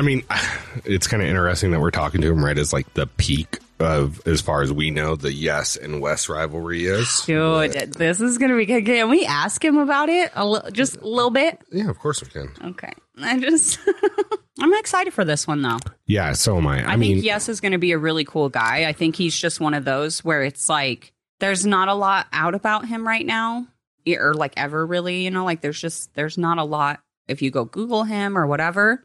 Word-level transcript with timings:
I 0.00 0.02
mean, 0.02 0.24
it's 0.84 1.06
kind 1.06 1.22
of 1.22 1.28
interesting 1.28 1.72
that 1.72 1.80
we're 1.80 1.90
talking 1.90 2.22
to 2.22 2.28
him 2.28 2.42
right 2.42 2.56
as 2.56 2.72
like 2.72 2.92
the 2.94 3.06
peak 3.06 3.58
of, 3.78 4.26
as 4.26 4.40
far 4.40 4.62
as 4.62 4.72
we 4.72 4.90
know, 4.90 5.14
the 5.14 5.32
Yes 5.32 5.76
and 5.76 6.00
Wes 6.00 6.28
rivalry 6.28 6.86
is. 6.86 7.22
Dude, 7.26 7.72
this 7.92 8.20
is 8.20 8.38
gonna 8.38 8.56
be 8.56 8.64
good. 8.64 8.86
Can 8.86 9.10
we 9.10 9.26
ask 9.26 9.62
him 9.62 9.76
about 9.76 10.08
it 10.08 10.32
a 10.34 10.46
li- 10.46 10.70
just 10.72 10.96
a 10.96 11.06
little 11.06 11.30
bit? 11.30 11.60
Yeah, 11.70 11.90
of 11.90 11.98
course 11.98 12.22
we 12.22 12.28
can. 12.30 12.50
Okay. 12.64 12.92
I 13.22 13.38
just 13.38 13.78
I'm 14.60 14.72
excited 14.74 15.12
for 15.12 15.24
this 15.24 15.46
one 15.46 15.60
though. 15.60 15.78
Yeah, 16.06 16.32
so 16.32 16.56
am 16.56 16.66
I. 16.66 16.82
I, 16.82 16.92
I, 16.92 16.96
mean, 16.96 17.16
think 17.16 17.26
Yes 17.26 17.50
is 17.50 17.60
going 17.60 17.72
to 17.72 17.78
be 17.78 17.92
a 17.92 17.98
really 17.98 18.24
cool 18.24 18.48
guy. 18.48 18.86
I 18.86 18.94
think 18.94 19.16
he's 19.16 19.36
just 19.38 19.60
one 19.60 19.74
of 19.74 19.84
those 19.84 20.24
where 20.24 20.42
it's 20.42 20.68
like 20.68 21.12
there's 21.40 21.66
not 21.66 21.88
a 21.88 21.94
lot 21.94 22.26
out 22.32 22.54
about 22.54 22.86
him 22.86 23.06
right 23.06 23.24
now, 23.24 23.66
or 24.08 24.32
like 24.32 24.54
ever 24.56 24.86
really. 24.86 25.24
You 25.24 25.30
know, 25.30 25.44
like 25.44 25.60
there's 25.60 25.80
just 25.80 26.14
there's 26.14 26.38
not 26.38 26.56
a 26.56 26.64
lot 26.64 27.00
if 27.28 27.42
you 27.42 27.50
go 27.50 27.66
Google 27.66 28.04
him 28.04 28.36
or 28.36 28.46
whatever. 28.46 29.04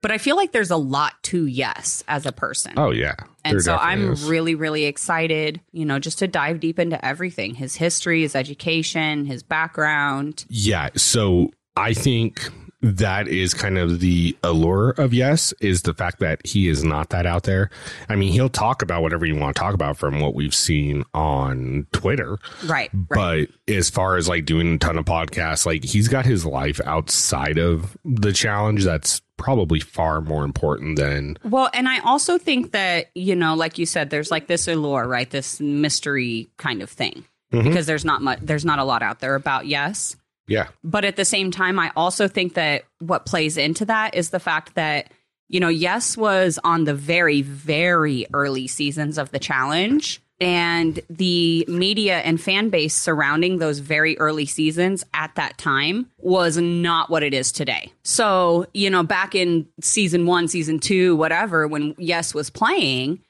But 0.00 0.10
I 0.12 0.18
feel 0.18 0.36
like 0.36 0.52
there's 0.52 0.70
a 0.70 0.76
lot 0.76 1.14
to 1.24 1.46
Yes 1.46 2.04
as 2.08 2.24
a 2.26 2.32
person. 2.32 2.74
oh 2.76 2.90
yeah, 2.92 3.14
And 3.44 3.60
so 3.62 3.74
I'm 3.76 4.12
is. 4.12 4.24
really, 4.24 4.54
really 4.54 4.84
excited, 4.84 5.60
you 5.72 5.84
know, 5.84 5.98
just 5.98 6.18
to 6.20 6.28
dive 6.28 6.60
deep 6.60 6.78
into 6.78 7.02
everything 7.04 7.54
his 7.56 7.74
history, 7.76 8.22
his 8.22 8.36
education, 8.36 9.26
his 9.26 9.42
background. 9.42 10.44
Yeah, 10.48 10.90
so 10.96 11.50
I 11.76 11.94
think 11.94 12.48
that 12.80 13.26
is 13.26 13.54
kind 13.54 13.76
of 13.76 13.98
the 13.98 14.36
allure 14.44 14.90
of 14.90 15.12
yes 15.12 15.52
is 15.60 15.82
the 15.82 15.92
fact 15.94 16.20
that 16.20 16.46
he 16.46 16.68
is 16.68 16.84
not 16.84 17.10
that 17.10 17.26
out 17.26 17.42
there. 17.42 17.70
I 18.08 18.14
mean, 18.14 18.32
he'll 18.32 18.48
talk 18.48 18.82
about 18.82 19.02
whatever 19.02 19.26
you 19.26 19.34
want 19.34 19.56
to 19.56 19.60
talk 19.60 19.74
about 19.74 19.96
from 19.96 20.20
what 20.20 20.32
we've 20.34 20.54
seen 20.54 21.02
on 21.12 21.88
Twitter, 21.90 22.38
Right. 22.66 22.88
Right. 23.10 23.48
but 23.66 23.72
as 23.74 23.90
far 23.90 24.16
as 24.16 24.28
like 24.28 24.44
doing 24.44 24.74
a 24.74 24.78
ton 24.78 24.96
of 24.96 25.06
podcasts, 25.06 25.66
like 25.66 25.82
he's 25.82 26.06
got 26.06 26.24
his 26.24 26.46
life 26.46 26.80
outside 26.84 27.58
of 27.58 27.98
the 28.04 28.32
challenge 28.32 28.84
that's 28.84 29.22
probably 29.38 29.80
far 29.80 30.20
more 30.20 30.44
important 30.44 30.98
than 30.98 31.38
well, 31.44 31.70
and 31.72 31.88
I 31.88 32.00
also 32.00 32.36
think 32.36 32.72
that, 32.72 33.06
you 33.14 33.34
know, 33.34 33.54
like 33.54 33.78
you 33.78 33.86
said, 33.86 34.10
there's 34.10 34.30
like 34.30 34.46
this 34.48 34.68
allure, 34.68 35.08
right? 35.08 35.30
This 35.30 35.58
mystery 35.60 36.48
kind 36.58 36.82
of 36.82 36.90
thing. 36.90 37.24
Mhm. 37.52 37.64
Because 37.64 37.86
there's 37.86 38.04
not 38.04 38.20
much, 38.20 38.40
there's 38.42 38.66
not 38.66 38.78
a 38.78 38.84
lot 38.84 39.02
out 39.02 39.20
there 39.20 39.34
about 39.34 39.64
yes. 39.66 40.16
yeah. 40.48 40.66
But 40.84 41.06
at 41.06 41.16
the 41.16 41.24
same 41.24 41.50
time, 41.50 41.78
I 41.78 41.90
also 41.96 42.28
think 42.28 42.52
that 42.54 42.84
what 42.98 43.24
plays 43.24 43.56
into 43.56 43.86
that 43.86 44.14
is 44.14 44.28
the 44.30 44.40
fact 44.40 44.74
that, 44.74 45.10
you 45.48 45.58
know, 45.60 45.68
Yes 45.68 46.14
was 46.16 46.58
on 46.62 46.84
the 46.84 46.92
very, 46.94 47.40
very 47.40 48.26
early 48.34 48.66
seasons 48.66 49.16
of 49.16 49.30
the 49.30 49.38
challenge. 49.38 50.20
And 50.40 51.00
the 51.10 51.64
media 51.66 52.18
and 52.18 52.40
fan 52.40 52.68
base 52.68 52.94
surrounding 52.94 53.58
those 53.58 53.80
very 53.80 54.16
early 54.18 54.46
seasons 54.46 55.04
at 55.12 55.34
that 55.34 55.58
time 55.58 56.10
was 56.18 56.56
not 56.56 57.10
what 57.10 57.24
it 57.24 57.34
is 57.34 57.50
today. 57.50 57.92
So, 58.04 58.66
you 58.72 58.88
know, 58.88 59.02
back 59.02 59.34
in 59.34 59.66
season 59.80 60.26
one, 60.26 60.46
season 60.46 60.78
two, 60.78 61.16
whatever, 61.16 61.66
when 61.66 61.96
Yes 61.98 62.34
was 62.34 62.50
playing, 62.50 63.20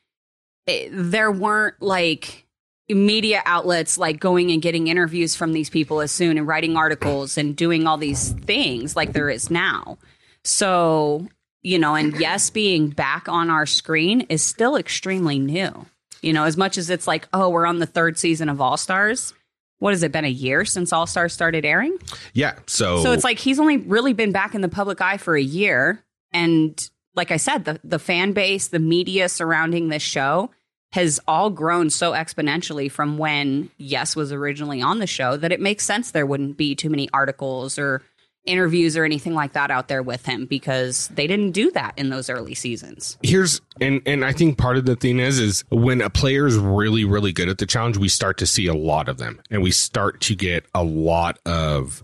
it, 0.66 0.90
there 0.92 1.32
weren't 1.32 1.80
like 1.80 2.46
media 2.90 3.42
outlets 3.46 3.96
like 3.96 4.20
going 4.20 4.50
and 4.50 4.60
getting 4.60 4.88
interviews 4.88 5.34
from 5.34 5.52
these 5.52 5.70
people 5.70 6.00
as 6.00 6.12
soon 6.12 6.36
and 6.36 6.46
writing 6.46 6.76
articles 6.76 7.38
and 7.38 7.56
doing 7.56 7.86
all 7.86 7.96
these 7.96 8.32
things 8.32 8.96
like 8.96 9.12
there 9.12 9.30
is 9.30 9.50
now. 9.50 9.96
So, 10.44 11.26
you 11.62 11.78
know, 11.78 11.94
and 11.94 12.18
yes, 12.18 12.50
being 12.50 12.90
back 12.90 13.28
on 13.28 13.50
our 13.50 13.66
screen 13.66 14.22
is 14.28 14.42
still 14.42 14.76
extremely 14.76 15.38
new. 15.38 15.86
You 16.22 16.32
know, 16.32 16.44
as 16.44 16.56
much 16.56 16.78
as 16.78 16.90
it's 16.90 17.06
like, 17.06 17.28
oh, 17.32 17.48
we're 17.48 17.66
on 17.66 17.78
the 17.78 17.86
third 17.86 18.18
season 18.18 18.48
of 18.48 18.60
All 18.60 18.76
Stars. 18.76 19.32
What 19.78 19.92
has 19.92 20.02
it 20.02 20.10
been 20.10 20.24
a 20.24 20.28
year 20.28 20.64
since 20.64 20.92
All 20.92 21.06
Stars 21.06 21.32
started 21.32 21.64
airing? 21.64 21.96
Yeah. 22.34 22.54
So 22.66 23.02
So 23.02 23.12
it's 23.12 23.24
like 23.24 23.38
he's 23.38 23.60
only 23.60 23.76
really 23.76 24.12
been 24.12 24.32
back 24.32 24.54
in 24.54 24.60
the 24.60 24.68
public 24.68 25.00
eye 25.00 25.18
for 25.18 25.36
a 25.36 25.42
year. 25.42 26.02
And 26.32 26.90
like 27.14 27.30
I 27.30 27.36
said, 27.36 27.64
the, 27.64 27.80
the 27.84 27.98
fan 27.98 28.32
base, 28.32 28.68
the 28.68 28.80
media 28.80 29.28
surrounding 29.28 29.88
this 29.88 30.02
show 30.02 30.50
has 30.92 31.20
all 31.28 31.50
grown 31.50 31.90
so 31.90 32.12
exponentially 32.12 32.90
from 32.90 33.18
when 33.18 33.70
Yes 33.76 34.16
was 34.16 34.32
originally 34.32 34.80
on 34.80 34.98
the 34.98 35.06
show 35.06 35.36
that 35.36 35.52
it 35.52 35.60
makes 35.60 35.84
sense 35.84 36.10
there 36.10 36.24
wouldn't 36.26 36.56
be 36.56 36.74
too 36.74 36.88
many 36.88 37.10
articles 37.12 37.78
or 37.78 38.02
interviews 38.44 38.96
or 38.96 39.04
anything 39.04 39.34
like 39.34 39.52
that 39.52 39.70
out 39.70 39.88
there 39.88 40.02
with 40.02 40.24
him 40.24 40.46
because 40.46 41.08
they 41.08 41.26
didn't 41.26 41.52
do 41.52 41.70
that 41.72 41.92
in 41.96 42.08
those 42.08 42.30
early 42.30 42.54
seasons. 42.54 43.18
here's 43.22 43.60
and 43.80 44.00
and 44.06 44.24
I 44.24 44.32
think 44.32 44.58
part 44.58 44.76
of 44.76 44.86
the 44.86 44.96
thing 44.96 45.18
is 45.18 45.38
is 45.38 45.64
when 45.70 46.00
a 46.00 46.10
player 46.10 46.46
is 46.46 46.56
really 46.56 47.04
really 47.04 47.32
good 47.32 47.48
at 47.48 47.58
the 47.58 47.66
challenge, 47.66 47.96
we 47.98 48.08
start 48.08 48.38
to 48.38 48.46
see 48.46 48.66
a 48.66 48.74
lot 48.74 49.08
of 49.08 49.18
them, 49.18 49.40
and 49.50 49.62
we 49.62 49.70
start 49.70 50.20
to 50.22 50.34
get 50.34 50.64
a 50.74 50.82
lot 50.82 51.38
of 51.44 52.02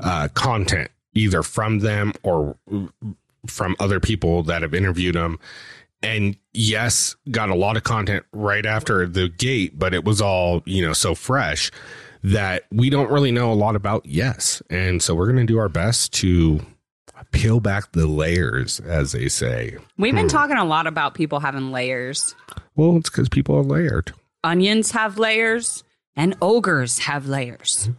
uh, 0.00 0.28
content 0.34 0.90
either 1.14 1.42
from 1.42 1.78
them 1.78 2.12
or 2.22 2.56
from 3.46 3.74
other 3.80 4.00
people 4.00 4.42
that 4.44 4.62
have 4.62 4.74
interviewed 4.74 5.14
them. 5.14 5.38
And 6.02 6.36
yes, 6.52 7.16
got 7.30 7.48
a 7.48 7.54
lot 7.54 7.76
of 7.76 7.84
content 7.84 8.26
right 8.32 8.66
after 8.66 9.06
the 9.06 9.28
gate, 9.28 9.78
but 9.78 9.94
it 9.94 10.04
was 10.04 10.20
all 10.20 10.62
you 10.66 10.86
know 10.86 10.92
so 10.92 11.14
fresh 11.14 11.70
that 12.22 12.64
we 12.70 12.90
don't 12.90 13.10
really 13.10 13.32
know 13.32 13.52
a 13.52 13.54
lot 13.54 13.76
about 13.76 14.04
yes, 14.06 14.62
and 14.70 15.02
so 15.02 15.14
we're 15.14 15.26
going 15.26 15.36
to 15.38 15.44
do 15.44 15.58
our 15.58 15.68
best 15.68 16.12
to 16.14 16.60
peel 17.32 17.60
back 17.60 17.92
the 17.92 18.06
layers, 18.06 18.80
as 18.80 19.12
they 19.12 19.28
say. 19.28 19.76
We've 19.98 20.14
been 20.14 20.24
hmm. 20.24 20.28
talking 20.28 20.56
a 20.56 20.64
lot 20.64 20.86
about 20.86 21.14
people 21.14 21.40
having 21.40 21.70
layers. 21.70 22.34
Well, 22.74 22.96
it's 22.96 23.10
because 23.10 23.28
people 23.28 23.56
are 23.56 23.62
layered. 23.62 24.12
Onions 24.44 24.90
have 24.92 25.18
layers 25.18 25.82
and 26.14 26.36
ogres 26.40 26.98
have 27.00 27.26
layers. 27.26 27.90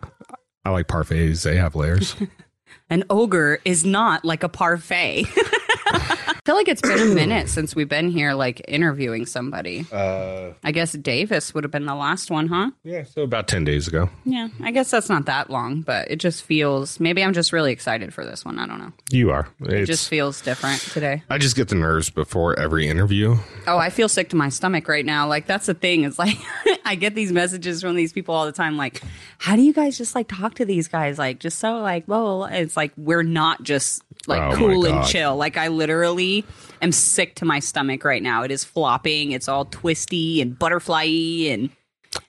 I 0.65 0.69
like 0.71 0.87
parfaits. 0.87 1.43
They 1.43 1.57
have 1.57 1.75
layers. 1.75 2.15
An 2.89 3.03
ogre 3.09 3.59
is 3.65 3.85
not 3.85 4.23
like 4.23 4.43
a 4.43 4.49
parfait. 4.49 5.25
I 6.47 6.49
feel 6.49 6.55
like 6.55 6.69
it's 6.69 6.81
been 6.81 7.11
a 7.11 7.13
minute 7.13 7.49
since 7.49 7.75
we've 7.75 7.89
been 7.89 8.09
here, 8.09 8.33
like 8.33 8.61
interviewing 8.69 9.25
somebody. 9.25 9.85
uh, 9.91 10.53
I 10.63 10.71
guess 10.71 10.93
Davis 10.93 11.53
would 11.53 11.65
have 11.65 11.71
been 11.71 11.85
the 11.85 11.93
last 11.93 12.31
one, 12.31 12.47
huh? 12.47 12.71
yeah, 12.85 13.03
so 13.03 13.23
about 13.23 13.49
10 13.49 13.65
days 13.65 13.85
ago. 13.85 14.09
Yeah, 14.23 14.47
I 14.63 14.71
guess 14.71 14.89
that's 14.89 15.09
not 15.09 15.25
that 15.25 15.49
long, 15.49 15.81
but 15.81 16.09
it 16.09 16.21
just 16.21 16.43
feels. 16.43 17.01
Maybe 17.01 17.21
I'm 17.21 17.33
just 17.33 17.51
really 17.51 17.73
excited 17.73 18.13
for 18.13 18.23
this 18.23 18.45
one. 18.45 18.59
I 18.59 18.65
don't 18.65 18.79
know. 18.79 18.93
You 19.11 19.31
are. 19.31 19.49
It 19.59 19.87
just 19.87 20.07
feels 20.07 20.39
different 20.39 20.79
today. 20.79 21.21
I 21.29 21.37
just 21.37 21.57
get 21.57 21.67
the 21.67 21.75
nerves 21.75 22.09
before 22.09 22.57
every 22.57 22.87
interview. 22.87 23.35
Oh, 23.67 23.77
I 23.77 23.89
feel 23.89 24.07
sick 24.07 24.29
to 24.29 24.37
my 24.37 24.47
stomach 24.47 24.87
right 24.87 25.05
now. 25.05 25.27
Like 25.27 25.47
that's 25.47 25.65
the 25.65 25.73
thing. 25.73 26.05
It's 26.05 26.17
like 26.17 26.37
I 26.85 26.95
get 26.95 27.13
these 27.13 27.33
messages 27.33 27.81
from 27.81 27.97
these 27.97 28.13
people 28.13 28.33
all 28.33 28.45
the 28.45 28.53
time. 28.53 28.77
Like, 28.77 29.01
how 29.37 29.57
do 29.57 29.63
you 29.63 29.73
guys 29.73 29.97
just 29.97 30.15
like 30.15 30.29
talk 30.29 30.53
to 30.55 30.65
these 30.65 30.87
guys? 30.87 31.19
Like, 31.19 31.39
just 31.39 31.59
so 31.59 31.79
like, 31.79 32.07
well, 32.07 32.45
it's 32.45 32.77
like 32.77 32.93
we're 32.95 33.23
not 33.23 33.63
just 33.63 34.01
like 34.27 34.41
Oh, 34.53 34.55
cool 34.55 34.85
and 34.85 35.05
chill. 35.07 35.35
Like 35.35 35.57
I 35.57 35.67
literally 35.69 36.45
am 36.81 36.91
sick 36.91 37.35
to 37.35 37.45
my 37.45 37.59
stomach 37.59 38.03
right 38.05 38.21
now. 38.21 38.43
It 38.43 38.51
is 38.51 38.63
flopping. 38.63 39.31
It's 39.31 39.47
all 39.47 39.65
twisty 39.65 40.41
and 40.41 40.57
butterfly 40.57 41.05
and 41.49 41.69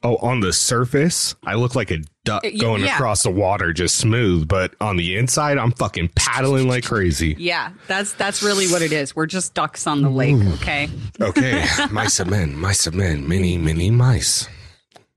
Oh, 0.03 0.17
on 0.17 0.41
the 0.41 0.53
surface, 0.53 1.35
I 1.45 1.55
look 1.55 1.75
like 1.75 1.91
a 1.91 1.99
duck 2.25 2.45
going 2.61 2.85
yeah. 2.85 2.95
across 2.95 3.23
the 3.23 3.31
water, 3.31 3.73
just 3.73 3.97
smooth. 3.97 4.47
But 4.47 4.75
on 4.81 4.97
the 4.97 5.17
inside, 5.17 5.57
I'm 5.57 5.73
fucking 5.73 6.11
paddling 6.15 6.69
like 6.69 6.85
crazy. 6.85 7.35
yeah, 7.39 7.73
that's 7.87 8.13
that's 8.13 8.43
really 8.43 8.67
what 8.69 8.83
it 8.83 8.93
is. 8.93 9.17
We're 9.17 9.27
just 9.27 9.55
ducks 9.55 9.87
on 9.87 10.03
the 10.03 10.11
lake. 10.11 10.37
Okay. 10.55 10.91
Okay, 11.21 11.65
mice 11.91 12.21
of 12.21 12.29
men, 12.29 12.55
mice 12.57 12.87
of 12.87 12.95
men, 12.95 13.27
mini, 13.27 13.57
mini 13.57 13.91
mice. 13.91 14.47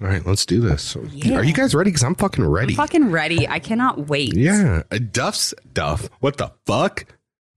All 0.01 0.07
right, 0.07 0.25
let's 0.25 0.45
do 0.47 0.61
this. 0.61 0.95
Are 0.95 1.43
you 1.43 1.53
guys 1.53 1.75
ready? 1.75 1.89
Because 1.91 2.03
I'm 2.03 2.15
fucking 2.15 2.45
ready. 2.45 2.73
Fucking 2.73 3.11
ready. 3.11 3.47
I 3.47 3.59
cannot 3.59 4.07
wait. 4.09 4.35
Yeah, 4.35 4.81
uh, 4.91 4.97
Duff's 5.11 5.53
Duff. 5.73 6.09
What 6.21 6.37
the 6.37 6.51
fuck? 6.65 7.05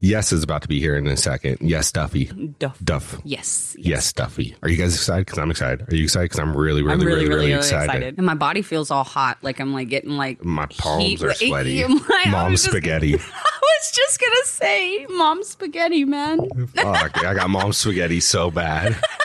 Yes 0.01 0.33
is 0.33 0.43
about 0.43 0.61
to 0.61 0.69
be 0.69 0.79
here 0.81 0.97
in 0.97 1.07
a 1.07 1.17
second. 1.17 1.57
Yes, 1.63 1.91
Duffy. 1.91 2.27
Duff. 2.59 2.79
Duff. 2.85 3.19
Yes. 3.25 3.75
Yes, 3.79 4.13
Duffy. 4.13 4.55
Are 4.63 4.69
you 4.69 4.77
guys 4.77 4.95
excited? 4.95 5.25
Because 5.25 5.39
I'm 5.39 5.51
excited. 5.51 5.91
Are 5.91 5.97
you 5.97 6.05
excited? 6.05 6.25
Because 6.27 6.41
I'm 6.41 6.55
really, 6.55 6.83
really, 6.83 6.93
I'm 6.93 7.01
really, 7.01 7.27
really, 7.27 7.53
excited. 7.55 8.19
And 8.19 8.27
my 8.27 8.35
body 8.35 8.61
feels 8.61 8.91
all 8.91 9.05
hot. 9.05 9.39
Like 9.41 9.61
I'm 9.61 9.73
like 9.73 9.89
getting 9.89 10.11
like 10.19 10.45
My 10.45 10.67
palms 10.67 11.03
heat- 11.03 11.23
are 11.23 11.33
sweaty. 11.35 11.85
My- 11.87 12.25
Mom 12.29 12.51
just- 12.53 12.65
spaghetti. 12.65 13.15
I 13.19 13.19
was 13.19 13.93
just 13.95 14.21
gonna 14.21 14.45
say 14.45 15.07
mom 15.09 15.43
spaghetti, 15.43 16.05
man. 16.05 16.51
Fuck, 16.75 17.25
I 17.25 17.33
got 17.33 17.49
mom 17.49 17.73
spaghetti 17.73 18.21
so 18.21 18.51
bad. 18.51 19.03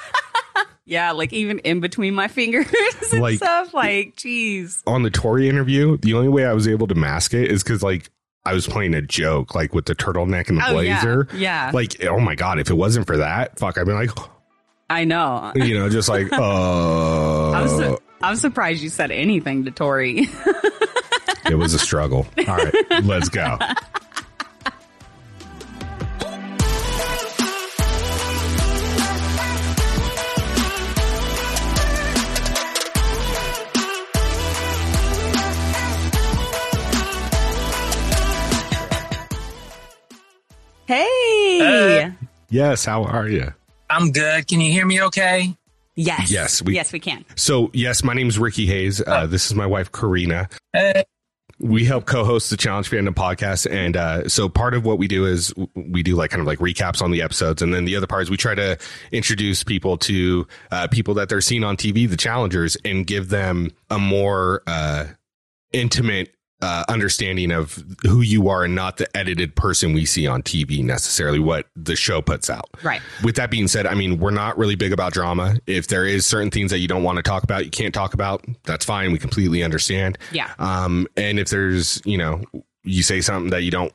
Yeah, 0.90 1.12
like 1.12 1.32
even 1.34 1.60
in 1.60 1.80
between 1.82 2.16
my 2.16 2.28
fingers 2.28 2.66
and 3.12 3.22
Like- 3.22 3.38
stuff. 3.38 3.74
Like, 3.74 4.16
jeez. 4.16 4.82
On 4.88 5.04
the 5.04 5.12
Tori 5.12 5.48
interview, 5.48 5.98
the 5.98 6.16
only 6.16 6.30
way 6.30 6.46
I 6.46 6.54
was 6.54 6.68
able 6.68 6.88
to 6.88 6.96
mask 6.96 7.34
it 7.34 7.52
is 7.52 7.64
because 7.64 7.84
like 7.84 8.10
I 8.46 8.54
was 8.54 8.66
playing 8.68 8.94
a 8.96 9.02
joke, 9.02 9.54
like 9.54 9.74
with 9.76 9.86
the 9.86 9.94
turtleneck 9.96 10.50
and 10.50 10.58
the 10.58 10.68
Oh, 10.68 10.72
blazer. 10.74 11.28
Yeah. 11.36 11.70
Like, 11.74 12.04
oh 12.06 12.20
my 12.20 12.34
god, 12.36 12.58
if 12.60 12.70
it 12.70 12.74
wasn't 12.74 13.06
for 13.06 13.18
that, 13.18 13.60
fuck, 13.60 13.78
I'd 13.78 13.86
be 13.86 13.94
like, 13.94 14.10
I 14.90 15.04
know. 15.06 15.52
you 15.56 15.78
know, 15.78 15.90
just 15.90 16.10
like, 16.10 16.32
uh, 16.34 17.52
I 17.52 17.62
was 17.62 17.72
su- 17.78 17.98
I'm 18.22 18.36
surprised 18.38 18.82
you 18.82 18.90
said 18.90 19.12
anything 19.12 19.66
to 19.66 19.72
Tori. 19.72 20.22
it 21.46 21.56
was 21.58 21.74
a 21.76 21.80
struggle. 21.80 22.26
All 22.48 22.58
right, 22.58 22.74
let's 23.04 23.30
go. 23.30 23.58
Hey. 40.90 42.12
Yes, 42.50 42.84
how 42.84 43.04
are 43.04 43.28
you? 43.28 43.54
I'm 43.92 44.12
good. 44.12 44.48
Can 44.48 44.60
you 44.60 44.72
hear 44.72 44.88
me 44.88 45.00
okay? 45.04 45.56
Yes. 45.96 46.32
Yes, 46.32 46.64
we- 46.64 46.74
yes, 46.74 46.92
we 46.92 47.00
can. 47.00 47.24
So, 47.36 47.70
yes, 47.76 48.04
my 48.04 48.16
name 48.16 48.28
is 48.28 48.40
Ricky 48.40 48.66
Hayes. 48.66 49.00
Uh, 49.00 49.28
this 49.28 49.46
is 49.46 49.54
my 49.54 49.68
wife, 49.68 49.92
Corrina. 49.92 50.52
Hey. 50.74 51.04
We 51.60 51.86
help 51.86 52.08
co-host 52.08 52.50
the 52.50 52.58
Challenge 52.58 52.90
Fandom 52.90 53.14
podcast, 53.14 53.70
and 53.72 53.96
uh, 53.98 54.28
so 54.30 54.50
part 54.50 54.74
of 54.74 54.84
what 54.84 54.98
we 54.98 55.08
do 55.08 55.26
is 55.28 55.54
we 55.76 56.02
do 56.02 56.16
like 56.16 56.32
kind 56.32 56.42
of 56.42 56.48
like 56.48 56.58
recaps 56.58 57.04
on 57.04 57.12
the 57.12 57.22
episodes, 57.22 57.62
and 57.62 57.72
then 57.72 57.86
the 57.86 57.96
other 57.96 58.08
part 58.08 58.24
is 58.24 58.32
we 58.32 58.38
try 58.38 58.56
to 58.56 58.76
introduce 59.12 59.64
people 59.64 59.96
to 60.00 60.48
uh, 60.72 60.88
people 60.88 61.14
that 61.16 61.30
they're 61.30 61.42
seeing 61.42 61.64
on 61.64 61.78
TV, 61.78 62.10
the 62.10 62.18
challengers, 62.18 62.78
and 62.84 63.06
give 63.06 63.30
them 63.30 63.70
a 63.92 64.00
more 64.00 64.64
uh, 64.66 65.06
intimate 65.72 66.34
uh, 66.62 66.84
understanding 66.90 67.52
of 67.52 67.84
who 68.04 68.22
you 68.22 68.50
are, 68.50 68.64
and 68.66 68.76
not 68.76 68.98
the 68.98 69.08
edited 69.18 69.56
person 69.56 69.94
we 69.94 70.06
see 70.06 70.28
on 70.28 70.44
TV 70.44 70.84
necessarily. 70.84 71.40
What 71.40 71.68
the 71.76 71.96
show 71.96 72.22
puts 72.22 72.50
out, 72.50 72.70
Right. 72.84 73.02
with 73.24 73.36
that 73.38 73.50
being 73.50 73.68
said, 73.68 73.88
I 73.88 73.94
mean, 73.96 74.20
we're 74.20 74.32
not 74.32 74.58
really 74.58 74.76
big 74.76 74.92
about 74.92 75.14
drama. 75.14 75.56
If 75.68 75.88
there 75.88 76.06
is 76.06 76.26
certain 76.26 76.52
things 76.52 76.72
that 76.72 76.80
you 76.80 76.88
don't 76.88 77.04
want 77.04 77.16
to 77.18 77.24
talk 77.24 77.44
about, 77.44 77.64
you 77.66 77.72
can't 77.72 77.94
talk 77.94 78.14
about, 78.14 78.44
that's 78.66 78.84
fine. 78.86 79.12
We 79.12 79.20
completely 79.20 79.64
understand. 79.64 80.18
Yeah. 80.32 80.52
Um, 80.60 81.08
and 81.16 81.40
if 81.40 81.50
there's, 81.50 82.02
you 82.06 82.18
know, 82.18 82.44
you 82.84 83.04
say 83.04 83.22
something 83.22 83.52
that 83.52 83.64
you 83.64 83.72
don't 83.72 83.94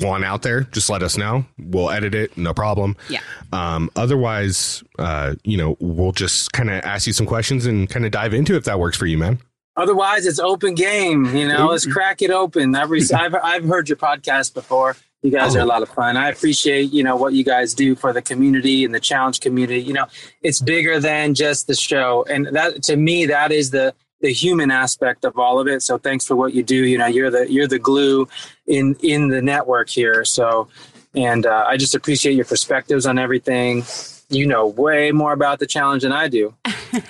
want 0.00 0.24
out 0.24 0.42
there, 0.42 0.60
just 0.62 0.88
let 0.88 1.02
us 1.02 1.16
know. 1.16 1.44
We'll 1.58 1.90
edit 1.90 2.14
it, 2.14 2.36
no 2.36 2.54
problem. 2.54 2.96
Yeah. 3.08 3.20
Um, 3.52 3.90
otherwise, 3.96 4.84
uh, 4.98 5.34
you 5.44 5.56
know, 5.56 5.76
we'll 5.80 6.12
just 6.12 6.52
kind 6.52 6.70
of 6.70 6.84
ask 6.84 7.06
you 7.06 7.12
some 7.12 7.26
questions 7.26 7.66
and 7.66 7.88
kind 7.90 8.04
of 8.04 8.12
dive 8.12 8.32
into 8.34 8.54
it 8.54 8.58
if 8.58 8.64
that 8.64 8.78
works 8.78 8.96
for 8.96 9.06
you, 9.06 9.18
man. 9.18 9.40
Otherwise, 9.80 10.26
it's 10.26 10.38
open 10.38 10.74
game. 10.74 11.24
You 11.34 11.48
know, 11.48 11.68
let's 11.68 11.86
crack 11.86 12.20
it 12.22 12.30
open. 12.30 12.74
I've, 12.74 12.90
re- 12.90 13.02
I've 13.14 13.34
I've 13.34 13.64
heard 13.64 13.88
your 13.88 13.96
podcast 13.96 14.54
before. 14.54 14.96
You 15.22 15.30
guys 15.30 15.54
are 15.54 15.60
a 15.60 15.66
lot 15.66 15.82
of 15.82 15.90
fun. 15.90 16.16
I 16.16 16.30
appreciate 16.30 16.92
you 16.92 17.02
know 17.02 17.16
what 17.16 17.34
you 17.34 17.44
guys 17.44 17.74
do 17.74 17.94
for 17.94 18.12
the 18.12 18.22
community 18.22 18.84
and 18.84 18.94
the 18.94 19.00
challenge 19.00 19.40
community. 19.40 19.82
You 19.82 19.92
know, 19.92 20.06
it's 20.42 20.60
bigger 20.60 20.98
than 20.98 21.34
just 21.34 21.66
the 21.66 21.74
show, 21.74 22.24
and 22.28 22.46
that 22.52 22.82
to 22.84 22.96
me 22.96 23.26
that 23.26 23.52
is 23.52 23.70
the 23.70 23.94
the 24.20 24.32
human 24.32 24.70
aspect 24.70 25.24
of 25.24 25.38
all 25.38 25.58
of 25.58 25.66
it. 25.66 25.82
So 25.82 25.98
thanks 25.98 26.26
for 26.26 26.36
what 26.36 26.54
you 26.54 26.62
do. 26.62 26.86
You 26.86 26.98
know, 26.98 27.06
you're 27.06 27.30
the 27.30 27.50
you're 27.50 27.68
the 27.68 27.78
glue 27.78 28.28
in 28.66 28.96
in 29.02 29.28
the 29.28 29.42
network 29.42 29.88
here. 29.88 30.24
So, 30.24 30.68
and 31.14 31.46
uh, 31.46 31.64
I 31.66 31.76
just 31.76 31.94
appreciate 31.94 32.34
your 32.34 32.44
perspectives 32.44 33.06
on 33.06 33.18
everything. 33.18 33.82
You 34.30 34.46
know 34.46 34.66
way 34.66 35.12
more 35.12 35.32
about 35.32 35.58
the 35.58 35.66
challenge 35.66 36.02
than 36.02 36.12
I 36.12 36.28
do, 36.28 36.54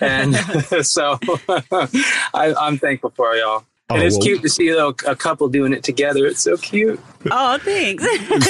and 0.01 0.35
so 0.83 1.19
I, 1.49 2.55
I'm 2.59 2.79
thankful 2.79 3.11
for 3.11 3.35
y'all. 3.37 3.65
Oh, 3.91 3.95
and 3.95 4.03
Oh, 4.03 4.07
it's 4.07 4.17
well- 4.17 4.23
cute 4.23 4.43
to 4.43 4.49
see 4.49 4.69
a, 4.69 4.87
a 4.87 5.17
couple 5.17 5.49
doing 5.49 5.73
it 5.73 5.83
together. 5.83 6.27
It's 6.27 6.41
so 6.43 6.57
cute. 6.57 7.01
Oh, 7.31 7.59
thanks. 7.59 8.03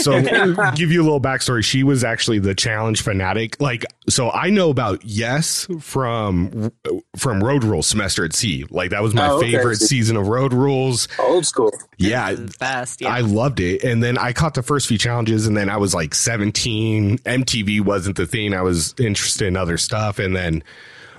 So, 0.04 0.20
give 0.76 0.92
you 0.92 1.00
a 1.00 1.04
little 1.04 1.20
backstory. 1.20 1.64
She 1.64 1.82
was 1.82 2.04
actually 2.04 2.38
the 2.38 2.54
challenge 2.54 3.02
fanatic. 3.02 3.60
Like, 3.60 3.84
so 4.08 4.30
I 4.30 4.50
know 4.50 4.70
about 4.70 5.04
Yes 5.04 5.66
from 5.80 6.70
from 7.16 7.42
Road 7.42 7.64
Rules 7.64 7.88
semester 7.88 8.24
at 8.24 8.32
sea. 8.32 8.64
Like, 8.70 8.90
that 8.90 9.02
was 9.02 9.12
my 9.12 9.26
Oh, 9.28 9.38
okay. 9.38 9.50
favorite 9.52 9.76
season 9.78 10.16
of 10.16 10.28
Road 10.28 10.52
Rules. 10.52 11.08
Old 11.18 11.46
school. 11.46 11.72
Yeah, 11.98 12.32
This 12.34 12.56
best. 12.58 13.00
Yeah. 13.00 13.08
I 13.08 13.20
loved 13.22 13.58
it. 13.58 13.82
And 13.82 14.02
then 14.04 14.16
I 14.18 14.32
caught 14.32 14.54
the 14.54 14.62
first 14.62 14.86
few 14.86 14.98
challenges 14.98 15.46
and 15.48 15.56
then 15.56 15.68
I 15.68 15.76
was 15.78 15.92
like 15.92 16.14
17. 16.14 17.18
MTV 17.18 17.80
wasn't 17.80 18.16
the 18.16 18.26
thing. 18.26 18.54
I 18.54 18.62
was 18.62 18.94
interested 19.00 19.48
in 19.48 19.56
other 19.56 19.78
stuff. 19.78 20.18
And 20.20 20.36
then 20.36 20.62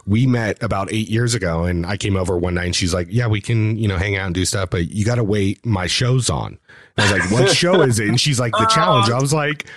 we 0.05 0.25
met 0.25 0.61
about 0.63 0.91
eight 0.91 1.09
years 1.09 1.33
ago 1.33 1.63
and 1.63 1.85
I 1.85 1.97
came 1.97 2.15
over 2.15 2.37
one 2.37 2.55
night 2.55 2.65
and 2.65 2.75
she's 2.75 2.93
like, 2.93 3.07
yeah, 3.09 3.27
we 3.27 3.41
can, 3.41 3.77
you 3.77 3.87
know, 3.87 3.97
hang 3.97 4.15
out 4.15 4.25
and 4.25 4.35
do 4.35 4.45
stuff, 4.45 4.69
but 4.69 4.89
you 4.89 5.05
got 5.05 5.15
to 5.15 5.23
wait. 5.23 5.65
My 5.65 5.87
show's 5.87 6.29
on. 6.29 6.57
I 6.97 7.03
was 7.03 7.11
like, 7.11 7.31
what 7.31 7.49
show 7.55 7.81
is 7.81 7.99
it? 7.99 8.09
And 8.09 8.19
she's 8.19 8.39
like, 8.39 8.51
the 8.53 8.65
challenge. 8.65 9.09
I 9.09 9.19
was 9.19 9.33
like, 9.33 9.67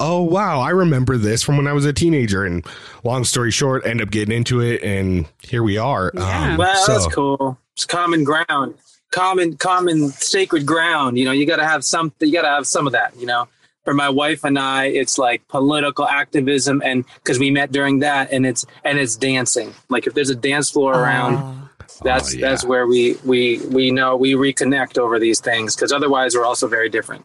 oh, 0.00 0.22
wow. 0.22 0.60
I 0.60 0.70
remember 0.70 1.16
this 1.16 1.42
from 1.42 1.56
when 1.56 1.66
I 1.66 1.72
was 1.72 1.84
a 1.84 1.92
teenager. 1.92 2.44
And 2.44 2.64
long 3.04 3.24
story 3.24 3.50
short, 3.50 3.86
end 3.86 4.00
up 4.00 4.10
getting 4.10 4.36
into 4.36 4.60
it. 4.60 4.82
And 4.82 5.26
here 5.42 5.62
we 5.62 5.78
are. 5.78 6.12
Yeah. 6.14 6.52
Um, 6.52 6.56
well, 6.58 6.76
so- 6.84 6.92
that's 6.92 7.14
cool. 7.14 7.58
It's 7.74 7.84
common 7.84 8.24
ground, 8.24 8.74
common, 9.12 9.56
common 9.56 10.08
sacred 10.08 10.66
ground. 10.66 11.16
You 11.16 11.24
know, 11.24 11.30
you 11.30 11.46
got 11.46 11.58
to 11.58 11.64
have 11.64 11.84
some. 11.84 12.12
You 12.18 12.32
got 12.32 12.42
to 12.42 12.48
have 12.48 12.66
some 12.66 12.86
of 12.88 12.92
that. 12.92 13.16
You 13.16 13.26
know, 13.26 13.46
for 13.88 13.94
my 13.94 14.10
wife 14.10 14.44
and 14.44 14.58
I, 14.58 14.84
it's 14.84 15.16
like 15.16 15.48
political 15.48 16.06
activism, 16.06 16.82
and 16.84 17.06
because 17.14 17.38
we 17.38 17.50
met 17.50 17.72
during 17.72 18.00
that, 18.00 18.30
and 18.30 18.44
it's 18.44 18.66
and 18.84 18.98
it's 18.98 19.16
dancing. 19.16 19.72
Like 19.88 20.06
if 20.06 20.12
there's 20.12 20.28
a 20.28 20.34
dance 20.34 20.70
floor 20.70 20.92
around, 20.92 21.36
Oh, 21.38 21.70
that's 22.02 22.34
yeah. 22.34 22.50
that's 22.50 22.66
where 22.66 22.86
we 22.86 23.16
we 23.24 23.60
we 23.68 23.90
know 23.90 24.14
we 24.14 24.34
reconnect 24.34 24.98
over 24.98 25.18
these 25.18 25.40
things. 25.40 25.74
Because 25.74 25.90
otherwise, 25.90 26.34
we're 26.36 26.44
also 26.44 26.68
very 26.68 26.90
different. 26.90 27.24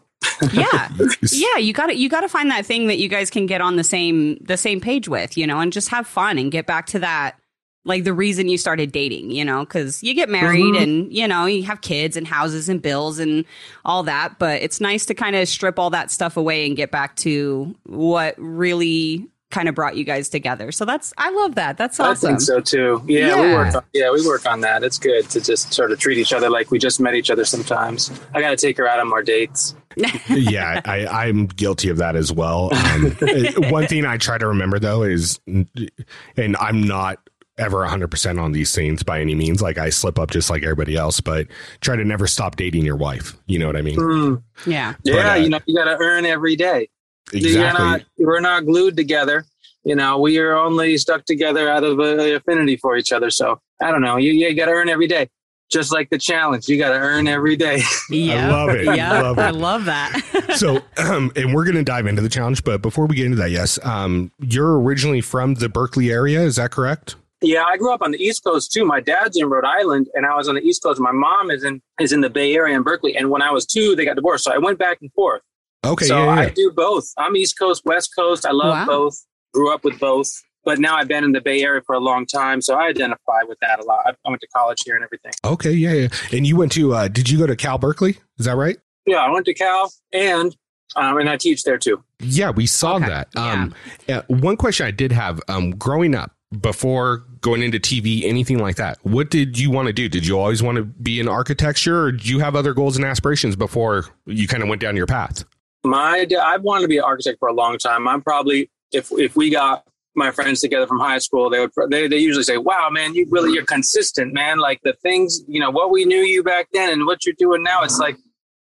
yeah. 0.53 0.87
yeah, 1.33 1.57
you 1.57 1.73
got 1.73 1.87
to 1.87 1.95
you 1.97 2.07
got 2.07 2.21
to 2.21 2.29
find 2.29 2.49
that 2.49 2.65
thing 2.65 2.87
that 2.87 2.97
you 2.97 3.09
guys 3.09 3.29
can 3.29 3.45
get 3.45 3.59
on 3.59 3.75
the 3.75 3.83
same 3.83 4.37
the 4.39 4.55
same 4.55 4.79
page 4.79 5.09
with, 5.09 5.37
you 5.37 5.45
know, 5.45 5.59
and 5.59 5.73
just 5.73 5.89
have 5.89 6.07
fun 6.07 6.37
and 6.37 6.49
get 6.49 6.65
back 6.65 6.85
to 6.85 6.99
that 6.99 7.37
like 7.85 8.03
the 8.05 8.13
reason 8.13 8.47
you 8.47 8.57
started 8.57 8.91
dating, 8.91 9.31
you 9.31 9.43
know, 9.43 9.65
cuz 9.65 10.01
you 10.03 10.13
get 10.13 10.29
married 10.29 10.75
Mhm. 10.75 10.81
and, 10.83 11.13
you 11.13 11.27
know, 11.27 11.45
you 11.45 11.63
have 11.63 11.81
kids 11.81 12.15
and 12.15 12.27
houses 12.27 12.69
and 12.69 12.81
bills 12.81 13.19
and 13.19 13.43
all 13.83 14.03
that, 14.03 14.39
but 14.39 14.61
it's 14.61 14.79
nice 14.79 15.05
to 15.07 15.13
kind 15.13 15.35
of 15.35 15.47
strip 15.49 15.77
all 15.77 15.89
that 15.89 16.09
stuff 16.11 16.37
away 16.37 16.65
and 16.65 16.75
get 16.77 16.91
back 16.91 17.15
to 17.17 17.75
what 17.85 18.35
really 18.37 19.27
kind 19.51 19.69
of 19.69 19.75
brought 19.75 19.95
you 19.95 20.03
guys 20.03 20.29
together. 20.29 20.71
So 20.71 20.83
that's 20.83 21.13
I 21.15 21.29
love 21.29 21.53
that. 21.55 21.77
That's 21.77 21.99
awesome. 21.99 22.31
I 22.31 22.33
awesome. 22.33 22.55
think 22.63 22.67
so 22.67 22.97
too. 22.97 23.03
Yeah, 23.05 23.39
we 23.39 23.47
Yeah. 23.49 23.53
work. 23.53 23.75
On, 23.75 23.83
yeah, 23.93 24.09
we 24.11 24.25
work 24.25 24.47
on 24.47 24.61
that. 24.61 24.83
It's 24.83 24.97
good 24.97 25.29
to 25.29 25.39
just 25.41 25.71
sort 25.73 25.91
of 25.91 25.99
treat 25.99 26.17
each 26.17 26.33
other 26.33 26.49
like 26.49 26.71
we 26.71 26.79
just 26.79 26.99
met 26.99 27.13
each 27.13 27.29
other. 27.29 27.45
Sometimes 27.45 28.09
I 28.33 28.41
got 28.41 28.49
to 28.49 28.55
take 28.57 28.77
her 28.77 28.87
out 28.87 28.99
on 28.99 29.09
more 29.09 29.21
dates. 29.21 29.75
yeah, 30.29 30.81
I, 30.85 31.05
I'm 31.05 31.45
guilty 31.45 31.89
of 31.89 31.97
that 31.97 32.15
as 32.15 32.31
well. 32.31 32.73
Um, 32.73 33.11
one 33.71 33.85
thing 33.85 34.05
I 34.05 34.17
try 34.17 34.39
to 34.39 34.47
remember 34.47 34.79
though 34.79 35.03
is, 35.03 35.39
and 35.45 36.57
I'm 36.59 36.81
not 36.81 37.19
ever 37.63 37.77
100% 37.77 38.39
on 38.41 38.51
these 38.51 38.75
things 38.75 39.01
by 39.01 39.19
any 39.21 39.33
means. 39.35 39.61
Like 39.61 39.77
I 39.77 39.89
slip 39.89 40.19
up 40.19 40.29
just 40.31 40.49
like 40.49 40.63
everybody 40.63 40.95
else, 40.95 41.21
but 41.21 41.47
try 41.81 41.95
to 41.95 42.03
never 42.03 42.27
stop 42.27 42.55
dating 42.57 42.85
your 42.85 42.95
wife. 42.97 43.35
You 43.47 43.57
know 43.59 43.67
what 43.67 43.75
I 43.77 43.81
mean? 43.81 43.97
Mm. 43.97 44.43
yeah. 44.67 44.93
Yeah, 45.03 45.31
uh, 45.31 45.35
you 45.35 45.49
know, 45.49 45.59
you 45.65 45.75
got 45.75 45.85
to 45.85 45.97
earn 45.99 46.25
every 46.25 46.55
day. 46.55 46.89
You're 47.31 47.47
Exactly. 47.47 47.83
not, 47.85 48.01
we're 48.17 48.41
not 48.41 48.65
glued 48.65 48.95
together. 48.97 49.45
You 49.85 49.95
know, 49.95 50.19
we 50.19 50.37
are 50.37 50.55
only 50.55 50.97
stuck 50.97 51.25
together 51.25 51.69
out 51.69 51.83
of 51.83 51.99
uh, 51.99 52.03
affinity 52.35 52.77
for 52.77 52.95
each 52.97 53.11
other. 53.11 53.29
So 53.29 53.59
I 53.81 53.91
don't 53.91 54.01
know. 54.01 54.17
You, 54.17 54.31
you 54.31 54.53
got 54.55 54.65
to 54.65 54.71
earn 54.71 54.89
every 54.89 55.07
day. 55.07 55.29
Just 55.71 55.91
like 55.91 56.09
the 56.11 56.19
challenge, 56.19 56.67
you 56.67 56.77
got 56.77 56.89
to 56.89 56.99
earn 56.99 57.27
every 57.27 57.55
day. 57.55 57.81
Yeah. 58.09 58.47
I 58.47 58.51
love 58.51 58.69
it. 58.75 58.85
Yeah. 58.85 59.21
Love 59.21 59.37
it. 59.39 59.41
I 59.41 59.49
love 59.49 59.85
that. 59.85 60.53
so, 60.57 60.81
um, 60.97 61.31
and 61.35 61.53
we're 61.53 61.63
going 61.63 61.77
to 61.77 61.83
dive 61.83 62.05
into 62.05 62.21
the 62.21 62.29
challenge, 62.29 62.63
but 62.63 62.81
before 62.81 63.07
we 63.07 63.15
get 63.15 63.25
into 63.25 63.37
that, 63.37 63.49
yes, 63.49 63.79
um, 63.83 64.31
you're 64.39 64.79
originally 64.79 65.21
from 65.21 65.55
the 65.55 65.69
Berkeley 65.69 66.11
area. 66.11 66.41
Is 66.41 66.57
that 66.57 66.69
correct? 66.71 67.15
Yeah, 67.43 67.63
I 67.65 67.77
grew 67.77 67.93
up 67.93 68.01
on 68.01 68.11
the 68.11 68.17
East 68.23 68.43
Coast 68.43 68.71
too. 68.71 68.85
My 68.85 68.99
dad's 69.01 69.37
in 69.37 69.47
Rhode 69.49 69.65
Island, 69.65 70.07
and 70.15 70.25
I 70.25 70.35
was 70.35 70.47
on 70.49 70.55
the 70.55 70.61
East 70.61 70.81
Coast. 70.81 70.99
My 70.99 71.11
mom 71.11 71.51
is 71.51 71.63
in 71.63 71.81
is 71.99 72.11
in 72.13 72.21
the 72.21 72.29
Bay 72.29 72.55
Area 72.55 72.75
in 72.75 72.83
Berkeley. 72.83 73.15
And 73.15 73.29
when 73.29 73.41
I 73.41 73.51
was 73.51 73.65
two, 73.65 73.95
they 73.95 74.05
got 74.05 74.15
divorced, 74.15 74.45
so 74.45 74.53
I 74.53 74.57
went 74.57 74.79
back 74.79 74.97
and 75.01 75.11
forth. 75.13 75.41
Okay. 75.85 76.05
so 76.05 76.17
yeah, 76.23 76.35
yeah, 76.35 76.41
I 76.41 76.49
do 76.49 76.71
both. 76.73 77.11
I'm 77.17 77.35
East 77.35 77.59
Coast, 77.59 77.83
West 77.85 78.11
Coast. 78.17 78.45
I 78.45 78.51
love 78.51 78.73
Wow. 78.73 78.85
both. 78.85 79.17
Grew 79.53 79.73
up 79.73 79.83
with 79.83 79.99
both, 79.99 80.31
but 80.63 80.79
now 80.79 80.95
I've 80.95 81.09
been 81.09 81.25
in 81.25 81.33
the 81.33 81.41
Bay 81.41 81.61
Area 81.61 81.81
for 81.85 81.93
a 81.93 81.99
long 81.99 82.25
time, 82.25 82.61
so 82.61 82.75
I 82.75 82.87
identify 82.87 83.41
with 83.45 83.57
that 83.61 83.79
a 83.79 83.83
lot. 83.83 83.99
I, 84.05 84.11
I 84.25 84.29
went 84.29 84.39
to 84.41 84.47
college 84.47 84.79
here 84.85 84.95
and 84.95 85.03
everything. 85.03 85.33
Okay. 85.43 85.71
Yeah. 85.73 85.91
Yeah. 85.93 86.07
And 86.31 86.47
you 86.47 86.55
went 86.55 86.71
to, 86.71 86.93
uh, 86.93 87.07
did 87.09 87.29
you 87.29 87.37
go 87.37 87.45
to 87.45 87.55
Cal 87.57 87.77
Berkeley? 87.77 88.17
Is 88.39 88.45
that 88.45 88.55
right? 88.55 88.77
Yeah, 89.05 89.17
I 89.17 89.29
went 89.29 89.45
to 89.47 89.53
Cal, 89.53 89.91
and 90.13 90.55
um, 90.95 91.17
and 91.17 91.29
I 91.29 91.35
teach 91.35 91.63
there 91.65 91.77
too. 91.77 92.01
Yeah, 92.21 92.51
we 92.51 92.65
saw 92.67 92.95
Okay, 92.95 93.07
that. 93.07 93.27
Um, 93.35 93.75
yeah, 94.07 94.21
one 94.27 94.55
question 94.55 94.85
I 94.87 94.91
did 94.91 95.11
have 95.11 95.41
um, 95.49 95.71
growing 95.71 96.15
up 96.15 96.31
before 96.61 97.25
going 97.43 97.61
into 97.61 97.79
TV, 97.79 98.23
anything 98.23 98.57
like 98.57 98.77
that, 98.77 98.97
what 99.03 99.29
did 99.29 99.59
you 99.59 99.69
want 99.69 99.87
to 99.87 99.93
do? 99.93 100.09
Did 100.09 100.25
you 100.25 100.39
always 100.39 100.63
want 100.63 100.77
to 100.77 100.83
be 100.83 101.19
in 101.19 101.27
architecture 101.27 102.05
or 102.05 102.11
do 102.11 102.27
you 102.27 102.39
have 102.39 102.55
other 102.55 102.73
goals 102.73 102.95
and 102.95 103.05
aspirations 103.05 103.55
before 103.55 104.05
you 104.25 104.47
kind 104.47 104.63
of 104.63 104.69
went 104.69 104.81
down 104.81 104.95
your 104.95 105.05
path? 105.05 105.43
My 105.83 106.25
I've 106.41 106.63
wanted 106.63 106.83
to 106.83 106.87
be 106.87 106.97
an 106.97 107.03
architect 107.03 107.37
for 107.39 107.49
a 107.49 107.53
long 107.53 107.77
time. 107.77 108.07
I'm 108.07 108.21
probably 108.21 108.71
if 108.93 109.11
if 109.11 109.35
we 109.35 109.49
got 109.49 109.85
my 110.15 110.31
friends 110.31 110.61
together 110.61 110.87
from 110.87 110.99
high 110.99 111.17
school, 111.17 111.49
they 111.49 111.59
would 111.59 111.71
they 111.89 112.07
they 112.07 112.19
usually 112.19 112.43
say, 112.43 112.57
"Wow, 112.57 112.87
man, 112.89 113.13
you 113.13 113.27
really 113.29 113.51
you're 113.53 113.65
consistent, 113.65 114.33
man. 114.33 114.59
Like 114.59 114.79
the 114.83 114.93
things 114.93 115.41
you 115.45 115.59
know 115.59 115.71
what 115.71 115.91
we 115.91 116.05
knew 116.05 116.21
you 116.21 116.41
back 116.41 116.67
then 116.71 116.93
and 116.93 117.05
what 117.05 117.25
you're 117.25 117.35
doing 117.37 117.63
now. 117.63 117.83
It's 117.83 117.99
like 117.99 118.15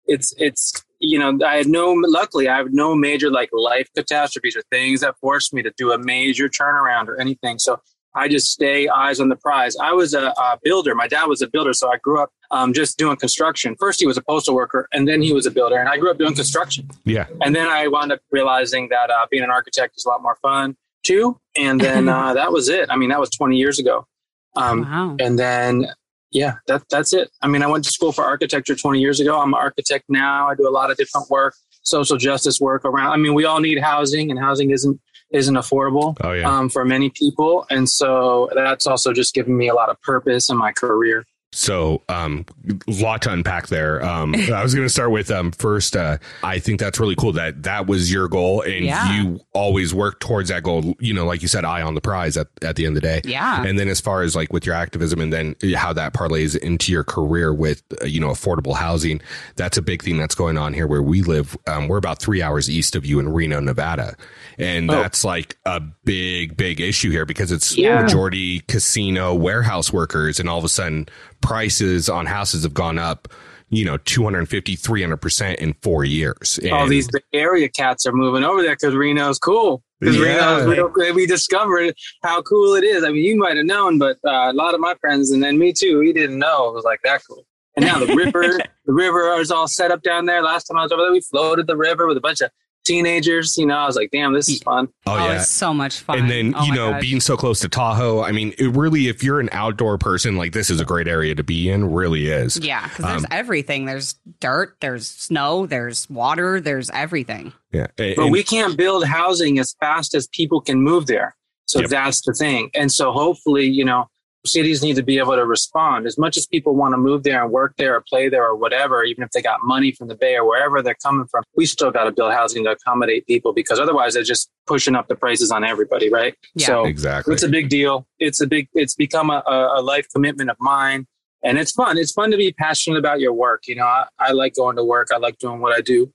it's 0.08 0.34
it's 0.38 0.84
you 1.00 1.20
know 1.20 1.38
I 1.46 1.58
had 1.58 1.68
no 1.68 1.94
luckily 1.94 2.48
I 2.48 2.58
have 2.58 2.72
no 2.72 2.96
major 2.96 3.30
like 3.30 3.50
life 3.54 3.90
catastrophes 3.96 4.56
or 4.56 4.64
things 4.72 5.02
that 5.02 5.16
forced 5.20 5.54
me 5.54 5.62
to 5.62 5.72
do 5.78 5.92
a 5.92 6.00
major 6.00 6.50
turnaround 6.50 7.10
or 7.10 7.22
anything. 7.22 7.60
So 7.60 7.80
I 8.16 8.28
just 8.28 8.52
stay 8.52 8.88
eyes 8.88 9.20
on 9.20 9.30
the 9.30 9.36
prize. 9.36 9.76
I 9.78 9.94
was 9.94 10.14
a, 10.14 10.28
a 10.28 10.60
builder. 10.64 10.94
My 10.96 11.08
dad 11.08 11.26
was 11.26 11.42
a 11.42 11.48
builder, 11.48 11.74
so 11.74 11.92
I 11.92 11.98
grew 11.98 12.22
up 12.22 12.32
um, 12.52 12.74
just 12.74 12.98
doing 12.98 13.18
construction. 13.18 13.76
First, 13.80 14.00
he 14.00 14.06
was 14.06 14.18
a 14.18 14.22
postal 14.22 14.54
worker, 14.56 14.88
and 14.94 15.08
then 15.08 15.22
he 15.22 15.34
was 15.34 15.46
a 15.46 15.52
builder, 15.52 15.78
and 15.78 15.90
I 15.90 15.98
grew 15.98 16.12
up 16.12 16.18
doing 16.18 16.36
construction. 16.36 16.90
Yeah. 17.06 17.26
And 17.42 17.56
then 17.56 17.68
I 17.68 17.88
wound 17.88 18.12
up 18.12 18.20
realizing 18.32 18.90
that 18.90 19.10
uh, 19.10 19.26
being 19.32 19.44
an 19.44 19.50
architect 19.50 19.96
is 19.98 20.06
a 20.06 20.10
lot 20.10 20.22
more 20.22 20.38
fun 20.42 20.76
too. 21.04 21.40
And 21.56 21.80
then 21.80 22.10
uh, 22.10 22.34
that 22.34 22.52
was 22.52 22.70
it. 22.70 22.90
I 22.90 22.96
mean, 22.96 23.10
that 23.10 23.20
was 23.20 23.30
20 23.32 23.58
years 23.58 23.80
ago. 23.80 24.08
Um, 24.56 24.82
wow. 24.82 25.16
and 25.20 25.38
then, 25.40 25.88
yeah, 26.32 26.56
that 26.68 26.84
that's 26.90 27.14
it. 27.14 27.32
I 27.42 27.48
mean, 27.48 27.64
I 27.64 27.68
went 27.68 27.84
to 27.86 27.92
school 27.92 28.12
for 28.12 28.24
architecture 28.24 28.76
20 28.76 29.00
years 29.00 29.20
ago. 29.20 29.40
I'm 29.40 29.54
an 29.54 29.60
architect 29.60 30.06
now. 30.10 30.50
I 30.50 30.56
do 30.56 30.68
a 30.68 30.72
lot 30.72 30.92
of 30.92 30.98
different 30.98 31.30
work. 31.30 31.56
social 31.82 32.18
justice 32.18 32.60
work 32.62 32.86
around. 32.86 33.12
I 33.12 33.18
mean, 33.18 33.34
we 33.34 33.46
all 33.46 33.60
need 33.60 33.80
housing, 33.80 34.30
and 34.30 34.40
housing 34.40 34.72
isn't 34.72 35.00
isn't 35.34 35.56
affordable 35.56 36.16
Oh 36.22 36.32
yeah. 36.32 36.50
um, 36.50 36.70
for 36.70 36.86
many 36.86 37.10
people, 37.10 37.66
and 37.70 37.90
so 37.90 38.50
that's 38.56 38.88
also 38.88 39.12
just 39.14 39.34
given 39.34 39.58
me 39.58 39.68
a 39.68 39.74
lot 39.74 39.90
of 39.90 40.02
purpose 40.02 40.50
in 40.50 40.58
my 40.58 40.72
career. 40.72 41.26
So, 41.56 42.02
um, 42.10 42.48
lot 42.88 43.22
to 43.22 43.32
unpack 43.32 43.68
there. 43.68 44.04
Um, 44.04 44.34
I 44.52 44.64
was 44.64 44.74
going 44.74 44.88
to 44.88 44.92
start 44.92 45.12
with 45.12 45.30
um, 45.30 45.52
first. 45.52 45.96
Uh, 45.96 46.18
I 46.42 46.58
think 46.58 46.80
that's 46.80 47.00
really 47.00 47.16
cool 47.16 47.34
that 47.34 47.62
that 47.62 47.86
was 47.86 48.12
your 48.12 48.28
goal, 48.28 48.62
and 48.64 48.84
Yeah. 48.84 49.22
you 49.22 49.40
always 49.54 49.94
work 49.94 50.20
towards 50.20 50.50
that 50.50 50.64
goal. 50.64 50.96
You 51.00 51.14
know, 51.14 51.28
like 51.28 51.44
you 51.44 51.48
said, 51.48 51.64
eye 51.64 51.84
on 51.84 51.94
the 51.94 52.02
prize 52.02 52.38
at 52.38 52.48
at 52.64 52.76
the 52.76 52.88
end 52.88 52.98
of 52.98 53.04
the 53.04 53.08
day. 53.08 53.22
Yeah. 53.24 53.64
And 53.64 53.78
then 53.78 53.88
as 53.88 54.02
far 54.02 54.24
as 54.24 54.36
like 54.36 54.52
with 54.52 54.66
your 54.66 54.74
activism, 54.74 55.22
and 55.22 55.32
then 55.32 55.56
how 55.76 55.94
that 55.94 56.16
parlays 56.16 56.58
into 56.58 56.92
your 56.92 57.04
career 57.04 57.54
with 57.54 57.84
uh, 58.02 58.06
you 58.06 58.20
know 58.20 58.30
affordable 58.30 58.74
housing, 58.76 59.22
that's 59.56 59.78
a 59.78 59.84
big 59.84 60.02
thing 60.02 60.18
that's 60.18 60.34
going 60.34 60.58
on 60.58 60.74
here 60.74 60.88
where 60.88 61.04
we 61.04 61.22
live. 61.22 61.56
Um, 61.68 61.88
we're 61.88 61.98
about 61.98 62.18
three 62.18 62.42
hours 62.42 62.68
east 62.68 62.96
of 62.96 63.06
you 63.06 63.20
in 63.20 63.30
Reno, 63.30 63.60
Nevada, 63.60 64.16
and 64.58 64.90
Oh. 64.90 64.94
that's 64.96 65.24
like 65.24 65.58
a 65.66 65.80
big 66.06 66.56
big 66.58 66.80
issue 66.82 67.10
here 67.12 67.26
because 67.26 67.52
it's 67.52 67.78
Yeah. 67.78 68.02
majority 68.02 68.62
casino 68.68 69.34
warehouse 69.34 69.92
workers, 69.94 70.40
and 70.40 70.50
all 70.50 70.58
of 70.58 70.64
a 70.66 70.70
sudden 70.70 71.08
prices 71.42 72.10
on 72.10 72.26
houses 72.26 72.64
have 72.64 72.74
gone 72.74 72.98
up. 73.00 73.28
You 73.70 73.86
know, 73.86 73.98
250, 73.98 74.76
300% 74.76 75.56
in 75.56 75.74
four 75.82 76.06
years. 76.06 76.60
all 76.72 76.88
these 76.88 77.10
Area 77.34 77.68
cats 77.70 78.06
are 78.06 78.12
moving 78.12 78.44
over 78.44 78.62
there 78.62 78.76
because 78.76 78.94
Reno's 78.94 79.40
cool. 79.40 79.82
Because 80.00 80.16
Yeah. 80.18 80.64
Reno's 80.64 81.16
we 81.16 81.26
discovered 81.26 81.96
how 82.22 82.44
cool 82.44 82.76
it 82.76 82.84
is. 82.84 83.04
I 83.04 83.08
mean, 83.10 83.24
you 83.26 83.36
might 83.36 83.58
have 83.58 83.66
known, 83.66 83.98
but 83.98 84.18
uh, 84.28 84.52
a 84.52 84.54
lot 84.54 84.76
of 84.76 84.80
my 84.80 84.94
friends, 85.02 85.32
and 85.32 85.42
then 85.42 85.58
me 85.58 85.74
too, 85.74 85.98
we 86.00 86.14
didn't 86.14 86.38
know 86.38 86.70
it 86.70 86.76
was 86.76 86.84
like 86.84 87.00
that 87.04 87.22
cool. 87.28 87.48
And 87.76 87.84
now 87.86 87.98
the 87.98 88.14
river, 88.14 88.44
the 88.86 88.94
river 88.94 89.34
is 89.40 89.50
all 89.50 89.68
set 89.68 89.90
up 89.90 90.04
down 90.04 90.28
there. 90.28 90.44
Last 90.44 90.66
time 90.66 90.78
I 90.78 90.84
was 90.84 90.92
over 90.92 91.02
there, 91.02 91.12
we 91.12 91.22
floated 91.22 91.66
the 91.66 91.78
river 91.78 92.06
with 92.06 92.18
a 92.18 92.22
bunch 92.22 92.42
of 92.42 92.52
teenagers. 92.84 93.58
You 93.58 93.66
know, 93.66 93.78
I 93.78 93.86
was 93.86 93.96
like, 93.96 94.12
damn, 94.12 94.34
this 94.34 94.48
is 94.50 94.62
fun. 94.62 94.88
oh, 95.06 95.14
Oh, 95.14 95.18
yeah. 95.28 95.36
it's 95.38 95.50
so 95.50 95.74
much 95.74 96.00
fun. 96.00 96.20
And 96.20 96.30
then, 96.30 96.54
Oh 96.58 96.64
you 96.64 96.74
know, 96.74 96.92
gosh. 96.92 97.02
being 97.02 97.20
so 97.22 97.36
close 97.38 97.60
to 97.62 97.70
Tahoe, 97.70 98.22
I 98.24 98.32
mean, 98.32 98.54
it 98.58 98.68
really, 98.76 99.08
if 99.08 99.24
you're 99.24 99.40
an 99.40 99.50
outdoor 99.52 99.98
person, 99.98 100.36
like 100.38 100.52
this 100.54 100.70
is 100.70 100.80
a 100.80 100.86
great 100.86 101.08
area 101.08 101.36
to 101.36 101.44
be 101.44 101.70
in, 101.70 101.92
really 101.92 102.28
is. 102.28 102.58
Yeah, 102.58 102.88
because 102.88 103.06
there's 103.06 103.24
Um, 103.24 103.28
everything. 103.32 103.86
There's 103.86 104.16
dirt, 104.40 104.76
there's 104.82 105.08
snow, 105.08 105.66
there's 105.66 106.10
water, 106.10 106.60
there's 106.62 106.90
everything. 106.92 107.54
Yeah. 107.72 107.88
And- 107.98 108.16
But 108.16 108.28
we 108.28 108.44
can't 108.44 108.78
build 108.78 109.06
housing 109.06 109.60
as 109.60 109.76
fast 109.80 110.14
as 110.16 110.28
people 110.28 110.62
can 110.62 110.82
move 110.82 111.08
there. 111.08 111.36
So 111.66 111.80
Yep. 111.82 111.90
that's 111.90 112.22
the 112.22 112.34
thing. 112.34 112.70
And 112.76 112.92
so 112.92 113.12
hopefully, 113.12 113.66
you 113.68 113.86
know, 113.86 114.08
cities 114.46 114.84
need 114.84 114.96
to 114.96 115.04
be 115.04 115.18
able 115.18 115.36
to 115.36 115.46
respond 115.46 116.06
as 116.06 116.18
much 116.18 116.38
as 116.38 116.46
people 116.46 116.76
want 116.76 116.94
to 116.94 116.98
move 116.98 117.24
there 117.24 117.42
and 117.42 117.52
work 117.52 117.76
there 117.78 117.96
or 117.96 118.02
play 118.02 118.30
there 118.30 118.46
or 118.46 118.56
whatever, 118.56 119.04
even 119.04 119.24
if 119.24 119.30
they 119.32 119.42
got 119.42 119.60
money 119.64 119.92
from 119.92 120.08
the 120.08 120.16
Bay 120.16 120.36
or 120.36 120.48
wherever 120.48 120.82
they're 120.82 120.96
coming 120.96 121.26
from. 121.28 121.44
We 121.56 121.66
still 121.66 121.92
got 121.92 122.06
to 122.06 122.12
build 122.12 122.34
housing 122.34 122.64
to 122.66 122.72
accommodate 122.72 123.26
people 123.26 123.54
because 123.54 123.80
otherwise 123.80 124.14
they're 124.14 124.24
just 124.24 124.50
pushing 124.68 124.96
up 124.96 125.08
the 125.08 125.16
prices 125.16 125.52
on 125.52 125.64
everybody, 125.64 126.10
right? 126.10 126.36
Yeah. 126.56 126.68
So 126.68 126.86
exactly. 126.86 127.34
it's 127.34 127.44
a 127.44 127.50
big 127.50 127.70
deal. 127.70 128.06
It's 128.20 128.42
a 128.42 128.48
big, 128.48 128.68
it's 128.74 128.96
become 128.96 129.30
a, 129.30 129.44
a 129.48 129.64
a 129.74 129.82
life 129.82 130.08
commitment 130.14 130.50
of 130.50 130.58
mine. 130.60 131.08
And 131.44 131.58
it's 131.58 131.72
fun. 131.72 131.98
It's 131.98 132.12
fun 132.14 132.32
to 132.32 132.38
be 132.38 132.54
passionate 132.54 132.98
about 132.98 133.20
your 133.20 133.34
work. 133.34 133.68
You 133.68 133.76
know, 133.76 133.86
I, 133.86 134.06
I 134.18 134.32
like 134.32 134.56
going 134.56 134.78
to 134.78 134.84
work. 134.84 135.10
I 135.14 135.18
like 135.18 135.38
doing 135.40 135.60
what 135.60 135.74
I 135.74 135.82
do. 135.82 136.12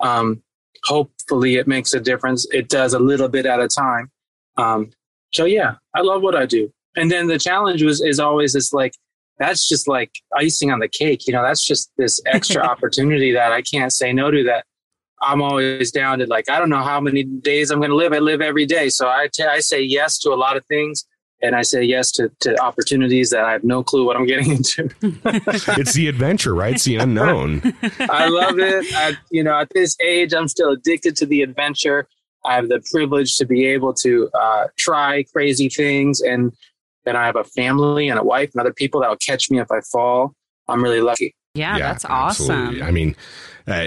Um, 0.00 0.42
hopefully 0.84 1.56
it 1.56 1.68
makes 1.68 1.92
a 1.92 2.00
difference. 2.00 2.46
It 2.50 2.68
does 2.68 2.94
a 2.94 2.98
little 2.98 3.28
bit 3.28 3.44
at 3.44 3.60
a 3.60 3.68
time. 3.68 4.10
Um, 4.56 4.90
so 5.32 5.44
yeah, 5.44 5.74
I 5.94 6.00
love 6.00 6.22
what 6.22 6.34
I 6.34 6.46
do. 6.46 6.72
And 6.96 7.10
then 7.10 7.28
the 7.28 7.38
challenge 7.38 7.82
was, 7.82 8.00
is 8.00 8.18
always 8.18 8.52
this 8.52 8.72
like, 8.72 8.94
that's 9.38 9.66
just 9.68 9.88
like 9.88 10.12
icing 10.36 10.70
on 10.70 10.80
the 10.80 10.88
cake. 10.88 11.26
You 11.26 11.32
know, 11.32 11.42
that's 11.42 11.64
just 11.64 11.90
this 11.96 12.20
extra 12.26 12.62
opportunity 12.66 13.32
that 13.32 13.52
I 13.52 13.62
can't 13.62 13.92
say 13.92 14.12
no 14.12 14.30
to 14.30 14.44
that 14.44 14.64
I'm 15.22 15.42
always 15.42 15.90
down 15.90 16.18
to 16.20 16.26
like, 16.26 16.48
I 16.48 16.58
don't 16.58 16.70
know 16.70 16.82
how 16.82 17.00
many 17.00 17.24
days 17.24 17.70
I'm 17.70 17.78
going 17.78 17.90
to 17.90 17.96
live. 17.96 18.12
I 18.12 18.18
live 18.18 18.40
every 18.40 18.66
day. 18.66 18.88
So 18.88 19.08
I 19.08 19.28
t- 19.32 19.44
I 19.44 19.60
say 19.60 19.82
yes 19.82 20.18
to 20.20 20.30
a 20.30 20.34
lot 20.34 20.56
of 20.56 20.64
things 20.66 21.04
and 21.42 21.54
I 21.54 21.62
say 21.62 21.82
yes 21.82 22.10
to, 22.12 22.30
to 22.40 22.60
opportunities 22.60 23.30
that 23.30 23.44
I 23.44 23.52
have 23.52 23.64
no 23.64 23.82
clue 23.82 24.04
what 24.04 24.16
I'm 24.16 24.26
getting 24.26 24.50
into. 24.52 24.90
it's 25.02 25.94
the 25.94 26.08
adventure, 26.08 26.54
right? 26.54 26.74
It's 26.74 26.84
the 26.84 26.96
unknown. 26.96 27.62
I 28.00 28.28
love 28.28 28.58
it. 28.58 28.86
I, 28.94 29.16
you 29.30 29.42
know, 29.42 29.58
at 29.58 29.68
this 29.70 29.96
age, 30.00 30.34
I'm 30.34 30.48
still 30.48 30.70
addicted 30.70 31.16
to 31.16 31.26
the 31.26 31.42
adventure. 31.42 32.06
I 32.44 32.54
have 32.54 32.68
the 32.68 32.82
privilege 32.90 33.36
to 33.36 33.46
be 33.46 33.66
able 33.66 33.94
to 33.94 34.30
uh, 34.34 34.66
try 34.78 35.24
crazy 35.24 35.68
things, 35.68 36.20
and 36.22 36.52
then 37.04 37.16
I 37.16 37.26
have 37.26 37.36
a 37.36 37.44
family 37.44 38.08
and 38.08 38.18
a 38.18 38.22
wife 38.22 38.50
and 38.54 38.60
other 38.60 38.72
people 38.72 39.00
that 39.00 39.08
will 39.10 39.16
catch 39.16 39.50
me 39.50 39.58
if 39.60 39.70
I 39.70 39.80
fall. 39.92 40.32
I'm 40.68 40.82
really 40.82 41.00
lucky. 41.00 41.34
Yeah, 41.54 41.78
that's 41.78 42.04
absolutely. 42.04 42.80
awesome. 42.80 42.82
I 42.82 42.90
mean, 42.90 43.16
uh, 43.66 43.86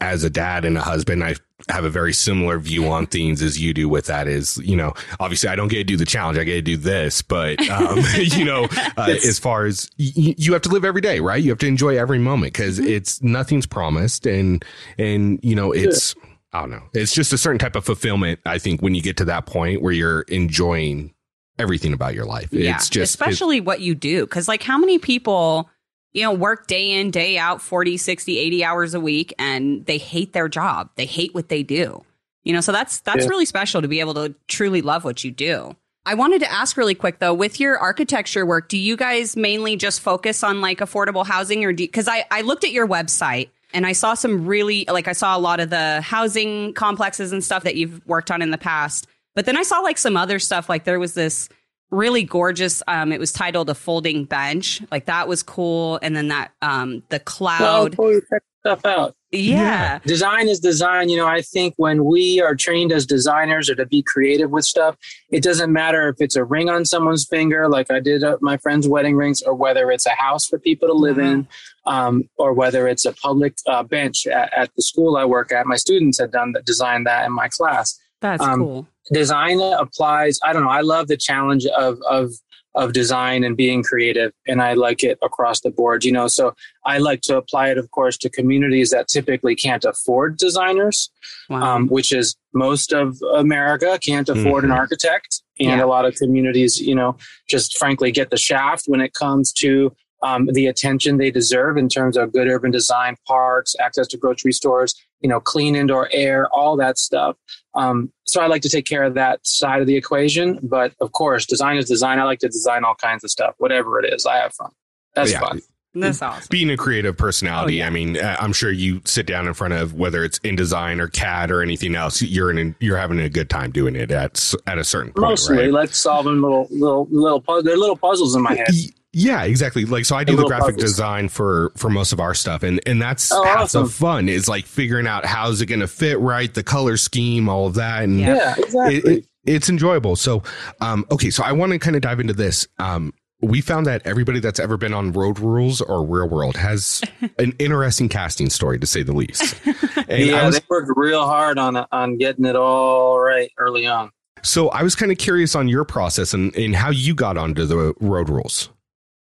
as 0.00 0.24
a 0.24 0.30
dad 0.30 0.64
and 0.64 0.76
a 0.76 0.80
husband, 0.82 1.22
I 1.22 1.36
have 1.68 1.84
a 1.84 1.88
very 1.90 2.12
similar 2.12 2.58
view 2.58 2.88
on 2.88 3.06
things 3.06 3.40
as 3.40 3.58
you 3.60 3.72
do 3.72 3.88
with 3.88 4.06
that 4.06 4.26
is, 4.26 4.58
you 4.58 4.76
know, 4.76 4.92
obviously 5.20 5.48
I 5.48 5.56
don't 5.56 5.68
get 5.68 5.78
to 5.78 5.84
do 5.84 5.96
the 5.96 6.04
challenge. 6.04 6.36
I 6.36 6.44
get 6.44 6.54
to 6.56 6.62
do 6.62 6.76
this, 6.76 7.22
but, 7.22 7.60
um, 7.70 8.00
you 8.18 8.44
know, 8.44 8.66
uh, 8.96 9.16
as 9.24 9.38
far 9.38 9.64
as 9.64 9.88
y- 9.98 10.34
you 10.36 10.52
have 10.52 10.62
to 10.62 10.68
live 10.68 10.84
every 10.84 11.00
day, 11.00 11.20
right? 11.20 11.42
You 11.42 11.50
have 11.50 11.58
to 11.60 11.66
enjoy 11.66 11.96
every 11.98 12.18
moment 12.18 12.52
because 12.52 12.78
Mm-hmm. 12.78 12.88
it's 12.88 13.22
nothing's 13.22 13.66
promised 13.66 14.26
and, 14.26 14.64
and, 14.98 15.38
you 15.42 15.54
know, 15.54 15.72
it's, 15.72 16.14
I 16.52 16.60
don't 16.60 16.70
know. 16.70 16.82
It's 16.92 17.14
just 17.14 17.32
a 17.32 17.38
certain 17.38 17.58
type 17.58 17.76
of 17.76 17.84
fulfillment. 17.84 18.40
I 18.44 18.58
think 18.58 18.82
when 18.82 18.94
you 18.94 19.00
get 19.02 19.16
to 19.18 19.24
that 19.26 19.46
point 19.46 19.80
where 19.80 19.92
you're 19.92 20.22
enjoying 20.22 21.13
everything 21.58 21.92
about 21.92 22.14
your 22.14 22.24
life, 22.24 22.48
yeah, 22.52 22.74
it's 22.76 22.88
just, 22.88 22.96
it- 22.96 23.02
especially 23.02 23.60
what 23.60 23.80
you 23.80 23.94
do. 23.94 24.24
Because, 24.24 24.48
like, 24.48 24.62
how 24.62 24.78
many 24.78 24.98
people, 24.98 25.70
you 26.12 26.22
know, 26.22 26.32
work 26.32 26.66
day 26.66 26.92
in, 26.92 27.10
day 27.10 27.38
out, 27.38 27.60
40, 27.62 27.96
60, 27.96 28.38
80 28.38 28.64
hours 28.64 28.94
a 28.94 29.00
week, 29.00 29.32
and 29.38 29.84
they 29.86 29.98
hate 29.98 30.32
their 30.32 30.48
job? 30.48 30.90
They 30.96 31.06
hate 31.06 31.34
what 31.34 31.48
they 31.48 31.62
do. 31.62 32.04
You 32.44 32.52
know, 32.52 32.60
so 32.60 32.72
that's 32.72 33.00
that's 33.00 33.24
Yeah. 33.24 33.28
really 33.30 33.46
special 33.46 33.80
to 33.82 33.88
be 33.88 34.00
able 34.00 34.14
to 34.14 34.34
truly 34.48 34.82
love 34.82 35.02
what 35.04 35.24
you 35.24 35.30
do. 35.30 35.74
I 36.06 36.12
wanted 36.12 36.40
to 36.40 36.52
ask 36.52 36.76
really 36.76 36.94
quick 36.94 37.18
though, 37.18 37.32
with 37.32 37.58
your 37.58 37.78
architecture 37.78 38.44
work, 38.44 38.68
do 38.68 38.76
you 38.76 38.96
guys 38.98 39.34
mainly 39.36 39.76
just 39.76 40.02
focus 40.02 40.42
on 40.44 40.60
like 40.60 40.80
affordable 40.80 41.24
housing 41.24 41.64
or 41.64 41.72
do 41.72 41.84
because 41.84 42.06
I, 42.06 42.26
I 42.30 42.42
looked 42.42 42.64
at 42.64 42.72
your 42.72 42.86
website 42.86 43.48
and 43.72 43.86
I 43.86 43.92
saw 43.92 44.12
some 44.12 44.44
really 44.46 44.84
like 44.86 45.08
I 45.08 45.12
saw 45.14 45.34
a 45.34 45.40
lot 45.40 45.58
of 45.60 45.70
the 45.70 46.02
housing 46.02 46.74
complexes 46.74 47.32
and 47.32 47.42
stuff 47.42 47.62
that 47.62 47.76
you've 47.76 48.06
worked 48.06 48.30
on 48.30 48.42
in 48.42 48.50
the 48.50 48.58
past. 48.58 49.06
But 49.34 49.46
then 49.46 49.56
I 49.56 49.62
saw 49.62 49.80
like 49.80 49.98
some 49.98 50.16
other 50.16 50.38
stuff, 50.38 50.68
like 50.68 50.84
there 50.84 51.00
was 51.00 51.14
this 51.14 51.48
really 51.90 52.24
gorgeous 52.24 52.82
um 52.88 53.12
it 53.12 53.20
was 53.20 53.32
titled 53.32 53.70
a 53.70 53.74
folding 53.74 54.24
bench. 54.24 54.82
Like 54.90 55.04
that 55.06 55.28
was 55.28 55.42
cool. 55.42 55.98
And 56.02 56.16
then 56.16 56.28
that 56.28 56.52
um 56.62 57.02
the 57.10 57.20
cloud. 57.20 57.96
Well, 57.96 58.20
check 58.30 58.42
stuff 58.60 58.84
out. 58.86 59.14
yeah. 59.30 59.98
Design 60.06 60.48
is 60.48 60.58
design. 60.58 61.08
You 61.10 61.18
know, 61.18 61.26
I 61.26 61.42
think 61.42 61.74
when 61.76 62.04
we 62.06 62.40
are 62.40 62.54
trained 62.54 62.92
as 62.92 63.04
designers 63.04 63.68
or 63.68 63.74
to 63.74 63.84
be 63.84 64.02
creative 64.02 64.50
with 64.50 64.64
stuff, 64.64 64.96
it 65.30 65.42
doesn't 65.42 65.70
matter 65.72 66.08
if 66.08 66.16
it's 66.20 66.34
a 66.34 66.42
ring 66.44 66.70
on 66.70 66.84
someone's 66.86 67.26
finger, 67.26 67.68
like 67.68 67.90
I 67.90 68.00
did 68.00 68.24
at 68.24 68.40
my 68.40 68.56
friend's 68.56 68.88
wedding 68.88 69.16
rings, 69.16 69.42
or 69.42 69.54
whether 69.54 69.90
it's 69.90 70.06
a 70.06 70.10
house 70.16 70.46
for 70.46 70.58
people 70.58 70.88
to 70.88 70.94
live 70.94 71.18
in, 71.18 71.46
um, 71.84 72.28
or 72.38 72.54
whether 72.54 72.88
it's 72.88 73.04
a 73.04 73.12
public 73.12 73.54
uh, 73.66 73.82
bench 73.82 74.26
at, 74.26 74.50
at 74.54 74.70
the 74.76 74.82
school 74.82 75.16
I 75.16 75.26
work 75.26 75.52
at. 75.52 75.66
My 75.66 75.76
students 75.76 76.18
had 76.18 76.32
done 76.32 76.52
that, 76.52 76.64
designed 76.64 77.06
that 77.06 77.26
in 77.26 77.32
my 77.32 77.48
class. 77.48 77.98
That's 78.22 78.42
Um, 78.42 78.60
cool. 78.60 78.88
Design 79.12 79.60
applies. 79.60 80.38
I 80.44 80.52
don't 80.52 80.62
know. 80.64 80.70
I 80.70 80.80
love 80.80 81.08
the 81.08 81.16
challenge 81.16 81.66
of 81.66 81.98
of 82.08 82.32
of 82.76 82.92
design 82.92 83.44
and 83.44 83.56
being 83.56 83.84
creative, 83.84 84.32
and 84.48 84.60
I 84.60 84.72
like 84.74 85.04
it 85.04 85.16
across 85.22 85.60
the 85.60 85.70
board. 85.70 86.04
You 86.04 86.10
know, 86.10 86.26
so 86.26 86.54
I 86.84 86.98
like 86.98 87.20
to 87.22 87.36
apply 87.36 87.68
it, 87.68 87.78
of 87.78 87.90
course, 87.92 88.16
to 88.18 88.28
communities 88.30 88.90
that 88.90 89.06
typically 89.06 89.54
can't 89.54 89.84
afford 89.84 90.38
designers, 90.38 91.08
Wow. 91.48 91.62
um, 91.76 91.86
which 91.88 92.12
is 92.12 92.34
most 92.52 92.92
of 92.92 93.16
America 93.36 93.96
can't 94.04 94.28
afford 94.28 94.64
an 94.64 94.70
Mhm. 94.70 94.76
architect, 94.76 95.40
and 95.60 95.78
Yeah. 95.78 95.84
a 95.84 95.86
lot 95.86 96.04
of 96.04 96.16
communities, 96.16 96.80
you 96.80 96.96
know, 96.96 97.16
just 97.48 97.78
frankly 97.78 98.10
get 98.10 98.30
the 98.30 98.36
shaft 98.36 98.84
when 98.86 99.00
it 99.00 99.14
comes 99.14 99.52
to 99.54 99.92
um, 100.22 100.46
the 100.54 100.66
attention 100.66 101.18
they 101.18 101.30
deserve 101.30 101.76
in 101.76 101.86
terms 101.86 102.16
of 102.16 102.32
good 102.32 102.48
urban 102.48 102.70
design, 102.70 103.14
parks, 103.28 103.76
access 103.78 104.06
to 104.08 104.16
grocery 104.16 104.52
stores, 104.52 104.94
you 105.20 105.28
know, 105.28 105.38
clean 105.38 105.76
indoor 105.76 106.08
air, 106.12 106.48
all 106.50 106.78
that 106.78 106.96
stuff. 106.96 107.36
Um, 107.74 108.10
so 108.24 108.40
I 108.40 108.46
like 108.46 108.62
to 108.62 108.68
take 108.68 108.86
care 108.86 109.02
of 109.04 109.14
that 109.14 109.46
side 109.46 109.80
of 109.80 109.86
the 109.86 109.96
equation. 109.96 110.58
But 110.62 110.92
of 111.00 111.12
course, 111.12 111.46
design 111.46 111.76
is 111.76 111.86
design. 111.86 112.18
I 112.18 112.24
like 112.24 112.40
to 112.40 112.48
design 112.48 112.84
all 112.84 112.94
kinds 112.94 113.24
of 113.24 113.30
stuff, 113.30 113.54
whatever 113.58 114.00
it 114.00 114.12
is. 114.12 114.26
I 114.26 114.36
have 114.36 114.52
fun. 114.54 114.70
That's 115.14 115.32
Yeah. 115.32 115.40
fun. 115.40 115.60
That's 115.96 116.20
awesome. 116.22 116.48
being 116.50 116.70
a 116.70 116.76
creative 116.76 117.16
personality, 117.16 117.74
Oh, 117.80 117.84
yeah. 117.84 117.86
I 117.86 117.90
mean, 117.90 118.16
uh, 118.16 118.36
I'm 118.40 118.52
sure 118.52 118.72
you 118.72 119.00
sit 119.04 119.26
down 119.26 119.46
in 119.46 119.54
front 119.54 119.74
of 119.74 119.94
whether 119.94 120.24
it's 120.24 120.40
InDesign 120.40 120.98
or 120.98 121.06
CAD 121.06 121.52
or 121.52 121.62
anything 121.62 121.94
else, 121.94 122.20
you're 122.20 122.50
in, 122.50 122.74
you're 122.80 122.96
having 122.96 123.20
a 123.20 123.28
good 123.28 123.48
time 123.48 123.70
doing 123.70 123.94
it 123.94 124.10
at 124.10 124.52
at 124.66 124.76
a 124.76 124.82
certain 124.82 125.12
point, 125.12 125.28
Mostly, 125.30 125.56
right? 125.56 125.70
like 125.70 125.94
solving 125.94 126.40
little 126.42 126.66
little 126.72 127.06
little 127.12 127.40
pu- 127.40 127.62
they're 127.62 127.76
little 127.76 127.94
puzzles 127.96 128.34
in 128.34 128.42
my 128.42 128.54
head. 128.56 128.66
Y- 129.14 129.20
Yeah, 129.24 129.44
exactly. 129.44 129.84
Like 129.84 130.04
so 130.04 130.16
I 130.16 130.24
do 130.24 130.36
the 130.36 130.44
graphic 130.46 130.76
puzzles. 130.76 130.82
design 130.82 131.28
for 131.28 131.72
for 131.76 131.88
most 131.90 132.12
of 132.12 132.20
our 132.20 132.34
stuff 132.34 132.62
and 132.62 132.80
and 132.86 133.00
that's 133.00 133.30
Oh, 133.32 133.42
half 133.44 133.58
awesome. 133.62 133.84
the 133.84 133.88
fun 133.90 134.28
is 134.28 134.48
like 134.48 134.66
figuring 134.66 135.06
out 135.06 135.24
how's 135.24 135.60
it 135.60 135.66
going 135.66 135.80
to 135.80 135.88
fit 135.88 136.18
right, 136.20 136.52
the 136.52 136.62
color 136.62 136.96
scheme, 136.96 137.48
all 137.48 137.66
of 137.66 137.74
that 137.74 138.02
and 138.04 138.20
Yeah. 138.20 138.34
Yeah, 138.34 138.54
exactly. 138.58 138.96
it, 138.96 139.04
it, 139.06 139.26
it's 139.46 139.68
enjoyable. 139.68 140.16
So, 140.16 140.42
um, 140.80 141.04
okay, 141.10 141.28
so 141.30 141.42
I 141.44 141.52
want 141.52 141.72
to 141.72 141.78
kind 141.78 141.96
of 141.96 142.02
dive 142.02 142.18
into 142.18 142.32
this. 142.32 142.66
Um, 142.78 143.12
we 143.42 143.60
found 143.60 143.84
that 143.84 144.00
everybody 144.06 144.40
that's 144.40 144.58
ever 144.58 144.78
been 144.78 144.94
on 144.94 145.12
Road 145.12 145.38
Rules 145.38 145.82
or 145.82 146.02
Real 146.02 146.26
World 146.30 146.56
has 146.56 147.02
an 147.38 147.52
interesting 147.58 148.08
casting 148.08 148.48
story, 148.48 148.78
to 148.78 148.86
say 148.86 149.02
the 149.02 149.12
least. 149.12 149.54
And 150.08 150.26
yeah, 150.26 150.44
was, 150.46 150.58
they 150.58 150.64
worked 150.68 150.90
real 150.96 151.26
hard 151.26 151.58
on 151.58 151.76
on 151.90 152.18
getting 152.18 152.44
it 152.44 152.56
all 152.56 153.18
right 153.18 153.50
early 153.58 153.86
on. 153.86 154.10
So 154.42 154.68
I 154.68 154.82
was 154.82 154.94
kind 154.94 155.10
of 155.10 155.16
curious 155.18 155.54
on 155.54 155.66
your 155.68 155.84
process 155.84 156.34
and, 156.34 156.54
and 156.56 156.74
how 156.76 156.90
you 156.90 157.14
got 157.14 157.36
onto 157.38 157.64
the 157.64 157.94
Road 158.00 158.28
Rules. 158.28 158.68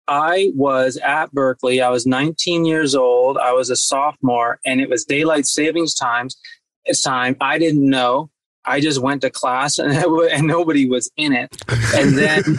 I 0.08 0.52
was 0.56 0.98
at 0.98 1.32
Berkeley. 1.32 1.82
I 1.82 1.90
was 1.90 2.06
19 2.06 2.66
years 2.66 2.96
old. 2.96 3.38
I 3.38 3.54
was 3.54 3.70
a 3.70 3.76
sophomore, 3.76 4.60
and 4.66 4.80
it 4.82 4.90
was 4.90 5.06
daylight 5.06 5.48
savings 5.48 5.96
times. 5.96 6.38
It's 6.86 7.02
time. 7.02 7.36
I 7.42 7.58
didn't 7.58 7.90
know. 7.90 8.30
I 8.68 8.80
just 8.80 9.02
went 9.02 9.22
to 9.22 9.30
class 9.30 9.80
and, 9.80 9.94
and 10.32 10.48
nobody 10.48 10.88
was 10.88 11.10
in 11.18 11.34
it. 11.34 11.56
And 11.96 12.18
then, 12.18 12.44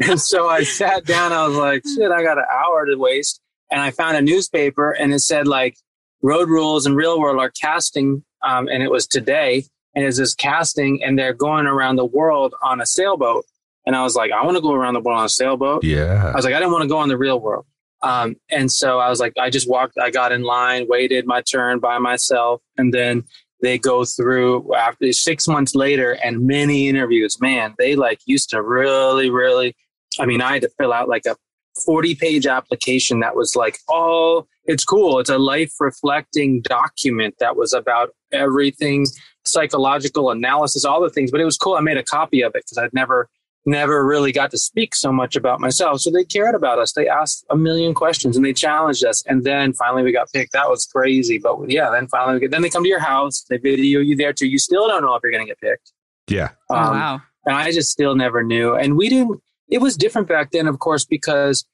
and 0.08 0.20
so 0.20 0.48
I 0.48 0.62
sat 0.62 1.04
down. 1.04 1.32
I 1.32 1.46
was 1.46 1.56
like, 1.56 1.82
shit, 1.86 2.10
I 2.10 2.22
got 2.22 2.38
an 2.38 2.44
hour 2.52 2.86
to 2.86 2.96
waste. 2.96 3.40
And 3.70 3.80
I 3.80 3.90
found 3.90 4.16
a 4.16 4.22
newspaper 4.22 4.92
and 4.92 5.12
it 5.12 5.20
said 5.20 5.48
like 5.48 5.76
road 6.22 6.48
rules 6.48 6.86
and 6.86 6.96
real 6.96 7.18
world 7.18 7.40
are 7.40 7.50
casting. 7.50 8.24
Um, 8.42 8.68
and 8.68 8.82
it 8.82 8.90
was 8.90 9.06
today 9.06 9.64
and 9.94 10.04
it's 10.04 10.18
this 10.18 10.34
casting 10.34 11.02
and 11.02 11.18
they're 11.18 11.32
going 11.32 11.66
around 11.66 11.96
the 11.96 12.04
world 12.04 12.54
on 12.62 12.80
a 12.80 12.86
sailboat. 12.86 13.44
And 13.86 13.94
I 13.94 14.02
was 14.02 14.16
like, 14.16 14.32
I 14.32 14.44
want 14.44 14.56
to 14.56 14.62
go 14.62 14.72
around 14.72 14.94
the 14.94 15.00
world 15.00 15.18
on 15.18 15.26
a 15.26 15.28
sailboat. 15.28 15.84
Yeah. 15.84 16.30
I 16.32 16.36
was 16.36 16.44
like, 16.44 16.54
I 16.54 16.58
didn't 16.58 16.72
want 16.72 16.82
to 16.82 16.88
go 16.88 16.98
on 16.98 17.08
the 17.08 17.18
real 17.18 17.38
world. 17.38 17.66
Um, 18.02 18.36
and 18.50 18.70
so 18.70 18.98
I 18.98 19.08
was 19.08 19.20
like, 19.20 19.32
I 19.38 19.50
just 19.50 19.68
walked, 19.68 19.98
I 19.98 20.10
got 20.10 20.32
in 20.32 20.42
line, 20.42 20.86
waited 20.88 21.26
my 21.26 21.40
turn 21.40 21.78
by 21.78 21.98
myself. 21.98 22.60
And 22.76 22.92
then 22.92 23.24
they 23.62 23.78
go 23.78 24.04
through 24.04 24.74
after 24.74 25.10
six 25.12 25.48
months 25.48 25.74
later 25.74 26.12
and 26.22 26.46
many 26.46 26.88
interviews. 26.88 27.40
Man, 27.40 27.74
they 27.78 27.96
like 27.96 28.20
used 28.26 28.50
to 28.50 28.62
really, 28.62 29.30
really. 29.30 29.74
I 30.20 30.26
mean, 30.26 30.42
I 30.42 30.52
had 30.52 30.62
to 30.62 30.70
fill 30.78 30.92
out 30.92 31.08
like 31.08 31.24
a 31.26 31.36
40 31.84 32.14
page 32.14 32.46
application 32.46 33.20
that 33.20 33.34
was 33.34 33.56
like, 33.56 33.78
oh, 33.88 34.46
it's 34.64 34.84
cool. 34.84 35.18
It's 35.18 35.30
a 35.30 35.38
life 35.38 35.72
reflecting 35.80 36.60
document 36.60 37.36
that 37.40 37.56
was 37.56 37.72
about 37.72 38.10
everything 38.32 39.06
psychological 39.44 40.30
analysis, 40.30 40.84
all 40.84 41.02
the 41.02 41.10
things, 41.10 41.30
but 41.30 41.40
it 41.40 41.44
was 41.44 41.56
cool. 41.56 41.74
I 41.74 41.80
made 41.80 41.96
a 41.96 42.02
copy 42.02 42.42
of 42.42 42.50
it 42.54 42.64
because 42.64 42.78
I'd 42.78 42.94
never 42.94 43.28
never 43.66 44.04
really 44.04 44.32
got 44.32 44.50
to 44.50 44.58
speak 44.58 44.94
so 44.94 45.10
much 45.12 45.36
about 45.36 45.60
myself. 45.60 46.00
So 46.00 46.10
they 46.10 46.24
cared 46.24 46.54
about 46.54 46.78
us. 46.78 46.92
They 46.92 47.08
asked 47.08 47.44
a 47.50 47.56
million 47.56 47.94
questions 47.94 48.36
and 48.36 48.44
they 48.44 48.52
challenged 48.52 49.04
us. 49.04 49.22
And 49.26 49.44
then 49.44 49.72
finally 49.72 50.02
we 50.02 50.12
got 50.12 50.30
picked. 50.32 50.52
That 50.52 50.68
was 50.68 50.86
crazy. 50.86 51.38
But 51.38 51.70
yeah, 51.70 51.90
then 51.90 52.06
finally, 52.08 52.40
get, 52.40 52.50
then 52.50 52.62
they 52.62 52.70
come 52.70 52.82
to 52.82 52.88
your 52.88 53.00
house. 53.00 53.44
They 53.48 53.56
video 53.56 54.00
you 54.00 54.16
there 54.16 54.32
too. 54.32 54.46
You 54.46 54.58
still 54.58 54.86
don't 54.88 55.02
know 55.02 55.14
if 55.14 55.22
you're 55.22 55.32
going 55.32 55.46
to 55.46 55.50
get 55.50 55.60
picked. 55.60 55.92
Yeah. 56.28 56.50
Um, 56.70 56.78
oh, 56.78 56.90
wow. 56.90 57.22
And 57.46 57.56
I 57.56 57.72
just 57.72 57.90
still 57.90 58.14
never 58.14 58.42
knew. 58.42 58.74
And 58.74 58.96
we 58.96 59.08
didn't, 59.08 59.40
it 59.68 59.78
was 59.78 59.96
different 59.96 60.28
back 60.28 60.50
then, 60.50 60.66
of 60.66 60.78
course, 60.78 61.04
because 61.04 61.64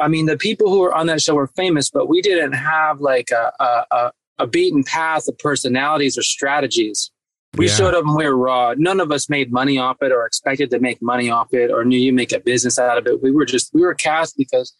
I 0.00 0.08
mean, 0.08 0.26
the 0.26 0.38
people 0.38 0.70
who 0.70 0.80
were 0.80 0.94
on 0.94 1.06
that 1.06 1.20
show 1.20 1.34
were 1.34 1.48
famous, 1.48 1.90
but 1.90 2.08
we 2.08 2.22
didn't 2.22 2.52
have 2.52 3.00
like 3.00 3.30
a, 3.30 3.52
a, 3.90 4.12
a 4.38 4.46
beaten 4.46 4.84
path 4.84 5.28
of 5.28 5.36
personalities 5.38 6.16
or 6.16 6.22
strategies. 6.22 7.10
We 7.56 7.66
yeah. 7.66 7.74
showed 7.74 7.94
up 7.94 8.04
and 8.04 8.14
we 8.14 8.24
were 8.24 8.36
raw. 8.36 8.74
None 8.76 9.00
of 9.00 9.10
us 9.10 9.28
made 9.28 9.52
money 9.52 9.76
off 9.76 9.96
it 10.02 10.12
or 10.12 10.24
expected 10.24 10.70
to 10.70 10.78
make 10.78 11.02
money 11.02 11.30
off 11.30 11.52
it 11.52 11.70
or 11.70 11.84
knew 11.84 11.98
you 11.98 12.12
make 12.12 12.32
a 12.32 12.38
business 12.38 12.78
out 12.78 12.96
of 12.96 13.06
it. 13.06 13.22
We 13.22 13.32
were 13.32 13.44
just, 13.44 13.74
we 13.74 13.80
were 13.80 13.94
cast 13.94 14.36
because 14.36 14.72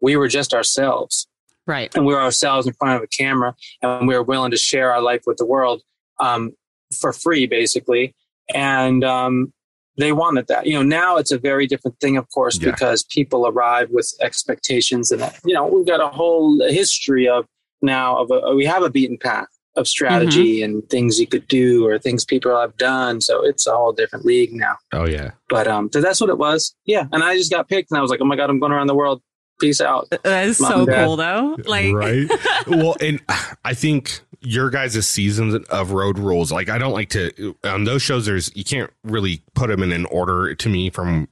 we 0.00 0.16
were 0.16 0.28
just 0.28 0.54
ourselves. 0.54 1.26
Right. 1.66 1.92
And 1.94 2.06
we 2.06 2.14
were 2.14 2.22
ourselves 2.22 2.66
in 2.66 2.74
front 2.74 2.96
of 2.96 3.02
a 3.02 3.06
camera 3.08 3.54
and 3.82 4.06
we 4.06 4.14
were 4.14 4.22
willing 4.22 4.52
to 4.52 4.56
share 4.56 4.92
our 4.92 5.02
life 5.02 5.22
with 5.26 5.36
the 5.36 5.46
world 5.46 5.82
um, 6.20 6.52
for 6.94 7.12
free, 7.12 7.46
basically. 7.46 8.14
And 8.54 9.02
um, 9.02 9.52
they 9.98 10.12
wanted 10.12 10.46
that. 10.46 10.66
You 10.66 10.74
know, 10.74 10.82
now 10.82 11.16
it's 11.16 11.32
a 11.32 11.38
very 11.38 11.66
different 11.66 11.98
thing, 12.00 12.16
of 12.16 12.28
course, 12.30 12.58
yeah. 12.58 12.70
because 12.70 13.02
people 13.04 13.48
arrive 13.48 13.90
with 13.90 14.12
expectations 14.20 15.10
and, 15.10 15.22
you 15.44 15.54
know, 15.54 15.66
we've 15.66 15.86
got 15.86 16.00
a 16.00 16.08
whole 16.08 16.60
history 16.68 17.28
of 17.28 17.46
now 17.80 18.16
of 18.18 18.30
a, 18.30 18.54
we 18.54 18.64
have 18.64 18.84
a 18.84 18.90
beaten 18.90 19.18
path 19.18 19.48
of 19.76 19.88
strategy 19.88 20.60
mm-hmm. 20.60 20.64
and 20.64 20.90
things 20.90 21.18
you 21.18 21.26
could 21.26 21.46
do 21.48 21.86
or 21.86 21.98
things 21.98 22.24
people 22.24 22.58
have 22.58 22.76
done. 22.76 23.20
So 23.20 23.44
it's 23.44 23.66
a 23.66 23.72
whole 23.72 23.92
different 23.92 24.24
league 24.24 24.52
now. 24.52 24.76
Oh 24.92 25.06
yeah. 25.06 25.32
But 25.48 25.66
um, 25.66 25.90
so 25.92 26.00
that's 26.00 26.20
what 26.20 26.30
it 26.30 26.38
was. 26.38 26.74
Yeah. 26.84 27.06
And 27.12 27.22
I 27.22 27.36
just 27.36 27.50
got 27.50 27.68
picked 27.68 27.90
and 27.90 27.98
I 27.98 28.02
was 28.02 28.10
like, 28.10 28.20
oh 28.20 28.24
my 28.24 28.36
God, 28.36 28.50
I'm 28.50 28.58
going 28.58 28.72
around 28.72 28.88
the 28.88 28.94
world. 28.94 29.22
Peace 29.60 29.80
out. 29.80 30.08
That 30.24 30.46
is 30.46 30.60
Mom 30.60 30.86
so 30.86 30.86
cool 30.86 31.16
though. 31.16 31.56
Like 31.64 31.94
Right. 31.94 32.28
well, 32.66 32.96
and 33.00 33.20
I 33.64 33.74
think 33.74 34.20
your 34.40 34.70
guys' 34.70 35.06
seasons 35.06 35.54
of 35.54 35.92
road 35.92 36.18
rules, 36.18 36.50
like 36.50 36.68
I 36.68 36.78
don't 36.78 36.92
like 36.92 37.10
to 37.10 37.56
on 37.64 37.84
those 37.84 38.02
shows 38.02 38.26
there's 38.26 38.54
you 38.56 38.64
can't 38.64 38.90
really 39.04 39.42
put 39.54 39.68
them 39.68 39.82
in 39.82 39.92
an 39.92 40.06
order 40.06 40.54
to 40.54 40.68
me 40.68 40.90
from 40.90 41.28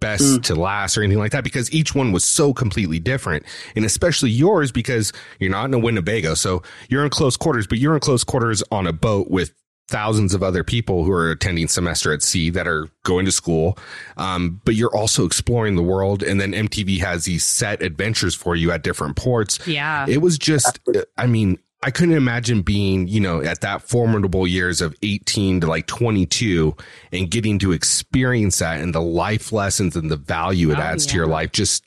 best 0.00 0.24
mm. 0.24 0.42
to 0.44 0.54
last 0.54 0.96
or 0.96 1.02
anything 1.02 1.18
like 1.18 1.32
that 1.32 1.44
because 1.44 1.72
each 1.72 1.94
one 1.94 2.12
was 2.12 2.24
so 2.24 2.52
completely 2.52 2.98
different. 2.98 3.44
And 3.76 3.84
especially 3.84 4.30
yours 4.30 4.72
because 4.72 5.12
you're 5.38 5.50
not 5.50 5.66
in 5.66 5.74
a 5.74 5.78
Winnebago. 5.78 6.34
So 6.34 6.62
you're 6.88 7.04
in 7.04 7.10
close 7.10 7.36
quarters, 7.36 7.66
but 7.66 7.78
you're 7.78 7.94
in 7.94 8.00
close 8.00 8.24
quarters 8.24 8.62
on 8.70 8.86
a 8.86 8.92
boat 8.92 9.30
with 9.30 9.52
thousands 9.88 10.34
of 10.34 10.42
other 10.42 10.62
people 10.62 11.04
who 11.04 11.10
are 11.10 11.30
attending 11.30 11.66
semester 11.66 12.12
at 12.12 12.22
sea 12.22 12.48
that 12.50 12.66
are 12.66 12.88
going 13.02 13.26
to 13.26 13.32
school. 13.32 13.76
Um, 14.16 14.60
but 14.64 14.76
you're 14.76 14.94
also 14.94 15.26
exploring 15.26 15.76
the 15.76 15.82
world. 15.82 16.22
And 16.22 16.40
then 16.40 16.52
MTV 16.52 17.00
has 17.00 17.24
these 17.24 17.44
set 17.44 17.82
adventures 17.82 18.34
for 18.34 18.56
you 18.56 18.70
at 18.70 18.82
different 18.82 19.16
ports. 19.16 19.58
Yeah. 19.66 20.06
It 20.08 20.18
was 20.18 20.38
just, 20.38 20.78
I 21.18 21.26
mean, 21.26 21.58
I 21.82 21.90
couldn't 21.90 22.14
imagine 22.14 22.60
being, 22.60 23.08
you 23.08 23.20
know, 23.20 23.40
at 23.40 23.62
that 23.62 23.82
formidable 23.82 24.46
years 24.46 24.82
of 24.82 24.94
18 25.02 25.62
to 25.62 25.66
like 25.66 25.86
22 25.86 26.76
and 27.10 27.30
getting 27.30 27.58
to 27.60 27.72
experience 27.72 28.58
that 28.58 28.80
and 28.80 28.94
the 28.94 29.00
life 29.00 29.50
lessons 29.50 29.96
and 29.96 30.10
the 30.10 30.16
value 30.16 30.70
it 30.70 30.78
oh, 30.78 30.82
adds 30.82 31.06
yeah. 31.06 31.12
to 31.12 31.16
your 31.16 31.26
life, 31.26 31.52
just 31.52 31.82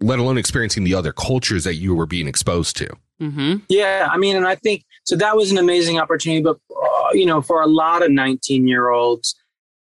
let 0.00 0.18
alone 0.18 0.36
experiencing 0.36 0.84
the 0.84 0.94
other 0.94 1.12
cultures 1.12 1.64
that 1.64 1.76
you 1.76 1.94
were 1.94 2.04
being 2.04 2.28
exposed 2.28 2.76
to. 2.76 2.94
Mm-hmm. 3.22 3.58
Yeah. 3.68 4.08
I 4.10 4.18
mean, 4.18 4.36
and 4.36 4.46
I 4.46 4.56
think 4.56 4.84
so 5.04 5.16
that 5.16 5.36
was 5.36 5.50
an 5.50 5.58
amazing 5.58 5.98
opportunity. 5.98 6.42
But, 6.42 6.58
uh, 6.70 7.12
you 7.12 7.24
know, 7.24 7.40
for 7.40 7.62
a 7.62 7.66
lot 7.66 8.02
of 8.02 8.10
19 8.10 8.66
year 8.68 8.90
olds, 8.90 9.34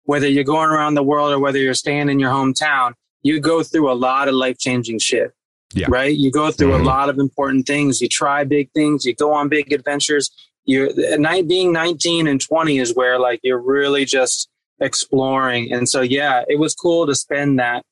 whether 0.03 0.27
you're 0.27 0.43
going 0.45 0.69
around 0.69 0.93
the 0.93 1.03
world 1.03 1.33
or 1.33 1.39
whether 1.39 1.57
you're 1.57 1.73
staying 1.73 2.09
in 2.09 2.19
your 2.19 2.31
hometown, 2.31 2.93
you 3.23 3.39
go 3.39 3.63
through 3.63 3.91
a 3.91 3.93
lot 3.93 4.27
of 4.27 4.33
life 4.33 4.57
changing 4.57 4.99
shit. 4.99 5.33
Yeah. 5.73 5.87
Right. 5.89 6.15
You 6.15 6.31
go 6.31 6.51
through 6.51 6.71
mm-hmm. 6.71 6.83
a 6.83 6.87
lot 6.87 7.09
of 7.09 7.17
important 7.17 7.67
things. 7.67 8.01
You 8.01 8.09
try 8.09 8.43
big 8.43 8.71
things. 8.73 9.05
You 9.05 9.15
go 9.15 9.33
on 9.33 9.49
big 9.49 9.71
adventures. 9.71 10.29
You're 10.65 10.89
night 11.17 11.47
being 11.47 11.71
19 11.71 12.27
and 12.27 12.39
20 12.39 12.77
is 12.77 12.95
where 12.95 13.19
like 13.19 13.39
you're 13.43 13.61
really 13.61 14.05
just 14.05 14.49
exploring. 14.79 15.71
And 15.71 15.87
so, 15.87 16.01
yeah, 16.01 16.43
it 16.47 16.59
was 16.59 16.75
cool 16.75 17.07
to 17.07 17.15
spend 17.15 17.59
that 17.59 17.83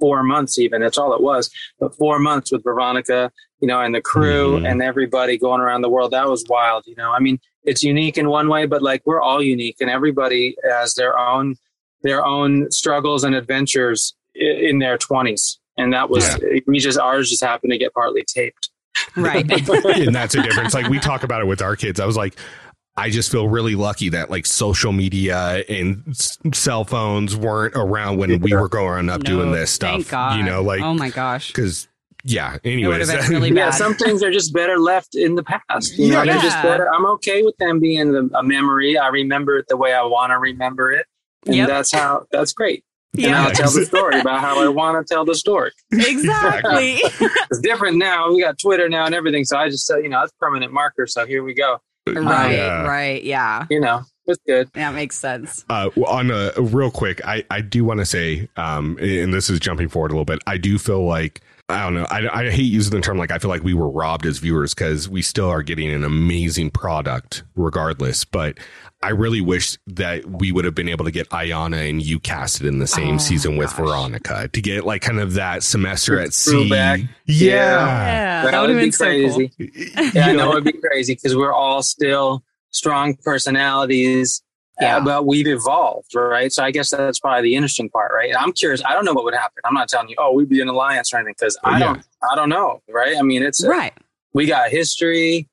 four 0.00 0.22
months 0.22 0.58
even. 0.58 0.80
That's 0.80 0.98
all 0.98 1.14
it 1.14 1.22
was. 1.22 1.50
But 1.78 1.96
four 1.96 2.18
months 2.18 2.50
with 2.52 2.64
Veronica, 2.64 3.30
you 3.60 3.68
know, 3.68 3.80
and 3.80 3.94
the 3.94 4.00
crew 4.00 4.56
mm-hmm. 4.56 4.66
and 4.66 4.82
everybody 4.82 5.38
going 5.38 5.60
around 5.60 5.82
the 5.82 5.88
world. 5.88 6.10
That 6.10 6.28
was 6.28 6.44
wild. 6.48 6.84
You 6.86 6.96
know, 6.96 7.12
I 7.12 7.20
mean, 7.20 7.38
it's 7.62 7.82
unique 7.82 8.18
in 8.18 8.28
one 8.28 8.48
way, 8.48 8.66
but 8.66 8.82
like 8.82 9.02
we're 9.06 9.22
all 9.22 9.40
unique 9.40 9.76
and 9.80 9.88
everybody 9.88 10.56
has 10.68 10.94
their 10.94 11.16
own, 11.18 11.54
their 12.02 12.24
own 12.24 12.70
struggles 12.70 13.22
and 13.22 13.34
adventures 13.34 14.14
in 14.34 14.80
their 14.80 14.98
20s 14.98 15.58
and 15.76 15.92
that 15.92 16.10
was 16.10 16.26
yeah. 16.42 16.60
we 16.66 16.78
just 16.78 16.98
ours 16.98 17.28
just 17.30 17.42
happened 17.42 17.72
to 17.72 17.78
get 17.78 17.92
partly 17.94 18.24
taped 18.26 18.70
right 19.16 19.50
and 19.68 20.14
that's 20.14 20.34
a 20.34 20.42
difference 20.42 20.74
like 20.74 20.88
we 20.88 20.98
talk 20.98 21.22
about 21.22 21.40
it 21.40 21.46
with 21.46 21.62
our 21.62 21.76
kids 21.76 22.00
i 22.00 22.06
was 22.06 22.16
like 22.16 22.36
I 22.94 23.08
just 23.08 23.32
feel 23.32 23.48
really 23.48 23.74
lucky 23.74 24.10
that 24.10 24.30
like 24.30 24.44
social 24.44 24.92
media 24.92 25.64
and 25.68 26.04
s- 26.10 26.36
cell 26.52 26.84
phones 26.84 27.34
weren't 27.34 27.74
around 27.74 28.18
when 28.18 28.30
yeah. 28.30 28.36
we 28.36 28.54
were 28.54 28.68
growing 28.68 29.08
up 29.08 29.22
no, 29.22 29.30
doing 29.30 29.52
this 29.52 29.70
stuff. 29.70 30.12
You 30.36 30.42
know, 30.42 30.62
like 30.62 30.82
oh 30.82 30.92
my 30.92 31.08
gosh, 31.08 31.48
because 31.48 31.88
yeah. 32.24 32.58
Anyways, 32.64 33.12
really 33.30 33.50
yeah, 33.50 33.70
some 33.70 33.94
things 33.94 34.22
are 34.22 34.30
just 34.30 34.52
better 34.52 34.78
left 34.78 35.14
in 35.14 35.34
the 35.36 35.42
past. 35.42 35.98
You 35.98 36.12
know, 36.12 36.22
yeah. 36.22 36.32
they're 36.32 36.42
just 36.42 36.62
better. 36.62 36.92
I'm 36.92 37.06
okay 37.06 37.42
with 37.42 37.56
them 37.56 37.80
being 37.80 38.30
a 38.34 38.42
memory. 38.42 38.98
I 38.98 39.08
remember 39.08 39.58
it 39.58 39.68
the 39.68 39.76
way 39.76 39.94
I 39.94 40.02
want 40.02 40.30
to 40.30 40.38
remember 40.38 40.92
it, 40.92 41.06
and 41.46 41.56
yep. 41.56 41.68
that's 41.68 41.92
how. 41.92 42.26
That's 42.30 42.52
great. 42.52 42.84
Yeah. 43.14 43.28
And 43.28 43.36
I'll 43.36 43.50
tell 43.50 43.70
the 43.70 43.84
story 43.84 44.20
about 44.20 44.40
how 44.40 44.62
I 44.62 44.68
want 44.68 45.06
to 45.06 45.14
tell 45.14 45.24
the 45.24 45.34
story. 45.34 45.72
Exactly. 45.92 46.94
it's 47.02 47.60
different 47.60 47.98
now. 47.98 48.32
We 48.32 48.40
got 48.40 48.58
Twitter 48.58 48.88
now 48.88 49.04
and 49.04 49.14
everything. 49.14 49.44
So 49.44 49.58
I 49.58 49.68
just 49.68 49.86
said, 49.86 50.02
you 50.02 50.08
know, 50.08 50.22
it's 50.22 50.32
permanent 50.40 50.72
marker. 50.72 51.06
So 51.06 51.26
here 51.26 51.44
we 51.44 51.54
go. 51.54 51.78
Right. 52.06 52.58
Um, 52.58 52.86
right. 52.86 53.22
Yeah. 53.22 53.66
You 53.70 53.80
know, 53.80 54.02
it's 54.26 54.40
good. 54.46 54.70
That 54.72 54.94
makes 54.94 55.18
sense. 55.18 55.64
Uh, 55.68 55.90
on 56.06 56.30
a 56.30 56.52
real 56.60 56.90
quick, 56.90 57.24
I, 57.24 57.44
I 57.50 57.60
do 57.60 57.84
want 57.84 58.00
to 58.00 58.06
say, 58.06 58.48
um, 58.56 58.96
and 58.98 59.32
this 59.32 59.50
is 59.50 59.60
jumping 59.60 59.88
forward 59.88 60.10
a 60.10 60.14
little 60.14 60.24
bit. 60.24 60.40
I 60.46 60.56
do 60.56 60.78
feel 60.78 61.04
like 61.04 61.42
I 61.68 61.84
don't 61.84 61.94
know. 61.94 62.06
I, 62.10 62.40
I 62.40 62.50
hate 62.50 62.62
using 62.62 62.92
the 62.92 63.00
term 63.00 63.18
like 63.18 63.30
I 63.30 63.38
feel 63.38 63.48
like 63.48 63.62
we 63.62 63.74
were 63.74 63.88
robbed 63.88 64.26
as 64.26 64.38
viewers 64.38 64.74
because 64.74 65.08
we 65.08 65.22
still 65.22 65.48
are 65.48 65.62
getting 65.62 65.90
an 65.90 66.04
amazing 66.04 66.70
product 66.70 67.44
regardless. 67.54 68.24
But 68.24 68.58
I 69.02 69.10
really 69.10 69.40
wish 69.40 69.78
that 69.88 70.24
we 70.26 70.52
would 70.52 70.64
have 70.64 70.74
been 70.74 70.88
able 70.88 71.04
to 71.04 71.10
get 71.10 71.28
Ayanna 71.30 71.88
and 71.90 72.00
you 72.00 72.20
casted 72.20 72.66
in 72.66 72.78
the 72.78 72.86
same 72.86 73.16
oh, 73.16 73.18
season 73.18 73.56
with 73.56 73.72
Veronica 73.72 74.48
to 74.48 74.60
get 74.62 74.84
like 74.84 75.02
kind 75.02 75.18
of 75.18 75.34
that 75.34 75.62
semester 75.62 76.20
at 76.20 76.32
sea. 76.32 76.68
Yeah. 76.68 76.96
yeah. 77.26 78.50
That, 78.50 78.60
would, 78.62 78.78
be 78.78 78.90
crazy. 78.92 79.48
So 79.48 79.64
cool. 79.96 80.10
yeah, 80.14 80.28
I 80.28 80.32
know 80.32 80.52
it 80.52 80.54
would 80.54 80.64
be 80.64 80.72
crazy 80.72 81.14
because 81.14 81.34
we're 81.34 81.52
all 81.52 81.82
still 81.82 82.44
strong 82.70 83.16
personalities 83.16 84.42
Yeah. 84.80 84.96
Uh, 84.96 85.04
but 85.04 85.26
we've 85.26 85.46
evolved, 85.46 86.14
right? 86.14 86.52
So 86.52 86.64
I 86.64 86.70
guess 86.70 86.90
that's 86.90 87.20
probably 87.20 87.42
the 87.42 87.54
interesting 87.56 87.90
part, 87.90 88.12
right? 88.12 88.32
I'm 88.38 88.52
curious. 88.52 88.82
I 88.84 88.94
don't 88.94 89.04
know 89.04 89.12
what 89.12 89.24
would 89.24 89.34
happen. 89.34 89.62
I'm 89.64 89.74
not 89.74 89.88
telling 89.88 90.08
you, 90.08 90.16
oh, 90.18 90.32
we'd 90.32 90.48
be 90.48 90.60
an 90.60 90.68
alliance 90.68 91.12
or 91.12 91.18
anything, 91.18 91.34
because 91.38 91.58
I 91.62 91.78
yeah. 91.78 91.86
don't, 91.86 92.02
I 92.30 92.34
don't 92.34 92.48
know, 92.48 92.82
right? 92.88 93.16
I 93.16 93.22
mean, 93.22 93.42
it's 93.42 93.64
right. 93.64 93.92
A, 93.96 94.02
we 94.32 94.46
got 94.46 94.70
history, 94.70 95.48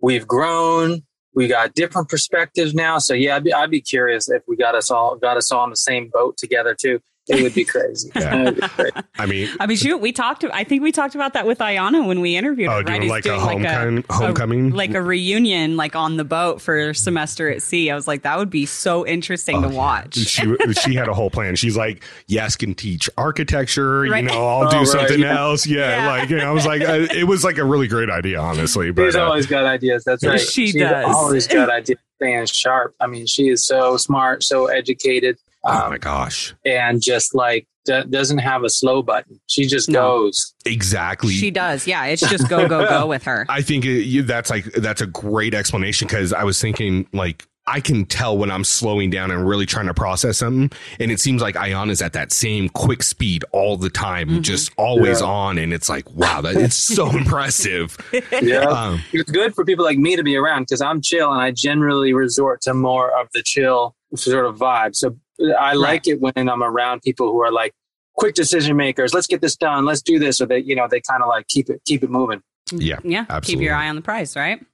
we've 0.00 0.26
grown, 0.26 1.02
we 1.34 1.48
got 1.48 1.74
different 1.74 2.08
perspectives 2.08 2.74
now. 2.74 2.98
So 2.98 3.14
yeah, 3.14 3.36
I'd 3.36 3.44
be, 3.44 3.52
I'd 3.52 3.70
be 3.70 3.80
curious 3.80 4.28
if 4.28 4.42
we 4.48 4.56
got 4.56 4.74
us 4.74 4.90
all 4.90 5.16
got 5.16 5.36
us 5.36 5.50
all 5.52 5.60
on 5.60 5.70
the 5.70 5.76
same 5.76 6.10
boat 6.12 6.36
together 6.36 6.74
too. 6.74 7.00
It 7.30 7.42
would 7.42 7.54
be 7.54 7.64
crazy. 7.64 8.10
Yeah. 8.14 8.50
be 8.50 8.60
crazy. 8.60 8.90
I 9.18 9.26
mean, 9.26 9.48
I 9.60 9.66
mean, 9.66 9.76
shoot, 9.76 9.98
we 9.98 10.12
talked. 10.12 10.42
To, 10.42 10.54
I 10.54 10.64
think 10.64 10.82
we 10.82 10.92
talked 10.92 11.14
about 11.14 11.34
that 11.34 11.46
with 11.46 11.58
Ayanna 11.58 12.06
when 12.06 12.20
we 12.20 12.36
interviewed 12.36 12.68
oh, 12.68 12.78
her. 12.78 12.82
Right? 12.82 13.02
Like, 13.04 13.24
doing 13.24 13.40
a 13.40 13.44
like 13.44 13.64
a 13.64 14.12
homecoming, 14.12 14.72
a, 14.72 14.74
like 14.74 14.94
a 14.94 15.02
reunion, 15.02 15.76
like 15.76 15.94
on 15.94 16.16
the 16.16 16.24
boat 16.24 16.60
for 16.60 16.92
semester 16.94 17.48
at 17.48 17.62
sea. 17.62 17.90
I 17.90 17.94
was 17.94 18.08
like, 18.08 18.22
that 18.22 18.38
would 18.38 18.50
be 18.50 18.66
so 18.66 19.06
interesting 19.06 19.64
oh, 19.64 19.68
to 19.70 19.76
watch. 19.76 20.16
She 20.16 20.56
she 20.72 20.94
had 20.94 21.08
a 21.08 21.14
whole 21.14 21.30
plan. 21.30 21.56
She's 21.56 21.76
like, 21.76 22.02
yes, 22.26 22.56
can 22.56 22.74
teach 22.74 23.08
architecture. 23.16 24.02
Right. 24.02 24.24
You 24.24 24.30
know, 24.30 24.46
I'll 24.46 24.66
oh, 24.66 24.70
do 24.70 24.78
right, 24.78 24.86
something 24.86 25.20
yeah. 25.20 25.38
else. 25.38 25.66
Yeah, 25.66 25.78
yeah. 25.78 26.08
like 26.08 26.30
you 26.30 26.38
know, 26.38 26.48
I 26.48 26.52
was 26.52 26.66
like, 26.66 26.82
uh, 26.82 27.06
it 27.14 27.24
was 27.24 27.44
like 27.44 27.58
a 27.58 27.64
really 27.64 27.88
great 27.88 28.10
idea, 28.10 28.40
honestly. 28.40 28.90
But 28.90 29.06
she's 29.06 29.16
uh, 29.16 29.24
always 29.24 29.46
got 29.46 29.64
ideas. 29.64 30.04
That's 30.04 30.24
right. 30.24 30.40
She 30.40 30.66
she's 30.66 30.74
does. 30.74 31.14
Always 31.14 31.46
got 31.46 31.70
ideas. 31.70 31.98
Staying 32.16 32.46
sharp. 32.46 32.94
I 33.00 33.06
mean, 33.06 33.26
she 33.26 33.48
is 33.48 33.64
so 33.64 33.96
smart, 33.96 34.42
so 34.42 34.66
educated. 34.66 35.38
Um, 35.64 35.82
oh 35.84 35.90
my 35.90 35.98
gosh! 35.98 36.54
And 36.64 37.02
just 37.02 37.34
like 37.34 37.66
d- 37.84 38.04
doesn't 38.08 38.38
have 38.38 38.64
a 38.64 38.70
slow 38.70 39.02
button. 39.02 39.40
She 39.46 39.66
just 39.66 39.88
no. 39.88 40.00
goes. 40.00 40.54
Exactly. 40.64 41.32
She 41.32 41.50
does. 41.50 41.86
Yeah, 41.86 42.06
it's 42.06 42.22
just 42.22 42.48
go 42.48 42.68
go 42.68 42.88
go 42.88 43.06
with 43.06 43.24
her. 43.24 43.46
I 43.48 43.62
think 43.62 43.84
it, 43.84 44.26
that's 44.26 44.50
like 44.50 44.64
that's 44.64 45.00
a 45.00 45.06
great 45.06 45.54
explanation 45.54 46.06
because 46.06 46.32
I 46.32 46.44
was 46.44 46.60
thinking 46.60 47.06
like 47.12 47.46
I 47.66 47.80
can 47.80 48.04
tell 48.04 48.36
when 48.36 48.50
I'm 48.50 48.64
slowing 48.64 49.10
down 49.10 49.30
and 49.30 49.46
really 49.46 49.66
trying 49.66 49.86
to 49.86 49.94
process 49.94 50.38
something. 50.38 50.76
And 50.98 51.12
it 51.12 51.20
seems 51.20 51.40
like 51.40 51.56
is 51.88 52.02
at 52.02 52.14
that 52.14 52.32
same 52.32 52.68
quick 52.68 53.02
speed 53.02 53.44
all 53.52 53.76
the 53.76 53.90
time, 53.90 54.28
mm-hmm. 54.28 54.40
just 54.40 54.72
always 54.76 55.20
yeah. 55.20 55.26
on. 55.26 55.56
And 55.56 55.72
it's 55.72 55.88
like, 55.88 56.10
wow, 56.10 56.40
that 56.40 56.56
it's 56.56 56.74
so 56.74 57.08
impressive. 57.16 57.96
Yeah. 58.42 58.62
Um, 58.62 59.02
it's 59.12 59.30
good 59.30 59.54
for 59.54 59.64
people 59.64 59.84
like 59.84 59.98
me 59.98 60.16
to 60.16 60.24
be 60.24 60.36
around 60.36 60.62
because 60.62 60.80
I'm 60.80 61.00
chill 61.00 61.30
and 61.30 61.40
I 61.40 61.52
generally 61.52 62.12
resort 62.12 62.60
to 62.62 62.74
more 62.74 63.16
of 63.18 63.28
the 63.34 63.42
chill 63.44 63.94
sort 64.16 64.46
of 64.46 64.56
vibe. 64.56 64.96
So 64.96 65.16
I 65.58 65.74
like 65.74 66.06
it 66.06 66.20
when 66.20 66.32
I'm 66.36 66.62
around 66.62 67.02
people 67.02 67.30
who 67.30 67.42
are 67.42 67.52
like 67.52 67.74
quick 68.14 68.34
decision 68.34 68.76
makers. 68.76 69.14
Let's 69.14 69.26
get 69.26 69.40
this 69.40 69.56
done. 69.56 69.84
Let's 69.84 70.02
do 70.02 70.18
this. 70.18 70.40
Or 70.40 70.46
they, 70.46 70.58
you 70.58 70.76
know, 70.76 70.86
they 70.88 71.00
kind 71.00 71.22
of 71.22 71.28
like 71.28 71.48
keep 71.48 71.70
it, 71.70 71.82
keep 71.84 72.02
it 72.02 72.10
moving. 72.10 72.42
Mm. 72.68 72.78
Yeah. 72.80 72.98
Yeah. 73.02 73.26
Absolutely. 73.28 73.64
Keep 73.64 73.66
your 73.66 73.74
eye 73.74 73.88
on 73.88 73.96
the 73.96 74.02
prize, 74.02 74.36
right? 74.36 74.64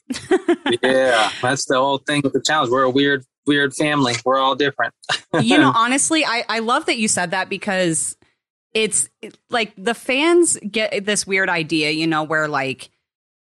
yeah. 0.82 1.30
That's 1.42 1.66
the 1.66 1.76
whole 1.76 1.98
thing 1.98 2.22
with 2.22 2.32
the 2.32 2.42
challenge. 2.42 2.70
We're 2.70 2.82
a 2.82 2.90
weird, 2.90 3.24
weird 3.46 3.74
family. 3.74 4.14
We're 4.24 4.38
all 4.38 4.54
different. 4.54 4.94
you 5.40 5.58
know, 5.58 5.72
honestly, 5.76 6.24
I, 6.24 6.44
I 6.48 6.58
love 6.58 6.86
that 6.86 6.98
you 6.98 7.08
said 7.08 7.30
that 7.30 7.48
because 7.48 8.16
it's 8.74 9.08
like 9.50 9.72
the 9.76 9.94
fans 9.94 10.58
get 10.70 11.04
this 11.04 11.26
weird 11.26 11.48
idea, 11.48 11.90
you 11.90 12.06
know, 12.06 12.24
where 12.24 12.48
like, 12.48 12.90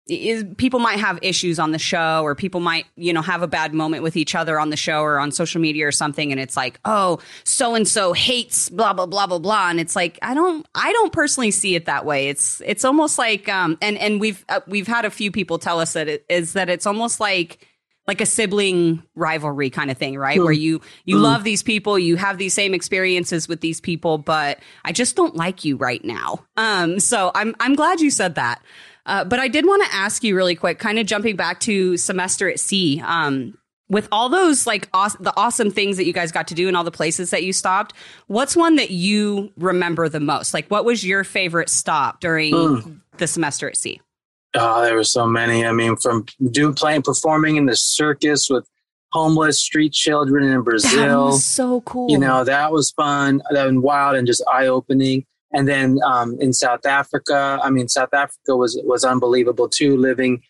is, 0.07 0.45
people 0.59 0.81
might 0.81 0.99
have 0.99 1.19
issues 1.23 1.59
on 1.59 1.73
the 1.73 1.79
show 1.79 2.23
or 2.23 2.35
people 2.35 2.61
might 2.61 2.87
you 2.97 3.13
know 3.13 3.23
have 3.23 3.43
a 3.43 3.47
bad 3.47 3.73
moment 3.73 4.03
with 4.03 4.17
each 4.17 4.35
other 4.35 4.61
on 4.61 4.71
the 4.71 4.77
show 4.77 5.01
or 5.01 5.19
on 5.19 5.33
social 5.33 5.61
media 5.61 5.87
or 5.87 5.93
something 5.93 6.31
and 6.31 6.41
it's 6.41 6.57
like 6.57 6.79
oh 6.85 7.19
so 7.45 7.75
and 7.75 7.89
so 7.89 8.13
hates 8.13 8.69
blah 8.69 8.93
blah 8.93 9.07
blah 9.07 9.27
blah 9.27 9.39
blah 9.39 9.71
and 9.71 9.81
it's 9.81 9.97
like 9.97 10.19
i 10.21 10.35
don't 10.35 10.67
i 10.75 10.93
don't 10.93 11.13
personally 11.13 11.51
see 11.51 11.75
it 11.75 11.87
that 11.87 12.05
way 12.05 12.29
it's 12.29 12.61
it's 12.67 12.85
almost 12.85 13.19
like 13.19 13.49
um 13.49 13.79
and 13.81 13.97
and 13.97 14.21
we've 14.21 14.45
uh, 14.51 14.61
we've 14.67 14.87
had 14.87 15.07
a 15.07 15.11
few 15.11 15.31
people 15.31 15.59
tell 15.59 15.81
us 15.81 15.95
that 15.95 16.07
it 16.07 16.25
is 16.29 16.53
that 16.53 16.69
it's 16.69 16.87
almost 16.87 17.19
like 17.19 17.67
like 18.07 18.21
a 18.21 18.27
sibling 18.27 19.03
rivalry 19.15 19.71
kind 19.71 19.91
of 19.91 19.97
thing, 19.97 20.19
right? 20.19 20.39
Mm. 20.39 20.45
Where 20.45 20.53
you 20.53 20.81
you 21.05 21.17
mm. 21.17 21.23
love 21.23 21.43
these 21.43 21.63
people, 21.63 21.99
you 21.99 22.17
have 22.17 22.39
these 22.39 22.53
same 22.53 22.75
experiences 22.75 23.49
with 23.49 23.61
these 23.61 23.81
people, 23.81 24.19
but 24.19 24.59
I 24.85 24.93
just 24.93 25.17
don't 25.17 25.35
like 25.35 25.65
you 25.65 25.77
right 25.77 26.05
now. 26.05 26.45
Um, 26.57 27.01
so 27.01 27.31
I'm 27.35 27.55
I'm 27.61 27.75
glad 27.75 28.01
you 28.01 28.11
said 28.11 28.35
that. 28.35 28.63
Uh, 29.07 29.25
but 29.25 29.39
I 29.39 29.49
did 29.49 29.67
want 29.67 29.85
to 29.85 29.95
ask 29.95 30.25
you 30.25 30.35
really 30.35 30.55
quick, 30.55 30.79
kind 30.79 30.99
of 30.99 31.07
jumping 31.07 31.37
back 31.37 31.61
to 31.61 31.97
semester 31.97 32.49
at 32.49 32.59
sea. 32.59 33.03
Um, 33.05 33.59
with 33.89 34.09
all 34.11 34.29
those 34.29 34.67
like 34.67 34.89
aw- 34.95 35.17
the 35.21 35.33
awesome 35.37 35.71
things 35.71 35.99
that 35.99 36.07
you 36.07 36.13
guys 36.13 36.33
got 36.33 36.49
to 36.49 36.55
do 36.55 36.69
and 36.69 36.77
all 36.77 36.85
the 36.85 36.91
places 36.91 37.31
that 37.31 37.45
you 37.45 37.53
stopped, 37.53 37.93
what's 38.27 38.57
one 38.57 38.77
that 38.77 38.91
you 38.91 39.53
remember 39.57 40.09
the 40.09 40.21
most? 40.21 40.55
Like, 40.55 40.69
what 40.69 40.85
was 40.85 41.05
your 41.05 41.23
favorite 41.23 41.69
stop 41.69 42.21
during 42.21 42.53
mm. 42.53 43.01
the 43.19 43.27
semester 43.27 43.69
at 43.69 43.77
sea? 43.77 44.01
Oh, 44.55 44.83
there 44.83 44.95
were 44.95 45.05
so 45.05 45.27
many. 45.27 45.67
I 45.67 45.73
mean, 45.73 45.97
from 45.97 46.25
doing 46.51 46.75
playing 46.75 47.03
performing 47.03 47.57
in 47.57 47.67
the 47.67 47.77
circus 47.77 48.49
with 48.49 48.67
homeless 49.13 49.61
street 49.61 49.93
children 49.93 50.51
in 50.51 50.63
Brazil. 50.63 51.33
so 51.33 51.81
cool. 51.83 52.11
You 52.11 52.19
know, 52.19 52.45
that 52.45 52.73
was 52.73 52.91
fun. 52.93 53.43
That 53.51 53.67
was 53.67 53.77
wild 53.77 54.17
and 54.17 54.27
just 54.27 54.43
eye 54.51 54.67
opening. 54.67 55.27
And 55.55 55.69
then 55.69 55.99
um, 56.05 56.37
in 56.41 56.53
South 56.53 56.85
Africa, 56.85 57.59
I 57.63 57.71
mean, 57.71 57.89
South 57.89 58.13
Africa 58.13 58.57
was 58.57 58.81
was 58.85 59.05
unbelievable 59.05 59.69
too. 59.69 59.97
Living 59.97 60.43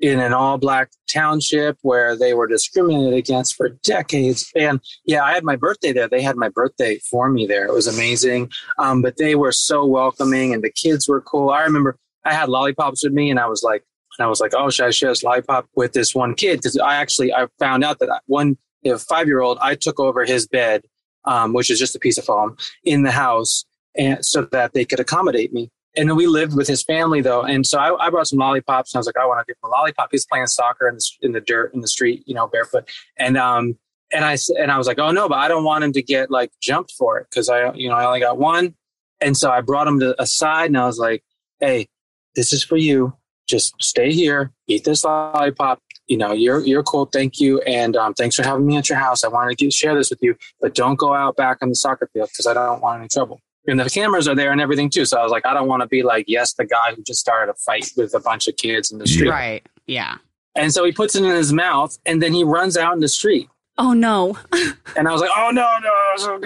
in 0.00 0.18
an 0.18 0.32
all 0.32 0.58
black 0.58 0.90
township 1.12 1.76
where 1.82 2.16
they 2.16 2.32
were 2.32 2.46
discriminated 2.46 3.14
against 3.14 3.54
for 3.54 3.68
decades. 3.84 4.50
And 4.56 4.80
yeah, 5.04 5.22
I 5.22 5.32
had 5.32 5.44
my 5.44 5.56
birthday 5.56 5.92
there. 5.92 6.08
They 6.08 6.22
had 6.22 6.36
my 6.36 6.48
birthday 6.48 6.98
for 7.10 7.28
me 7.28 7.46
there. 7.46 7.66
It 7.66 7.74
was 7.74 7.86
amazing. 7.86 8.50
Um, 8.78 9.02
but 9.02 9.18
they 9.18 9.34
were 9.34 9.52
so 9.52 9.84
welcoming 9.84 10.54
and 10.54 10.64
the 10.64 10.70
kids 10.70 11.06
were 11.06 11.20
cool. 11.20 11.50
I 11.50 11.62
remember 11.62 11.98
I 12.24 12.32
had 12.32 12.48
lollipops 12.48 13.04
with 13.04 13.12
me 13.12 13.30
and 13.30 13.38
I 13.38 13.46
was 13.46 13.62
like, 13.62 13.84
and 14.18 14.24
I 14.24 14.28
was 14.28 14.40
like, 14.40 14.52
oh, 14.54 14.70
should 14.70 14.86
I 14.86 14.90
share 14.90 15.10
this 15.10 15.22
lollipop 15.22 15.68
with 15.74 15.92
this 15.92 16.14
one 16.14 16.34
kid? 16.34 16.58
Because 16.58 16.76
I 16.78 16.96
actually 16.96 17.32
I 17.32 17.46
found 17.58 17.84
out 17.84 17.98
that 18.00 18.22
one 18.26 18.56
five 18.98 19.26
year 19.26 19.40
old 19.40 19.58
I 19.60 19.74
took 19.74 20.00
over 20.00 20.24
his 20.24 20.46
bed, 20.46 20.82
um, 21.24 21.52
which 21.52 21.70
is 21.70 21.78
just 21.78 21.94
a 21.94 21.98
piece 21.98 22.18
of 22.18 22.24
foam 22.24 22.56
in 22.84 23.02
the 23.02 23.10
house, 23.10 23.64
and 23.96 24.24
so 24.24 24.42
that 24.52 24.72
they 24.72 24.84
could 24.84 25.00
accommodate 25.00 25.52
me. 25.52 25.70
And 25.96 26.08
then 26.08 26.16
we 26.16 26.26
lived 26.28 26.56
with 26.56 26.68
his 26.68 26.82
family 26.84 27.20
though, 27.20 27.42
and 27.42 27.66
so 27.66 27.78
I, 27.78 28.06
I 28.06 28.10
brought 28.10 28.28
some 28.28 28.38
lollipops, 28.38 28.94
and 28.94 28.98
I 28.98 29.00
was 29.00 29.06
like, 29.06 29.18
I 29.18 29.26
want 29.26 29.44
to 29.44 29.52
give 29.52 29.56
him 29.56 29.70
a 29.70 29.72
lollipop. 29.72 30.08
He's 30.12 30.24
playing 30.24 30.46
soccer 30.46 30.88
in 30.88 30.94
the 30.94 31.10
in 31.22 31.32
the 31.32 31.40
dirt 31.40 31.74
in 31.74 31.80
the 31.80 31.88
street, 31.88 32.22
you 32.26 32.34
know, 32.34 32.46
barefoot, 32.46 32.88
and 33.18 33.36
um, 33.36 33.76
and 34.12 34.24
I 34.24 34.36
and 34.56 34.70
I 34.70 34.78
was 34.78 34.86
like, 34.86 35.00
oh 35.00 35.10
no, 35.10 35.28
but 35.28 35.38
I 35.38 35.48
don't 35.48 35.64
want 35.64 35.82
him 35.82 35.92
to 35.94 36.02
get 36.02 36.30
like 36.30 36.52
jumped 36.62 36.92
for 36.92 37.18
it 37.18 37.26
because 37.28 37.48
I, 37.48 37.72
you 37.72 37.88
know, 37.88 37.96
I 37.96 38.04
only 38.04 38.20
got 38.20 38.38
one, 38.38 38.74
and 39.20 39.36
so 39.36 39.50
I 39.50 39.62
brought 39.62 39.88
him 39.88 39.98
to 39.98 40.20
a 40.22 40.26
side, 40.26 40.66
and 40.66 40.78
I 40.78 40.86
was 40.86 40.98
like, 40.98 41.24
hey, 41.58 41.88
this 42.36 42.52
is 42.52 42.62
for 42.62 42.76
you. 42.76 43.14
Just 43.48 43.74
stay 43.82 44.12
here, 44.12 44.52
eat 44.68 44.84
this 44.84 45.02
lollipop. 45.02 45.80
You 46.06 46.18
know, 46.18 46.32
you're 46.32 46.60
you're 46.60 46.84
cool. 46.84 47.06
Thank 47.06 47.40
you, 47.40 47.60
and 47.62 47.96
um, 47.96 48.14
thanks 48.14 48.36
for 48.36 48.44
having 48.44 48.64
me 48.64 48.76
at 48.76 48.88
your 48.88 48.98
house. 48.98 49.24
I 49.24 49.28
wanted 49.28 49.58
to 49.58 49.64
get, 49.64 49.72
share 49.72 49.96
this 49.96 50.10
with 50.10 50.20
you, 50.22 50.36
but 50.60 50.76
don't 50.76 51.00
go 51.00 51.14
out 51.14 51.34
back 51.34 51.58
on 51.62 51.68
the 51.68 51.74
soccer 51.74 52.08
field 52.12 52.28
because 52.28 52.46
I 52.46 52.54
don't 52.54 52.80
want 52.80 53.00
any 53.00 53.08
trouble 53.08 53.40
and 53.70 53.80
the 53.80 53.88
cameras 53.88 54.28
are 54.28 54.34
there 54.34 54.52
and 54.52 54.60
everything 54.60 54.90
too. 54.90 55.04
So 55.04 55.18
I 55.18 55.22
was 55.22 55.32
like, 55.32 55.46
I 55.46 55.54
don't 55.54 55.68
want 55.68 55.82
to 55.82 55.88
be 55.88 56.02
like, 56.02 56.24
yes, 56.28 56.54
the 56.54 56.64
guy 56.64 56.94
who 56.94 57.02
just 57.02 57.20
started 57.20 57.50
a 57.50 57.54
fight 57.54 57.90
with 57.96 58.14
a 58.14 58.20
bunch 58.20 58.48
of 58.48 58.56
kids 58.56 58.90
in 58.90 58.98
the 58.98 59.06
street. 59.06 59.30
Right. 59.30 59.66
Yeah. 59.86 60.16
And 60.54 60.72
so 60.72 60.84
he 60.84 60.92
puts 60.92 61.14
it 61.14 61.24
in 61.24 61.30
his 61.30 61.52
mouth 61.52 61.98
and 62.04 62.22
then 62.22 62.32
he 62.32 62.44
runs 62.44 62.76
out 62.76 62.94
in 62.94 63.00
the 63.00 63.08
street. 63.08 63.48
Oh 63.78 63.92
no. 63.92 64.36
and 64.96 65.08
I 65.08 65.12
was 65.12 65.20
like, 65.20 65.30
oh 65.36 65.50
no, 65.52 65.78
no. 65.82 66.38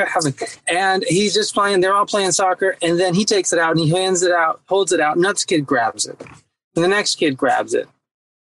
And 0.68 1.04
he's 1.08 1.34
just 1.34 1.54
playing, 1.54 1.80
they're 1.80 1.94
all 1.94 2.06
playing 2.06 2.32
soccer. 2.32 2.76
And 2.82 2.98
then 3.00 3.14
he 3.14 3.24
takes 3.24 3.52
it 3.52 3.58
out 3.58 3.72
and 3.72 3.80
he 3.80 3.90
hands 3.90 4.22
it 4.22 4.32
out, 4.32 4.60
holds 4.66 4.92
it 4.92 5.00
out. 5.00 5.18
Next 5.18 5.44
kid 5.44 5.66
grabs 5.66 6.06
it. 6.06 6.20
And 6.76 6.84
the 6.84 6.88
next 6.88 7.16
kid 7.16 7.36
grabs 7.36 7.74
it. 7.74 7.88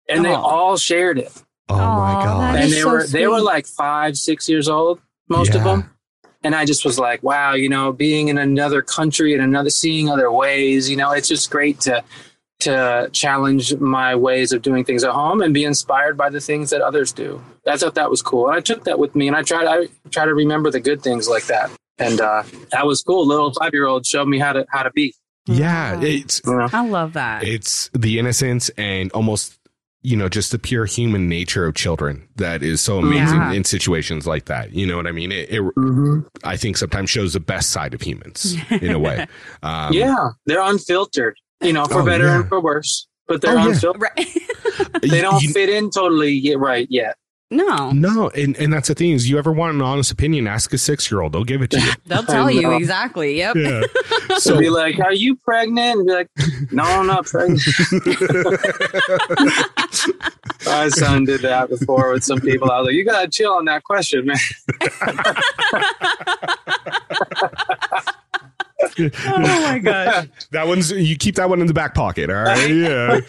And 0.09 0.21
oh. 0.21 0.23
they 0.23 0.35
all 0.35 0.77
shared 0.77 1.19
it. 1.19 1.33
Oh 1.69 1.77
my 1.77 2.15
God. 2.25 2.57
And 2.57 2.73
they 2.73 2.81
so 2.81 2.91
were 2.91 3.01
sweet. 3.03 3.13
they 3.13 3.27
were 3.29 3.41
like 3.41 3.67
five, 3.67 4.17
six 4.17 4.49
years 4.49 4.69
old, 4.69 5.01
most 5.29 5.53
yeah. 5.53 5.59
of 5.59 5.65
them 5.65 5.91
and 6.43 6.55
I 6.55 6.65
just 6.65 6.85
was 6.85 6.99
like, 6.99 7.23
wow, 7.23 7.55
you 7.55 7.69
know, 7.69 7.93
being 7.93 8.29
in 8.29 8.39
another 8.39 8.83
country 8.83 9.35
and 9.35 9.43
another 9.43 9.71
seeing 9.71 10.09
other 10.09 10.33
ways, 10.33 10.89
you 10.89 10.97
know, 10.97 11.13
it's 11.13 11.29
just 11.29 11.51
great 11.51 11.81
to 11.81 12.03
to 12.61 13.09
challenge 13.13 13.75
my 13.77 14.15
ways 14.15 14.53
of 14.53 14.61
doing 14.61 14.85
things 14.85 15.03
at 15.03 15.11
home 15.11 15.41
and 15.41 15.55
be 15.55 15.65
inspired 15.65 16.17
by 16.17 16.29
the 16.29 16.41
things 16.41 16.71
that 16.71 16.83
others 16.83 17.11
do. 17.11 17.43
I 17.67 17.79
thought 17.79 17.95
that 17.95 18.11
was 18.11 18.21
cool. 18.21 18.49
And 18.49 18.57
I 18.57 18.61
took 18.61 18.85
that 18.85 18.99
with 18.99 19.15
me 19.15 19.29
and 19.29 19.37
I 19.37 19.43
tried 19.43 19.67
I 19.67 19.89
try 20.11 20.27
to 20.27 20.35
remember 20.35 20.71
the 20.71 20.81
good 20.81 21.03
things 21.03 21.29
like 21.29 21.47
that. 21.47 21.71
And 21.99 22.21
uh, 22.21 22.43
that 22.73 22.87
was 22.87 23.03
cool. 23.03 23.27
Little 23.27 23.53
five 23.53 23.73
year 23.73 23.87
old 23.87 24.07
showed 24.07 24.29
me 24.29 24.39
how 24.39 24.53
to 24.53 24.67
how 24.71 24.83
to 24.83 24.91
be. 24.91 25.15
Yeah, 25.47 26.01
it's 26.01 26.41
I 26.47 26.87
love 26.87 27.15
that. 27.15 27.45
It's 27.45 27.91
the 27.93 28.19
innocence 28.19 28.69
and 28.77 29.11
almost 29.13 29.59
you 30.03 30.17
know, 30.17 30.29
just 30.29 30.51
the 30.51 30.59
pure 30.59 30.87
human 30.87 31.29
nature 31.29 31.67
of 31.67 31.75
children 31.75 32.27
that 32.37 32.63
is 32.63 32.81
so 32.81 32.99
amazing 32.99 33.39
yeah. 33.39 33.53
in 33.53 33.65
situations 33.65 34.27
like 34.27 34.47
that. 34.47 34.73
You 34.73 34.87
know 34.87 34.97
what 34.97 35.07
I 35.07 35.13
mean? 35.13 35.31
It, 35.31 35.51
it 35.51 35.61
mm-hmm. 35.61 36.21
I 36.43 36.57
think 36.57 36.77
sometimes 36.79 37.11
shows 37.11 37.35
the 37.35 37.41
best 37.41 37.71
side 37.71 37.93
of 37.93 38.01
humans 38.01 38.57
in 38.71 38.91
a 38.91 38.99
way. 38.99 39.27
Um, 39.63 39.93
yeah, 39.93 40.31
they're 40.47 40.63
unfiltered, 40.63 41.37
you 41.61 41.73
know, 41.73 41.85
for 41.85 42.01
oh, 42.01 42.05
better 42.05 42.25
yeah. 42.25 42.41
and 42.41 42.49
for 42.49 42.61
worse, 42.61 43.07
but 43.29 43.43
they're 43.43 43.59
oh, 43.59 43.69
unfiltered. 43.69 44.03
Yeah. 44.17 44.25
Right. 44.25 45.03
they 45.03 45.21
don't 45.21 45.43
you, 45.43 45.53
fit 45.53 45.69
in 45.69 45.91
totally 45.91 46.33
yet, 46.33 46.59
right 46.59 46.87
yet. 46.89 47.17
No. 47.53 47.91
No, 47.91 48.29
and, 48.31 48.57
and 48.59 48.73
that's 48.73 48.87
the 48.87 48.95
thing 48.95 49.11
is 49.11 49.29
you 49.29 49.37
ever 49.37 49.53
want 49.53 49.75
an 49.75 49.83
honest 49.83 50.13
opinion, 50.13 50.47
ask 50.47 50.73
a 50.73 50.79
six 50.79 51.11
year 51.11 51.21
old. 51.21 51.33
They'll 51.33 51.43
give 51.43 51.63
it 51.63 51.71
to 51.71 51.81
you. 51.81 51.91
They'll 52.07 52.23
tell 52.23 52.49
you 52.51 52.71
exactly. 52.73 53.37
Yep. 53.39 53.57
Yeah. 53.57 53.83
So 54.39 54.59
be 54.59 54.71
like, 54.71 54.99
Are 55.01 55.13
you 55.13 55.35
pregnant? 55.37 55.99
And 55.99 56.07
be 56.07 56.13
like, 56.15 56.29
No, 56.71 56.85
I'm 56.85 57.07
not 57.09 57.27
pregnant. 57.27 57.61
My 60.65 60.89
son 60.89 61.25
did 61.25 61.41
that 61.43 61.69
before 61.69 62.13
with 62.13 62.23
some 62.25 62.41
people. 62.41 62.71
I 62.71 62.79
was 62.79 62.87
like, 62.87 62.95
"You 62.95 63.05
gotta 63.05 63.29
chill 63.29 63.53
on 63.53 63.65
that 63.67 63.83
question, 63.83 64.25
man." 64.25 64.37
oh 68.99 69.39
my 69.39 69.79
gosh. 69.79 70.27
that 70.53 70.67
one's 70.67 70.91
you 70.93 71.17
keep 71.17 71.35
that 71.37 71.49
one 71.49 71.61
in 71.61 71.67
the 71.67 71.75
back 71.75 71.95
pocket. 71.95 72.31
All 72.31 72.37
right. 72.37 72.71
Yeah. 72.71 73.21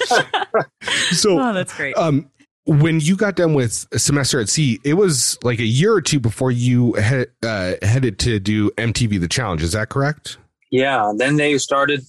so 1.12 1.40
Oh, 1.40 1.54
that's 1.54 1.76
great. 1.76 1.96
um 1.98 2.30
when 2.66 3.00
you 3.00 3.16
got 3.16 3.36
done 3.36 3.54
with 3.54 3.88
a 3.92 4.00
semester 4.00 4.40
at 4.40 4.50
sea, 4.50 4.80
it 4.84 4.94
was 4.94 5.38
like 5.44 5.60
a 5.60 5.66
year 5.66 5.94
or 5.94 6.02
two 6.02 6.20
before 6.20 6.52
you 6.52 6.94
he- 6.94 7.26
uh, 7.44 7.74
headed 7.82 8.20
to 8.20 8.40
do 8.40 8.70
MTV 8.72 9.20
The 9.20 9.28
Challenge. 9.28 9.64
Is 9.64 9.72
that 9.72 9.90
correct? 9.90 10.38
Yeah. 10.70 11.12
Then 11.16 11.38
they 11.38 11.58
started. 11.58 12.02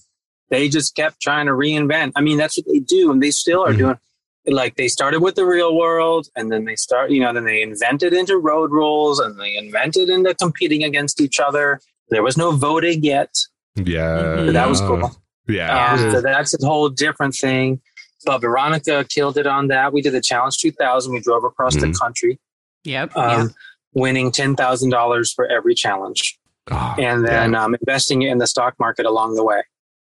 They 0.49 0.69
just 0.69 0.95
kept 0.95 1.19
trying 1.21 1.47
to 1.47 1.53
reinvent. 1.53 2.11
I 2.15 2.21
mean, 2.21 2.37
that's 2.37 2.57
what 2.57 2.65
they 2.71 2.79
do, 2.79 3.11
and 3.11 3.21
they 3.21 3.31
still 3.31 3.63
are 3.65 3.73
Mhm. 3.73 3.77
doing. 3.77 3.97
Like 4.45 4.75
they 4.75 4.89
started 4.89 5.21
with 5.21 5.35
the 5.35 5.45
real 5.45 5.75
world, 5.75 6.27
and 6.35 6.51
then 6.51 6.65
they 6.65 6.75
start. 6.75 7.09
You 7.11 7.21
know, 7.21 7.33
then 7.33 7.45
they 7.45 7.61
invented 7.61 8.13
into 8.13 8.37
road 8.37 8.71
rules, 8.71 9.19
and 9.19 9.39
they 9.39 9.55
invented 9.55 10.09
into 10.09 10.35
competing 10.35 10.83
against 10.83 11.19
each 11.21 11.39
other. 11.39 11.79
There 12.09 12.21
was 12.21 12.37
no 12.37 12.51
voting 12.51 13.03
yet. 13.03 13.33
Yeah. 13.75 14.19
Mhm. 14.37 14.53
That 14.53 14.69
was 14.69 14.81
cool. 14.81 15.15
Yeah. 15.47 15.93
Um, 15.93 16.11
so 16.11 16.21
that's 16.21 16.53
a 16.61 16.65
whole 16.65 16.89
different 16.89 17.35
thing. 17.35 17.81
But 18.25 18.39
Veronica 18.39 19.05
killed 19.09 19.37
it 19.37 19.47
on 19.47 19.67
that. 19.67 19.93
We 19.93 20.01
did 20.01 20.13
the 20.13 20.21
Challenge 20.21 20.57
2000. 20.57 21.11
We 21.13 21.19
drove 21.19 21.43
across 21.43 21.75
the 21.75 21.87
Mhm. 21.87 21.99
country, 21.99 22.39
Yep. 22.83 23.15
um, 23.17 23.53
winning 23.93 24.31
ten 24.31 24.55
thousand 24.55 24.89
dollars 24.91 25.31
for 25.33 25.45
every 25.45 25.75
challenge, 25.75 26.37
Oh, 26.71 26.95
and 26.97 27.25
then 27.27 27.55
um, 27.55 27.75
investing 27.75 28.21
it 28.21 28.31
in 28.31 28.37
the 28.37 28.47
stock 28.47 28.75
market 28.79 29.05
along 29.05 29.35
the 29.35 29.43
way. 29.43 29.61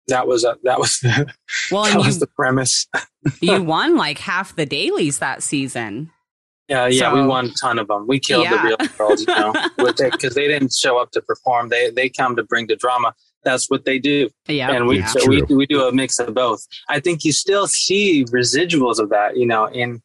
That 0.08 0.26
was 0.28 0.44
a, 0.46 0.58
that 0.64 0.80
was 0.80 1.00
the, 1.00 1.28
Well, 1.72 1.84
that 1.86 1.96
and 1.96 2.06
was 2.06 2.16
you, 2.16 2.20
the 2.22 2.28
premise. 2.28 2.88
you 3.42 3.62
won 3.62 3.96
like 3.98 4.20
half 4.20 4.56
the 4.56 4.66
dailies 4.66 5.20
that 5.20 5.44
season. 5.44 6.12
Yeah, 6.70 6.88
yeah, 6.88 7.14
we 7.14 7.22
won 7.26 7.46
a 7.46 7.54
ton 7.54 7.80
of 7.80 7.88
them. 7.88 8.08
We 8.08 8.20
killed 8.20 8.44
Yeah. 8.44 8.62
the 8.62 8.64
real 8.68 8.78
world, 9.00 9.20
you 9.20 9.26
know, 9.28 9.54
because 9.78 10.34
they 10.36 10.48
didn't 10.48 10.74
show 10.74 10.98
up 10.98 11.12
to 11.12 11.22
perform. 11.22 11.70
They 11.70 11.92
they 11.92 12.10
come 12.10 12.36
to 12.36 12.44
bring 12.44 12.68
the 12.68 12.76
drama. 12.76 13.14
That's 13.48 13.70
what 13.70 13.86
they 13.86 13.98
do. 14.00 14.30
Yeah. 14.48 14.72
and 14.72 14.88
we 14.88 15.00
It's 15.00 15.14
so 15.14 15.28
we, 15.28 15.42
we 15.44 15.66
do 15.66 15.84
a 15.88 15.92
mix 15.92 16.20
of 16.20 16.34
both. 16.34 16.66
I 16.90 17.00
think 17.00 17.24
you 17.24 17.32
still 17.32 17.66
see 17.68 18.26
residuals 18.26 19.00
of 19.00 19.10
that, 19.10 19.38
you 19.38 19.46
know, 19.46 19.66
in 19.68 20.02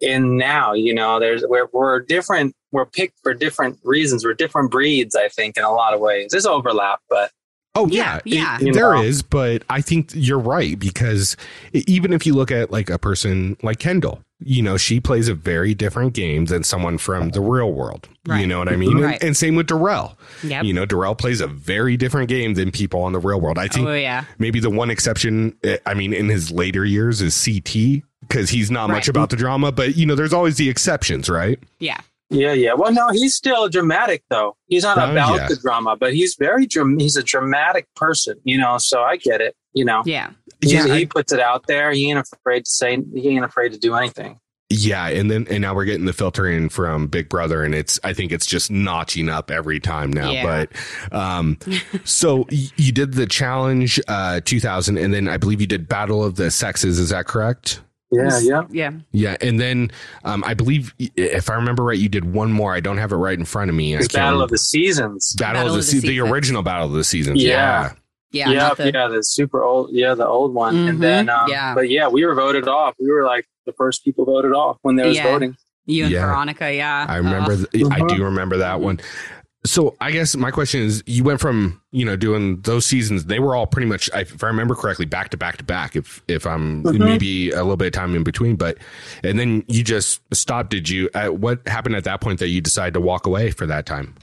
in 0.00 0.36
now, 0.36 0.72
you 0.72 0.94
know, 0.94 1.20
there's 1.20 1.44
we're 1.46 1.68
we're 1.72 2.00
different. 2.00 2.54
We're 2.72 2.86
picked 2.86 3.18
for 3.22 3.32
different 3.34 3.78
reasons. 3.84 4.24
We're 4.24 4.34
different 4.34 4.70
breeds. 4.70 5.14
I 5.14 5.28
think 5.28 5.56
in 5.56 5.64
a 5.64 5.70
lot 5.72 5.94
of 5.94 6.00
ways. 6.00 6.28
There's 6.30 6.46
overlap, 6.46 7.00
but 7.10 7.30
Oh 7.78 7.86
yeah, 7.88 8.20
Yeah, 8.24 8.56
It- 8.56 8.62
yeah. 8.68 8.72
there 8.72 8.94
know. 8.94 9.02
is, 9.02 9.22
but 9.22 9.62
I 9.68 9.82
think 9.82 10.10
you're 10.14 10.38
right 10.38 10.78
because 10.78 11.36
even 11.74 12.12
if 12.14 12.24
you 12.26 12.32
look 12.34 12.50
at 12.50 12.70
like 12.70 12.88
a 12.88 12.98
person 12.98 13.56
like 13.62 13.78
Kendall, 13.78 14.22
you 14.40 14.62
know, 14.62 14.76
she 14.76 15.00
plays 15.00 15.28
a 15.28 15.34
very 15.34 15.74
different 15.74 16.12
game 16.12 16.44
than 16.46 16.62
someone 16.62 16.98
from 16.98 17.30
the 17.30 17.40
real 17.40 17.72
world. 17.72 18.08
You 18.28 18.46
know 18.46 18.58
what 18.58 18.68
I 18.68 18.76
mean? 18.76 18.98
Right. 18.98 19.14
And, 19.14 19.22
and 19.24 19.36
same 19.36 19.54
with 19.54 19.68
Darrell. 19.68 20.18
Yep. 20.42 20.64
You 20.64 20.72
know, 20.74 20.84
Darrell 20.84 21.14
plays 21.14 21.40
a 21.40 21.46
very 21.46 21.96
different 21.96 22.28
game 22.28 22.54
than 22.54 22.70
people 22.70 23.02
on 23.02 23.12
the 23.12 23.18
real 23.20 23.40
world. 23.40 23.56
I 23.56 23.68
think 23.68 23.86
Oh 23.86 23.94
yeah. 23.94 24.24
maybe 24.38 24.58
the 24.60 24.68
one 24.68 24.90
exception, 24.90 25.56
eh, 25.64 25.78
I 25.86 25.94
mean, 25.94 26.12
in 26.12 26.28
his 26.28 26.50
later 26.50 26.84
years 26.84 27.22
is 27.22 27.34
CT 27.42 28.02
because 28.22 28.50
he's 28.50 28.70
not 28.70 28.90
much 28.90 29.08
about 29.08 29.30
the 29.30 29.36
drama, 29.36 29.70
but 29.72 29.96
you 29.96 30.04
know, 30.06 30.14
there's 30.16 30.32
always 30.32 30.56
the 30.56 30.68
exceptions, 30.68 31.28
right? 31.30 31.58
Yeah. 31.78 32.00
yeah, 32.28 32.52
yeah. 32.52 32.74
Well, 32.74 32.92
no, 32.92 33.08
he's 33.12 33.34
still 33.36 33.68
dramatic 33.68 34.24
though. 34.28 34.56
He's 34.66 34.82
not 34.82 34.98
Oh, 34.98 35.12
about 35.12 35.36
yeah. 35.36 35.46
the 35.48 35.56
drama, 35.56 35.96
but 35.96 36.12
he's 36.12 36.34
very 36.34 36.66
dram- 36.66 36.98
he's 36.98 37.16
a 37.16 37.22
dramatic 37.22 37.86
person, 37.94 38.34
you 38.44 38.58
know. 38.58 38.76
So 38.78 39.00
I 39.02 39.16
get 39.16 39.40
it, 39.40 39.54
you 39.72 39.84
know. 39.84 40.02
Yeah. 40.04 40.30
He, 40.60 40.72
Yeah, 40.74 40.84
I- 40.84 40.98
he 40.98 41.06
puts 41.06 41.32
it 41.32 41.40
out 41.40 41.66
there. 41.66 41.90
He 41.92 42.10
ain't 42.10 42.18
afraid 42.32 42.64
to 42.64 42.70
say. 42.70 42.98
He 43.14 43.28
ain't 43.30 43.44
afraid 43.44 43.72
to 43.72 43.78
do 43.78 43.94
anything. 43.94 44.38
Yeah, 44.68 45.06
and 45.06 45.30
then 45.30 45.46
and 45.48 45.60
now 45.62 45.76
we're 45.76 45.84
getting 45.84 46.06
the 46.06 46.12
filter 46.12 46.44
in 46.48 46.70
from 46.70 47.06
Big 47.06 47.28
Brother, 47.28 47.62
and 47.62 47.72
it's 47.72 48.00
I 48.02 48.12
think 48.12 48.32
it's 48.32 48.46
just 48.46 48.68
notching 48.68 49.28
up 49.28 49.48
every 49.52 49.78
time 49.78 50.12
now. 50.12 50.32
Yeah. 50.32 50.66
But 51.12 51.14
um, 51.16 51.56
so 52.04 52.46
you 52.50 52.90
did 52.90 53.14
the 53.14 53.26
challenge 53.26 54.00
uh 54.08 54.40
2000, 54.44 54.98
and 54.98 55.14
then 55.14 55.28
I 55.28 55.36
believe 55.36 55.60
you 55.60 55.68
did 55.68 55.88
Battle 55.88 56.24
of 56.24 56.34
the 56.34 56.50
Sexes. 56.50 56.98
Is 56.98 57.10
that 57.10 57.26
correct? 57.26 57.80
Yeah, 58.10 58.40
yeah. 58.40 58.62
Yeah. 58.70 58.90
Yeah, 59.12 59.36
and 59.40 59.60
then 59.60 59.92
um, 60.24 60.42
I 60.44 60.54
believe 60.54 60.92
if 60.98 61.48
I 61.48 61.54
remember 61.54 61.84
right, 61.84 61.98
you 61.98 62.08
did 62.08 62.24
one 62.32 62.50
more. 62.50 62.74
I 62.74 62.80
don't 62.80 62.98
have 62.98 63.12
it 63.12 63.16
right 63.16 63.38
in 63.38 63.44
front 63.44 63.68
of 63.70 63.76
me. 63.76 63.94
I 63.94 63.98
It's 63.98 64.08
can't 64.08 64.14
Battle 64.14 64.30
remember. 64.32 64.44
of 64.46 64.50
the 64.50 64.58
Seasons. 64.58 65.32
Battle, 65.38 65.54
Battle 65.62 65.66
of 65.68 65.72
the, 65.74 65.78
of 65.78 65.86
the 65.94 66.00
Se- 66.00 66.08
the 66.08 66.20
original 66.20 66.62
Battle 66.62 66.86
of 66.88 66.92
the 66.92 67.04
Seasons. 67.04 67.40
Yeah. 67.40 67.50
Yeah. 67.50 67.92
Yeah, 68.38 68.52
not 68.52 68.76
the- 68.76 68.92
yeah, 68.92 69.08
the 69.08 69.22
super 69.22 69.62
old, 69.62 69.90
yeah, 69.92 70.14
the 70.14 70.26
old 70.26 70.54
one. 70.54 70.74
Mhm, 70.74 70.88
And 70.88 71.02
then, 71.02 71.28
um, 71.28 71.48
yeah. 71.48 71.74
but 71.74 71.90
yeah, 71.90 72.08
we 72.08 72.24
were 72.24 72.34
voted 72.34 72.68
off. 72.68 72.94
We 72.98 73.10
were 73.10 73.24
like 73.24 73.46
the 73.66 73.72
first 73.72 74.04
people 74.04 74.24
voted 74.24 74.52
off 74.52 74.78
when 74.82 74.96
there 74.96 75.06
was 75.06 75.16
Yeah. 75.16 75.24
voting. 75.32 75.56
You 75.86 76.04
and 76.04 76.12
Yeah. 76.12 76.26
Veronica. 76.26 76.72
Yeah. 76.74 77.06
I 77.08 77.16
remember. 77.16 77.52
Ugh. 77.52 77.66
th- 77.72 77.84
I 77.84 77.96
Uh-huh. 78.00 78.06
do 78.08 78.24
remember 78.24 78.56
that 78.58 78.80
one. 78.80 78.98
So 79.64 79.96
I 80.00 80.12
guess 80.12 80.36
my 80.36 80.52
question 80.52 80.80
is, 80.82 81.02
you 81.06 81.24
went 81.24 81.40
from 81.40 81.80
you 81.90 82.04
know 82.04 82.14
doing 82.14 82.60
those 82.60 82.86
seasons. 82.86 83.24
They 83.24 83.40
were 83.40 83.56
all 83.56 83.66
pretty 83.66 83.86
much, 83.88 84.08
if 84.14 84.42
I 84.44 84.46
remember 84.46 84.76
correctly, 84.76 85.06
back 85.06 85.30
to 85.30 85.36
back 85.36 85.56
to 85.56 85.64
back. 85.64 85.96
If 85.96 86.22
if 86.28 86.46
I'm 86.46 86.84
Mhm. 86.84 86.98
maybe 87.00 87.50
a 87.50 87.56
little 87.62 87.76
bit 87.76 87.86
of 87.86 87.92
time 87.92 88.14
in 88.14 88.22
between, 88.22 88.54
but 88.54 88.78
and 89.24 89.38
then 89.40 89.64
you 89.66 89.82
just 89.82 90.20
stopped. 90.32 90.70
Did 90.70 90.88
you? 90.88 91.08
Uh, 91.14 91.28
what 91.28 91.66
happened 91.66 91.96
at 91.96 92.04
that 92.04 92.20
point 92.20 92.38
that 92.38 92.48
you 92.48 92.60
decided 92.60 92.94
to 92.94 93.00
walk 93.00 93.26
away 93.26 93.50
for 93.50 93.66
that 93.66 93.86
time? 93.86 94.14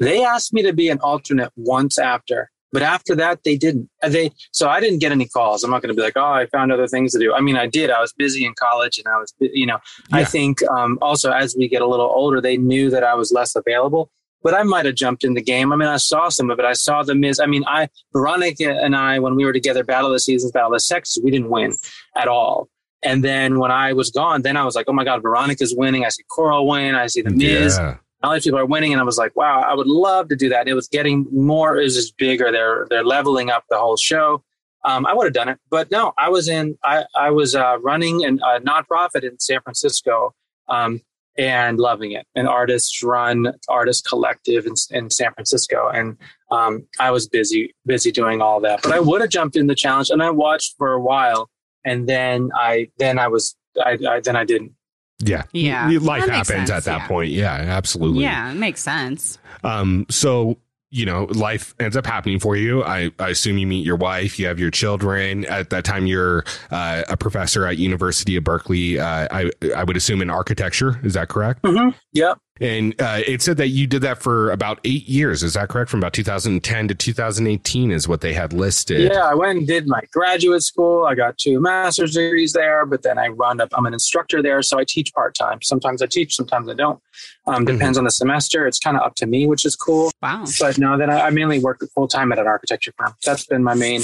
They 0.00 0.24
asked 0.24 0.52
me 0.52 0.62
to 0.62 0.72
be 0.72 0.88
an 0.88 0.98
alternate 0.98 1.50
once 1.56 1.98
after, 1.98 2.50
but 2.72 2.82
after 2.82 3.14
that 3.16 3.44
they 3.44 3.56
didn't. 3.56 3.88
Uh, 4.02 4.08
They 4.08 4.32
so 4.52 4.68
I 4.68 4.80
didn't 4.80 4.98
get 5.00 5.12
any 5.12 5.26
calls. 5.26 5.64
I'm 5.64 5.70
not 5.70 5.82
going 5.82 5.94
to 5.94 5.94
be 5.94 6.02
like, 6.02 6.16
oh, 6.16 6.32
I 6.40 6.46
found 6.46 6.72
other 6.72 6.86
things 6.88 7.12
to 7.12 7.18
do. 7.18 7.32
I 7.34 7.40
mean, 7.40 7.56
I 7.56 7.66
did. 7.66 7.90
I 7.90 8.00
was 8.00 8.12
busy 8.12 8.44
in 8.44 8.54
college, 8.54 8.98
and 8.98 9.06
I 9.08 9.18
was, 9.18 9.34
you 9.40 9.66
know, 9.66 9.78
I 10.12 10.24
think 10.24 10.62
um, 10.70 10.98
also 11.00 11.30
as 11.32 11.54
we 11.56 11.68
get 11.68 11.82
a 11.82 11.86
little 11.86 12.06
older, 12.06 12.40
they 12.40 12.56
knew 12.56 12.90
that 12.90 13.04
I 13.04 13.14
was 13.14 13.32
less 13.32 13.54
available. 13.56 14.10
But 14.40 14.54
I 14.54 14.62
might 14.62 14.86
have 14.86 14.94
jumped 14.94 15.24
in 15.24 15.34
the 15.34 15.42
game. 15.42 15.72
I 15.72 15.76
mean, 15.76 15.88
I 15.88 15.96
saw 15.96 16.28
some 16.28 16.48
of 16.48 16.60
it. 16.60 16.64
I 16.64 16.72
saw 16.72 17.02
the 17.02 17.14
Miz. 17.16 17.40
I 17.40 17.46
mean, 17.46 17.64
I 17.66 17.88
Veronica 18.12 18.70
and 18.70 18.94
I, 18.94 19.18
when 19.18 19.34
we 19.34 19.44
were 19.44 19.52
together, 19.52 19.82
Battle 19.82 20.10
of 20.10 20.12
the 20.12 20.20
Seasons, 20.20 20.52
Battle 20.52 20.68
of 20.68 20.74
the 20.74 20.80
Sexes, 20.80 21.20
we 21.24 21.32
didn't 21.32 21.50
win 21.50 21.74
at 22.14 22.28
all. 22.28 22.68
And 23.02 23.24
then 23.24 23.58
when 23.58 23.72
I 23.72 23.92
was 23.94 24.10
gone, 24.10 24.42
then 24.42 24.56
I 24.56 24.64
was 24.64 24.74
like, 24.76 24.86
oh 24.88 24.92
my 24.92 25.04
God, 25.04 25.22
Veronica's 25.22 25.74
winning. 25.76 26.04
I 26.04 26.08
see 26.10 26.22
Coral 26.30 26.66
win. 26.68 26.94
I 26.94 27.06
see 27.08 27.22
the 27.22 27.30
Miz 27.30 27.78
Yeah. 27.78 27.96
All 28.22 28.32
these 28.32 28.44
people 28.44 28.58
are 28.58 28.66
winning, 28.66 28.92
and 28.92 29.00
I 29.00 29.04
was 29.04 29.18
like, 29.18 29.36
wow, 29.36 29.60
I 29.60 29.74
would 29.74 29.86
love 29.86 30.28
to 30.28 30.36
do 30.36 30.48
that. 30.48 30.66
It 30.66 30.74
was 30.74 30.88
getting 30.88 31.26
more, 31.32 31.76
it 31.78 31.84
was 31.84 31.94
just 31.94 32.16
bigger. 32.16 32.50
They're 32.50 32.86
they're 32.90 33.04
leveling 33.04 33.50
up 33.50 33.64
the 33.70 33.78
whole 33.78 33.96
show. 33.96 34.42
Um, 34.84 35.06
I 35.06 35.14
would 35.14 35.24
have 35.24 35.34
done 35.34 35.48
it, 35.48 35.58
but 35.70 35.90
no, 35.90 36.12
I 36.18 36.28
was 36.28 36.48
in, 36.48 36.78
I 36.84 37.04
I 37.14 37.30
was 37.30 37.54
uh, 37.54 37.78
running 37.80 38.24
an, 38.24 38.40
a 38.44 38.60
nonprofit 38.60 39.22
in 39.22 39.38
San 39.38 39.60
Francisco, 39.62 40.34
um, 40.68 41.00
and 41.36 41.78
loving 41.78 42.12
it. 42.12 42.26
An 42.34 42.46
artist 42.46 43.02
run 43.02 43.52
artist 43.68 44.06
collective 44.08 44.66
in, 44.66 44.74
in 44.90 45.10
San 45.10 45.32
Francisco, 45.34 45.88
and 45.88 46.16
um, 46.50 46.86
I 46.98 47.12
was 47.12 47.28
busy 47.28 47.74
busy 47.86 48.10
doing 48.10 48.42
all 48.42 48.60
that. 48.60 48.82
But 48.82 48.92
I 48.92 49.00
would 49.00 49.20
have 49.20 49.30
jumped 49.30 49.56
in 49.56 49.68
the 49.68 49.74
challenge, 49.74 50.10
and 50.10 50.22
I 50.22 50.30
watched 50.30 50.74
for 50.76 50.92
a 50.92 51.00
while, 51.00 51.48
and 51.84 52.08
then 52.08 52.50
I 52.54 52.90
then 52.98 53.18
I 53.18 53.28
was 53.28 53.56
I, 53.84 53.98
I 54.08 54.20
then 54.20 54.36
I 54.36 54.44
didn't. 54.44 54.72
Yeah. 55.20 55.44
Yeah. 55.52 55.88
Life 56.00 56.26
That 56.26 56.30
happens 56.30 56.46
sense, 56.46 56.70
at 56.70 56.84
that 56.84 57.00
yeah. 57.00 57.08
point. 57.08 57.30
Yeah, 57.30 57.52
absolutely. 57.52 58.22
Yeah. 58.22 58.52
It 58.52 58.56
makes 58.56 58.80
sense. 58.80 59.38
Um, 59.64 60.06
so 60.08 60.58
you 60.90 61.04
know, 61.04 61.24
life 61.30 61.74
ends 61.78 61.96
up 61.96 62.06
happening 62.06 62.38
for 62.38 62.56
you. 62.56 62.82
I, 62.82 63.10
I 63.18 63.28
assume 63.28 63.58
you 63.58 63.66
meet 63.66 63.84
your 63.84 63.96
wife, 63.96 64.38
you 64.38 64.46
have 64.46 64.58
your 64.58 64.70
children. 64.70 65.44
At 65.44 65.70
that 65.70 65.84
time, 65.84 66.06
you're 66.06 66.44
uh, 66.70 67.02
a 67.08 67.16
professor 67.16 67.66
at 67.66 67.76
University 67.76 68.36
of 68.36 68.44
Berkeley. 68.44 68.98
Uh, 68.98 69.28
I 69.30 69.50
I 69.76 69.84
would 69.84 69.96
assume 69.96 70.22
in 70.22 70.30
architecture. 70.30 70.98
Is 71.04 71.14
that 71.14 71.28
correct? 71.28 71.62
Mm-hmm. 71.62 71.90
Yep. 72.12 72.38
And 72.60 73.00
uh, 73.00 73.20
it 73.26 73.42
said 73.42 73.56
that 73.58 73.68
you 73.68 73.86
did 73.86 74.02
that 74.02 74.22
for 74.22 74.50
about 74.50 74.80
eight 74.84 75.06
years. 75.08 75.42
Is 75.42 75.54
that 75.54 75.68
correct? 75.68 75.90
From 75.90 76.00
about 76.00 76.12
2010 76.12 76.88
to 76.88 76.94
2018 76.94 77.90
is 77.90 78.08
what 78.08 78.20
they 78.20 78.32
had 78.32 78.52
listed. 78.52 79.12
Yeah, 79.12 79.24
I 79.24 79.34
went 79.34 79.58
and 79.58 79.66
did 79.66 79.86
my 79.86 80.00
graduate 80.12 80.62
school. 80.62 81.04
I 81.04 81.14
got 81.14 81.38
two 81.38 81.60
master's 81.60 82.14
degrees 82.14 82.52
there, 82.52 82.84
but 82.86 83.02
then 83.02 83.18
I 83.18 83.28
wound 83.28 83.60
up, 83.60 83.68
I'm 83.72 83.86
an 83.86 83.92
instructor 83.92 84.42
there, 84.42 84.62
so 84.62 84.78
I 84.78 84.84
teach 84.84 85.12
part 85.14 85.34
time. 85.34 85.60
Sometimes 85.62 86.02
I 86.02 86.06
teach, 86.06 86.34
sometimes 86.34 86.68
I 86.68 86.74
don't. 86.74 87.00
Um, 87.46 87.64
depends 87.64 87.96
on 87.96 88.04
the 88.04 88.10
semester. 88.10 88.66
It's 88.66 88.78
kind 88.78 88.96
of 88.96 89.02
up 89.02 89.14
to 89.16 89.26
me, 89.26 89.46
which 89.46 89.64
is 89.64 89.74
cool. 89.74 90.10
Wow. 90.22 90.44
But 90.60 90.78
no, 90.78 90.98
then 90.98 91.10
I, 91.10 91.26
I 91.26 91.30
mainly 91.30 91.58
work 91.58 91.80
full 91.94 92.08
time 92.08 92.32
at 92.32 92.38
an 92.38 92.46
architecture 92.46 92.92
firm. 92.98 93.14
That's 93.24 93.46
been 93.46 93.64
my 93.64 93.74
main, 93.74 94.02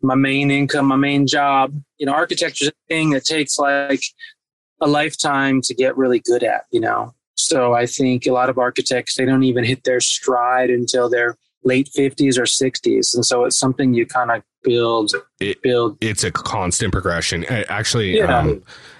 my 0.00 0.14
main 0.14 0.50
income, 0.50 0.86
my 0.86 0.96
main 0.96 1.26
job. 1.26 1.74
You 1.98 2.06
know, 2.06 2.12
architecture 2.12 2.64
is 2.64 2.68
a 2.68 2.88
thing 2.88 3.10
that 3.10 3.24
takes 3.24 3.58
like 3.58 4.02
a 4.80 4.86
lifetime 4.86 5.60
to 5.62 5.74
get 5.74 5.96
really 5.96 6.20
good 6.20 6.42
at. 6.42 6.64
You 6.70 6.80
know, 6.80 7.14
so 7.46 7.72
I 7.74 7.86
think 7.86 8.26
a 8.26 8.32
lot 8.32 8.48
of 8.50 8.58
architects 8.58 9.16
they 9.16 9.24
don't 9.24 9.42
even 9.44 9.64
hit 9.64 9.84
their 9.84 10.00
stride 10.00 10.70
until 10.70 11.08
their 11.08 11.36
late 11.64 11.90
50s 11.96 12.38
or 12.38 12.44
60s 12.44 13.14
and 13.14 13.24
so 13.26 13.44
it's 13.44 13.58
something 13.58 13.92
you 13.92 14.06
kind 14.06 14.30
of 14.30 14.42
build 14.62 15.12
It- 15.40 15.60
build 15.62 15.98
it's 16.00 16.24
a 16.24 16.30
constant 16.30 16.92
progression. 16.92 17.44
Actually, 17.46 18.16
Yeah. 18.18 18.40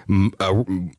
um, 0.08 0.32
uh, 0.40 0.52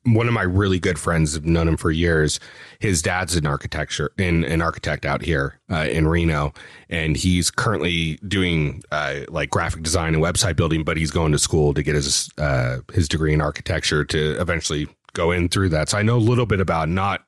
one 0.06 0.28
of 0.28 0.34
my 0.34 0.44
really 0.44 0.80
good 0.80 0.98
friends, 0.98 1.36
I've 1.36 1.44
known 1.46 1.68
him 1.68 1.76
for 1.78 1.92
years. 1.92 2.40
His 2.80 3.02
dad's 3.02 3.36
an 3.36 3.46
architecture, 3.46 4.12
in 4.18 4.46
an 4.46 4.62
architect 4.62 5.06
out 5.06 5.22
here 5.24 5.60
uh, 5.70 5.88
in 5.92 6.08
Reno, 6.08 6.54
and 6.90 7.18
he's 7.18 7.52
currently 7.52 8.18
doing 8.28 8.82
uh, 8.92 9.22
like 9.28 9.50
graphic 9.50 9.84
design 9.84 10.14
and 10.16 10.24
website 10.24 10.56
building. 10.56 10.84
But 10.86 10.96
he's 10.98 11.12
going 11.12 11.34
to 11.34 11.40
school 11.40 11.74
to 11.74 11.84
get 11.84 11.96
his 11.96 12.30
uh, 12.38 12.78
his 12.94 13.10
degree 13.10 13.34
in 13.34 13.42
architecture 13.42 14.06
to 14.06 14.40
eventually 14.40 14.88
go 15.14 15.32
in 15.32 15.50
through 15.50 15.70
that. 15.70 15.90
So 15.90 15.98
I 15.98 16.02
know 16.02 16.18
a 16.18 16.20
little 16.20 16.46
bit 16.46 16.60
about 16.60 16.90
not 16.90 17.24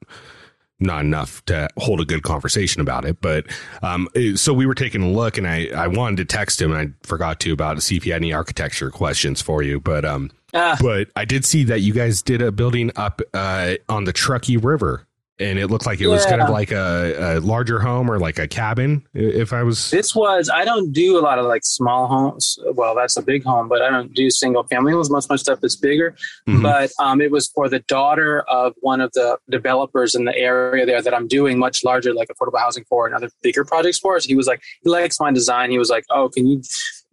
not 0.79 1.05
enough 1.05 1.43
to 1.45 1.69
hold 1.77 2.01
a 2.01 2.05
good 2.05 2.23
conversation 2.23 2.81
about 2.81 3.05
it. 3.05 3.21
But 3.21 3.45
um, 3.81 4.07
so 4.35 4.53
we 4.53 4.65
were 4.65 4.75
taking 4.75 5.01
a 5.01 5.09
look, 5.09 5.37
and 5.37 5.47
I 5.47 5.67
I 5.75 5.87
wanted 5.87 6.17
to 6.17 6.25
text 6.25 6.61
him, 6.61 6.71
and 6.71 6.93
I 6.93 7.07
forgot 7.07 7.39
to 7.41 7.53
about 7.53 7.75
to 7.75 7.81
see 7.81 7.95
if 7.95 8.03
he 8.03 8.11
had 8.11 8.21
any 8.21 8.33
architecture 8.33 8.91
questions 8.91 9.41
for 9.41 9.63
you. 9.63 9.79
But 9.79 10.05
um, 10.05 10.31
uh, 10.53 10.75
but 10.79 11.09
I 11.15 11.25
did 11.25 11.45
see 11.45 11.63
that 11.65 11.81
you 11.81 11.93
guys 11.93 12.21
did 12.21 12.41
a 12.41 12.51
building 12.51 12.91
up 12.95 13.21
uh, 13.33 13.75
on 13.89 14.03
the 14.03 14.13
Truckee 14.13 14.57
River 14.57 15.07
and 15.43 15.59
it 15.59 15.67
looked 15.67 15.85
like 15.85 15.99
it 15.99 16.05
yeah. 16.05 16.13
was 16.13 16.25
kind 16.25 16.41
of 16.41 16.49
like 16.49 16.71
a, 16.71 17.37
a, 17.37 17.39
larger 17.39 17.79
home 17.79 18.09
or 18.09 18.17
like 18.17 18.39
a 18.39 18.47
cabin 18.47 19.05
if 19.13 19.51
i 19.53 19.61
was 19.61 19.89
this 19.91 20.15
was 20.15 20.49
i 20.49 20.63
don't 20.63 20.91
do 20.93 21.17
a 21.17 21.21
lot 21.21 21.37
of 21.37 21.45
like 21.45 21.63
small 21.63 22.07
homes. 22.07 22.57
Well 22.73 22.95
that's 22.95 23.17
a 23.17 23.21
big 23.21 23.43
home 23.43 23.67
but 23.67 23.81
i 23.81 23.89
don't 23.89 24.13
do 24.13 24.29
single 24.29 24.63
family 24.63 24.93
homes. 24.93 25.09
Most 25.09 25.25
of 25.25 25.29
my 25.31 25.35
stuff 25.35 25.59
is 25.63 25.75
bigger. 25.75 26.15
Mm-hmm. 26.47 26.61
but 26.61 26.91
um, 26.99 27.21
it 27.21 27.31
was 27.31 27.47
for 27.49 27.69
the 27.69 27.79
daughter 27.79 28.41
of 28.41 28.73
one 28.81 29.01
of 29.01 29.11
the 29.13 29.37
developers 29.49 30.15
in 30.15 30.25
the 30.25 30.35
area 30.35 30.85
there 30.85 31.01
that 31.01 31.13
i'm 31.13 31.27
doing 31.27 31.59
much 31.59 31.83
larger 31.83 32.13
like 32.13 32.29
affordable 32.29 32.59
housing 32.59 32.85
for 32.85 33.05
and 33.05 33.15
other 33.15 33.29
bigger 33.41 33.65
projects 33.65 33.99
for. 33.99 34.19
So 34.19 34.27
he 34.27 34.35
was 34.35 34.47
like 34.47 34.61
he 34.83 34.89
likes 34.89 35.19
my 35.19 35.31
design. 35.31 35.71
He 35.71 35.77
was 35.77 35.89
like 35.89 36.05
oh 36.09 36.29
can 36.29 36.47
you 36.47 36.61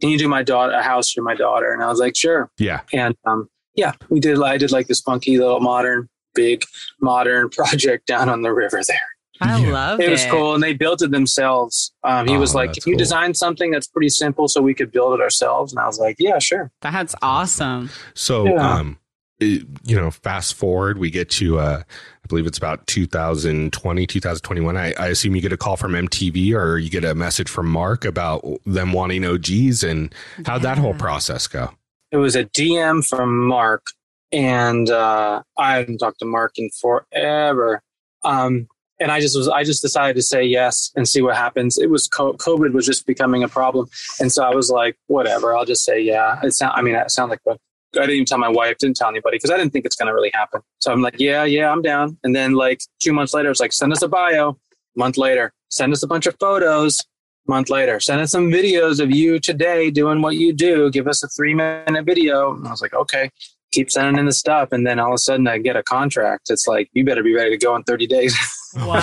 can 0.01 0.11
you 0.11 0.19
do 0.19 0.29
my 0.29 0.43
daughter 0.43 0.73
a 0.73 0.83
house 0.83 1.11
for 1.11 1.23
my 1.23 1.35
daughter? 1.35 1.73
And 1.73 1.83
i 1.83 1.89
was 1.89 1.99
like 1.99 2.17
sure. 2.17 2.51
Yeah. 2.59 2.81
And 2.93 3.17
um 3.27 3.49
yeah 3.77 3.93
we 4.09 4.19
did 4.21 4.43
i 4.43 4.57
did 4.59 4.73
like 4.73 4.89
this 4.89 5.01
funky 5.01 5.39
little 5.39 5.61
modern 5.61 6.09
big 6.35 6.65
modern 7.01 7.49
project 7.51 8.07
down 8.07 8.29
on 8.29 8.43
the 8.43 8.53
river 8.53 8.81
there. 8.87 8.99
I 9.41 9.59
yeah. 9.59 9.73
love 9.73 10.01
it. 10.01 10.09
It 10.09 10.11
was 10.11 10.25
cool, 10.27 10.55
and 10.55 10.63
they 10.63 10.75
built 10.75 11.01
it 11.01 11.11
themselves. 11.11 11.93
Um, 12.05 12.27
he 12.29 12.37
oh, 12.37 12.41
was 12.41 12.55
like, 12.55 12.75
"Can 12.75 12.83
you 12.87 12.93
cool. 12.95 12.99
design 12.99 13.33
something 13.33 13.71
that's 13.71 13.87
pretty 13.87 14.11
simple 14.11 14.49
so 14.49 14.61
we 14.61 14.75
could 14.75 14.93
build 14.93 15.15
it 15.15 15.23
ourselves?" 15.23 15.73
And 15.73 15.81
I 15.81 15.87
was 15.87 15.99
like, 15.99 16.17
"Yeah, 16.19 16.39
sure." 16.39 16.71
That's 16.83 17.15
awesome. 17.23 17.89
So, 18.15 18.45
yeah. 18.45 18.75
um, 18.75 18.99
it, 19.39 19.67
you 19.85 19.97
know, 19.97 20.11
fast 20.11 20.55
forward, 20.55 20.99
we 20.99 21.11
get 21.11 21.31
to, 21.31 21.59
uh, 21.59 21.83
I 21.83 22.27
believe 22.29 22.47
it's 22.47 22.59
about 22.59 22.87
2020, 22.87 24.07
2021. 24.07 24.77
I, 24.77 24.93
I 24.99 25.07
assume 25.09 25.35
you 25.35 25.41
get 25.41 25.53
a 25.53 25.57
call 25.57 25.77
from 25.77 25.93
MTV 25.93 26.55
or 26.55 26.77
you 26.77 26.91
get 26.91 27.05
a 27.05 27.15
message 27.15 27.49
from 27.49 27.67
Mark 27.67 28.05
about 28.05 28.45
them 28.67 28.93
wanting 28.93 29.25
OGs, 29.25 29.83
and 29.83 30.15
how'd 30.45 30.63
yeah. 30.63 30.75
that 30.75 30.79
whole 30.79 30.95
process 30.95 31.47
go? 31.47 31.71
It 32.13 32.19
was 32.19 32.37
a 32.37 32.45
DM 32.45 33.07
from 33.07 33.47
Mark 33.47 33.87
and 34.33 34.91
uh, 34.91 35.43
I 35.59 35.77
hadn't 35.77 35.99
talked 35.99 36.21
to 36.21 36.27
Mark 36.27 36.53
in 36.57 36.71
forever. 36.71 37.83
Um, 38.25 38.69
and 39.01 39.11
I 39.11 39.21
just 39.21 39.37
was, 39.37 39.49
I 39.49 39.65
just 39.65 39.83
decided 39.83 40.15
to 40.17 40.23
say 40.23 40.45
yes 40.45 40.93
and 40.95 41.09
see 41.09 41.23
what 41.23 41.35
happens. 41.35 41.79
It 41.79 41.89
was 41.89 42.09
COVID 42.09 42.73
was 42.73 42.85
just 42.85 43.07
becoming 43.07 43.43
a 43.43 43.49
problem, 43.49 43.89
and 44.21 44.31
so 44.31 44.45
I 44.45 44.55
was 44.55 44.71
like, 44.71 44.97
whatever, 45.07 45.57
I'll 45.57 45.65
just 45.65 45.85
say 45.85 46.01
yeah. 46.01 46.39
It 46.43 46.53
sound, 46.53 46.75
I 46.77 46.83
mean, 46.83 46.95
it 46.95 47.11
sounded 47.11 47.33
like, 47.33 47.41
but 47.45 47.59
I 47.97 48.01
didn't 48.03 48.17
even 48.17 48.27
tell 48.27 48.39
my 48.39 48.49
wife, 48.49 48.77
didn't 48.79 48.97
tell 48.97 49.09
anybody 49.09 49.37
because 49.39 49.51
I 49.51 49.57
didn't 49.57 49.73
think 49.73 49.87
it's 49.87 49.97
going 49.97 50.07
to 50.09 50.15
really 50.15 50.31
happen. 50.35 50.61
So 50.79 50.93
I'm 50.93 51.01
like, 51.01 51.19
yeah, 51.19 51.45
yeah, 51.45 51.73
I'm 51.73 51.83
down. 51.83 52.19
And 52.23 52.37
then 52.37 52.53
like 52.53 52.83
two 53.01 53.13
months 53.13 53.35
later, 53.35 53.51
it's 53.51 53.59
like, 53.59 53.73
send 53.73 53.93
us 53.93 54.03
a 54.03 54.09
bio. 54.09 54.59
Month 54.95 55.17
later, 55.17 55.53
send 55.71 55.93
us 55.93 56.03
a 56.03 56.07
bunch 56.07 56.27
of 56.27 56.37
photos. 56.39 57.05
Month 57.49 57.69
later, 57.69 57.99
send 57.99 58.21
us 58.21 58.31
some 58.31 58.49
videos 58.49 59.01
of 59.01 59.11
you 59.11 59.41
today 59.41 59.91
doing 59.91 60.23
what 60.23 60.37
you 60.37 60.53
do. 60.53 60.89
Give 60.91 61.09
us 61.09 61.25
a 61.25 61.29
three 61.29 61.55
minute 61.55 62.05
video. 62.05 62.55
And 62.55 62.67
I 62.67 62.71
was 62.71 62.83
like, 62.83 62.95
okay 62.95 63.31
keep 63.73 63.91
sending 63.91 64.19
in 64.19 64.27
the 64.27 64.33
stuff 64.33 64.71
and 64.73 64.87
then 64.87 64.99
all 64.99 65.09
of 65.09 65.15
a 65.15 65.19
sudden 65.19 65.47
I 65.47 65.59
get 65.59 65.77
a 65.77 65.83
contract. 65.83 66.51
It's 66.51 66.67
like 66.67 66.91
you 66.93 67.05
better 67.05 67.23
be 67.23 67.35
ready 67.35 67.51
to 67.51 67.59
go 67.59 67.77
in 67.77 67.83
30 67.85 68.07
days. 68.07 68.37
Wow. 68.77 69.01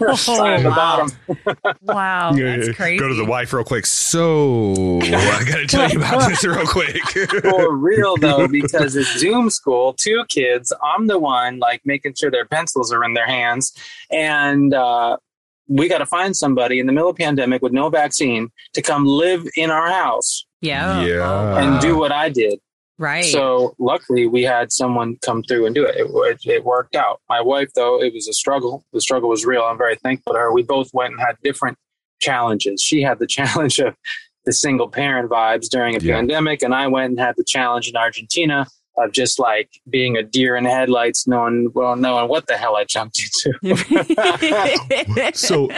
oh, 0.00 0.16
wow. 0.30 1.06
wow. 1.82 2.32
That's 2.32 2.76
crazy. 2.76 2.96
Go 2.96 3.08
to 3.08 3.14
the 3.16 3.24
wife 3.24 3.52
real 3.52 3.64
quick. 3.64 3.86
So 3.86 5.00
I 5.02 5.44
got 5.44 5.56
to 5.56 5.66
tell 5.66 5.90
you 5.90 5.98
about 5.98 6.28
this 6.28 6.44
real 6.44 6.64
quick. 6.64 7.02
For 7.42 7.74
real 7.76 8.16
though, 8.18 8.46
because 8.46 8.94
it's 8.94 9.18
Zoom 9.18 9.50
school, 9.50 9.94
two 9.94 10.24
kids, 10.28 10.72
I'm 10.80 11.08
the 11.08 11.18
one 11.18 11.58
like 11.58 11.80
making 11.84 12.14
sure 12.14 12.30
their 12.30 12.46
pencils 12.46 12.92
are 12.92 13.02
in 13.02 13.14
their 13.14 13.26
hands. 13.26 13.72
And, 14.12 14.72
uh, 14.72 15.16
we 15.68 15.88
got 15.88 15.98
to 15.98 16.06
find 16.06 16.36
somebody 16.36 16.78
in 16.78 16.86
the 16.86 16.92
middle 16.92 17.10
of 17.10 17.16
pandemic 17.16 17.62
with 17.62 17.72
no 17.72 17.88
vaccine 17.88 18.52
to 18.74 18.82
come 18.82 19.04
live 19.04 19.44
in 19.56 19.72
our 19.72 19.90
house 19.90 20.45
yeah. 20.60 21.04
Yeah. 21.04 21.58
And 21.58 21.80
do 21.80 21.98
what 21.98 22.12
I 22.12 22.28
did. 22.28 22.60
Right. 22.98 23.24
So 23.26 23.74
luckily 23.78 24.26
we 24.26 24.42
had 24.42 24.72
someone 24.72 25.18
come 25.22 25.42
through 25.42 25.66
and 25.66 25.74
do 25.74 25.84
it. 25.84 25.96
It, 25.96 26.06
it. 26.06 26.46
it, 26.46 26.64
worked 26.64 26.96
out. 26.96 27.20
My 27.28 27.40
wife, 27.40 27.68
though, 27.74 28.02
it 28.02 28.14
was 28.14 28.26
a 28.26 28.32
struggle. 28.32 28.84
The 28.92 29.02
struggle 29.02 29.28
was 29.28 29.44
real. 29.44 29.62
I'm 29.62 29.76
very 29.76 29.96
thankful 29.96 30.32
to 30.32 30.38
her. 30.38 30.52
We 30.52 30.62
both 30.62 30.88
went 30.94 31.12
and 31.12 31.20
had 31.20 31.36
different 31.42 31.76
challenges. 32.20 32.80
She 32.80 33.02
had 33.02 33.18
the 33.18 33.26
challenge 33.26 33.78
of 33.78 33.94
the 34.46 34.52
single 34.52 34.88
parent 34.88 35.28
vibes 35.28 35.68
during 35.68 35.96
a 35.96 35.98
yeah. 35.98 36.14
pandemic, 36.14 36.62
and 36.62 36.74
I 36.74 36.86
went 36.86 37.10
and 37.10 37.20
had 37.20 37.34
the 37.36 37.44
challenge 37.44 37.88
in 37.88 37.96
Argentina 37.96 38.66
of 38.98 39.12
just 39.12 39.38
like 39.38 39.68
being 39.88 40.16
a 40.16 40.22
deer 40.22 40.56
in 40.56 40.64
headlights, 40.64 41.26
knowing 41.26 41.70
well, 41.74 41.96
knowing 41.96 42.28
what 42.28 42.46
the 42.46 42.56
hell 42.56 42.76
I 42.76 42.84
jumped 42.84 43.20
into. 43.20 43.52
so, 45.34 45.70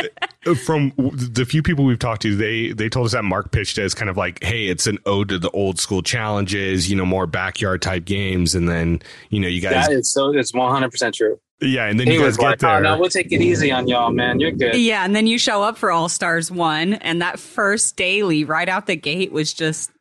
uh, 0.47 0.55
from 0.55 0.93
the 0.97 1.45
few 1.45 1.63
people 1.63 1.85
we've 1.85 1.99
talked 1.99 2.23
to, 2.23 2.37
they 2.37 2.73
they 2.73 2.89
told 2.89 3.07
us 3.07 3.13
that 3.13 3.25
Mark 3.25 3.51
pitched 3.51 3.79
it 3.79 3.83
as 3.83 3.95
kind 3.95 4.09
of 4.09 4.17
like, 4.17 4.43
hey, 4.43 4.67
it's 4.67 4.87
an 4.87 4.99
ode 5.07 5.31
to 5.31 5.39
the 5.39 5.51
old 5.51 5.81
school 5.81 6.03
challenges, 6.03 6.91
you 6.91 6.97
know, 6.97 7.07
more 7.07 7.27
backyard 7.27 7.83
type 7.83 8.05
games, 8.05 8.55
and 8.55 8.69
then 8.69 9.03
you 9.31 9.41
know, 9.41 9.49
you 9.49 9.61
guys. 9.61 9.87
That 9.87 9.93
is 9.93 10.13
so. 10.13 10.31
It's 10.33 10.55
one 10.55 10.71
hundred 10.71 10.91
percent 10.91 11.15
true. 11.15 11.41
Yeah, 11.61 11.87
and 11.87 11.99
then 11.99 12.07
he 12.07 12.15
you 12.15 12.21
guys 12.21 12.37
get 12.37 12.47
like, 12.47 12.59
there. 12.61 12.77
Oh, 12.77 12.81
no, 12.81 12.99
we'll 12.99 13.09
take 13.09 13.33
it 13.33 13.41
easy 13.41 13.73
on 13.73 13.89
y'all, 13.89 14.13
man. 14.13 14.39
You're 14.39 14.53
good. 14.53 14.77
Yeah, 14.77 15.05
and 15.05 15.17
then 15.17 15.27
you 15.27 15.39
show 15.39 15.65
up 15.65 15.77
for 15.77 15.91
All 15.91 16.09
Stars 16.09 16.53
One, 16.53 16.95
and 16.95 17.21
that 17.21 17.41
first 17.41 17.97
daily 17.97 18.45
right 18.45 18.69
out 18.69 18.87
the 18.87 18.97
gate 18.97 19.33
was 19.33 19.53
just. 19.53 19.91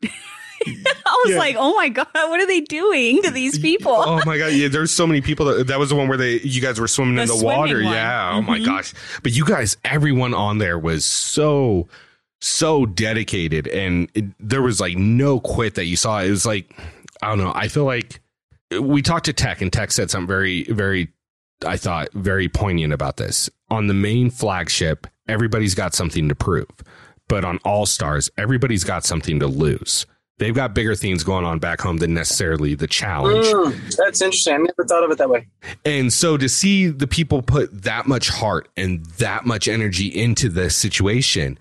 I 0.68 1.22
was 1.26 1.34
yeah. 1.34 1.40
like, 1.40 1.56
oh 1.58 1.76
my 1.76 1.90
god, 1.90 2.08
what 2.14 2.40
are 2.40 2.48
they 2.48 2.62
doing 2.62 3.22
to 3.24 3.32
these 3.32 3.60
people? 3.60 3.94
oh 3.94 4.22
my 4.26 4.38
god, 4.38 4.54
yeah, 4.54 4.68
there's 4.68 4.92
so 4.92 5.06
many 5.06 5.22
people. 5.22 5.46
That, 5.46 5.68
that 5.68 5.80
was 5.80 5.90
the 5.90 5.96
one 5.96 6.08
where 6.08 6.18
they 6.18 6.40
you 6.40 6.62
guys 6.62 6.80
were 6.80 6.88
swimming 6.88 7.16
the 7.16 7.24
in 7.24 7.28
the 7.28 7.44
water. 7.44 7.84
One. 7.84 7.94
Yeah, 7.94 8.32
oh 8.34 8.40
mm-hmm. 8.40 8.48
my 8.48 8.60
gosh. 8.60 8.94
But 9.24 9.34
you 9.34 9.46
guys, 9.46 9.78
everyone 9.84 10.34
on 10.34 10.58
there 10.58 10.80
was 10.80 11.06
so 11.06 11.88
so 12.40 12.86
dedicated, 12.86 13.68
and 13.68 14.10
it, 14.14 14.26
there 14.40 14.62
was 14.62 14.80
like 14.80 14.98
no 14.98 15.40
quit 15.40 15.76
that 15.76 15.86
you 15.86 15.96
saw. 15.96 16.20
It 16.22 16.30
was 16.30 16.46
like 16.46 16.76
I 17.22 17.30
don't 17.30 17.40
know. 17.40 17.54
I 17.54 17.68
feel 17.68 17.86
like 17.86 18.22
we 18.80 19.02
talked 19.02 19.26
to 19.26 19.34
Teck, 19.34 19.62
and 19.62 19.72
Teck 19.72 19.92
said 19.92 20.10
something 20.10 20.28
very 20.28 20.64
very. 20.64 21.10
I 21.66 21.78
thought 21.78 22.10
very 22.14 22.50
poignant 22.50 22.94
about 22.94 23.18
this. 23.18 23.50
On 23.70 23.88
the 23.88 23.94
main 23.94 24.30
flagship, 24.30 25.08
everybody's 25.28 25.74
got 25.74 25.96
something 25.96 26.30
to 26.30 26.36
prove. 26.36 26.70
But 27.28 27.44
on 27.44 27.58
All 27.66 27.86
Stars, 27.86 28.30
everybody's 28.38 28.84
got 28.84 29.04
something 29.04 29.40
to 29.40 29.48
lose 29.48 30.06
they've 30.38 30.56
got 30.56 30.74
bigger 30.74 30.96
things 30.96 31.24
going 31.24 31.46
on 31.46 31.60
back 31.60 31.82
home 31.82 31.98
than 31.98 32.14
necessarily 32.14 32.76
the 32.76 32.88
challenge. 32.88 33.46
Mm, 33.48 33.96
that's 33.96 34.22
interesting. 34.22 34.54
I 34.54 34.58
never 34.58 34.86
thought 34.86 35.04
of 35.04 35.12
it 35.12 35.18
that 35.18 35.30
way. 35.30 35.48
And 35.86 36.12
so 36.12 36.38
to 36.38 36.48
see 36.48 36.88
the 36.88 37.08
people 37.08 37.42
put 37.42 37.84
that 37.84 38.08
much 38.08 38.30
heart 38.30 38.70
and 38.78 39.06
that 39.18 39.46
much 39.46 39.68
energy 39.68 40.08
into 40.08 40.50
the 40.50 40.70
situation, 40.70 41.58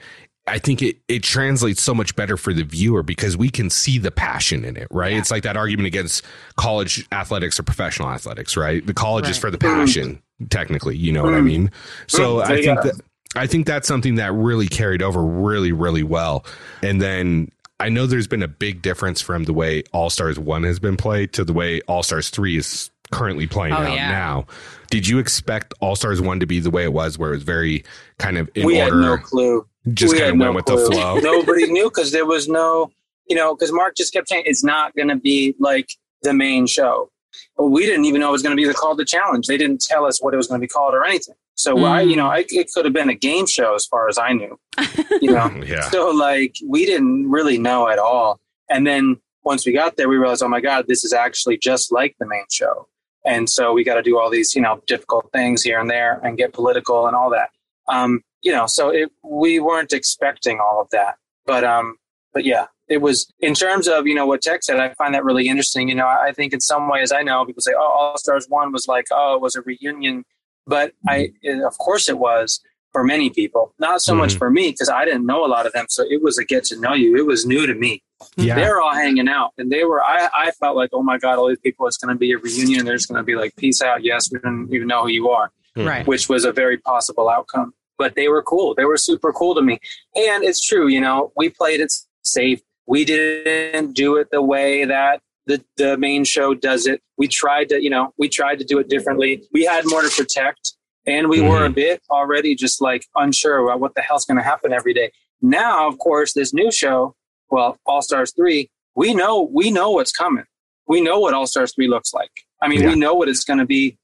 I 0.48 0.58
think 0.58 0.80
it, 0.80 0.98
it 1.08 1.22
translates 1.22 1.82
so 1.82 1.92
much 1.92 2.14
better 2.14 2.36
for 2.36 2.52
the 2.52 2.62
viewer 2.62 3.02
because 3.02 3.36
we 3.36 3.50
can 3.50 3.68
see 3.68 3.98
the 3.98 4.12
passion 4.12 4.64
in 4.64 4.76
it, 4.76 4.86
right? 4.90 5.12
Yeah. 5.12 5.18
It's 5.18 5.30
like 5.30 5.42
that 5.42 5.56
argument 5.56 5.88
against 5.88 6.24
college 6.56 7.06
athletics 7.10 7.58
or 7.58 7.64
professional 7.64 8.10
athletics, 8.10 8.56
right? 8.56 8.86
The 8.86 8.94
college 8.94 9.24
right. 9.24 9.32
is 9.32 9.38
for 9.38 9.50
the 9.50 9.58
passion, 9.58 10.22
mm. 10.40 10.48
technically, 10.50 10.96
you 10.96 11.10
know 11.10 11.22
mm. 11.22 11.24
what 11.24 11.34
I 11.34 11.40
mm. 11.40 11.46
mean? 11.46 11.70
So 12.06 12.36
mm. 12.36 12.44
I 12.44 12.62
think 12.62 12.82
that 12.82 13.00
I 13.34 13.46
think 13.46 13.66
that's 13.66 13.86
something 13.86 14.14
that 14.14 14.32
really 14.32 14.66
carried 14.66 15.02
over 15.02 15.22
really, 15.22 15.72
really 15.72 16.02
well. 16.02 16.46
And 16.82 17.02
then 17.02 17.50
I 17.78 17.88
know 17.88 18.06
there's 18.06 18.26
been 18.26 18.42
a 18.42 18.48
big 18.48 18.82
difference 18.82 19.20
from 19.20 19.44
the 19.44 19.52
way 19.52 19.82
All 19.92 20.10
Stars 20.10 20.38
1 20.38 20.62
has 20.64 20.78
been 20.78 20.96
played 20.96 21.32
to 21.34 21.44
the 21.44 21.52
way 21.52 21.80
All 21.82 22.02
Stars 22.02 22.30
3 22.30 22.56
is 22.56 22.90
currently 23.12 23.46
playing 23.46 23.74
oh, 23.74 23.78
out 23.78 23.94
yeah. 23.94 24.10
now. 24.10 24.46
Did 24.90 25.06
you 25.06 25.18
expect 25.18 25.74
All 25.80 25.94
Stars 25.94 26.20
1 26.20 26.40
to 26.40 26.46
be 26.46 26.60
the 26.60 26.70
way 26.70 26.84
it 26.84 26.92
was, 26.92 27.18
where 27.18 27.30
it 27.30 27.36
was 27.36 27.42
very 27.42 27.84
kind 28.18 28.38
of 28.38 28.48
in 28.54 28.66
we 28.66 28.80
order? 28.80 28.96
We 28.96 29.02
had 29.02 29.10
no 29.10 29.18
clue. 29.18 29.66
Just 29.92 30.14
we 30.14 30.20
kind 30.20 30.32
of 30.32 30.38
went 30.38 30.52
no 30.52 30.56
with 30.56 30.66
the 30.66 30.90
flow. 30.90 31.18
Nobody 31.22 31.70
knew 31.70 31.84
because 31.84 32.12
there 32.12 32.26
was 32.26 32.48
no, 32.48 32.90
you 33.28 33.36
know, 33.36 33.54
because 33.54 33.72
Mark 33.72 33.96
just 33.96 34.12
kept 34.12 34.28
saying 34.28 34.44
it's 34.46 34.64
not 34.64 34.94
going 34.96 35.08
to 35.08 35.16
be 35.16 35.54
like 35.58 35.90
the 36.22 36.32
main 36.32 36.66
show. 36.66 37.10
But 37.56 37.66
we 37.66 37.84
didn't 37.84 38.06
even 38.06 38.20
know 38.20 38.30
it 38.30 38.32
was 38.32 38.42
going 38.42 38.56
to 38.56 38.62
be 38.62 38.72
called 38.72 38.98
the 38.98 39.04
challenge. 39.04 39.46
They 39.46 39.58
didn't 39.58 39.82
tell 39.82 40.06
us 40.06 40.22
what 40.22 40.32
it 40.32 40.38
was 40.38 40.46
going 40.46 40.60
to 40.60 40.64
be 40.64 40.68
called 40.68 40.94
or 40.94 41.04
anything. 41.04 41.34
So 41.56 41.74
mm. 41.74 41.84
I, 41.84 42.02
you 42.02 42.16
know, 42.16 42.26
I, 42.26 42.44
it 42.48 42.70
could 42.72 42.84
have 42.84 42.94
been 42.94 43.08
a 43.08 43.14
game 43.14 43.46
show 43.46 43.74
as 43.74 43.86
far 43.86 44.08
as 44.08 44.18
I 44.18 44.32
knew. 44.32 44.58
You 45.22 45.32
know, 45.32 45.62
yeah. 45.66 45.88
So 45.88 46.10
like 46.10 46.56
we 46.62 46.84
didn't 46.84 47.30
really 47.30 47.56
know 47.58 47.88
at 47.88 47.98
all. 47.98 48.38
And 48.68 48.86
then 48.86 49.16
once 49.44 49.64
we 49.64 49.72
got 49.72 49.96
there, 49.96 50.10
we 50.10 50.16
realized, 50.16 50.42
oh 50.42 50.48
my 50.48 50.60
god, 50.60 50.84
this 50.88 51.04
is 51.04 51.14
actually 51.14 51.56
just 51.56 51.90
like 51.90 52.14
the 52.20 52.26
main 52.26 52.44
show. 52.52 52.86
And 53.24 53.48
so 53.48 53.72
we 53.72 53.82
got 53.82 53.94
to 53.94 54.02
do 54.02 54.18
all 54.18 54.28
these, 54.28 54.54
you 54.54 54.60
know, 54.60 54.82
difficult 54.86 55.30
things 55.32 55.62
here 55.62 55.80
and 55.80 55.90
there 55.90 56.20
and 56.22 56.36
get 56.36 56.52
political 56.52 57.06
and 57.06 57.16
all 57.16 57.30
that. 57.30 57.48
Um, 57.88 58.22
you 58.42 58.52
know, 58.52 58.66
so 58.66 58.90
it, 58.90 59.10
we 59.22 59.58
weren't 59.58 59.92
expecting 59.92 60.60
all 60.60 60.82
of 60.82 60.88
that. 60.90 61.16
But 61.46 61.64
um, 61.64 61.96
but 62.34 62.44
yeah, 62.44 62.66
it 62.88 62.98
was 62.98 63.32
in 63.40 63.54
terms 63.54 63.88
of 63.88 64.06
you 64.06 64.14
know 64.14 64.26
what 64.26 64.42
Teck 64.42 64.62
said. 64.62 64.78
I 64.78 64.92
find 64.94 65.14
that 65.14 65.24
really 65.24 65.48
interesting. 65.48 65.88
You 65.88 65.94
know, 65.94 66.06
I 66.06 66.32
think 66.32 66.52
in 66.52 66.60
some 66.60 66.88
ways 66.88 67.10
I 67.10 67.22
know 67.22 67.44
people 67.46 67.62
say, 67.62 67.72
oh, 67.74 67.80
All 67.82 68.18
Stars 68.18 68.46
One 68.48 68.72
was 68.72 68.86
like, 68.86 69.06
oh, 69.10 69.34
it 69.34 69.40
was 69.40 69.56
a 69.56 69.62
reunion 69.62 70.24
but 70.66 70.92
I, 71.08 71.32
of 71.64 71.78
course, 71.78 72.08
it 72.08 72.18
was 72.18 72.60
for 72.92 73.04
many 73.04 73.28
people. 73.28 73.74
Not 73.78 74.00
so 74.00 74.12
mm-hmm. 74.12 74.22
much 74.22 74.36
for 74.36 74.50
me 74.50 74.70
because 74.70 74.88
I 74.88 75.04
didn't 75.04 75.26
know 75.26 75.44
a 75.44 75.48
lot 75.48 75.66
of 75.66 75.72
them. 75.72 75.86
So 75.88 76.04
it 76.08 76.22
was 76.22 76.38
a 76.38 76.44
get 76.44 76.64
to 76.64 76.80
know 76.80 76.94
you. 76.94 77.16
It 77.16 77.26
was 77.26 77.44
new 77.44 77.66
to 77.66 77.74
me. 77.74 78.02
Yeah. 78.36 78.54
They 78.54 78.62
were 78.62 78.80
all 78.80 78.94
hanging 78.94 79.28
out 79.28 79.52
and 79.58 79.70
they 79.70 79.84
were, 79.84 80.02
I, 80.02 80.30
I 80.32 80.50
felt 80.52 80.76
like, 80.76 80.90
oh 80.94 81.02
my 81.02 81.18
God, 81.18 81.38
all 81.38 81.48
these 81.48 81.58
people, 81.58 81.86
it's 81.86 81.98
going 81.98 82.14
to 82.14 82.18
be 82.18 82.32
a 82.32 82.38
reunion. 82.38 82.86
They're 82.86 82.96
just 82.96 83.08
going 83.08 83.18
to 83.18 83.24
be 83.24 83.34
like, 83.34 83.54
peace 83.56 83.82
out. 83.82 84.02
Yes, 84.02 84.30
we 84.32 84.38
don't 84.38 84.72
even 84.72 84.88
know 84.88 85.02
who 85.02 85.10
you 85.10 85.28
are. 85.28 85.52
Right. 85.76 86.06
Which 86.06 86.30
was 86.30 86.46
a 86.46 86.52
very 86.52 86.78
possible 86.78 87.28
outcome. 87.28 87.74
But 87.98 88.14
they 88.14 88.28
were 88.28 88.42
cool. 88.42 88.74
They 88.74 88.86
were 88.86 88.96
super 88.96 89.30
cool 89.32 89.54
to 89.54 89.60
me. 89.62 89.78
And 90.14 90.42
it's 90.42 90.66
true, 90.66 90.88
you 90.88 91.00
know, 91.02 91.32
we 91.36 91.50
played 91.50 91.80
it 91.80 91.92
safe. 92.22 92.62
We 92.86 93.04
didn't 93.04 93.92
do 93.92 94.16
it 94.16 94.30
the 94.30 94.40
way 94.40 94.86
that 94.86 95.20
the, 95.46 95.64
the 95.76 95.96
main 95.96 96.24
show 96.24 96.54
does 96.54 96.86
it. 96.86 97.00
We 97.16 97.28
tried 97.28 97.68
to, 97.70 97.82
you 97.82 97.90
know, 97.90 98.12
we 98.18 98.28
tried 98.28 98.58
to 98.58 98.64
do 98.64 98.78
it 98.78 98.88
differently. 98.88 99.42
We 99.52 99.64
had 99.64 99.84
more 99.86 100.02
to 100.02 100.10
protect 100.10 100.72
and 101.06 101.28
we 101.28 101.38
mm-hmm. 101.38 101.48
were 101.48 101.64
a 101.64 101.68
mm-hmm. 101.68 101.74
bit 101.74 102.02
already 102.10 102.54
just 102.54 102.80
like 102.80 103.06
unsure 103.14 103.64
about 103.64 103.80
what 103.80 103.94
the 103.94 104.02
hell's 104.02 104.24
going 104.24 104.38
to 104.38 104.42
happen 104.42 104.72
every 104.72 104.92
day. 104.92 105.12
Now, 105.40 105.88
of 105.88 105.98
course, 105.98 106.32
this 106.32 106.52
new 106.52 106.72
show, 106.72 107.14
well, 107.50 107.78
All 107.86 108.02
Stars 108.02 108.32
3, 108.34 108.68
we 108.96 109.14
know, 109.14 109.48
we 109.52 109.70
know 109.70 109.90
what's 109.90 110.12
coming. 110.12 110.44
We 110.88 111.00
know 111.00 111.20
what 111.20 111.34
All 111.34 111.46
Stars 111.46 111.74
3 111.74 111.88
looks 111.88 112.12
like. 112.12 112.30
I 112.60 112.68
mean, 112.68 112.82
yeah. 112.82 112.88
we 112.88 112.96
know 112.96 113.14
what 113.14 113.28
it's 113.28 113.44
going 113.44 113.58
to 113.58 113.66
be 113.66 113.98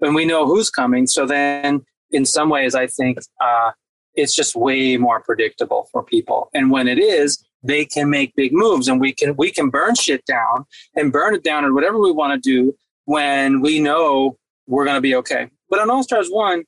and 0.00 0.14
we 0.14 0.24
know 0.24 0.46
who's 0.46 0.70
coming. 0.70 1.06
So 1.06 1.26
then 1.26 1.84
in 2.10 2.24
some 2.24 2.48
ways, 2.48 2.74
I 2.74 2.86
think, 2.86 3.18
uh, 3.40 3.72
it's 4.14 4.34
just 4.34 4.56
way 4.56 4.96
more 4.96 5.20
predictable 5.20 5.88
for 5.92 6.02
people. 6.02 6.48
And 6.54 6.70
when 6.70 6.88
it 6.88 6.98
is, 6.98 7.44
they 7.66 7.84
can 7.84 8.08
make 8.10 8.34
big 8.36 8.52
moves 8.52 8.88
and 8.88 9.00
we 9.00 9.12
can 9.12 9.36
we 9.36 9.50
can 9.50 9.70
burn 9.70 9.94
shit 9.94 10.24
down 10.26 10.64
and 10.94 11.12
burn 11.12 11.34
it 11.34 11.42
down 11.42 11.64
or 11.64 11.74
whatever 11.74 11.98
we 11.98 12.12
want 12.12 12.32
to 12.42 12.50
do 12.50 12.74
when 13.04 13.60
we 13.60 13.78
know 13.80 14.36
we're 14.66 14.84
going 14.84 14.96
to 14.96 15.00
be 15.00 15.14
okay. 15.14 15.48
But 15.70 15.80
on 15.80 15.90
All 15.90 16.02
Stars 16.02 16.28
One, 16.28 16.64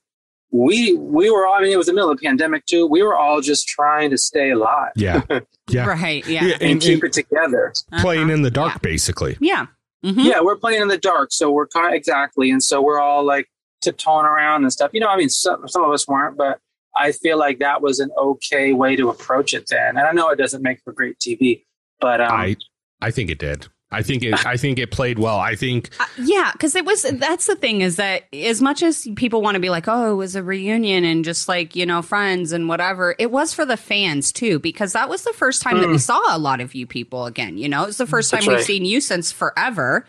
we 0.51 0.95
we 0.95 1.29
were 1.29 1.45
all, 1.45 1.55
I 1.55 1.61
mean, 1.61 1.71
it 1.71 1.77
was 1.77 1.87
the 1.87 1.93
middle 1.93 2.09
of 2.09 2.19
the 2.19 2.25
pandemic 2.25 2.65
too. 2.65 2.87
We 2.87 3.03
were 3.03 3.15
all 3.15 3.41
just 3.41 3.67
trying 3.67 4.09
to 4.09 4.17
stay 4.17 4.51
alive. 4.51 4.91
Yeah. 4.95 5.21
Yeah. 5.71 5.85
right. 5.85 6.25
Yeah. 6.25 6.45
yeah 6.45 6.53
and, 6.55 6.63
and, 6.63 6.81
keep 6.81 7.03
it 7.03 7.13
together. 7.13 7.73
Playing 7.99 8.23
uh-huh. 8.23 8.33
in 8.33 8.41
the 8.41 8.49
dark, 8.49 8.73
yeah. 8.73 8.77
basically. 8.81 9.37
Yeah. 9.39 9.67
Mm-hmm. 10.03 10.21
Yeah. 10.21 10.39
We're 10.41 10.55
playing 10.55 10.81
in 10.81 10.87
the 10.87 10.97
dark. 10.97 11.31
So 11.31 11.51
we're 11.51 11.67
kind 11.67 11.89
of, 11.89 11.93
exactly. 11.93 12.49
And 12.49 12.63
so 12.63 12.81
we're 12.81 12.99
all 12.99 13.23
like 13.23 13.47
tiptoeing 13.83 14.25
around 14.25 14.63
and 14.63 14.73
stuff. 14.73 14.89
You 14.95 14.99
know, 14.99 15.09
I 15.09 15.15
mean, 15.15 15.29
some, 15.29 15.67
some 15.67 15.83
of 15.83 15.91
us 15.91 16.07
weren't, 16.07 16.37
but 16.37 16.59
I 16.99 17.11
feel 17.13 17.37
like 17.37 17.59
that 17.59 17.81
was 17.81 17.99
an 17.99 18.11
okay 18.17 18.73
way 18.73 18.95
to 18.95 19.09
approach 19.09 19.53
it 19.53 19.67
then. 19.69 19.97
And 19.97 19.99
I 19.99 20.11
know 20.11 20.29
it 20.29 20.37
doesn't 20.37 20.61
make 20.61 20.81
for 20.83 20.91
great 20.91 21.17
TV, 21.19 21.63
but 21.99 22.21
um, 22.21 22.31
I, 22.31 22.55
I 23.01 23.11
think 23.11 23.29
it 23.29 23.39
did. 23.39 23.67
I 23.91 24.03
think 24.03 24.21
it. 24.21 24.45
I 24.45 24.55
think 24.55 24.77
it 24.77 24.91
played 24.91 25.17
well. 25.17 25.39
I 25.39 25.55
think. 25.55 25.89
Uh, 25.99 26.05
yeah, 26.19 26.51
because 26.51 26.75
it 26.75 26.85
was. 26.85 27.01
That's 27.01 27.47
the 27.47 27.55
thing 27.55 27.81
is 27.81 27.95
that 27.95 28.23
as 28.31 28.61
much 28.61 28.83
as 28.83 29.07
people 29.15 29.41
want 29.41 29.55
to 29.55 29.59
be 29.59 29.71
like, 29.71 29.87
oh, 29.87 30.11
it 30.11 30.15
was 30.15 30.35
a 30.35 30.43
reunion 30.43 31.03
and 31.03 31.25
just 31.25 31.47
like 31.47 31.75
you 31.75 31.87
know 31.87 32.03
friends 32.03 32.51
and 32.51 32.69
whatever, 32.69 33.15
it 33.17 33.31
was 33.31 33.51
for 33.51 33.65
the 33.65 33.77
fans 33.77 34.31
too 34.31 34.59
because 34.59 34.93
that 34.93 35.09
was 35.09 35.23
the 35.23 35.33
first 35.33 35.63
time 35.63 35.77
mm. 35.77 35.81
that 35.81 35.87
we 35.87 35.95
mm. 35.95 36.01
saw 36.01 36.21
a 36.29 36.37
lot 36.37 36.61
of 36.61 36.75
you 36.75 36.85
people 36.85 37.25
again. 37.25 37.57
You 37.57 37.67
know, 37.67 37.85
it's 37.85 37.97
the 37.97 38.05
first 38.05 38.29
time 38.29 38.45
we've 38.45 38.61
seen 38.61 38.85
you 38.85 39.01
since 39.01 39.31
forever. 39.31 40.05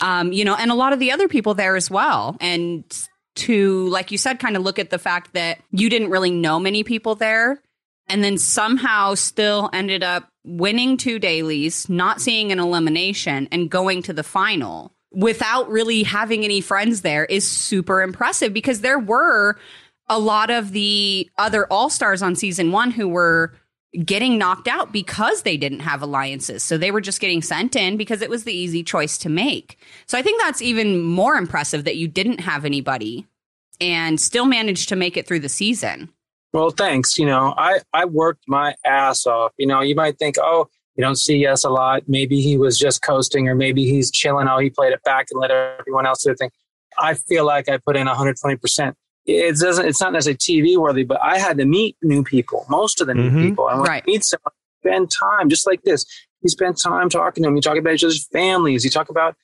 Um, 0.00 0.32
you 0.32 0.44
know, 0.44 0.56
and 0.56 0.70
a 0.70 0.74
lot 0.74 0.92
of 0.92 0.98
the 0.98 1.12
other 1.12 1.28
people 1.28 1.54
there 1.54 1.76
as 1.76 1.90
well, 1.90 2.36
and 2.40 2.84
to 3.36 3.88
like 3.88 4.10
you 4.10 4.18
said, 4.18 4.38
kind 4.38 4.56
of 4.56 4.62
look 4.62 4.78
at 4.78 4.90
the 4.90 4.98
fact 4.98 5.32
that 5.34 5.58
you 5.70 5.90
didn't 5.90 6.10
really 6.10 6.30
know 6.30 6.58
many 6.58 6.84
people 6.84 7.14
there 7.14 7.60
and 8.08 8.22
then 8.22 8.38
somehow 8.38 9.14
still 9.14 9.70
ended 9.72 10.02
up 10.02 10.28
winning 10.44 10.96
two 10.96 11.18
dailies, 11.18 11.88
not 11.88 12.20
seeing 12.20 12.52
an 12.52 12.58
elimination, 12.60 13.48
and 13.50 13.70
going 13.70 14.02
to 14.02 14.12
the 14.12 14.22
final 14.22 14.92
without 15.10 15.68
really 15.70 16.02
having 16.02 16.44
any 16.44 16.60
friends 16.60 17.02
there 17.02 17.24
is 17.24 17.48
super 17.48 18.02
impressive 18.02 18.52
because 18.52 18.80
there 18.80 18.98
were 18.98 19.56
a 20.08 20.18
lot 20.18 20.50
of 20.50 20.72
the 20.72 21.30
other 21.38 21.66
all 21.66 21.88
stars 21.88 22.20
on 22.20 22.34
season 22.34 22.72
one 22.72 22.90
who 22.90 23.08
were 23.08 23.54
getting 24.04 24.38
knocked 24.38 24.66
out 24.66 24.92
because 24.92 25.42
they 25.42 25.56
didn't 25.56 25.80
have 25.80 26.02
alliances. 26.02 26.62
So 26.62 26.76
they 26.76 26.90
were 26.90 27.00
just 27.00 27.20
getting 27.20 27.42
sent 27.42 27.76
in 27.76 27.96
because 27.96 28.22
it 28.22 28.30
was 28.30 28.44
the 28.44 28.52
easy 28.52 28.82
choice 28.82 29.16
to 29.18 29.28
make. 29.28 29.78
So 30.06 30.18
I 30.18 30.22
think 30.22 30.40
that's 30.42 30.62
even 30.62 31.02
more 31.02 31.36
impressive 31.36 31.84
that 31.84 31.96
you 31.96 32.08
didn't 32.08 32.40
have 32.40 32.64
anybody 32.64 33.26
and 33.80 34.20
still 34.20 34.46
managed 34.46 34.88
to 34.88 34.96
make 34.96 35.16
it 35.16 35.26
through 35.26 35.40
the 35.40 35.48
season. 35.48 36.10
Well, 36.52 36.70
thanks. 36.70 37.18
You 37.18 37.26
know, 37.26 37.54
I, 37.56 37.80
I 37.92 38.04
worked 38.04 38.44
my 38.46 38.74
ass 38.84 39.26
off. 39.26 39.52
You 39.58 39.66
know, 39.66 39.80
you 39.80 39.94
might 39.94 40.18
think, 40.18 40.36
oh, 40.38 40.68
you 40.96 41.02
don't 41.02 41.16
see 41.16 41.36
Yes 41.36 41.64
a 41.64 41.70
lot. 41.70 42.04
Maybe 42.06 42.40
he 42.40 42.56
was 42.56 42.78
just 42.78 43.02
coasting 43.02 43.48
or 43.48 43.54
maybe 43.54 43.84
he's 43.84 44.10
chilling 44.10 44.46
Oh, 44.48 44.58
he 44.58 44.70
played 44.70 44.92
it 44.92 45.02
back 45.04 45.26
and 45.30 45.40
let 45.40 45.50
everyone 45.50 46.06
else 46.06 46.22
do 46.22 46.30
the 46.30 46.36
thing. 46.36 46.50
I 46.98 47.14
feel 47.14 47.44
like 47.44 47.68
I 47.68 47.78
put 47.78 47.96
in 47.96 48.06
120%. 48.06 48.94
It 49.26 49.58
doesn't, 49.58 49.86
it's 49.86 50.00
not 50.00 50.12
necessarily 50.12 50.36
TV 50.36 50.76
worthy, 50.76 51.04
but 51.04 51.20
I 51.22 51.38
had 51.38 51.56
to 51.58 51.64
meet 51.64 51.96
new 52.02 52.22
people, 52.22 52.66
most 52.68 53.00
of 53.00 53.06
the 53.06 53.14
new 53.14 53.30
mm-hmm. 53.30 53.42
people. 53.42 53.66
I 53.66 53.74
when 53.74 53.84
right. 53.84 54.04
you 54.06 54.14
meet 54.14 54.24
someone, 54.24 54.52
spend 54.82 55.10
time 55.10 55.48
just 55.48 55.66
like 55.66 55.82
this. 55.82 56.04
You 56.42 56.50
spend 56.50 56.76
time 56.76 57.08
talking 57.08 57.42
to 57.42 57.48
them. 57.48 57.56
You 57.56 57.62
talk 57.62 57.78
about 57.78 57.94
each 57.94 58.04
other's 58.04 58.26
families. 58.28 58.84
You 58.84 58.90
talk 58.90 59.08
about 59.08 59.34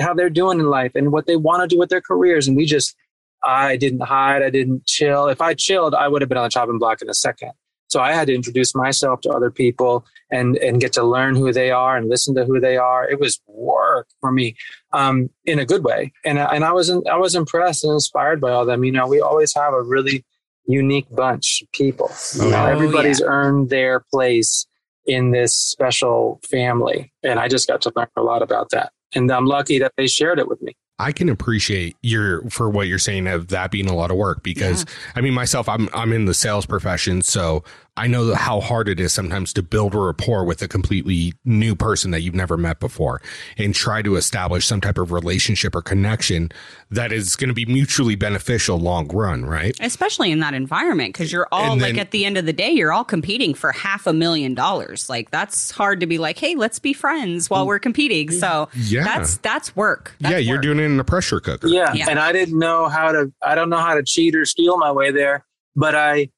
how 0.00 0.14
they're 0.14 0.30
doing 0.30 0.58
in 0.58 0.66
life 0.70 0.92
and 0.94 1.12
what 1.12 1.26
they 1.26 1.36
want 1.36 1.62
to 1.62 1.74
do 1.74 1.78
with 1.78 1.90
their 1.90 2.00
careers. 2.00 2.48
And 2.48 2.56
we 2.56 2.64
just, 2.64 2.96
I 3.44 3.76
didn't 3.76 4.00
hide. 4.00 4.42
I 4.42 4.48
didn't 4.48 4.86
chill. 4.86 5.28
If 5.28 5.42
I 5.42 5.52
chilled, 5.52 5.94
I 5.94 6.08
would 6.08 6.22
have 6.22 6.30
been 6.30 6.38
on 6.38 6.44
the 6.44 6.50
chopping 6.50 6.78
block 6.78 7.02
in 7.02 7.10
a 7.10 7.14
second. 7.14 7.52
So 7.88 8.00
I 8.00 8.12
had 8.12 8.26
to 8.26 8.34
introduce 8.34 8.74
myself 8.74 9.20
to 9.22 9.30
other 9.30 9.50
people 9.50 10.04
and, 10.30 10.56
and 10.56 10.80
get 10.80 10.92
to 10.94 11.04
learn 11.04 11.36
who 11.36 11.52
they 11.52 11.70
are 11.70 11.96
and 11.96 12.08
listen 12.08 12.34
to 12.34 12.44
who 12.44 12.60
they 12.60 12.76
are. 12.76 13.08
It 13.08 13.20
was 13.20 13.40
work 13.46 14.08
for 14.20 14.32
me, 14.32 14.56
um, 14.92 15.30
in 15.44 15.58
a 15.58 15.64
good 15.64 15.84
way. 15.84 16.12
And, 16.24 16.38
and 16.38 16.64
I 16.64 16.72
was, 16.72 16.90
I 16.90 17.16
was 17.16 17.34
impressed 17.34 17.84
and 17.84 17.92
inspired 17.92 18.40
by 18.40 18.50
all 18.50 18.66
them. 18.66 18.84
You 18.84 18.92
know, 18.92 19.06
we 19.06 19.20
always 19.20 19.54
have 19.54 19.72
a 19.72 19.82
really 19.82 20.24
unique 20.66 21.06
bunch 21.10 21.62
of 21.62 21.70
people. 21.72 22.10
You 22.34 22.50
know, 22.50 22.64
oh, 22.64 22.66
everybody's 22.66 23.20
yeah. 23.20 23.26
earned 23.26 23.70
their 23.70 24.00
place 24.12 24.66
in 25.06 25.30
this 25.30 25.56
special 25.56 26.40
family. 26.50 27.12
And 27.22 27.38
I 27.38 27.48
just 27.48 27.68
got 27.68 27.82
to 27.82 27.92
learn 27.94 28.08
a 28.16 28.22
lot 28.22 28.42
about 28.42 28.70
that. 28.70 28.92
And 29.14 29.30
I'm 29.30 29.46
lucky 29.46 29.78
that 29.78 29.92
they 29.96 30.08
shared 30.08 30.40
it 30.40 30.48
with 30.48 30.60
me. 30.60 30.76
I 30.98 31.12
can 31.12 31.28
appreciate 31.28 31.96
your 32.02 32.48
for 32.48 32.70
what 32.70 32.86
you're 32.86 32.98
saying 32.98 33.26
of 33.26 33.48
that 33.48 33.70
being 33.70 33.86
a 33.86 33.94
lot 33.94 34.10
of 34.10 34.16
work 34.16 34.42
because 34.42 34.84
yeah. 34.84 35.12
I 35.16 35.20
mean 35.20 35.34
myself 35.34 35.68
I'm 35.68 35.88
I'm 35.92 36.12
in 36.12 36.24
the 36.24 36.34
sales 36.34 36.64
profession 36.64 37.22
so 37.22 37.64
I 37.96 38.06
know 38.06 38.34
how 38.34 38.60
hard 38.60 38.88
it 38.88 39.00
is 39.00 39.12
sometimes 39.12 39.52
to 39.54 39.62
build 39.62 39.94
a 39.94 39.98
rapport 39.98 40.44
with 40.44 40.60
a 40.60 40.68
completely 40.68 41.32
new 41.44 41.74
person 41.74 42.10
that 42.10 42.20
you've 42.20 42.34
never 42.34 42.56
met 42.56 42.78
before 42.78 43.22
and 43.56 43.74
try 43.74 44.02
to 44.02 44.16
establish 44.16 44.66
some 44.66 44.80
type 44.80 44.98
of 44.98 45.12
relationship 45.12 45.74
or 45.74 45.80
connection 45.80 46.50
that 46.90 47.10
is 47.10 47.36
going 47.36 47.48
to 47.48 47.54
be 47.54 47.64
mutually 47.64 48.14
beneficial 48.14 48.78
long 48.78 49.08
run, 49.08 49.46
right? 49.46 49.76
Especially 49.80 50.30
in 50.30 50.40
that 50.40 50.52
environment 50.52 51.14
because 51.14 51.32
you're 51.32 51.48
all 51.50 51.76
then, 51.76 51.78
like 51.78 51.98
at 51.98 52.10
the 52.10 52.24
end 52.24 52.36
of 52.36 52.44
the 52.44 52.52
day, 52.52 52.70
you're 52.70 52.92
all 52.92 53.04
competing 53.04 53.54
for 53.54 53.72
half 53.72 54.06
a 54.06 54.12
million 54.12 54.54
dollars. 54.54 55.08
Like 55.08 55.30
that's 55.30 55.70
hard 55.70 56.00
to 56.00 56.06
be 56.06 56.18
like, 56.18 56.38
hey, 56.38 56.54
let's 56.54 56.78
be 56.78 56.92
friends 56.92 57.48
while 57.48 57.64
mm. 57.64 57.68
we're 57.68 57.78
competing. 57.78 58.30
So 58.30 58.68
yeah. 58.74 59.04
that's 59.04 59.38
that's 59.38 59.74
work. 59.74 60.14
That's 60.20 60.32
yeah, 60.32 60.38
you're 60.38 60.56
work. 60.56 60.62
doing 60.62 60.80
it 60.80 60.84
in 60.84 61.00
a 61.00 61.04
pressure 61.04 61.40
cooker. 61.40 61.68
Yeah. 61.68 61.94
yeah, 61.94 62.10
and 62.10 62.18
I 62.18 62.32
didn't 62.32 62.58
know 62.58 62.88
how 62.88 63.12
to. 63.12 63.32
I 63.42 63.54
don't 63.54 63.70
know 63.70 63.78
how 63.78 63.94
to 63.94 64.02
cheat 64.02 64.36
or 64.36 64.44
steal 64.44 64.76
my 64.76 64.92
way 64.92 65.10
there, 65.10 65.46
but 65.74 65.94
I 65.94 66.28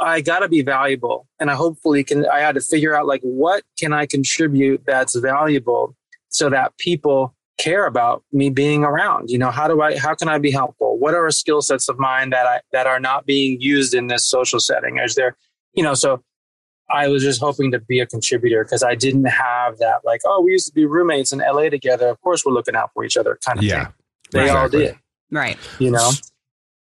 I 0.00 0.20
got 0.20 0.40
to 0.40 0.48
be 0.48 0.62
valuable. 0.62 1.26
And 1.40 1.50
I 1.50 1.54
hopefully 1.54 2.04
can 2.04 2.26
I 2.26 2.40
had 2.40 2.54
to 2.54 2.60
figure 2.60 2.94
out 2.94 3.06
like 3.06 3.20
what 3.22 3.64
can 3.78 3.92
I 3.92 4.06
contribute 4.06 4.82
that's 4.86 5.16
valuable 5.16 5.96
so 6.28 6.50
that 6.50 6.76
people 6.78 7.34
care 7.58 7.86
about 7.86 8.22
me 8.32 8.50
being 8.50 8.84
around? 8.84 9.30
You 9.30 9.38
know 9.38 9.50
how 9.50 9.66
do 9.68 9.80
I 9.80 9.98
how 9.98 10.14
can 10.14 10.28
I 10.28 10.38
be 10.38 10.50
helpful? 10.50 10.98
What 10.98 11.14
are 11.14 11.30
skill 11.30 11.62
sets 11.62 11.88
of 11.88 11.98
mine 11.98 12.30
that 12.30 12.46
I 12.46 12.60
that 12.72 12.86
are 12.86 13.00
not 13.00 13.26
being 13.26 13.60
used 13.60 13.94
in 13.94 14.06
this 14.06 14.24
social 14.24 14.60
setting? 14.60 14.98
Is 14.98 15.14
there 15.14 15.36
you 15.74 15.82
know 15.82 15.94
so 15.94 16.22
I 16.90 17.08
was 17.08 17.22
just 17.22 17.40
hoping 17.40 17.70
to 17.72 17.80
be 17.80 18.00
a 18.00 18.06
contributor 18.06 18.64
because 18.64 18.82
I 18.82 18.94
didn't 18.94 19.26
have 19.26 19.78
that 19.78 20.00
like 20.04 20.20
oh 20.24 20.40
we 20.42 20.52
used 20.52 20.68
to 20.68 20.72
be 20.72 20.86
roommates 20.86 21.32
in 21.32 21.40
LA 21.40 21.68
together. 21.70 22.08
Of 22.08 22.20
course 22.20 22.44
we're 22.44 22.52
looking 22.52 22.76
out 22.76 22.90
for 22.94 23.04
each 23.04 23.16
other 23.16 23.38
kind 23.44 23.58
of 23.58 23.64
yeah, 23.64 23.84
thing. 23.84 23.94
They 24.32 24.40
exactly. 24.42 24.60
all 24.60 24.68
did. 24.68 24.98
Right. 25.30 25.58
You 25.78 25.90
know 25.90 26.10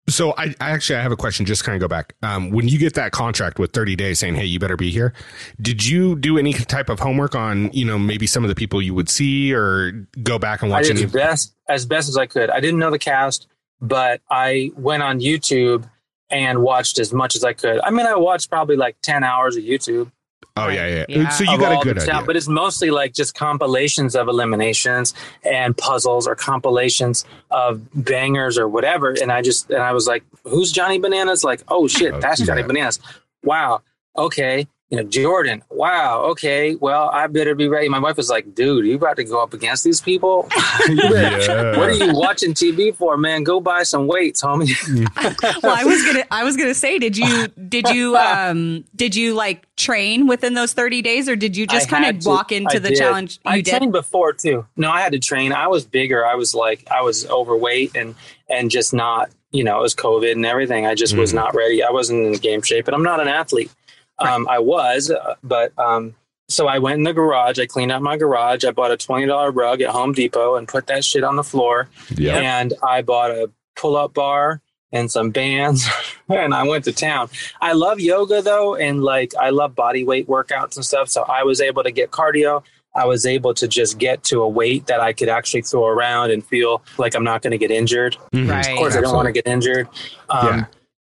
so 0.09 0.33
I, 0.37 0.55
I, 0.61 0.71
actually 0.71 0.97
I 0.97 1.03
have 1.03 1.13
a 1.13 1.17
question. 1.17 1.47
Just 1.47 1.65
kind 1.65 1.75
of 1.75 1.81
go 1.81 1.89
back. 1.89 2.15
Um, 2.23 2.51
when 2.51 2.69
you 2.69 2.79
get 2.79 2.95
that 2.95 3.13
contract 3.13 3.59
with 3.59 3.73
30 3.73 3.97
days 3.97 4.19
saying, 4.19 4.35
"Hey, 4.35 4.45
you 4.45 4.59
better 4.59 4.77
be 4.77 4.91
here," 4.91 5.13
did 5.61 5.87
you 5.87 6.17
do 6.17 6.39
any 6.39 6.53
type 6.53 6.89
of 6.89 7.01
homework 7.01 7.35
on 7.35 7.71
you 7.73 7.85
know 7.85 7.99
maybe 7.99 8.27
some 8.27 8.45
of 8.45 8.49
the 8.49 8.55
people 8.55 8.81
you 8.81 8.95
would 8.95 9.09
see 9.09 9.53
or 9.53 9.93
go 10.23 10.39
back 10.39 10.63
and 10.63 10.71
watch? 10.71 10.85
I 10.85 10.89
did 10.89 10.97
any- 10.99 11.07
best 11.07 11.55
as 11.69 11.87
best 11.87 12.09
as 12.09 12.17
I 12.17 12.27
could. 12.27 12.51
I 12.51 12.61
didn't 12.61 12.79
know 12.79 12.91
the 12.91 12.99
cast, 12.99 13.49
but 13.81 14.21
I 14.31 14.71
went 14.77 15.03
on 15.03 15.21
YouTube 15.21 15.89
and 16.31 16.61
watched 16.61 16.99
as 16.99 17.13
much 17.13 17.37
as 17.37 17.45
I 17.45 17.53
could. 17.53 17.81
I 17.81 17.91
mean, 17.91 18.07
I 18.07 18.17
watched 18.17 18.51
probably 18.51 18.77
like 18.77 18.97
10 19.03 19.23
hours 19.23 19.57
of 19.57 19.63
YouTube 19.63 20.11
Oh 20.57 20.69
yeah, 20.69 20.87
yeah. 20.87 21.05
yeah. 21.09 21.29
So 21.29 21.45
you 21.45 21.59
got 21.59 21.81
a 21.81 21.85
good 21.85 21.99
idea. 21.99 22.23
But 22.27 22.37
it's 22.37 22.49
mostly 22.49 22.91
like 22.91 23.13
just 23.13 23.35
compilations 23.35 24.17
of 24.17 24.29
eliminations 24.29 25.13
and 25.45 25.77
puzzles 25.77 26.27
or 26.27 26.35
compilations 26.35 27.25
of 27.51 27.87
bangers 27.95 28.57
or 28.57 28.67
whatever. 28.69 29.15
And 29.21 29.31
I 29.31 29.43
just 29.43 29.71
and 29.71 29.83
I 29.83 29.93
was 29.93 30.07
like, 30.07 30.25
"Who's 30.45 30.73
Johnny 30.73 30.99
Bananas?" 30.99 31.45
Like, 31.45 31.63
"Oh 31.69 31.87
shit, 31.89 32.15
oh, 32.15 32.21
that's 32.21 32.41
Johnny 32.41 32.63
Bananas." 32.63 33.01
Wow. 33.43 33.83
Okay. 34.17 34.67
You 34.89 34.99
know, 34.99 35.03
Jordan, 35.03 35.65
wow, 35.69 36.23
okay, 36.27 36.77
well, 36.77 37.11
I 37.13 37.27
better 37.27 37.57
be 37.57 37.67
ready. 37.67 37.89
My 37.89 37.99
wife 37.99 38.17
was 38.17 38.31
like, 38.31 38.55
dude, 38.55 38.87
you 38.87 38.95
about 38.95 39.17
to 39.17 39.25
go 39.25 39.43
up 39.43 39.53
against 39.53 39.83
these 39.83 40.01
people? 40.01 40.49
yeah. 40.89 41.77
What 41.77 41.89
are 41.89 41.93
you 41.93 42.15
watching 42.15 42.55
TV 42.55 42.95
for, 42.95 43.17
man? 43.17 43.43
Go 43.43 43.59
buy 43.59 43.83
some 43.83 44.07
weights, 44.07 44.43
homie. 44.43 44.71
well, 45.63 45.77
I 45.77 45.83
was 45.83 46.05
gonna, 46.05 46.25
I 46.31 46.45
was 46.45 46.57
gonna 46.57 46.75
say, 46.75 47.01
did 47.01 47.17
you, 47.17 47.49
did 47.49 47.89
you, 47.89 48.17
um, 48.17 48.85
did 48.95 49.17
you 49.17 49.35
like 49.35 49.67
train 49.75 50.29
within 50.29 50.55
those 50.55 50.73
30 50.73 51.03
days 51.03 51.29
or 51.29 51.35
did 51.35 51.57
you 51.57 51.67
just 51.67 51.89
kind 51.89 52.05
of 52.05 52.25
walk 52.25 52.53
into 52.53 52.77
I 52.77 52.79
the 52.79 52.91
did. 52.91 52.99
challenge? 52.99 53.41
You 53.45 53.51
I 53.51 53.61
did? 53.63 53.79
trained 53.79 53.93
before 53.93 54.35
too. 54.35 54.67
No, 54.77 54.93
I 54.93 55.01
had 55.01 55.11
to 55.13 55.19
train. 55.19 55.53
I 55.53 55.67
was 55.67 55.85
bigger. 55.85 56.25
I 56.25 56.37
was 56.37 56.55
like, 56.55 56.87
I 56.93 57.03
was 57.03 57.29
overweight 57.29 57.97
and, 57.97 58.15
and 58.49 58.71
just 58.71 58.95
not, 58.95 59.31
you 59.51 59.65
know, 59.65 59.81
it 59.81 59.83
was 59.83 59.97
COVID 59.97 60.31
and 60.31 60.47
everything. 60.47 60.87
I 60.87 60.95
just 60.95 61.15
mm. 61.15 61.19
was 61.19 61.35
not 61.35 61.57
ready. 61.57 61.83
I 61.83 61.91
wasn't 61.91 62.25
in 62.25 62.33
game 62.35 62.63
shape, 62.63 62.85
but 62.85 62.95
I'm 62.95 63.03
not 63.03 63.19
an 63.19 63.27
athlete. 63.27 63.73
Um, 64.19 64.49
I 64.49 64.59
was, 64.59 65.11
uh, 65.11 65.35
but 65.43 65.79
um, 65.79 66.15
so 66.49 66.69
I 66.69 66.79
went 66.79 66.99
in 66.99 67.03
the 67.05 67.13
garage. 67.13 67.59
I 67.59 67.67
cleaned 67.67 67.93
out 67.93 68.03
my 68.03 68.17
garage. 68.17 68.65
I 68.65 68.71
bought 68.71 68.91
a 68.91 68.97
twenty 68.97 69.27
dollar 69.27 69.51
rug 69.51 69.81
at 69.81 69.91
Home 69.91 70.13
Depot 70.13 70.57
and 70.57 70.67
put 70.69 70.87
that 70.87 71.05
shit 71.05 71.25
on 71.25 71.37
the 71.37 71.45
floor. 71.45 71.89
Yeah. 72.15 72.37
And 72.37 72.75
I 72.83 73.03
bought 73.03 73.31
a 73.31 73.51
pull 73.77 73.97
up 73.97 74.15
bar 74.15 74.63
and 74.93 75.11
some 75.11 75.31
bands, 75.31 75.89
and 76.29 76.55
I 76.55 76.63
went 76.63 76.85
to 76.85 76.93
town. 76.93 77.29
I 77.61 77.73
love 77.73 78.01
yoga 78.01 78.43
though, 78.43 78.77
and 78.77 79.03
like 79.03 79.35
I 79.39 79.51
love 79.51 79.75
body 79.75 80.05
weight 80.05 80.29
workouts 80.29 80.77
and 80.77 80.85
stuff. 80.85 81.09
So 81.09 81.23
I 81.23 81.43
was 81.43 81.61
able 81.61 81.83
to 81.83 81.91
get 81.91 82.11
cardio. 82.11 82.63
I 82.95 83.05
was 83.05 83.27
able 83.27 83.53
to 83.55 83.69
just 83.69 83.99
get 83.99 84.25
to 84.25 84.41
a 84.41 84.49
weight 84.49 84.87
that 84.87 85.01
I 85.01 85.13
could 85.13 85.29
actually 85.29 85.63
throw 85.63 85.87
around 85.87 86.31
and 86.31 86.45
feel 86.45 86.83
like 86.97 87.15
I'm 87.15 87.25
not 87.25 87.43
going 87.43 87.51
to 87.51 87.59
get 87.59 87.71
injured. 87.71 88.17
Mm-hmm. 88.33 88.51
Right. 88.51 88.67
Of 88.71 88.77
course, 88.79 88.95
Absolutely. 88.95 88.99
I 88.99 89.03
don't 89.03 89.15
want 89.15 89.27
to 89.27 89.33
get 89.33 89.47
injured. 89.47 89.89
Um, 90.31 90.47
yeah. 90.47 90.65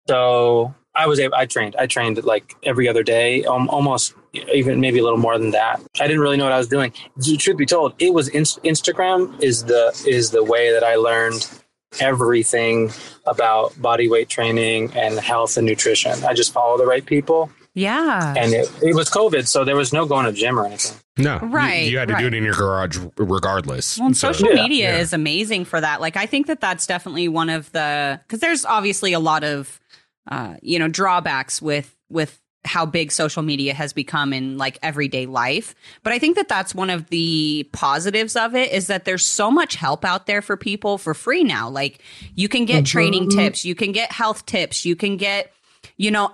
So 0.07 0.76
I 0.96 1.08
was 1.08 1.20
able, 1.20 1.36
I 1.36 1.46
trained. 1.46 1.76
I 1.78 1.88
trained 1.88 2.24
like 2.24 2.56
every 2.64 2.88
other 2.88 3.04
day, 3.04 3.46
um, 3.46 3.70
almost 3.70 4.14
even 4.54 4.80
maybe 4.80 5.00
a 5.00 5.04
little 5.04 5.20
more 5.20 5.38
than 5.38 5.52
that. 5.52 5.82
I 6.00 6.08
didn't 6.08 6.20
really 6.20 6.38
know 6.38 6.44
what 6.44 6.54
I 6.54 6.58
was 6.58 6.68
doing. 6.68 6.94
Truth 7.22 7.58
be 7.58 7.66
told, 7.66 7.94
it 8.00 8.14
was 8.14 8.28
in, 8.28 8.44
Instagram 8.44 9.42
is 9.42 9.66
the 9.66 10.00
is 10.08 10.32
the 10.32 10.44
way 10.44 10.72
that 10.72 10.84
I 10.84 10.96
learned 10.96 11.48
everything 12.00 12.92
about 13.26 13.80
body 13.82 14.08
weight 14.08 14.30
training 14.30 14.92
and 14.96 15.20
health 15.20 15.58
and 15.58 15.66
nutrition. 15.66 16.24
I 16.24 16.34
just 16.34 16.54
follow 16.54 16.78
the 16.78 16.86
right 16.86 17.06
people. 17.06 17.50
Yeah. 17.74 18.34
And 18.38 18.54
it, 18.54 18.70
it 18.82 18.96
was 18.96 19.10
COVID, 19.10 19.48
so 19.48 19.64
there 19.64 19.76
was 19.76 19.94
no 19.94 20.06
going 20.06 20.26
to 20.26 20.34
gym 20.34 20.60
or 20.60 20.66
anything. 20.66 20.98
No, 21.18 21.38
right. 21.38 21.84
You, 21.84 21.92
you 21.92 21.98
had 22.00 22.08
to 22.08 22.14
right. 22.16 22.22
do 22.22 22.28
it 22.28 22.34
in 22.34 22.44
your 22.44 22.54
garage 22.54 22.98
regardless. 23.18 23.98
Well, 23.98 24.14
so, 24.14 24.32
social 24.32 24.50
yeah, 24.50 24.62
media 24.62 24.92
yeah. 24.92 25.00
is 25.00 25.14
amazing 25.14 25.66
for 25.66 25.80
that. 25.80 26.02
Like, 26.02 26.18
I 26.18 26.26
think 26.26 26.48
that 26.48 26.62
that's 26.62 26.88
definitely 26.88 27.28
one 27.28 27.50
of 27.50 27.72
the 27.72 28.20
because 28.24 28.40
there's 28.40 28.66
obviously 28.66 29.14
a 29.14 29.20
lot 29.20 29.44
of 29.44 29.80
uh, 30.30 30.55
you 30.61 30.80
know 30.80 30.88
drawbacks 30.88 31.61
with 31.61 31.95
with 32.09 32.39
how 32.65 32.86
big 32.86 33.11
social 33.11 33.41
media 33.41 33.73
has 33.73 33.93
become 33.93 34.34
in 34.34 34.57
like 34.57 34.77
everyday 34.84 35.25
life 35.25 35.73
but 36.03 36.11
i 36.11 36.19
think 36.19 36.36
that 36.36 36.49
that's 36.49 36.75
one 36.75 36.89
of 36.89 37.09
the 37.09 37.67
positives 37.71 38.36
of 38.36 38.53
it 38.53 38.71
is 38.71 38.88
that 38.88 39.05
there's 39.05 39.25
so 39.25 39.49
much 39.49 39.75
help 39.75 40.03
out 40.03 40.27
there 40.27 40.41
for 40.41 40.57
people 40.57 40.97
for 40.97 41.13
free 41.13 41.43
now 41.43 41.69
like 41.69 42.03
you 42.36 42.49
can 42.49 42.65
get 42.65 42.84
mm-hmm. 42.84 42.91
training 42.91 43.30
tips 43.30 43.63
you 43.63 43.75
can 43.75 43.91
get 43.91 44.11
health 44.11 44.45
tips 44.45 44.86
you 44.86 44.95
can 44.95 45.15
get 45.15 45.53
you 45.95 46.11
know 46.11 46.30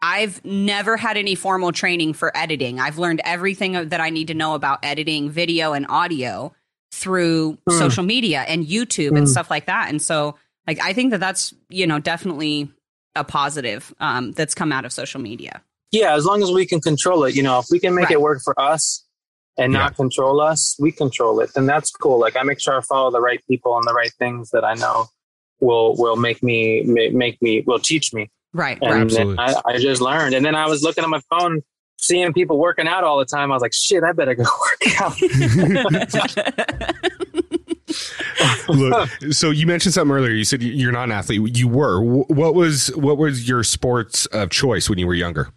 i've 0.00 0.42
never 0.44 0.96
had 0.96 1.18
any 1.18 1.34
formal 1.34 1.70
training 1.70 2.14
for 2.14 2.34
editing 2.34 2.80
i've 2.80 2.98
learned 2.98 3.20
everything 3.24 3.72
that 3.90 4.00
i 4.00 4.08
need 4.08 4.28
to 4.28 4.34
know 4.34 4.54
about 4.54 4.78
editing 4.82 5.28
video 5.28 5.74
and 5.74 5.86
audio 5.90 6.52
through 6.92 7.58
mm. 7.68 7.78
social 7.78 8.02
media 8.02 8.40
and 8.48 8.66
youtube 8.66 9.10
mm. 9.10 9.18
and 9.18 9.28
stuff 9.28 9.50
like 9.50 9.66
that 9.66 9.90
and 9.90 10.00
so 10.00 10.34
like 10.66 10.80
i 10.82 10.94
think 10.94 11.10
that 11.10 11.20
that's 11.20 11.52
you 11.68 11.86
know 11.86 11.98
definitely 11.98 12.72
a 13.18 13.24
positive 13.24 13.94
um, 14.00 14.32
that's 14.32 14.54
come 14.54 14.72
out 14.72 14.84
of 14.84 14.92
social 14.92 15.20
media. 15.20 15.62
Yeah, 15.90 16.14
as 16.14 16.24
long 16.24 16.42
as 16.42 16.50
we 16.50 16.66
can 16.66 16.80
control 16.80 17.24
it, 17.24 17.34
you 17.34 17.42
know, 17.42 17.58
if 17.58 17.66
we 17.70 17.78
can 17.78 17.94
make 17.94 18.06
right. 18.06 18.12
it 18.12 18.20
work 18.20 18.40
for 18.44 18.58
us 18.60 19.04
and 19.56 19.72
yeah. 19.72 19.80
not 19.80 19.96
control 19.96 20.40
us, 20.40 20.76
we 20.78 20.92
control 20.92 21.40
it, 21.40 21.50
then 21.54 21.66
that's 21.66 21.90
cool. 21.90 22.20
Like 22.20 22.36
I 22.36 22.42
make 22.42 22.60
sure 22.60 22.78
I 22.78 22.82
follow 22.82 23.10
the 23.10 23.20
right 23.20 23.40
people 23.48 23.76
and 23.76 23.84
the 23.84 23.94
right 23.94 24.12
things 24.18 24.50
that 24.50 24.64
I 24.64 24.74
know 24.74 25.06
will 25.60 25.96
will 25.96 26.16
make 26.16 26.42
me 26.42 26.82
make 26.82 27.40
me 27.42 27.62
will 27.66 27.78
teach 27.78 28.12
me. 28.12 28.30
Right, 28.52 28.78
and 28.80 29.12
right. 29.12 29.38
I, 29.38 29.72
I 29.72 29.78
just 29.78 30.00
learned, 30.00 30.34
and 30.34 30.44
then 30.44 30.54
I 30.54 30.66
was 30.66 30.82
looking 30.82 31.04
at 31.04 31.10
my 31.10 31.20
phone 31.30 31.62
seeing 31.98 32.32
people 32.32 32.58
working 32.58 32.88
out 32.88 33.04
all 33.04 33.18
the 33.18 33.24
time, 33.24 33.50
I 33.50 33.54
was 33.54 33.62
like, 33.62 33.74
shit, 33.74 34.02
I 34.02 34.12
better 34.12 34.34
go 34.34 34.44
work 34.60 35.00
out. 35.00 35.16
Look, 38.68 39.08
so 39.30 39.50
you 39.50 39.66
mentioned 39.66 39.94
something 39.94 40.14
earlier. 40.14 40.32
You 40.32 40.44
said 40.44 40.62
you're 40.62 40.92
not 40.92 41.04
an 41.04 41.12
athlete. 41.12 41.56
You 41.56 41.68
were. 41.68 42.02
What 42.02 42.54
was 42.54 42.88
what 42.96 43.18
was 43.18 43.48
your 43.48 43.64
sports 43.64 44.26
of 44.26 44.50
choice 44.50 44.88
when 44.88 44.98
you 44.98 45.06
were 45.06 45.14
younger? 45.14 45.52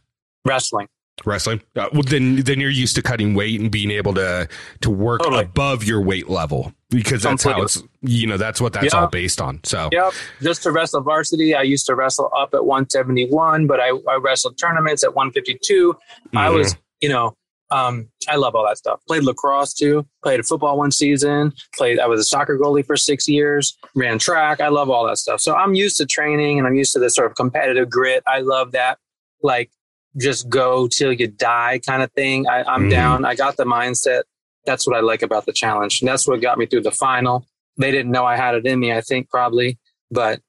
Wrestling. 0.46 0.88
Wrestling. 1.26 1.62
Uh, 1.76 1.88
well, 1.94 2.04
then 2.04 2.38
then 2.38 2.60
you're 2.60 2.70
used 2.70 2.96
to 2.96 3.02
cutting 3.02 3.36
weight 3.36 3.60
and 3.60 3.70
being 3.70 3.92
able 3.92 4.14
to 4.16 4.48
to 4.82 4.90
work 4.90 5.22
totally. 5.22 5.44
above 5.44 5.84
your 5.84 6.02
weight 6.02 6.30
level 6.30 6.74
because 6.90 7.24
that's 7.24 7.44
how 7.44 7.62
it's 7.62 7.84
you 8.02 8.26
know 8.26 8.38
that's 8.38 8.60
what 8.60 8.74
that's 8.74 8.94
all 8.94 9.08
based 9.08 9.40
on. 9.40 9.60
So 9.64 9.90
yep. 9.92 10.14
Just 10.42 10.64
to 10.64 10.72
wrestle 10.72 11.02
varsity, 11.02 11.54
I 11.54 11.62
used 11.62 11.86
to 11.88 11.96
wrestle 11.96 12.32
up 12.36 12.54
at 12.54 12.66
171, 12.66 13.68
but 13.68 13.80
I, 13.80 13.90
I 14.10 14.16
wrestled 14.16 14.58
tournaments 14.58 15.04
at 15.04 15.14
152. 15.14 15.94
Mm-hmm. 15.94 16.38
I 16.38 16.50
was 16.50 16.76
you 17.02 17.10
know 17.10 17.36
um, 17.72 18.10
I 18.28 18.36
love 18.36 18.54
all 18.54 18.66
that 18.66 18.78
stuff. 18.78 19.00
Played 19.08 19.24
lacrosse 19.24 19.74
too. 19.74 20.06
Played 20.24 20.46
football 20.46 20.78
one 20.78 20.92
season. 20.92 21.54
Played. 21.74 22.00
I 22.00 22.06
was 22.06 22.20
a 22.20 22.24
soccer 22.24 22.58
goalie 22.58 22.86
for 22.86 22.98
six 22.98 23.28
years. 23.28 23.78
Ran 23.96 24.20
track. 24.20 24.60
I 24.60 24.68
love 24.68 24.90
all 24.90 25.08
that 25.08 25.18
stuff. 25.18 25.40
So 25.40 25.56
I'm 25.56 25.74
used 25.74 25.98
to 25.98 26.06
training 26.06 26.60
and 26.60 26.68
I'm 26.68 26.76
used 26.76 26.94
to 26.94 27.00
this 27.00 27.16
sort 27.16 27.32
of 27.32 27.38
competitive 27.38 27.90
grit. 27.90 28.24
I 28.28 28.40
love 28.42 28.74
that. 28.74 29.00
Like 29.42 29.72
just 30.18 30.50
go 30.50 30.88
till 30.88 31.14
you 31.14 31.28
die 31.28 31.80
kind 31.86 32.04
of 32.04 32.12
thing. 32.12 32.48
I, 32.48 32.76
am 32.76 32.88
mm. 32.88 32.92
down. 32.92 33.26
I 33.26 33.36
got 33.36 33.56
the 33.56 33.64
mindset. 33.64 34.24
That's 34.66 34.86
what 34.86 34.98
I 34.98 35.00
like 35.00 35.22
about 35.22 35.46
the 35.46 35.54
challenge. 35.54 36.02
And 36.02 36.10
that's 36.10 36.28
what 36.28 36.42
got 36.42 36.58
me 36.58 36.66
through 36.66 36.82
the 36.82 36.92
final. 36.92 37.48
They 37.78 37.92
didn't 37.92 38.12
know 38.12 38.26
I 38.26 38.36
had 38.36 38.56
it 38.56 38.66
in 38.66 38.80
me. 38.80 38.92
I 38.92 39.02
think 39.02 39.30
probably, 39.30 39.80
but 40.12 40.42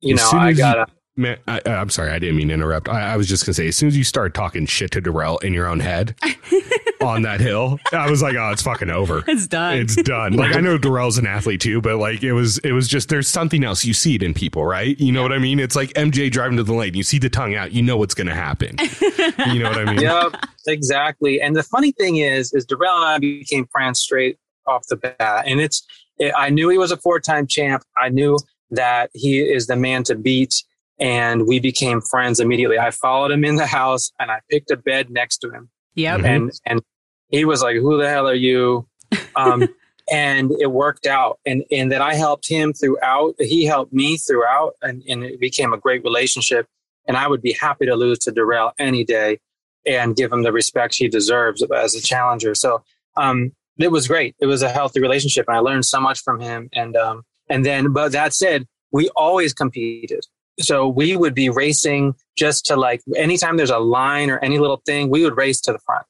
you 0.00 0.14
know, 0.14 0.28
I 0.32 0.52
got 0.52 0.74
to 0.74 0.86
Man, 1.14 1.36
I, 1.46 1.60
am 1.66 1.90
sorry, 1.90 2.10
I 2.10 2.18
didn't 2.18 2.36
mean 2.36 2.48
to 2.48 2.54
interrupt. 2.54 2.88
I, 2.88 3.12
I, 3.12 3.16
was 3.18 3.28
just 3.28 3.44
gonna 3.44 3.52
say, 3.52 3.68
as 3.68 3.76
soon 3.76 3.88
as 3.88 3.96
you 3.98 4.02
start 4.02 4.32
talking 4.32 4.64
shit 4.64 4.92
to 4.92 5.00
Darrell 5.02 5.36
in 5.38 5.52
your 5.52 5.66
own 5.66 5.78
head 5.78 6.14
on 7.02 7.20
that 7.22 7.38
hill, 7.38 7.78
I 7.92 8.10
was 8.10 8.22
like, 8.22 8.34
oh, 8.34 8.50
it's 8.50 8.62
fucking 8.62 8.88
over. 8.88 9.22
It's 9.32 9.46
done. 9.46 9.78
It's 9.78 9.96
done. 9.96 10.34
Like 10.34 10.56
I 10.56 10.60
know 10.60 10.78
Darrell's 10.78 11.18
an 11.18 11.26
athlete 11.26 11.60
too, 11.60 11.82
but 11.82 11.96
like 11.96 12.22
it 12.22 12.32
was, 12.32 12.58
it 12.58 12.72
was 12.72 12.88
just 12.88 13.10
there's 13.10 13.28
something 13.28 13.62
else. 13.62 13.84
You 13.84 13.92
see 13.92 14.14
it 14.14 14.22
in 14.22 14.32
people, 14.32 14.64
right? 14.64 14.98
You 14.98 15.12
know 15.12 15.22
what 15.22 15.32
I 15.32 15.38
mean? 15.38 15.60
It's 15.60 15.76
like 15.76 15.90
MJ 15.90 16.30
driving 16.30 16.56
to 16.56 16.62
the 16.62 16.72
lane. 16.72 16.94
You 16.94 17.02
see 17.02 17.18
the 17.18 17.28
tongue 17.28 17.54
out. 17.54 17.72
You 17.72 17.82
know 17.82 17.98
what's 17.98 18.14
gonna 18.14 18.34
happen. 18.34 18.76
you 19.52 19.58
know 19.62 19.68
what 19.68 19.78
I 19.78 19.84
mean? 19.84 20.00
Yep, 20.00 20.36
exactly. 20.66 21.42
And 21.42 21.54
the 21.54 21.62
funny 21.62 21.92
thing 21.92 22.16
is, 22.16 22.54
is 22.54 22.64
Darrell 22.64 22.96
and 22.96 23.04
I 23.04 23.18
became 23.18 23.66
friends 23.66 24.00
straight 24.00 24.38
off 24.66 24.86
the 24.88 24.96
bat, 24.96 25.44
and 25.46 25.60
it's. 25.60 25.86
It, 26.18 26.32
I 26.36 26.50
knew 26.50 26.68
he 26.68 26.78
was 26.78 26.92
a 26.92 26.96
four-time 26.96 27.46
champ. 27.46 27.84
I 28.00 28.08
knew 28.08 28.38
that 28.70 29.10
he 29.14 29.40
is 29.40 29.66
the 29.66 29.76
man 29.76 30.02
to 30.04 30.14
beat 30.14 30.54
and 31.02 31.48
we 31.48 31.58
became 31.58 32.00
friends 32.00 32.38
immediately. 32.38 32.78
I 32.78 32.92
followed 32.92 33.32
him 33.32 33.44
in 33.44 33.56
the 33.56 33.66
house 33.66 34.12
and 34.20 34.30
I 34.30 34.38
picked 34.48 34.70
a 34.70 34.76
bed 34.76 35.10
next 35.10 35.38
to 35.38 35.50
him. 35.50 35.68
Yeah. 35.96 36.16
And 36.16 36.52
and 36.64 36.80
he 37.28 37.44
was 37.44 37.60
like, 37.60 37.76
"Who 37.76 37.98
the 37.98 38.08
hell 38.08 38.28
are 38.28 38.34
you?" 38.34 38.86
Um, 39.34 39.68
and 40.12 40.52
it 40.60 40.70
worked 40.70 41.06
out. 41.06 41.40
And 41.44 41.64
and 41.72 41.90
then 41.90 42.00
I 42.00 42.14
helped 42.14 42.48
him 42.48 42.72
throughout. 42.72 43.34
He 43.40 43.64
helped 43.64 43.92
me 43.92 44.16
throughout, 44.16 44.74
and 44.80 45.02
and 45.08 45.24
it 45.24 45.40
became 45.40 45.72
a 45.72 45.76
great 45.78 46.04
relationship. 46.04 46.68
And 47.08 47.16
I 47.16 47.26
would 47.26 47.42
be 47.42 47.52
happy 47.52 47.84
to 47.86 47.96
lose 47.96 48.20
to 48.20 48.30
Darrell 48.30 48.70
any 48.78 49.02
day 49.02 49.40
and 49.84 50.14
give 50.14 50.30
him 50.30 50.44
the 50.44 50.52
respect 50.52 50.94
he 50.94 51.08
deserves 51.08 51.64
as 51.74 51.96
a 51.96 52.00
challenger. 52.00 52.54
So 52.54 52.84
um, 53.16 53.50
it 53.76 53.90
was 53.90 54.06
great. 54.06 54.36
It 54.38 54.46
was 54.46 54.62
a 54.62 54.68
healthy 54.68 55.00
relationship, 55.00 55.46
and 55.48 55.56
I 55.56 55.60
learned 55.60 55.84
so 55.84 56.00
much 56.00 56.20
from 56.20 56.38
him. 56.38 56.68
And 56.72 56.96
um, 56.96 57.24
and 57.48 57.66
then, 57.66 57.92
but 57.92 58.12
that 58.12 58.34
said, 58.34 58.66
we 58.92 59.08
always 59.16 59.52
competed. 59.52 60.24
So 60.60 60.86
we 60.86 61.16
would 61.16 61.34
be 61.34 61.48
racing 61.48 62.14
just 62.36 62.66
to 62.66 62.76
like 62.76 63.00
anytime 63.16 63.56
there's 63.56 63.70
a 63.70 63.78
line 63.78 64.30
or 64.30 64.38
any 64.38 64.58
little 64.58 64.82
thing, 64.84 65.10
we 65.10 65.24
would 65.24 65.36
race 65.36 65.60
to 65.62 65.72
the 65.72 65.78
front 65.78 66.06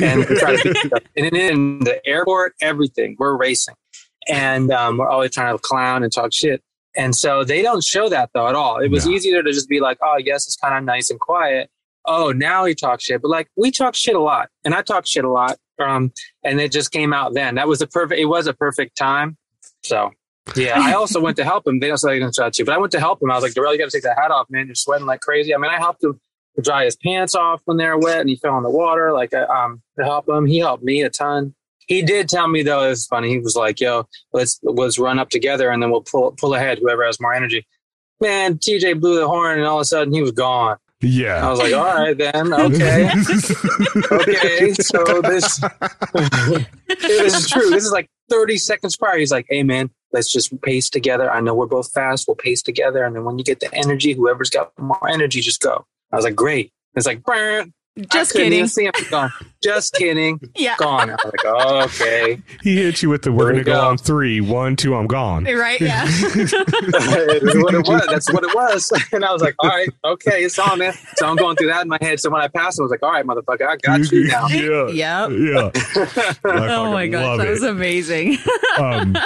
and 0.00 0.26
try 0.38 0.56
to 0.56 1.02
and 1.16 1.36
in 1.36 1.78
the 1.80 2.00
airport, 2.06 2.54
everything 2.60 3.16
we're 3.18 3.36
racing, 3.36 3.74
and 4.28 4.70
um, 4.70 4.98
we're 4.98 5.08
always 5.08 5.32
trying 5.32 5.54
to 5.54 5.62
clown 5.62 6.02
and 6.02 6.12
talk 6.12 6.32
shit. 6.32 6.62
And 6.96 7.14
so 7.14 7.44
they 7.44 7.62
don't 7.62 7.84
show 7.84 8.08
that 8.08 8.30
though 8.34 8.48
at 8.48 8.54
all. 8.54 8.78
It 8.78 8.90
was 8.90 9.06
no. 9.06 9.12
easier 9.12 9.42
to 9.42 9.52
just 9.52 9.68
be 9.68 9.80
like, 9.80 9.98
oh 10.02 10.18
yes, 10.18 10.46
it's 10.46 10.56
kind 10.56 10.76
of 10.76 10.84
nice 10.84 11.10
and 11.10 11.20
quiet. 11.20 11.70
Oh, 12.06 12.32
now 12.32 12.64
he 12.64 12.74
talks 12.74 13.04
shit, 13.04 13.22
but 13.22 13.28
like 13.28 13.48
we 13.56 13.70
talk 13.70 13.94
shit 13.94 14.16
a 14.16 14.20
lot, 14.20 14.48
and 14.64 14.74
I 14.74 14.82
talk 14.82 15.06
shit 15.06 15.24
a 15.24 15.30
lot. 15.30 15.58
Um, 15.78 16.12
and 16.44 16.60
it 16.60 16.72
just 16.72 16.90
came 16.90 17.14
out 17.14 17.32
then. 17.32 17.54
That 17.54 17.66
was 17.66 17.80
a 17.80 17.86
perfect. 17.86 18.20
It 18.20 18.26
was 18.26 18.46
a 18.46 18.52
perfect 18.52 18.96
time. 18.96 19.36
So 19.82 20.10
yeah, 20.56 20.80
I 20.80 20.94
also 20.94 21.20
went 21.20 21.36
to 21.36 21.44
help 21.44 21.66
him. 21.66 21.80
They 21.80 21.88
don't 21.88 21.98
say 21.98 22.18
to 22.18 22.32
shot 22.32 22.58
you, 22.58 22.64
but 22.64 22.74
I 22.74 22.78
went 22.78 22.92
to 22.92 23.00
help 23.00 23.22
him. 23.22 23.30
I 23.30 23.34
was 23.34 23.42
like, 23.42 23.54
Darrell, 23.54 23.72
you 23.72 23.78
got 23.78 23.90
to 23.90 23.96
take 23.96 24.02
that 24.04 24.18
hat 24.18 24.30
off, 24.30 24.48
man. 24.50 24.66
You're 24.66 24.74
sweating 24.74 25.06
like 25.06 25.20
crazy. 25.20 25.54
I 25.54 25.58
mean, 25.58 25.70
I 25.70 25.78
helped 25.78 26.02
him 26.02 26.20
to 26.56 26.62
dry 26.62 26.84
his 26.84 26.96
pants 26.96 27.34
off 27.34 27.62
when 27.64 27.76
they 27.76 27.86
were 27.86 27.98
wet, 27.98 28.20
and 28.20 28.28
he 28.28 28.36
fell 28.36 28.56
in 28.56 28.62
the 28.62 28.70
water. 28.70 29.12
Like, 29.12 29.34
uh, 29.34 29.46
um, 29.46 29.82
to 29.98 30.04
help 30.04 30.28
him, 30.28 30.46
he 30.46 30.58
helped 30.58 30.82
me 30.82 31.02
a 31.02 31.10
ton. 31.10 31.54
He 31.86 32.02
did 32.02 32.28
tell 32.28 32.46
me 32.46 32.62
though, 32.62 32.84
it 32.84 32.90
was 32.90 33.06
funny. 33.06 33.30
He 33.30 33.40
was 33.40 33.56
like, 33.56 33.80
"Yo, 33.80 34.06
let's 34.32 34.60
let's 34.62 34.98
run 34.98 35.18
up 35.18 35.28
together, 35.28 35.70
and 35.70 35.82
then 35.82 35.90
we'll 35.90 36.02
pull 36.02 36.32
pull 36.32 36.54
ahead. 36.54 36.78
Whoever 36.78 37.04
has 37.04 37.20
more 37.20 37.34
energy." 37.34 37.66
Man, 38.20 38.58
TJ 38.58 39.00
blew 39.00 39.18
the 39.18 39.26
horn, 39.26 39.58
and 39.58 39.66
all 39.66 39.78
of 39.78 39.82
a 39.82 39.84
sudden 39.86 40.12
he 40.12 40.22
was 40.22 40.30
gone. 40.30 40.76
Yeah. 41.00 41.46
I 41.46 41.50
was 41.50 41.58
like, 41.58 41.72
all 41.72 41.84
right, 41.84 42.16
then. 42.16 42.52
Okay. 42.52 43.10
okay. 44.12 44.72
So 44.74 45.22
this, 45.22 45.58
this 46.88 47.34
is 47.34 47.48
true. 47.48 47.70
This 47.70 47.84
is 47.84 47.92
like 47.92 48.08
30 48.28 48.58
seconds 48.58 48.96
prior. 48.96 49.18
He's 49.18 49.32
like, 49.32 49.46
hey, 49.48 49.62
man, 49.62 49.90
let's 50.12 50.30
just 50.30 50.60
pace 50.62 50.90
together. 50.90 51.30
I 51.30 51.40
know 51.40 51.54
we're 51.54 51.66
both 51.66 51.90
fast. 51.92 52.28
We'll 52.28 52.36
pace 52.36 52.62
together. 52.62 53.04
And 53.04 53.16
then 53.16 53.24
when 53.24 53.38
you 53.38 53.44
get 53.44 53.60
the 53.60 53.74
energy, 53.74 54.12
whoever's 54.12 54.50
got 54.50 54.72
more 54.78 55.08
energy, 55.08 55.40
just 55.40 55.60
go. 55.60 55.86
I 56.12 56.16
was 56.16 56.24
like, 56.24 56.36
great. 56.36 56.72
It's 56.94 57.06
like, 57.06 57.22
Brr. 57.22 57.66
Just 58.10 58.32
kidding. 58.32 58.66
See 58.66 58.84
him 58.86 58.92
gone. 59.10 59.30
Just 59.62 59.94
kidding. 59.94 60.40
Yeah. 60.56 60.74
Gone. 60.78 61.10
I 61.10 61.14
was 61.14 61.24
like, 61.24 61.44
oh, 61.44 61.84
okay. 61.84 62.42
he 62.62 62.76
hit 62.76 63.02
you 63.02 63.08
with 63.10 63.22
the 63.22 63.32
we're 63.32 63.46
There 63.52 63.64
gonna 63.64 63.64
go 63.64 63.72
go. 63.82 63.88
on 63.88 63.98
three, 63.98 64.40
one, 64.40 64.76
two, 64.76 64.94
I'm 64.94 65.06
gone. 65.06 65.44
Right. 65.44 65.80
Yeah. 65.80 66.04
That's 66.34 66.52
what 66.52 67.74
it 67.74 67.86
was. 67.88 68.06
That's 68.06 68.32
what 68.32 68.44
it 68.44 68.54
was. 68.54 68.92
And 69.12 69.24
I 69.24 69.32
was 69.32 69.42
like, 69.42 69.54
all 69.58 69.68
right, 69.70 69.88
okay, 70.04 70.44
it's 70.44 70.58
on, 70.58 70.78
man. 70.78 70.92
So 71.16 71.26
I'm 71.26 71.36
going 71.36 71.56
through 71.56 71.68
that 71.68 71.82
in 71.82 71.88
my 71.88 71.98
head. 72.00 72.20
So 72.20 72.30
when 72.30 72.40
I 72.40 72.48
passed, 72.48 72.78
I 72.78 72.82
was 72.82 72.90
like, 72.90 73.02
all 73.02 73.10
right, 73.10 73.24
motherfucker, 73.24 73.66
I 73.66 73.76
got 73.76 74.10
you 74.12 74.24
now. 74.28 74.46
yeah. 74.48 74.88
yep. 74.88 75.30
Yeah. 75.30 75.70
Oh 76.44 76.90
my 76.92 77.06
fucking 77.06 77.10
gosh, 77.12 77.38
that 77.38 77.46
it. 77.46 77.50
was 77.50 77.62
amazing. 77.62 78.38
um, 78.78 79.16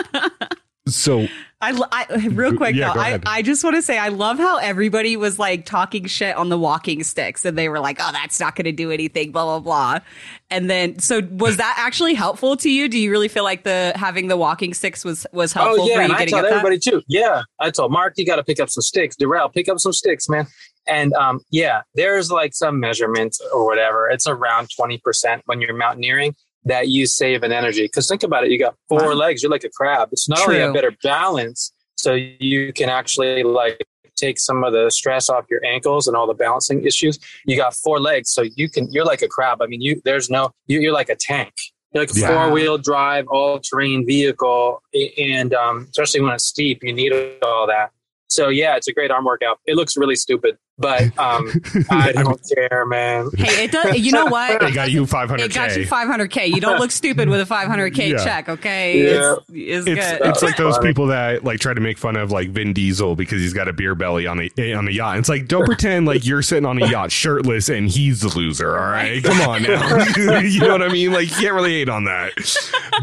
so 0.88 1.26
I, 1.62 2.06
I 2.10 2.26
real 2.28 2.54
quick 2.54 2.74
Yeah, 2.76 2.92
though, 2.92 3.00
I. 3.00 3.20
I 3.24 3.42
just 3.42 3.64
want 3.64 3.76
to 3.76 3.80
say 3.82 3.96
I 3.96 4.08
love 4.08 4.36
how 4.36 4.58
everybody 4.58 5.16
was 5.16 5.38
like 5.38 5.64
talking 5.64 6.04
shit 6.04 6.36
on 6.36 6.50
the 6.50 6.58
walking 6.58 7.02
sticks 7.02 7.44
and 7.46 7.56
they 7.56 7.70
were 7.70 7.80
like, 7.80 7.96
oh, 8.00 8.10
that's 8.12 8.38
not 8.38 8.54
going 8.54 8.66
to 8.66 8.72
do 8.72 8.90
anything, 8.90 9.32
blah 9.32 9.44
blah 9.44 9.60
blah. 9.60 10.04
And 10.50 10.68
then, 10.68 10.98
so 10.98 11.22
was 11.32 11.56
that 11.56 11.74
actually 11.78 12.12
helpful 12.12 12.56
to 12.58 12.70
you? 12.70 12.88
Do 12.90 12.98
you 12.98 13.10
really 13.10 13.28
feel 13.28 13.44
like 13.44 13.64
the 13.64 13.92
having 13.96 14.28
the 14.28 14.36
walking 14.36 14.74
sticks 14.74 15.04
was 15.04 15.26
was 15.32 15.54
helpful 15.54 15.84
Oh 15.84 15.88
yeah, 15.88 15.94
for 15.94 16.00
and 16.02 16.10
you 16.10 16.16
I 16.16 16.18
getting 16.18 16.32
told 16.32 16.44
up 16.44 16.50
that? 16.50 16.56
everybody 16.58 16.78
too. 16.78 17.02
Yeah, 17.08 17.42
I 17.60 17.70
told 17.70 17.90
Mark, 17.90 18.14
you 18.16 18.26
got 18.26 18.36
to 18.36 18.44
pick 18.44 18.60
up 18.60 18.68
some 18.68 18.82
sticks. 18.82 19.16
Darrell, 19.16 19.48
pick 19.48 19.68
up 19.70 19.78
some 19.78 19.92
sticks, 19.92 20.28
man. 20.28 20.46
And 20.86 21.14
um, 21.14 21.40
yeah, 21.50 21.80
there's 21.94 22.30
like 22.30 22.52
some 22.52 22.78
measurements 22.78 23.40
or 23.54 23.64
whatever. 23.64 24.10
It's 24.10 24.26
around 24.26 24.68
twenty 24.76 24.98
percent 24.98 25.42
when 25.46 25.62
you're 25.62 25.74
mountaineering 25.74 26.34
that 26.64 26.88
you 26.88 27.06
save 27.06 27.42
in 27.42 27.52
energy. 27.52 27.82
Because 27.82 28.08
think 28.08 28.22
about 28.22 28.44
it, 28.44 28.50
you 28.50 28.58
got 28.58 28.74
four 28.88 29.08
Wow. 29.08 29.12
legs. 29.14 29.42
You're 29.42 29.50
like 29.50 29.64
a 29.64 29.70
crab. 29.70 30.08
It's 30.12 30.28
not 30.28 30.40
only 30.46 30.60
a 30.60 30.72
better 30.72 30.92
balance, 31.02 31.72
so 31.96 32.14
you 32.14 32.72
can 32.72 32.88
actually 32.88 33.42
like 33.42 33.84
take 34.16 34.38
some 34.38 34.62
of 34.64 34.72
the 34.72 34.90
stress 34.90 35.28
off 35.28 35.44
your 35.50 35.64
ankles 35.64 36.06
and 36.06 36.16
all 36.16 36.26
the 36.26 36.34
balancing 36.34 36.84
issues. 36.84 37.18
You 37.46 37.56
got 37.56 37.74
four 37.74 38.00
legs, 38.00 38.30
so 38.30 38.42
you 38.56 38.68
can. 38.68 38.90
You're 38.92 39.04
like 39.04 39.22
a 39.22 39.28
crab. 39.28 39.60
I 39.62 39.66
mean, 39.66 39.80
you 39.80 40.00
there's 40.04 40.30
no. 40.30 40.50
You, 40.66 40.80
you're 40.80 40.92
like 40.92 41.08
a 41.08 41.16
tank. 41.16 41.52
You're 41.92 42.04
like 42.04 42.16
a 42.16 42.18
Yeah. 42.18 42.28
four 42.28 42.50
wheel 42.50 42.78
drive, 42.78 43.26
all 43.28 43.58
terrain 43.60 44.06
vehicle, 44.06 44.82
and 45.18 45.52
um, 45.54 45.86
especially 45.90 46.20
when 46.22 46.32
it's 46.32 46.44
steep, 46.44 46.82
you 46.82 46.92
need 46.92 47.12
all 47.42 47.66
that. 47.66 47.90
So 48.28 48.48
yeah, 48.48 48.76
it's 48.76 48.88
a 48.88 48.92
great 48.92 49.10
arm 49.10 49.24
workout. 49.24 49.60
It 49.66 49.76
looks 49.76 49.96
really 49.96 50.16
stupid, 50.16 50.56
but 50.78 51.02
um, 51.18 51.50
I 51.90 52.12
don't 52.12 52.40
care, 52.54 52.84
man. 52.86 53.30
Hey, 53.36 53.64
it 53.64 53.70
does. 53.72 53.96
You 53.98 54.12
know 54.12 54.26
what? 54.26 54.62
It 54.62 54.74
got 54.74 54.90
you 54.90 55.04
500k. 55.06 55.38
It 55.40 55.54
got 55.54 55.76
you 55.76 55.86
500k. 55.86 56.48
You 56.48 56.60
don't 56.60 56.78
look 56.80 56.90
stupid 56.90 57.28
with 57.28 57.40
a 57.40 57.44
500k 57.44 58.10
Yeah. 58.10 58.24
check. 58.24 58.48
Okay, 58.48 59.04
Yeah. 59.04 59.34
it's, 59.48 59.86
it's 59.86 59.86
It's, 59.86 60.12
good. 60.18 60.28
it's 60.28 60.42
like 60.42 60.56
those 60.56 60.78
people 60.78 61.06
that 61.08 61.44
like 61.44 61.60
try 61.60 61.74
to 61.74 61.80
make 61.80 61.96
fun 61.98 62.16
of 62.16 62.32
like 62.32 62.50
Vin 62.50 62.72
Diesel 62.72 63.14
because 63.16 63.40
he's 63.40 63.52
got 63.52 63.68
a 63.68 63.72
beer 63.72 63.94
belly 63.94 64.26
on 64.26 64.40
a 64.40 64.72
on 64.74 64.88
a 64.88 64.90
yacht. 64.90 65.18
It's 65.18 65.28
like 65.28 65.46
don't 65.48 65.64
pretend 65.66 66.06
like 66.06 66.26
you're 66.26 66.42
sitting 66.42 66.66
on 66.66 66.82
a 66.82 66.86
yacht 66.86 67.12
shirtless 67.12 67.68
and 67.68 67.88
he's 67.88 68.20
the 68.22 68.28
loser. 68.36 68.76
All 68.76 68.90
right, 68.90 69.22
come 69.22 69.40
on 69.48 69.62
now. 69.62 70.04
you 70.40 70.60
know 70.60 70.72
what 70.72 70.82
I 70.82 70.88
mean? 70.88 71.12
Like 71.12 71.30
you 71.30 71.36
can't 71.36 71.54
really 71.54 71.72
hate 71.72 71.88
on 71.88 72.04
that. 72.04 72.32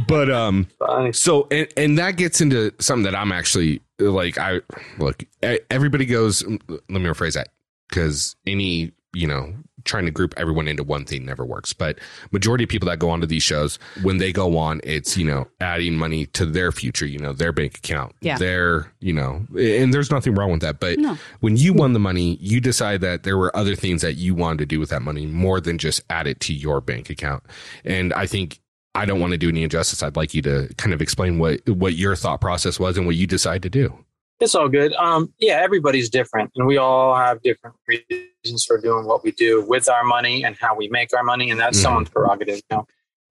But 0.07 0.29
um, 0.29 0.67
Funny. 0.79 1.13
so 1.13 1.47
and 1.51 1.67
and 1.77 1.97
that 1.99 2.17
gets 2.17 2.41
into 2.41 2.73
something 2.79 3.03
that 3.03 3.15
I'm 3.15 3.31
actually 3.31 3.81
like 3.99 4.37
I 4.37 4.59
look. 4.97 5.23
Everybody 5.69 6.05
goes. 6.05 6.43
Let 6.43 6.59
me 6.89 7.01
rephrase 7.01 7.33
that 7.35 7.49
because 7.91 8.35
any 8.47 8.91
you 9.13 9.27
know 9.27 9.53
trying 9.83 10.05
to 10.05 10.11
group 10.11 10.31
everyone 10.37 10.67
into 10.67 10.83
one 10.83 11.03
thing 11.05 11.25
never 11.25 11.43
works. 11.43 11.73
But 11.73 11.97
majority 12.31 12.63
of 12.65 12.69
people 12.69 12.87
that 12.87 12.99
go 12.99 13.09
onto 13.09 13.25
these 13.25 13.41
shows, 13.41 13.79
when 14.03 14.17
they 14.19 14.31
go 14.31 14.55
on, 14.57 14.79
it's 14.83 15.17
you 15.17 15.25
know 15.25 15.47
adding 15.59 15.95
money 15.97 16.27
to 16.27 16.45
their 16.45 16.71
future. 16.71 17.05
You 17.05 17.19
know 17.19 17.33
their 17.33 17.51
bank 17.51 17.77
account. 17.79 18.13
Yeah. 18.21 18.37
Their 18.37 18.91
you 18.99 19.11
know, 19.13 19.45
and 19.57 19.93
there's 19.93 20.11
nothing 20.11 20.35
wrong 20.35 20.51
with 20.51 20.61
that. 20.61 20.79
But 20.79 20.99
No. 20.99 21.17
when 21.41 21.57
you 21.57 21.73
won 21.73 21.93
the 21.93 21.99
money, 21.99 22.37
you 22.39 22.61
decide 22.61 23.01
that 23.01 23.23
there 23.23 23.37
were 23.37 23.55
other 23.55 23.75
things 23.75 24.01
that 24.03 24.13
you 24.15 24.33
wanted 24.35 24.59
to 24.59 24.65
do 24.65 24.79
with 24.79 24.89
that 24.91 25.01
money 25.01 25.25
more 25.25 25.59
than 25.59 25.77
just 25.77 26.01
add 26.09 26.27
it 26.27 26.39
to 26.41 26.53
your 26.53 26.79
bank 26.79 27.09
account. 27.09 27.43
And 27.83 28.13
I 28.13 28.27
think 28.27 28.59
I 28.93 29.05
don't 29.05 29.19
want 29.19 29.31
to 29.31 29.37
do 29.37 29.49
any 29.49 29.63
injustice. 29.63 30.03
I'd 30.03 30.15
like 30.17 30.33
you 30.33 30.41
to 30.43 30.69
kind 30.77 30.93
of 30.93 31.01
explain 31.01 31.39
what 31.39 31.67
what 31.67 31.93
your 31.95 32.15
thought 32.15 32.39
process 32.39 32.79
was 32.79 32.97
and 32.97 33.05
what 33.07 33.15
you 33.15 33.25
decide 33.25 33.63
to 33.63 33.69
do. 33.69 33.97
It's 34.41 34.55
all 34.55 34.67
good. 34.67 34.91
Um, 34.93 35.31
yeah, 35.39 35.59
everybody's 35.61 36.09
different, 36.09 36.49
and 36.55 36.65
we 36.65 36.77
all 36.77 37.15
have 37.15 37.43
different 37.43 37.75
reasons 37.87 38.65
for 38.65 38.79
doing 38.81 39.05
what 39.05 39.23
we 39.23 39.31
do 39.31 39.63
with 39.67 39.87
our 39.87 40.03
money 40.03 40.43
and 40.43 40.57
how 40.59 40.75
we 40.75 40.87
make 40.89 41.15
our 41.15 41.23
money, 41.23 41.51
and 41.51 41.59
that's 41.59 41.77
Mhm. 41.77 41.83
someone's 41.83 42.09
prerogative. 42.09 42.55
You 42.71 42.77
know, 42.77 42.87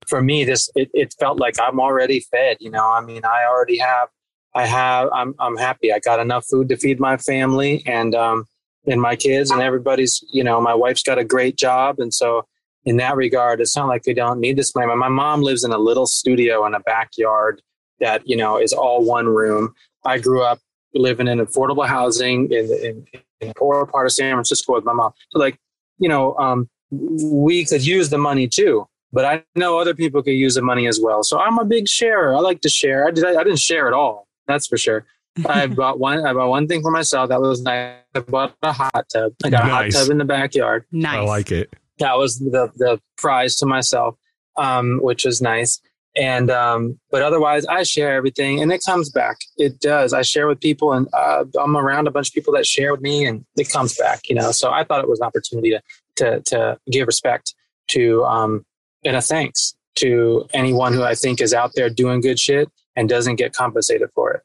for 0.07 0.23
me, 0.23 0.45
this 0.45 0.71
it, 0.77 0.89
it 0.95 1.13
felt 1.19 1.41
like 1.41 1.57
I'm 1.61 1.81
already 1.81 2.21
fed. 2.21 2.59
You 2.61 2.71
know, 2.71 2.89
I 2.89 3.01
mean, 3.01 3.25
I 3.25 3.45
already 3.45 3.79
have, 3.79 4.09
I 4.55 4.67
have, 4.67 5.09
I'm 5.13 5.35
I'm 5.41 5.57
happy. 5.57 5.93
I 5.93 5.99
got 5.99 6.21
enough 6.21 6.47
food 6.49 6.69
to 6.69 6.77
feed 6.77 7.01
my 7.01 7.17
family 7.17 7.83
and 7.87 8.15
um 8.15 8.45
and 8.87 9.03
my 9.03 9.17
kids, 9.17 9.51
and 9.51 9.61
everybody's. 9.61 10.23
You 10.33 10.45
know, 10.45 10.61
my 10.61 10.75
wife's 10.75 11.03
got 11.03 11.19
a 11.19 11.25
great 11.25 11.57
job, 11.57 11.99
and 11.99 12.15
so 12.15 12.47
in 12.85 12.99
that 12.99 13.17
regard, 13.17 13.61
it's 13.61 13.77
not 13.77 13.89
like 13.89 14.07
we 14.07 14.15
don't 14.15 14.39
need 14.39 14.57
this 14.57 14.77
money. 14.77 14.95
My 14.95 15.09
mom 15.09 15.43
lives 15.43 15.65
in 15.65 15.73
a 15.73 15.79
little 15.79 16.07
studio 16.07 16.65
in 16.67 16.75
a 16.75 16.81
backyard 16.81 17.63
that 17.99 18.29
you 18.29 18.37
know 18.37 18.59
is 18.59 18.73
all 18.73 19.05
one 19.05 19.27
room. 19.27 19.75
I 20.05 20.19
grew 20.19 20.43
up 20.43 20.61
living 20.95 21.29
in 21.29 21.39
affordable 21.39 21.87
housing 21.87 22.51
in, 22.53 22.65
in, 22.67 23.07
in 23.41 23.49
the 23.49 23.53
poor 23.57 23.87
part 23.87 24.07
of 24.07 24.13
San 24.13 24.35
Francisco 24.35 24.75
with 24.75 24.85
my 24.85 24.93
mom. 24.93 25.13
So 25.31 25.39
like, 25.39 25.59
you 25.99 26.09
know, 26.09 26.35
um, 26.37 26.69
we 26.91 27.65
could 27.65 27.87
use 27.87 28.11
the 28.11 28.19
money 28.19 28.49
too, 28.49 28.87
but 29.13 29.25
I 29.25 29.45
know 29.55 29.79
other 29.79 29.95
people 29.95 30.23
could 30.23 30.33
use 30.33 30.55
the 30.57 30.63
money 30.63 30.87
as 30.87 31.01
well. 31.01 31.23
So 31.23 31.39
I'm 31.39 31.59
a 31.59 31.65
big 31.65 31.89
sharer. 31.89 32.35
I 32.35 32.41
like 32.41 32.61
to 32.63 32.69
share. 32.69 33.07
I 33.07 33.11
did. 33.13 33.25
I 33.25 33.43
didn't 33.45 33.61
share 33.61 33.87
at 33.87 33.93
all. 33.93 34.27
That's 34.49 34.67
for 34.67 34.77
sure. 34.77 35.07
I 35.49 35.67
bought 35.69 36.01
one. 36.01 36.27
I 36.27 36.33
bought 36.33 36.49
one 36.49 36.67
thing 36.67 36.83
for 36.83 36.91
myself. 36.91 37.29
That 37.29 37.41
was 37.41 37.63
nice. 37.63 37.97
I 38.15 38.21
bought 38.21 38.57
a 38.63 38.73
hot 38.73 39.07
tub. 39.13 39.33
I 39.45 39.51
got 39.51 39.65
Nice. 39.67 39.95
a 39.95 39.99
hot 39.99 40.05
tub 40.05 40.11
in 40.11 40.19
the 40.19 40.25
backyard. 40.25 40.85
nice. 40.91 41.19
I 41.19 41.21
like 41.21 41.53
it. 41.53 41.73
That 42.01 42.19
was 42.19 42.39
the 42.41 42.71
the 42.77 43.01
prize 43.19 43.57
to 43.57 43.67
myself, 43.67 44.17
um, 44.57 44.99
which 45.03 45.25
was 45.25 45.41
nice. 45.41 45.81
And 46.17 46.51
um, 46.51 46.99
but 47.11 47.23
otherwise, 47.23 47.65
I 47.67 47.85
share 47.85 48.15
everything, 48.15 48.61
and 48.61 48.73
it 48.73 48.83
comes 48.85 49.11
back. 49.11 49.37
It 49.57 49.79
does. 49.81 50.13
I 50.13 50.23
share 50.23 50.49
with 50.49 50.61
people, 50.61 50.93
and 50.93 51.07
uh, 51.13 51.45
I'm 51.59 51.77
around 51.77 52.09
a 52.09 52.11
bunch 52.11 52.29
of 52.29 52.35
people 52.35 52.53
that 52.55 52.67
share 52.67 52.93
with 52.93 53.01
me, 53.01 53.25
and 53.25 53.45
it 53.57 53.71
comes 53.71 53.97
back. 53.97 54.29
You 54.29 54.35
know, 54.35 54.51
so 54.51 54.73
I 54.73 54.83
thought 54.83 55.03
it 55.03 55.09
was 55.09 55.21
an 55.21 55.27
opportunity 55.27 55.71
to 55.71 55.83
to, 56.17 56.41
to 56.47 56.79
give 56.91 57.07
respect 57.07 57.55
to 57.89 58.25
um, 58.25 58.65
and 59.05 59.17
a 59.17 59.23
thanks 59.23 59.75
to 59.97 60.47
anyone 60.53 60.93
who 60.93 61.03
I 61.03 61.15
think 61.15 61.41
is 61.41 61.55
out 61.55 61.73
there 61.75 61.91
doing 61.91 62.21
good 62.21 62.39
shit 62.39 62.69
and 62.97 63.09
doesn't 63.09 63.37
get 63.37 63.53
compensated 63.53 64.09
for 64.15 64.33
it. 64.33 64.43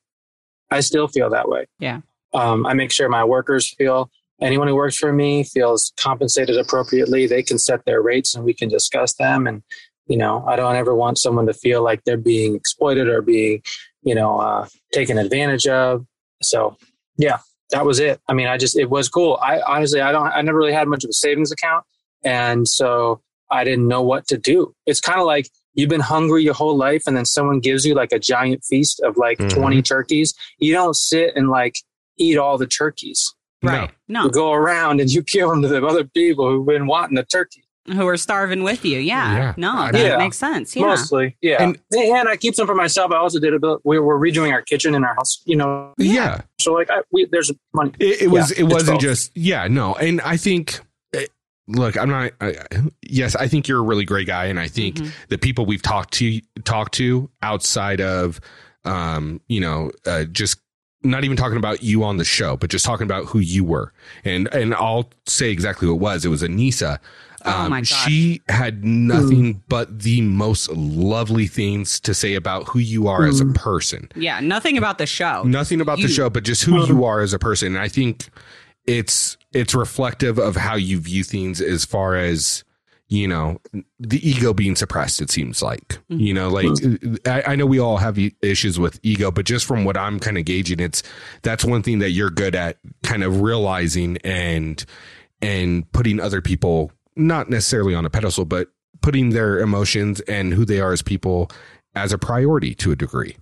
I 0.72 0.80
still 0.82 1.07
feel 1.07 1.30
that 1.30 1.49
way. 1.49 1.66
Yeah. 1.80 2.01
Um, 2.34 2.66
I 2.66 2.74
make 2.74 2.91
sure 2.91 3.07
my 3.09 3.24
workers 3.24 3.74
feel 3.74 4.09
anyone 4.41 4.68
who 4.68 4.76
works 4.76 4.97
for 4.97 5.13
me 5.13 5.43
feels 5.43 5.93
compensated 5.97 6.57
appropriately. 6.57 7.28
They 7.28 7.43
can 7.43 7.57
set 7.57 7.86
their 7.86 8.01
rates 8.01 8.36
and 8.36 8.43
we 8.43 8.53
can 8.53 8.70
discuss 8.70 9.13
them. 9.13 9.47
And, 9.47 9.63
you 10.07 10.17
know, 10.17 10.43
I 10.47 10.55
don't 10.55 10.75
ever 10.75 10.93
want 10.95 11.17
someone 11.17 11.45
to 11.47 11.53
feel 11.53 11.83
like 11.83 12.03
they're 12.03 12.17
being 12.17 12.55
exploited 12.55 13.07
or 13.07 13.21
being, 13.21 13.61
you 14.03 14.15
know, 14.15 14.39
uh, 14.39 14.67
taken 14.93 15.17
advantage 15.17 15.67
of. 15.67 16.05
So, 16.41 16.77
yeah, 17.17 17.37
that 17.71 17.85
was 17.85 17.99
it. 17.99 18.19
I 18.29 18.33
mean, 18.33 18.47
I 18.47 18.57
just, 18.57 18.77
it 18.77 18.89
was 18.89 19.09
cool. 19.09 19.39
I 19.41 19.61
honestly, 19.61 20.01
I 20.01 20.11
don't, 20.11 20.27
I 20.27 20.41
never 20.41 20.57
really 20.57 20.73
had 20.73 20.87
much 20.87 21.03
of 21.03 21.09
a 21.09 21.13
savings 21.13 21.51
account. 21.51 21.85
And 22.23 22.67
so 22.67 23.21
I 23.51 23.63
didn't 23.63 23.87
know 23.87 24.01
what 24.01 24.27
to 24.27 24.37
do. 24.37 24.73
It's 24.85 24.99
kind 25.01 25.19
of 25.19 25.25
like 25.25 25.49
you've 25.73 25.89
been 25.89 26.01
hungry 26.01 26.43
your 26.43 26.53
whole 26.53 26.77
life 26.77 27.03
and 27.07 27.15
then 27.17 27.25
someone 27.25 27.59
gives 27.59 27.85
you 27.85 27.93
like 27.95 28.11
a 28.11 28.19
giant 28.19 28.63
feast 28.63 28.99
of 29.01 29.17
like 29.17 29.37
Mhm. 29.39 29.53
20 29.53 29.81
turkeys. 29.81 30.33
You 30.59 30.73
don't 30.73 30.95
sit 30.95 31.35
and 31.35 31.49
like 31.49 31.75
eat 32.17 32.37
all 32.37 32.57
the 32.57 32.67
turkeys. 32.67 33.33
Right. 33.63 33.89
No. 34.07 34.25
You 34.25 34.31
go 34.31 34.53
around 34.53 35.01
and 35.01 35.09
you 35.09 35.21
give 35.23 35.49
them 35.49 35.61
to 35.63 35.67
the 35.67 35.83
other 35.85 36.03
people 36.05 36.49
who've 36.49 36.65
been 36.67 36.85
wanting 36.87 37.15
the 37.15 37.23
turkey. 37.23 37.63
Who 37.88 38.07
are 38.07 38.17
starving 38.17 38.63
with 38.63 38.83
you. 38.83 38.97
Yeah. 38.99 39.36
Yeah. 39.36 39.53
No, 39.57 39.91
that 39.91 39.93
mean- 39.93 40.17
makes 40.17 40.38
sense. 40.38 40.75
Yeah. 40.75 40.88
Mostly, 40.88 41.38
yeah. 41.41 41.61
And- 41.61 41.79
And, 41.91 42.27
I 42.27 42.36
keep 42.36 42.55
some 42.55 42.65
for 42.65 42.73
myself. 42.75 43.11
I 43.11 43.17
also 43.17 43.39
did 43.39 43.53
a 43.53 43.59
bit. 43.59 43.77
We 43.83 43.99
were 43.99 44.19
redoing 44.19 44.51
our 44.51 44.61
kitchen 44.63 44.95
in 44.95 45.03
our 45.03 45.13
house, 45.13 45.41
you 45.45 45.55
know. 45.55 45.93
Yeah. 45.99 46.41
So 46.59 46.73
like, 46.73 46.89
I, 46.89 47.01
we, 47.11 47.25
there's 47.31 47.51
money. 47.73 47.91
It, 47.99 48.23
it 48.23 48.27
was. 48.31 48.51
Yeah, 48.57 48.65
it 48.65 48.71
wasn't 48.71 48.95
both. 48.95 49.01
just. 49.01 49.38
Yeah. 49.38 49.67
No. 49.67 49.93
And 49.95 50.19
I 50.21 50.36
think. 50.38 50.79
eh, 51.13 51.25
Look, 51.67 51.95
I'm 51.97 52.09
not. 52.09 52.31
I, 52.41 52.55
yes, 53.03 53.36
I 53.36 53.47
think 53.47 53.67
you're 53.67 53.79
a 53.79 53.83
really 53.83 54.05
great 54.05 54.25
guy, 54.27 54.45
and 54.45 54.59
I 54.59 54.67
think 54.67 54.95
Mhm. 54.97 55.11
the 55.29 55.38
people 55.38 55.65
we've 55.67 55.81
talked 55.81 56.13
to 56.15 56.39
talked 56.63 56.93
to 56.95 57.29
outside 57.43 58.01
of, 58.01 58.39
um, 58.83 59.41
you 59.47 59.59
know, 59.61 59.91
uh, 60.05 60.25
just 60.25 60.59
not 61.03 61.23
even 61.23 61.38
talking 61.38 61.57
about 61.57 61.83
you 61.83 62.03
on 62.03 62.17
the 62.17 62.25
show, 62.25 62.55
but 62.57 62.69
just 62.69 62.83
talking 62.86 63.05
about 63.05 63.25
who 63.25 63.39
you 63.39 63.63
were, 63.63 63.93
and 64.23 64.47
and 64.53 64.73
I'll 64.75 65.09
say 65.27 65.49
exactly 65.51 65.88
what 65.88 65.95
it 65.95 66.01
was. 66.01 66.25
It 66.25 66.29
was 66.29 66.41
Aneesa. 66.43 66.99
Oh 67.45 67.51
um, 67.51 67.69
my 67.69 67.81
gosh. 67.81 68.05
She 68.05 68.41
had 68.49 68.83
nothing 68.83 69.55
mm. 69.55 69.61
but 69.67 69.99
the 69.99 70.21
most 70.21 70.69
lovely 70.71 71.47
things 71.47 71.99
to 72.01 72.13
say 72.13 72.35
about 72.35 72.67
who 72.67 72.79
you 72.79 73.07
are 73.07 73.25
as 73.25 73.39
a 73.39 73.45
mm. 73.45 73.55
person 73.55 74.09
Yeah. 74.15 74.39
Nothing 74.39 74.77
about 74.77 74.97
the 74.97 75.05
show. 75.05 75.43
nothing 75.43 75.81
about 75.81 75.99
the 75.99 76.07
show, 76.07 76.29
but 76.29 76.43
just 76.43 76.63
who 76.63 76.73
mm-hmm. 76.73 76.93
you 76.93 77.03
are 77.05 77.21
as 77.21 77.33
a 77.33 77.39
person. 77.39 77.75
And 77.75 77.79
I 77.79 77.87
think 77.87 78.29
it's 78.85 79.37
it's 79.53 79.73
reflective 79.73 80.37
of 80.37 80.55
how 80.55 80.75
you 80.75 80.99
view 80.99 81.23
things 81.23 81.61
as 81.61 81.85
far 81.85 82.15
as 82.15 82.63
you 83.07 83.27
know 83.27 83.59
the 83.99 84.27
ego 84.27 84.53
being 84.53 84.75
suppressed 84.75 85.21
it 85.21 85.29
seems 85.29 85.61
like 85.61 85.99
mm-hmm. 86.09 86.19
you 86.19 86.33
know 86.33 86.49
like 86.49 86.65
mm. 86.65 87.27
I, 87.27 87.53
I, 87.53 87.55
know 87.55 87.65
we 87.65 87.79
all 87.79 87.97
have 87.97 88.17
issues 88.41 88.79
with 88.79 88.99
ego 89.03 89.29
but 89.29 89.45
just 89.45 89.65
from 89.65 89.85
what 89.85 89.95
i'm 89.95 90.19
kind 90.19 90.39
of 90.39 90.45
gauging 90.45 90.79
it's 90.79 91.03
that's 91.43 91.63
one 91.63 91.83
thing 91.83 91.99
that 91.99 92.11
you're 92.11 92.31
good 92.31 92.55
at 92.55 92.77
kind 93.03 93.23
of 93.23 93.41
realizing 93.41 94.17
and 94.23 94.83
and 95.41 95.91
putting 95.91 96.19
other 96.19 96.41
people 96.41 96.91
not 97.16 97.49
necessarily 97.49 97.95
on 97.95 98.05
a 98.05 98.09
pedestal 98.09 98.45
but 98.45 98.70
putting 99.01 99.32
their 99.32 99.59
emotions 99.59 100.22
and 100.22 100.53
who 100.53 100.66
they 100.66 100.80
are 100.80 100.93
as 100.93 101.01
people 101.01 101.49
as 101.95 102.11
a 102.11 102.18
priority 102.18 102.74
to 102.74 102.91
a 102.91 102.95
degree 102.95 103.36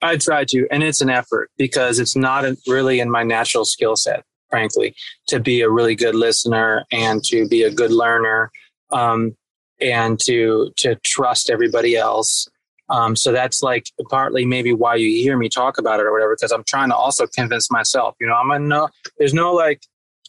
i 0.00 0.16
try 0.16 0.44
to 0.44 0.66
and 0.70 0.82
it's 0.82 1.00
an 1.00 1.10
effort 1.10 1.50
because 1.56 1.98
it's 1.98 2.16
not 2.16 2.44
really 2.66 3.00
in 3.00 3.10
my 3.10 3.22
natural 3.22 3.64
skill 3.64 3.96
set 3.96 4.24
frankly 4.52 4.94
to 5.26 5.40
be 5.40 5.62
a 5.62 5.70
really 5.70 5.94
good 5.94 6.14
listener 6.14 6.84
and 6.92 7.24
to 7.24 7.48
be 7.48 7.62
a 7.62 7.70
good 7.70 7.90
learner 7.90 8.50
um, 8.92 9.34
and 9.80 10.20
to 10.20 10.70
to 10.76 10.94
trust 11.04 11.50
everybody 11.50 11.96
else. 11.96 12.46
Um, 12.88 13.16
so 13.16 13.32
that's 13.32 13.62
like 13.62 13.86
partly 14.10 14.44
maybe 14.44 14.72
why 14.72 14.96
you 14.96 15.08
hear 15.22 15.36
me 15.36 15.48
talk 15.48 15.78
about 15.78 15.98
it 15.98 16.04
or 16.04 16.12
whatever, 16.12 16.36
because 16.36 16.52
I'm 16.52 16.64
trying 16.64 16.90
to 16.90 16.96
also 16.96 17.26
convince 17.26 17.70
myself. 17.70 18.14
You 18.20 18.26
know, 18.26 18.34
I'm 18.34 18.50
in 18.50 18.68
no, 18.68 18.88
there's 19.18 19.32
no 19.34 19.54
like 19.54 19.80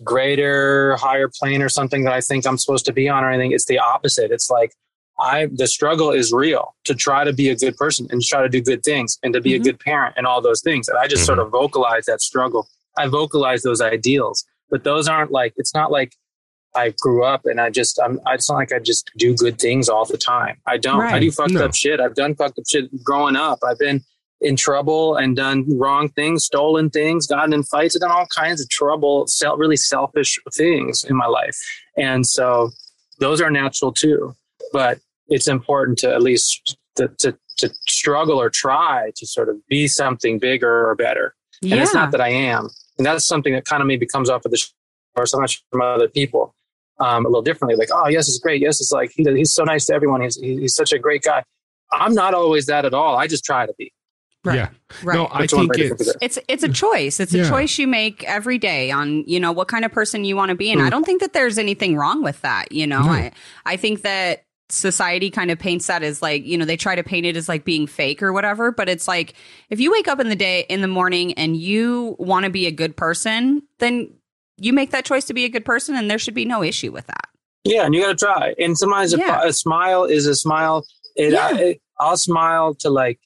greater, 0.03 0.95
higher 0.95 1.29
plane 1.29 1.61
or 1.61 1.69
something 1.69 2.03
that 2.03 2.13
I 2.13 2.21
think 2.21 2.47
I'm 2.47 2.57
supposed 2.57 2.85
to 2.85 2.93
be 2.93 3.09
on 3.09 3.23
or 3.23 3.29
anything. 3.29 3.51
It's 3.51 3.65
the 3.65 3.79
opposite. 3.79 4.31
It's 4.31 4.49
like 4.49 4.73
I 5.19 5.47
the 5.51 5.67
struggle 5.67 6.11
is 6.11 6.31
real 6.31 6.75
to 6.85 6.95
try 6.95 7.23
to 7.23 7.33
be 7.33 7.49
a 7.49 7.55
good 7.55 7.75
person 7.77 8.07
and 8.09 8.21
try 8.21 8.41
to 8.41 8.49
do 8.49 8.61
good 8.61 8.83
things 8.83 9.19
and 9.23 9.33
to 9.33 9.41
be 9.41 9.51
mm-hmm. 9.51 9.61
a 9.61 9.63
good 9.65 9.79
parent 9.79 10.15
and 10.17 10.25
all 10.25 10.41
those 10.41 10.61
things. 10.61 10.87
And 10.87 10.97
I 10.97 11.07
just 11.07 11.21
mm-hmm. 11.21 11.27
sort 11.27 11.39
of 11.39 11.51
vocalize 11.51 12.05
that 12.05 12.21
struggle. 12.21 12.67
I 12.97 13.07
vocalize 13.07 13.63
those 13.63 13.81
ideals, 13.81 14.45
but 14.69 14.83
those 14.83 15.07
aren't 15.07 15.31
like 15.31 15.53
it's 15.57 15.73
not 15.73 15.91
like 15.91 16.13
I 16.75 16.93
grew 16.99 17.23
up 17.23 17.45
and 17.45 17.61
I 17.61 17.69
just, 17.69 17.99
I'm, 18.03 18.19
it's 18.27 18.49
not 18.49 18.55
like 18.55 18.73
I 18.73 18.79
just 18.79 19.11
do 19.17 19.35
good 19.35 19.59
things 19.59 19.89
all 19.89 20.05
the 20.05 20.17
time. 20.17 20.57
I 20.65 20.77
don't. 20.77 20.99
Right. 20.99 21.13
I 21.13 21.19
do 21.19 21.31
fucked 21.31 21.51
no. 21.51 21.65
up 21.65 21.75
shit. 21.75 21.99
I've 21.99 22.15
done 22.15 22.35
fucked 22.35 22.57
up 22.57 22.65
shit 22.67 23.03
growing 23.03 23.35
up. 23.35 23.59
I've 23.63 23.77
been 23.77 24.01
in 24.43 24.55
trouble 24.55 25.15
and 25.15 25.35
done 25.35 25.65
wrong 25.77 26.09
things, 26.09 26.45
stolen 26.45 26.89
things, 26.89 27.27
gotten 27.27 27.53
in 27.53 27.63
fights, 27.63 27.97
done 27.97 28.11
all 28.11 28.27
kinds 28.27 28.61
of 28.61 28.69
trouble, 28.69 29.25
self, 29.27 29.57
really 29.57 29.77
selfish 29.77 30.37
things 30.53 31.03
in 31.03 31.15
my 31.15 31.25
life. 31.25 31.57
And 31.97 32.25
so 32.25 32.71
those 33.19 33.41
are 33.41 33.49
natural 33.49 33.91
too. 33.91 34.33
But 34.71 34.99
it's 35.27 35.47
important 35.47 35.97
to 35.99 36.13
at 36.13 36.21
least 36.21 36.77
to, 36.95 37.07
to, 37.19 37.37
to 37.57 37.69
struggle 37.87 38.39
or 38.39 38.49
try 38.49 39.11
to 39.15 39.25
sort 39.25 39.49
of 39.49 39.55
be 39.67 39.87
something 39.87 40.39
bigger 40.39 40.89
or 40.89 40.95
better. 40.95 41.35
Yeah. 41.61 41.75
And 41.75 41.83
it's 41.83 41.93
not 41.93 42.11
that 42.11 42.21
I 42.21 42.29
am. 42.29 42.69
And 42.97 43.05
that's 43.05 43.25
something 43.25 43.53
that 43.53 43.65
kind 43.65 43.81
of 43.81 43.87
maybe 43.87 44.05
comes 44.05 44.29
off 44.29 44.45
of 44.45 44.51
the 44.51 44.57
show 44.57 44.69
or 45.15 45.25
so 45.25 45.39
much 45.39 45.63
from 45.71 45.81
other 45.81 46.07
people 46.07 46.53
um, 46.99 47.25
a 47.25 47.29
little 47.29 47.41
differently. 47.41 47.75
Like, 47.75 47.89
oh, 47.91 48.07
yes, 48.07 48.27
it's 48.27 48.39
great. 48.39 48.61
Yes, 48.61 48.81
it's 48.81 48.91
like 48.91 49.11
he, 49.15 49.23
he's 49.23 49.53
so 49.53 49.63
nice 49.63 49.85
to 49.85 49.93
everyone. 49.93 50.21
He's 50.21 50.35
he's 50.35 50.75
such 50.75 50.91
a 50.91 50.99
great 50.99 51.23
guy. 51.23 51.43
I'm 51.91 52.13
not 52.13 52.33
always 52.33 52.65
that 52.67 52.85
at 52.85 52.93
all. 52.93 53.15
I 53.15 53.27
just 53.27 53.45
try 53.45 53.65
to 53.65 53.73
be. 53.77 53.91
Right. 54.45 54.55
Yeah. 54.55 54.69
Right. 55.03 55.15
No, 55.15 55.29
I 55.31 55.47
think 55.47 55.71
it's, 55.77 56.13
it's 56.21 56.39
it's 56.49 56.63
a 56.63 56.69
choice. 56.69 57.19
It's 57.21 57.33
a 57.33 57.39
yeah. 57.39 57.49
choice 57.49 57.77
you 57.77 57.87
make 57.87 58.23
every 58.25 58.57
day 58.57 58.91
on, 58.91 59.23
you 59.25 59.39
know, 59.39 59.53
what 59.53 59.69
kind 59.69 59.85
of 59.85 59.91
person 59.91 60.25
you 60.25 60.35
want 60.35 60.49
to 60.49 60.55
be. 60.55 60.69
And 60.71 60.81
mm. 60.81 60.85
I 60.85 60.89
don't 60.89 61.05
think 61.05 61.21
that 61.21 61.31
there's 61.31 61.57
anything 61.57 61.95
wrong 61.95 62.23
with 62.23 62.41
that. 62.41 62.71
You 62.71 62.85
know, 62.85 63.03
no. 63.03 63.09
I, 63.09 63.31
I 63.65 63.77
think 63.77 64.01
that 64.01 64.43
society 64.69 65.29
kind 65.29 65.49
of 65.51 65.59
paints 65.59 65.87
that 65.87 66.03
as 66.03 66.21
like, 66.21 66.45
you 66.45 66.57
know, 66.57 66.65
they 66.65 66.75
try 66.75 66.95
to 66.95 67.03
paint 67.03 67.25
it 67.25 67.37
as 67.37 67.47
like 67.47 67.63
being 67.63 67.87
fake 67.87 68.21
or 68.21 68.33
whatever. 68.33 68.71
But 68.71 68.89
it's 68.89 69.07
like 69.07 69.33
if 69.69 69.79
you 69.79 69.91
wake 69.91 70.09
up 70.09 70.19
in 70.19 70.27
the 70.27 70.35
day 70.35 70.65
in 70.67 70.81
the 70.81 70.87
morning 70.87 71.33
and 71.35 71.55
you 71.55 72.15
want 72.19 72.43
to 72.43 72.49
be 72.49 72.67
a 72.67 72.71
good 72.71 72.97
person, 72.97 73.63
then 73.79 74.13
you 74.57 74.73
make 74.73 74.91
that 74.91 75.05
choice 75.05 75.25
to 75.25 75.33
be 75.33 75.45
a 75.45 75.49
good 75.49 75.65
person 75.65 75.95
and 75.95 76.09
there 76.09 76.19
should 76.19 76.33
be 76.33 76.45
no 76.45 76.63
issue 76.63 76.91
with 76.91 77.07
that. 77.07 77.29
Yeah, 77.63 77.85
and 77.85 77.95
you 77.95 78.01
got 78.01 78.17
to 78.17 78.25
try. 78.25 78.53
And 78.59 78.77
sometimes 78.77 79.15
yeah. 79.17 79.41
a, 79.41 79.47
a, 79.47 79.53
smile 79.53 80.03
is 80.03 80.25
a 80.25 80.35
smile. 80.35 80.85
It, 81.15 81.31
yeah. 81.31 81.49
I, 81.53 81.79
I'll 81.97 82.17
smile 82.17 82.73
to 82.75 82.89
like 82.89 83.19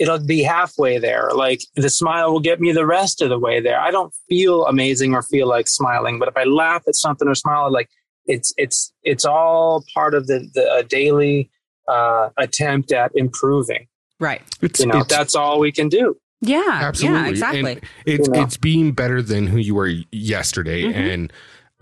it'll 0.00 0.18
be 0.18 0.42
halfway 0.42 0.98
there. 0.98 1.30
Like 1.34 1.60
the 1.76 1.90
smile 1.90 2.32
will 2.32 2.40
get 2.40 2.60
me 2.60 2.72
the 2.72 2.86
rest 2.86 3.20
of 3.20 3.28
the 3.28 3.38
way 3.38 3.60
there. 3.60 3.78
I 3.78 3.90
don't 3.90 4.12
feel 4.28 4.66
amazing 4.66 5.14
or 5.14 5.22
feel 5.22 5.46
like 5.46 5.68
smiling, 5.68 6.18
but 6.18 6.26
if 6.26 6.36
I 6.36 6.44
laugh 6.44 6.82
at 6.88 6.96
something 6.96 7.28
or 7.28 7.34
smile, 7.34 7.70
like 7.70 7.88
it's 8.26 8.52
it's 8.56 8.92
it's 9.02 9.24
all 9.24 9.84
part 9.94 10.14
of 10.14 10.26
the 10.26 10.48
the 10.54 10.84
daily 10.88 11.50
uh, 11.86 12.30
attempt 12.38 12.92
at 12.92 13.12
improving. 13.14 13.86
Right. 14.18 14.42
It's, 14.60 14.80
you 14.80 14.86
know, 14.86 15.02
that's 15.02 15.34
all 15.34 15.60
we 15.60 15.72
can 15.72 15.88
do. 15.88 16.16
Yeah, 16.42 16.62
absolutely. 16.66 17.20
Yeah, 17.20 17.28
exactly. 17.28 17.72
And 17.72 17.80
it's 18.06 18.28
you 18.28 18.34
know? 18.34 18.42
it's 18.42 18.56
being 18.56 18.92
better 18.92 19.20
than 19.20 19.46
who 19.46 19.58
you 19.58 19.74
were 19.74 19.92
yesterday, 20.10 20.84
mm-hmm. 20.84 20.98
and 20.98 21.32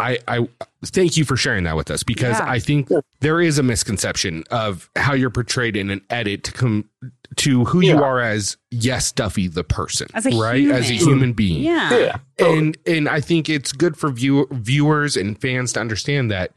I 0.00 0.18
I 0.28 0.48
thank 0.84 1.16
you 1.16 1.24
for 1.24 1.36
sharing 1.36 1.64
that 1.64 1.76
with 1.76 1.90
us 1.90 2.02
because 2.02 2.38
yeah. 2.38 2.48
I 2.48 2.58
think 2.58 2.88
there 3.20 3.40
is 3.40 3.58
a 3.58 3.62
misconception 3.62 4.44
of 4.50 4.90
how 4.96 5.14
you're 5.14 5.30
portrayed 5.30 5.76
in 5.76 5.90
an 5.90 6.02
edit 6.10 6.44
to 6.44 6.52
come 6.52 6.88
to 7.36 7.64
who 7.64 7.80
yeah. 7.80 7.94
you 7.94 8.02
are 8.02 8.20
as 8.20 8.56
yes 8.70 9.12
Duffy 9.12 9.48
the 9.48 9.64
person 9.64 10.08
as 10.14 10.24
right 10.26 10.60
human. 10.60 10.76
as 10.76 10.90
a 10.90 10.94
human 10.94 11.32
being 11.32 11.62
yeah, 11.62 11.96
yeah 12.38 12.46
and 12.46 12.76
and 12.86 13.08
I 13.08 13.20
think 13.20 13.48
it's 13.48 13.72
good 13.72 13.96
for 13.96 14.10
view, 14.10 14.46
viewers 14.50 15.16
and 15.16 15.40
fans 15.40 15.72
to 15.74 15.80
understand 15.80 16.30
that 16.30 16.52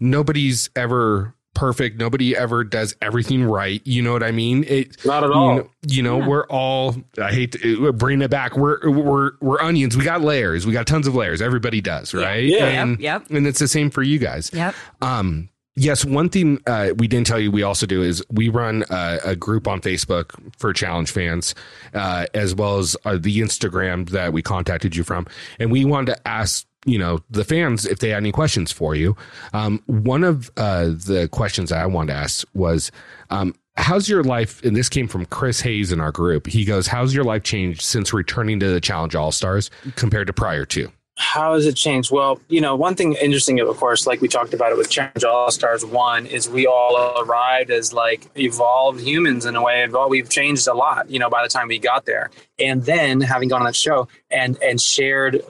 nobody's 0.00 0.70
ever 0.74 1.34
perfect. 1.58 1.98
Nobody 1.98 2.36
ever 2.36 2.62
does 2.62 2.94
everything 3.02 3.42
right. 3.44 3.82
You 3.84 4.00
know 4.00 4.12
what 4.12 4.22
I 4.22 4.30
mean? 4.30 4.64
It, 4.64 5.04
Not 5.04 5.24
at 5.24 5.30
all. 5.30 5.56
You 5.56 5.62
know, 5.62 5.70
you 5.88 6.02
know 6.02 6.18
yeah. 6.20 6.26
we're 6.28 6.46
all. 6.46 6.96
I 7.20 7.32
hate 7.32 7.52
to 7.52 7.92
bring 7.92 8.22
it 8.22 8.30
back. 8.30 8.56
We're 8.56 8.88
we're 8.88 9.32
we're 9.40 9.60
onions. 9.60 9.96
We 9.96 10.04
got 10.04 10.22
layers. 10.22 10.66
We 10.66 10.72
got 10.72 10.86
tons 10.86 11.06
of 11.06 11.14
layers. 11.14 11.42
Everybody 11.42 11.80
does, 11.80 12.14
right? 12.14 12.44
Yeah. 12.44 12.66
And, 12.66 13.00
yep, 13.00 13.22
yep. 13.22 13.36
And 13.36 13.46
it's 13.46 13.58
the 13.58 13.68
same 13.68 13.90
for 13.90 14.02
you 14.02 14.18
guys. 14.18 14.50
Yep. 14.52 14.74
Um. 15.02 15.48
Yes, 15.80 16.04
one 16.04 16.28
thing 16.28 16.60
uh, 16.66 16.90
we 16.98 17.06
didn't 17.06 17.28
tell 17.28 17.38
you 17.38 17.52
we 17.52 17.62
also 17.62 17.86
do 17.86 18.02
is 18.02 18.20
we 18.32 18.48
run 18.48 18.82
a, 18.90 19.20
a 19.26 19.36
group 19.36 19.68
on 19.68 19.80
Facebook 19.80 20.32
for 20.58 20.72
challenge 20.72 21.12
fans, 21.12 21.54
uh, 21.94 22.26
as 22.34 22.52
well 22.52 22.78
as 22.78 22.96
uh, 23.04 23.16
the 23.16 23.38
Instagram 23.38 24.08
that 24.10 24.32
we 24.32 24.42
contacted 24.42 24.96
you 24.96 25.04
from, 25.04 25.28
and 25.60 25.70
we 25.70 25.84
wanted 25.84 26.16
to 26.16 26.28
ask 26.28 26.66
you 26.84 26.98
know 26.98 27.20
the 27.30 27.44
fans 27.44 27.86
if 27.86 27.98
they 27.98 28.10
had 28.10 28.18
any 28.18 28.32
questions 28.32 28.72
for 28.72 28.94
you. 28.94 29.16
Um, 29.52 29.82
one 29.86 30.24
of 30.24 30.50
uh, 30.56 30.86
the 30.86 31.28
questions 31.30 31.72
I 31.72 31.86
wanted 31.86 32.12
to 32.12 32.18
ask 32.18 32.46
was, 32.54 32.90
um, 33.30 33.54
"How's 33.76 34.08
your 34.08 34.22
life?" 34.22 34.62
And 34.64 34.76
this 34.76 34.88
came 34.88 35.08
from 35.08 35.26
Chris 35.26 35.60
Hayes 35.62 35.92
in 35.92 36.00
our 36.00 36.12
group. 36.12 36.46
He 36.46 36.64
goes, 36.64 36.86
"How's 36.86 37.14
your 37.14 37.24
life 37.24 37.42
changed 37.42 37.82
since 37.82 38.12
returning 38.12 38.60
to 38.60 38.68
the 38.68 38.80
Challenge 38.80 39.14
All 39.14 39.32
Stars 39.32 39.70
compared 39.96 40.26
to 40.28 40.32
prior 40.32 40.64
to?" 40.66 40.90
How 41.18 41.54
has 41.54 41.66
it 41.66 41.74
changed? 41.74 42.12
Well, 42.12 42.40
you 42.46 42.60
know, 42.60 42.76
one 42.76 42.94
thing 42.94 43.14
interesting, 43.14 43.58
of 43.58 43.76
course, 43.76 44.06
like 44.06 44.20
we 44.20 44.28
talked 44.28 44.54
about 44.54 44.70
it 44.70 44.78
with 44.78 44.88
Challenge 44.88 45.24
All 45.24 45.50
Stars 45.50 45.84
One, 45.84 46.26
is 46.26 46.48
we 46.48 46.64
all 46.64 47.20
arrived 47.20 47.72
as 47.72 47.92
like 47.92 48.28
evolved 48.38 49.00
humans 49.00 49.44
in 49.44 49.56
a 49.56 49.62
way. 49.62 49.84
We've 50.08 50.28
changed 50.28 50.68
a 50.68 50.74
lot, 50.74 51.10
you 51.10 51.18
know, 51.18 51.28
by 51.28 51.42
the 51.42 51.48
time 51.48 51.66
we 51.66 51.80
got 51.80 52.04
there. 52.04 52.30
And 52.60 52.84
then 52.84 53.20
having 53.20 53.48
gone 53.48 53.62
on 53.62 53.66
that 53.66 53.74
show 53.74 54.06
and 54.30 54.56
and 54.62 54.80
shared 54.80 55.42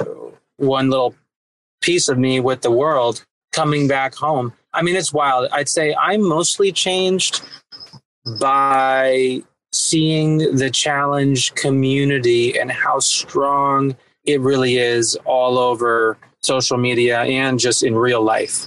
one 0.58 0.90
little 0.90 1.14
piece 1.80 2.08
of 2.08 2.18
me 2.18 2.40
with 2.40 2.62
the 2.62 2.70
world 2.70 3.24
coming 3.52 3.88
back 3.88 4.14
home. 4.14 4.52
I 4.74 4.82
mean, 4.82 4.96
it's 4.96 5.12
wild. 5.12 5.48
I'd 5.52 5.68
say 5.68 5.94
I'm 5.94 6.22
mostly 6.22 6.70
changed 6.70 7.42
by 8.38 9.42
seeing 9.72 10.56
the 10.56 10.70
challenge 10.70 11.54
community 11.54 12.58
and 12.58 12.70
how 12.70 12.98
strong 12.98 13.96
it 14.24 14.40
really 14.40 14.76
is 14.76 15.16
all 15.24 15.58
over 15.58 16.18
social 16.40 16.76
media 16.76 17.20
and 17.22 17.58
just 17.58 17.82
in 17.82 17.94
real 17.94 18.22
life. 18.22 18.66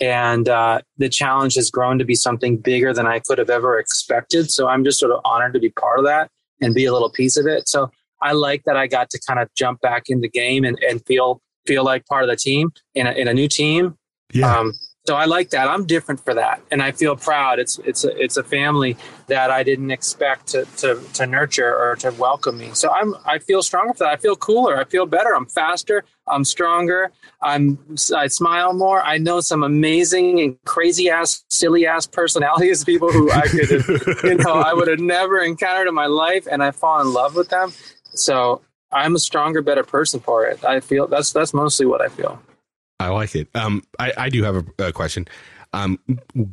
And 0.00 0.48
uh, 0.48 0.80
the 0.96 1.08
challenge 1.08 1.54
has 1.54 1.70
grown 1.70 1.98
to 1.98 2.04
be 2.04 2.14
something 2.14 2.56
bigger 2.56 2.92
than 2.92 3.06
I 3.06 3.18
could 3.18 3.38
have 3.38 3.50
ever 3.50 3.78
expected. 3.78 4.50
So 4.50 4.68
I'm 4.68 4.84
just 4.84 5.00
sort 5.00 5.12
of 5.12 5.20
honored 5.24 5.54
to 5.54 5.60
be 5.60 5.70
part 5.70 5.98
of 5.98 6.04
that 6.04 6.30
and 6.60 6.74
be 6.74 6.84
a 6.84 6.92
little 6.92 7.10
piece 7.10 7.36
of 7.36 7.46
it. 7.46 7.68
So 7.68 7.90
I 8.20 8.32
like 8.32 8.64
that 8.64 8.76
I 8.76 8.86
got 8.86 9.10
to 9.10 9.20
kind 9.26 9.38
of 9.38 9.48
jump 9.54 9.80
back 9.80 10.04
in 10.08 10.20
the 10.20 10.28
game 10.28 10.64
and, 10.64 10.78
and 10.82 11.04
feel 11.06 11.40
feel 11.66 11.84
like 11.84 12.06
part 12.06 12.24
of 12.24 12.30
the 12.30 12.36
team 12.36 12.72
in 12.94 13.06
a, 13.06 13.12
in 13.12 13.28
a 13.28 13.34
new 13.34 13.46
team. 13.46 13.96
Yeah. 14.32 14.58
Um, 14.58 14.72
so 15.08 15.16
I 15.16 15.24
like 15.24 15.48
that. 15.50 15.68
I'm 15.68 15.86
different 15.86 16.22
for 16.22 16.34
that, 16.34 16.60
and 16.70 16.82
I 16.82 16.92
feel 16.92 17.16
proud. 17.16 17.58
It's 17.58 17.78
it's 17.78 18.04
a, 18.04 18.14
it's 18.22 18.36
a 18.36 18.42
family 18.42 18.94
that 19.28 19.50
I 19.50 19.62
didn't 19.62 19.90
expect 19.90 20.48
to, 20.48 20.66
to 20.76 21.02
to 21.14 21.26
nurture 21.26 21.74
or 21.74 21.96
to 21.96 22.10
welcome 22.10 22.58
me. 22.58 22.72
So 22.74 22.90
I'm 22.90 23.14
I 23.24 23.38
feel 23.38 23.62
stronger 23.62 23.94
for 23.94 24.04
that. 24.04 24.12
I 24.12 24.16
feel 24.16 24.36
cooler. 24.36 24.78
I 24.78 24.84
feel 24.84 25.06
better. 25.06 25.34
I'm 25.34 25.46
faster. 25.46 26.04
I'm 26.26 26.44
stronger. 26.44 27.10
I'm 27.40 27.78
I 28.14 28.26
smile 28.26 28.74
more. 28.74 29.02
I 29.02 29.16
know 29.16 29.40
some 29.40 29.62
amazing 29.62 30.40
and 30.40 30.58
crazy 30.66 31.08
ass, 31.08 31.42
silly 31.48 31.86
ass 31.86 32.06
personalities, 32.06 32.84
people 32.84 33.10
who 33.10 33.32
I 33.32 33.48
could 33.48 33.70
have, 33.70 33.88
you 34.24 34.34
know 34.34 34.52
I 34.52 34.74
would 34.74 34.88
have 34.88 35.00
never 35.00 35.38
encountered 35.38 35.88
in 35.88 35.94
my 35.94 36.04
life, 36.04 36.46
and 36.50 36.62
I 36.62 36.70
fall 36.70 37.00
in 37.00 37.14
love 37.14 37.34
with 37.34 37.48
them. 37.48 37.72
So 38.18 38.62
I'm 38.92 39.14
a 39.14 39.18
stronger, 39.18 39.62
better 39.62 39.84
person 39.84 40.20
for 40.20 40.44
it. 40.46 40.64
I 40.64 40.80
feel 40.80 41.06
that's 41.06 41.32
that's 41.32 41.54
mostly 41.54 41.86
what 41.86 42.00
I 42.00 42.08
feel. 42.08 42.40
I 43.00 43.08
like 43.08 43.34
it. 43.34 43.48
Um, 43.54 43.82
I, 43.98 44.12
I 44.16 44.28
do 44.28 44.42
have 44.42 44.56
a, 44.56 44.86
a 44.86 44.92
question. 44.92 45.28
Um, 45.72 45.98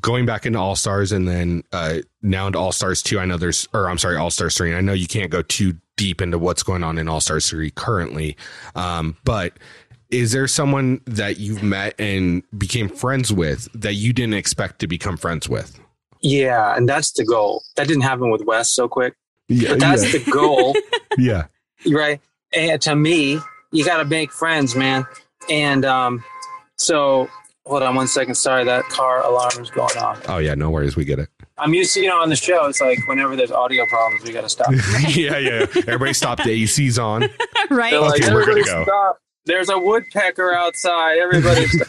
going 0.01 0.25
back 0.25 0.45
into 0.45 0.59
All 0.59 0.75
Stars 0.75 1.11
and 1.11 1.27
then 1.27 1.63
uh, 1.71 1.99
now 2.21 2.47
into 2.47 2.59
All 2.59 2.71
Stars 2.71 3.01
two. 3.01 3.19
I 3.19 3.25
know 3.25 3.37
there's, 3.37 3.67
or 3.73 3.89
I'm 3.89 3.97
sorry, 3.97 4.17
All 4.17 4.29
Stars 4.29 4.57
three. 4.57 4.75
I 4.75 4.81
know 4.81 4.93
you 4.93 5.07
can't 5.07 5.31
go 5.31 5.41
too 5.41 5.75
deep 5.95 6.21
into 6.21 6.37
what's 6.37 6.63
going 6.63 6.83
on 6.83 6.97
in 6.97 7.07
All 7.07 7.21
Stars 7.21 7.49
three 7.49 7.71
currently, 7.71 8.35
um, 8.75 9.15
but 9.23 9.53
is 10.11 10.33
there 10.33 10.47
someone 10.47 11.01
that 11.05 11.39
you've 11.39 11.63
met 11.63 11.95
and 11.99 12.43
became 12.57 12.89
friends 12.89 13.33
with 13.33 13.67
that 13.73 13.93
you 13.95 14.13
didn't 14.13 14.35
expect 14.35 14.79
to 14.79 14.87
become 14.87 15.17
friends 15.17 15.49
with? 15.49 15.79
Yeah, 16.21 16.75
and 16.75 16.87
that's 16.87 17.11
the 17.13 17.25
goal. 17.25 17.63
That 17.75 17.87
didn't 17.87 18.03
happen 18.03 18.29
with 18.29 18.41
Wes 18.45 18.71
so 18.71 18.87
quick, 18.87 19.15
Yeah, 19.47 19.69
but 19.69 19.79
that's 19.79 20.11
the 20.11 20.31
goal, 20.31 20.75
yeah. 21.17 21.45
Right? 21.91 22.19
And 22.53 22.81
to 22.83 22.95
me, 22.95 23.39
you 23.71 23.85
got 23.85 23.97
to 23.97 24.05
make 24.05 24.31
friends, 24.31 24.75
man. 24.75 25.05
And 25.49 25.85
um, 25.85 26.23
so, 26.77 27.29
hold 27.65 27.83
on 27.83 27.95
one 27.95 28.07
second. 28.07 28.35
Sorry, 28.35 28.63
that 28.63 28.83
car 28.85 29.23
alarm 29.25 29.61
is 29.61 29.69
going 29.69 29.97
off. 29.97 30.21
Oh 30.29 30.37
yeah, 30.37 30.55
no 30.55 30.69
worries, 30.69 30.95
we 30.95 31.05
get 31.05 31.19
it. 31.19 31.29
I'm 31.57 31.73
used 31.73 31.93
to, 31.93 32.01
you 32.01 32.09
know, 32.09 32.21
on 32.21 32.29
the 32.29 32.35
show, 32.35 32.65
it's 32.65 32.81
like 32.81 32.99
whenever 33.07 33.35
there's 33.35 33.51
audio 33.51 33.85
problems, 33.85 34.23
we 34.25 34.33
got 34.33 34.41
to 34.41 34.49
stop. 34.49 34.71
yeah, 35.09 35.37
yeah. 35.37 35.65
Everybody 35.87 36.13
stop 36.13 36.43
the 36.43 36.51
AC's 36.63 36.99
on. 36.99 37.21
right? 37.69 37.91
They're 37.91 38.01
like, 38.01 38.21
Okay, 38.23 38.33
we're 38.33 38.45
gonna 38.45 38.59
"Everybody 38.59 38.63
go." 38.63 38.83
stop. 38.83 39.19
There's 39.45 39.69
a 39.69 39.77
woodpecker 39.77 40.53
outside. 40.53 41.17
Everybody, 41.19 41.67
stop." 41.67 41.87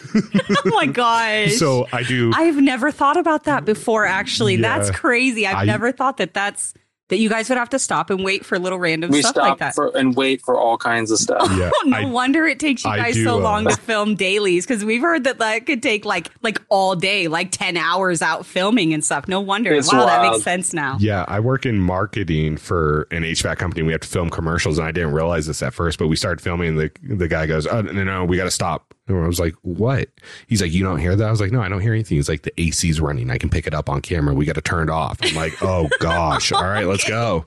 oh 0.66 0.70
my 0.74 0.86
gosh. 0.86 1.54
So 1.56 1.86
I 1.92 2.02
do. 2.02 2.30
I've 2.34 2.56
never 2.58 2.90
thought 2.92 3.16
about 3.16 3.44
that 3.44 3.64
before, 3.64 4.04
actually. 4.06 4.56
Yeah. 4.56 4.78
That's 4.78 4.90
crazy. 4.96 5.46
I've 5.46 5.56
I- 5.56 5.64
never 5.64 5.90
thought 5.90 6.18
that 6.18 6.34
that's 6.34 6.74
that 7.08 7.18
you 7.18 7.28
guys 7.28 7.48
would 7.48 7.58
have 7.58 7.68
to 7.70 7.78
stop 7.78 8.10
and 8.10 8.24
wait 8.24 8.44
for 8.44 8.58
little 8.58 8.78
random 8.80 9.10
we 9.10 9.22
stuff 9.22 9.36
like 9.36 9.58
that. 9.58 9.74
for 9.76 9.96
and 9.96 10.16
wait 10.16 10.42
for 10.42 10.58
all 10.58 10.76
kinds 10.76 11.10
of 11.12 11.18
stuff. 11.18 11.48
yeah, 11.56 11.70
Oh, 11.74 11.82
no 11.86 11.96
I- 11.98 12.04
wonder 12.06 12.46
it 12.46 12.58
takes 12.58 12.84
you 12.84 12.90
I 12.90 12.96
guys 12.98 13.14
do, 13.14 13.24
so 13.24 13.36
uh, 13.38 13.42
long 13.42 13.64
to 13.66 13.76
film 13.76 14.16
dailies 14.16 14.66
because 14.66 14.84
we've 14.84 15.00
heard 15.02 15.24
that 15.24 15.38
that 15.38 15.66
could 15.66 15.82
take 15.82 16.04
like 16.04 16.30
like 16.42 16.60
all 16.68 16.96
day, 16.96 17.28
like 17.28 17.52
ten 17.52 17.76
hours 17.76 18.22
out 18.22 18.44
filming 18.44 18.92
and 18.92 19.04
stuff. 19.04 19.28
No 19.28 19.40
wonder. 19.40 19.72
It's 19.72 19.92
wow, 19.92 20.06
that 20.06 20.30
makes 20.32 20.42
sense 20.42 20.72
now. 20.74 20.96
Yeah, 20.98 21.24
I 21.28 21.38
work 21.40 21.64
in 21.64 21.78
marketing 21.78 22.56
for 22.56 23.06
an 23.12 23.22
HVAC 23.22 23.56
company. 23.58 23.82
We 23.84 23.92
have 23.92 24.00
to 24.00 24.08
film 24.08 24.30
commercials, 24.30 24.78
and 24.78 24.88
I 24.88 24.90
didn't 24.90 25.12
realize 25.12 25.46
this 25.46 25.62
at 25.62 25.74
first. 25.74 25.98
But 25.98 26.08
we 26.08 26.16
started 26.16 26.40
filming, 26.42 26.70
and 26.70 26.78
the 26.78 26.90
the 27.02 27.28
guy 27.28 27.46
goes, 27.46 27.66
"Oh 27.66 27.82
no, 27.82 28.02
no, 28.02 28.24
we 28.24 28.36
got 28.36 28.44
to 28.44 28.50
stop." 28.50 28.94
And 29.08 29.22
I 29.22 29.26
was 29.26 29.38
like, 29.38 29.54
"What?" 29.62 30.08
He's 30.48 30.60
like, 30.60 30.72
"You 30.72 30.82
don't 30.82 30.98
hear 30.98 31.14
that?" 31.14 31.26
I 31.26 31.30
was 31.30 31.40
like, 31.40 31.52
"No, 31.52 31.60
I 31.60 31.68
don't 31.68 31.80
hear 31.80 31.92
anything." 31.92 32.16
He's 32.16 32.28
like, 32.28 32.42
"The 32.42 32.52
AC's 32.60 33.00
running. 33.00 33.30
I 33.30 33.38
can 33.38 33.50
pick 33.50 33.66
it 33.66 33.74
up 33.74 33.88
on 33.88 34.00
camera. 34.00 34.34
We 34.34 34.44
got 34.44 34.56
to 34.56 34.60
turn 34.60 34.88
it 34.88 34.92
off." 34.92 35.18
I'm 35.22 35.34
like, 35.34 35.62
"Oh 35.62 35.88
gosh, 36.00 36.50
all 36.52 36.64
right, 36.64 36.86
let's 36.86 37.08
go." 37.08 37.44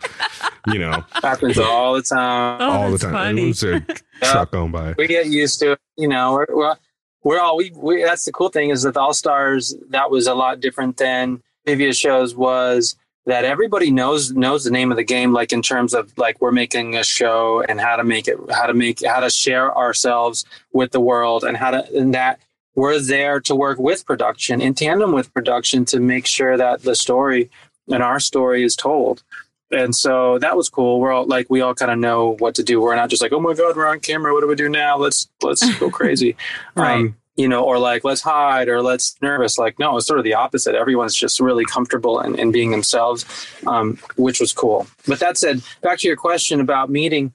You 0.67 0.79
know, 0.79 1.03
happens 1.11 1.57
all 1.57 1.95
the 1.95 2.01
time. 2.01 2.61
Oh, 2.61 2.69
all 2.69 2.91
the 2.91 2.97
time. 2.97 3.13
funny. 3.13 3.43
It 3.43 3.47
was 3.47 3.63
a 3.63 3.79
truck 4.23 4.51
going 4.51 4.71
by. 4.71 4.95
we 4.97 5.07
get 5.07 5.27
used 5.27 5.59
to 5.59 5.73
it. 5.73 5.79
You 5.97 6.07
know, 6.07 6.33
we're, 6.33 6.45
we're, 6.49 6.75
we're 7.23 7.39
all, 7.39 7.57
we, 7.57 7.71
we, 7.75 8.03
that's 8.03 8.25
the 8.25 8.31
cool 8.31 8.49
thing 8.49 8.69
is 8.69 8.83
that 8.83 8.93
the 8.93 8.99
All 9.01 9.13
Stars, 9.13 9.75
that 9.89 10.09
was 10.11 10.27
a 10.27 10.33
lot 10.33 10.59
different 10.61 10.97
than 10.97 11.41
previous 11.65 11.97
shows 11.97 12.35
was 12.35 12.95
that 13.25 13.45
everybody 13.45 13.91
knows, 13.91 14.31
knows 14.31 14.63
the 14.63 14.71
name 14.71 14.91
of 14.91 14.97
the 14.97 15.03
game. 15.03 15.33
Like 15.33 15.51
in 15.53 15.61
terms 15.61 15.93
of 15.93 16.17
like, 16.17 16.41
we're 16.41 16.51
making 16.51 16.95
a 16.95 17.03
show 17.03 17.61
and 17.67 17.79
how 17.79 17.95
to 17.95 18.03
make 18.03 18.27
it, 18.27 18.37
how 18.51 18.65
to 18.65 18.73
make, 18.73 19.05
how 19.05 19.19
to 19.19 19.29
share 19.29 19.75
ourselves 19.77 20.45
with 20.73 20.91
the 20.91 20.99
world 20.99 21.43
and 21.43 21.55
how 21.57 21.71
to, 21.71 21.95
and 21.97 22.13
that 22.13 22.39
we're 22.75 22.99
there 22.99 23.39
to 23.41 23.55
work 23.55 23.77
with 23.79 24.05
production 24.05 24.61
in 24.61 24.73
tandem 24.73 25.11
with 25.11 25.33
production 25.33 25.85
to 25.85 25.99
make 25.99 26.25
sure 26.25 26.57
that 26.57 26.81
the 26.83 26.95
story 26.95 27.49
and 27.91 28.01
our 28.01 28.19
story 28.19 28.63
is 28.63 28.75
told 28.75 29.23
and 29.71 29.95
so 29.95 30.39
that 30.39 30.57
was 30.57 30.67
cool. 30.67 30.99
We're 30.99 31.11
all 31.11 31.27
like, 31.27 31.47
we 31.47 31.61
all 31.61 31.75
kind 31.75 31.91
of 31.91 31.99
know 31.99 32.35
what 32.39 32.55
to 32.55 32.63
do. 32.63 32.81
We're 32.81 32.95
not 32.95 33.09
just 33.11 33.21
like, 33.21 33.31
oh 33.31 33.39
my 33.39 33.53
god, 33.53 33.75
we're 33.75 33.85
on 33.87 33.99
camera. 33.99 34.33
What 34.33 34.41
do 34.41 34.47
we 34.47 34.55
do 34.55 34.67
now? 34.67 34.97
Let's 34.97 35.29
let's 35.43 35.77
go 35.77 35.91
crazy, 35.99 36.35
Right. 36.73 36.95
um, 37.01 37.15
you 37.39 37.47
know, 37.47 37.63
or 37.63 37.79
like 37.79 38.03
let's 38.03 38.21
hide 38.21 38.67
or 38.67 38.81
let's 38.81 39.15
nervous. 39.21 39.57
Like 39.57 39.79
no, 39.79 39.95
it's 39.95 40.05
sort 40.05 40.19
of 40.19 40.25
the 40.25 40.33
opposite. 40.33 40.75
Everyone's 40.75 41.15
just 41.15 41.39
really 41.39 41.63
comfortable 41.63 42.19
in, 42.19 42.37
in 42.37 42.51
being 42.51 42.71
themselves, 42.71 43.25
um, 43.65 43.97
which 44.17 44.41
was 44.41 44.51
cool. 44.51 44.87
But 45.07 45.21
that 45.21 45.37
said, 45.37 45.61
back 45.81 45.99
to 45.99 46.07
your 46.07 46.17
question 46.17 46.59
about 46.59 46.89
meeting 46.89 47.33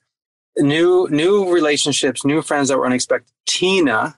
new 0.59 1.09
new 1.11 1.51
relationships, 1.51 2.23
new 2.23 2.43
friends 2.43 2.69
that 2.69 2.77
were 2.77 2.85
unexpected. 2.85 3.33
Tina, 3.47 4.15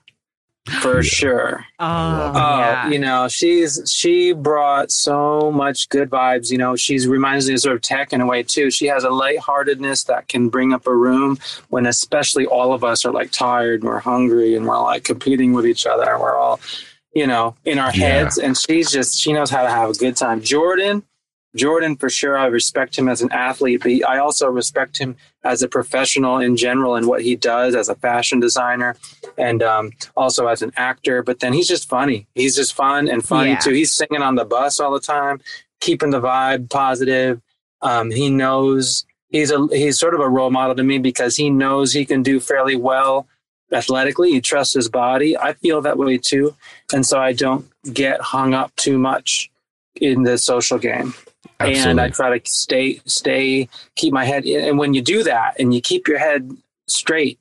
for 0.81 0.97
Yeah. 0.97 1.01
sure. 1.09 1.65
Oh, 1.79 2.31
Oh, 2.35 2.59
yeah. 2.59 2.89
you 2.89 2.99
know, 2.99 3.27
she's 3.27 3.81
she 3.91 4.33
brought 4.33 4.91
so 4.91 5.51
much 5.51 5.89
good 5.89 6.09
vibes. 6.09 6.51
You 6.51 6.57
know, 6.57 6.75
she's 6.75 7.07
reminds 7.07 7.47
me 7.47 7.53
of 7.55 7.59
sort 7.61 7.75
of 7.75 7.81
Teck 7.81 8.13
in 8.13 8.21
a 8.21 8.25
way 8.25 8.43
too. 8.43 8.69
She 8.71 8.85
has 8.87 9.03
a 9.03 9.09
lightheartedness 9.09 10.03
that 10.05 10.27
can 10.27 10.49
bring 10.49 10.73
up 10.73 10.87
a 10.87 10.95
room 10.95 11.37
when 11.69 11.85
especially 11.85 12.45
all 12.45 12.73
of 12.73 12.83
us 12.83 13.05
are 13.05 13.11
like 13.11 13.31
tired 13.31 13.81
and 13.81 13.89
we're 13.89 13.99
hungry 13.99 14.55
and 14.55 14.65
we're 14.65 14.81
like 14.81 15.03
competing 15.03 15.53
with 15.53 15.65
each 15.65 15.85
other 15.85 16.11
and 16.11 16.21
we're 16.21 16.35
all, 16.37 16.59
you 17.13 17.25
know, 17.27 17.55
in 17.65 17.79
our 17.79 17.91
Yeah. 17.93 18.07
heads. 18.07 18.37
And 18.37 18.57
she's 18.57 18.91
just 18.91 19.17
she 19.19 19.33
knows 19.33 19.49
how 19.49 19.63
to 19.63 19.69
have 19.69 19.89
a 19.89 19.93
good 19.93 20.15
time. 20.17 20.41
Jordan, 20.41 21.03
Jordan 21.55 21.95
for 21.95 22.09
sure. 22.09 22.37
I 22.37 22.45
respect 22.47 22.97
him 22.97 23.07
as 23.09 23.21
an 23.21 23.31
athlete, 23.31 23.81
but 23.81 23.91
I 24.07 24.19
also 24.19 24.47
respect 24.47 24.97
him 24.97 25.15
as 25.43 25.63
a 25.63 25.67
professional 25.67 26.37
in 26.39 26.55
general 26.57 26.95
and 26.95 27.07
what 27.07 27.21
he 27.21 27.35
does 27.35 27.73
as 27.73 27.89
a 27.89 27.95
fashion 27.95 28.39
designer 28.39 28.95
and 29.37 29.63
um, 29.63 29.91
also 30.15 30.47
as 30.47 30.61
an 30.61 30.71
actor. 30.75 31.23
But 31.23 31.39
then 31.39 31.53
he's 31.53 31.67
just 31.67 31.89
funny. 31.89 32.27
He's 32.35 32.55
just 32.55 32.73
fun 32.73 33.07
and 33.07 33.23
funny 33.25 33.51
Yeah. 33.51 33.59
too. 33.59 33.71
He's 33.73 33.91
singing 33.91 34.21
on 34.21 34.35
the 34.35 34.45
bus 34.45 34.79
all 34.79 34.91
the 34.93 34.99
time, 34.99 35.41
keeping 35.79 36.11
the 36.11 36.21
vibe 36.21 36.69
positive. 36.69 37.41
Um, 37.81 38.11
he 38.11 38.29
knows 38.29 39.05
he's 39.29 39.51
a 39.51 39.67
he's 39.71 39.99
sort 39.99 40.13
of 40.13 40.19
a 40.19 40.29
role 40.29 40.49
model 40.51 40.75
to 40.75 40.83
me 40.83 40.97
because 40.99 41.35
he 41.35 41.49
knows 41.49 41.93
he 41.93 42.05
can 42.05 42.23
do 42.23 42.39
fairly 42.39 42.75
well 42.75 43.27
athletically. 43.71 44.31
He 44.31 44.41
trusts 44.41 44.73
his 44.73 44.89
body. 44.89 45.37
I 45.37 45.53
feel 45.53 45.81
that 45.81 45.97
way 45.97 46.17
too, 46.17 46.55
and 46.93 47.05
so 47.05 47.19
I 47.19 47.33
don't 47.33 47.65
get 47.93 48.19
hung 48.21 48.53
up 48.53 48.75
too 48.75 48.97
much 48.97 49.49
in 49.99 50.23
the 50.23 50.37
social 50.37 50.77
game 50.77 51.13
and 51.59 51.99
I 51.99 52.09
try 52.09 52.37
to 52.37 52.49
stay 52.49 53.01
stay 53.05 53.69
keep 53.95 54.13
my 54.13 54.25
head 54.25 54.45
and 54.45 54.77
when 54.77 54.93
you 54.93 55.01
do 55.01 55.23
that 55.23 55.55
and 55.59 55.73
you 55.73 55.81
keep 55.81 56.07
your 56.07 56.19
head 56.19 56.51
straight 56.87 57.39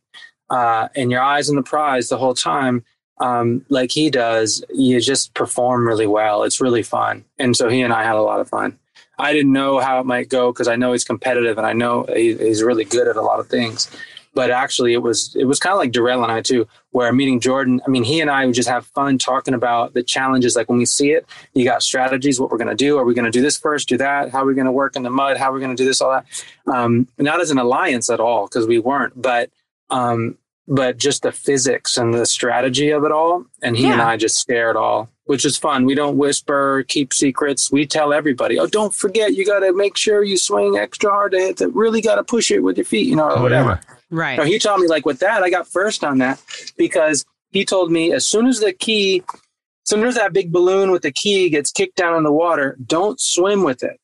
uh, 0.51 0.89
and 0.95 1.11
your 1.11 1.21
eyes 1.21 1.51
on 1.51 1.57
the 1.57 1.63
prize 1.63 2.09
the 2.09 2.19
whole 2.19 2.35
time 2.35 2.85
um, 3.19 3.65
like 3.69 3.91
he 3.91 4.11
does 4.11 4.65
you 4.73 5.01
just 5.01 5.35
perform 5.35 5.87
really 5.87 6.07
well. 6.07 6.43
It's 6.43 6.61
really 6.61 6.83
fun. 6.83 7.25
And 7.39 7.57
so 7.57 7.69
he 7.69 7.81
and 7.81 7.93
I 7.93 8.05
had 8.05 8.17
a 8.17 8.23
lot 8.23 8.41
of 8.41 8.49
fun. 8.49 8.79
I 9.19 9.33
didn't 9.33 9.53
know 9.53 9.81
how 9.81 10.01
it 10.01 10.07
might 10.07 10.29
go 10.29 10.53
because 10.53 10.69
I 10.69 10.77
know 10.77 10.93
he's 10.93 11.05
competitive 11.05 11.57
and 11.57 11.67
I 11.67 11.73
know 11.73 12.05
he, 12.15 12.37
he's 12.37 12.63
really 12.63 12.85
good 12.85 13.09
at 13.09 13.17
a 13.17 13.23
lot 13.23 13.41
of 13.41 13.49
things 13.49 13.91
but 14.37 14.51
actually 14.51 14.93
it 14.93 15.03
was 15.03 15.35
it 15.35 15.47
was 15.47 15.59
kind 15.59 15.73
of 15.73 15.79
like 15.79 15.91
Darrell 15.93 16.23
and 16.23 16.31
I 16.31 16.41
too 16.43 16.69
where 16.91 17.13
meeting 17.13 17.41
Jordan 17.41 17.81
I 17.87 17.91
mean 17.91 18.05
he 18.05 18.21
and 18.21 18.31
I 18.31 18.47
would 18.47 18.55
just 18.55 18.69
have 18.69 18.87
fun 18.99 19.19
talking 19.19 19.55
about 19.55 19.95
the 19.95 20.03
challenges 20.03 20.55
like 20.55 20.69
when 20.69 20.79
we 20.79 20.85
see 20.85 21.11
it 21.17 21.27
you 21.55 21.65
got 21.65 21.83
strategies 21.83 22.39
what 22.39 22.51
we're 22.51 22.59
going 22.59 22.69
to 22.77 22.85
do 22.87 22.99
are 22.99 23.05
we 23.05 23.15
going 23.15 23.25
to 23.25 23.37
do 23.39 23.43
this 23.43 23.57
first 23.59 23.89
do 23.89 23.97
that 23.97 24.31
how 24.31 24.43
are 24.43 24.47
we 24.47 24.55
going 24.55 24.67
to 24.67 24.73
work 24.83 24.95
in 24.95 25.03
the 25.03 25.11
mud 25.11 25.37
how 25.39 25.51
are 25.51 25.55
we 25.55 25.61
going 25.61 25.75
to 25.77 25.83
do 25.83 25.89
this 25.89 26.01
all 26.01 26.13
that? 26.13 26.25
Um, 26.73 27.09
not 27.19 27.41
as 27.41 27.51
an 27.51 27.59
alliance 27.59 28.09
at 28.11 28.21
all 28.21 28.47
because 28.47 28.67
we 28.69 28.79
weren't 28.79 29.21
but 29.21 29.51
um, 29.91 30.37
but 30.69 30.99
just 30.99 31.23
the 31.23 31.33
physics 31.33 31.97
and 31.97 32.13
the 32.13 32.27
strategy 32.27 32.91
of 32.91 33.05
it 33.05 33.13
all 33.13 33.45
and 33.63 33.77
he 33.77 33.87
and 33.87 34.03
i 34.03 34.17
just 34.17 34.47
share 34.47 34.71
it 34.71 34.77
all 34.77 35.09
which 35.29 35.45
is 35.45 35.57
fun. 35.57 35.85
We 35.87 35.97
don't 35.97 36.17
whisper 36.17 36.85
keep 36.87 37.13
secrets. 37.13 37.73
We 37.73 37.85
tell 37.85 38.13
everybody 38.13 38.61
oh 38.61 38.69
don't 38.69 38.95
forget 38.95 39.35
you 39.35 39.45
got 39.45 39.59
to 39.67 39.73
make 39.73 39.97
sure 39.97 40.23
you 40.23 40.39
swing 40.39 40.77
extra 40.77 41.11
hard 41.11 41.33
to 41.33 41.39
hit 41.39 41.57
that 41.57 41.71
really 41.71 42.01
got 42.01 42.15
to 42.15 42.23
push 42.23 42.53
it 42.53 42.61
with 42.61 42.77
your 42.79 42.85
feet 42.85 43.09
you 43.09 43.17
know 43.17 43.25
or 43.31 43.39
Oh, 43.39 43.43
whatever. 43.43 43.81
yeah. 43.89 43.96
Right. 44.11 44.39
no, 44.39 44.45
he 44.45 44.59
told 44.59 44.81
me 44.81 44.89
like 44.89 45.07
with 45.07 45.19
that, 45.21 45.43
I 45.43 45.51
got 45.51 45.67
first 45.69 46.05
on 46.05 46.19
that 46.19 46.43
because 46.77 47.25
he 47.51 47.65
told 47.65 47.91
me 47.91 48.13
as 48.13 48.27
soon 48.27 48.47
as 48.47 48.61
the 48.61 48.73
key, 48.73 49.23
as 49.29 49.91
soon 49.91 50.05
as 50.05 50.15
that 50.17 50.33
big 50.33 50.53
balloon 50.53 50.91
with 50.91 51.03
the 51.03 51.13
key 51.13 51.49
gets 51.51 51.71
kicked 51.71 51.97
down 51.97 52.17
in 52.17 52.25
the 52.25 52.33
water, 52.33 52.77
don't 52.85 53.21
swim 53.21 53.63
with 53.65 53.83
it. 53.83 53.99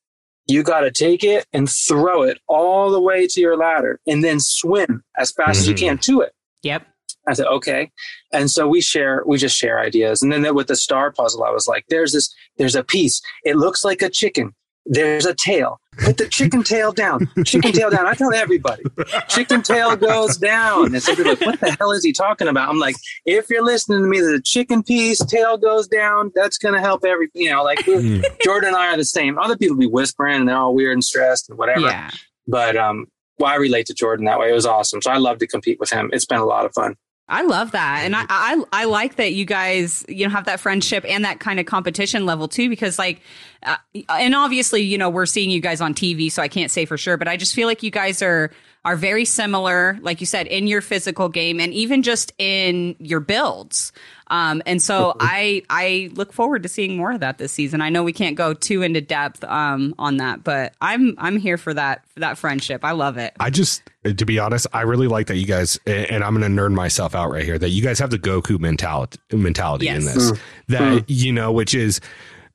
You 0.46 0.62
got 0.62 0.80
to 0.80 0.90
take 0.90 1.22
it 1.22 1.46
and 1.52 1.70
throw 1.70 2.22
it 2.22 2.38
all 2.48 2.90
the 2.90 3.00
way 3.00 3.26
to 3.28 3.40
your 3.40 3.56
ladder 3.56 4.00
and 4.06 4.24
then 4.24 4.40
swim 4.40 5.02
as 5.16 5.30
fast 5.32 5.60
as 5.60 5.68
you 5.68 5.74
Mhm. 5.74 5.78
can 5.78 5.98
to 5.98 6.20
it. 6.22 6.32
Yep. 6.62 6.86
I 7.28 7.34
said, 7.34 7.46
okay. 7.46 7.90
And 8.32 8.50
so 8.50 8.66
we 8.66 8.80
share, 8.80 9.22
we 9.24 9.38
just 9.38 9.56
share 9.56 9.78
ideas. 9.78 10.22
And 10.22 10.32
then 10.32 10.52
with 10.56 10.66
the 10.66 10.74
star 10.74 11.12
puzzle, 11.12 11.44
I 11.44 11.50
was 11.50 11.68
like, 11.68 11.84
there's 11.88 12.12
this, 12.12 12.34
there's 12.58 12.74
a 12.74 12.82
piece. 12.82 13.22
It 13.44 13.56
looks 13.56 13.84
like 13.84 14.02
a 14.02 14.10
chicken. 14.10 14.52
There's 14.84 15.26
a 15.26 15.34
tail. 15.34 15.78
Put 15.98 16.16
the 16.16 16.26
chicken 16.26 16.62
tail 16.62 16.90
down. 16.92 17.28
Chicken 17.44 17.72
tail 17.72 17.90
down. 17.90 18.06
I 18.06 18.14
tell 18.14 18.32
everybody, 18.32 18.82
chicken 19.28 19.62
tail 19.62 19.94
goes 19.94 20.38
down. 20.38 20.86
And 20.86 20.96
are 20.96 21.24
like, 21.24 21.40
what 21.42 21.60
the 21.60 21.76
hell 21.78 21.92
is 21.92 22.02
he 22.02 22.12
talking 22.12 22.48
about? 22.48 22.70
I'm 22.70 22.78
like, 22.78 22.96
if 23.26 23.50
you're 23.50 23.64
listening 23.64 24.00
to 24.00 24.08
me, 24.08 24.20
the 24.20 24.40
chicken 24.42 24.82
piece, 24.82 25.22
tail 25.24 25.58
goes 25.58 25.86
down. 25.86 26.32
That's 26.34 26.56
going 26.56 26.74
to 26.74 26.80
help 26.80 27.04
every, 27.04 27.28
you 27.34 27.50
know, 27.50 27.62
like 27.62 27.80
Mm. 27.92 28.24
Jordan 28.42 28.68
and 28.68 28.76
I 28.76 28.94
are 28.94 28.96
the 28.96 29.04
same. 29.04 29.38
Other 29.38 29.56
people 29.56 29.76
be 29.76 29.86
whispering 29.86 30.36
and 30.40 30.48
they're 30.48 30.56
all 30.56 30.74
weird 30.74 30.94
and 30.94 31.04
stressed 31.04 31.50
and 31.50 31.58
whatever. 31.58 31.80
Yeah. 31.80 32.10
But, 32.48 32.76
um, 32.76 33.06
well, 33.38 33.50
I 33.50 33.56
relate 33.56 33.86
to 33.86 33.94
Jordan 33.94 34.24
that 34.26 34.38
way. 34.40 34.50
It 34.50 34.54
was 34.54 34.66
awesome. 34.66 35.02
So 35.02 35.10
I 35.10 35.18
love 35.18 35.38
to 35.38 35.46
compete 35.46 35.78
with 35.78 35.90
him. 35.90 36.10
It's 36.12 36.24
been 36.24 36.38
a 36.40 36.46
lot 36.46 36.64
of 36.64 36.72
fun. 36.72 36.96
I 37.32 37.42
love 37.42 37.70
that, 37.70 38.02
and 38.04 38.14
I, 38.14 38.26
I 38.28 38.62
I 38.72 38.84
like 38.84 39.16
that 39.16 39.32
you 39.32 39.46
guys 39.46 40.04
you 40.06 40.26
know 40.26 40.30
have 40.30 40.44
that 40.44 40.60
friendship 40.60 41.02
and 41.08 41.24
that 41.24 41.40
kind 41.40 41.58
of 41.58 41.64
competition 41.64 42.26
level 42.26 42.46
too. 42.46 42.68
Because 42.68 42.98
like, 42.98 43.22
uh, 43.62 43.76
and 44.10 44.34
obviously 44.34 44.82
you 44.82 44.98
know 44.98 45.08
we're 45.08 45.24
seeing 45.24 45.50
you 45.50 45.60
guys 45.60 45.80
on 45.80 45.94
TV, 45.94 46.30
so 46.30 46.42
I 46.42 46.48
can't 46.48 46.70
say 46.70 46.84
for 46.84 46.98
sure, 46.98 47.16
but 47.16 47.28
I 47.28 47.38
just 47.38 47.54
feel 47.54 47.66
like 47.66 47.82
you 47.82 47.90
guys 47.90 48.20
are 48.20 48.50
are 48.84 48.96
very 48.96 49.24
similar, 49.24 49.98
like 50.02 50.20
you 50.20 50.26
said, 50.26 50.46
in 50.46 50.66
your 50.66 50.80
physical 50.80 51.28
game 51.28 51.60
and 51.60 51.72
even 51.72 52.02
just 52.02 52.32
in 52.38 52.96
your 52.98 53.20
builds. 53.20 53.92
Um, 54.32 54.62
and 54.64 54.80
so 54.80 55.14
I 55.20 55.62
I 55.68 56.10
look 56.14 56.32
forward 56.32 56.62
to 56.64 56.68
seeing 56.68 56.96
more 56.96 57.12
of 57.12 57.20
that 57.20 57.36
this 57.36 57.52
season. 57.52 57.82
I 57.82 57.90
know 57.90 58.02
we 58.02 58.14
can't 58.14 58.34
go 58.34 58.54
too 58.54 58.80
into 58.80 59.02
depth 59.02 59.44
um, 59.44 59.94
on 59.98 60.16
that, 60.16 60.42
but 60.42 60.72
I'm 60.80 61.14
I'm 61.18 61.36
here 61.36 61.58
for 61.58 61.74
that 61.74 62.04
for 62.08 62.20
that 62.20 62.38
friendship. 62.38 62.82
I 62.82 62.92
love 62.92 63.18
it. 63.18 63.34
I 63.38 63.50
just, 63.50 63.82
to 64.04 64.24
be 64.24 64.38
honest, 64.38 64.66
I 64.72 64.82
really 64.82 65.06
like 65.06 65.26
that 65.26 65.36
you 65.36 65.44
guys, 65.46 65.78
and 65.86 66.24
I'm 66.24 66.34
going 66.34 66.50
to 66.56 66.62
nerd 66.62 66.72
myself 66.72 67.14
out 67.14 67.30
right 67.30 67.44
here, 67.44 67.58
that 67.58 67.68
you 67.68 67.82
guys 67.82 67.98
have 67.98 68.10
the 68.10 68.18
Goku 68.18 68.58
mentality 68.58 69.18
mentality 69.32 69.88
in 69.88 70.02
Yes. 70.02 70.14
this. 70.14 70.32
That 70.68 71.10
you 71.10 71.32
know, 71.32 71.52
which 71.52 71.74
is, 71.74 72.00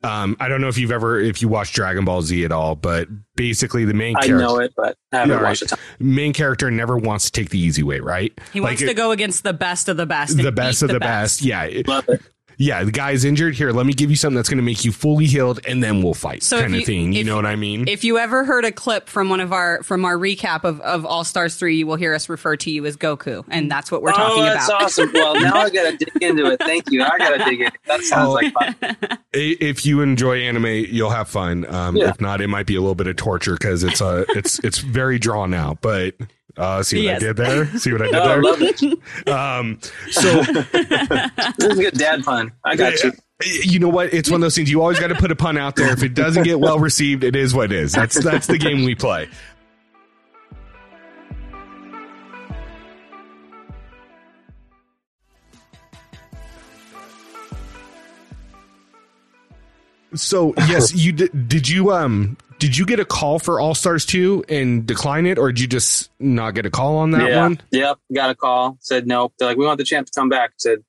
um, 0.04 0.38
I 0.39 0.48
don't 0.48 0.62
know 0.62 0.68
if 0.68 0.78
you've 0.78 0.91
ever 0.91 1.20
if 1.20 1.41
you 1.41 1.48
watched 1.48 1.74
Dragon 1.76 2.06
Ball 2.06 2.22
Z 2.22 2.43
at 2.45 2.52
all, 2.52 2.76
but 2.76 3.08
basically 3.36 3.86
the 3.86 3.93
main 3.93 4.16
I 4.16 4.26
character, 4.28 4.38
know 4.48 4.60
it, 4.60 4.74
but 4.76 4.98
I 5.12 5.18
haven't 5.18 5.38
Yeah, 5.38 5.43
watched 5.43 5.62
right. 5.64 5.72
it. 5.74 5.80
main 6.00 6.34
character 6.34 6.70
never 6.72 6.98
wants 6.98 7.26
to 7.26 7.32
take 7.32 7.50
the 7.50 7.60
easy 7.60 7.84
way, 7.84 8.00
right? 8.00 8.32
He 8.54 8.60
Like 8.60 8.70
wants 8.72 8.82
it- 8.84 8.88
to 8.88 8.93
go 8.93 9.12
against 9.12 9.43
the 9.43 9.54
best 9.54 9.89
of 9.89 9.98
the 9.98 10.06
best. 10.06 10.38
the 10.38 10.52
best 10.52 10.82
of 10.84 10.89
the, 10.89 11.00
best. 11.00 11.41
Yeah, 11.41 11.68
Love 11.88 12.08
it. 12.10 12.22
Yeah. 12.58 12.84
The 12.84 12.91
guy's 12.91 13.24
injured. 13.24 13.55
Here, 13.55 13.72
let 13.72 13.86
me 13.86 13.93
give 13.93 14.10
you 14.10 14.16
something 14.16 14.36
that's 14.36 14.49
going 14.49 14.58
to 14.58 14.64
make 14.64 14.84
you 14.84 14.91
fully 14.91 15.26
healed, 15.26 15.60
and 15.68 15.82
then 15.84 16.01
we'll 16.03 16.14
fight, 16.14 16.43
So 16.43 16.58
if 16.58 16.62
kind 16.64 16.74
of 16.74 16.80
you- 16.82 16.86
thing. 16.86 17.14
You 17.14 17.22
if- 17.22 17.26
know 17.28 17.36
what 17.36 17.45
I 17.45 17.55
mean? 17.55 17.88
If 17.88 18.03
you 18.03 18.18
ever 18.18 18.43
heard 18.43 18.66
a 18.66 18.72
clip 18.72 19.08
from 19.10 19.30
one 19.30 19.39
of 19.39 19.53
our 19.53 19.82
from 19.84 20.03
our 20.05 20.16
recap 20.16 20.64
of, 20.64 20.82
of 20.82 21.05
All 21.05 21.24
Stars 21.24 21.55
three, 21.55 21.78
you 21.78 21.88
will 21.88 21.95
hear 21.95 22.14
us 22.14 22.28
refer 22.30 22.55
to 22.58 22.70
you 22.72 22.86
as 22.86 22.97
Goku, 22.97 23.43
and 23.49 23.72
that's 23.72 23.91
what 23.91 24.01
we're 24.01 24.12
talking 24.12 24.43
about. 24.43 24.51
oh, 24.51 24.53
that's 24.55 24.68
about. 24.70 24.82
awesome. 24.84 25.12
Well, 25.14 25.36
now 25.39 25.55
I 25.55 25.70
got 25.70 25.91
to 25.91 25.97
dig 25.97 26.22
into 26.24 26.45
it. 26.51 26.60
Thank 26.60 26.91
you. 26.91 27.03
I 27.03 27.18
got 27.18 27.38
to 27.38 27.45
dig 27.45 27.62
in. 27.62 27.72
That 27.86 28.01
sounds 28.01 28.28
Oh. 28.30 28.34
like 28.34 28.53
fun. 28.53 28.76
If 29.34 29.86
you 29.86 30.01
enjoy 30.01 30.39
anime, 30.41 30.66
you'll 30.89 31.10
have 31.12 31.30
fun. 31.30 31.66
Um, 31.74 31.95
Yeah. 31.95 32.10
If 32.10 32.20
not, 32.22 32.41
it 32.41 32.47
might 32.47 32.66
be 32.66 32.76
a 32.76 32.80
little 32.82 32.95
bit 32.95 33.08
of 33.08 33.16
torture 33.18 33.53
because 33.53 33.84
it's 33.84 34.01
uh, 34.01 34.26
it's 34.30 34.60
it's 34.60 34.80
very 34.80 35.20
drawn 35.20 35.53
out. 35.53 35.82
But 35.82 36.16
uh, 36.58 36.84
see 36.84 36.97
what 36.97 37.03
Yes. 37.03 37.22
I 37.24 37.26
did 37.28 37.38
there? 37.38 37.78
See 37.78 37.91
what 37.93 38.01
I 38.01 38.05
did 38.08 38.16
Oh, 38.16 38.22
I 38.24 38.28
there? 38.28 38.41
love 38.43 38.62
it. 38.62 39.28
Um, 39.28 39.80
so 40.12 40.43
This 40.43 41.72
is 41.72 41.80
a 41.80 41.82
good 41.84 41.93
dad 41.97 42.24
pun. 42.24 42.51
I 42.64 42.76
got 42.76 43.03
you. 43.03 43.12
you 43.64 43.80
know 43.80 43.89
what? 43.89 44.14
It's 44.14 44.30
one 44.30 44.38
of 44.38 44.41
those 44.41 44.55
things. 44.55 44.70
You 44.72 44.82
always 44.82 44.99
got 44.99 45.08
to 45.08 45.16
put 45.16 45.32
a 45.32 45.36
pun 45.36 45.58
out 45.58 45.76
there. 45.76 45.91
If 45.93 46.01
it 46.03 46.14
doesn't 46.14 46.43
get 46.43 46.60
well 46.60 46.80
received, 46.80 47.24
it 47.24 47.36
is 47.36 47.53
what 47.53 47.72
it 47.72 47.78
is. 47.78 47.91
That's 47.91 48.22
that's 48.24 48.47
the 48.47 48.58
game 48.58 48.84
we 48.84 48.95
play. 48.95 49.30
So 60.16 60.53
yes, 60.58 60.93
you 60.95 61.12
did. 61.12 61.49
Did 61.49 61.68
you 61.68 61.91
um? 61.91 62.38
Did 62.60 62.78
you 62.78 62.86
get 62.86 62.99
a 62.99 63.05
call 63.05 63.39
for 63.39 63.60
All 63.60 63.76
Stars 63.76 64.05
two 64.05 64.43
and 64.49 64.86
decline 64.86 65.26
it, 65.26 65.38
or 65.38 65.51
did 65.51 65.60
you 65.60 65.68
just 65.68 66.10
not 66.20 66.51
get 66.55 66.66
a 66.66 66.72
call 66.72 66.97
on 66.97 67.12
that 67.12 67.30
yeah. 67.30 67.41
one? 67.41 67.62
Yep. 67.72 67.99
Got 68.14 68.30
a 68.32 68.36
call. 68.36 68.78
Said 68.82 69.08
nope. 69.08 69.34
They're 69.38 69.49
like, 69.49 69.58
we 69.58 69.66
want 69.66 69.78
the 69.78 69.84
champ 69.84 70.08
to 70.08 70.14
come 70.16 70.30
back. 70.30 70.51
Said, 70.58 70.80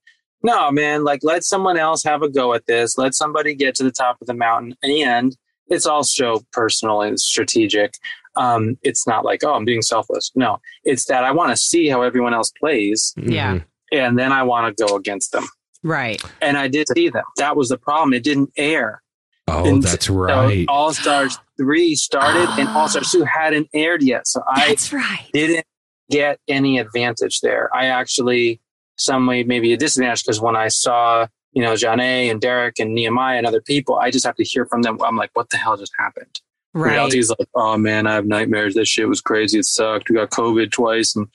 no, 0.43 0.71
man. 0.71 1.05
Like, 1.05 1.21
let 1.23 1.45
someone 1.45 1.77
else 1.77 2.03
have 2.05 2.23
a 2.23 2.29
go 2.29 2.55
at 2.55 2.66
this. 2.66 2.97
Let 2.97 3.14
somebody 3.14 3.55
get 3.55 3.75
to 3.77 3.85
the 3.85 3.91
top 3.91 4.19
of 4.21 4.27
the 4.27 4.35
mountain. 4.35 4.77
And 4.83 5.37
it's 5.66 5.87
also 5.87 6.41
personal 6.53 7.03
and 7.03 7.21
strategic. 7.21 7.95
Um, 8.37 8.79
it's 8.83 9.07
not 9.07 9.25
like, 9.25 9.43
oh, 9.45 9.55
I'm 9.55 9.64
being 9.64 9.83
selfless. 9.83 10.31
No, 10.35 10.61
it's 10.85 11.07
that 11.07 11.25
I 11.25 11.33
want 11.33 11.51
to 11.51 11.57
see 11.57 11.89
how 11.89 12.03
everyone 12.03 12.35
else 12.35 12.53
plays, 12.59 13.12
Yeah. 13.16 13.55
Mhm. 13.57 13.64
and 13.93 14.19
then 14.19 14.33
I 14.33 14.45
want 14.45 14.77
to 14.77 14.87
go 14.87 14.97
against 14.97 15.33
them. 15.33 15.47
Right. 15.83 16.23
And 16.41 16.57
I 16.57 16.69
did 16.69 16.87
see 16.95 17.09
them. 17.09 17.25
That 17.37 17.57
was 17.57 17.69
the 17.69 17.79
problem. 17.79 18.12
It 18.14 18.23
didn't 18.23 18.53
air. 18.57 19.03
Oh, 19.49 19.64
And 19.66 19.82
that's 19.82 20.07
so 20.07 20.14
right. 20.14 20.64
All 20.68 20.92
Stars 20.92 21.38
three 21.57 21.94
started, 21.94 22.49
and 22.59 22.68
ah. 22.68 22.80
All 22.80 22.88
Stars 22.88 23.11
two 23.11 23.24
hadn't 23.24 23.68
aired 23.74 24.03
yet. 24.03 24.26
So 24.26 24.42
I 24.49 24.68
That's 24.68 24.92
right. 24.92 25.28
didn't 25.32 25.66
get 26.11 26.38
any 26.49 26.78
advantage 26.78 27.40
there. 27.40 27.70
I 27.74 27.86
actually, 27.86 28.61
some 28.96 29.26
way, 29.26 29.42
maybe 29.44 29.72
a 29.72 29.76
disadvantage 29.76 30.24
because 30.24 30.40
when 30.40 30.57
I 30.57 30.68
saw, 30.68 31.26
you 31.53 31.62
know, 31.62 31.74
Jonna 31.74 32.30
and 32.30 32.40
Derrick 32.40 32.78
and 32.78 32.94
Nehemiah 32.94 33.38
and 33.38 33.46
other 33.46 33.61
people, 33.61 33.96
I 33.96 34.11
just 34.11 34.24
have 34.26 34.36
to 34.36 34.44
hear 34.44 34.66
from 34.66 34.82
them. 34.82 34.99
I'm 35.03 35.16
like, 35.16 35.30
what 35.34 35.51
the 35.51 35.57
hell 35.57 35.76
just 35.76 35.92
happened? 35.99 36.40
Right. 36.74 36.92
Realty's 36.92 37.30
like, 37.30 37.49
oh 37.55 37.76
man, 37.78 38.07
I 38.07 38.14
have 38.14 38.26
nightmares. 38.26 38.74
This 38.74 38.88
shit 38.88 39.09
was 39.09 39.20
crazy. 39.20 39.59
It 39.59 39.64
sucked. 39.64 40.11
We 40.11 40.16
got 40.16 40.30
COVID 40.30 40.70
twice, 40.70 41.16
and 41.16 41.26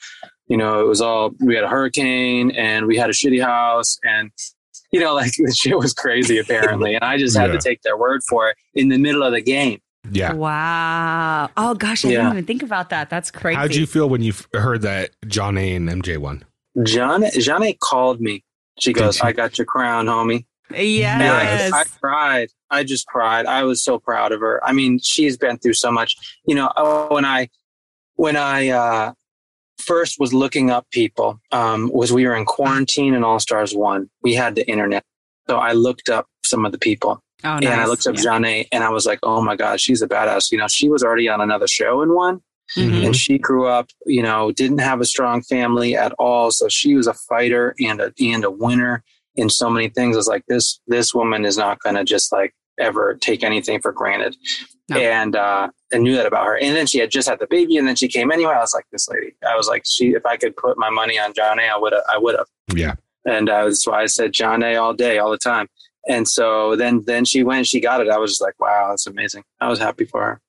you 0.48 0.58
know, 0.58 0.80
it 0.80 0.88
was 0.88 1.02
all. 1.02 1.32
We 1.40 1.56
had 1.56 1.64
a 1.64 1.70
hurricane, 1.70 2.52
and 2.52 2.86
we 2.86 2.98
had 2.98 3.10
a 3.10 3.14
shitty 3.14 3.44
house, 3.44 3.98
and 4.04 4.32
you 4.94 5.00
know, 5.02 5.14
like 5.14 5.32
the 5.38 5.52
shit 5.54 5.78
was 5.78 5.94
crazy 5.94 6.38
apparently. 6.38 6.96
And 6.96 7.04
I 7.04 7.18
just 7.18 7.36
had 7.36 7.48
Yeah. 7.48 7.58
to 7.58 7.60
take 7.60 7.82
their 7.82 7.98
word 7.98 8.22
for 8.30 8.50
it 8.50 8.56
in 8.74 8.88
the 8.88 8.98
middle 8.98 9.24
of 9.24 9.34
the 9.34 9.42
game. 9.42 9.82
yeah. 10.12 10.34
Wow. 10.34 11.50
Oh 11.58 11.74
gosh, 11.76 12.06
I 12.06 12.10
Yeah. 12.10 12.18
didn't 12.18 12.32
even 12.34 12.46
think 12.46 12.64
about 12.64 12.90
that. 12.92 13.10
That's 13.10 13.32
crazy. 13.32 13.58
How'd 13.58 13.76
you 13.76 13.86
feel 13.86 14.08
when 14.10 14.22
you 14.22 14.34
heard 14.54 14.82
that 14.84 15.12
Jonna 15.26 15.76
and 15.76 15.90
MJ 15.90 16.18
won? 16.18 16.44
John, 16.84 17.24
Jonna 17.24 17.78
called 17.80 18.20
me. 18.22 18.44
She 18.80 18.94
goes, 18.94 19.22
"I 19.22 19.32
got 19.34 19.58
your 19.60 19.66
crown, 19.66 20.08
homie." 20.08 20.46
Yes. 20.76 21.22
And 21.22 21.74
I, 21.76 21.82
I 21.82 21.84
cried. 22.02 22.50
I 22.72 22.84
just 22.84 23.06
cried. 23.06 23.46
I 23.46 23.64
was 23.64 23.84
so 23.84 24.00
proud 24.00 24.32
of 24.32 24.40
her. 24.40 24.60
I 24.64 24.72
mean, 24.74 24.98
she's 25.00 25.38
been 25.38 25.58
through 25.60 25.74
so 25.76 25.92
much. 25.92 26.16
You 26.48 26.56
know, 26.56 26.72
oh, 26.76 27.14
when 27.14 27.26
I 27.26 27.50
when 28.16 28.36
I 28.36 28.70
uh, 28.70 29.14
first 29.86 30.20
was 30.20 30.34
looking 30.34 30.70
up 30.72 30.86
people, 30.92 31.40
um, 31.52 31.90
was 31.94 32.12
we 32.12 32.26
were 32.26 32.36
in 32.36 32.46
quarantine 32.46 33.14
and 33.14 33.24
All 33.26 33.40
Stars 33.40 33.74
One. 33.76 34.10
We 34.22 34.34
had 34.34 34.56
the 34.56 34.68
internet, 34.70 35.04
so 35.50 35.58
I 35.58 35.74
looked 35.74 36.10
up 36.10 36.28
some 36.46 36.66
of 36.66 36.72
the 36.72 36.78
people, 36.78 37.22
oh, 37.44 37.50
and 37.50 37.66
I 37.68 37.86
looked 37.86 38.08
up 38.08 38.16
Yeah. 38.16 38.24
Jonna, 38.24 38.68
and 38.72 38.84
I 38.84 38.90
was 38.90 39.06
like, 39.06 39.20
oh 39.24 39.42
my 39.42 39.56
god, 39.56 39.80
she's 39.80 40.02
a 40.02 40.08
badass. 40.08 40.52
You 40.52 40.58
know, 40.58 40.68
she 40.68 40.90
was 40.90 41.04
already 41.04 41.28
on 41.30 41.42
another 41.42 41.68
show 41.68 42.02
in 42.02 42.14
one 42.14 42.42
Mhm. 42.78 43.06
and 43.06 43.16
she 43.16 43.38
grew 43.38 43.68
up, 43.68 43.88
you 44.06 44.24
know, 44.24 44.52
didn't 44.52 44.80
have 44.80 45.02
a 45.02 45.06
strong 45.06 45.42
family 45.44 45.96
at 45.98 46.14
all. 46.18 46.50
So 46.50 46.68
she 46.70 46.96
was 46.96 47.08
a 47.08 47.14
fighter 47.14 47.76
and 47.80 48.00
a 48.02 48.14
and 48.22 48.44
a 48.46 48.50
winner 48.52 49.04
in 49.36 49.50
so 49.50 49.70
many 49.70 49.90
things. 49.90 50.16
It's 50.16 50.28
like 50.28 50.46
this 50.48 50.80
this 50.88 51.14
woman 51.14 51.44
is 51.46 51.58
not 51.58 51.80
going 51.80 51.96
to 51.96 52.04
just 52.06 52.32
like 52.32 52.54
ever 52.80 53.16
take 53.16 53.44
anything 53.44 53.82
for 53.82 53.92
granted. 53.92 54.36
No. 54.90 54.98
And 54.98 55.36
uh, 55.36 55.70
I 55.94 55.98
knew 55.98 56.16
that 56.16 56.26
about 56.26 56.46
her. 56.46 56.58
And 56.58 56.76
then 56.76 56.88
she 56.88 57.00
had 57.00 57.10
just 57.10 57.28
had 57.28 57.40
the 57.40 57.48
baby, 57.48 57.78
and 57.78 57.88
then 57.88 57.96
she 57.96 58.08
came 58.08 58.32
anyway. 58.32 58.54
I 58.54 58.60
was 58.60 58.74
like, 58.74 58.86
this 58.92 59.08
lady. 59.08 59.34
I 59.48 59.56
was 59.56 59.68
like, 59.68 59.84
she. 59.86 60.10
If 60.10 60.26
I 60.26 60.38
could 60.38 60.56
put 60.58 60.78
my 60.78 60.90
money 60.90 61.18
on 61.18 61.34
Jonna, 61.34 61.70
I 61.70 61.78
would 61.78 61.94
have. 61.94 62.04
I 62.12 62.18
would 62.18 62.36
have. 62.36 62.48
Yeah. 62.76 62.96
And 63.26 63.50
uh, 63.50 63.66
that's 63.66 63.88
why 63.88 64.02
I 64.02 64.06
said 64.08 64.34
Jonna 64.34 64.82
all 64.82 64.94
day, 64.94 65.20
all 65.20 65.32
the 65.32 65.38
time. 65.38 65.68
And 66.10 66.28
so 66.28 66.76
then 66.76 67.04
then 67.06 67.24
she 67.24 67.44
went, 67.44 67.68
she 67.68 67.80
got 67.80 68.02
it. 68.02 68.10
I 68.10 68.18
was 68.18 68.32
just 68.32 68.42
like, 68.42 68.60
wow, 68.60 68.88
that's 68.90 69.08
amazing. 69.08 69.44
I 69.62 69.70
was 69.70 69.80
happy 69.80 70.06
for 70.06 70.22
her. 70.22 70.42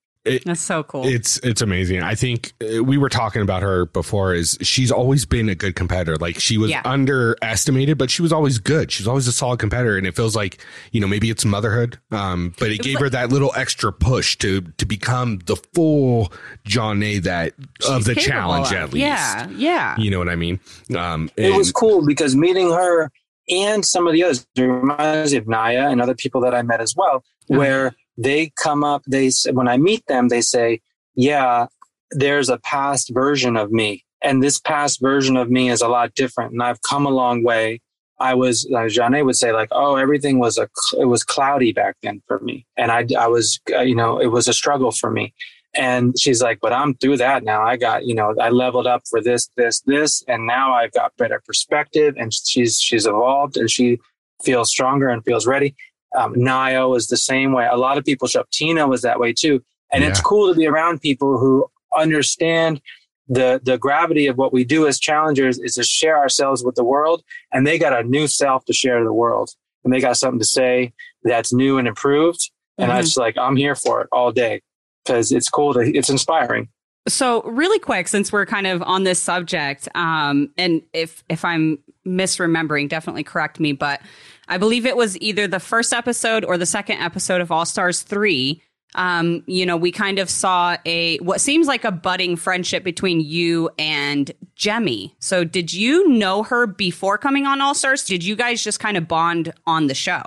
That's 0.47 0.61
so 0.62 0.83
cool. 0.83 1.07
It's 1.07 1.37
it's 1.39 1.61
amazing. 1.61 2.03
I 2.03 2.14
think 2.14 2.55
uh, 2.62 2.83
we 2.83 2.97
were 2.97 3.11
talking 3.11 3.43
about 3.43 3.62
her 3.62 3.85
before. 3.87 4.33
Is 4.35 4.57
she's 4.62 4.91
always 4.91 5.27
been 5.27 5.51
a 5.51 5.55
good 5.55 5.77
competitor. 5.77 6.16
Like 6.16 6.41
she 6.41 6.57
was 6.57 6.70
Yeah. 6.70 6.81
underestimated, 6.85 7.99
but 7.99 8.11
she 8.11 8.22
was 8.22 8.33
always 8.33 8.59
good. 8.59 8.91
She 8.91 9.03
was 9.03 9.09
always 9.09 9.29
a 9.29 9.33
solid 9.33 9.59
competitor, 9.59 9.99
and 9.99 10.07
it 10.07 10.16
feels 10.16 10.35
like 10.35 10.64
you 10.93 11.01
know 11.01 11.07
maybe 11.07 11.29
it's 11.29 11.45
motherhood, 11.45 11.99
um, 12.11 12.55
but 12.59 12.70
it 12.70 12.81
gave 12.81 13.01
her 13.01 13.11
that 13.11 13.29
little 13.31 13.53
extra 13.55 13.93
push 13.93 14.37
to 14.39 14.62
to 14.62 14.87
become 14.87 15.41
the 15.45 15.57
full 15.57 16.33
Jonna 16.66 17.22
that 17.25 17.53
of 17.89 18.05
the 18.05 18.14
challenge 18.14 18.68
of. 18.68 18.75
at 18.79 18.93
least. 18.95 19.05
Yeah. 19.05 19.49
Yeah. 19.51 19.97
You 19.99 20.11
know 20.11 20.18
what 20.18 20.29
I 20.31 20.37
mean? 20.37 20.59
Um, 20.97 21.31
it 21.37 21.55
was 21.55 21.70
cool 21.70 22.05
because 22.07 22.35
meeting 22.35 22.70
her 22.70 23.11
and 23.51 23.85
some 23.85 24.07
of 24.07 24.14
the 24.14 24.25
others 24.25 24.47
it 24.57 24.62
reminds 24.62 25.33
me 25.33 25.39
of 25.39 25.47
Nia 25.47 25.89
and 25.89 26.01
other 26.01 26.14
people 26.14 26.41
that 26.41 26.55
I 26.55 26.62
met 26.62 26.81
as 26.81 26.95
well, 26.97 27.16
Uh-huh. 27.16 27.59
where 27.59 27.95
they 28.16 28.52
come 28.60 28.84
up, 28.84 29.02
they 29.06 29.30
when 29.52 29.68
I 29.68 29.76
meet 29.76 30.06
them, 30.06 30.28
they 30.28 30.40
say, 30.40 30.80
"Yeah, 31.14 31.66
there's 32.10 32.48
a 32.48 32.58
past 32.58 33.10
version 33.12 33.56
of 33.56 33.72
me, 33.72 34.04
and 34.22 34.42
this 34.42 34.58
past 34.58 35.00
version 35.00 35.36
of 35.36 35.50
me 35.50 35.70
is 35.70 35.82
a 35.82 35.88
lot 35.88 36.14
different, 36.14 36.52
and 36.52 36.62
I've 36.62 36.82
come 36.82 37.06
a 37.06 37.10
long 37.10 37.42
way." 37.42 37.80
I 38.20 38.34
was, 38.34 38.64
uh, 38.72 38.88
would 39.24 39.36
say, 39.36 39.52
like, 39.52 39.68
"Oh, 39.72 39.96
everything 39.96 40.38
was 40.38 40.56
a, 40.56 40.68
it 40.98 41.06
was 41.06 41.24
cloudy 41.24 41.72
back 41.72 41.96
then 42.02 42.22
for 42.28 42.38
me, 42.40 42.64
and 42.76 42.92
I, 42.92 43.06
I 43.18 43.26
was, 43.26 43.58
uh, 43.72 43.80
you 43.80 43.96
know, 43.96 44.20
it 44.20 44.28
was 44.28 44.48
a 44.48 44.52
struggle 44.52 44.92
for 44.92 45.10
me." 45.10 45.34
And 45.74 46.18
she's 46.18 46.40
like, 46.40 46.60
but 46.60 46.72
I'm 46.72 46.94
through 46.94 47.16
that 47.18 47.42
now. 47.42 47.62
I 47.62 47.76
got, 47.76 48.06
you 48.06 48.14
know, 48.14 48.34
I 48.40 48.50
leveled 48.50 48.86
up 48.86 49.02
for 49.08 49.20
this, 49.20 49.48
this, 49.56 49.80
this, 49.80 50.22
and 50.28 50.46
now 50.46 50.72
I've 50.72 50.92
got 50.92 51.16
better 51.16 51.42
perspective. 51.44 52.14
And 52.16 52.32
she's 52.32 52.80
she's 52.80 53.06
evolved 53.06 53.56
and 53.56 53.70
she 53.70 53.98
feels 54.42 54.70
stronger 54.70 55.08
and 55.08 55.24
feels 55.24 55.46
ready. 55.46 55.74
Um, 56.14 56.34
Nio 56.34 56.96
is 56.96 57.08
the 57.08 57.16
same 57.16 57.52
way. 57.52 57.66
A 57.70 57.76
lot 57.76 57.98
of 57.98 58.04
people 58.04 58.28
show 58.28 58.40
up. 58.40 58.50
Tina 58.50 58.86
was 58.86 59.02
that 59.02 59.18
way 59.18 59.32
too. 59.32 59.62
And 59.92 60.02
it's 60.02 60.20
cool 60.20 60.52
to 60.52 60.58
be 60.58 60.66
around 60.66 61.00
people 61.00 61.38
who 61.38 61.66
understand 61.96 62.80
the 63.28 63.60
the 63.64 63.78
gravity 63.78 64.26
of 64.26 64.36
what 64.36 64.52
we 64.52 64.64
do 64.64 64.86
as 64.86 64.98
challengers 64.98 65.58
is 65.58 65.74
to 65.74 65.82
share 65.84 66.18
ourselves 66.18 66.62
with 66.64 66.74
the 66.74 66.84
world. 66.84 67.22
And 67.52 67.66
they 67.66 67.78
got 67.78 67.98
a 67.98 68.02
new 68.06 68.26
self 68.26 68.64
to 68.66 68.72
share 68.72 68.98
to 68.98 69.04
the 69.04 69.12
world. 69.12 69.50
And 69.84 69.92
they 69.92 70.00
got 70.00 70.16
something 70.16 70.38
to 70.40 70.44
say 70.44 70.92
that's 71.22 71.52
new 71.52 71.78
and 71.78 71.86
improved. 71.88 72.50
And 72.78 72.90
I 72.90 72.98
Mhm. 73.00 73.04
just 73.04 73.16
like, 73.16 73.38
I'm 73.38 73.56
here 73.56 73.74
for 73.76 74.00
it 74.02 74.08
all 74.12 74.32
day 74.32 74.62
because 75.04 75.30
it's 75.30 75.48
cool 75.48 75.74
to, 75.74 75.80
it's 75.80 76.10
inspiring. 76.10 76.68
So 77.06 77.42
really 77.42 77.78
quick, 77.78 78.08
since 78.08 78.32
we're 78.32 78.46
kind 78.46 78.66
of 78.66 78.82
on 78.82 79.04
this 79.04 79.20
subject, 79.20 79.88
um, 79.94 80.50
and 80.56 80.82
if 80.94 81.22
if 81.28 81.44
I'm 81.44 81.78
misremembering, 82.07 82.88
definitely 82.88 83.24
correct 83.24 83.61
me, 83.61 83.72
but 83.72 84.00
I 84.48 84.59
believe 84.59 84.84
it 84.86 84.96
was 84.96 85.18
either 85.20 85.46
the 85.46 85.61
first 85.61 85.92
episode 85.92 86.44
or 86.44 86.59
the 86.59 86.66
second 86.66 86.98
episode 86.98 87.40
of 87.40 87.50
All 87.50 87.64
Stars 87.64 88.02
three. 88.02 88.62
um, 88.94 89.42
you 89.46 89.66
know, 89.66 89.76
we 89.76 89.90
kind 89.90 90.18
of 90.18 90.30
saw 90.30 90.76
a 90.84 91.18
what 91.18 91.40
seems 91.40 91.66
like 91.66 91.84
a 91.84 91.90
budding 91.90 92.36
friendship 92.36 92.84
between 92.84 93.20
you 93.20 93.70
and 93.78 94.30
Jemmye. 94.57 95.12
So, 95.18 95.44
did 95.44 95.72
you 95.72 96.09
know 96.09 96.42
her 96.44 96.66
before 96.66 97.18
coming 97.18 97.46
on 97.46 97.61
All 97.61 97.74
Stars? 97.74 98.05
Did 98.05 98.24
you 98.24 98.36
guys 98.36 98.62
just 98.62 98.80
kind 98.80 98.96
of 98.96 99.09
bond 99.09 99.52
on 99.66 99.88
the 99.88 99.94
show? 99.94 100.22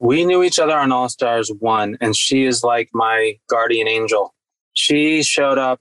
We 0.00 0.24
knew 0.24 0.42
each 0.42 0.58
other 0.58 0.76
on 0.76 0.90
All 0.92 1.08
Stars 1.08 1.50
one, 1.60 1.96
and 2.00 2.16
she 2.16 2.44
is 2.44 2.64
like 2.64 2.90
my 2.92 3.38
guardian 3.48 3.88
angel. 3.88 4.34
She 4.72 5.22
showed 5.22 5.58
up 5.58 5.80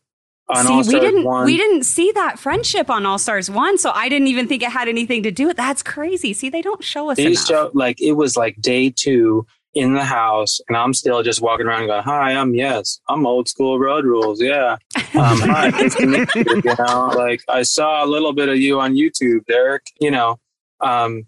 on 0.50 0.66
see, 0.66 0.74
All 0.74 0.84
Stars 0.84 0.94
we 0.94 1.00
didn't 1.00 1.24
one. 1.26 1.46
we 1.46 1.58
didn't 1.58 1.84
see 1.84 2.12
that 2.14 2.40
friendship 2.40 2.90
on 2.90 3.06
All 3.06 3.18
Stars 3.20 3.50
one, 3.50 3.78
so 3.78 3.92
I 3.92 4.10
didn't 4.10 4.28
even 4.28 4.48
think 4.48 4.64
it 4.64 4.72
had 4.72 4.88
anything 4.88 5.24
to 5.24 5.32
do 5.32 5.48
with. 5.48 5.58
That's 5.58 5.84
crazy. 5.84 6.34
See, 6.34 6.50
they 6.50 6.62
don't 6.62 6.84
show 6.84 7.10
us 7.10 7.18
They 7.18 7.28
enough. 7.28 7.46
show 7.46 7.72
like 7.74 8.00
it 8.02 8.14
was 8.14 8.38
like 8.38 8.56
day 8.62 8.90
two 8.90 9.46
in 9.74 9.94
the 9.94 10.04
house, 10.06 10.60
and 10.68 10.78
I'm 10.78 10.94
still 10.94 11.22
just 11.22 11.42
walking 11.42 11.68
around 11.68 11.88
going, 11.88 12.02
"Hi, 12.04 12.32
I'm 12.34 12.54
yes, 12.56 13.00
I'm 13.10 13.28
old 13.28 13.48
school 13.48 13.78
road 13.78 14.06
rules, 14.06 14.42
yeah." 14.42 14.78
Um, 14.96 15.40
hi, 15.40 15.70
meet 16.00 16.34
you. 16.36 16.62
You 16.64 16.76
know, 16.80 17.12
like 17.16 17.42
I 17.50 17.62
saw 17.64 18.04
a 18.04 18.08
little 18.08 18.34
bit 18.34 18.50
of 18.50 18.58
you 18.58 18.80
on 18.80 18.96
YouTube, 18.96 19.46
Derrick. 19.46 19.84
You 20.00 20.12
know, 20.12 20.40
um, 20.82 21.26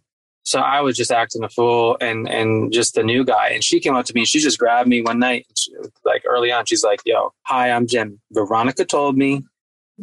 so 0.49 0.59
I 0.59 0.81
was 0.81 0.97
just 0.97 1.11
acting 1.11 1.43
a 1.43 1.49
fool 1.49 1.95
and 2.01 2.27
and 2.27 2.73
just 2.73 2.95
the 2.95 3.03
new 3.03 3.23
guy. 3.23 3.49
And 3.49 3.63
she 3.63 3.79
came 3.79 3.95
up 3.95 4.05
to 4.05 4.13
me. 4.13 4.25
She 4.25 4.39
just 4.39 4.57
grabbed 4.59 4.89
me 4.89 5.01
one 5.01 5.19
night, 5.19 5.45
she, 5.55 5.71
like 6.03 6.23
early 6.27 6.51
on. 6.51 6.65
She's 6.65 6.83
like, 6.83 7.01
"Yo, 7.05 7.33
hi, 7.43 7.69
I'm 7.71 7.85
Jim. 7.87 8.19
Veronica 8.31 8.83
told 8.85 9.17
me 9.17 9.43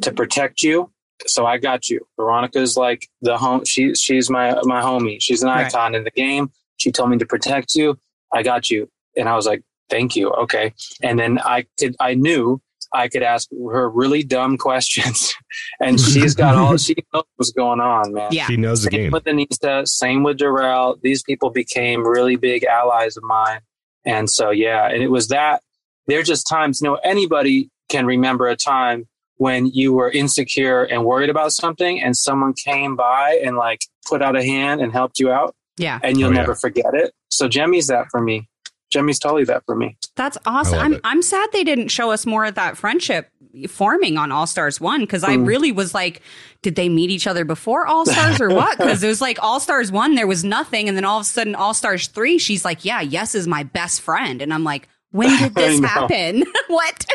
to 0.03 0.13
protect 0.13 0.63
you." 0.63 0.91
So 1.27 1.47
I 1.47 1.57
got 1.59 1.89
you. 1.89 2.07
Veronica's 2.17 2.77
like 2.77 3.09
the 3.23 3.37
home. 3.39 3.65
She 3.65 3.95
she's 3.95 4.31
my 4.31 4.55
my 4.65 4.81
homie. 4.83 5.17
She's 5.21 5.43
an 5.43 5.49
Right. 5.49 5.67
icon 5.67 5.95
in 5.95 6.05
the 6.05 6.11
game. 6.13 6.51
She 6.77 6.93
told 6.93 7.11
me 7.11 7.19
to 7.19 7.27
protect 7.27 7.75
you. 7.75 7.99
I 8.33 8.43
got 8.43 8.71
you. 8.71 8.89
And 9.17 9.29
I 9.29 9.35
was 9.35 9.47
like, 9.47 9.63
thank 9.89 10.15
you. 10.15 10.31
Okay. 10.31 10.75
And 11.03 11.19
then 11.19 11.39
I 11.39 11.65
could, 11.79 11.97
I 11.99 12.13
knew 12.15 12.61
I 12.93 13.09
could 13.09 13.23
ask 13.23 13.49
her 13.51 13.89
really 13.91 14.23
dumb 14.23 14.57
questions. 14.59 15.35
and 15.81 16.01
she's 16.01 16.35
got 16.35 16.55
all, 16.57 16.77
she 16.77 16.95
knows 17.13 17.25
what's 17.37 17.53
going 17.53 17.81
on, 17.81 18.13
man. 18.13 18.29
yeah, 18.33 18.47
She 18.47 18.57
knows 18.57 18.83
the 18.85 18.91
game. 18.91 19.05
Same 19.07 19.13
with 19.13 19.25
Aneesa, 19.25 19.89
same 19.89 20.23
with 20.23 20.39
Darrell. 20.39 20.99
These 21.03 21.23
people 21.23 21.51
became 21.51 22.07
really 22.07 22.37
big 22.37 22.65
allies 22.65 23.17
of 23.17 23.23
mine. 23.25 23.61
And 24.05 24.31
so, 24.31 24.51
yeah, 24.51 24.89
and 24.89 25.03
it 25.03 25.09
was 25.09 25.29
that. 25.29 25.63
There 26.07 26.21
are 26.21 26.25
just 26.25 26.47
times, 26.49 26.81
you 26.81 26.89
know, 26.89 26.95
anybody 27.03 27.71
can 27.89 28.07
remember 28.07 28.47
a 28.47 28.57
time 28.57 29.07
when 29.39 29.67
you 29.67 29.93
were 29.93 30.11
insecure 30.11 30.85
and 30.85 31.05
worried 31.05 31.29
about 31.29 31.53
something 31.53 32.01
and 32.01 32.17
someone 32.17 32.55
came 32.55 32.97
by 32.97 33.41
and 33.45 33.57
like 33.57 33.81
put 34.09 34.23
out 34.23 34.37
a 34.37 34.43
hand 34.45 34.81
and 34.81 34.93
helped 34.93 35.19
you 35.21 35.31
out 35.31 35.55
yeah. 35.77 35.99
and 36.03 36.19
you'll 36.19 36.29
Oh, 36.29 36.33
yeah. 36.33 36.39
never 36.41 36.55
forget 36.55 36.95
it. 36.95 37.13
So 37.29 37.49
Jemmye's 37.49 37.89
that 37.89 38.07
for 38.11 38.21
me. 38.23 38.49
Jemmye's 38.95 39.19
totally 39.19 39.45
that 39.45 39.65
for 39.67 39.75
me. 39.75 39.97
That's 40.15 40.39
awesome. 40.47 40.79
I'm 40.79 40.93
it. 40.95 41.01
I'm 41.05 41.23
sad 41.23 41.49
they 41.53 41.65
didn't 41.65 41.89
show 41.89 42.11
us 42.11 42.25
more 42.27 42.45
of 42.45 42.55
that 42.55 42.77
friendship 42.77 43.29
forming 43.69 44.19
on 44.19 44.31
All 44.33 44.47
Stars 44.47 44.81
1 44.81 45.07
cuz 45.07 45.25
I 45.25 45.37
Mm. 45.37 45.47
really 45.47 45.73
was 45.73 45.95
like 45.95 46.21
did 46.63 46.75
they 46.77 46.89
meet 46.89 47.11
each 47.11 47.27
other 47.27 47.45
before 47.45 47.87
All 47.87 48.05
Stars 48.05 48.41
or 48.41 48.49
what? 48.51 48.77
Cuz 48.87 49.03
it 49.03 49.07
was 49.09 49.21
like 49.21 49.39
All 49.43 49.61
Stars 49.61 49.91
1 49.93 50.15
there 50.15 50.27
was 50.27 50.45
nothing 50.45 50.89
and 50.89 50.97
then 50.97 51.05
all 51.05 51.19
of 51.19 51.23
a 51.23 51.25
sudden 51.29 51.55
All 51.55 51.73
Stars 51.75 52.09
3 52.09 52.39
she's 52.39 52.65
like, 52.65 52.85
"Yeah, 52.85 53.01
Yes 53.01 53.35
is 53.35 53.47
my 53.47 53.63
best 53.63 54.01
friend." 54.03 54.43
And 54.43 54.53
I'm 54.53 54.65
like, 54.65 54.89
"When 55.17 55.37
did 55.39 55.55
this 55.57 55.81
happen?" 55.81 56.45
what? 56.69 57.07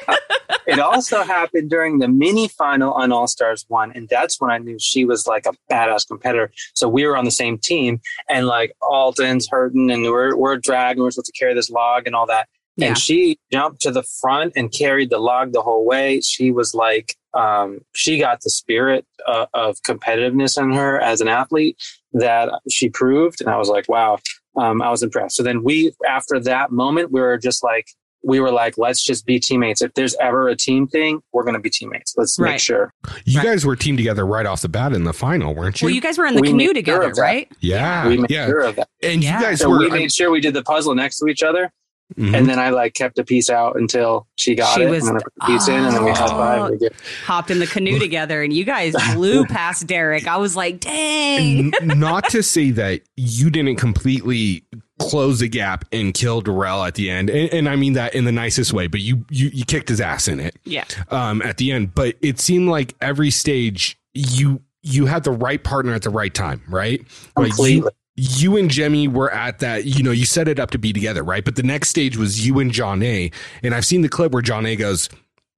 It 0.68 0.80
also 0.80 1.24
happened 1.24 1.70
during 1.70 2.00
the 2.00 2.08
mini 2.08 2.48
final 2.48 2.94
on 2.94 3.12
All 3.12 3.28
Stars 3.28 3.66
One, 3.68 3.92
and 3.94 4.08
that's 4.10 4.40
when 4.40 4.52
I 4.52 4.58
knew 4.58 4.78
she 4.80 5.06
was 5.06 5.28
like 5.28 5.46
a 5.46 5.54
badass 5.72 6.08
competitor. 6.08 6.52
So 6.74 6.88
we 6.88 7.06
were 7.06 7.18
on 7.18 7.26
the 7.26 7.32
same 7.32 7.58
team, 7.58 8.02
and 8.30 8.48
like 8.48 8.74
Alton's 8.82 9.48
hurting, 9.50 9.92
and 9.92 10.04
we're 10.04 10.36
we're 10.36 10.58
dragging, 10.58 11.04
we're 11.04 11.12
supposed 11.12 11.34
to 11.34 11.40
carry 11.40 11.54
this 11.54 11.70
log 11.70 12.08
and 12.08 12.16
all 12.16 12.26
that. 12.28 12.48
Yeah. 12.78 12.90
And 12.90 12.98
she 12.98 13.38
jumped 13.52 13.82
to 13.82 13.92
the 13.92 14.04
front 14.04 14.54
and 14.56 14.72
carried 14.72 15.10
the 15.10 15.20
log 15.20 15.52
the 15.52 15.62
whole 15.62 15.86
way. 15.86 16.22
She 16.22 16.52
was 16.52 16.74
like, 16.74 17.16
um, 17.34 17.82
she 17.94 18.18
got 18.18 18.42
the 18.42 18.50
spirit 18.50 19.06
uh, 19.28 19.46
of 19.54 19.78
competitiveness 19.82 20.60
in 20.60 20.72
her 20.72 21.00
as 21.00 21.22
an 21.22 21.28
athlete 21.28 21.78
that 22.14 22.50
she 22.70 22.90
proved. 22.90 23.42
And 23.42 23.50
I 23.50 23.58
was 23.58 23.70
like, 23.70 23.88
wow, 23.88 24.20
um, 24.56 24.82
I 24.82 24.90
was 24.90 25.04
impressed. 25.04 25.36
So 25.36 25.44
then 25.44 25.64
we, 25.64 25.92
after 26.08 26.40
that 26.42 26.72
moment, 26.72 27.12
we 27.12 27.22
were 27.22 27.38
just 27.38 27.64
like, 27.64 27.88
we 28.24 28.40
were 28.40 28.52
like, 28.52 28.78
let's 28.78 29.04
just 29.04 29.26
be 29.26 29.40
teammates. 29.40 29.82
If 29.82 29.96
there's 29.96 30.16
ever 30.22 30.48
a 30.48 30.56
team 30.56 30.88
thing, 30.88 31.22
we're 31.34 31.44
going 31.44 31.56
to 31.56 31.60
be 31.60 31.72
teammates. 31.72 32.14
Let's 32.18 32.38
Right. 32.38 32.52
make 32.52 32.60
sure. 32.60 32.94
You 33.26 33.40
Right. 33.40 33.46
guys 33.48 33.66
were 33.66 33.76
teamed 33.76 33.98
together 33.98 34.26
right 34.28 34.46
off 34.46 34.62
the 34.62 34.70
bat 34.70 34.94
in 34.94 35.06
the 35.06 35.14
final, 35.14 35.56
weren't 35.56 35.82
you? 35.82 35.88
Well, 35.88 35.96
you 35.96 36.02
guys 36.02 36.20
were 36.20 36.28
in 36.28 36.36
the 36.36 36.42
We 36.42 36.50
canoe 36.50 36.58
made 36.58 36.66
sure 36.86 37.02
together, 37.02 37.14
right? 37.20 37.52
yeah, 37.62 38.08
we 38.08 38.18
made 38.18 38.30
yeah. 38.30 38.46
sure 38.46 38.60
of 38.62 38.76
that. 38.76 38.90
And 39.02 39.24
Yeah. 39.24 39.40
you 39.40 39.46
guys 39.46 39.60
So 39.60 39.70
were. 39.72 39.80
we 39.80 39.88
I- 39.88 39.96
made 39.96 40.12
sure 40.12 40.30
we 40.30 40.40
did 40.40 40.54
the 40.54 40.62
puzzle 40.64 40.94
next 40.94 41.18
to 41.18 41.28
each 41.28 41.42
other. 41.42 41.72
Mhm. 42.18 42.36
And 42.36 42.48
then 42.50 42.60
I 42.60 42.70
like 42.70 42.94
kept 42.94 43.18
a 43.20 43.24
piece 43.24 43.50
out 43.50 43.78
until 43.78 44.28
she 44.36 44.56
got 44.56 44.76
She 44.76 44.84
it. 44.84 44.90
was- 44.90 45.08
and 45.08 45.16
then 45.18 45.22
I 45.22 45.24
put 45.24 45.34
the 45.36 45.46
piece 45.54 45.68
in 45.68 45.76
and 45.84 45.96
then 45.96 46.04
we 46.06 46.12
high 46.12 46.26
Oh. 46.26 46.30
five. 46.30 46.72
We 46.72 46.78
did. 46.78 46.94
Hopped 47.26 47.52
in 47.52 47.60
the 47.60 47.68
canoe 47.68 48.00
together 48.08 48.42
and 48.44 48.52
you 48.54 48.64
guys 48.64 48.94
flew 49.14 49.46
past 49.50 49.88
Derrick. 49.88 50.28
I 50.28 50.38
was 50.38 50.56
like, 50.56 50.80
"Dang." 50.80 51.72
Not 51.84 52.30
to 52.30 52.44
say 52.44 52.72
that 52.72 53.02
you 53.16 53.50
didn't 53.50 53.78
completely 53.78 54.64
close 55.00 55.40
the 55.40 55.48
gap 55.48 55.84
and 55.92 56.14
kill 56.14 56.42
Darrell 56.42 56.84
at 56.84 56.94
the 56.96 57.10
end, 57.10 57.30
and, 57.30 57.52
and 57.52 57.68
I 57.70 57.76
mean 57.76 57.94
that 57.94 58.14
in 58.14 58.26
the 58.26 58.32
nicest 58.32 58.72
way. 58.74 58.88
But 58.88 59.00
you 59.02 59.26
you 59.30 59.50
you 59.54 59.66
kicked 59.66 59.90
his 59.90 60.00
ass 60.02 60.28
in 60.28 60.40
it 60.40 60.58
yeah. 60.64 60.84
um, 61.10 61.42
at 61.42 61.58
the 61.58 61.72
end. 61.72 61.96
But 61.96 62.16
it 62.22 62.40
seemed 62.40 62.70
like 62.70 62.94
every 63.02 63.32
stage 63.32 63.98
you 64.14 64.62
you 64.84 65.06
had 65.06 65.24
the 65.24 65.32
right 65.32 65.64
partner 65.64 65.94
at 65.94 66.02
the 66.04 66.10
right 66.10 66.34
time, 66.34 66.62
right? 66.70 67.02
Like 67.36 67.48
you, 67.48 67.54
Completely. 67.54 67.92
You 68.16 68.58
and 68.58 68.70
Jemmye 68.70 69.08
were 69.08 69.32
at 69.32 69.60
that, 69.60 69.86
you 69.86 70.04
know, 70.04 70.12
you 70.12 70.26
set 70.26 70.48
it 70.48 70.60
up 70.60 70.72
to 70.72 70.78
be 70.78 70.92
together, 70.94 71.24
right? 71.24 71.44
But 71.46 71.56
the 71.56 71.64
next 71.64 71.90
stage 71.90 72.18
was 72.18 72.46
you 72.46 72.60
and 72.60 72.72
Jonna. 72.72 73.34
And 73.64 73.74
I've 73.74 73.86
seen 73.86 74.02
the 74.02 74.10
clip 74.10 74.32
where 74.34 74.44
Jonna 74.44 74.78
goes, 74.78 75.10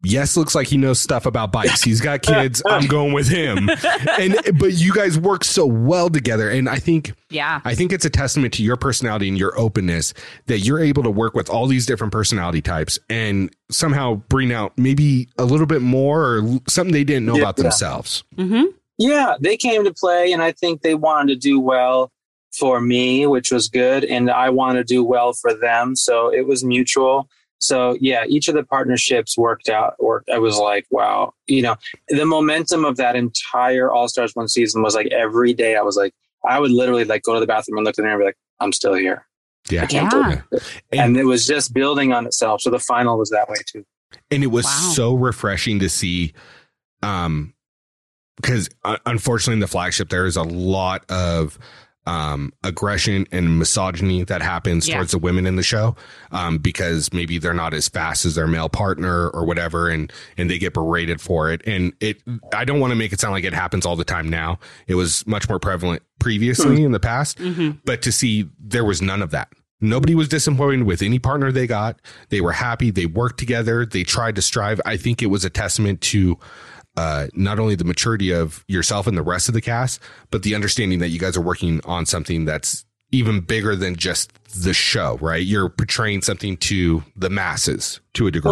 Yes, 0.06 0.36
looks 0.36 0.54
like 0.54 0.68
he 0.68 0.76
knows 0.76 1.00
stuff 1.00 1.26
about 1.26 1.54
bikes. 1.54 1.82
He's 1.82 2.02
got 2.02 2.22
kids. 2.24 2.62
I'm 2.66 2.88
going 2.88 3.14
with 3.14 3.30
him. 3.30 3.70
And 4.20 4.36
but 4.60 4.74
you 4.74 4.92
guys 4.94 5.18
work 5.18 5.46
so 5.46 5.66
well 5.66 6.10
together. 6.10 6.50
And 6.50 6.68
I 6.68 6.76
think 6.78 7.14
Yeah. 7.30 7.62
I 7.64 7.74
think 7.74 7.94
it's 7.94 8.04
a 8.04 8.10
testament 8.10 8.54
to 8.56 8.64
your 8.64 8.76
personality 8.76 9.30
and 9.30 9.38
your 9.38 9.58
openness 9.58 10.14
that 10.48 10.60
you're 10.60 10.82
able 10.82 11.04
to 11.04 11.10
work 11.10 11.36
with 11.36 11.50
all 11.50 11.68
these 11.68 11.86
different 11.86 12.12
personality 12.12 12.62
types 12.62 13.00
and 13.10 13.50
somehow 13.72 14.16
bring 14.28 14.52
out 14.52 14.78
maybe 14.78 15.30
a 15.38 15.46
little 15.46 15.68
bit 15.68 15.82
more 15.82 16.36
or 16.36 16.60
something 16.68 16.92
they 16.92 17.06
didn't 17.06 17.26
know 17.26 17.36
Yeah. 17.36 17.44
about 17.44 17.56
themselves. 17.56 18.26
Mhm. 18.38 18.66
Yeah, 18.98 19.36
they 19.40 19.56
came 19.56 19.86
to 19.86 19.94
play, 19.94 20.34
and 20.34 20.42
I 20.42 20.52
think 20.52 20.82
they 20.82 20.96
wanted 20.96 21.34
to 21.34 21.40
do 21.40 21.60
well 21.62 22.12
for 22.58 22.80
me, 22.82 23.26
which 23.28 23.52
was 23.52 23.68
good, 23.70 24.06
and 24.06 24.30
I 24.30 24.50
want 24.50 24.78
to 24.78 24.84
do 24.84 25.04
well 25.04 25.34
for 25.34 25.54
them. 25.54 25.96
So 25.96 26.32
it 26.34 26.48
was 26.48 26.64
mutual. 26.64 27.28
So 27.60 27.98
yeah, 28.02 28.26
each 28.28 28.48
of 28.50 28.56
the 28.56 28.64
partnerships 28.64 29.38
worked 29.38 29.70
out. 29.70 29.96
Worked. 30.00 30.30
I 30.30 30.38
was 30.38 30.58
like, 30.58 30.86
wow, 30.92 31.34
you 31.48 31.62
know, 31.62 31.76
the 32.10 32.26
momentum 32.26 32.84
of 32.86 32.98
that 32.98 33.16
entire 33.16 33.92
All 33.92 34.08
Stars 34.10 34.36
one 34.36 34.48
season 34.50 34.82
was 34.84 34.96
like 34.96 35.08
every 35.08 35.54
day. 35.54 35.76
I 35.76 35.82
was 35.82 35.96
like, 35.96 36.14
I 36.46 36.60
would 36.60 36.72
literally 36.72 37.06
like 37.06 37.24
go 37.24 37.34
to 37.34 37.40
the 37.40 37.48
bathroom 37.48 37.78
and 37.78 37.86
look 37.86 37.98
in 37.98 38.04
there 38.04 38.14
and 38.14 38.20
be 38.20 38.26
like, 38.26 38.38
I'm 38.60 38.74
still 38.74 38.94
here. 38.96 39.26
Yeah. 39.70 39.84
I 39.84 39.86
can't 39.86 40.12
Yeah. 40.12 40.22
believe 40.24 40.44
it. 40.52 40.64
And- 40.92 41.02
And 41.02 41.18
it 41.18 41.24
was 41.24 41.48
just 41.48 41.74
building 41.74 42.12
on 42.12 42.26
itself. 42.26 42.60
So 42.62 42.70
the 42.70 42.80
final 42.80 43.18
was 43.18 43.30
that 43.30 43.48
way 43.50 43.56
too. 43.66 43.86
and 44.30 44.44
it 44.44 44.48
was 44.48 44.66
Wow. 44.66 44.92
so 44.94 45.14
refreshing 45.16 45.80
to 45.80 45.90
see 45.90 46.34
um 47.02 47.54
because 48.38 48.70
uh, 48.84 48.98
unfortunately 49.06 49.54
in 49.54 49.60
the 49.60 49.68
flagship 49.68 50.10
there 50.10 50.26
is 50.26 50.36
a 50.36 50.44
lot 50.44 51.04
of 51.10 51.58
um 52.06 52.52
aggression 52.64 53.26
and 53.32 53.58
misogyny 53.60 54.24
that 54.24 54.42
happens 54.42 54.88
Yeah. 54.88 54.96
towards 54.96 55.12
the 55.12 55.18
women 55.18 55.46
in 55.46 55.56
the 55.56 55.64
show 55.64 55.96
um 56.32 56.58
because 56.58 57.14
maybe 57.14 57.38
they're 57.38 57.54
not 57.54 57.74
as 57.74 57.88
fast 57.88 58.26
as 58.26 58.36
their 58.36 58.48
male 58.48 58.68
partner 58.68 59.30
or 59.30 59.46
whatever 59.46 59.88
and 59.90 60.12
and 60.38 60.50
they 60.50 60.58
get 60.58 60.74
berated 60.74 61.22
for 61.22 61.50
it 61.52 61.62
and 61.66 61.94
it 62.02 62.22
I 62.54 62.66
don't 62.66 62.82
want 62.82 62.92
to 62.92 62.96
make 62.96 63.14
it 63.14 63.20
sound 63.22 63.34
like 63.34 63.46
it 63.46 63.54
happens 63.54 63.86
all 63.86 63.96
the 63.96 64.04
time 64.04 64.28
now 64.30 64.60
it 64.88 64.96
was 64.96 65.26
much 65.26 65.48
more 65.48 65.60
prevalent 65.60 66.04
previously 66.20 66.84
in 66.84 66.92
the 66.92 67.00
past 67.00 67.38
Mhm. 67.38 67.80
but 67.86 68.02
to 68.02 68.12
see 68.12 68.50
there 68.60 68.84
was 68.86 69.02
none 69.02 69.22
of 69.22 69.32
that. 69.32 69.50
Nobody 69.82 70.16
was 70.16 70.30
disappointed 70.30 70.84
with 70.84 71.02
any 71.02 71.20
partner 71.20 71.52
they 71.52 71.68
got. 71.68 72.00
They 72.30 72.40
were 72.40 72.54
happy. 72.54 72.90
They 72.90 73.06
worked 73.06 73.38
together. 73.38 73.86
They 73.86 74.04
tried 74.04 74.36
to 74.38 74.42
strive. 74.42 74.80
I 74.86 74.96
think 74.96 75.22
it 75.22 75.26
was 75.26 75.44
a 75.44 75.50
testament 75.50 76.00
to 76.02 76.40
uh, 76.96 77.28
not 77.34 77.60
only 77.60 77.76
the 77.76 77.84
maturity 77.84 78.32
of 78.32 78.64
yourself 78.68 79.08
and 79.08 79.18
the 79.18 79.24
rest 79.24 79.48
of 79.48 79.54
the 79.54 79.62
cast, 79.62 80.00
but 80.32 80.44
the 80.44 80.56
understanding 80.56 81.00
that 81.00 81.10
you 81.10 81.20
guys 81.20 81.36
are 81.36 81.42
working 81.42 81.82
on 81.86 82.06
something 82.06 82.46
that's 82.46 82.86
even 83.12 83.42
bigger 83.42 83.76
than 83.76 83.96
just 83.96 84.34
the 84.64 84.74
show, 84.74 85.18
right? 85.22 85.46
You're 85.46 85.70
portraying 85.70 86.22
something 86.22 86.58
to 86.58 87.04
the 87.16 87.30
masses 87.30 88.00
to 88.16 88.28
a 88.28 88.32
degree. 88.32 88.50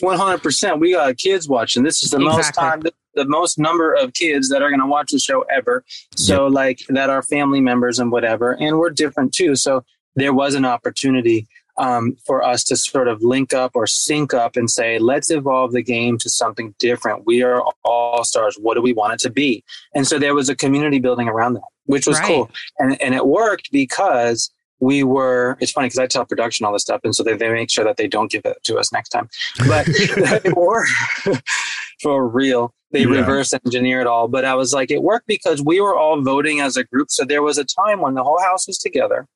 100 0.00 0.42
percent. 0.42 0.80
We 0.80 0.92
got 0.92 1.16
kids 1.18 1.48
watching. 1.48 1.84
This 1.84 2.02
is 2.02 2.10
the 2.10 2.18
most 2.18 2.52
time, 2.54 2.82
the 3.14 3.24
most 3.26 3.58
number 3.58 3.94
of 3.94 4.12
kids 4.12 4.48
that 4.48 4.60
are 4.60 4.68
going 4.68 4.80
to 4.80 4.86
watch 4.86 5.12
the 5.12 5.18
show 5.18 5.42
ever. 5.42 5.84
So 6.16 6.46
like 6.48 6.80
that 6.88 7.10
are 7.10 7.22
family 7.22 7.60
members 7.60 7.98
and 7.98 8.10
whatever, 8.10 8.52
and 8.52 8.78
we're 8.78 8.90
different 8.90 9.32
too. 9.32 9.54
So 9.54 9.84
there 10.16 10.32
was 10.32 10.54
an 10.54 10.64
opportunity 10.64 11.46
um, 11.76 12.16
for 12.26 12.42
us 12.42 12.64
to 12.64 12.76
sort 12.76 13.08
of 13.08 13.22
link 13.22 13.52
up 13.52 13.72
or 13.74 13.86
sync 13.86 14.32
up 14.32 14.56
and 14.56 14.70
say, 14.70 14.98
let's 14.98 15.30
evolve 15.30 15.72
the 15.72 15.82
game 15.82 16.18
to 16.18 16.30
something 16.30 16.74
different. 16.78 17.26
We 17.26 17.42
are 17.42 17.62
all 17.84 18.24
stars. 18.24 18.56
What 18.60 18.74
do 18.74 18.82
we 18.82 18.92
want 18.92 19.14
it 19.14 19.20
to 19.20 19.30
be? 19.30 19.64
And 19.94 20.06
so 20.06 20.18
there 20.18 20.34
was 20.34 20.48
a 20.48 20.56
community 20.56 20.98
building 20.98 21.28
around 21.28 21.54
that, 21.54 21.62
which 21.86 22.06
was 22.06 22.18
Right. 22.20 22.28
cool, 22.28 22.50
and 22.78 23.00
and 23.02 23.14
it 23.14 23.26
worked 23.26 23.70
because 23.72 24.50
we 24.80 25.02
were 25.02 25.56
it's 25.60 25.72
funny 25.72 25.86
because 25.86 25.98
i 25.98 26.06
tell 26.06 26.24
production 26.24 26.66
all 26.66 26.72
this 26.72 26.82
stuff 26.82 27.00
and 27.04 27.14
so 27.14 27.22
they, 27.22 27.36
they 27.36 27.48
make 27.48 27.70
sure 27.70 27.84
that 27.84 27.96
they 27.96 28.08
don't 28.08 28.30
give 28.30 28.42
it 28.44 28.58
to 28.64 28.76
us 28.76 28.92
next 28.92 29.10
time 29.10 29.28
but 29.68 29.86
it 29.88 30.56
worked 30.56 30.90
for 32.02 32.28
real 32.28 32.74
they 32.90 33.02
yeah. 33.02 33.06
reverse 33.06 33.54
engineer 33.64 34.00
it 34.00 34.06
all 34.06 34.28
but 34.28 34.44
i 34.44 34.54
was 34.54 34.74
like 34.74 34.90
it 34.90 35.02
worked 35.02 35.26
because 35.26 35.62
we 35.62 35.80
were 35.80 35.96
all 35.96 36.20
voting 36.20 36.60
as 36.60 36.76
a 36.76 36.84
group 36.84 37.10
so 37.10 37.24
there 37.24 37.42
was 37.42 37.56
a 37.56 37.64
time 37.64 38.00
when 38.00 38.14
the 38.14 38.22
whole 38.22 38.40
house 38.40 38.66
was 38.66 38.78
together 38.78 39.26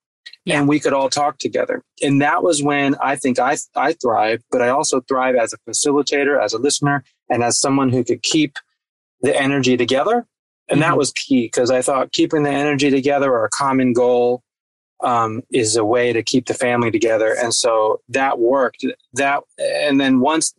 yeah. 0.44 0.58
and 0.58 0.68
we 0.68 0.80
could 0.80 0.92
all 0.92 1.10
talk 1.10 1.38
together 1.38 1.82
and 2.02 2.20
that 2.20 2.42
was 2.42 2.62
when 2.62 2.94
i 3.02 3.16
think 3.16 3.38
i 3.38 3.56
i 3.76 3.92
thrive 3.94 4.42
but 4.50 4.62
i 4.62 4.68
also 4.68 5.00
thrive 5.02 5.34
as 5.34 5.52
a 5.52 5.70
facilitator 5.70 6.42
as 6.42 6.52
a 6.52 6.58
listener 6.58 7.04
and 7.28 7.42
as 7.42 7.58
someone 7.58 7.90
who 7.90 8.04
could 8.04 8.22
keep 8.22 8.58
the 9.22 9.34
energy 9.36 9.76
together 9.76 10.26
and 10.68 10.80
mm-hmm. 10.80 10.90
that 10.90 10.96
was 10.96 11.12
key 11.12 11.46
because 11.46 11.70
i 11.70 11.82
thought 11.82 12.12
keeping 12.12 12.42
the 12.42 12.50
energy 12.50 12.90
together 12.90 13.32
or 13.32 13.44
a 13.44 13.50
common 13.50 13.92
goal 13.92 14.42
um, 15.02 15.42
is 15.50 15.76
a 15.76 15.84
way 15.84 16.12
to 16.12 16.22
keep 16.22 16.46
the 16.46 16.54
family 16.54 16.90
together. 16.90 17.34
And 17.40 17.54
so 17.54 18.00
that 18.08 18.38
worked. 18.38 18.84
That 19.14 19.42
and 19.58 20.00
then 20.00 20.20
once 20.20 20.54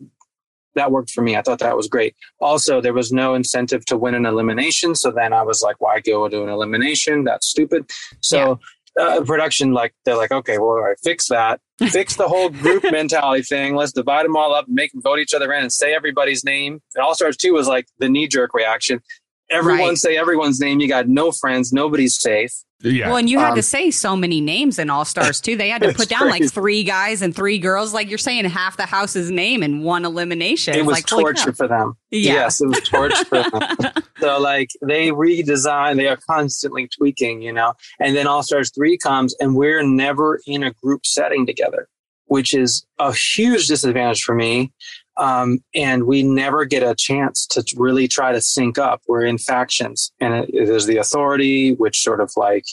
that 0.76 0.92
worked 0.92 1.12
for 1.12 1.22
me, 1.22 1.36
I 1.36 1.42
thought 1.42 1.60
that 1.60 1.76
was 1.76 1.88
great. 1.88 2.16
Also, 2.40 2.80
there 2.80 2.94
was 2.94 3.12
no 3.12 3.34
incentive 3.34 3.86
to 3.86 3.98
win 3.98 4.16
an 4.16 4.26
elimination. 4.26 4.96
So 4.96 5.12
then 5.12 5.34
I 5.34 5.42
was 5.42 5.62
like, 5.62 5.76
why 5.80 6.00
go 6.00 6.30
to 6.30 6.44
an 6.44 6.50
elimination? 6.50 7.24
That's 7.24 7.48
stupid. 7.48 7.90
So. 8.22 8.60
Uh, 9.00 9.22
production, 9.24 9.72
like 9.74 9.94
they're 10.06 10.18
like, 10.18 10.32
okay, 10.32 10.58
well, 10.58 10.84
I 10.84 10.96
fix 11.04 11.30
that. 11.30 11.62
fix 11.90 12.16
the 12.16 12.28
whole 12.28 12.50
group 12.50 12.84
mentality 12.92 13.42
thing. 13.44 13.76
Let's 13.76 13.94
divide 13.94 14.26
them 14.26 14.36
all 14.36 14.54
up 14.54 14.68
and 14.68 14.76
make 14.76 14.92
them 14.92 15.02
vote 15.02 15.20
each 15.20 15.34
other 15.34 15.52
in 15.54 15.62
and 15.62 15.72
say 15.72 15.94
everybody's 15.94 16.44
name. 16.44 16.82
And 16.96 17.04
All 17.04 17.16
Stars 17.16 17.38
2 17.38 17.54
was 17.54 17.68
like 17.68 17.88
the 18.00 18.10
knee 18.10 18.28
jerk 18.28 18.54
reaction. 18.54 19.02
Everyone 19.50 19.90
right. 19.90 19.98
say 19.98 20.18
everyone's 20.18 20.60
name. 20.60 20.80
You 20.80 20.88
got 20.88 21.08
no 21.08 21.32
friends. 21.32 21.74
Nobody's 21.74 22.20
safe. 22.20 22.54
Yeah. 22.82 23.08
Well, 23.10 23.18
and 23.18 23.30
you 23.30 23.40
had 23.40 23.52
um, 23.52 23.56
to 23.56 23.64
say 23.64 23.92
so 23.92 24.16
many 24.16 24.40
names 24.40 24.80
in 24.80 24.90
All 24.90 25.04
Stars 25.04 25.42
two. 25.42 25.58
They 25.58 25.70
had 25.70 25.82
to 25.82 25.94
put 25.96 26.08
down 26.08 26.30
crazy. 26.30 26.44
like 26.44 26.54
three 26.54 26.84
guys 26.84 27.22
and 27.22 27.36
three 27.36 27.58
girls. 27.58 27.94
Like 27.94 28.10
you're 28.10 28.18
saying, 28.18 28.46
half 28.46 28.78
the 28.78 28.86
house's 28.86 29.30
name 29.30 29.64
in 29.64 29.84
one 29.84 30.06
elimination. 30.06 30.76
It 30.76 30.86
was 30.86 30.96
like, 30.96 31.06
torture 31.06 31.52
for 31.52 31.68
them. 31.68 31.96
Yeah. 32.10 32.34
Yes, 32.34 32.62
it 32.62 32.68
was 32.68 32.80
torture 32.82 33.26
for 33.26 33.44
them. 33.44 33.94
So 34.20 34.38
like 34.38 34.72
they 34.82 35.12
redesign, 35.12 35.96
they 35.96 36.10
are 36.10 36.18
constantly 36.30 36.90
tweaking, 36.90 37.42
you 37.42 37.54
know. 37.54 37.74
And 38.02 38.18
then 38.18 38.28
All 38.28 38.44
Stars 38.44 38.70
three 38.70 38.98
comes, 38.98 39.34
and 39.40 39.56
we're 39.56 39.82
never 39.82 40.42
in 40.46 40.62
a 40.62 40.74
group 40.74 41.06
setting 41.06 41.46
together, 41.46 41.88
which 42.26 42.54
is 42.54 42.86
a 43.00 43.14
huge 43.14 43.68
disadvantage 43.68 44.24
for 44.24 44.36
me. 44.36 44.74
Um, 45.20 45.60
and 45.76 46.06
we 46.06 46.24
never 46.24 46.64
get 46.66 46.82
a 46.82 46.96
chance 46.96 47.46
to 47.48 47.64
really 47.76 48.08
try 48.08 48.32
to 48.32 48.42
sync 48.42 48.78
up. 48.78 49.02
We're 49.08 49.26
in 49.26 49.38
factions, 49.38 50.12
and 50.20 50.34
it, 50.34 50.50
there's 50.54 50.86
the 50.86 50.98
authority, 50.98 51.74
which 51.74 52.02
sort 52.02 52.22
of 52.22 52.32
like 52.38 52.66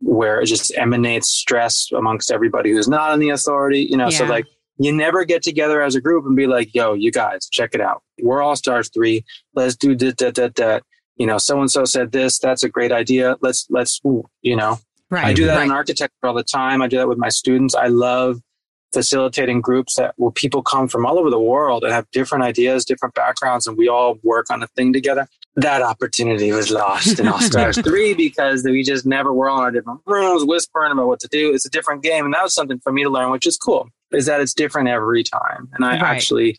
where 0.00 0.40
it 0.40 0.46
just 0.46 0.76
emanates 0.76 1.28
stress 1.28 1.88
amongst 1.96 2.30
everybody 2.30 2.70
who's 2.70 2.88
not 2.88 3.12
in 3.12 3.20
the 3.20 3.28
authority. 3.30 3.86
You 3.88 3.98
know, 3.98 4.08
yeah. 4.08 4.18
so 4.18 4.24
like 4.24 4.46
you 4.78 4.92
never 4.92 5.24
get 5.24 5.42
together 5.42 5.82
as 5.82 5.94
a 5.94 6.00
group 6.00 6.24
and 6.24 6.34
be 6.34 6.46
like, 6.46 6.74
"Yo, 6.74 6.94
you 6.94 7.12
guys, 7.12 7.48
check 7.50 7.74
it 7.74 7.80
out. 7.80 8.02
We're 8.22 8.42
all 8.42 8.56
stars 8.56 8.88
three. 8.88 9.24
Let's 9.54 9.76
do 9.76 9.94
that, 9.96 10.18
that, 10.18 10.34
that, 10.36 10.54
that." 10.56 10.82
You 11.16 11.26
know, 11.26 11.38
so 11.38 11.60
and 11.60 11.70
so 11.70 11.84
said 11.84 12.12
this. 12.12 12.38
That's 12.38 12.64
a 12.64 12.68
great 12.68 12.92
idea. 12.92 13.36
Let's 13.40 13.66
let's 13.70 14.00
you 14.40 14.56
know. 14.56 14.78
Right. 15.10 15.26
I 15.26 15.32
do 15.34 15.44
that 15.44 15.56
right. 15.56 15.66
in 15.66 15.70
architecture 15.70 16.14
all 16.24 16.34
the 16.34 16.42
time. 16.42 16.82
I 16.82 16.88
do 16.88 16.96
that 16.96 17.08
with 17.08 17.18
my 17.18 17.28
students. 17.28 17.74
I 17.74 17.86
love 17.88 18.40
facilitating 18.94 19.60
groups 19.60 19.96
that 19.96 20.14
where 20.16 20.30
people 20.30 20.62
come 20.62 20.88
from 20.88 21.04
all 21.04 21.18
over 21.18 21.28
the 21.28 21.40
world 21.40 21.84
and 21.84 21.92
have 21.92 22.10
different 22.12 22.44
ideas, 22.44 22.84
different 22.84 23.14
backgrounds, 23.14 23.66
and 23.66 23.76
we 23.76 23.88
all 23.88 24.18
work 24.22 24.46
on 24.50 24.62
a 24.62 24.66
thing 24.68 24.92
together. 24.92 25.28
That 25.56 25.82
opportunity 25.82 26.50
was 26.52 26.70
lost 26.70 27.20
in 27.20 27.28
All 27.28 27.40
Stars 27.40 27.78
3 27.82 28.14
because 28.14 28.64
we 28.64 28.82
just 28.82 29.04
never 29.04 29.32
were 29.32 29.48
all 29.48 29.58
in 29.58 29.64
our 29.64 29.70
different 29.70 30.00
rooms 30.06 30.44
whispering 30.44 30.92
about 30.92 31.06
what 31.06 31.20
to 31.20 31.28
do. 31.28 31.52
It's 31.52 31.66
a 31.66 31.70
different 31.70 32.02
game. 32.02 32.24
And 32.24 32.32
that 32.34 32.42
was 32.42 32.54
something 32.54 32.80
for 32.80 32.92
me 32.92 33.04
to 33.04 33.10
learn, 33.10 33.30
which 33.30 33.46
is 33.46 33.56
cool, 33.56 33.88
is 34.12 34.26
that 34.26 34.40
it's 34.40 34.54
different 34.54 34.88
every 34.88 35.22
time. 35.22 35.68
And 35.74 35.84
I 35.84 35.90
right. 35.90 36.02
actually, 36.02 36.58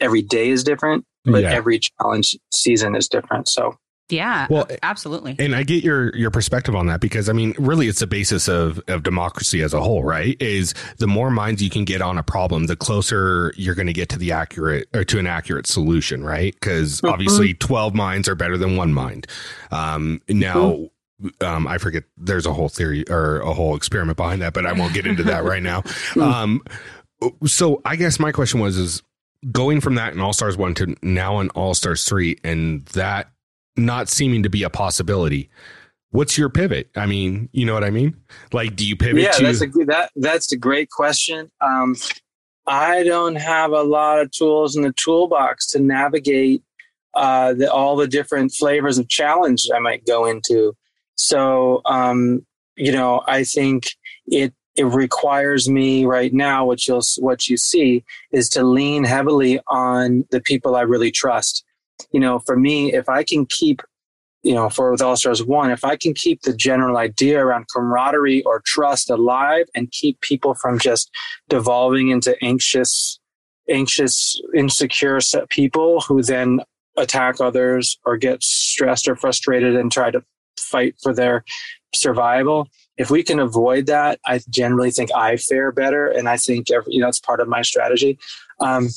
every 0.00 0.22
day 0.22 0.48
is 0.48 0.62
different, 0.64 1.04
but 1.24 1.42
yeah. 1.42 1.50
every 1.50 1.80
challenge 1.80 2.36
season 2.54 2.94
is 2.94 3.08
different. 3.08 3.48
So 3.48 3.76
yeah. 4.12 4.46
Well, 4.50 4.68
absolutely. 4.82 5.36
And 5.38 5.56
I 5.56 5.62
get 5.62 5.82
your 5.82 6.14
your 6.14 6.30
perspective 6.30 6.76
on 6.76 6.86
that 6.86 7.00
because 7.00 7.28
I 7.28 7.32
mean, 7.32 7.54
really, 7.58 7.88
it's 7.88 8.00
the 8.00 8.06
basis 8.06 8.48
of 8.48 8.80
of 8.88 9.02
democracy 9.02 9.62
as 9.62 9.72
a 9.72 9.80
whole, 9.80 10.04
right? 10.04 10.36
Is 10.40 10.74
the 10.98 11.06
more 11.06 11.30
minds 11.30 11.62
you 11.62 11.70
can 11.70 11.84
get 11.84 12.02
on 12.02 12.18
a 12.18 12.22
problem, 12.22 12.66
the 12.66 12.76
closer 12.76 13.52
you're 13.56 13.74
going 13.74 13.86
to 13.86 13.92
get 13.92 14.10
to 14.10 14.18
the 14.18 14.32
accurate 14.32 14.88
or 14.94 15.04
to 15.04 15.18
an 15.18 15.26
accurate 15.26 15.66
solution, 15.66 16.22
right? 16.22 16.54
Because 16.54 17.00
mm-hmm. 17.00 17.12
obviously, 17.12 17.54
twelve 17.54 17.94
minds 17.94 18.28
are 18.28 18.34
better 18.34 18.58
than 18.58 18.76
one 18.76 18.92
mind. 18.92 19.26
Um, 19.70 20.20
now. 20.28 20.60
Mm-hmm. 20.60 20.86
Um, 21.40 21.68
I 21.68 21.78
forget. 21.78 22.02
There's 22.16 22.46
a 22.46 22.52
whole 22.52 22.68
theory 22.68 23.08
or 23.08 23.38
a 23.42 23.52
whole 23.52 23.76
experiment 23.76 24.16
behind 24.16 24.42
that, 24.42 24.54
but 24.54 24.66
I 24.66 24.72
won't 24.72 24.92
get 24.92 25.06
into 25.06 25.22
that 25.24 25.44
right 25.44 25.62
now. 25.62 25.84
Um, 26.20 26.64
so 27.46 27.80
I 27.84 27.94
guess 27.94 28.18
my 28.18 28.32
question 28.32 28.58
was: 28.58 28.76
is 28.76 29.04
going 29.50 29.80
from 29.80 29.96
that 29.96 30.12
in 30.12 30.20
All 30.20 30.32
Stars 30.32 30.56
one 30.56 30.74
to 30.74 30.96
now 31.02 31.40
in 31.40 31.50
All 31.50 31.74
Stars 31.74 32.04
three, 32.04 32.38
and 32.44 32.84
that 32.86 33.31
not 33.76 34.08
seeming 34.08 34.42
to 34.42 34.50
be 34.50 34.62
a 34.62 34.70
possibility. 34.70 35.50
What's 36.10 36.36
your 36.36 36.48
pivot? 36.50 36.90
I 36.96 37.06
mean 37.06 37.48
you 37.52 37.64
know 37.64 37.74
what 37.74 37.84
i 37.84 37.90
mean? 37.90 38.16
Like 38.52 38.76
do 38.76 38.86
you 38.86 38.96
pivot 38.96 39.22
yeah 39.22 39.32
to- 39.32 39.42
that's 39.44 39.62
a 39.62 39.66
that 39.86 40.10
that's 40.16 40.52
a 40.52 40.56
great 40.56 40.90
question. 40.90 41.50
Um, 41.60 41.96
i 42.66 43.02
don't 43.02 43.34
have 43.34 43.72
a 43.72 43.82
lot 43.82 44.20
of 44.20 44.30
tools 44.30 44.76
in 44.76 44.82
the 44.82 44.92
toolbox 44.92 45.66
to 45.66 45.80
navigate 45.80 46.62
uh, 47.14 47.52
the, 47.52 47.70
all 47.70 47.96
the 47.96 48.06
different 48.06 48.52
flavors 48.52 48.98
of 48.98 49.08
challenge 49.08 49.68
i 49.74 49.78
might 49.78 50.06
go 50.06 50.26
into. 50.26 50.74
So 51.16 51.82
um, 51.84 52.46
you 52.76 52.92
know 52.92 53.22
i 53.26 53.44
think 53.44 53.90
it 54.26 54.52
it 54.74 54.84
requires 54.84 55.68
me 55.68 56.04
right 56.04 56.32
now 56.32 56.64
what 56.64 56.86
you'll 56.86 57.02
what 57.18 57.48
you 57.48 57.56
see 57.56 58.04
is 58.32 58.48
to 58.48 58.62
lean 58.62 59.04
heavily 59.04 59.60
on 59.68 60.24
the 60.30 60.40
people 60.40 60.74
i 60.74 60.80
really 60.80 61.10
trust 61.10 61.64
you 62.12 62.20
know, 62.20 62.38
for 62.40 62.56
me, 62.56 62.92
if 62.92 63.08
I 63.08 63.22
can 63.24 63.46
keep, 63.46 63.82
you 64.42 64.54
know, 64.54 64.68
for 64.68 64.90
with 64.90 65.02
All 65.02 65.16
Stars 65.16 65.44
One, 65.44 65.70
if 65.70 65.84
I 65.84 65.96
can 65.96 66.14
keep 66.14 66.42
the 66.42 66.54
general 66.54 66.96
idea 66.96 67.44
around 67.44 67.66
camaraderie 67.74 68.42
or 68.42 68.62
trust 68.64 69.10
alive 69.10 69.66
and 69.74 69.90
keep 69.90 70.20
people 70.20 70.54
from 70.54 70.78
just 70.78 71.10
devolving 71.48 72.08
into 72.08 72.36
anxious, 72.42 73.20
anxious, 73.70 74.40
insecure 74.54 75.20
people 75.48 76.00
who 76.00 76.22
then 76.22 76.60
attack 76.96 77.40
others 77.40 77.98
or 78.04 78.16
get 78.16 78.42
stressed 78.42 79.08
or 79.08 79.16
frustrated 79.16 79.76
and 79.76 79.90
try 79.90 80.10
to 80.10 80.22
fight 80.58 80.94
for 81.02 81.14
their 81.14 81.44
survival. 81.94 82.68
If 82.96 83.10
we 83.10 83.22
can 83.22 83.38
avoid 83.38 83.86
that, 83.86 84.20
I 84.26 84.40
generally 84.50 84.90
think 84.90 85.10
I 85.14 85.36
fare 85.36 85.72
better, 85.72 86.08
and 86.08 86.28
I 86.28 86.36
think 86.36 86.70
every, 86.70 86.92
you 86.94 87.00
know 87.00 87.08
it's 87.08 87.20
part 87.20 87.40
of 87.40 87.48
my 87.48 87.62
strategy. 87.62 88.18
Um, 88.60 88.88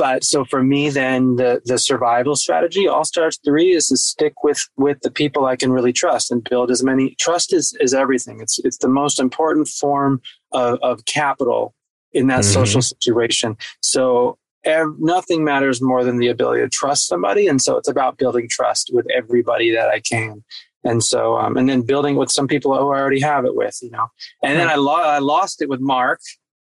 but 0.00 0.24
so 0.24 0.44
for 0.44 0.62
me 0.62 0.88
then 0.88 1.36
the 1.36 1.60
the 1.64 1.78
survival 1.78 2.34
strategy 2.34 2.88
all 2.88 3.04
stars 3.04 3.38
three 3.44 3.70
is 3.70 3.88
to 3.88 3.96
stick 3.96 4.42
with 4.42 4.60
with 4.76 4.98
the 5.02 5.10
people 5.10 5.44
i 5.44 5.56
can 5.56 5.70
really 5.70 5.92
trust 5.92 6.32
and 6.32 6.42
build 6.48 6.70
as 6.70 6.82
many 6.82 7.14
trust 7.20 7.52
is 7.52 7.76
is 7.80 7.94
everything. 7.94 8.40
It's 8.40 8.58
it's 8.64 8.78
the 8.78 8.88
most 8.88 9.20
important 9.20 9.68
form 9.68 10.20
of, 10.52 10.78
of 10.82 11.04
capital 11.04 11.74
in 12.12 12.26
that 12.26 12.40
mm-hmm. 12.40 12.52
social 12.52 12.82
situation. 12.82 13.56
So 13.82 14.38
ev- 14.64 14.98
nothing 14.98 15.44
matters 15.44 15.80
more 15.80 16.02
than 16.02 16.18
the 16.18 16.28
ability 16.28 16.62
to 16.62 16.68
trust 16.68 17.06
somebody 17.06 17.46
and 17.46 17.62
so 17.62 17.76
it's 17.76 17.88
about 17.88 18.18
building 18.18 18.48
trust 18.48 18.90
with 18.92 19.06
everybody 19.14 19.70
that 19.72 19.88
i 19.88 20.00
can. 20.00 20.42
And 20.82 21.04
so 21.04 21.36
um, 21.36 21.56
and 21.58 21.68
then 21.68 21.82
building 21.82 22.16
with 22.16 22.30
some 22.30 22.48
people 22.48 22.76
who 22.76 22.90
i 22.90 22.98
already 22.98 23.20
have 23.20 23.44
it 23.44 23.54
with 23.54 23.78
you 23.82 23.90
know. 23.90 24.08
And 24.42 24.58
then 24.58 24.68
I, 24.68 24.76
lo- 24.76 25.10
I 25.16 25.18
lost 25.18 25.60
it 25.62 25.68
with 25.68 25.80
mark. 25.80 26.20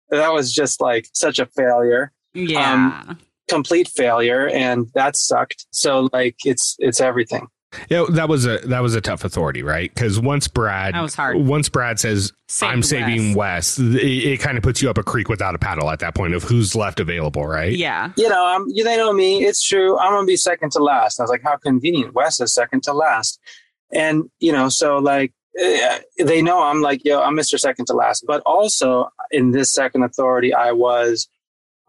That 0.09 0.33
was 0.33 0.53
just 0.53 0.81
like 0.81 1.07
such 1.13 1.39
a 1.39 1.45
failure. 1.45 2.11
Yeah. 2.33 2.73
Um, 3.07 3.19
complete 3.49 3.87
failure 3.87 4.47
and 4.49 4.87
that 4.93 5.17
sucked 5.17 5.65
so 5.71 6.09
like 6.13 6.35
it's 6.45 6.75
it's 6.79 7.01
everything 7.01 7.47
yeah, 7.87 8.05
that 8.09 8.27
was 8.27 8.47
a 8.47 8.57
that 8.65 8.79
was 8.79 8.95
a 8.95 9.01
tough 9.01 9.23
authority, 9.23 9.61
right? 9.61 9.93
Because 9.93 10.19
once 10.19 10.47
Brad, 10.47 10.95
that 10.95 11.01
was 11.01 11.13
hard. 11.13 11.37
Once 11.37 11.69
Brad 11.69 11.99
says, 11.99 12.33
Saved 12.47 12.71
"I'm 12.71 12.81
saving 12.81 13.35
Wes, 13.35 13.77
it, 13.77 13.95
it, 13.95 14.39
kind 14.39 14.57
of 14.57 14.63
puts 14.63 14.81
you 14.81 14.89
up 14.89 14.97
a 14.97 15.03
creek 15.03 15.29
without 15.29 15.53
a 15.53 15.59
paddle 15.59 15.89
at 15.91 15.99
that 15.99 16.15
point 16.15 16.33
of 16.33 16.41
who's 16.41 16.75
left 16.75 16.99
available, 16.99 17.45
right? 17.45 17.71
Yeah, 17.71 18.11
you 18.17 18.27
know, 18.27 18.43
um, 18.43 18.67
they 18.73 18.97
know 18.97 19.13
me. 19.13 19.45
It's 19.45 19.63
true. 19.63 19.99
I'm 19.99 20.13
gonna 20.13 20.25
be 20.25 20.35
second 20.35 20.71
to 20.73 20.79
last. 20.79 21.19
I 21.19 21.23
was 21.23 21.29
like, 21.29 21.43
how 21.43 21.57
convenient. 21.57 22.15
Wes 22.15 22.41
is 22.41 22.55
second 22.55 22.81
to 22.83 22.93
last, 22.93 23.39
and 23.91 24.23
you 24.39 24.51
know, 24.51 24.69
so 24.69 24.97
like 24.97 25.31
eh, 25.59 25.99
they 26.17 26.41
know 26.41 26.63
I'm 26.63 26.81
like, 26.81 27.05
yo, 27.05 27.21
I'm 27.21 27.35
Mr. 27.35 27.59
Second 27.59 27.85
to 27.87 27.93
last. 27.93 28.23
But 28.25 28.41
also 28.47 29.09
in 29.29 29.51
this 29.51 29.71
second 29.71 30.03
authority, 30.03 30.53
I 30.55 30.71
was 30.71 31.29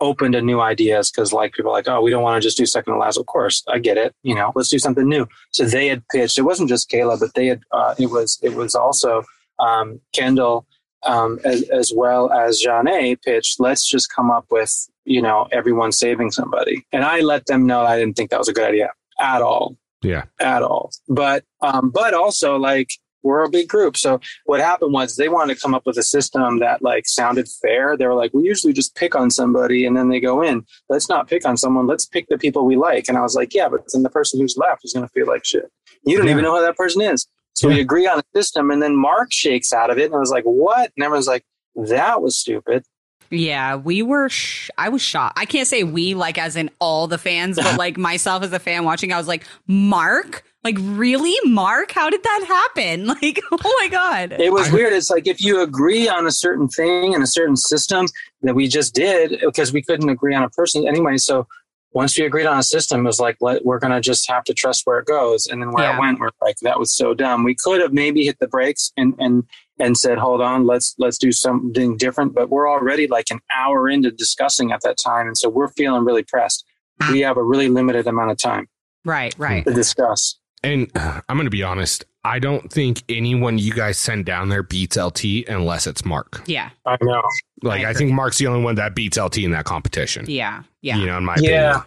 open 0.00 0.32
to 0.32 0.42
new 0.42 0.60
ideas 0.60 1.10
because 1.10 1.32
like 1.32 1.52
people 1.52 1.70
are 1.70 1.74
like, 1.74 1.88
oh, 1.88 2.00
we 2.00 2.10
don't 2.10 2.22
want 2.22 2.40
to 2.40 2.46
just 2.46 2.56
do 2.56 2.66
second 2.66 2.94
to 2.94 2.98
last. 2.98 3.18
Of 3.18 3.26
course, 3.26 3.62
I 3.68 3.78
get 3.78 3.96
it. 3.96 4.14
You 4.22 4.34
know, 4.34 4.52
let's 4.54 4.70
do 4.70 4.78
something 4.78 5.08
new. 5.08 5.26
So 5.50 5.64
they 5.64 5.88
had 5.88 6.06
pitched. 6.08 6.38
It 6.38 6.42
wasn't 6.42 6.68
just 6.68 6.90
Kayla, 6.90 7.20
but 7.20 7.34
they 7.34 7.46
had. 7.46 7.62
Uh, 7.70 7.94
it 7.98 8.06
was 8.06 8.38
it 8.42 8.54
was 8.54 8.74
also 8.74 9.22
um, 9.58 10.00
Kendal 10.12 10.66
um, 11.04 11.38
as, 11.44 11.62
as 11.70 11.92
well 11.94 12.32
as 12.32 12.62
Jonna 12.64 13.20
pitched. 13.22 13.60
Let's 13.60 13.88
just 13.88 14.12
come 14.12 14.30
up 14.30 14.46
with 14.50 14.88
you 15.04 15.22
know 15.22 15.48
everyone 15.52 15.92
saving 15.92 16.30
somebody. 16.30 16.86
And 16.92 17.04
I 17.04 17.20
let 17.20 17.46
them 17.46 17.66
know 17.66 17.82
I 17.82 17.98
didn't 17.98 18.16
think 18.16 18.30
that 18.30 18.38
was 18.38 18.48
a 18.48 18.52
good 18.52 18.68
idea 18.68 18.90
at 19.20 19.42
all. 19.42 19.76
Yeah, 20.02 20.24
at 20.40 20.62
all. 20.62 20.92
But 21.08 21.44
um, 21.60 21.90
but 21.90 22.14
also 22.14 22.56
like 22.56 22.90
we're 23.22 23.44
a 23.44 23.48
big 23.50 23.68
group. 23.68 23.96
So 23.96 24.20
what 24.46 24.60
happened 24.60 24.92
was 24.92 25.16
they 25.16 25.28
wanted 25.28 25.54
to 25.54 25.60
come 25.60 25.74
up 25.74 25.86
with 25.86 25.96
a 25.98 26.02
system 26.02 26.58
that 26.60 26.82
like 26.82 27.06
sounded 27.06 27.48
fair. 27.62 27.96
They 27.96 28.06
were 28.06 28.14
like, 28.14 28.32
we 28.34 28.42
usually 28.44 28.72
just 28.72 28.94
pick 28.94 29.14
on 29.14 29.30
somebody 29.30 29.84
and 29.86 29.96
then 29.96 30.08
they 30.08 30.20
go 30.20 30.42
in. 30.42 30.64
Let's 30.88 31.08
not 31.08 31.28
pick 31.28 31.46
on 31.46 31.56
someone. 31.56 31.86
Let's 31.86 32.06
pick 32.06 32.26
the 32.28 32.38
people 32.38 32.64
we 32.64 32.76
like. 32.76 33.08
And 33.08 33.18
I 33.18 33.22
was 33.22 33.34
like, 33.34 33.54
yeah, 33.54 33.68
but 33.68 33.80
then 33.92 34.02
the 34.02 34.10
person 34.10 34.40
who's 34.40 34.56
left 34.56 34.84
is 34.84 34.92
going 34.92 35.06
to 35.06 35.12
feel 35.12 35.26
like 35.26 35.44
shit. 35.44 35.70
You 36.04 36.16
don't 36.16 36.26
Yeah. 36.26 36.32
even 36.32 36.44
know 36.44 36.56
who 36.56 36.62
that 36.62 36.76
person 36.76 37.02
is. 37.02 37.26
So 37.54 37.68
we 37.68 37.80
agree 37.80 38.06
on 38.06 38.18
a 38.20 38.22
system 38.34 38.70
and 38.70 38.80
then 38.82 38.96
Mark 38.96 39.32
shakes 39.32 39.72
out 39.72 39.90
of 39.90 39.98
it. 39.98 40.06
And 40.06 40.14
I 40.14 40.18
was 40.18 40.30
like, 40.30 40.44
what? 40.44 40.92
And 40.96 41.04
everyone's 41.04 41.26
like, 41.26 41.44
that 41.76 42.22
was 42.22 42.36
stupid. 42.38 42.84
Yeah, 43.32 43.76
we 43.76 44.02
were. 44.02 44.28
Sh- 44.28 44.70
I 44.76 44.88
was 44.88 45.02
shocked. 45.02 45.38
I 45.38 45.44
can't 45.44 45.68
say 45.68 45.84
we 45.84 46.14
like 46.14 46.36
as 46.36 46.56
in 46.56 46.68
all 46.80 47.06
the 47.06 47.18
fans, 47.18 47.56
but 47.58 47.76
like 47.78 47.96
myself 47.96 48.42
as 48.42 48.52
a 48.52 48.58
fan 48.58 48.84
watching, 48.84 49.12
I 49.12 49.18
was 49.18 49.28
like, 49.28 49.44
Mark, 49.68 50.42
like 50.64 50.76
really, 50.80 51.34
Mark? 51.44 51.92
How 51.92 52.10
did 52.10 52.22
that 52.22 52.44
happen? 52.46 53.06
Like, 53.22 53.40
oh 53.52 53.76
my 53.80 53.88
god. 53.88 54.32
It 54.38 54.52
was 54.52 54.70
weird. 54.70 54.92
It's 54.92 55.10
like 55.10 55.26
if 55.26 55.42
you 55.42 55.60
agree 55.62 56.08
on 56.08 56.26
a 56.26 56.32
certain 56.32 56.68
thing 56.68 57.14
and 57.14 57.22
a 57.22 57.26
certain 57.26 57.56
system 57.56 58.06
that 58.42 58.54
we 58.54 58.68
just 58.68 58.94
did 58.94 59.40
because 59.40 59.72
we 59.72 59.82
couldn't 59.82 60.08
agree 60.08 60.34
on 60.34 60.42
a 60.42 60.50
person 60.50 60.86
anyway. 60.86 61.16
So 61.16 61.46
once 61.92 62.16
we 62.18 62.24
agreed 62.24 62.46
on 62.46 62.58
a 62.58 62.62
system, 62.62 63.00
it 63.00 63.04
was 63.04 63.18
like 63.20 63.36
let, 63.40 63.64
we're 63.64 63.78
gonna 63.78 64.00
just 64.00 64.28
have 64.30 64.44
to 64.44 64.54
trust 64.54 64.82
where 64.84 64.98
it 65.00 65.06
goes. 65.06 65.46
And 65.46 65.60
then 65.60 65.72
where 65.72 65.84
Yeah. 65.84 65.96
it 65.96 66.00
went, 66.00 66.20
we're 66.20 66.30
like 66.40 66.56
that 66.62 66.78
was 66.78 66.92
so 66.94 67.14
dumb. 67.14 67.42
We 67.44 67.54
could 67.54 67.80
have 67.80 67.92
maybe 67.92 68.24
hit 68.24 68.38
the 68.38 68.46
brakes 68.48 68.92
and 68.96 69.14
and 69.18 69.44
and 69.78 69.96
said, 69.96 70.18
hold 70.18 70.40
on, 70.42 70.66
let's 70.66 70.94
let's 70.98 71.16
do 71.18 71.32
something 71.32 71.96
different. 71.96 72.34
But 72.34 72.50
we're 72.50 72.70
already 72.70 73.06
like 73.06 73.30
an 73.30 73.40
hour 73.54 73.88
into 73.88 74.10
discussing 74.10 74.72
at 74.72 74.82
that 74.82 74.98
time, 75.02 75.26
and 75.26 75.36
so 75.38 75.48
we're 75.48 75.68
feeling 75.72 76.04
really 76.04 76.22
pressed. 76.22 76.64
Ah. 77.00 77.08
We 77.12 77.20
have 77.20 77.36
a 77.38 77.42
really 77.42 77.68
limited 77.68 78.06
amount 78.06 78.30
of 78.30 78.38
time 78.38 78.68
Right, 79.04 79.34
right. 79.38 79.64
to 79.64 79.72
discuss. 79.72 80.36
And 80.62 80.90
I'm 80.96 81.36
going 81.36 81.44
to 81.44 81.50
be 81.50 81.62
honest. 81.62 82.04
I 82.22 82.38
don't 82.38 82.70
think 82.70 83.02
anyone 83.08 83.56
you 83.56 83.72
guys 83.72 83.96
send 83.96 84.26
down 84.26 84.50
there 84.50 84.62
beats 84.62 84.96
LT 84.98 85.24
unless 85.48 85.86
it's 85.86 86.04
Mark. 86.04 86.42
Yeah, 86.46 86.68
I 86.84 86.98
know. 87.00 87.22
Like, 87.62 87.84
I 87.86 87.90
I, 87.90 87.94
think 87.94 88.12
Mark's 88.12 88.36
the 88.36 88.46
only 88.46 88.62
one 88.62 88.74
that 88.74 88.94
beats 88.94 89.16
LT 89.18 89.38
in 89.38 89.52
that 89.52 89.64
competition. 89.64 90.26
yeah, 90.28 90.62
yeah. 90.82 90.98
You 90.98 91.06
know, 91.06 91.16
in 91.16 91.24
my 91.24 91.36
Yeah. 91.40 91.70
opinion. 91.70 91.84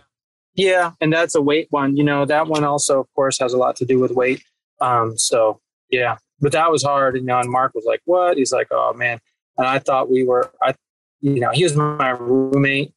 Yeah, 0.55 0.91
and 1.01 1.11
that's 1.13 1.35
a 1.35 1.41
weight 1.41 1.67
one. 1.71 1.97
You 1.97 2.03
know, 2.03 2.25
that 2.25 2.47
one 2.47 2.63
also, 2.63 2.99
of 2.99 3.07
course, 3.15 3.37
has 3.39 3.53
a 3.53 3.57
lot 3.57 3.75
to 3.77 3.85
do 3.85 3.99
with 3.99 4.11
weight. 4.11 4.43
Um, 4.81 5.17
so 5.17 5.59
yeah, 5.89 6.17
but 6.41 6.51
that 6.51 6.71
was 6.71 6.83
hard. 6.83 7.15
You 7.15 7.23
know, 7.23 7.39
and 7.39 7.49
Mark 7.49 7.73
was 7.75 7.85
like, 7.85 8.01
"What?" 8.05 8.37
He's 8.37 8.51
like, 8.51 8.67
"Oh 8.71 8.93
man," 8.93 9.19
and 9.57 9.67
I 9.67 9.79
thought 9.79 10.11
we 10.11 10.23
were. 10.23 10.51
I, 10.61 10.73
you 11.21 11.39
know, 11.39 11.49
he 11.53 11.63
was 11.63 11.75
my 11.75 12.09
roommate. 12.09 12.91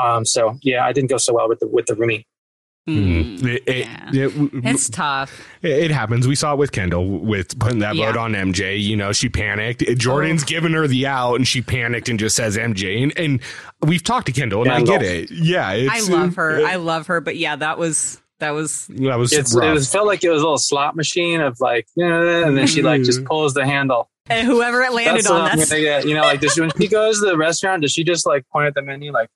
Um, 0.00 0.24
so 0.24 0.56
yeah, 0.62 0.84
I 0.84 0.92
didn't 0.92 1.10
go 1.10 1.18
so 1.18 1.34
well 1.34 1.48
with 1.48 1.58
the 1.60 1.66
with 1.68 1.86
the 1.86 1.94
roomie. 1.94 2.24
Mm, 2.88 3.44
It, 3.44 3.62
it, 3.66 3.86
yeah. 3.86 4.10
it- 4.26 4.50
It's 4.64 4.88
tough. 4.88 5.46
it 5.62 5.90
happens. 5.90 6.26
We 6.26 6.34
saw 6.34 6.54
it 6.54 6.56
with 6.58 6.72
Kendal 6.72 7.06
with 7.20 7.58
putting 7.58 7.80
that 7.80 7.94
Yeah. 7.96 8.06
vote 8.12 8.18
on 8.18 8.32
MJ. 8.34 8.76
You 8.80 8.96
know, 8.96 9.12
she 9.12 9.28
panicked. 9.28 9.82
Jordan's 9.98 10.44
giving 10.44 10.72
her 10.72 10.86
the 10.86 11.06
out, 11.06 11.34
and 11.34 11.46
she 11.46 11.60
panicked 11.62 12.08
and 12.08 12.18
just 12.18 12.36
says 12.36 12.56
MJ. 12.56 13.02
And, 13.02 13.12
and 13.18 13.40
we've 13.82 14.02
talked 14.02 14.26
to 14.26 14.32
Kendal, 14.32 14.62
and 14.62 14.70
Kendal. 14.70 14.94
I 14.94 14.98
get 14.98 15.02
it. 15.02 15.30
Yeah, 15.30 15.68
I 15.68 16.00
love 16.08 16.36
her. 16.36 16.60
uh, 16.64 16.68
I 16.70 16.76
love 16.76 17.06
her. 17.08 17.20
But 17.20 17.36
yeah, 17.36 17.56
that 17.56 17.78
was 17.78 18.20
that 18.40 18.50
was. 18.50 18.86
that 18.88 19.18
was 19.18 19.32
It's, 19.32 19.54
rough. 19.54 19.64
it 19.66 19.72
was 19.72 19.90
felt 19.92 20.06
like 20.06 20.22
it 20.24 20.30
was 20.30 20.40
a 20.40 20.44
little 20.44 20.58
slot 20.58 20.96
machine 20.96 21.40
of 21.40 21.58
like, 21.60 21.86
eh, 22.00 22.04
and 22.04 22.56
then 22.56 22.66
she 22.66 22.82
like 22.82 23.02
just 23.02 23.24
pulls 23.24 23.52
the 23.54 23.66
handle. 23.66 24.08
And 24.30 24.46
whoever 24.46 24.82
it 24.82 24.92
landed 24.92 25.24
That's 25.24 25.30
on, 25.30 25.58
that's 25.58 25.70
get. 25.70 26.06
You 26.06 26.14
know, 26.14 26.20
like 26.20 26.40
does 26.40 26.52
she, 26.52 26.60
when 26.60 26.70
she 26.78 26.86
goes 26.86 27.18
to 27.20 27.26
the 27.26 27.36
restaurant, 27.38 27.80
does 27.82 27.92
she 27.92 28.04
just 28.04 28.26
like 28.26 28.46
point 28.50 28.66
at 28.66 28.74
the 28.74 28.82
menu 28.82 29.10
like, 29.10 29.28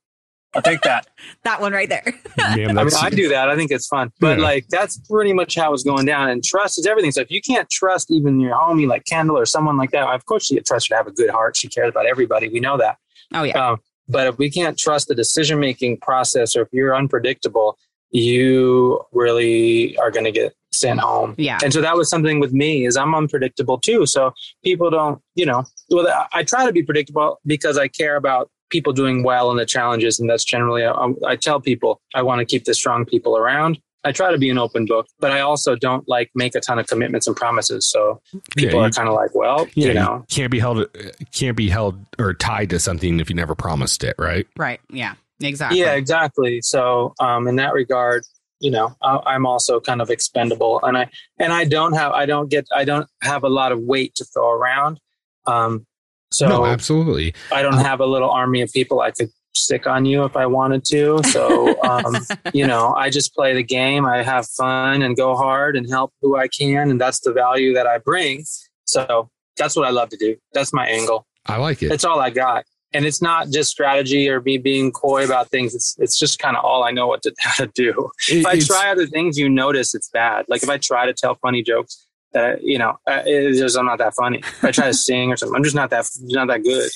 "I'll 0.54 0.62
take 0.62 0.80
that"? 0.82 1.06
that 1.44 1.60
one 1.60 1.72
right 1.72 1.88
there. 1.88 2.04
Man, 2.36 2.78
I 2.78 2.84
mean, 2.84 2.94
I 3.00 3.10
do 3.10 3.28
that. 3.30 3.48
I 3.50 3.56
think 3.56 3.70
it's 3.70 3.86
fun. 3.86 4.12
But 4.20 4.38
Yeah. 4.38 4.44
like 4.44 4.66
that's 4.68 4.98
pretty 5.08 5.32
much 5.32 5.54
how 5.54 5.72
it's 5.74 5.82
going 5.82 6.06
down. 6.06 6.28
And 6.30 6.42
trust 6.44 6.78
is 6.78 6.86
everything. 6.86 7.10
So 7.12 7.20
if 7.20 7.30
you 7.30 7.40
can't 7.40 7.68
trust 7.70 8.10
even 8.10 8.40
your 8.40 8.54
homie 8.54 8.86
like 8.86 9.04
Kendal 9.04 9.36
or 9.38 9.46
someone 9.46 9.76
like 9.76 9.90
that, 9.92 10.06
of 10.08 10.24
course 10.26 10.50
you 10.50 10.60
trust 10.60 10.88
her 10.88 10.94
to 10.94 10.96
have 10.96 11.06
a 11.06 11.12
good 11.12 11.30
heart. 11.30 11.56
She 11.56 11.68
cares 11.68 11.90
about 11.90 12.06
everybody. 12.06 12.48
We 12.48 12.60
know 12.60 12.76
that. 12.78 12.96
Oh 13.34 13.42
yeah. 13.44 13.70
Um, 13.70 13.80
but 14.08 14.26
if 14.26 14.36
we 14.38 14.50
can't 14.50 14.78
trust 14.78 15.08
the 15.08 15.14
decision 15.14 15.58
making 15.60 15.98
process, 15.98 16.54
or 16.56 16.62
if 16.62 16.68
you're 16.72 16.94
unpredictable, 16.94 17.78
you 18.10 19.00
really 19.12 19.96
are 19.98 20.10
going 20.10 20.24
to 20.24 20.32
get 20.32 20.54
sent 20.70 21.00
home. 21.00 21.34
Yeah. 21.38 21.58
And 21.62 21.72
so 21.72 21.80
that 21.80 21.96
was 21.96 22.08
something 22.08 22.40
with 22.40 22.52
me 22.52 22.86
is 22.86 22.96
I'm 22.96 23.14
unpredictable 23.14 23.78
too. 23.78 24.06
So 24.06 24.32
people 24.64 24.90
don't, 24.90 25.20
you 25.34 25.46
know, 25.46 25.64
well, 25.90 26.08
I- 26.08 26.40
I 26.40 26.42
try 26.44 26.64
to 26.66 26.72
be 26.72 26.82
predictable 26.82 27.40
because 27.46 27.76
I 27.78 27.88
care 27.88 28.16
about 28.16 28.50
people 28.72 28.92
doing 28.92 29.22
well 29.22 29.52
in 29.52 29.56
the 29.56 29.66
challenges. 29.66 30.18
And 30.18 30.28
that's 30.28 30.42
generally, 30.42 30.84
I, 30.84 31.12
I 31.24 31.36
tell 31.36 31.60
people 31.60 32.00
I 32.14 32.22
want 32.22 32.40
to 32.40 32.44
keep 32.44 32.64
the 32.64 32.74
strong 32.74 33.04
people 33.04 33.36
around. 33.36 33.78
I 34.04 34.10
try 34.10 34.32
to 34.32 34.38
be 34.38 34.50
an 34.50 34.58
open 34.58 34.86
book, 34.86 35.06
but 35.20 35.30
I 35.30 35.40
also 35.40 35.76
don't 35.76 36.08
like 36.08 36.32
make 36.34 36.56
a 36.56 36.60
ton 36.60 36.80
of 36.80 36.88
commitments 36.88 37.28
and 37.28 37.36
promises. 37.36 37.88
So 37.88 38.20
people 38.56 38.80
Yeah, 38.80 38.86
are 38.86 38.90
kind 38.90 39.08
of 39.08 39.14
like, 39.14 39.32
well, 39.32 39.68
yeah, 39.76 39.88
you 39.88 39.94
know, 39.94 40.24
can't 40.28 40.50
be 40.50 40.58
held 40.58 40.88
can't 41.30 41.56
be 41.56 41.68
held 41.68 42.04
or 42.18 42.34
tied 42.34 42.70
to 42.70 42.80
something 42.80 43.20
if 43.20 43.30
you 43.30 43.36
never 43.36 43.54
promised 43.54 44.02
it, 44.02 44.16
right? 44.18 44.48
Right. 44.56 44.80
Yeah. 44.90 45.14
Exactly. 45.40 45.80
Yeah, 45.80 45.94
exactly. 45.94 46.60
So, 46.62 47.14
um, 47.20 47.46
in 47.48 47.56
that 47.56 47.74
regard, 47.74 48.24
you 48.60 48.70
know, 48.70 48.96
I, 49.02 49.18
I'm 49.26 49.44
also 49.46 49.80
kind 49.80 50.00
of 50.00 50.10
expendable, 50.10 50.80
and 50.82 50.96
I 50.96 51.08
and 51.38 51.52
I 51.52 51.64
don't 51.64 51.94
have 51.94 52.12
I 52.12 52.26
don't 52.26 52.48
get 52.48 52.66
I 52.74 52.84
don't 52.84 53.08
have 53.22 53.42
a 53.44 53.48
lot 53.48 53.72
of 53.72 53.80
weight 53.80 54.14
to 54.16 54.24
throw 54.24 54.50
around. 54.50 55.00
Um, 55.46 55.86
so 56.32 56.48
no, 56.48 56.66
absolutely. 56.66 57.34
I 57.52 57.62
don't 57.62 57.78
have 57.78 58.00
a 58.00 58.06
little 58.06 58.30
army 58.30 58.62
of 58.62 58.72
people 58.72 59.00
I 59.00 59.10
could 59.10 59.30
stick 59.54 59.86
on 59.86 60.04
you 60.04 60.24
if 60.24 60.36
I 60.36 60.46
wanted 60.46 60.84
to. 60.86 61.20
So, 61.24 61.80
um, 61.88 62.16
you 62.52 62.66
know, 62.66 62.94
I 62.94 63.10
just 63.10 63.34
play 63.34 63.54
the 63.54 63.62
game. 63.62 64.06
I 64.06 64.22
have 64.22 64.46
fun 64.46 65.02
and 65.02 65.16
go 65.16 65.36
hard 65.36 65.76
and 65.76 65.88
help 65.88 66.12
who 66.20 66.36
I 66.36 66.48
can, 66.48 66.90
and 66.90 67.00
that's 67.00 67.20
the 67.20 67.32
value 67.32 67.74
that 67.74 67.86
I 67.86 67.98
bring. 67.98 68.44
So 68.84 69.30
that's 69.56 69.76
what 69.76 69.86
I 69.86 69.90
love 69.90 70.08
to 70.10 70.16
do. 70.16 70.36
That's 70.52 70.72
my 70.72 70.86
angle. 70.86 71.26
I 71.46 71.56
like 71.56 71.82
it. 71.82 71.88
That's 71.88 72.04
all 72.04 72.20
I 72.20 72.30
got. 72.30 72.64
And 72.94 73.06
it's 73.06 73.22
not 73.22 73.48
just 73.48 73.70
strategy 73.70 74.28
or 74.28 74.42
me 74.42 74.58
being 74.58 74.92
coy 74.92 75.24
about 75.24 75.48
things. 75.48 75.74
It's 75.74 75.96
it's 75.98 76.18
just 76.18 76.38
kind 76.38 76.56
of 76.56 76.64
all 76.64 76.84
I 76.84 76.90
know 76.90 77.06
what 77.06 77.22
to, 77.22 77.34
how 77.38 77.64
to 77.64 77.70
do. 77.74 78.10
If 78.28 78.44
I 78.44 78.58
try 78.58 78.90
other 78.90 79.06
things, 79.06 79.38
you 79.38 79.48
notice 79.48 79.94
it's 79.94 80.10
bad. 80.10 80.44
Like 80.48 80.62
if 80.62 80.68
I 80.68 80.76
try 80.76 81.06
to 81.06 81.14
tell 81.14 81.36
funny 81.36 81.62
jokes, 81.62 82.06
that 82.32 82.62
you 82.62 82.78
know, 82.78 82.98
uh, 83.06 83.22
it's 83.26 83.58
just 83.58 83.76
I'm 83.78 83.86
not 83.86 83.98
that 83.98 84.14
funny. 84.14 84.38
If 84.38 84.64
I 84.64 84.70
try 84.70 84.86
to 84.86 84.94
sing 85.08 85.32
or 85.32 85.36
something, 85.36 85.56
I'm 85.56 85.64
just 85.64 85.76
not 85.76 85.90
that 85.90 86.08
not 86.22 86.48
that 86.48 86.62
good. 86.62 86.90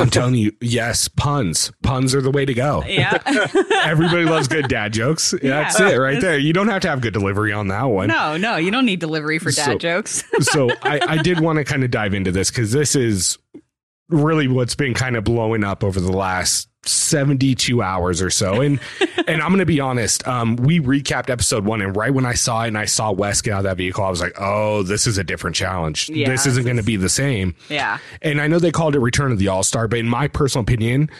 I'm 0.00 0.10
telling 0.10 0.36
you, 0.36 0.52
yes, 0.60 1.08
puns. 1.08 1.72
Puns 1.82 2.14
are 2.14 2.20
the 2.22 2.30
way 2.30 2.44
to 2.44 2.54
go. 2.54 2.84
Yeah. 2.86 3.18
Everybody 3.84 4.24
loves 4.26 4.46
good 4.46 4.68
dad 4.68 4.92
jokes. 4.92 5.32
That's 5.42 5.80
Yeah. 5.80 5.88
it 5.88 5.96
right 5.96 6.20
there. 6.20 6.38
You 6.38 6.52
don't 6.52 6.68
have 6.68 6.82
to 6.82 6.88
have 6.88 7.00
good 7.00 7.12
delivery 7.12 7.52
on 7.52 7.66
that 7.68 7.82
one. 7.82 8.06
no, 8.06 8.36
no, 8.36 8.54
you 8.58 8.70
don't 8.70 8.86
need 8.86 9.00
delivery 9.00 9.40
for 9.40 9.50
dad 9.50 9.64
So- 9.64 9.78
jokes. 9.78 10.22
so 10.40 10.70
I, 10.82 11.00
I 11.04 11.16
did 11.22 11.40
want 11.40 11.56
to 11.56 11.64
kind 11.64 11.82
of 11.82 11.90
dive 11.90 12.14
into 12.14 12.30
this 12.30 12.48
because 12.48 12.70
this 12.70 12.94
is 12.94 13.38
really 14.08 14.48
what's 14.48 14.74
been 14.74 14.94
kind 14.94 15.16
of 15.16 15.24
blowing 15.24 15.64
up 15.64 15.84
over 15.84 16.00
the 16.00 16.12
last 16.12 16.68
72 16.86 17.82
hours 17.82 18.22
or 18.22 18.30
so. 18.30 18.60
And 18.60 18.80
and 19.26 19.42
I'm 19.42 19.50
gonna 19.50 19.66
be 19.66 19.80
honest, 19.80 20.26
um, 20.26 20.56
we 20.56 20.80
recapped 20.80 21.28
episode 21.30 21.64
one, 21.64 21.82
and 21.82 21.94
right 21.96 22.12
when 22.12 22.24
I 22.24 22.34
saw 22.34 22.64
it 22.64 22.68
and 22.68 22.78
I 22.78 22.86
saw 22.86 23.12
Wes 23.12 23.42
get 23.42 23.52
out 23.52 23.58
of 23.58 23.64
that 23.64 23.76
vehicle, 23.76 24.04
I 24.04 24.10
was 24.10 24.20
like, 24.20 24.34
oh, 24.40 24.82
this 24.82 25.06
is 25.06 25.18
a 25.18 25.24
different 25.24 25.56
challenge. 25.56 26.08
Yeah, 26.08 26.28
this 26.28 26.46
isn't 26.46 26.64
gonna 26.66 26.82
be 26.82 26.96
the 26.96 27.08
same. 27.08 27.54
yeah. 27.68 27.98
And 28.22 28.40
I 28.40 28.46
know 28.46 28.58
they 28.58 28.72
called 28.72 28.94
it 28.94 29.00
Return 29.00 29.32
of 29.32 29.38
the 29.38 29.48
All 29.48 29.62
Star, 29.62 29.88
but 29.88 29.98
in 29.98 30.08
my 30.08 30.28
personal 30.28 30.62
opinion, 30.62 31.10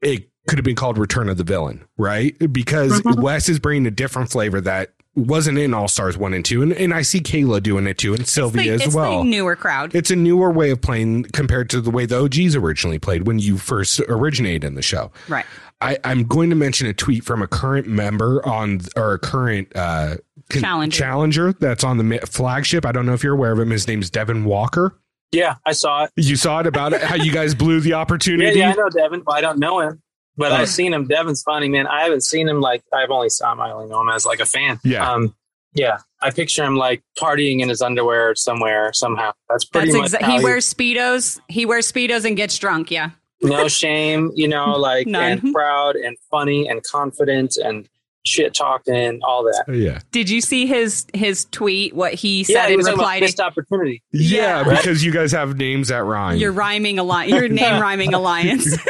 it 0.00 0.28
could 0.48 0.58
have 0.58 0.64
been 0.64 0.76
called 0.76 0.98
Return 0.98 1.28
of 1.28 1.36
the 1.36 1.44
Villain, 1.44 1.84
right? 1.96 2.36
Because 2.52 3.02
Wes 3.04 3.48
is 3.48 3.58
bringing 3.58 3.86
a 3.86 3.92
different 3.92 4.30
flavor 4.30 4.60
that 4.60 4.92
wasn't 5.14 5.58
in 5.58 5.74
All 5.74 5.88
Stars 5.88 6.16
1 6.16 6.32
and 6.34 6.44
2. 6.44 6.62
And, 6.62 6.72
and 6.72 6.94
I 6.94 7.02
see 7.02 7.20
Kayla 7.20 7.62
doing 7.62 7.86
it 7.86 7.98
too, 7.98 8.14
and 8.14 8.26
Sylvia 8.26 8.62
Like, 8.72 8.80
as 8.80 8.86
it's 8.88 8.94
well. 8.94 9.18
the 9.22 9.28
newer 9.28 9.56
crowd. 9.56 9.94
it's 9.94 10.10
a 10.10 10.16
newer 10.16 10.50
way 10.50 10.70
of 10.70 10.80
playing 10.80 11.24
compared 11.24 11.68
to 11.70 11.80
the 11.80 11.90
way 11.90 12.06
the 12.06 12.18
OGs 12.22 12.56
originally 12.56 12.98
played 12.98 13.26
when 13.26 13.38
you 13.38 13.58
first 13.58 14.00
originated 14.08 14.64
in 14.64 14.74
the 14.74 14.82
show. 14.82 15.10
right. 15.28 15.44
I, 15.80 15.98
I'm 16.04 16.22
going 16.22 16.48
to 16.50 16.54
mention 16.56 16.86
a 16.86 16.94
tweet 16.94 17.24
from 17.24 17.42
a 17.42 17.48
current 17.48 17.88
member 17.88 18.40
on 18.46 18.82
or 18.94 19.14
a 19.14 19.18
current 19.18 19.66
uh, 19.74 20.14
con- 20.48 20.62
Challenger. 20.62 20.96
challenger 20.96 21.52
that's 21.54 21.82
on 21.82 21.98
the 21.98 22.18
flagship. 22.18 22.86
I 22.86 22.92
don't 22.92 23.04
know 23.04 23.14
if 23.14 23.24
you're 23.24 23.34
aware 23.34 23.50
of 23.50 23.58
him. 23.58 23.70
His 23.70 23.88
name's 23.88 24.08
Devin 24.08 24.44
Walker. 24.44 24.96
Yeah, 25.32 25.56
I 25.66 25.72
saw 25.72 26.04
it. 26.04 26.10
You 26.14 26.36
saw 26.36 26.60
it 26.60 26.68
about 26.68 26.92
it, 26.92 27.02
how 27.02 27.16
you 27.16 27.32
guys 27.32 27.56
blew 27.56 27.80
the 27.80 27.94
opportunity. 27.94 28.58
yeah, 28.60 28.70
I 28.70 28.74
know 28.74 28.88
Devin. 28.90 29.24
Well, 29.26 29.36
I 29.36 29.40
don't 29.40 29.58
know 29.58 29.80
him, 29.80 30.00
but. 30.36 30.52
I've 30.52 30.68
seen 30.68 30.92
him. 30.92 31.06
Devin's 31.06 31.42
funny, 31.42 31.68
man. 31.68 31.86
I 31.86 32.02
haven't 32.04 32.22
seen 32.22 32.48
him 32.48 32.60
like 32.60 32.82
I've 32.92 33.10
only 33.10 33.28
saw 33.30 33.52
him. 33.52 33.60
I 33.60 33.70
only 33.72 33.88
know 33.88 34.00
him 34.00 34.08
as 34.08 34.24
like 34.26 34.40
a 34.40 34.46
fan. 34.46 34.78
Yeah. 34.84 35.10
Um, 35.10 35.34
yeah. 35.74 35.98
I 36.20 36.30
picture 36.30 36.64
him 36.64 36.76
like 36.76 37.02
partying 37.18 37.60
in 37.60 37.68
his 37.68 37.82
underwear 37.82 38.34
somewhere 38.34 38.92
somehow. 38.94 39.32
That's 39.48 39.64
pretty 39.64 39.92
That's 39.92 40.12
much 40.12 40.20
exa- 40.20 40.24
how 40.24 40.38
he 40.38 40.44
wears 40.44 40.72
speedos. 40.72 41.40
He 41.48 41.66
wears 41.66 41.90
speedos 41.90 42.24
and 42.24 42.36
gets 42.36 42.58
drunk. 42.58 42.90
Yeah. 42.90 43.10
no 43.42 43.66
shame, 43.68 44.30
you 44.34 44.46
know, 44.48 44.70
like 44.78 45.06
None. 45.06 45.32
and 45.40 45.52
proud 45.54 45.96
and 45.96 46.16
funny 46.30 46.68
and 46.68 46.82
confident 46.84 47.56
and 47.56 47.88
shit 48.24 48.54
talking, 48.54 49.18
all 49.24 49.42
that. 49.42 49.64
yeah. 49.74 49.98
Did 50.12 50.30
you 50.30 50.40
see 50.40 50.64
his 50.66 51.06
his 51.12 51.46
tweet? 51.46 51.92
What 51.92 52.14
he 52.14 52.42
Yeah, 52.42 52.62
said 52.62 52.66
he 52.68 52.72
in 52.74 52.76
was 52.76 52.86
talking 52.86 53.00
about 53.00 53.02
reply 53.04 53.18
to 53.18 53.24
missed 53.24 53.40
opportunity. 53.40 54.02
Yeah, 54.12 54.64
Yeah. 54.64 54.76
because 54.76 55.02
you 55.04 55.10
guys 55.10 55.32
have 55.32 55.56
names 55.56 55.88
that 55.88 56.04
rhyme. 56.04 56.36
your 56.38 56.52
rhyming 56.52 57.00
a 57.00 57.02
alliance, 57.02 57.32
your 57.32 57.48
name 57.48 57.80
rhyming 57.82 58.14
alliance. 58.14 58.76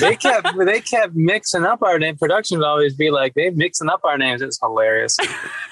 They 0.00 0.16
kept 0.16 0.48
they 0.58 0.80
kept 0.80 1.14
mixing 1.14 1.64
up 1.64 1.82
our 1.82 1.98
name. 1.98 2.16
Production 2.16 2.58
would 2.58 2.66
always 2.66 2.94
be 2.94 3.10
like, 3.10 3.34
they 3.34 3.50
mixing 3.50 3.88
up 3.88 4.00
our 4.04 4.18
names. 4.18 4.42
It's 4.42 4.58
hilarious. 4.60 5.16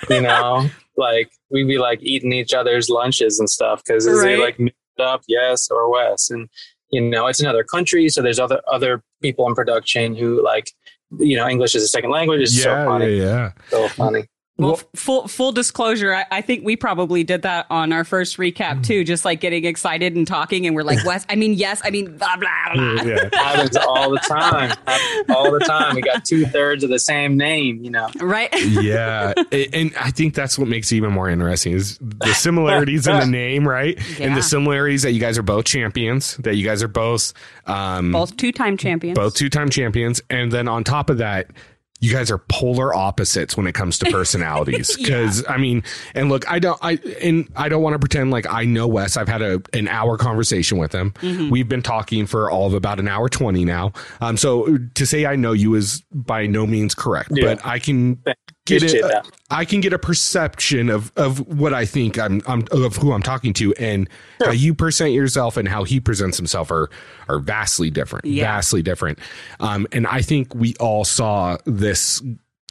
You 0.09 0.20
know. 0.22 0.68
like 0.97 1.30
we'd 1.51 1.64
be 1.68 1.78
like 1.78 1.98
eating 2.02 2.32
each 2.32 2.52
other's 2.52 2.89
lunches 2.90 3.39
and 3.39 3.48
stuff 3.48 3.82
because 3.84 4.06
is 4.06 4.22
Right. 4.22 4.34
it 4.34 4.40
like 4.40 4.59
mixed 4.59 4.76
up 4.98 5.22
yes 5.26 5.68
or 5.70 5.90
Wes 5.90 6.30
and 6.30 6.48
you 6.90 7.01
know 7.01 7.26
it's 7.26 7.40
another 7.40 7.64
country 7.64 8.09
so 8.10 8.20
there's 8.20 8.39
other 8.39 8.60
other 8.70 9.02
people 9.22 9.48
in 9.48 9.55
production 9.55 10.14
who 10.14 10.44
like 10.44 10.70
you 11.18 11.34
know 11.36 11.48
English 11.48 11.74
is 11.74 11.82
a 11.82 11.89
second 11.89 12.10
language 12.10 12.43
it's 12.43 12.62
so 12.62 12.70
yeah, 12.70 12.84
funny 12.84 13.16
yeah, 13.16 13.24
yeah. 13.24 13.51
so 13.70 13.89
funny 13.89 14.24
Well, 14.58 14.72
Well- 14.72 14.80
full 14.94 15.28
full 15.28 15.50
disclosure, 15.52 16.12
I, 16.14 16.26
I 16.30 16.40
think 16.42 16.62
we 16.64 16.76
probably 16.76 17.24
did 17.24 17.42
that 17.42 17.66
on 17.70 17.90
our 17.92 18.04
first 18.04 18.36
recap 18.36 18.84
too, 18.84 19.02
just 19.02 19.24
like 19.24 19.40
getting 19.40 19.64
excited 19.64 20.14
and 20.14 20.26
talking, 20.26 20.66
and 20.66 20.76
we're 20.76 20.82
like, 20.82 21.02
"Wes, 21.06 21.24
I 21.30 21.36
mean, 21.36 21.54
yes, 21.54 21.80
I 21.84 21.90
mean, 21.90 22.16
blah 22.18 22.36
blah 22.36 22.48
blah." 22.74 23.02
yeah. 23.02 23.28
happens 23.32 23.76
all 23.78 24.10
the 24.10 24.18
time. 24.18 24.76
All 25.30 25.50
the 25.50 25.60
time. 25.60 25.94
We 25.96 26.02
got 26.02 26.24
two 26.26 26.44
thirds 26.44 26.84
of 26.84 26.90
the 26.90 26.98
same 26.98 27.36
name 27.36 27.82
you 27.82 27.90
know. 27.90 28.08
Right? 28.20 28.50
yeah. 28.64 29.32
And 29.72 29.92
i 29.98 30.10
think 30.10 30.34
that's 30.34 30.58
what 30.58 30.68
makes 30.68 30.92
it 30.92 30.96
even 30.96 31.12
more 31.12 31.28
interesting 31.30 31.72
is 31.72 31.98
the 32.00 32.32
similarities 32.34 33.06
in 33.06 33.18
the 33.18 33.26
name 33.26 33.66
right? 33.66 33.98
And 34.20 34.36
the 34.36 34.42
similarities 34.42 35.02
that 35.02 35.12
you 35.12 35.20
guys 35.20 35.38
are 35.38 35.42
both 35.42 35.64
champions 35.64 36.36
that 36.38 36.56
you 36.56 36.64
guys 36.64 36.82
are 36.82 36.88
both 36.88 37.32
um 37.66 38.12
Both 38.12 38.36
two 38.36 38.52
time 38.52 38.76
champions. 38.76 39.16
both 39.16 39.34
two-time 39.34 39.70
champions. 39.70 40.20
And 40.28 40.52
then 40.52 40.68
on 40.68 40.84
top 40.84 41.08
of 41.10 41.18
that 41.18 41.46
you 42.02 42.12
guys 42.12 42.30
are 42.30 42.38
polar 42.38 42.92
opposites 42.94 43.56
when 43.56 43.66
it 43.66 43.72
comes 43.74 43.96
to 44.00 44.10
personalities. 44.10 44.96
Because 44.96 45.44
i 45.48 45.56
mean 45.56 45.82
and 46.14 46.28
look 46.28 46.50
i 46.50 46.58
don't 46.58 46.78
i 46.82 46.98
and 47.22 47.48
i 47.56 47.68
don't 47.68 47.80
want 47.82 47.94
to 47.94 47.98
pretend 47.98 48.30
like 48.30 48.46
i 48.50 48.64
know 48.64 48.86
wes. 48.86 49.16
I've 49.16 49.28
had 49.28 49.40
a 49.40 49.62
an 49.72 49.88
hour 49.88 50.18
conversation 50.18 50.78
with 50.78 50.92
him. 50.92 51.12
Mm-hmm. 51.22 51.48
we've 51.50 51.68
been 51.68 51.80
talking 51.82 52.26
for 52.26 52.50
all 52.50 52.66
of 52.66 52.74
about 52.74 52.98
an 53.00 53.08
hour 53.08 53.28
20 53.28 53.64
now. 53.64 53.92
Um 54.20 54.36
so 54.36 54.78
to 54.94 55.06
say 55.06 55.24
i 55.26 55.36
know 55.36 55.52
you 55.52 55.74
is 55.76 56.02
by 56.12 56.46
no 56.46 56.66
means 56.66 56.94
correct 56.94 57.30
Yeah. 57.32 57.54
but 57.54 57.64
i 57.66 57.78
can 57.78 58.20
get 58.66 58.82
it 58.82 59.02
that. 59.02 59.26
i 59.51 59.64
can 59.64 59.80
get 59.80 59.93
a 59.93 59.98
perception 59.98 60.89
of 60.89 61.10
of 61.16 61.40
what 61.48 61.74
i 61.74 61.84
think 61.84 62.18
i'm, 62.18 62.40
I'm 62.47 62.64
of 62.70 62.97
who 62.97 63.12
i'm 63.12 63.22
talking 63.22 63.52
to 63.55 63.74
and 63.74 64.09
how 64.44 64.52
you 64.52 64.74
present 64.74 65.12
yourself 65.12 65.56
and 65.56 65.66
how 65.68 65.84
he 65.84 65.98
presents 66.01 66.36
himself 66.36 66.70
are 66.70 66.89
are 67.28 67.39
vastly 67.39 67.90
different 67.90 68.24
Yeah. 68.24 68.44
vastly 68.44 68.82
different 68.82 69.18
um 69.60 69.86
and 69.93 70.06
i 70.06 70.22
think 70.22 70.55
we 70.55 70.74
all 70.78 71.05
saw 71.05 71.56
this 71.64 72.22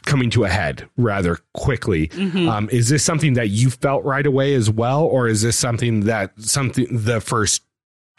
coming 0.04 0.30
to 0.30 0.44
a 0.44 0.48
head 0.48 0.88
rather 0.96 1.38
quickly 1.54 2.08
Mm-hmm. 2.08 2.48
um 2.48 2.68
is 2.72 2.88
this 2.88 3.04
something 3.04 3.34
that 3.34 3.48
you 3.50 3.70
felt 3.70 4.02
right 4.04 4.26
away 4.26 4.54
as 4.54 4.70
well 4.70 5.04
or 5.04 5.28
is 5.28 5.42
this 5.42 5.58
something 5.58 6.00
that 6.06 6.32
something 6.40 6.86
the 6.90 7.20
first 7.20 7.62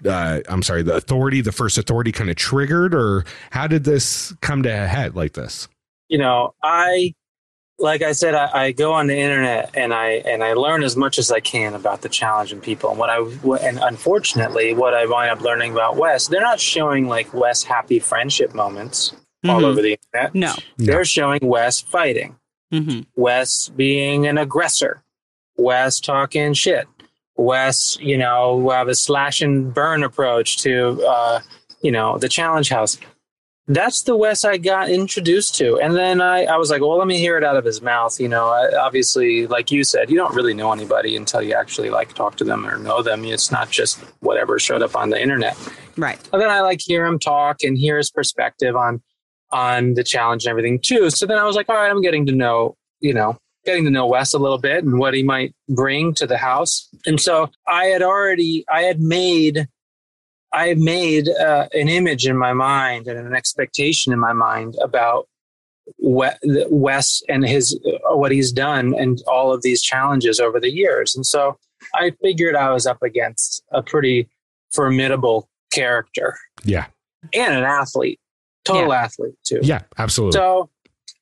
uh, 0.06 0.41
I'm 0.50 0.64
sorry, 0.64 0.82
the 0.84 0.95
authority, 0.95 1.40
the 1.40 1.52
first 1.54 1.78
authority 1.78 2.12
kind 2.12 2.30
of 2.30 2.36
triggered, 2.36 2.94
or 2.94 3.24
how 3.52 3.68
did 3.68 3.84
this 3.86 4.34
come 4.41 4.64
to 4.64 4.70
a 4.70 4.88
head 4.88 5.16
like 5.16 5.34
this? 5.34 5.70
you 6.10 6.18
know, 6.18 6.54
I 6.62 7.14
like 7.84 8.01
I 8.01 8.14
said, 8.14 8.34
I, 8.34 8.49
I 8.53 8.72
go 8.72 8.93
on 8.93 9.07
the 9.07 9.18
internet 9.18 9.69
and 9.76 9.93
I 9.93 10.14
and 10.26 10.43
I 10.43 10.53
learn 10.53 10.84
as 10.84 10.95
much 10.95 11.19
as 11.19 11.31
I 11.31 11.39
can 11.41 11.76
about 11.76 12.01
the 12.01 12.10
challenging 12.10 12.61
people. 12.61 12.89
And 12.89 12.97
what 12.97 13.10
I 13.10 13.18
and 13.68 13.77
unfortunately, 13.80 14.73
what 14.73 14.93
I 14.93 15.05
wind 15.05 15.30
up 15.30 15.41
learning 15.41 15.73
about 15.73 15.97
Wes, 15.97 16.27
they're 16.27 16.41
not 16.41 16.60
showing 16.60 17.07
like 17.07 17.34
Wes 17.34 17.64
happy 17.64 17.99
friendship 17.99 18.55
moments 18.55 19.14
all 19.47 19.61
Mhm. 19.61 19.65
over 19.65 19.81
the 19.81 19.97
internet. 19.99 20.34
No. 20.34 20.53
They're 20.77 21.03
showing 21.05 21.41
Wes 21.43 21.81
fighting, 21.81 22.38
hmm 22.72 23.01
Wes 23.15 23.68
being 23.69 24.26
an 24.27 24.38
aggressor, 24.38 25.03
Wes 25.57 25.99
talking 25.99 26.53
shit, 26.53 26.88
Wes, 27.35 27.97
you 27.99 28.18
know, 28.18 28.69
have 28.69 28.88
a 28.88 28.95
slash 28.95 29.41
and 29.41 29.73
burn 29.73 30.03
approach 30.03 30.57
to, 30.64 31.03
uh, 31.05 31.41
you 31.81 31.91
know, 31.91 32.18
the 32.18 32.30
challenge 32.30 32.69
house. 32.69 32.97
That's 33.68 34.03
the 34.03 34.18
Wes 34.18 34.44
I 34.44 34.57
got 34.57 34.90
introduced 34.90 35.56
to. 35.56 35.80
And 35.80 35.95
then 35.95 36.19
I, 36.19 36.44
I 36.44 36.57
was 36.57 36.69
like, 36.69 36.81
well, 36.81 36.98
let 36.98 37.07
me 37.07 37.18
hear 37.18 37.38
it 37.38 37.44
out 37.45 37.56
of 37.56 37.64
his 37.64 37.81
mouth. 37.81 38.19
You 38.19 38.27
know, 38.27 38.48
I, 38.48 38.76
obviously, 38.77 39.48
like 39.48 39.72
you 39.72 39.85
said, 39.85 40.10
you 40.10 40.18
don't 40.18 40.35
really 40.35 40.53
know 40.53 40.73
anybody 40.73 41.15
until 41.15 41.41
you 41.41 41.53
actually 41.53 41.90
like 41.90 42.14
talk 42.14 42.35
to 42.38 42.44
them 42.44 42.65
or 42.68 42.77
know 42.77 43.02
them. 43.02 43.23
It's 43.23 43.52
not 43.52 43.69
just 43.69 43.99
whatever 44.19 44.60
showed 44.60 44.81
up 44.81 44.98
on 44.98 45.11
the 45.11 45.22
internet. 45.22 45.57
Right. 45.95 46.19
And 46.34 46.41
then 46.41 46.49
I 46.49 46.60
like 46.60 46.81
hear 46.81 47.06
him 47.06 47.19
talk 47.19 47.64
and 47.64 47.77
hear 47.77 47.98
his 47.98 48.11
perspective 48.11 48.76
on 48.76 49.02
on 49.52 49.94
the 49.94 50.03
challenge 50.03 50.45
and 50.45 50.49
everything 50.49 50.80
too. 50.80 51.10
So 51.10 51.26
then 51.26 51.38
I 51.38 51.45
was 51.45 51.56
like, 51.56 51.69
all 51.69 51.76
right, 51.76 51.90
I'm 51.90 52.02
getting 52.02 52.26
to 52.26 52.31
know, 52.34 52.76
you 52.99 53.14
know, 53.14 53.38
getting 53.65 53.85
to 53.85 53.91
know 53.91 54.07
Wes 54.07 54.34
a 54.34 54.40
little 54.40 54.57
bit 54.57 54.84
and 54.84 54.98
what 54.99 55.14
he 55.14 55.23
might 55.23 55.53
bring 55.69 56.14
to 56.15 56.27
the 56.27 56.38
house. 56.38 56.90
And 57.06 57.22
so 57.22 57.49
I 57.68 57.85
had 57.85 58.02
already, 58.02 58.65
I 58.72 58.81
had 58.81 58.99
made, 58.99 59.68
I 60.54 60.68
had 60.68 60.78
made 60.78 61.28
uh, 61.30 61.68
an 61.74 61.90
image 61.90 62.28
in 62.28 62.38
my 62.38 62.54
mind 62.54 63.08
and 63.08 63.18
an 63.20 63.34
expectation 63.34 64.14
in 64.14 64.20
my 64.20 64.34
mind 64.34 64.76
about 64.82 65.28
We- 66.02 66.30
Wes 66.70 67.22
and 67.28 67.46
his 67.46 67.78
uh, 67.86 68.16
what 68.16 68.32
he's 68.32 68.52
done 68.52 68.94
and 68.98 69.22
all 69.28 69.52
of 69.54 69.62
these 69.64 69.82
challenges 69.82 70.40
over 70.40 70.60
the 70.60 70.70
years. 70.72 71.16
And 71.16 71.26
so 71.26 71.58
I 71.96 72.12
figured 72.22 72.56
I 72.56 72.72
was 72.72 72.86
up 72.86 73.02
against 73.04 73.64
a 73.72 73.82
pretty 73.84 74.30
formidable 74.74 75.50
character 75.74 76.38
Yeah, 76.64 76.86
and 77.34 77.54
an 77.54 77.64
athlete, 77.64 78.20
total 78.64 78.94
athlete 78.94 79.36
too. 79.46 79.60
yeah, 79.64 79.82
absolutely. 79.98 80.38
So 80.38 80.70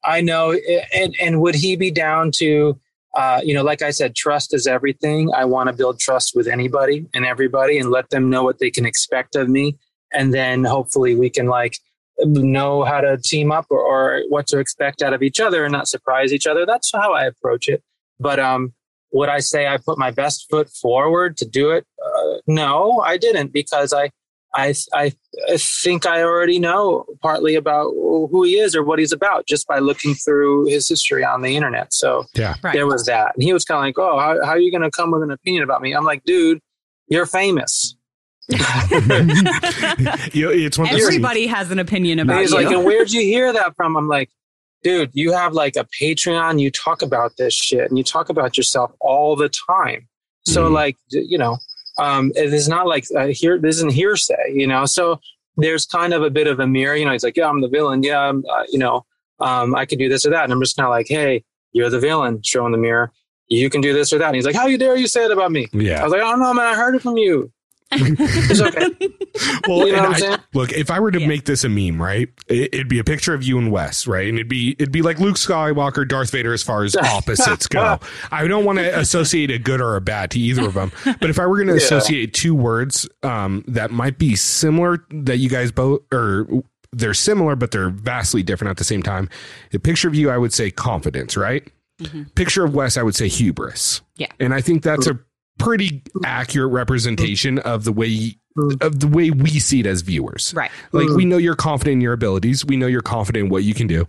I 0.04 0.22
know, 0.22 0.52
and 0.94 1.16
and 1.20 1.42
would 1.42 1.56
he 1.56 1.76
be 1.76 1.90
down 1.92 2.32
to, 2.38 2.80
uh, 3.16 3.42
you 3.44 3.54
know, 3.54 3.64
like 3.64 3.82
I 3.82 3.92
said, 3.92 4.16
trust 4.16 4.54
is 4.54 4.68
everything. 4.68 5.30
I 5.36 5.46
want 5.46 5.68
to 5.68 5.74
build 5.74 6.00
trust 6.00 6.34
with 6.36 6.48
anybody 6.48 7.06
and 7.14 7.26
everybody, 7.26 7.78
and 7.78 7.90
let 7.90 8.10
them 8.10 8.30
know 8.30 8.44
what 8.44 8.60
they 8.60 8.72
can 8.72 8.86
expect 8.86 9.36
of 9.36 9.50
me, 9.50 9.78
and 10.14 10.34
then 10.34 10.64
hopefully 10.64 11.16
we 11.16 11.30
can 11.30 11.48
like 11.48 11.78
know 12.26 12.84
how 12.84 13.02
to 13.02 13.18
team 13.18 13.52
up 13.52 13.66
or, 13.70 13.80
or 13.80 14.22
what 14.30 14.48
to 14.48 14.60
expect 14.60 15.02
out 15.02 15.14
of 15.14 15.24
each 15.24 15.40
other 15.40 15.66
and 15.66 15.72
not 15.72 15.88
surprise 15.88 16.32
each 16.32 16.48
other. 16.48 16.66
That's 16.66 16.92
how 16.92 17.14
I 17.14 17.26
approach 17.26 17.68
it. 17.68 17.84
But 18.20 18.40
um, 18.40 18.74
would 19.12 19.30
I 19.30 19.40
say 19.40 19.68
I 19.68 19.78
put 19.78 19.98
my 19.98 20.12
best 20.12 20.48
foot 20.50 20.70
forward 20.70 21.38
to 21.38 21.46
do 21.46 21.72
it? 21.72 21.86
Uh, 22.04 22.36
no, 22.48 23.02
I 23.02 23.18
didn't 23.18 23.52
because 23.52 23.94
I 23.94 24.12
I, 24.54 24.74
I 24.94 25.14
I 25.50 25.58
think 25.58 26.06
I 26.06 26.24
already 26.24 26.60
know 26.60 27.06
partly 27.22 27.56
about 27.56 27.92
who 27.92 28.44
he 28.44 28.60
is 28.60 28.76
or 28.76 28.84
what 28.84 29.00
he's 29.00 29.14
about 29.14 29.48
just 29.48 29.66
by 29.68 29.80
looking 29.80 30.14
through 30.14 30.66
his 30.66 30.90
history 30.90 31.24
on 31.24 31.42
the 31.42 31.56
internet. 31.56 31.94
So 31.94 32.26
yeah, 32.34 32.56
Right. 32.62 32.74
there 32.74 32.86
was 32.88 33.06
that. 33.06 33.34
And 33.36 33.44
he 33.44 33.54
was 33.54 33.64
kind 33.64 33.78
of 33.78 33.84
like, 33.84 33.98
Oh, 33.98 34.20
how, 34.20 34.44
how 34.46 34.52
are 34.52 34.60
you 34.60 34.70
going 34.72 34.84
to 34.84 34.92
come 34.92 35.12
with 35.12 35.24
an 35.24 35.32
opinion 35.32 35.64
about 35.64 35.82
me? 35.82 35.94
I'm 35.94 36.04
like, 36.04 36.24
dude, 36.26 36.60
you're 37.08 37.26
famous. 37.26 37.96
you 38.50 38.58
it's 40.50 40.78
one 40.78 40.88
Everybody 40.90 41.48
has 41.48 41.72
an 41.72 41.80
opinion 41.80 42.20
And 42.20 42.30
about 42.30 42.42
he's 42.42 42.52
you. 42.52 42.58
like, 42.58 42.68
and 42.68 42.84
where'd 42.86 43.12
you 43.12 43.22
hear 43.22 43.54
that 43.54 43.76
from? 43.76 43.96
I'm 43.96 44.08
like, 44.08 44.30
dude, 44.84 45.12
you 45.14 45.32
have 45.32 45.54
like 45.54 45.76
a 45.76 45.86
Patreon. 46.00 46.60
You 46.60 46.72
talk 46.72 47.02
about 47.02 47.38
this 47.38 47.54
shit 47.54 47.90
and 47.90 47.98
you 47.98 48.04
talk 48.04 48.30
about 48.30 48.58
yourself 48.58 48.92
all 49.00 49.36
the 49.36 49.50
time. 49.50 50.08
So 50.46 50.70
Mhm. 50.70 50.74
like, 50.74 50.98
you 51.10 51.38
know, 51.38 51.58
um, 52.02 52.32
it 52.36 52.54
is 52.54 52.68
not 52.68 52.88
like 52.88 53.06
uh, 53.16 53.28
here, 53.28 53.60
this 53.60 53.78
isn't 53.78 53.94
hearsay, 53.94 54.54
you 54.54 54.66
know? 54.66 54.86
So 54.86 55.20
there's 55.58 55.86
kind 55.86 56.14
of 56.14 56.24
a 56.24 56.30
bit 56.30 56.48
of 56.48 56.60
a 56.60 56.68
mirror, 56.68 56.96
you 56.96 57.06
know, 57.06 57.12
he's 57.12 57.24
like, 57.24 57.38
yeah, 57.38 57.48
I'm 57.48 57.62
the 57.62 57.70
villain. 57.70 58.02
Yeah. 58.04 58.20
I'm, 58.20 58.44
uh, 58.50 58.64
you 58.70 58.80
know, 58.80 59.06
um, 59.40 59.76
I 59.76 59.86
can 59.86 60.00
do 60.00 60.10
this 60.10 60.26
or 60.26 60.32
that. 60.32 60.44
And 60.44 60.54
I'm 60.54 60.62
just 60.62 60.76
kind 60.76 60.88
of 60.88 60.92
like, 60.92 61.08
Hey, 61.08 61.44
you're 61.74 61.90
the 61.90 62.00
villain 62.00 62.42
showing 62.44 62.72
the 62.72 62.78
mirror. 62.78 63.12
You 63.48 63.70
can 63.70 63.82
do 63.82 63.94
this 63.94 64.14
or 64.14 64.18
that. 64.18 64.28
And 64.28 64.36
he's 64.36 64.46
like, 64.46 64.56
how 64.56 64.68
you 64.68 64.78
dare 64.78 64.96
you 64.96 65.08
say 65.08 65.26
it 65.26 65.32
about 65.32 65.52
me? 65.52 65.68
Yeah. 65.74 66.00
I 66.00 66.04
was 66.04 66.14
like, 66.14 66.22
I 66.22 66.30
don't 66.32 66.40
know, 66.40 66.54
man. 66.54 66.68
I 66.68 66.76
heard 66.76 66.96
it 66.96 67.02
from 67.02 67.18
you. 67.18 67.52
It's 67.92 68.62
okay. 68.62 68.90
Well, 69.68 69.88
You 69.88 69.94
know 69.94 70.10
what 70.10 70.24
I'm 70.24 70.34
I- 70.34 70.40
look, 70.54 70.72
if 70.74 70.92
I 70.92 71.00
were 71.00 71.10
to 71.12 71.20
Yeah. 71.22 71.28
make 71.28 71.46
this 71.46 71.64
a 71.64 71.70
meme, 71.70 72.02
right, 72.02 72.30
it, 72.48 72.74
it'd 72.74 72.88
be 72.90 73.00
a 73.00 73.04
picture 73.04 73.34
of 73.34 73.44
you 73.44 73.58
and 73.58 73.72
Wes, 73.72 74.06
right, 74.06 74.28
and 74.28 74.38
it'd 74.38 74.50
be 74.50 74.72
it'd 74.74 74.92
be 74.92 75.02
like 75.02 75.20
Luke 75.20 75.36
Skywalker, 75.38 76.08
Darth 76.08 76.32
Vader, 76.32 76.54
as 76.54 76.62
far 76.64 76.84
as 76.84 76.96
opposites 76.98 77.68
go. 77.68 78.00
I 78.32 78.48
don't 78.48 78.66
want 78.66 78.80
to 78.80 79.00
associate 79.00 79.50
a 79.52 79.58
good 79.60 79.80
or 79.82 79.96
a 79.96 80.02
bad 80.02 80.32
to 80.32 80.40
either 80.40 80.66
of 80.68 80.74
them, 80.74 80.92
but 81.06 81.30
if 81.30 81.40
I 81.40 81.46
were 81.46 81.56
going 81.56 81.68
to 81.68 81.74
Yeah. 81.74 81.78
associate 81.86 82.34
two 82.34 82.54
words 82.54 83.08
um, 83.24 83.64
that 83.68 83.92
might 83.92 84.18
be 84.18 84.36
similar, 84.36 85.06
that 85.12 85.38
you 85.38 85.50
guys 85.50 85.72
both 85.72 86.02
or 86.14 86.48
they're 86.92 87.14
similar, 87.14 87.56
but 87.56 87.72
they're 87.72 87.90
vastly 87.90 88.44
different 88.44 88.72
at 88.72 88.78
the 88.78 88.84
same 88.84 89.02
time. 89.02 89.30
The 89.72 89.80
picture 89.80 90.08
of 90.10 90.16
you, 90.16 90.30
I 90.30 90.38
would 90.38 90.52
say 90.54 90.72
confidence, 90.72 91.38
right? 91.38 91.66
Picture 92.36 92.66
of 92.66 92.74
Wes, 92.74 92.98
I 92.98 93.04
would 93.04 93.16
say 93.16 93.28
hubris. 93.28 94.02
Yeah. 94.18 94.28
And 94.40 94.54
I 94.54 94.62
think 94.62 94.82
that's 94.84 95.08
a 95.08 95.20
pretty 95.62 96.04
accurate 96.26 96.72
representation 96.72 97.60
of 97.60 97.84
the 97.84 97.92
way 97.92 98.38
of 98.82 99.00
the 99.00 99.08
way 99.08 99.32
we 99.32 99.60
see 99.60 99.80
it 99.80 99.86
as 99.86 100.02
viewers. 100.02 100.54
right. 100.56 100.72
Like 100.92 101.08
we 101.08 101.24
mm-hmm. 101.24 101.30
know 101.30 101.38
you're 101.38 101.56
confident 101.56 101.94
in 101.94 102.02
your 102.02 102.14
abilities. 102.14 102.66
We 102.66 102.76
know 102.76 102.88
you're 102.88 103.02
confident 103.02 103.46
in 103.46 103.50
what 103.50 103.64
you 103.64 103.74
can 103.74 103.88
do. 103.88 104.08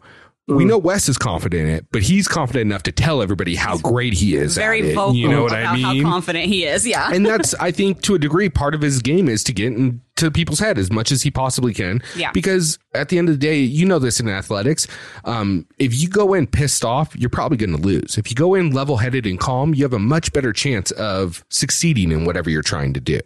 We 0.49 0.65
know 0.65 0.77
Wes 0.77 1.09
is 1.09 1.17
confident 1.17 1.69
in 1.69 1.75
it, 1.75 1.87
but 1.93 2.03
he's 2.03 2.27
confident 2.27 2.63
enough 2.63 2.83
to 2.85 2.93
tell 2.93 3.23
everybody 3.23 3.55
how 3.55 3.79
great 3.79 4.13
he 4.13 4.35
is. 4.35 4.57
Very 4.57 4.81
at 4.81 4.85
it. 4.87 4.95
vocal 4.95 5.15
You 5.15 5.29
know 5.29 5.45
what 5.45 5.53
about 5.53 5.67
I 5.67 5.75
mean? 5.93 6.03
how 6.05 6.11
confident 6.11 6.47
he 6.47 6.65
is. 6.65 6.85
Yeah. 6.87 7.11
and 7.13 7.25
that's 7.25 7.55
I 7.61 7.71
think 7.71 8.03
to 8.03 8.17
a 8.17 8.19
degree 8.19 8.49
part 8.49 8.75
of 8.75 8.81
his 8.83 9.01
game 9.01 9.29
is 9.29 9.45
to 9.45 9.53
get 9.53 9.73
into 9.73 10.31
people's 10.33 10.59
head 10.59 10.79
as 10.79 10.91
much 10.91 11.13
as 11.13 11.23
he 11.23 11.31
possibly 11.31 11.73
can. 11.73 12.03
Yeah. 12.17 12.33
Because 12.33 12.79
at 12.93 13.09
the 13.09 13.19
end 13.19 13.29
of 13.29 13.35
the 13.37 13.39
day, 13.39 13.61
you 13.61 13.87
know 13.87 14.01
this 14.01 14.19
in 14.19 14.29
athletics. 14.29 14.89
Um, 15.25 15.65
if 15.79 15.95
you 15.95 16.09
go 16.09 16.35
in 16.35 16.49
pissed 16.49 16.85
off, 16.85 17.15
you're 17.17 17.31
probably 17.31 17.57
going 17.57 17.77
to 17.77 17.83
lose. 17.83 18.19
If 18.19 18.29
you 18.29 18.35
go 18.35 18.55
in 18.55 18.73
level 18.73 18.97
headed 18.97 19.27
and 19.27 19.39
calm, 19.39 19.75
you 19.75 19.85
have 19.85 19.93
a 19.95 19.99
much 20.01 20.33
better 20.33 20.53
chance 20.53 20.91
of 20.93 21.45
succeeding 21.51 22.11
in 22.11 22.25
whatever 22.25 22.51
you're 22.51 22.63
trying 22.63 22.93
to 22.95 23.01
do. 23.01 23.21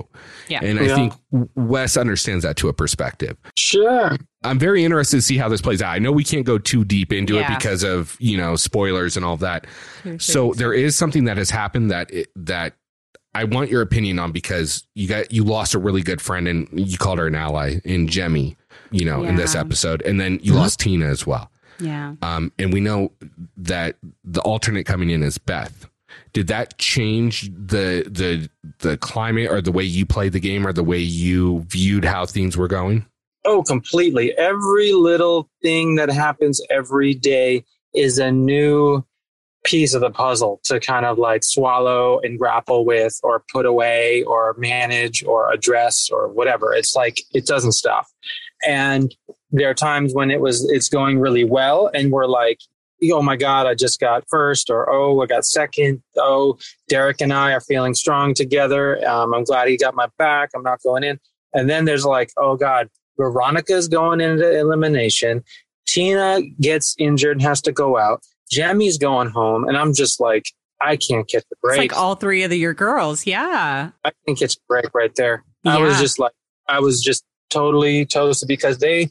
Yeah. 0.48 0.60
And 0.62 0.78
I 0.78 0.82
Yeah. 0.82 0.94
think 0.94 1.12
Wes 1.54 1.96
understands 1.96 2.44
that 2.44 2.56
to 2.58 2.68
a 2.68 2.74
perspective. 2.74 3.36
Sure. 3.56 4.16
I'm 4.46 4.58
very 4.58 4.84
interested 4.84 5.16
to 5.18 5.22
see 5.22 5.36
how 5.36 5.48
this 5.48 5.60
plays 5.60 5.82
out. 5.82 5.90
I 5.90 5.98
know 5.98 6.12
we 6.12 6.24
can't 6.24 6.46
go 6.46 6.58
too 6.58 6.84
deep 6.84 7.12
into 7.12 7.34
Yeah. 7.34 7.52
it 7.52 7.58
because 7.58 7.82
of 7.82 8.16
you 8.20 8.36
know 8.36 8.56
spoilers 8.56 9.16
and 9.16 9.24
all 9.24 9.36
that. 9.38 9.66
So 10.18 10.52
there 10.52 10.72
is 10.72 10.96
something 10.96 11.24
that 11.24 11.36
has 11.36 11.50
happened 11.50 11.90
that 11.90 12.12
it, 12.12 12.28
that 12.36 12.74
I 13.34 13.44
want 13.44 13.70
your 13.70 13.82
opinion 13.82 14.18
on 14.18 14.32
because 14.32 14.86
you 14.94 15.06
got 15.08 15.30
you 15.32 15.44
lost 15.44 15.74
a 15.74 15.78
really 15.78 16.02
good 16.02 16.20
friend 16.22 16.48
and 16.48 16.68
you 16.72 16.96
called 16.96 17.18
her 17.18 17.26
an 17.26 17.34
ally 17.34 17.80
in 17.84 18.06
Jemmye, 18.08 18.56
you 18.90 19.04
know, 19.04 19.24
in 19.24 19.36
this 19.36 19.54
episode, 19.54 20.00
and 20.02 20.18
then 20.20 20.38
you 20.42 20.54
lost 20.54 20.80
Tina 20.80 21.06
as 21.06 21.26
well. 21.26 21.50
Yeah. 21.78 22.14
Um, 22.22 22.52
and 22.58 22.72
we 22.72 22.80
know 22.80 23.12
that 23.58 23.96
the 24.24 24.40
alternate 24.40 24.86
coming 24.86 25.10
in 25.10 25.22
is 25.22 25.36
Beth. 25.36 25.86
Did 26.32 26.46
that 26.46 26.78
change 26.78 27.50
the 27.54 28.04
the 28.10 28.48
the 28.78 28.96
climate 28.96 29.50
or 29.50 29.60
the 29.60 29.72
way 29.72 29.84
you 29.84 30.06
played 30.06 30.32
the 30.32 30.40
game 30.40 30.66
or 30.66 30.72
the 30.72 30.84
way 30.84 30.98
you 30.98 31.64
viewed 31.68 32.04
how 32.06 32.24
things 32.24 32.56
were 32.56 32.68
going? 32.68 33.04
Oh, 33.46 33.62
completely. 33.62 34.36
Every 34.36 34.92
little 34.92 35.48
thing 35.62 35.94
that 35.94 36.10
happens 36.10 36.60
every 36.68 37.14
day 37.14 37.64
is 37.94 38.18
a 38.18 38.32
new 38.32 39.04
piece 39.64 39.94
of 39.94 40.00
the 40.00 40.10
puzzle 40.10 40.60
to 40.64 40.78
kind 40.80 41.06
of 41.06 41.18
like 41.18 41.42
swallow 41.42 42.20
and 42.20 42.38
grapple 42.38 42.84
with 42.84 43.18
or 43.22 43.44
put 43.52 43.64
away 43.64 44.22
or 44.24 44.54
manage 44.58 45.24
or 45.24 45.52
address 45.52 46.08
or 46.10 46.28
whatever. 46.28 46.74
It's 46.74 46.94
like 46.94 47.20
it 47.32 47.46
doesn't 47.46 47.72
stop. 47.72 48.06
And 48.66 49.14
there 49.52 49.70
are 49.70 49.74
times 49.74 50.12
when 50.12 50.30
it 50.30 50.40
was 50.40 50.68
it's 50.70 50.88
going 50.88 51.18
really 51.18 51.44
well 51.44 51.90
and 51.94 52.10
we're 52.10 52.26
like 52.26 52.58
oh 53.12 53.22
my 53.22 53.36
god 53.36 53.66
i 53.66 53.74
just 53.74 54.00
got 54.00 54.24
first 54.28 54.70
or 54.70 54.90
oh 54.90 55.20
i 55.20 55.26
got 55.26 55.44
second 55.44 56.02
oh 56.16 56.58
derrick 56.88 57.20
and 57.20 57.32
i 57.32 57.52
are 57.52 57.60
feeling 57.60 57.94
strong 57.94 58.34
together 58.34 59.06
um, 59.06 59.32
i'm 59.34 59.44
glad 59.44 59.68
he 59.68 59.76
got 59.76 59.94
my 59.94 60.08
back 60.18 60.50
i'm 60.54 60.62
not 60.62 60.82
going 60.82 61.04
in 61.04 61.18
and 61.54 61.70
then 61.70 61.84
there's 61.84 62.04
like 62.04 62.30
oh 62.38 62.56
god 62.56 62.88
veronica's 63.16 63.88
going 63.88 64.20
into 64.20 64.58
elimination 64.58 65.42
tina 65.86 66.40
gets 66.60 66.94
injured 66.98 67.36
and 67.36 67.42
has 67.42 67.60
to 67.60 67.72
go 67.72 67.96
out 67.98 68.22
Jemmye's 68.52 68.98
going 68.98 69.28
home 69.28 69.68
and 69.68 69.76
i'm 69.76 69.94
just 69.94 70.20
like 70.20 70.44
i 70.80 70.96
can't 70.96 71.28
catch 71.28 71.44
the 71.50 71.56
break 71.62 71.80
It's 71.80 71.92
like 71.92 72.00
all 72.00 72.14
three 72.16 72.42
of 72.42 72.50
the, 72.50 72.56
your 72.56 72.74
girls. 72.74 73.26
Yeah. 73.26 73.90
I 74.04 74.10
think 74.26 74.42
it's 74.42 74.56
a 74.56 74.60
break 74.68 74.94
right 74.94 75.14
there. 75.16 75.42
I 75.64 75.78
was 75.78 75.98
just 75.98 76.18
like, 76.18 76.32
I 76.68 76.80
was 76.80 77.02
just 77.02 77.24
totally 77.50 78.04
toasted 78.04 78.46
because 78.46 78.78
they 78.78 79.08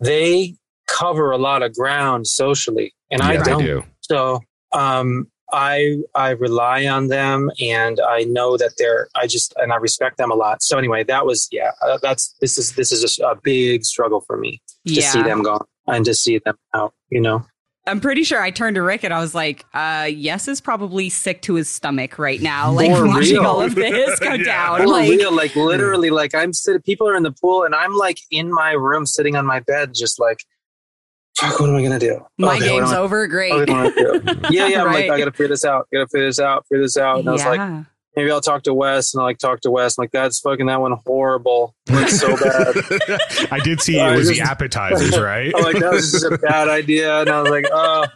they 0.00 0.54
cover 0.86 1.32
a 1.32 1.36
lot 1.38 1.62
of 1.62 1.74
ground 1.74 2.26
socially, 2.26 2.94
and 3.10 3.22
I 3.22 3.34
Yeah, 3.34 3.42
they 3.42 3.50
don't. 3.50 3.64
do. 3.64 3.82
So 4.02 4.40
um, 4.72 5.26
I 5.52 5.98
I 6.14 6.30
rely 6.30 6.86
on 6.86 7.08
them, 7.08 7.50
and 7.60 8.00
I 8.00 8.24
know 8.24 8.56
that 8.56 8.72
they're. 8.78 9.08
I 9.14 9.26
just 9.26 9.52
and 9.56 9.72
I 9.72 9.76
respect 9.76 10.16
them 10.18 10.30
a 10.30 10.34
lot. 10.34 10.62
So 10.62 10.78
anyway, 10.78 11.04
that 11.04 11.26
was 11.26 11.48
yeah. 11.52 11.70
Uh, 11.82 11.98
that's 12.02 12.34
this 12.40 12.58
is 12.58 12.74
this 12.74 12.92
is 12.92 13.00
just 13.00 13.18
a 13.20 13.36
big 13.42 13.84
struggle 13.84 14.20
for 14.20 14.36
me 14.36 14.60
to 14.86 14.92
Yeah. 14.94 15.10
see 15.10 15.22
them 15.22 15.42
go 15.42 15.60
and 15.86 16.04
to 16.04 16.14
see 16.14 16.38
them 16.38 16.56
out. 16.74 16.94
You 17.10 17.20
know. 17.20 17.44
I'm 17.86 17.98
pretty 17.98 18.24
sure 18.24 18.40
I 18.40 18.50
turned 18.50 18.74
to 18.76 18.82
Rick 18.82 19.04
and 19.04 19.12
I 19.12 19.20
was 19.20 19.34
like, 19.34 19.64
uh, 19.74 20.06
Yes 20.08 20.46
is 20.48 20.60
probably 20.60 21.08
sick 21.08 21.40
to 21.42 21.54
his 21.54 21.68
stomach 21.68 22.18
right 22.18 22.40
now. 22.40 22.70
Like 22.70 22.94
For 22.94 23.06
watching 23.06 23.36
real. 23.38 23.46
all 23.46 23.62
of 23.62 23.74
this 23.74 24.18
go 24.20 24.34
Yeah. 24.34 24.44
down. 24.44 24.80
For 24.82 24.86
Like, 24.86 25.08
real, 25.10 25.32
like 25.34 25.56
literally, 25.56 26.10
like 26.10 26.34
I'm 26.34 26.52
sitting. 26.52 26.82
People 26.82 27.08
are 27.08 27.16
in 27.16 27.22
the 27.24 27.32
pool, 27.32 27.64
and 27.64 27.74
I'm 27.74 27.94
like 27.96 28.18
in 28.30 28.52
my 28.52 28.72
room, 28.72 29.06
sitting 29.06 29.34
on 29.34 29.46
my 29.46 29.60
bed, 29.60 29.92
just 29.94 30.20
like, 30.20 30.44
fuck. 31.40 31.60
What 31.60 31.70
am 31.70 31.76
I 31.76 31.82
gonna 31.82 31.98
do? 31.98 32.24
my 32.38 32.56
Okay, 32.56 32.66
game's 32.68 32.92
am 32.92 32.98
over. 32.98 33.26
Great. 33.26 33.52
what 33.52 33.68
am 33.68 33.76
I 33.76 33.90
gonna 33.90 34.20
do? 34.20 34.40
yeah, 34.50 34.66
yeah. 34.66 34.84
I'm 34.84 34.92
like, 34.92 35.10
I 35.10 35.18
gotta 35.18 35.32
figure 35.32 35.48
this 35.48 35.64
out. 35.64 35.88
Gotta 35.92 36.06
figure 36.08 36.26
this 36.26 36.40
out. 36.40 36.66
Figure 36.68 36.82
this 36.84 36.96
out. 36.96 37.20
And 37.20 37.28
I 37.28 37.32
was 37.32 37.44
like, 37.44 37.86
maybe 38.16 38.30
I'll 38.30 38.40
talk 38.40 38.62
to 38.64 38.74
Wes, 38.74 39.14
and 39.14 39.20
I 39.20 39.24
like 39.24 39.38
talk 39.38 39.60
to 39.62 39.70
Wes. 39.70 39.98
I'm 39.98 40.02
like, 40.02 40.12
that's 40.12 40.40
fucking 40.40 40.66
that 40.66 40.80
one 40.80 40.96
horrible. 41.06 41.74
Like 41.88 42.08
so 42.08 42.36
bad. 42.36 42.76
I 43.50 43.60
did 43.62 43.80
see 43.80 43.98
I 44.00 44.14
it 44.14 44.16
was 44.16 44.28
the 44.28 44.40
appetizers, 44.40 45.18
right? 45.18 45.52
I'm 45.56 45.62
like, 45.64 45.78
that 45.78 45.92
was 45.92 46.12
just 46.12 46.24
a 46.24 46.38
bad 46.38 46.68
idea. 46.68 47.20
And 47.20 47.30
I 47.30 47.40
was 47.42 47.50
like, 47.50 47.66
oh, 47.72 48.06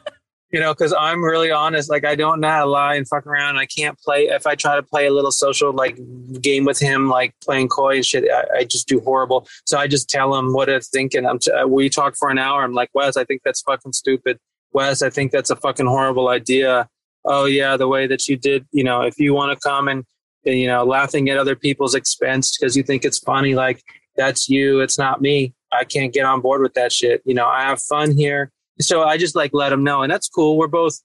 you 0.54 0.60
know, 0.60 0.72
because 0.72 0.94
I'm 0.96 1.20
really 1.20 1.50
honest. 1.50 1.90
Like, 1.90 2.04
I 2.04 2.14
don't 2.14 2.38
know 2.38 2.48
how 2.48 2.64
to 2.64 2.70
lie 2.70 2.94
and 2.94 3.08
fuck 3.08 3.26
around. 3.26 3.58
I 3.58 3.66
can't 3.66 3.98
play. 3.98 4.26
If 4.26 4.46
I 4.46 4.54
try 4.54 4.76
to 4.76 4.84
play 4.84 5.06
a 5.06 5.12
little 5.12 5.32
social 5.32 5.72
like 5.72 5.98
game 6.40 6.64
with 6.64 6.78
him, 6.78 7.08
like 7.08 7.34
playing 7.42 7.66
coy 7.66 7.96
and 7.96 8.06
shit, 8.06 8.30
I, 8.30 8.58
I 8.58 8.64
just 8.64 8.86
do 8.86 9.00
horrible. 9.00 9.48
So 9.66 9.78
I 9.78 9.88
just 9.88 10.08
tell 10.08 10.32
him 10.36 10.52
what 10.52 10.70
I 10.70 10.78
think. 10.78 11.14
And 11.14 11.26
I'm 11.26 11.40
t- 11.40 11.50
uh, 11.50 11.66
we 11.66 11.88
talk 11.88 12.14
for 12.16 12.30
an 12.30 12.38
hour. 12.38 12.62
I'm 12.62 12.72
like, 12.72 12.90
Wes, 12.94 13.16
I 13.16 13.24
think 13.24 13.42
that's 13.44 13.62
fucking 13.62 13.94
stupid. 13.94 14.38
Wes, 14.72 15.02
I 15.02 15.10
think 15.10 15.32
that's 15.32 15.50
a 15.50 15.56
fucking 15.56 15.86
horrible 15.86 16.28
idea. 16.28 16.88
Oh 17.24 17.46
yeah, 17.46 17.76
the 17.76 17.88
way 17.88 18.06
that 18.06 18.28
you 18.28 18.36
did. 18.36 18.64
You 18.70 18.84
know, 18.84 19.02
if 19.02 19.18
you 19.18 19.34
want 19.34 19.58
to 19.58 19.68
come 19.68 19.88
and 19.88 20.04
and, 20.46 20.56
you 20.56 20.68
know, 20.68 20.84
laughing 20.84 21.28
at 21.30 21.36
other 21.36 21.56
people's 21.56 21.96
expense 21.96 22.56
because 22.56 22.76
you 22.76 22.84
think 22.84 23.04
it's 23.04 23.18
funny, 23.18 23.56
like 23.56 23.82
that's 24.14 24.48
you. 24.48 24.82
It's 24.82 24.98
not 24.98 25.20
me. 25.20 25.52
I 25.72 25.82
can't 25.82 26.12
get 26.12 26.26
on 26.26 26.42
board 26.42 26.62
with 26.62 26.74
that 26.74 26.92
shit. 26.92 27.22
You 27.24 27.34
know, 27.34 27.46
I 27.46 27.62
have 27.62 27.82
fun 27.82 28.16
here. 28.16 28.52
So 28.80 29.02
I 29.02 29.16
just 29.16 29.36
like 29.36 29.50
let 29.52 29.70
them 29.70 29.84
know, 29.84 30.02
and 30.02 30.10
that's 30.10 30.28
cool. 30.28 30.56
We're 30.56 30.68
both 30.68 31.00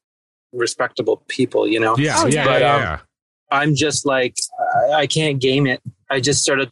respectable 0.52 1.24
people, 1.28 1.68
you 1.68 1.80
know. 1.80 1.96
yeah, 1.98 2.16
Oh, 2.18 2.28
yeah, 2.28 2.46
but, 2.46 2.62
yeah, 2.62 2.76
um, 2.76 2.82
yeah. 2.82 3.00
I'm 3.52 3.76
just 3.76 4.06
like 4.06 4.36
I, 4.90 4.94
I 5.02 5.08
can't 5.08 5.40
game 5.40 5.68
it. 5.68 5.82
I 6.10 6.20
just 6.20 6.44
sort 6.44 6.60
of 6.60 6.72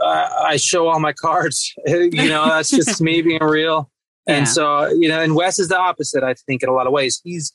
uh, 0.00 0.28
I 0.44 0.56
show 0.56 0.88
all 0.88 1.00
my 1.00 1.12
cards. 1.12 1.72
you 1.86 2.28
know, 2.28 2.46
that's 2.46 2.70
just 2.70 3.00
me 3.00 3.22
being 3.22 3.42
real. 3.42 3.90
Yeah. 4.26 4.36
And 4.36 4.48
so 4.48 4.88
you 4.88 5.08
know, 5.08 5.20
and 5.20 5.34
Wes 5.34 5.58
is 5.58 5.68
the 5.68 5.78
opposite. 5.78 6.22
I 6.22 6.34
think 6.34 6.62
in 6.62 6.68
a 6.68 6.72
lot 6.72 6.86
of 6.86 6.92
ways, 6.92 7.20
he's 7.24 7.52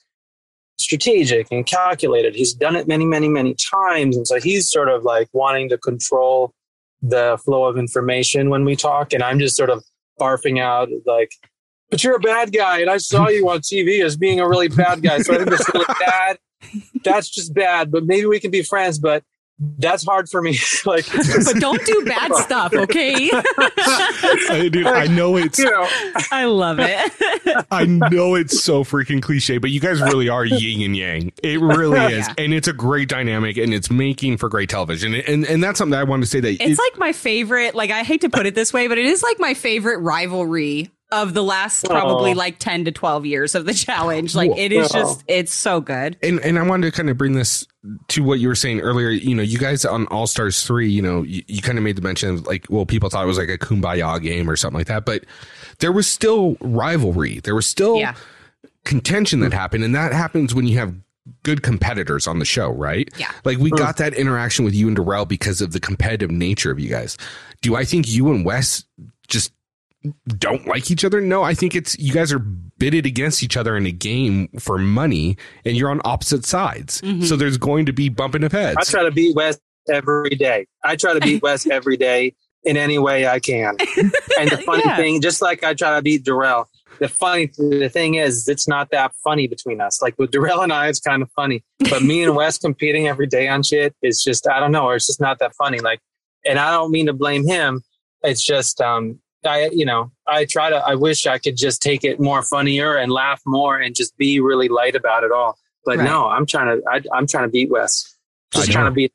strategic 0.77 1.47
and 1.51 1.65
calculated. 1.65 2.35
He's 2.35 2.53
done 2.53 2.75
it 2.75 2.87
many, 2.87 3.05
many, 3.05 3.29
many 3.29 3.55
times, 3.55 4.17
and 4.17 4.27
so 4.27 4.39
he's 4.39 4.69
sort 4.69 4.89
of 4.89 5.03
like 5.03 5.29
wanting 5.33 5.69
to 5.69 5.77
control 5.77 6.53
the 7.01 7.39
flow 7.43 7.65
of 7.65 7.77
information 7.77 8.49
when 8.49 8.63
we 8.63 8.75
talk. 8.75 9.11
And 9.13 9.23
I'm 9.23 9.39
just 9.39 9.55
sort 9.55 9.69
of 9.69 9.83
barfing 10.19 10.59
out 10.59 10.89
like. 11.05 11.31
But 11.91 12.03
you're 12.03 12.15
a 12.15 12.19
bad 12.19 12.51
guy, 12.51 12.79
and 12.79 12.89
I 12.89 12.97
saw 12.97 13.27
you 13.27 13.47
on 13.49 13.59
TV 13.59 14.03
as 14.03 14.17
being 14.17 14.39
a 14.39 14.47
really 14.49 14.69
bad 14.69 15.03
guy. 15.03 15.19
So 15.19 15.33
I 15.33 15.37
think 15.37 15.49
that's 15.51 15.71
really 15.73 15.85
bad 15.99 16.37
that's 17.03 17.29
just 17.29 17.53
bad. 17.53 17.91
But 17.91 18.05
maybe 18.05 18.25
we 18.25 18.39
can 18.39 18.51
be 18.51 18.63
friends. 18.63 18.99
But 18.99 19.23
that's 19.77 20.03
hard 20.05 20.29
for 20.29 20.41
me. 20.41 20.57
like, 20.85 21.05
but 21.45 21.55
don't 21.59 21.83
do 21.85 22.03
bad 22.05 22.33
stuff, 22.35 22.73
okay? 22.73 23.29
I, 23.77 24.69
dude, 24.71 24.87
I 24.87 25.05
know 25.07 25.35
it's 25.37 25.59
you 25.59 25.65
know, 25.65 25.87
I 26.31 26.45
love 26.45 26.77
it. 26.79 27.65
I 27.69 27.85
know 27.85 28.35
it's 28.35 28.63
so 28.63 28.83
freaking 28.83 29.21
cliche, 29.21 29.59
but 29.59 29.69
you 29.69 29.79
guys 29.79 30.01
really 30.01 30.29
are 30.29 30.45
yin 30.45 30.81
and 30.81 30.97
yang. 30.97 31.31
It 31.43 31.59
really 31.59 31.99
is, 32.13 32.27
Yeah. 32.27 32.33
and 32.39 32.53
it's 32.53 32.67
a 32.67 32.73
great 32.73 33.07
dynamic, 33.09 33.57
and 33.57 33.73
it's 33.73 33.91
making 33.91 34.37
for 34.37 34.49
great 34.49 34.69
television. 34.69 35.13
And 35.13 35.45
and 35.45 35.63
that's 35.63 35.77
something 35.77 35.91
that 35.91 35.99
I 35.99 36.03
wanted 36.05 36.23
to 36.23 36.29
say 36.31 36.39
that 36.39 36.53
It's 36.53 36.63
it- 36.63 36.77
like 36.79 36.97
my 36.97 37.11
favorite, 37.11 37.75
like 37.75 37.91
I 37.91 38.03
hate 38.03 38.21
to 38.21 38.29
put 38.29 38.45
it 38.47 38.55
this 38.55 38.73
way, 38.73 38.87
but 38.87 38.97
it 38.97 39.05
is 39.05 39.21
like 39.21 39.39
my 39.39 39.53
favorite 39.53 39.99
rivalry 39.99 40.89
of 41.11 41.33
the 41.33 41.43
last 41.43 41.85
probably 41.85 42.31
Oh. 42.31 42.35
like 42.35 42.57
10 42.59 42.85
to 42.85 42.91
12 42.91 43.25
years 43.25 43.55
of 43.55 43.65
the 43.65 43.73
challenge. 43.73 44.35
Like 44.35 44.51
it 44.57 44.71
is 44.71 44.89
Oh. 44.93 44.99
just 44.99 45.23
it's 45.27 45.53
so 45.53 45.81
good. 45.81 46.17
and 46.23 46.39
and 46.39 46.57
I 46.57 46.63
wanted 46.63 46.91
to 46.91 46.95
kind 46.95 47.09
of 47.09 47.17
bring 47.17 47.33
this 47.33 47.65
to 48.09 48.23
what 48.23 48.39
you 48.39 48.47
were 48.47 48.55
saying 48.55 48.79
earlier. 48.79 49.09
You 49.09 49.35
know, 49.35 49.43
you 49.43 49.57
guys 49.57 49.85
on 49.85 50.07
All 50.07 50.27
Stars 50.27 50.63
three, 50.63 50.89
you 50.89 51.01
know, 51.01 51.23
you, 51.23 51.43
you 51.47 51.61
kind 51.61 51.77
of 51.77 51.83
made 51.83 51.95
the 51.95 52.01
mention 52.01 52.29
of 52.29 52.45
like, 52.47 52.65
well, 52.69 52.85
people 52.85 53.09
thought 53.09 53.23
it 53.23 53.27
was 53.27 53.37
like 53.37 53.49
a 53.49 53.57
kumbaya 53.57 54.21
game 54.21 54.49
or 54.49 54.55
something 54.55 54.77
like 54.77 54.87
that, 54.87 55.05
but 55.05 55.25
there 55.79 55.91
was 55.91 56.07
still 56.07 56.57
rivalry. 56.61 57.39
There 57.39 57.55
was 57.55 57.65
still 57.65 57.97
Yeah. 57.97 58.13
contention 58.85 59.39
that 59.41 59.53
happened, 59.53 59.83
and 59.83 59.95
that 59.95 60.13
happens 60.13 60.53
when 60.55 60.67
you 60.67 60.77
have 60.77 60.93
good 61.43 61.61
competitors 61.61 62.27
on 62.27 62.39
the 62.39 62.45
show, 62.45 62.69
right? 62.71 63.09
Yeah. 63.17 63.31
Like 63.45 63.57
we 63.57 63.69
hmm. 63.69 63.75
got 63.75 63.97
that 63.97 64.13
interaction 64.13 64.65
with 64.65 64.73
you 64.73 64.87
and 64.87 64.95
Darrell 64.95 65.25
because 65.25 65.61
of 65.61 65.71
the 65.71 65.79
competitive 65.79 66.31
nature 66.31 66.71
of 66.71 66.79
you 66.79 66.89
guys. 66.89 67.17
Do 67.61 67.75
I 67.75 67.83
think 67.85 68.07
you 68.09 68.31
and 68.31 68.43
Wes 68.45 68.83
just 69.27 69.51
don't 70.27 70.65
like 70.67 70.89
each 70.89 71.05
other? 71.05 71.21
No, 71.21 71.43
I 71.43 71.53
think 71.53 71.75
it's 71.75 71.97
you 71.99 72.11
guys 72.13 72.31
are 72.33 72.39
bitted 72.39 73.05
against 73.05 73.43
each 73.43 73.55
other 73.57 73.77
in 73.77 73.85
a 73.85 73.91
game 73.91 74.47
for 74.59 74.77
money 74.77 75.37
and 75.65 75.77
you're 75.77 75.89
on 75.91 76.01
opposite 76.03 76.45
sides. 76.45 77.01
Mhm. 77.01 77.23
So 77.25 77.35
there's 77.35 77.57
going 77.57 77.85
to 77.85 77.93
be 77.93 78.09
bumping 78.09 78.43
of 78.43 78.51
heads. 78.51 78.77
I 78.79 78.83
try 78.83 79.03
to 79.03 79.11
beat 79.11 79.35
Wes 79.35 79.59
every 79.89 80.31
day. 80.31 80.65
I 80.83 80.95
try 80.95 81.13
to 81.13 81.19
beat 81.19 81.41
Wes 81.43 81.67
every 81.67 81.97
day 81.97 82.33
in 82.63 82.77
any 82.77 82.97
way 82.99 83.27
I 83.27 83.39
can. 83.39 83.75
And 84.39 84.49
the 84.49 84.57
funny 84.65 84.83
Yeah. 84.85 84.95
thing, 84.97 85.21
just 85.21 85.41
like 85.41 85.63
I 85.63 85.73
try 85.75 85.95
to 85.95 86.01
beat 86.01 86.23
Darrell, 86.25 86.67
the 86.99 87.07
funny 87.07 87.51
the 87.57 87.89
thing 87.89 88.15
is, 88.15 88.47
it's 88.47 88.67
not 88.67 88.89
that 88.91 89.11
funny 89.23 89.47
between 89.47 89.81
us. 89.81 90.01
Like 90.01 90.17
with 90.17 90.31
Darrell 90.31 90.61
and 90.61 90.73
I, 90.73 90.87
it's 90.87 90.99
kind 90.99 91.21
of 91.21 91.29
funny. 91.35 91.63
But 91.89 92.01
me 92.03 92.23
and 92.23 92.35
Wes 92.35 92.57
competing 92.57 93.07
every 93.07 93.27
day 93.27 93.47
on 93.47 93.61
shit 93.63 93.95
is 94.01 94.23
just 94.23 94.47
I 94.47 94.59
don't 94.59 94.71
know, 94.71 94.85
or 94.85 94.95
it's 94.95 95.07
just 95.07 95.21
not 95.21 95.37
that 95.39 95.53
funny. 95.55 95.79
Like, 95.79 95.99
and 96.45 96.57
I 96.59 96.71
don't 96.71 96.91
mean 96.91 97.05
to 97.07 97.13
blame 97.13 97.47
him. 97.47 97.81
It's 98.23 98.43
just 98.43 98.81
um, 98.81 99.19
I 99.45 99.69
you 99.71 99.85
know 99.85 100.11
I 100.27 100.45
try 100.45 100.69
to. 100.69 100.75
I 100.77 100.95
wish 100.95 101.25
I 101.27 101.37
could 101.37 101.57
just 101.57 101.81
take 101.81 102.03
it 102.03 102.19
more 102.19 102.41
funnier 102.43 102.95
and 102.95 103.11
laugh 103.11 103.41
more 103.45 103.79
and 103.79 103.95
just 103.95 104.15
be 104.17 104.39
really 104.39 104.69
light 104.69 104.95
about 104.95 105.23
it 105.23 105.31
all. 105.31 105.57
But 105.85 105.97
Right. 105.97 106.05
no, 106.05 106.27
I'm 106.27 106.45
trying 106.45 106.79
to. 106.79 106.83
I, 106.89 107.01
I'm 107.13 107.25
trying 107.27 107.45
to 107.45 107.49
beat 107.49 107.69
Wes. 107.71 108.15
Just 108.53 108.71
trying 108.71 108.85
to 108.85 108.91
beat, 108.91 109.13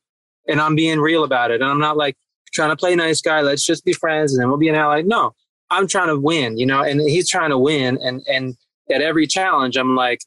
and 0.48 0.60
I'm 0.60 0.74
being 0.74 0.98
real 1.00 1.22
about 1.24 1.50
it. 1.50 1.60
And 1.60 1.70
I'm 1.70 1.78
not 1.78 1.96
like 1.96 2.16
trying 2.52 2.70
to 2.70 2.76
play 2.76 2.96
nice 2.96 3.20
guy. 3.20 3.40
Let's 3.42 3.64
just 3.64 3.84
be 3.84 3.92
friends 3.92 4.32
and 4.32 4.40
then 4.40 4.48
we'll 4.48 4.58
be 4.58 4.68
an 4.68 4.74
ally. 4.74 5.02
No, 5.02 5.34
I'm 5.70 5.86
trying 5.86 6.08
to 6.08 6.18
win. 6.18 6.56
You 6.58 6.66
know, 6.66 6.82
and 6.82 7.00
he's 7.00 7.28
trying 7.28 7.50
to 7.50 7.58
win. 7.58 7.98
And 8.02 8.22
and 8.26 8.56
at 8.90 9.02
every 9.02 9.26
challenge, 9.26 9.76
I'm 9.76 9.94
like, 9.94 10.20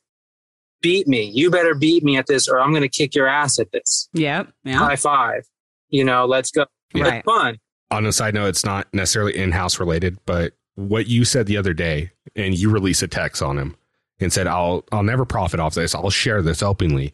beat 0.81 1.07
me. 1.07 1.23
You 1.23 1.49
better 1.49 1.73
beat 1.75 2.03
me 2.03 2.17
at 2.17 2.27
this, 2.27 2.47
or 2.47 2.59
I'm 2.59 2.69
going 2.71 2.83
to 2.83 2.89
kick 2.89 3.15
your 3.15 3.27
ass 3.27 3.59
at 3.59 3.71
this. 3.71 4.07
Yep. 4.13 4.49
Yeah. 4.63 4.75
High 4.77 4.95
five. 4.95 5.43
You 5.89 6.03
know, 6.05 6.25
let's 6.25 6.51
go. 6.51 6.65
Right. 6.95 7.15
It's 7.15 7.25
fun. 7.25 7.57
On 7.91 8.05
a 8.05 8.11
side 8.11 8.33
note, 8.35 8.47
it's 8.47 8.65
not 8.65 8.87
necessarily 8.93 9.35
in 9.37 9.51
house 9.51 9.79
related, 9.79 10.17
but 10.25 10.53
what 10.75 11.07
you 11.07 11.25
said 11.25 11.47
the 11.47 11.57
other 11.57 11.73
day, 11.73 12.11
and 12.35 12.57
you 12.57 12.69
release 12.69 13.01
a 13.01 13.07
text 13.07 13.41
on 13.41 13.57
him 13.57 13.75
and 14.19 14.31
said, 14.31 14.47
"I'll 14.47 14.83
I'll 14.91 15.03
never 15.03 15.25
profit 15.25 15.59
off 15.59 15.73
this. 15.75 15.95
I'll 15.95 16.09
share 16.09 16.41
this 16.41 16.61
openly." 16.61 17.11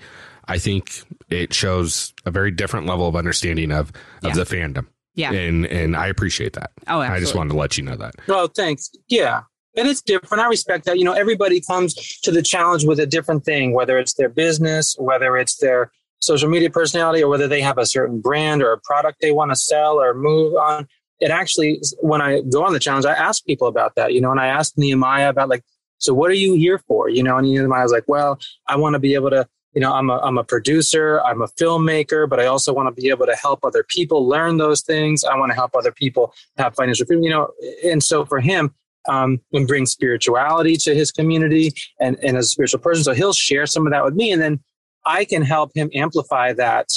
I 0.48 0.60
think 0.60 1.02
it 1.30 1.54
shows 1.54 2.14
a 2.26 2.32
very 2.32 2.52
different 2.52 2.86
level 2.86 3.08
of 3.08 3.16
understanding 3.16 3.72
of 3.72 3.90
of 4.24 4.36
Yeah. 4.38 4.44
the 4.44 4.44
fandom. 4.44 4.88
Yeah. 5.16 5.32
and 5.32 5.66
and 5.66 5.96
I 5.96 6.08
appreciate 6.08 6.54
that. 6.54 6.72
Oh, 6.88 7.00
I 7.00 7.20
just 7.20 7.36
wanted 7.36 7.52
to 7.52 7.58
let 7.58 7.78
you 7.78 7.84
know 7.84 7.96
that. 7.96 8.16
Well, 8.28 8.48
thanks. 8.48 8.92
Yeah. 9.08 9.44
And 9.78 9.88
it's 9.88 10.02
different. 10.02 10.42
I 10.44 10.48
respect 10.48 10.86
that. 10.86 10.98
You 10.98 11.06
know, 11.06 11.14
everybody 11.14 11.62
comes 11.62 11.94
to 12.22 12.32
the 12.32 12.42
challenge 12.42 12.86
with 12.86 13.00
a 13.00 13.06
different 13.06 13.44
thing, 13.46 13.74
whether 13.74 13.98
it's 13.98 14.14
their 14.14 14.30
business, 14.30 14.96
whether 15.00 15.38
it's 15.38 15.58
their 15.58 15.92
social 16.26 16.50
media 16.50 16.70
personality, 16.70 17.24
or 17.24 17.30
whether 17.30 17.48
they 17.48 17.62
have 17.62 17.78
a 17.78 17.86
certain 17.86 18.20
brand 18.20 18.62
or 18.62 18.72
a 18.72 18.80
product 18.80 19.22
they 19.22 19.32
want 19.32 19.52
to 19.52 19.56
sell 19.56 20.02
or 20.02 20.14
move 20.14 20.56
on. 20.56 20.88
It 21.20 21.32
actually, 21.32 21.82
when 22.02 22.22
I 22.22 22.42
go 22.42 22.66
on 22.66 22.74
the 22.74 22.80
challenge, 22.80 23.06
I 23.06 23.14
ask 23.14 23.46
people 23.46 23.68
about 23.68 23.96
that, 23.96 24.14
you 24.14 24.20
know, 24.20 24.32
and 24.32 24.40
I 24.40 24.48
asked 24.48 24.78
Nehemiah 24.78 25.30
about 25.30 25.50
like, 25.50 25.64
so 25.98 26.14
what 26.14 26.30
are 26.30 26.36
you 26.36 26.56
here 26.56 26.80
for? 26.88 27.10
You 27.10 27.24
know, 27.24 27.38
and 27.38 27.48
Nehemiah 27.48 27.84
was 27.84 27.92
like, 27.92 28.04
well, 28.08 28.38
I 28.68 28.76
want 28.76 28.96
to 28.96 29.00
be 29.00 29.14
able 29.14 29.30
to, 29.30 29.48
you 29.74 29.82
know, 29.82 29.94
I'm 29.94 30.10
a, 30.10 30.18
I'm 30.18 30.38
a 30.38 30.44
producer, 30.44 31.22
I'm 31.22 31.42
a 31.42 31.48
filmmaker, 31.48 32.30
but 32.30 32.40
I 32.40 32.48
also 32.48 32.74
want 32.74 32.94
to 32.94 33.02
be 33.02 33.10
able 33.10 33.26
to 33.28 33.36
help 33.36 33.60
other 33.64 33.84
people 33.84 34.28
learn 34.28 34.58
those 34.58 34.82
things. 34.82 35.24
I 35.24 35.38
want 35.38 35.52
to 35.52 35.56
help 35.56 35.76
other 35.76 35.92
people 35.92 36.34
have 36.58 36.76
financial 36.76 37.06
freedom, 37.06 37.24
you 37.24 37.30
know, 37.30 37.50
and 37.86 38.04
so 38.04 38.26
for 38.26 38.40
him, 38.42 38.74
um, 39.08 39.40
and 39.54 39.68
bring 39.68 39.86
spirituality 39.86 40.76
to 40.78 40.96
his 40.96 41.12
community 41.12 41.72
and, 42.00 42.18
and 42.24 42.38
as 42.38 42.46
a 42.46 42.50
spiritual 42.50 42.80
person. 42.80 43.04
So 43.04 43.14
he'll 43.14 43.34
share 43.34 43.66
some 43.68 43.86
of 43.86 43.92
that 43.94 44.04
with 44.04 44.16
me 44.16 44.32
and 44.32 44.42
then 44.42 44.60
I 45.06 45.26
can 45.26 45.42
help 45.42 45.72
him 45.76 45.90
amplify 45.94 46.54
that 46.54 46.90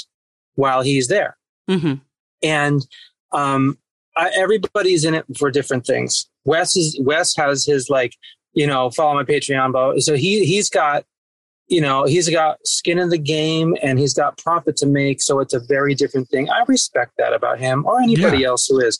while 0.54 0.82
he's 0.82 1.08
there. 1.08 1.36
hmm 1.68 1.94
And, 2.42 2.86
um, 3.32 3.78
I, 4.16 4.30
everybody's 4.34 5.04
in 5.04 5.14
it 5.14 5.24
for 5.38 5.50
different 5.50 5.86
things. 5.86 6.28
Wes 6.44 6.76
is, 6.76 6.98
Wes 7.02 7.36
has 7.36 7.64
his 7.64 7.88
like, 7.88 8.16
you 8.52 8.66
know, 8.66 8.90
follow 8.90 9.14
my 9.14 9.22
Patreon, 9.22 9.72
but 9.72 10.00
so 10.00 10.14
he, 10.14 10.44
he's 10.44 10.68
got, 10.68 11.04
you 11.68 11.80
know, 11.80 12.04
he's 12.04 12.28
got 12.28 12.58
skin 12.66 12.98
in 12.98 13.10
the 13.10 13.18
game 13.18 13.76
and 13.82 13.98
he's 13.98 14.14
got 14.14 14.38
profit 14.38 14.76
to 14.78 14.86
make. 14.86 15.20
So 15.20 15.38
it's 15.40 15.52
a 15.52 15.60
very 15.60 15.94
different 15.94 16.28
thing. 16.28 16.48
I 16.48 16.64
respect 16.66 17.12
that 17.18 17.32
about 17.34 17.58
him 17.60 17.84
or 17.86 18.00
anybody 18.00 18.42
else 18.44 18.66
who 18.66 18.80
is. 18.80 18.98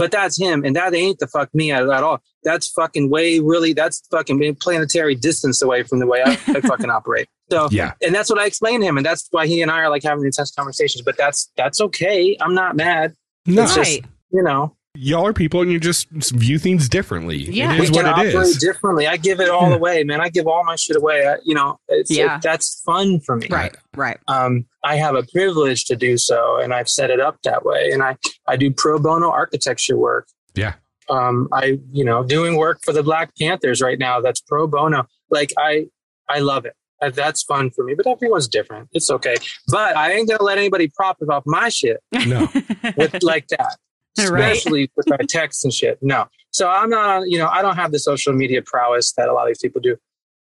But 0.00 0.12
that's 0.12 0.40
him, 0.40 0.64
and 0.64 0.74
that 0.76 0.94
ain't 0.94 1.18
the 1.18 1.26
fuck 1.26 1.54
me 1.54 1.70
at, 1.72 1.82
at 1.82 2.02
all. 2.02 2.22
That's 2.42 2.68
fucking 2.68 3.10
way 3.10 3.38
really. 3.38 3.74
That's 3.74 4.00
fucking 4.10 4.56
planetary 4.56 5.14
distance 5.14 5.60
away 5.60 5.82
from 5.82 5.98
the 5.98 6.06
way 6.06 6.22
I, 6.24 6.30
I 6.46 6.60
fucking 6.72 6.88
operate. 6.88 7.28
So 7.50 7.68
Yeah, 7.70 7.92
and 8.00 8.14
that's 8.14 8.30
what 8.30 8.38
I 8.38 8.46
explained 8.46 8.82
to 8.82 8.88
him, 8.88 8.96
and 8.96 9.04
that's 9.04 9.28
why 9.30 9.46
he 9.46 9.60
and 9.60 9.70
I 9.70 9.80
are 9.80 9.90
like 9.90 10.02
having 10.02 10.24
intense 10.24 10.52
conversations. 10.52 11.02
But 11.02 11.18
that's 11.18 11.52
that's 11.54 11.82
okay. 11.82 12.34
I'm 12.40 12.54
not 12.54 12.76
mad. 12.76 13.14
no, 13.44 13.64
It's 13.64 13.74
just- 13.74 14.00
You 14.32 14.42
know, 14.42 14.74
y'all 14.94 15.26
are 15.26 15.32
people, 15.32 15.60
and 15.62 15.70
you 15.70 15.78
just 15.80 16.08
view 16.10 16.58
things 16.58 16.88
differently. 16.88 17.36
Yeah. 17.38 17.74
it 17.74 17.80
we 17.80 17.86
can 17.86 17.94
what 17.96 18.06
it 18.06 18.08
operate 18.08 18.34
is. 18.34 18.58
differently. 18.58 19.06
I 19.06 19.16
give 19.16 19.40
it 19.40 19.48
all 19.48 19.72
away, 19.72 20.04
man. 20.04 20.20
I 20.20 20.28
give 20.28 20.46
all 20.46 20.64
my 20.64 20.76
shit 20.76 20.96
away. 20.96 21.26
I, 21.26 21.36
you 21.44 21.54
know, 21.54 21.78
it's, 21.88 22.10
Yeah. 22.10 22.36
it, 22.36 22.42
that's 22.42 22.82
fun 22.84 23.20
for 23.20 23.36
me. 23.36 23.48
Right. 23.50 23.76
Right. 23.96 24.18
um, 24.28 24.66
I 24.84 24.96
have 24.96 25.14
a 25.14 25.22
privilege 25.32 25.84
to 25.86 25.96
do 25.96 26.16
so, 26.18 26.58
and 26.58 26.72
I've 26.72 26.88
set 26.88 27.10
it 27.10 27.20
up 27.20 27.36
that 27.44 27.64
way. 27.64 27.90
And 27.92 28.02
I, 28.02 28.16
I 28.48 28.56
do 28.56 28.72
pro 28.72 28.98
bono 28.98 29.30
architecture 29.30 29.96
work. 29.96 30.26
Yeah. 30.54 30.74
Um, 31.08 31.48
I, 31.52 31.78
you 31.92 32.04
know, 32.04 32.22
doing 32.24 32.56
work 32.56 32.80
for 32.84 32.92
the 32.92 33.02
Black 33.02 33.32
Panthers 33.36 33.80
right 33.82 33.98
now. 33.98 34.20
That's 34.20 34.40
pro 34.40 34.66
bono. 34.66 35.06
Like 35.30 35.52
I, 35.58 35.86
I 36.28 36.38
love 36.38 36.64
it. 36.64 36.74
Uh, 37.02 37.10
That's 37.10 37.42
fun 37.42 37.70
for 37.70 37.82
me. 37.84 37.94
But 37.94 38.06
everyone's 38.06 38.46
different. 38.46 38.88
It's 38.92 39.10
okay. 39.10 39.36
But 39.68 39.96
I 39.96 40.12
ain't 40.12 40.28
gonna 40.28 40.42
let 40.42 40.58
anybody 40.58 40.88
profit 40.94 41.28
off 41.30 41.42
my 41.46 41.68
shit 41.70 41.98
No, 42.26 42.48
with 42.96 43.22
like 43.22 43.48
that, 43.48 43.76
Right. 44.18 44.52
especially 44.52 44.90
with 44.96 45.08
my 45.08 45.16
texts 45.28 45.64
and 45.64 45.72
shit. 45.72 45.98
No. 46.02 46.26
So 46.50 46.68
I'm 46.68 46.90
not. 46.90 47.28
You 47.28 47.38
know, 47.38 47.48
I 47.48 47.62
don't 47.62 47.76
have 47.76 47.92
the 47.92 47.98
social 47.98 48.32
media 48.32 48.60
prowess 48.62 49.12
that 49.12 49.28
a 49.28 49.32
lot 49.32 49.42
of 49.42 49.48
these 49.48 49.58
people 49.60 49.80
do. 49.80 49.96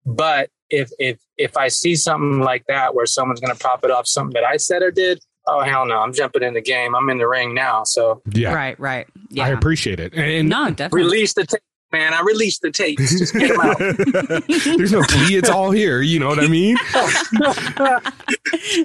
But 0.06 0.50
if 0.70 0.90
if 1.00 1.20
if 1.38 1.58
I 1.58 1.68
see 1.68 1.96
something 1.96 2.40
like 2.40 2.64
that 2.68 2.96
where 2.96 3.06
someone's 3.06 3.40
going 3.42 3.54
to 3.56 3.60
profit 3.60 3.92
off 3.92 4.08
something 4.08 4.34
that 4.34 4.46
I 4.46 4.56
said 4.58 4.82
or 4.82 4.90
did, 4.92 5.20
oh 5.48 5.62
hell 5.62 5.86
no, 5.86 6.00
I'm 6.00 6.14
jumping 6.14 6.44
in 6.44 6.54
the 6.54 6.62
game. 6.62 6.96
I'm 6.96 7.10
in 7.10 7.18
the 7.18 7.28
ring 7.28 7.54
now. 7.54 7.84
So 7.84 8.22
yeah, 8.34 8.54
Right. 8.54 8.80
Right. 8.80 9.06
I 9.16 9.22
Yeah. 9.32 9.48
appreciate 9.50 10.00
it. 10.00 10.14
And 10.14 10.48
no, 10.50 10.70
definitely. 10.70 11.04
release 11.04 11.34
the 11.34 11.46
tape, 11.46 11.60
man. 11.92 12.14
I 12.14 12.22
released 12.22 12.62
the 12.62 12.72
tapes. 12.72 13.20
Just 13.20 13.34
get 13.34 13.50
them 13.50 13.60
out. 13.60 13.78
there's 14.78 14.94
no 14.94 15.04
plea. 15.04 15.36
It's 15.36 15.50
all 15.50 15.72
here. 15.72 16.02
You 16.02 16.20
know 16.20 16.30
what 16.30 16.40
I 16.40 16.48
mean? 16.48 16.78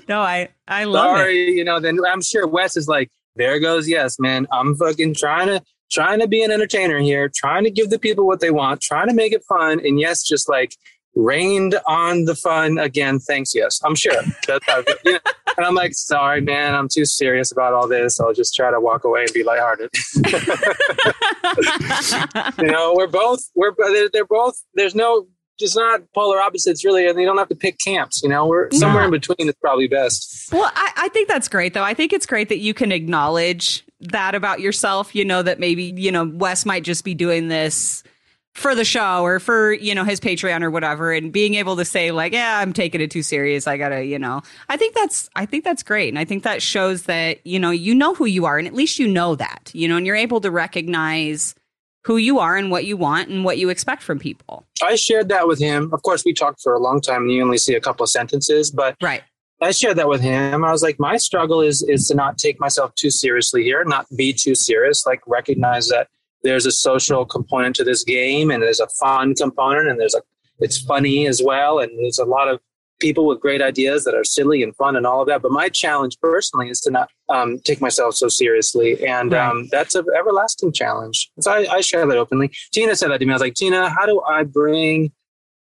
no, 0.08 0.20
I 0.20 0.48
I 0.68 0.84
love 0.84 1.20
it. 1.20 1.32
You 1.32 1.64
know. 1.64 1.80
Then 1.80 1.98
I'm 2.06 2.22
sure 2.22 2.46
Wes 2.46 2.76
is 2.76 2.88
like, 2.88 3.10
there 3.36 3.58
goes 3.60 3.88
yes, 3.88 4.18
man. 4.18 4.46
I'm 4.52 4.74
fucking 4.76 5.14
trying 5.14 5.48
to 5.48 5.62
trying 5.90 6.20
to 6.20 6.28
be 6.28 6.42
an 6.42 6.50
entertainer 6.50 6.98
here, 6.98 7.30
trying 7.34 7.64
to 7.64 7.70
give 7.70 7.90
the 7.90 7.98
people 7.98 8.26
what 8.26 8.40
they 8.40 8.50
want, 8.50 8.80
trying 8.80 9.08
to 9.08 9.14
make 9.14 9.32
it 9.32 9.44
fun, 9.44 9.80
and 9.84 10.00
yes, 10.00 10.22
just 10.22 10.48
like 10.48 10.74
rained 11.14 11.78
on 11.86 12.24
the 12.24 12.34
fun 12.34 12.78
again. 12.78 13.18
Thanks, 13.18 13.54
yes, 13.54 13.80
I'm 13.84 13.94
sure. 13.94 14.22
You 14.48 14.58
know, 15.04 15.18
and 15.56 15.66
I'm 15.66 15.74
like, 15.74 15.94
sorry, 15.94 16.40
man, 16.40 16.74
I'm 16.74 16.88
too 16.88 17.04
serious 17.04 17.52
about 17.52 17.74
all 17.74 17.86
this. 17.86 18.18
I'll 18.20 18.32
just 18.32 18.54
try 18.54 18.70
to 18.70 18.80
walk 18.80 19.04
away 19.04 19.24
and 19.24 19.32
be 19.32 19.42
lighthearted. 19.42 19.90
you 22.58 22.66
know, 22.66 22.94
we're 22.96 23.06
both 23.06 23.44
we're 23.54 23.74
they're 24.12 24.24
both. 24.24 24.62
There's 24.74 24.94
no. 24.94 25.26
Just 25.58 25.76
not 25.76 26.00
polar 26.14 26.40
opposites, 26.40 26.84
really, 26.84 27.06
and 27.06 27.20
you 27.20 27.26
don't 27.26 27.38
have 27.38 27.48
to 27.48 27.54
pick 27.54 27.78
camps. 27.78 28.22
You 28.22 28.28
know, 28.28 28.46
we're 28.46 28.70
somewhere 28.72 29.04
in 29.04 29.10
between 29.10 29.48
is 29.48 29.54
probably 29.60 29.86
best. 29.86 30.52
Well, 30.52 30.70
I, 30.74 30.92
I 30.96 31.08
think 31.08 31.28
that's 31.28 31.48
great, 31.48 31.74
though. 31.74 31.84
I 31.84 31.94
think 31.94 32.12
it's 32.12 32.26
great 32.26 32.48
that 32.48 32.58
you 32.58 32.74
can 32.74 32.90
acknowledge 32.90 33.84
that 34.00 34.34
about 34.34 34.60
yourself. 34.60 35.14
You 35.14 35.24
know, 35.24 35.42
that 35.42 35.60
maybe, 35.60 35.94
you 35.96 36.10
know, 36.10 36.24
Wes 36.24 36.66
might 36.66 36.84
just 36.84 37.04
be 37.04 37.14
doing 37.14 37.48
this 37.48 38.02
for 38.54 38.74
the 38.74 38.84
show 38.84 39.22
or 39.22 39.40
for, 39.40 39.72
you 39.72 39.94
know, 39.94 40.04
his 40.04 40.20
Patreon 40.20 40.62
or 40.62 40.70
whatever. 40.70 41.12
And 41.12 41.32
being 41.32 41.54
able 41.54 41.76
to 41.76 41.84
say, 41.84 42.10
like, 42.10 42.32
yeah, 42.32 42.58
I'm 42.58 42.74
taking 42.74 43.00
it 43.00 43.10
too 43.10 43.22
serious. 43.22 43.66
I 43.66 43.78
gotta, 43.78 44.04
you 44.04 44.18
know, 44.18 44.42
I 44.68 44.76
think 44.76 44.94
that's, 44.94 45.30
I 45.34 45.46
think 45.46 45.64
that's 45.64 45.82
great. 45.82 46.10
And 46.10 46.18
I 46.18 46.26
think 46.26 46.42
that 46.42 46.60
shows 46.60 47.04
that, 47.04 47.46
you 47.46 47.58
know, 47.58 47.70
you 47.70 47.94
know 47.94 48.14
who 48.14 48.26
you 48.26 48.44
are 48.44 48.58
and 48.58 48.68
at 48.68 48.74
least 48.74 48.98
you 48.98 49.08
know 49.08 49.36
that, 49.36 49.70
you 49.72 49.88
know, 49.88 49.96
and 49.96 50.06
you're 50.06 50.16
able 50.16 50.40
to 50.42 50.50
recognize 50.50 51.54
who 52.04 52.16
you 52.16 52.38
are 52.38 52.56
and 52.56 52.70
what 52.70 52.84
you 52.84 52.96
want 52.96 53.28
and 53.28 53.44
what 53.44 53.58
you 53.58 53.68
expect 53.68 54.02
from 54.02 54.18
people. 54.18 54.64
I 54.82 54.96
shared 54.96 55.28
that 55.28 55.46
with 55.46 55.58
him. 55.60 55.90
Of 55.92 56.02
course, 56.02 56.24
we 56.24 56.32
talked 56.32 56.60
for 56.60 56.74
a 56.74 56.78
long 56.80 57.00
time, 57.00 57.22
and 57.22 57.32
you 57.32 57.42
only 57.42 57.58
see 57.58 57.74
a 57.74 57.80
couple 57.80 58.04
of 58.04 58.10
sentences. 58.10 58.70
But 58.70 58.96
Right. 59.00 59.22
I 59.60 59.70
shared 59.70 59.96
that 59.98 60.08
with 60.08 60.20
him. 60.20 60.64
I 60.64 60.72
was 60.72 60.82
like, 60.82 60.98
my 60.98 61.16
struggle 61.16 61.60
is 61.60 61.82
is 61.82 62.08
to 62.08 62.14
not 62.16 62.36
take 62.36 62.58
myself 62.58 62.94
too 62.96 63.10
seriously 63.10 63.62
here, 63.62 63.84
not 63.84 64.06
be 64.16 64.32
too 64.32 64.56
serious. 64.56 65.06
Like 65.06 65.20
recognize 65.26 65.88
that 65.88 66.08
there's 66.42 66.66
a 66.66 66.72
social 66.72 67.24
component 67.24 67.76
to 67.76 67.84
this 67.84 68.02
game, 68.02 68.50
and 68.50 68.60
there's 68.60 68.80
a 68.80 68.88
fun 68.88 69.34
component, 69.36 69.88
and 69.88 70.00
there's 70.00 70.14
a 70.16 70.22
it's 70.58 70.78
funny 70.78 71.28
as 71.28 71.40
well, 71.44 71.78
and 71.78 71.96
there's 71.98 72.18
a 72.18 72.24
lot 72.24 72.48
of 72.48 72.60
people 73.02 73.26
with 73.26 73.40
great 73.40 73.60
ideas 73.60 74.04
that 74.04 74.14
are 74.14 74.24
silly 74.24 74.62
and 74.62 74.74
fun 74.76 74.96
and 74.96 75.06
all 75.06 75.20
of 75.20 75.26
that. 75.28 75.42
But 75.42 75.50
my 75.52 75.68
challenge 75.68 76.16
personally 76.22 76.70
is 76.70 76.80
to 76.82 76.90
not 76.90 77.10
um, 77.28 77.58
take 77.58 77.82
myself 77.82 78.14
so 78.14 78.28
seriously, 78.28 79.04
and 79.06 79.32
Right. 79.32 79.46
um, 79.50 79.68
that's 79.70 79.94
an 79.94 80.06
everlasting 80.18 80.72
challenge. 80.72 81.30
So 81.40 81.52
I, 81.52 81.66
I 81.70 81.80
share 81.82 82.06
that 82.06 82.16
openly. 82.16 82.50
Tina 82.72 82.96
said 82.96 83.10
that 83.10 83.18
to 83.18 83.26
me. 83.26 83.32
I 83.32 83.34
was 83.34 83.42
like, 83.42 83.54
Tina, 83.54 83.90
how 83.90 84.06
do 84.06 84.22
I 84.26 84.44
bring 84.44 85.12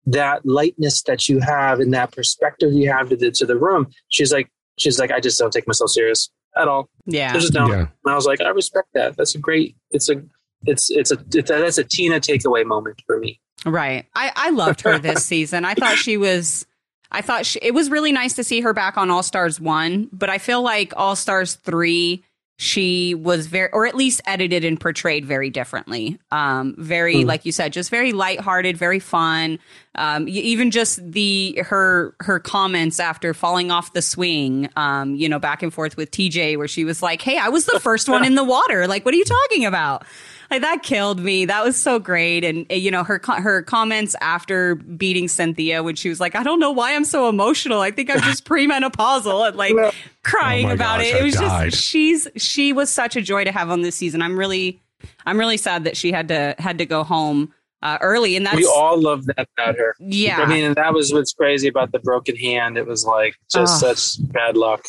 that 0.07 0.44
lightness 0.44 1.03
that 1.05 1.28
you 1.28 1.39
have 1.40 1.78
and 1.81 1.94
that 1.94 2.11
perspective 2.12 2.73
you 2.73 2.90
have 2.90 3.09
to 3.11 3.16
the, 3.16 3.31
to 3.31 3.47
the 3.47 3.57
room? 3.57 3.86
She's 4.09 4.32
like, 4.32 4.51
she's 4.78 4.99
like, 4.99 5.11
I 5.12 5.20
just 5.20 5.39
don't 5.39 5.53
take 5.53 5.66
myself 5.66 5.90
serious 5.90 6.28
at 6.57 6.69
all. 6.69 6.89
Yeah. 7.07 7.31
I 7.35 7.39
just 7.39 7.53
don't. 7.53 7.70
Yeah. 7.70 7.78
And 8.05 8.12
I 8.12 8.15
was 8.15 8.27
like, 8.27 8.40
I 8.40 8.49
respect 8.49 8.89
that. 8.94 9.16
That's 9.16 9.35
a 9.35 9.39
great. 9.39 9.77
It's 9.93 10.09
a. 10.11 10.23
It's 10.65 10.90
it's 10.93 11.11
a 11.11 11.16
it's 11.35 11.51
a 11.51 11.55
that's 11.59 11.78
a 11.78 11.82
Tina 11.85 12.20
takeaway 12.20 12.65
moment 12.65 13.03
for 13.05 13.19
me. 13.19 13.40
Right. 13.66 14.07
I, 14.15 14.31
I 14.36 14.51
loved 14.51 14.81
her 14.82 14.97
this 14.97 15.24
season. 15.32 15.65
I 15.65 15.74
thought 15.74 15.97
she 15.97 16.16
was, 16.16 16.66
I 17.12 17.20
thought 17.20 17.47
she, 17.47 17.59
it 17.62 17.74
was 17.74 17.90
really 17.90 18.10
nice 18.12 18.34
to 18.34 18.44
see 18.44 18.60
her 18.62 18.72
back 18.72 18.97
on 18.97 19.10
All 19.10 19.22
Stars 19.22 19.60
1, 19.60 20.09
but 20.12 20.28
I 20.30 20.39
feel 20.39 20.62
like 20.62 20.93
All 20.97 21.14
Stars 21.14 21.55
3, 21.56 22.24
she 22.59 23.14
was 23.14 23.47
very, 23.48 23.70
or 23.72 23.86
at 23.86 23.94
least 23.94 24.20
edited 24.26 24.64
and 24.64 24.80
portrayed 24.80 25.24
very 25.24 25.51
differently. 25.51 26.18
Um, 26.30 26.74
very, 26.78 27.22
Hmm. 27.22 27.28
like 27.28 27.44
you 27.44 27.52
said, 27.52 27.72
just 27.72 27.90
very 27.90 28.12
lighthearted, 28.12 28.76
very 28.76 28.98
fun. 28.98 29.59
Um, 29.94 30.26
even 30.28 30.70
just 30.70 31.01
the, 31.12 31.59
her, 31.66 32.14
her 32.20 32.39
comments 32.39 32.98
after 33.01 33.34
falling 33.34 33.70
off 33.70 33.93
the 33.93 34.02
swing, 34.02 34.68
um, 34.76 35.14
you 35.14 35.28
know, 35.28 35.39
back 35.39 35.62
and 35.62 35.72
forth 35.74 35.97
with 35.97 36.10
TJ, 36.10 36.56
where 36.56 36.68
she 36.68 36.84
was 36.84 37.02
like, 37.02 37.20
Hey, 37.20 37.36
I 37.36 37.48
was 37.48 37.66
the 37.66 37.80
first 37.80 38.09
one 38.09 38.24
in 38.24 38.36
the 38.36 38.44
water. 38.44 38.86
Like, 38.86 39.05
what 39.05 39.12
are 39.12 39.18
you 39.18 39.24
talking 39.24 39.64
about? 39.66 40.05
Like 40.52 40.60
that 40.60 40.82
killed 40.82 41.18
me. 41.20 41.46
That 41.46 41.64
was 41.64 41.76
so 41.76 41.98
great. 41.98 42.44
And 42.44 42.66
you 42.70 42.90
know 42.90 43.02
her 43.04 43.20
her 43.24 43.62
comments 43.62 44.14
after 44.20 44.74
beating 44.74 45.26
Cynthia 45.26 45.82
when 45.82 45.94
she 45.96 46.08
was 46.10 46.20
like, 46.20 46.34
"I 46.36 46.42
don't 46.42 46.60
know 46.60 46.70
why 46.70 46.94
I'm 46.94 47.04
so 47.04 47.28
emotional. 47.28 47.80
I 47.80 47.90
think 47.90 48.10
I'm 48.10 48.20
just 48.22 48.44
premenopausal," 48.44 49.48
and 49.48 49.56
like 49.56 49.74
crying 50.22 50.70
Oh 50.70 50.74
about 50.74 50.98
gosh, 50.98 51.06
it. 51.06 51.14
It 51.16 51.20
I 51.20 51.24
was 51.24 51.34
died. 51.34 51.70
just 51.72 51.82
she's 51.82 52.28
she 52.36 52.72
was 52.72 52.90
such 52.90 53.16
a 53.16 53.22
joy 53.22 53.44
to 53.44 53.50
have 53.52 53.70
on 53.70 53.80
this 53.82 53.96
season. 53.96 54.20
I'm 54.22 54.38
really 54.38 54.78
I'm 55.26 55.38
really 55.38 55.56
sad 55.56 55.84
that 55.84 55.96
she 55.96 56.12
had 56.12 56.28
to 56.28 56.54
had 56.58 56.76
to 56.78 56.86
go 56.86 57.02
home 57.02 57.52
uh, 57.82 57.98
early, 58.02 58.36
and 58.36 58.44
that's 58.46 58.56
we 58.58 58.66
all 58.66 59.00
love 59.00 59.24
that 59.26 59.48
about 59.56 59.76
her. 59.76 59.96
yeah. 59.98 60.40
I 60.40 60.46
mean, 60.46 60.64
and 60.64 60.76
that 60.76 60.92
was 60.94 61.12
what's 61.12 61.32
crazy 61.32 61.66
about 61.66 61.90
the 61.92 61.98
broken 61.98 62.36
hand. 62.36 62.76
It 62.78 62.86
was 62.86 63.04
like 63.04 63.34
just 63.50 63.82
Oh. 63.82 63.92
such 63.94 64.30
bad 64.32 64.56
luck. 64.56 64.84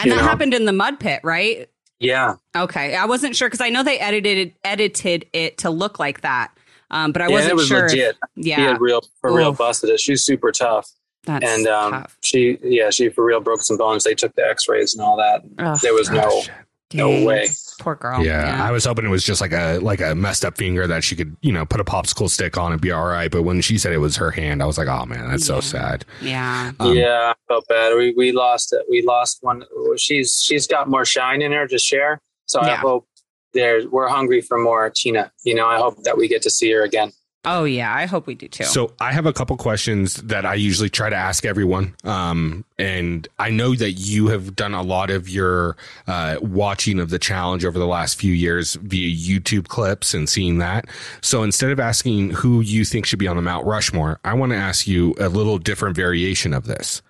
and 0.00 0.10
that 0.10 0.16
know. 0.16 0.22
happened 0.22 0.52
in 0.54 0.64
the 0.64 0.72
mud 0.72 0.98
pit, 1.00 1.20
right? 1.22 1.70
Yeah. 2.04 2.34
Okay, 2.56 2.94
I 2.96 3.06
wasn't 3.06 3.34
sure 3.36 3.48
because 3.48 3.60
I 3.60 3.70
know 3.70 3.82
they 3.82 3.98
edited 3.98 4.54
edited 4.64 5.26
it 5.32 5.58
to 5.58 5.70
look 5.70 5.98
like 5.98 6.20
that. 6.20 6.52
Um, 6.90 7.12
but 7.12 7.22
I 7.22 7.26
Yeah, 7.28 7.32
wasn't 7.34 7.50
it 7.52 7.56
was 7.56 7.66
sure. 7.66 7.86
if- 7.86 7.92
legit. 7.92 8.16
yeah, 8.36 8.56
He 8.56 8.62
had 8.62 8.80
real 8.80 9.02
for 9.20 9.32
real 9.34 9.50
Oof. 9.50 9.58
busted 9.58 9.90
it. 9.90 9.98
She's 10.00 10.22
super 10.24 10.52
tough, 10.52 10.88
that's 11.24 11.44
and 11.44 11.66
um, 11.66 11.92
tough. 11.92 12.16
she 12.22 12.58
yeah 12.62 12.90
she 12.90 13.08
for 13.08 13.24
real 13.24 13.40
broke 13.40 13.62
some 13.62 13.76
bones. 13.76 14.04
They 14.04 14.14
took 14.14 14.34
the 14.36 14.46
X 14.46 14.68
rays 14.68 14.94
and 14.94 15.02
all 15.02 15.16
that. 15.16 15.42
Ugh, 15.58 15.78
There 15.82 15.94
was 15.94 16.10
no 16.10 16.22
Oh, 16.30 16.42
shit. 16.42 16.54
No 16.94 17.24
way. 17.24 17.48
Poor 17.80 17.96
girl. 17.96 18.24
Yeah, 18.24 18.62
I 18.62 18.70
was 18.70 18.84
hoping 18.84 19.04
it 19.04 19.08
was 19.08 19.24
just 19.24 19.40
like 19.40 19.52
a 19.52 19.78
like 19.78 20.00
a 20.00 20.14
messed 20.14 20.44
up 20.44 20.56
finger 20.56 20.86
that 20.86 21.02
she 21.04 21.16
could 21.16 21.36
you 21.42 21.52
know 21.52 21.66
put 21.66 21.80
a 21.80 21.84
popsicle 21.84 22.30
stick 22.30 22.56
on 22.56 22.72
and 22.72 22.80
be 22.80 22.90
all 22.92 23.06
right. 23.06 23.30
But 23.30 23.42
when 23.42 23.60
she 23.60 23.78
said 23.78 23.92
it 23.92 23.98
was 23.98 24.16
her 24.16 24.30
hand, 24.30 24.62
I 24.62 24.66
was 24.66 24.78
like, 24.78 24.88
oh 24.88 25.04
man, 25.06 25.28
that's 25.28 25.46
so 25.46 25.60
sad. 25.60 26.04
yeah. 26.22 26.72
Um, 26.78 26.94
yeah, 26.94 27.32
I 27.32 27.34
felt 27.48 27.66
bad. 27.68 27.94
We 27.96 28.14
we 28.16 28.32
lost 28.32 28.72
it. 28.72 28.82
We 28.88 29.02
lost 29.02 29.38
one. 29.42 29.64
She's 29.96 30.40
she's 30.42 30.66
got 30.66 30.88
more 30.88 31.04
shine 31.04 31.42
in 31.42 31.52
her 31.52 31.66
to 31.66 31.78
share. 31.78 32.20
So 32.46 32.60
I 32.60 32.74
hope 32.74 33.08
there 33.54 33.88
we're 33.88 34.08
hungry 34.08 34.40
for 34.40 34.58
more 34.58 34.90
Tina. 34.90 35.32
You 35.44 35.54
know, 35.54 35.66
I 35.66 35.78
hope 35.78 36.02
that 36.04 36.16
we 36.16 36.28
get 36.28 36.42
to 36.42 36.50
see 36.50 36.70
her 36.72 36.82
again. 36.82 37.12
Oh 37.46 37.64
yeah, 37.64 37.94
I 37.94 38.06
hope 38.06 38.26
we 38.26 38.34
do 38.34 38.48
too. 38.48 38.64
So 38.64 38.94
I 39.00 39.12
have 39.12 39.26
a 39.26 39.32
couple 39.32 39.56
questions 39.56 40.14
that 40.16 40.46
I 40.46 40.54
usually 40.54 40.88
try 40.88 41.10
to 41.10 41.16
ask 41.16 41.44
everyone. 41.44 41.94
Um, 42.04 42.64
and 42.78 43.28
I 43.38 43.50
know 43.50 43.74
that 43.74 43.92
you 43.92 44.28
have 44.28 44.56
done 44.56 44.72
a 44.72 44.82
lot 44.82 45.10
of 45.10 45.28
your 45.28 45.76
uh, 46.06 46.38
watching 46.40 46.98
of 46.98 47.10
the 47.10 47.18
challenge 47.18 47.64
over 47.64 47.78
the 47.78 47.86
last 47.86 48.18
few 48.18 48.32
years 48.32 48.74
via 48.76 49.14
YouTube 49.14 49.68
clips 49.68 50.14
and 50.14 50.28
seeing 50.28 50.58
that. 50.58 50.86
So 51.20 51.42
instead 51.42 51.70
of 51.70 51.78
asking 51.78 52.30
who 52.30 52.60
you 52.60 52.84
think 52.84 53.04
should 53.04 53.18
be 53.18 53.28
on 53.28 53.36
the 53.36 53.42
Mount 53.42 53.66
Rushmore, 53.66 54.20
I 54.24 54.34
want 54.34 54.52
to 54.52 54.56
ask 54.56 54.86
you 54.86 55.14
a 55.20 55.28
little 55.28 55.58
different 55.58 55.96
variation 55.96 56.54
of 56.54 56.64
this, 56.64 57.02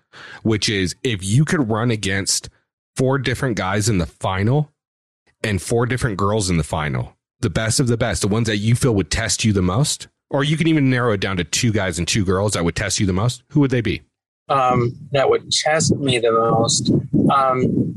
which 0.43 0.69
is 0.69 0.97
if 1.05 1.23
you 1.23 1.45
could 1.45 1.71
run 1.71 1.91
against 1.93 2.49
four 2.97 3.19
different 3.19 3.57
guys 3.57 3.89
in 3.89 3.99
the 3.99 4.07
final 4.07 4.73
and 5.45 5.63
four 5.63 5.87
different 5.87 6.17
girls 6.17 6.51
in 6.51 6.57
the 6.57 6.65
final, 6.65 7.17
the 7.41 7.51
best 7.51 7.79
of 7.79 7.87
the 7.87 7.97
best, 7.97 8.23
the 8.23 8.29
ones 8.29 8.49
that 8.49 8.57
you 8.57 8.75
feel 8.75 8.95
would 8.95 9.11
test 9.11 9.45
you 9.45 9.53
the 9.53 9.63
most, 9.63 10.09
or 10.35 10.45
you 10.45 10.57
can 10.57 10.67
even 10.67 10.91
narrow 10.91 11.13
it 11.13 11.21
down 11.21 11.37
to 11.39 11.45
two 11.45 11.73
guys 11.73 11.99
and 11.99 12.07
two 12.09 12.25
girls 12.25 12.53
that 12.53 12.65
would 12.65 12.77
test 12.77 12.99
you 13.01 13.07
the 13.07 13.13
most. 13.13 13.43
Who 13.51 13.61
would 13.61 13.71
they 13.71 13.81
be? 13.81 14.03
Um, 14.49 14.93
that 15.13 15.31
would 15.31 15.51
test 15.51 15.95
me 15.97 16.19
the 16.19 16.33
most. 16.33 16.91
Um, 17.33 17.95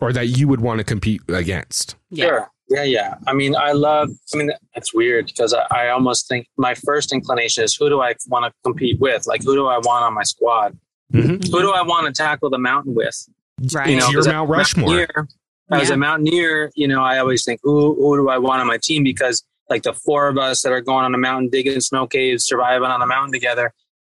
Or 0.00 0.12
that 0.12 0.26
you 0.28 0.46
would 0.48 0.60
want 0.60 0.78
to 0.78 0.84
compete 0.84 1.20
against? 1.28 1.96
yeah. 2.10 2.26
Sure. 2.26 2.48
Yeah, 2.68 2.84
yeah. 2.84 3.14
I 3.26 3.34
mean, 3.34 3.54
I 3.54 3.72
love. 3.72 4.08
I 4.32 4.36
mean, 4.38 4.50
it's 4.74 4.94
weird 4.94 5.26
because 5.26 5.52
I, 5.52 5.66
I 5.70 5.88
almost 5.90 6.26
think 6.28 6.46
my 6.56 6.74
first 6.74 7.12
inclination 7.12 7.64
is 7.64 7.74
who 7.74 7.90
do 7.90 8.00
I 8.00 8.14
want 8.28 8.46
to 8.46 8.52
compete 8.64 8.98
with? 8.98 9.26
Like, 9.26 9.42
who 9.42 9.54
do 9.54 9.66
I 9.66 9.76
want 9.78 10.04
on 10.04 10.14
my 10.14 10.22
squad? 10.22 10.78
Mm-hmm. 11.12 11.52
Who 11.52 11.60
do 11.60 11.72
I 11.72 11.82
want 11.82 12.06
to 12.06 12.12
tackle 12.12 12.48
the 12.48 12.58
mountain 12.58 12.94
with? 12.94 13.28
Right. 13.74 13.90
You 13.90 13.96
know, 13.98 14.08
Your 14.08 14.20
as 14.20 14.26
a 14.26 14.32
Mount 14.32 14.48
Rushmore. 14.48 14.88
mountaineer- 14.88 15.28
As 15.70 15.88
Yeah. 15.88 15.94
a 15.94 15.98
mountaineer, 15.98 16.70
you 16.74 16.88
know, 16.88 17.02
I 17.02 17.18
always 17.18 17.44
think 17.44 17.60
who 17.62 17.94
who 17.96 18.16
do 18.16 18.28
I 18.30 18.38
want 18.38 18.60
on 18.62 18.66
my 18.68 18.78
team 18.78 19.02
because 19.04 19.44
like 19.72 19.82
the 19.84 19.94
four 19.94 20.28
of 20.28 20.36
us 20.36 20.60
that 20.62 20.70
are 20.70 20.82
going 20.82 21.04
on 21.04 21.14
a 21.14 21.18
mountain, 21.18 21.48
digging 21.48 21.80
snow 21.80 22.06
caves, 22.06 22.44
surviving 22.44 22.88
on 22.88 23.00
a 23.00 23.06
mountain 23.06 23.32
together. 23.32 23.72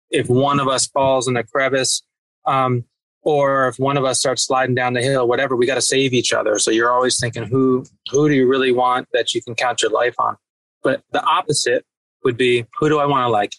If 0.09 0.29
one 0.29 0.61
of 0.61 0.69
us 0.69 0.87
falls 0.87 1.27
in 1.27 1.37
a 1.37 1.43
crevice, 1.43 2.03
um, 2.47 2.85
or 3.23 3.67
if 3.67 3.79
one 3.79 3.97
of 3.97 4.05
us 4.05 4.21
starts 4.21 4.47
sliding 4.47 4.77
down 4.77 4.95
the 4.95 5.03
hill, 5.03 5.27
whatever, 5.27 5.57
we 5.57 5.67
got 5.67 5.75
to 5.75 5.83
save 5.83 6.15
each 6.15 6.33
other. 6.33 6.61
So 6.61 6.71
you're 6.71 6.93
always 6.93 7.19
thinking, 7.19 7.43
who 7.43 7.85
who 8.11 8.29
do 8.29 8.35
you 8.35 8.47
really 8.47 8.71
want 8.71 9.09
that 9.13 9.35
you 9.35 9.43
can 9.43 9.57
count 9.57 9.83
your 9.83 9.91
life 9.91 10.15
on? 10.19 10.37
But 10.85 11.03
the 11.11 11.23
opposite 11.23 11.85
would 12.23 12.37
be, 12.37 12.65
who 12.79 12.89
do 12.89 13.01
I 13.01 13.07
want 13.07 13.25
to 13.25 13.29
like? 13.29 13.53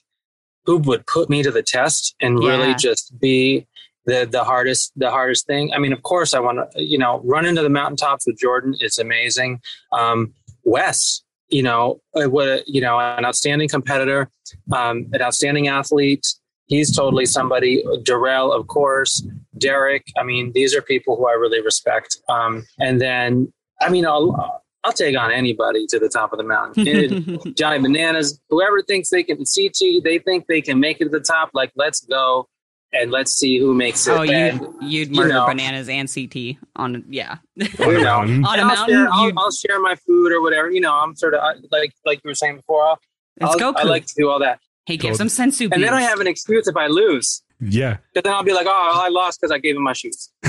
Who 0.65 0.77
would 0.77 1.05
put 1.05 1.29
me 1.29 1.43
to 1.43 1.51
the 1.51 1.61
test 1.61 2.15
and 2.21 2.39
really 2.39 2.73
just 2.75 3.19
be 3.19 3.67
the 4.05 4.25
the 4.25 4.45
hardest 4.45 4.93
the 4.95 5.11
hardest 5.11 5.45
thing? 5.47 5.73
I 5.73 5.79
mean, 5.79 5.91
of 5.91 6.01
course, 6.03 6.33
I 6.33 6.39
want 6.39 6.59
to 6.71 6.81
you 6.81 6.97
know 6.97 7.21
run 7.25 7.45
into 7.45 7.61
the 7.61 7.69
mountaintops 7.69 8.25
with 8.25 8.37
Jordan. 8.37 8.75
It's 8.79 8.97
amazing. 8.97 9.59
Um, 9.91 10.33
Wes, 10.63 11.23
you 11.49 11.63
know, 11.63 12.01
uh, 12.15 12.29
what 12.29 12.67
you 12.67 12.81
know, 12.81 12.99
an 12.99 13.25
outstanding 13.25 13.69
competitor, 13.69 14.29
um, 14.73 15.07
an 15.13 15.21
outstanding 15.21 15.67
athlete. 15.67 16.25
He's 16.67 16.95
totally 16.95 17.25
somebody. 17.25 17.83
Darrell, 18.03 18.53
of 18.53 18.67
course. 18.67 19.25
Derrick. 19.57 20.05
I 20.19 20.23
mean, 20.23 20.51
these 20.53 20.75
are 20.75 20.83
people 20.83 21.15
who 21.15 21.27
I 21.27 21.33
really 21.33 21.61
respect. 21.61 22.17
Um, 22.29 22.63
and 22.79 23.01
then, 23.01 23.51
I 23.81 23.89
mean, 23.89 24.05
I'll 24.05 24.61
I'll 24.83 24.93
take 24.93 25.17
on 25.17 25.31
anybody 25.31 25.87
to 25.87 25.99
the 25.99 26.09
top 26.09 26.31
of 26.31 26.37
the 26.37 26.43
mountain. 26.43 27.39
Johnny 27.55 27.79
Bananas, 27.79 28.39
whoever 28.49 28.81
thinks 28.81 29.09
they 29.09 29.23
can 29.23 29.37
CT, 29.37 30.03
they 30.03 30.19
think 30.19 30.45
they 30.47 30.61
can 30.61 30.79
make 30.79 31.01
it 31.01 31.05
to 31.05 31.09
the 31.09 31.19
top. 31.19 31.49
Like, 31.53 31.71
let's 31.75 32.01
go 32.01 32.47
and 32.93 33.11
let's 33.11 33.31
see 33.33 33.57
who 33.59 33.73
makes 33.73 34.07
it. 34.07 34.11
oh, 34.11 34.21
And, 34.23 34.59
you 34.61 34.77
you'd 34.81 35.09
you 35.09 35.15
murder 35.15 35.33
know. 35.33 35.45
bananas 35.47 35.87
and 35.89 36.11
CT 36.11 36.57
on 36.75 37.03
yeah 37.09 37.37
you 37.55 37.67
know, 38.03 38.19
on 38.19 38.43
a 38.43 38.47
I'll 38.47 38.65
mountain. 38.65 38.87
share, 38.95 39.07
I'll, 39.11 39.31
I'll 39.37 39.51
share 39.51 39.79
my 39.79 39.95
food 39.95 40.31
or 40.31 40.41
whatever. 40.41 40.69
You 40.71 40.81
know, 40.81 40.93
I'm 40.93 41.15
sort 41.15 41.33
of 41.33 41.41
I- 41.41 41.55
like 41.71 41.93
like 42.05 42.19
you 42.23 42.29
were 42.29 42.35
saying 42.35 42.57
before. 42.57 42.83
I'll, 42.83 42.99
Let's 43.39 43.53
I'll- 43.53 43.73
go. 43.73 43.79
I 43.79 43.83
like 43.83 44.05
to 44.07 44.13
do 44.17 44.29
all 44.29 44.39
that, 44.39 44.59
hey, 44.85 44.97
give 44.97 45.11
Go- 45.11 45.17
some 45.17 45.29
sensu 45.29 45.69
and 45.71 45.83
then 45.83 45.93
I 45.93 46.01
have 46.01 46.19
an 46.19 46.27
excuse 46.27 46.67
if 46.67 46.75
I 46.75 46.87
lose. 46.87 47.41
Yeah. 47.61 47.97
Because 48.13 48.23
then 48.23 48.33
I'll 48.33 48.43
be 48.43 48.53
like, 48.53 48.67
oh, 48.69 49.01
I 49.03 49.09
lost 49.09 49.39
because 49.41 49.51
I 49.51 49.57
gave 49.59 49.75
him 49.75 49.83
my 49.83 49.91
shoes. 49.91 50.29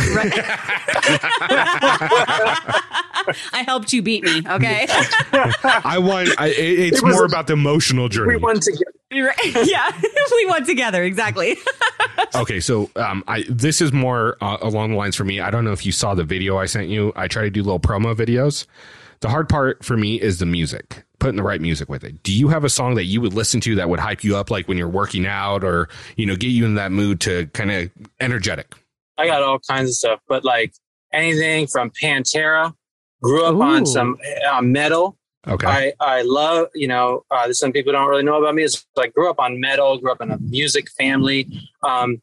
I 3.53 3.65
helped 3.67 3.93
you 3.93 4.01
beat 4.03 4.23
me. 4.25 4.39
Okay. 4.49 4.87
I 5.85 5.99
want. 5.99 6.29
I, 6.39 6.49
it- 6.49 6.79
it's 6.79 6.99
It 6.99 7.05
was 7.05 7.15
more 7.15 7.25
a- 7.25 7.27
about 7.29 7.47
the 7.49 7.53
emotional 7.55 8.09
journey. 8.09 8.37
We 8.37 8.41
won 8.43 8.61
together. 8.61 8.93
Right. 9.13 9.37
yeah, 9.67 9.91
we 10.33 10.47
went 10.47 10.67
together 10.67 11.03
exactly. 11.03 11.57
Okay, 12.35 12.61
so 12.61 12.91
um, 12.95 13.25
I 13.27 13.45
this 13.49 13.81
is 13.81 13.93
more 13.93 14.37
uh, 14.41 14.59
along 14.61 14.91
the 14.91 14.97
lines 14.97 15.17
for 15.17 15.25
me. 15.25 15.41
I 15.41 15.51
don't 15.51 15.65
know 15.65 15.73
if 15.73 15.85
you 15.85 15.91
saw 15.91 16.15
the 16.15 16.23
video 16.23 16.59
I 16.59 16.67
sent 16.67 16.89
you. 16.89 17.13
I 17.17 17.27
try 17.27 17.43
to 17.43 17.51
do 17.51 17.63
little 17.63 17.81
promo 17.81 18.15
videos. 18.15 18.67
The 19.21 19.29
hard 19.29 19.49
part 19.49 19.85
for 19.85 19.97
me 19.97 20.21
is 20.21 20.39
the 20.39 20.47
music, 20.47 21.03
putting 21.19 21.37
the 21.37 21.43
right 21.43 21.61
music 21.61 21.89
with 21.89 22.05
it. 22.05 22.23
Do 22.23 22.33
you 22.33 22.49
have 22.49 22.63
a 22.63 22.69
song 22.69 22.95
that 22.95 23.05
you 23.05 23.21
would 23.21 23.33
listen 23.33 23.61
to 23.63 23.75
that 23.77 23.89
would 23.89 23.99
hype 23.99 24.23
you 24.23 24.37
up, 24.37 24.51
like 24.51 24.69
when 24.69 24.79
you're 24.79 24.89
working 24.89 25.27
out, 25.27 25.65
or 25.65 25.89
you 26.17 26.25
know, 26.25 26.37
get 26.37 26.49
you 26.49 26.65
in 26.65 26.75
that 26.75 26.93
mood 26.93 27.21
to 27.23 27.47
kind 27.49 27.73
of 27.73 27.91
energetic? 28.21 28.75
I 29.19 29.27
got 29.27 29.43
all 29.43 29.59
kinds 29.59 29.91
of 29.91 29.95
stuff, 29.95 30.21
but 30.29 30.45
like 30.45 30.73
anything 31.13 31.67
from 31.67 31.91
Pantera. 31.91 32.75
Grew 33.23 33.45
up 33.45 33.55
Ooh. 33.55 33.63
on 33.63 33.87
some 33.87 34.17
uh, 34.51 34.63
metal. 34.63 35.17
Okay, 35.49 35.67
I, 36.01 36.19
I 36.19 36.23
love, 36.23 36.69
you 36.75 36.87
know, 36.87 37.25
uh, 37.31 37.51
some 37.53 37.73
people 37.73 37.93
don't 37.93 38.09
really 38.09 38.23
know 38.23 38.39
about 38.39 38.55
me. 38.55 38.63
Is 38.63 38.85
I 38.99 39.07
grew 39.07 39.31
up 39.31 39.39
on 39.41 39.59
metal, 39.59 39.97
grew 39.99 40.13
up 40.13 40.21
in 40.21 40.31
a 40.31 40.39
music 40.39 40.91
family. 40.91 41.47
Um, 41.83 42.21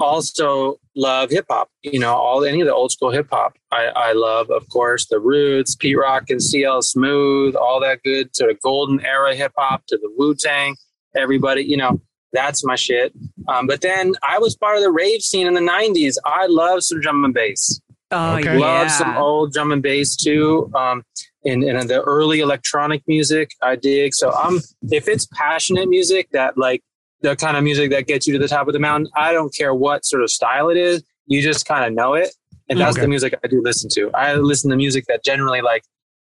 also 0.00 0.78
love 0.96 1.30
hip 1.30 1.46
hop, 1.50 1.70
you 1.82 1.98
know, 1.98 2.14
all 2.14 2.44
any 2.44 2.60
of 2.60 2.66
the 2.66 2.74
old 2.74 2.92
school 2.92 3.10
hip 3.10 3.28
hop. 3.30 3.56
I, 3.72 3.86
I 3.86 4.12
love, 4.12 4.50
of 4.50 4.68
course, 4.68 5.06
the 5.06 5.18
Roots, 5.20 5.74
Pete 5.76 5.98
Rock 5.98 6.30
and 6.30 6.42
CL 6.42 6.82
Smooth, 6.82 7.54
all 7.56 7.80
that 7.80 8.02
good 8.02 8.34
sort 8.34 8.50
of 8.50 8.60
golden 8.60 9.04
era 9.04 9.34
hip 9.34 9.52
hop 9.56 9.86
to 9.88 9.96
the 9.96 10.10
Wu 10.16 10.34
Tang. 10.34 10.76
Everybody, 11.16 11.62
you 11.62 11.76
know, 11.76 12.00
that's 12.32 12.64
my 12.64 12.76
shit. 12.76 13.12
Um, 13.48 13.66
but 13.66 13.80
then 13.80 14.14
I 14.22 14.38
was 14.38 14.56
part 14.56 14.76
of 14.76 14.82
the 14.82 14.90
rave 14.90 15.22
scene 15.22 15.46
in 15.46 15.54
the 15.54 15.60
'90s. 15.60 16.16
I 16.24 16.46
love 16.46 16.82
some 16.84 17.00
drum 17.00 17.24
and 17.24 17.32
bass 17.34 17.80
Oh 18.10 18.36
Okay. 18.36 18.54
yeah. 18.54 18.58
love 18.58 18.90
some 18.90 19.16
old 19.16 19.52
drum 19.52 19.72
and 19.72 19.82
bass 19.82 20.16
too. 20.16 20.70
Um, 20.74 21.02
and, 21.48 21.64
and 21.64 21.88
the 21.88 22.00
early 22.02 22.40
electronic 22.40 23.02
music 23.06 23.50
I 23.62 23.76
dig. 23.76 24.14
So 24.14 24.32
I'm 24.32 24.60
if 24.90 25.08
it's 25.08 25.26
passionate 25.32 25.88
music 25.88 26.28
that 26.32 26.56
like 26.58 26.82
the 27.22 27.34
kind 27.36 27.56
of 27.56 27.64
music 27.64 27.90
that 27.90 28.06
gets 28.06 28.26
you 28.26 28.32
to 28.34 28.38
the 28.38 28.48
top 28.48 28.68
of 28.68 28.72
the 28.74 28.78
mountain, 28.78 29.10
I 29.16 29.32
don't 29.32 29.54
care 29.54 29.74
what 29.74 30.04
sort 30.04 30.22
of 30.22 30.30
style 30.30 30.68
it 30.68 30.76
is. 30.76 31.02
You 31.26 31.42
just 31.42 31.66
kind 31.66 31.84
of 31.84 31.92
know 31.92 32.14
it, 32.14 32.30
and 32.68 32.78
that's 32.78 32.96
Okay. 32.96 33.02
the 33.02 33.08
music 33.08 33.34
I 33.44 33.48
do 33.48 33.60
listen 33.62 33.90
to. 33.94 34.10
I 34.12 34.34
listen 34.34 34.70
to 34.70 34.76
music 34.76 35.04
that 35.08 35.24
generally 35.24 35.60
like 35.60 35.82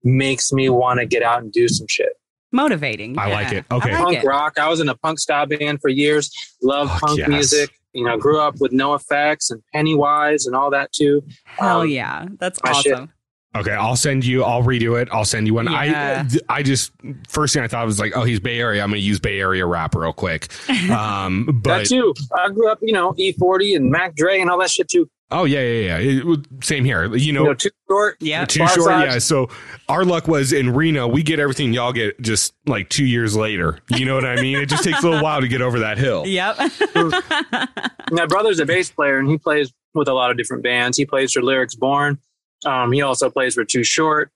makes 0.04 0.52
me 0.52 0.68
want 0.68 0.98
to 1.00 1.06
get 1.06 1.22
out 1.22 1.42
and 1.42 1.52
do 1.52 1.68
some 1.68 1.86
shit. 1.88 2.12
Motivating. 2.54 3.18
I 3.18 3.28
yeah. 3.28 3.34
like 3.34 3.52
it. 3.52 3.64
Okay. 3.70 3.90
I 3.90 3.92
like 3.94 4.02
punk 4.04 4.18
it. 4.18 4.24
rock. 4.26 4.58
I 4.58 4.68
was 4.68 4.80
in 4.80 4.88
a 4.88 4.94
punk 4.96 5.18
style 5.18 5.46
band 5.46 5.80
for 5.80 5.88
years. 5.88 6.30
Love 6.62 6.90
Fuck 6.90 7.00
punk 7.00 7.18
yes. 7.20 7.28
music. 7.28 7.70
You 7.94 8.04
know, 8.04 8.16
grew 8.18 8.40
up 8.40 8.56
with 8.60 8.72
NOFX 8.72 9.50
and 9.50 9.62
Pennywise 9.72 10.46
and 10.46 10.56
all 10.56 10.70
that 10.70 10.92
too. 10.92 11.22
Hell 11.44 11.82
Um, 11.82 11.88
yeah, 11.88 12.26
that's 12.38 12.58
awesome. 12.64 12.82
shit. 12.82 13.08
Awesome. 13.54 13.60
Okay, 13.68 13.76
I'll 13.76 13.96
send 13.96 14.24
you. 14.24 14.44
I'll 14.44 14.62
redo 14.62 15.00
it. 15.00 15.08
I'll 15.12 15.24
send 15.24 15.46
you 15.46 15.54
one. 15.54 15.66
Yeah. 15.70 16.24
I 16.48 16.56
I 16.58 16.62
just 16.62 16.92
first 17.28 17.54
thing 17.54 17.62
I 17.62 17.68
thought 17.68 17.84
was 17.86 17.98
like, 18.00 18.16
oh, 18.16 18.24
he's 18.24 18.40
Bay 18.40 18.58
Area. 18.60 18.82
I'm 18.82 18.90
going 18.90 19.00
to 19.00 19.06
use 19.06 19.20
Bay 19.20 19.38
Area 19.40 19.66
rap 19.66 19.94
real 19.94 20.12
quick. 20.12 20.48
Um, 20.90 21.46
that 21.46 21.62
but 21.62 21.86
too. 21.86 22.12
I 22.36 22.48
grew 22.50 22.68
up, 22.70 22.78
you 22.82 22.92
know, 22.92 23.12
E40 23.14 23.76
and 23.76 23.90
Mac 23.90 24.14
Dre 24.16 24.40
and 24.40 24.50
all 24.50 24.58
that 24.60 24.70
shit 24.70 24.88
too. 24.88 25.08
oh 25.30 25.44
yeah, 25.44 25.60
yeah, 25.60 25.98
yeah. 25.98 26.22
It, 26.34 26.38
same 26.64 26.84
here. 26.84 27.04
You 27.06 27.16
You 27.16 27.32
know, 27.32 27.44
know, 27.44 27.54
too 27.54 27.70
short. 27.88 28.16
Yeah. 28.20 28.44
too 28.44 28.58
Bar 28.60 28.68
short. 28.68 28.84
size. 28.86 29.12
Yeah. 29.12 29.18
So 29.20 29.48
our 29.88 30.04
luck 30.04 30.28
was 30.28 30.52
in 30.52 30.74
Reno. 30.74 31.06
We 31.08 31.22
get 31.22 31.38
everything 31.38 31.72
y'all 31.72 31.92
get 31.92 32.20
just 32.20 32.54
like 32.66 32.88
two 32.88 33.04
years 33.06 33.36
later. 33.36 33.78
You 33.90 34.04
know 34.06 34.14
what 34.14 34.24
I 34.26 34.36
mean? 34.40 34.56
It 34.58 34.68
just 34.68 34.84
takes 34.84 35.02
a 35.02 35.06
little 35.08 35.22
while 35.22 35.40
to 35.40 35.48
get 35.48 35.62
over 35.62 35.78
that 35.80 35.98
hill. 35.98 36.26
Yep. 36.26 36.56
My 38.10 38.26
brother's 38.26 38.58
a 38.60 38.66
bass 38.66 38.90
player 38.90 39.18
and 39.18 39.28
he 39.28 39.38
plays 39.38 39.72
with 39.94 40.08
a 40.08 40.14
lot 40.14 40.30
of 40.30 40.36
different 40.36 40.62
bands. 40.62 40.96
He 40.96 41.06
plays 41.06 41.32
for 41.32 41.42
Lyrics 41.42 41.74
Born. 41.74 42.18
Um, 42.64 42.92
he 42.92 43.02
also 43.02 43.30
plays 43.30 43.54
for 43.54 43.64
Too 43.64 43.84
Short. 43.84 44.30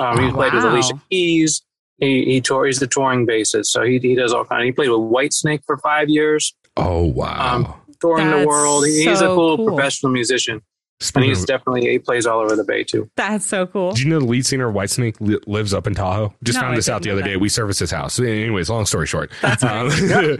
Um, 0.00 0.18
he 0.18 0.26
Oh, 0.28 0.32
played 0.32 0.52
with. 0.52 0.64
Alicia 0.64 1.00
Keys. 1.10 1.62
He 1.98 2.24
he 2.24 2.40
tour. 2.40 2.64
He's 2.66 2.78
the 2.78 2.86
touring 2.86 3.26
bassist, 3.26 3.66
so 3.66 3.82
he 3.82 3.98
he 3.98 4.14
does 4.14 4.32
all 4.32 4.44
kind. 4.44 4.62
Of, 4.62 4.66
he 4.66 4.72
played 4.72 4.88
with 4.88 5.00
Whitesnake 5.00 5.62
for 5.66 5.76
five 5.78 6.08
years, 6.08 6.54
Oh 6.76 7.02
wow. 7.04 7.56
Um, 7.56 7.74
touring 8.00 8.30
the 8.30 8.46
world. 8.46 8.86
He- 8.86 9.04
He's 9.04 9.20
a 9.20 9.26
cool, 9.26 9.56
cool. 9.58 9.66
professional 9.66 10.10
musician. 10.12 10.62
And 11.00 11.06
Speaking 11.06 11.28
he's 11.30 11.40
of- 11.40 11.46
definitely 11.46 11.88
he 11.90 11.98
plays 11.98 12.26
all 12.26 12.40
over 12.40 12.54
the 12.54 12.62
bay 12.64 12.84
too. 12.84 13.10
That's 13.16 13.46
so 13.46 13.66
cool. 13.66 13.92
do 13.92 14.02
you 14.02 14.08
know 14.10 14.18
the 14.20 14.26
lead 14.26 14.44
singer 14.44 14.68
of 14.68 14.74
Whitesnake 14.74 15.16
li- 15.20 15.38
lives 15.46 15.72
up 15.72 15.86
in 15.86 15.94
Tahoe? 15.94 16.34
Just 16.44 16.56
No, 16.56 16.60
found 16.60 16.72
I 16.74 16.76
this 16.76 16.90
out 16.90 17.02
the 17.02 17.10
other 17.10 17.22
that. 17.22 17.26
day. 17.26 17.36
We 17.38 17.48
service 17.48 17.78
his 17.78 17.90
house. 17.90 18.20
Anyways, 18.20 18.68
long 18.68 18.84
story 18.84 19.06
short. 19.06 19.30
Um, 19.62 19.88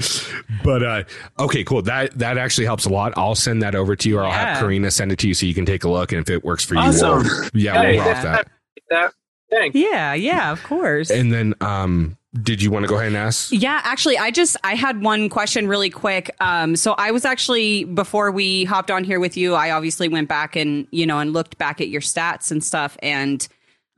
but 0.64 0.82
uh, 0.82 1.04
okay, 1.38 1.64
cool. 1.64 1.80
That 1.82 2.18
that 2.18 2.36
actually 2.36 2.66
helps 2.66 2.84
a 2.84 2.90
lot. 2.90 3.14
I'll 3.16 3.34
send 3.34 3.62
that 3.62 3.74
over 3.74 3.96
to 3.96 4.08
you, 4.08 4.18
or 4.18 4.24
I'll 4.24 4.30
have 4.30 4.62
Corrina 4.62 4.92
send 4.92 5.12
it 5.12 5.18
to 5.20 5.28
you 5.28 5.34
so 5.34 5.46
you 5.46 5.54
can 5.54 5.64
take 5.64 5.84
a 5.84 5.88
look. 5.88 6.12
And 6.12 6.20
if 6.20 6.28
it 6.28 6.44
works 6.44 6.64
for 6.64 6.74
you, 6.74 6.80
Awesome. 6.80 7.22
we'll, 7.24 7.48
yeah, 7.54 7.80
Hey, 7.82 7.96
we'll 7.96 8.06
rock 8.06 8.22
that. 8.22 8.48
that 8.90 9.12
thanks. 9.50 9.74
Yeah, 9.76 10.12
yeah, 10.14 10.52
of 10.52 10.62
course. 10.62 11.10
And 11.10 11.32
then, 11.32 11.54
um, 11.62 12.18
did 12.42 12.62
you 12.62 12.70
want 12.70 12.84
to 12.84 12.88
go 12.88 12.94
ahead 12.94 13.08
and 13.08 13.16
ask? 13.16 13.50
Yeah, 13.50 13.80
actually, 13.82 14.16
I 14.16 14.30
just 14.30 14.56
I 14.62 14.76
had 14.76 15.02
one 15.02 15.28
question 15.28 15.66
really 15.66 15.90
quick. 15.90 16.30
Um, 16.40 16.76
so 16.76 16.94
I 16.96 17.10
was 17.10 17.24
actually 17.24 17.84
before 17.84 18.30
we 18.30 18.64
hopped 18.64 18.90
on 18.90 19.02
here 19.02 19.18
with 19.18 19.36
you, 19.36 19.54
I 19.54 19.72
obviously 19.72 20.08
went 20.08 20.28
back 20.28 20.54
and 20.54 20.86
you 20.92 21.06
know 21.06 21.18
and 21.18 21.32
looked 21.32 21.58
back 21.58 21.80
at 21.80 21.88
your 21.88 22.00
stats 22.00 22.52
and 22.52 22.62
stuff, 22.62 22.96
and 23.02 23.46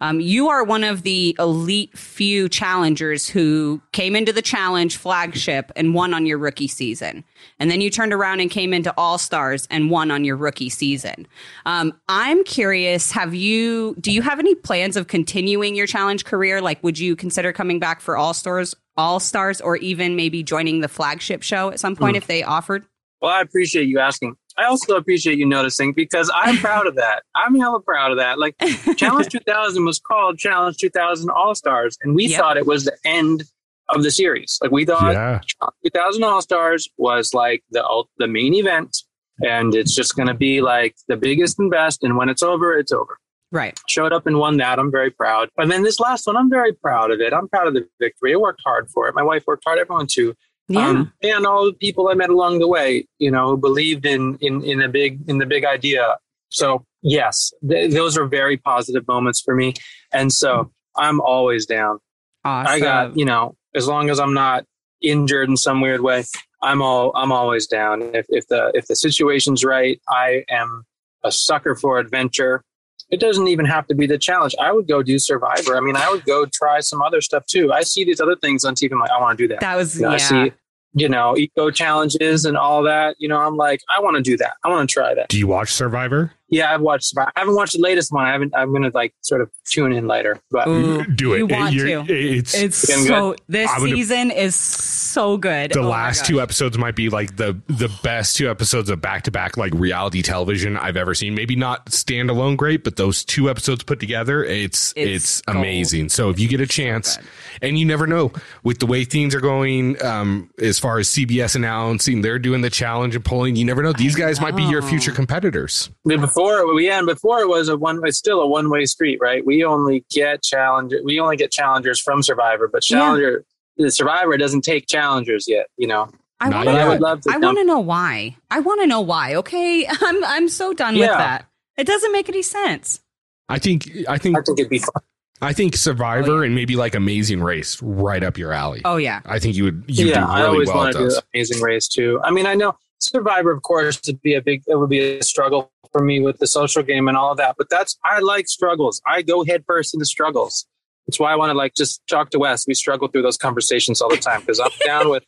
um, 0.03 0.19
you 0.19 0.49
are 0.49 0.65
one 0.65 0.83
of 0.83 1.05
the 1.05 1.37
elite 1.39 1.97
few 1.97 2.49
challengers 2.49 3.29
who 3.29 3.81
came 3.93 4.16
into 4.16 4.33
the 4.33 4.43
challenge 4.43 4.97
flagship 4.97 5.70
and 5.77 5.95
won 5.95 6.12
on 6.12 6.27
your 6.27 6.39
rookie 6.39 6.66
season, 6.66 7.23
and 7.61 7.70
then 7.70 7.81
you 7.81 7.89
turned 7.89 8.12
around 8.12 8.41
and 8.41 8.51
came 8.51 8.74
into 8.74 8.93
All 8.97 9.16
Stars 9.16 9.69
and 9.70 9.91
won 9.91 10.11
on 10.11 10.24
your 10.24 10.37
rookie 10.37 10.70
season. 10.70 11.29
Um, 11.66 11.93
I'm 12.09 12.43
curious, 12.43 13.12
have 13.12 13.33
you 13.33 13.95
do 14.01 14.11
you 14.11 14.23
have 14.23 14.41
any 14.41 14.57
plans 14.57 14.97
of 14.97 15.07
continuing 15.07 15.77
your 15.77 15.87
challenge 15.87 16.24
career? 16.24 16.61
Like, 16.61 16.83
would 16.83 16.99
you 16.99 17.15
consider 17.15 17.53
coming 17.53 17.79
back 17.79 18.01
for 18.01 18.16
All 18.16 18.35
Stars? 18.35 18.74
All 18.97 19.20
Stars, 19.20 19.61
or 19.61 19.77
even 19.77 20.16
maybe 20.16 20.43
joining 20.43 20.81
the 20.81 20.89
flagship 20.89 21.43
show 21.43 21.70
at 21.70 21.79
some 21.79 21.95
point 21.95 22.16
if 22.16 22.27
they 22.27 22.43
offered. 22.43 22.85
Well, 23.20 23.31
I 23.31 23.41
appreciate 23.41 23.87
you 23.87 24.01
asking. 24.01 24.35
I 24.59 24.65
also 24.65 24.97
appreciate 24.97 25.39
you 25.39 25.47
noticing 25.47 25.93
because 25.93 26.31
I'm 26.35 26.57
proud 26.59 26.87
of 26.87 26.97
that. 26.97 27.23
I'm 27.35 27.55
hella 27.59 27.81
proud 27.81 28.11
of 28.12 28.19
that. 28.19 28.39
Like 28.39 28.57
Challenge 28.97 29.29
2000 29.29 29.85
was 29.85 29.99
called 29.99 30.39
Challenge 30.39 30.77
2000 30.77 31.31
All 31.31 31.55
Stars, 31.55 31.97
and 32.03 32.15
we 32.15 32.27
Yep. 32.27 32.41
thought 32.41 32.57
it 32.57 32.66
was 32.66 32.85
the 32.85 32.97
end 33.05 33.45
of 33.89 34.03
the 34.03 34.11
series. 34.11 34.59
Like 34.62 34.70
we 34.70 34.85
thought 34.85 35.12
Yeah. 35.12 35.41
2000 35.85 36.23
All 36.24 36.41
Stars 36.43 36.89
was 36.99 37.35
like 37.35 37.62
the 37.70 38.05
the 38.19 38.27
main 38.29 38.55
event, 38.55 38.97
and 39.45 39.74
it's 39.74 39.95
just 39.95 40.16
going 40.16 40.29
to 40.29 40.35
be 40.35 40.61
like 40.61 40.95
the 41.09 41.16
biggest 41.16 41.59
and 41.59 41.70
best. 41.70 42.03
And 42.03 42.16
when 42.16 42.29
it's 42.29 42.43
over, 42.43 42.77
it's 42.79 42.93
over. 42.93 43.19
Right. 43.51 43.79
Showed 43.87 44.15
up 44.15 44.27
and 44.27 44.39
won 44.39 44.57
that. 44.59 44.79
I'm 44.79 44.91
very 44.91 45.11
proud. 45.11 45.51
And 45.59 45.70
then 45.70 45.83
this 45.83 46.01
last 46.01 46.27
one, 46.27 46.39
I'm 46.39 46.49
very 46.49 46.73
proud 46.73 47.11
of 47.11 47.20
it. 47.20 47.35
I'm 47.35 47.49
proud 47.49 47.66
of 47.69 47.74
the 47.74 47.87
victory. 48.01 48.33
I 48.33 48.37
worked 48.37 48.62
hard 48.65 48.89
for 48.89 49.09
it. 49.09 49.15
My 49.15 49.23
wife 49.23 49.45
worked 49.47 49.65
hard. 49.66 49.79
Everyone 49.79 50.07
too. 50.07 50.35
Yeah. 50.68 50.89
Um, 50.89 51.12
and 51.22 51.47
all 51.47 51.66
the 51.66 51.74
people 51.74 52.09
I 52.09 52.14
met 52.14 52.30
along 52.30 52.60
the 52.60 52.68
way, 52.68 53.06
you 53.18 53.30
know, 53.30 53.51
who 53.51 53.56
believed 53.56 54.06
in 54.06 54.39
in 54.40 54.62
in 54.62 54.80
a 54.80 54.89
big 54.89 55.20
in 55.28 55.39
the 55.39 55.47
big 55.47 55.64
idea. 55.64 56.16
So 56.51 56.84
yes, 57.02 57.52
th- 57.68 57.93
those 57.93 58.16
are 58.16 58.26
very 58.26 58.56
positive 58.56 59.06
moments 59.09 59.40
for 59.40 59.55
me, 59.55 59.74
and 60.12 60.32
so 60.32 60.70
I'm 60.97 61.20
always 61.20 61.66
down. 61.66 61.98
awesome. 62.44 62.72
I 62.72 62.80
got 62.80 63.16
you 63.16 63.24
know, 63.24 63.56
as 63.74 63.86
long 63.86 64.10
as 64.10 64.20
I'm 64.20 64.34
not 64.34 64.64
injured 65.02 65.48
in 65.48 65.56
some 65.56 65.80
weird 65.80 66.01
way, 66.01 66.24
I'm 66.62 66.80
all 66.80 67.12
I'm 67.14 67.32
always 67.32 67.66
down. 67.66 68.02
If 68.14 68.26
if 68.28 68.47
the 68.48 68.70
if 68.74 68.86
the 68.86 68.97
situation's 68.97 69.64
right, 69.64 70.01
I 70.09 70.44
am 70.48 70.84
a 71.24 71.32
sucker 71.32 71.74
for 71.74 71.98
adventure. 71.98 72.64
It 73.12 73.20
doesn't 73.20 73.47
even 73.47 73.66
have 73.66 73.86
to 73.89 73.94
be 73.94 74.06
the 74.06 74.18
challenge. 74.18 74.55
I 74.60 74.72
would 74.72 74.89
go 74.89 75.02
do 75.02 75.18
Survivor. 75.18 75.76
I 75.76 75.80
mean, 75.80 75.97
I 75.97 76.10
would 76.10 76.24
go 76.24 76.47
try 76.47 76.80
some 76.80 77.02
other 77.02 77.20
stuff 77.20 77.47
too. 77.47 77.70
I 77.72 77.82
see 77.82 78.05
these 78.05 78.20
other 78.20 78.36
things 78.36 78.64
on 78.64 78.74
TV. 78.74 78.90
I'm 78.90 78.98
like, 78.98 79.10
I 79.10 79.20
want 79.20 79.39
to 79.39 79.44
do 79.44 79.48
that 79.48 79.60
that 79.60 79.76
was 79.76 79.97
you 79.97 80.02
know, 80.02 80.09
yeah. 80.10 80.14
I 80.14 80.18
see, 80.18 80.52
you 80.94 81.09
know, 81.09 81.36
eco 81.36 81.70
challenges 81.70 82.44
and 82.44 82.56
all 82.56 82.82
that. 82.82 83.16
You 83.18 83.28
know, 83.28 83.39
I'm 83.39 83.56
like, 83.56 83.80
I 83.94 84.01
want 84.01 84.16
to 84.16 84.22
do 84.22 84.36
that. 84.39 84.55
I 84.64 84.68
want 84.68 84.89
to 84.89 84.93
try 84.93 85.14
that. 85.14 85.28
Do 85.28 85.39
you 85.39 85.47
watch 85.47 85.72
Survivor? 85.72 86.32
Yeah, 86.53 86.73
I've 86.73 86.83
watched. 86.83 87.15
I 87.19 87.31
haven't 87.35 87.55
watched 87.57 87.73
the 87.73 87.81
latest 87.81 88.12
one. 88.12 88.24
I 88.27 88.33
haven't. 88.33 88.55
I'm 88.55 88.73
gonna 88.73 88.91
like 88.95 89.15
sort 89.23 89.41
of 89.41 89.51
tune 89.65 89.93
in 89.93 90.07
later. 90.07 90.39
But 90.51 90.69
Ooh, 90.69 91.03
Do 91.05 91.33
it. 91.33 91.39
You 91.39 91.47
want 91.47 91.73
You're- 91.74 92.05
to. 92.07 92.12
It's, 92.15 92.55
It's 92.55 92.87
Getting 92.87 93.07
so 93.07 93.35
this 93.49 93.70
I 93.70 93.81
would- 93.81 93.91
season 93.91 94.31
is 94.31 94.55
so 94.55 95.37
good. 95.39 95.73
the 95.73 95.81
Oh 95.81 95.89
last 95.89 96.27
two 96.27 96.41
episodes 96.41 96.77
might 96.79 96.95
be 96.95 97.09
like 97.09 97.37
the 97.37 97.59
the 97.69 97.91
best 98.03 98.37
two 98.37 98.51
episodes 98.51 98.91
of 98.91 99.01
back 99.01 99.23
to 99.23 99.31
back 99.31 99.57
like 99.57 99.73
reality 99.74 100.20
television 100.23 100.77
I've 100.77 100.97
ever 100.99 101.15
seen. 101.15 101.35
Maybe 101.35 101.57
not 101.57 101.87
standalone 101.87 102.57
great, 102.59 102.85
but 102.85 102.97
those 102.97 103.24
two 103.24 103.49
episodes 103.49 103.83
put 103.83 103.99
together, 103.99 104.45
it's 104.45 104.93
it's, 104.95 105.39
It's 105.39 105.43
amazing. 105.49 106.11
So 106.11 106.29
if 106.29 106.39
you 106.39 106.49
get 106.49 106.61
a 106.61 106.66
chance, 106.66 107.16
good. 107.16 107.27
and 107.62 107.79
you 107.79 107.87
never 107.87 108.07
know 108.07 108.31
with 108.62 108.79
the 108.79 108.87
way 108.87 109.05
things 109.05 109.35
are 109.35 109.41
going, 109.41 110.03
um, 110.05 110.51
as 110.61 110.79
far 110.79 110.99
as 110.99 111.09
CBS 111.09 111.57
announcing 111.57 112.20
they're 112.20 112.39
doing 112.39 112.61
the 112.61 112.69
challenge 112.70 113.15
and 113.16 113.24
polling, 113.24 113.57
you 113.57 113.65
never 113.65 113.83
know. 113.83 113.93
These 113.93 114.16
guys 114.16 114.39
might 114.41 114.55
be 114.55 114.65
your 114.65 114.83
future 114.83 115.12
competitors. 115.12 115.89
But 116.05 116.15
before 116.43 116.74
we 116.74 116.90
end, 116.90 117.06
before 117.06 117.40
it 117.40 117.48
was 117.48 117.69
a 117.69 117.77
one. 117.77 118.01
It's 118.05 118.19
still 118.19 118.40
a 118.40 118.47
one 118.47 118.69
way 118.70 118.85
street, 118.85 119.19
right? 119.20 119.44
We 119.44 119.64
only 119.64 120.05
get 120.10 120.43
challenge. 120.43 120.93
We 121.05 121.20
only 121.20 121.36
get 121.36 121.51
challengers 121.52 122.01
from 122.01 122.23
Survivor, 122.23 122.69
but 122.69 122.89
Yeah. 122.89 122.98
challenger 122.98 123.44
the 123.77 123.90
Survivor 123.90 124.36
doesn't 124.36 124.62
take 124.62 124.86
challengers 124.86 125.47
yet. 125.48 125.66
You 125.77 125.86
know, 125.89 126.10
I 126.40 126.48
want 126.51 126.66
to 126.69 126.73
yet. 126.73 126.81
I 126.81 126.85
know. 126.85 126.90
would 126.90 127.01
love 127.01 127.20
to. 127.23 127.31
I 127.32 127.39
want 127.39 127.59
to 127.59 127.64
know 127.64 127.78
why. 127.81 128.36
I 128.51 128.60
want 128.60 128.81
to 128.82 128.86
know 128.86 129.01
why. 129.01 129.35
Okay, 129.36 129.86
I'm 130.01 130.24
I'm 130.24 130.48
so 130.48 130.73
done 130.73 130.98
with 130.98 131.09
that. 131.09 131.47
It 131.78 131.86
doesn't 131.86 132.12
make 132.12 132.28
any 132.28 132.43
sense. 132.43 133.01
I 133.48 133.59
think 133.59 133.89
I 134.09 134.19
think 134.19 134.36
I 134.36 134.43
think 134.43 134.59
it'd 134.59 134.70
be 134.70 134.78
fun. 134.78 135.02
I 135.40 135.52
think 135.52 135.74
Survivor 135.77 136.31
Oh, 136.31 136.40
yeah. 136.40 136.47
and 136.47 136.55
maybe 136.55 136.77
like 136.77 136.94
Amazing 136.94 137.43
Race 137.43 137.82
right 137.82 138.23
up 138.23 138.39
your 138.39 138.52
alley. 138.52 138.82
Oh 138.85 138.97
yeah, 138.97 139.23
I 139.24 139.39
think 139.39 139.56
you 139.56 139.64
would 139.64 139.85
you 139.89 140.06
yeah, 140.09 140.20
do 140.20 140.27
I 140.27 140.43
always 140.43 140.69
well 140.69 140.77
want 140.78 140.93
to 140.97 141.09
do. 141.09 141.16
Amazing 141.35 141.60
Race 141.62 141.89
too. 141.89 142.20
I 142.23 142.31
mean, 142.31 142.47
I 142.47 142.55
know 142.55 142.77
Survivor, 143.01 143.51
of 143.51 143.62
course, 143.62 144.01
would 144.06 144.20
be 144.23 144.35
a 144.35 144.43
big. 144.43 144.62
It 144.69 144.77
would 144.78 144.90
be 144.90 145.01
a 145.19 145.23
struggle 145.24 145.72
for 145.93 146.02
me 146.02 146.20
with 146.20 146.39
the 146.39 146.47
social 146.47 146.82
game 146.82 147.09
and 147.09 147.16
all 147.16 147.31
of 147.32 147.36
that. 147.39 147.56
But 147.59 147.69
that's 147.70 147.98
I 148.05 148.20
like 148.20 148.48
struggles. 148.48 149.01
I 149.06 149.23
go 149.23 149.44
head 149.44 149.64
first 149.66 149.94
into 149.94 150.06
struggles. 150.06 150.66
That's 151.06 151.19
why 151.19 151.32
I 151.32 151.36
want 151.36 151.51
to 151.51 151.55
like 151.59 151.74
just 151.74 152.02
talk 152.09 152.31
to 152.31 152.39
Wes. 152.39 152.66
We 152.66 152.74
struggle 152.74 153.09
through 153.09 153.23
those 153.23 153.36
conversations 153.36 154.01
all 154.01 154.09
the 154.09 154.16
time 154.16 154.40
because 154.40 154.60
I'm 154.60 154.70
down 154.86 155.09
with 155.09 155.24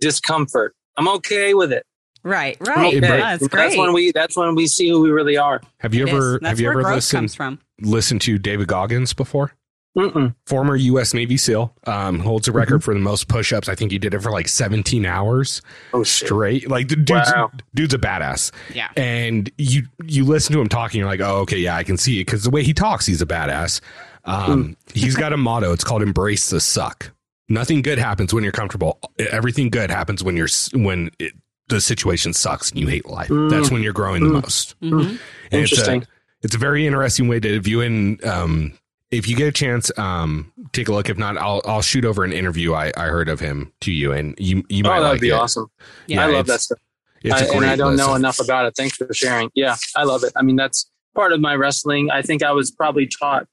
discomfort. 0.00 0.74
I'm 0.96 1.08
okay 1.08 1.54
with 1.54 1.72
it. 1.72 1.84
right, 2.22 2.56
I'm 2.60 2.66
right. 2.66 2.96
okay. 2.96 3.00
That's 3.00 3.48
great. 3.48 3.62
That's 3.62 3.76
when 3.76 3.92
we. 3.92 4.12
That's 4.12 4.36
when 4.36 4.54
we 4.54 4.66
see 4.66 4.88
who 4.88 5.00
we 5.02 5.10
really 5.10 5.36
are. 5.36 5.60
Have 5.78 5.94
you 5.94 6.06
It 6.06 6.10
ever 6.10 6.38
have 6.42 6.60
you 6.60 6.68
ever 6.70 6.82
listened 6.82 7.20
comes 7.22 7.34
from. 7.34 7.58
listened 7.80 8.20
to 8.22 8.38
David 8.38 8.68
Goggins 8.68 9.12
before? 9.14 9.52
Mm-mm. 9.96 10.34
Former 10.46 10.74
U.S. 10.74 11.14
Navy 11.14 11.36
SEAL 11.36 11.72
um, 11.86 12.18
holds 12.18 12.48
a 12.48 12.52
record 12.52 12.76
Mm-hmm. 12.80 12.84
for 12.84 12.94
the 12.94 13.00
most 13.00 13.28
push-ups. 13.28 13.68
I 13.68 13.74
think 13.76 13.92
he 13.92 13.98
did 13.98 14.12
it 14.14 14.20
for 14.22 14.32
like 14.32 14.48
17 14.48 15.06
hours 15.06 15.62
Oh 15.92 16.02
shit. 16.02 16.26
straight. 16.26 16.68
Like 16.68 16.88
the 16.88 16.96
dude's 16.96 17.30
Wow. 17.32 17.52
dude's 17.74 17.94
a 17.94 17.98
badass. 17.98 18.50
Yeah. 18.74 18.88
And 18.96 19.50
you 19.58 19.82
you 20.04 20.24
listen 20.24 20.52
to 20.54 20.60
him 20.60 20.68
talking, 20.68 20.98
you're 20.98 21.08
like, 21.08 21.20
oh, 21.20 21.36
okay, 21.42 21.58
yeah, 21.58 21.76
I 21.76 21.84
can 21.84 21.96
see 21.96 22.20
it 22.20 22.24
because 22.26 22.42
the 22.42 22.50
way 22.50 22.62
he 22.64 22.74
talks, 22.74 23.06
he's 23.06 23.22
a 23.22 23.26
badass. 23.26 23.80
Um, 24.24 24.76
he's 24.94 25.16
got 25.16 25.32
a 25.32 25.36
motto. 25.36 25.72
It's 25.72 25.84
called 25.84 26.02
"Embrace 26.02 26.50
the 26.50 26.60
suck." 26.60 27.12
Nothing 27.48 27.82
good 27.82 27.98
happens 27.98 28.32
when 28.32 28.42
you're 28.42 28.52
comfortable. 28.52 28.98
Everything 29.18 29.68
good 29.68 29.90
happens 29.90 30.24
when 30.24 30.36
you're 30.36 30.48
when 30.72 31.10
it, 31.18 31.34
the 31.68 31.80
situation 31.80 32.32
sucks 32.32 32.70
and 32.70 32.80
you 32.80 32.86
hate 32.88 33.06
life. 33.06 33.28
Mm. 33.28 33.50
That's 33.50 33.70
when 33.70 33.82
you're 33.82 33.92
growing 33.92 34.24
the 34.24 34.30
Mm. 34.30 34.42
most. 34.42 34.74
hmm 34.80 34.98
And 35.00 35.18
it's 35.52 35.52
a, 35.52 35.56
Interesting. 35.76 36.06
it's 36.42 36.54
a 36.54 36.58
very 36.58 36.86
interesting 36.86 37.28
way 37.28 37.38
to 37.40 37.60
view 37.60 37.80
in. 37.82 38.18
Um, 38.24 38.72
if 39.16 39.28
you 39.28 39.36
get 39.36 39.48
a 39.48 39.52
chance, 39.52 39.90
um, 39.98 40.52
take 40.72 40.88
a 40.88 40.92
look. 40.92 41.08
If 41.08 41.16
not, 41.18 41.36
I'll 41.36 41.62
I'll 41.64 41.82
shoot 41.82 42.04
over 42.04 42.24
an 42.24 42.32
interview 42.32 42.74
I, 42.74 42.92
I 42.96 43.06
heard 43.06 43.28
of 43.28 43.40
him 43.40 43.72
to 43.82 43.92
you, 43.92 44.12
and 44.12 44.34
you 44.38 44.64
you 44.68 44.82
might 44.82 44.98
Oh, 44.98 45.02
that'd 45.02 45.14
like 45.16 45.20
be 45.20 45.28
it. 45.30 45.32
awesome. 45.32 45.66
Yeah, 46.06 46.22
I 46.24 46.26
love 46.30 46.46
that 46.46 46.60
stuff. 46.60 46.78
It's 47.22 47.34
I, 47.34 47.44
a 47.46 47.52
and 47.56 47.64
I 47.64 47.76
don't 47.76 47.96
know 47.96 48.14
enough 48.14 48.38
about 48.40 48.66
it. 48.66 48.74
Thanks 48.76 48.96
for 48.96 49.12
sharing. 49.14 49.50
Yeah, 49.54 49.76
I 49.96 50.04
love 50.04 50.24
it. 50.24 50.32
I 50.36 50.42
mean, 50.42 50.56
that's 50.56 50.90
part 51.14 51.32
of 51.32 51.40
my 51.40 51.54
wrestling. 51.54 52.10
I 52.10 52.20
think 52.22 52.42
I 52.42 52.52
was 52.52 52.70
probably 52.70 53.06
taught. 53.06 53.46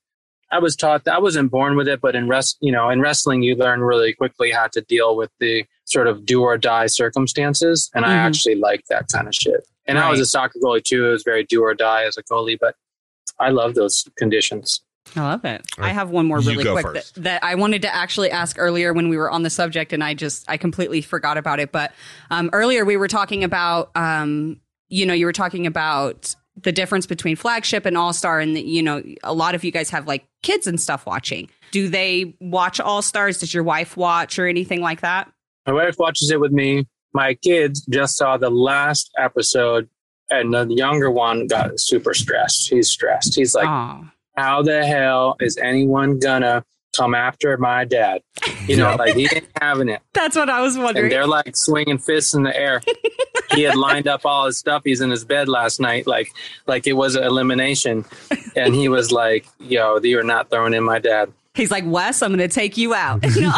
I 0.51 0.59
was 0.59 0.75
taught 0.75 1.05
that 1.05 1.15
I 1.15 1.19
wasn't 1.19 1.49
born 1.49 1.77
with 1.77 1.87
it, 1.87 2.01
but 2.01 2.13
in 2.13 2.27
rest, 2.27 2.57
you 2.59 2.73
know, 2.73 2.89
in 2.89 2.99
wrestling, 2.99 3.41
you 3.41 3.55
learn 3.55 3.79
really 3.79 4.11
quickly 4.13 4.51
how 4.51 4.67
to 4.67 4.81
deal 4.81 5.15
with 5.15 5.31
the 5.39 5.63
sort 5.85 6.07
of 6.07 6.25
do 6.25 6.41
or 6.41 6.57
die 6.57 6.87
circumstances, 6.87 7.89
and 7.95 8.03
I 8.05 8.09
Mhm. 8.09 8.25
actually 8.25 8.55
like 8.55 8.83
that 8.89 9.07
kind 9.09 9.27
of 9.29 9.33
shit. 9.35 9.65
And 9.85 9.97
I 9.97 10.09
was 10.09 10.19
a 10.19 10.25
soccer 10.25 10.59
goalie 10.61 10.83
too. 10.83 11.05
It 11.07 11.11
was 11.11 11.23
very 11.23 11.43
do 11.45 11.61
or 11.63 11.73
die 11.73 12.03
as 12.03 12.17
a 12.17 12.23
goalie, 12.23 12.57
but 12.59 12.75
I 13.39 13.49
love 13.49 13.73
those 13.75 14.05
conditions. 14.17 14.81
I 15.15 15.21
love 15.21 15.45
it. 15.45 15.61
All 15.77 15.83
I 15.83 15.89
have 15.89 16.09
one 16.09 16.25
more 16.25 16.39
really 16.39 16.63
quick 16.63 16.85
that, 16.93 17.11
that 17.17 17.43
I 17.43 17.55
wanted 17.55 17.81
to 17.83 17.93
actually 17.93 18.31
ask 18.31 18.57
earlier 18.59 18.93
when 18.93 19.09
we 19.09 19.17
were 19.17 19.29
on 19.29 19.43
the 19.43 19.49
subject, 19.49 19.93
and 19.93 20.03
I 20.03 20.13
just 20.13 20.49
I 20.49 20.57
completely 20.57 21.01
forgot 21.01 21.37
about 21.37 21.59
it. 21.59 21.71
But 21.71 21.91
um, 22.29 22.49
earlier 22.53 22.85
we 22.85 22.97
were 22.97 23.07
talking 23.07 23.43
about, 23.43 23.91
um, 23.95 24.59
you 24.89 25.05
know, 25.05 25.13
you 25.13 25.25
were 25.25 25.33
talking 25.33 25.67
about 25.67 26.35
the 26.57 26.71
difference 26.71 27.05
between 27.05 27.35
flagship 27.35 27.85
and 27.85 27.97
all 27.97 28.13
star, 28.13 28.39
and 28.39 28.57
you 28.57 28.83
know, 28.83 29.01
a 29.23 29.33
lot 29.33 29.55
of 29.55 29.63
you 29.63 29.71
guys 29.71 29.89
have 29.89 30.07
like 30.07 30.25
kids 30.43 30.67
and 30.67 30.79
stuff 30.79 31.05
watching. 31.05 31.49
Do 31.71 31.87
they 31.87 32.35
watch 32.39 32.79
All 32.79 33.01
Stars? 33.01 33.39
Does 33.39 33.53
your 33.53 33.63
wife 33.63 33.95
watch 33.95 34.37
or 34.37 34.47
anything 34.47 34.81
like 34.81 35.01
that? 35.01 35.31
My 35.65 35.73
wife 35.73 35.97
watches 35.97 36.31
it 36.31 36.39
with 36.39 36.51
me. 36.51 36.87
My 37.13 37.33
kids 37.35 37.85
just 37.85 38.17
saw 38.17 38.37
the 38.37 38.49
last 38.49 39.11
episode, 39.17 39.89
and 40.29 40.53
the 40.53 40.65
younger 40.69 41.09
one 41.11 41.47
got 41.47 41.79
super 41.79 42.13
stressed. 42.13 42.69
He's 42.69 42.89
stressed. 42.89 43.35
He's 43.35 43.55
like, 43.55 43.67
Aw. 43.67 44.11
How 44.41 44.61
the 44.61 44.85
hell 44.85 45.35
is 45.39 45.57
anyone 45.57 46.19
gonna 46.19 46.63
come 46.95 47.13
after 47.15 47.57
my 47.57 47.85
dad? 47.85 48.21
You 48.67 48.77
know, 48.77 48.95
like 48.95 49.15
he 49.15 49.23
ain't 49.33 49.47
having 49.59 49.89
it. 49.89 50.01
that's 50.13 50.35
what 50.35 50.49
I 50.49 50.61
was 50.61 50.75
And 50.75 50.83
wondering. 50.83 51.09
they're 51.09 51.27
like 51.27 51.55
swinging 51.55 51.97
fists 51.97 52.33
in 52.33 52.43
the 52.43 52.55
air. 52.55 52.81
he 53.51 53.63
had 53.63 53.75
lined 53.75 54.07
up 54.07 54.25
all 54.25 54.45
his 54.45 54.57
stuff. 54.57 54.81
He's 54.83 55.01
in 55.01 55.09
his 55.09 55.23
bed 55.23 55.47
last 55.47 55.79
night, 55.79 56.07
like 56.07 56.31
like 56.67 56.87
it 56.87 56.93
was 56.93 57.15
an 57.15 57.23
elimination, 57.23 58.05
and 58.55 58.73
he 58.75 58.89
was 58.89 59.11
like, 59.11 59.45
"Yo, 59.59 59.99
you 60.01 60.19
are 60.19 60.23
not 60.23 60.49
throwing 60.49 60.73
in 60.73 60.83
my 60.83 60.99
dad." 60.99 61.31
He's 61.53 61.69
like, 61.69 61.83
Wes, 61.85 62.21
I'm 62.21 62.29
going 62.29 62.39
to 62.39 62.47
take 62.47 62.77
you 62.77 62.93
out. 62.93 63.25
Know? 63.35 63.51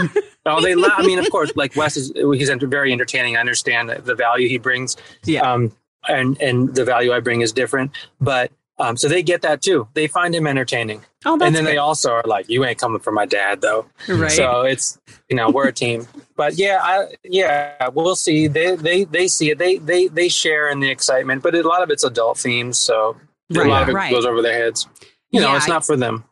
oh, 0.48 0.62
they. 0.62 0.74
La- 0.74 0.96
I 0.98 1.06
mean, 1.06 1.20
of 1.20 1.30
course, 1.30 1.52
like 1.56 1.76
Wes 1.76 1.96
is 1.96 2.12
he's 2.38 2.50
very 2.50 2.92
entertaining. 2.92 3.38
I 3.38 3.40
understand 3.40 3.90
the 3.90 4.16
value 4.16 4.50
he 4.50 4.58
brings. 4.58 4.98
Yeah. 5.24 5.42
Um, 5.50 5.72
and 6.08 6.40
and 6.42 6.74
the 6.76 6.84
value 6.86 7.14
I 7.14 7.20
bring 7.20 7.42
is 7.42 7.52
different, 7.54 7.92
but 8.20 8.52
um, 8.84 8.98
so 8.98 9.08
they 9.08 9.24
get 9.24 9.42
that 9.44 9.62
too. 9.62 9.88
They 9.94 10.08
find 10.08 10.36
him 10.36 10.46
entertaining. 10.46 11.02
Oh, 11.26 11.34
and 11.34 11.42
then 11.42 11.54
good. 11.54 11.66
they 11.66 11.78
also 11.78 12.12
are 12.12 12.24
like, 12.26 12.50
"You 12.50 12.66
ain't 12.66 12.78
coming 12.78 13.00
for 13.00 13.12
my 13.12 13.26
dad, 13.26 13.62
though." 13.62 13.86
Right. 14.10 14.32
So 14.32 14.62
it's 14.62 15.00
you 15.30 15.36
know 15.38 15.50
we're 15.50 15.68
a 15.70 15.74
team. 15.74 16.08
But 16.36 16.58
yeah, 16.58 16.80
I, 16.82 17.14
yeah, 17.24 17.88
we'll 17.94 18.16
see. 18.16 18.48
They 18.48 18.76
they 18.76 19.04
they 19.04 19.28
see 19.28 19.52
it. 19.52 19.60
They 19.60 19.78
they 19.78 20.08
they 20.08 20.30
share 20.30 20.68
in 20.70 20.80
the 20.80 20.90
excitement. 20.90 21.44
But 21.44 21.54
a 21.54 21.62
lot 21.62 21.84
of 21.84 21.92
it's 21.92 22.04
adult 22.04 22.40
themes, 22.40 22.80
so 22.80 23.16
a 23.52 23.60
Right, 23.60 23.68
lot 23.68 23.84
of 23.84 23.90
it 23.90 23.94
right. 23.94 24.12
goes 24.12 24.26
over 24.26 24.42
their 24.42 24.58
heads. 24.58 24.88
You 25.30 25.42
know, 25.42 25.52
Yeah, 25.52 25.58
it's 25.58 25.68
not 25.68 25.86
for 25.86 25.96
them. 25.96 26.24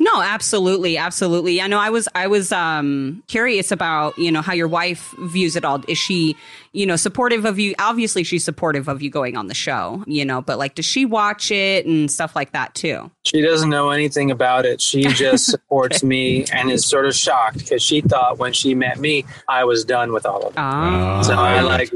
No, 0.00 0.20
absolutely, 0.20 0.96
absolutely. 0.96 1.60
I 1.60 1.68
know. 1.68 1.78
I 1.78 1.90
was, 1.90 2.08
I 2.16 2.26
was 2.26 2.50
um, 2.50 3.22
curious 3.28 3.70
about 3.70 4.18
you 4.18 4.32
know 4.32 4.42
how 4.42 4.52
your 4.52 4.66
wife 4.66 5.14
views 5.20 5.54
it 5.54 5.64
all. 5.64 5.82
Is 5.86 5.98
she, 5.98 6.36
you 6.72 6.84
know, 6.84 6.96
supportive 6.96 7.44
of 7.44 7.60
you? 7.60 7.74
Obviously, 7.78 8.24
she's 8.24 8.44
supportive 8.44 8.88
of 8.88 9.02
you 9.02 9.10
going 9.10 9.36
on 9.36 9.46
the 9.46 9.54
show. 9.54 10.02
You 10.06 10.24
know, 10.24 10.42
but 10.42 10.58
like, 10.58 10.74
does 10.74 10.84
she 10.84 11.04
watch 11.04 11.52
it 11.52 11.86
and 11.86 12.10
stuff 12.10 12.34
like 12.34 12.50
that 12.52 12.74
too? 12.74 13.08
She 13.24 13.40
doesn't 13.40 13.70
know 13.70 13.90
anything 13.90 14.32
about 14.32 14.66
it. 14.66 14.80
She 14.80 15.04
just 15.04 15.46
supports 15.50 16.02
me 16.02 16.44
and 16.46 16.72
is 16.72 16.84
sort 16.84 17.06
of 17.06 17.14
shocked 17.14 17.58
because 17.58 17.80
she 17.82 18.00
thought 18.00 18.38
when 18.38 18.52
she 18.52 18.74
met 18.74 18.98
me, 18.98 19.24
I 19.48 19.62
was 19.62 19.84
done 19.84 20.12
with 20.12 20.26
all 20.26 20.42
of 20.48 20.54
it. 20.54 20.58
Oh, 20.58 21.22
So 21.22 21.34
I 21.34 21.60
like 21.60 21.92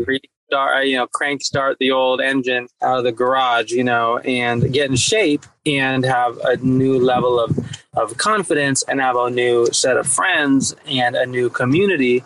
I, 0.53 0.83
you 0.83 0.97
know, 0.97 1.07
crank 1.07 1.43
start 1.43 1.77
the 1.79 1.91
old 1.91 2.21
engine 2.21 2.69
out 2.83 2.99
of 2.99 3.05
the 3.05 3.13
garage, 3.13 3.71
you 3.73 3.85
know, 3.85 4.19
and 4.19 4.73
get 4.73 4.91
in 4.91 4.97
shape 4.97 5.45
and 5.67 6.05
have 6.05 6.39
a 6.39 6.57
new 6.59 6.99
level 6.99 7.39
of, 7.39 7.59
of 7.95 8.17
confidence 8.17 8.83
and 8.85 9.01
have 9.01 9.17
a 9.17 9.31
new 9.31 9.67
set 9.73 9.97
of 9.97 10.07
friends 10.07 10.75
and 10.87 11.17
a 11.17 11.27
new 11.27 11.51
community 11.51 12.25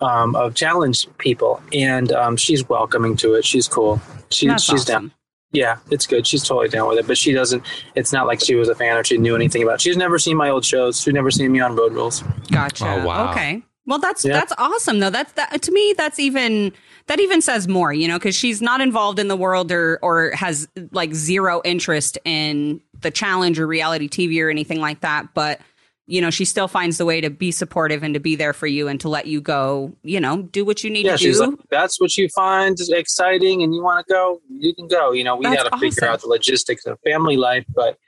um, 0.00 0.34
of 0.36 0.54
challenge 0.54 1.06
people. 1.18 1.62
And 1.72 2.12
um, 2.12 2.36
she's 2.36 2.68
welcoming 2.68 3.16
to 3.18 3.34
it. 3.34 3.44
She's 3.44 3.68
cool. 3.68 4.00
She, 4.30 4.48
that's 4.48 4.62
she's 4.64 4.82
awesome. 4.82 5.08
down. 5.08 5.12
Yeah, 5.52 5.76
it's 5.90 6.06
good. 6.06 6.26
She's 6.26 6.42
totally 6.42 6.68
down 6.68 6.88
with 6.88 6.98
it, 6.98 7.06
but 7.06 7.18
she 7.18 7.32
doesn't. 7.32 7.62
It's 7.94 8.10
not 8.10 8.26
like 8.26 8.40
she 8.40 8.54
was 8.54 8.70
a 8.70 8.74
fan 8.74 8.96
or 8.96 9.04
she 9.04 9.18
knew 9.18 9.36
anything 9.36 9.62
about. 9.62 9.74
It. 9.74 9.80
She's 9.82 9.98
never 9.98 10.18
seen 10.18 10.34
my 10.36 10.48
old 10.48 10.64
shows. 10.64 11.02
She's 11.02 11.12
never 11.12 11.30
seen 11.30 11.52
me 11.52 11.60
on 11.60 11.76
Road 11.76 11.92
Rules. 11.92 12.22
Gotcha. 12.50 12.86
Oh, 12.86 13.06
wow. 13.06 13.30
Okay. 13.32 13.62
Well, 13.84 13.98
that's 13.98 14.24
Yeah. 14.24 14.32
that's 14.32 14.54
awesome 14.56 15.00
though. 15.00 15.10
That's 15.10 15.32
that 15.32 15.60
to 15.60 15.72
me. 15.72 15.92
That's 15.94 16.18
even 16.18 16.72
that 17.06 17.20
even 17.20 17.40
says 17.40 17.68
more, 17.68 17.92
you 17.92 18.08
know, 18.08 18.18
because 18.18 18.34
she's 18.34 18.62
not 18.62 18.80
involved 18.80 19.18
in 19.18 19.28
the 19.28 19.36
world 19.36 19.72
or 19.72 19.98
or 20.02 20.30
has 20.32 20.68
like 20.92 21.14
zero 21.14 21.60
interest 21.64 22.18
in 22.24 22.80
the 23.00 23.10
challenge 23.10 23.58
or 23.58 23.66
reality 23.66 24.08
TV 24.08 24.42
or 24.42 24.50
anything 24.50 24.80
like 24.80 25.00
that. 25.00 25.34
But 25.34 25.60
you 26.06 26.20
know, 26.20 26.30
she 26.30 26.44
still 26.44 26.68
finds 26.68 26.98
the 26.98 27.06
way 27.06 27.20
to 27.20 27.30
be 27.30 27.52
supportive 27.52 28.02
and 28.02 28.12
to 28.14 28.20
be 28.20 28.34
there 28.34 28.52
for 28.52 28.66
you 28.66 28.88
and 28.88 29.00
to 29.00 29.08
let 29.08 29.26
you 29.26 29.40
go. 29.40 29.92
You 30.02 30.20
know, 30.20 30.42
do 30.42 30.64
what 30.64 30.82
you 30.84 30.90
need 30.90 31.06
Yeah, 31.06 31.12
to 31.12 31.18
she's 31.18 31.38
do. 31.38 31.46
like, 31.46 31.58
that's 31.70 32.00
what 32.00 32.16
you 32.16 32.28
find 32.34 32.76
exciting 32.90 33.62
and 33.62 33.74
you 33.74 33.82
want 33.82 34.06
to 34.06 34.12
go, 34.12 34.40
you 34.50 34.74
can 34.74 34.88
go. 34.88 35.12
You 35.12 35.24
know, 35.24 35.36
we 35.36 35.44
got 35.44 35.70
to 35.70 35.78
figure 35.78 36.06
out 36.08 36.20
the 36.20 36.26
logistics 36.26 36.86
of 36.86 36.98
family 37.04 37.36
life, 37.36 37.64
but 37.74 37.98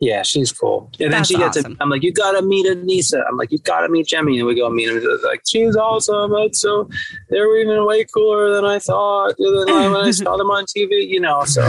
yeah, 0.00 0.22
she's 0.22 0.52
cool. 0.52 0.90
And 1.00 1.12
then 1.12 1.24
she 1.24 1.36
gets 1.36 1.56
awesome. 1.56 1.72
it. 1.72 1.78
I'm 1.80 1.90
like, 1.90 2.04
you 2.04 2.12
got 2.12 2.32
to 2.32 2.42
meet 2.42 2.66
Aneesa. 2.66 3.20
I'm 3.28 3.36
like, 3.36 3.50
you 3.50 3.58
got 3.58 3.80
to 3.80 3.88
meet 3.88 4.06
Jemmye. 4.06 4.38
And 4.38 4.46
we 4.46 4.54
go 4.54 4.70
meet 4.70 4.88
him. 4.88 5.00
She's 5.00 5.24
like, 5.24 5.42
she's 5.44 5.76
awesome. 5.76 6.32
It's 6.36 6.60
so 6.60 6.88
they 7.30 7.40
were 7.40 7.56
even 7.56 7.84
way 7.84 8.04
cooler 8.04 8.54
than 8.54 8.64
I 8.64 8.78
thought 8.78 9.34
than 9.38 9.64
when 9.66 9.96
I 9.96 10.10
saw 10.12 10.36
them 10.36 10.50
on 10.50 10.66
TV, 10.66 11.08
you 11.08 11.18
know. 11.20 11.42
So 11.44 11.62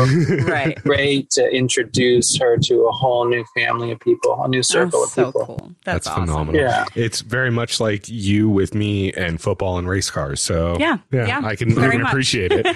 right. 0.46 0.78
great 0.84 1.32
to 1.32 1.50
introduce 1.50 2.38
her 2.38 2.58
to 2.58 2.82
a 2.82 2.92
whole 2.92 3.28
new 3.28 3.44
family 3.56 3.92
of 3.92 4.00
people, 4.00 4.34
a 4.34 4.36
whole 4.36 4.48
new 4.48 4.64
circle 4.64 5.02
That's 5.02 5.18
of 5.18 5.24
so 5.24 5.26
people. 5.26 5.46
cool. 5.46 5.72
That's, 5.84 6.06
That's 6.06 6.08
awesome. 6.08 6.28
phenomenal. 6.28 6.62
Yeah. 6.62 6.86
It's 6.94 7.22
very 7.22 7.50
much 7.50 7.80
like 7.80 8.08
you 8.08 8.48
with 8.48 8.76
me 8.76 9.12
and 9.14 9.42
football 9.42 9.80
and 9.80 9.90
race 9.90 10.12
cars. 10.12 10.40
So 10.40 10.78
Yeah, 10.80 11.00
yeah, 11.12 11.42
I 11.44 11.56
can, 11.56 11.78
I 11.80 11.90
can 11.90 12.02
appreciate 12.02 12.52
it. 12.54 12.68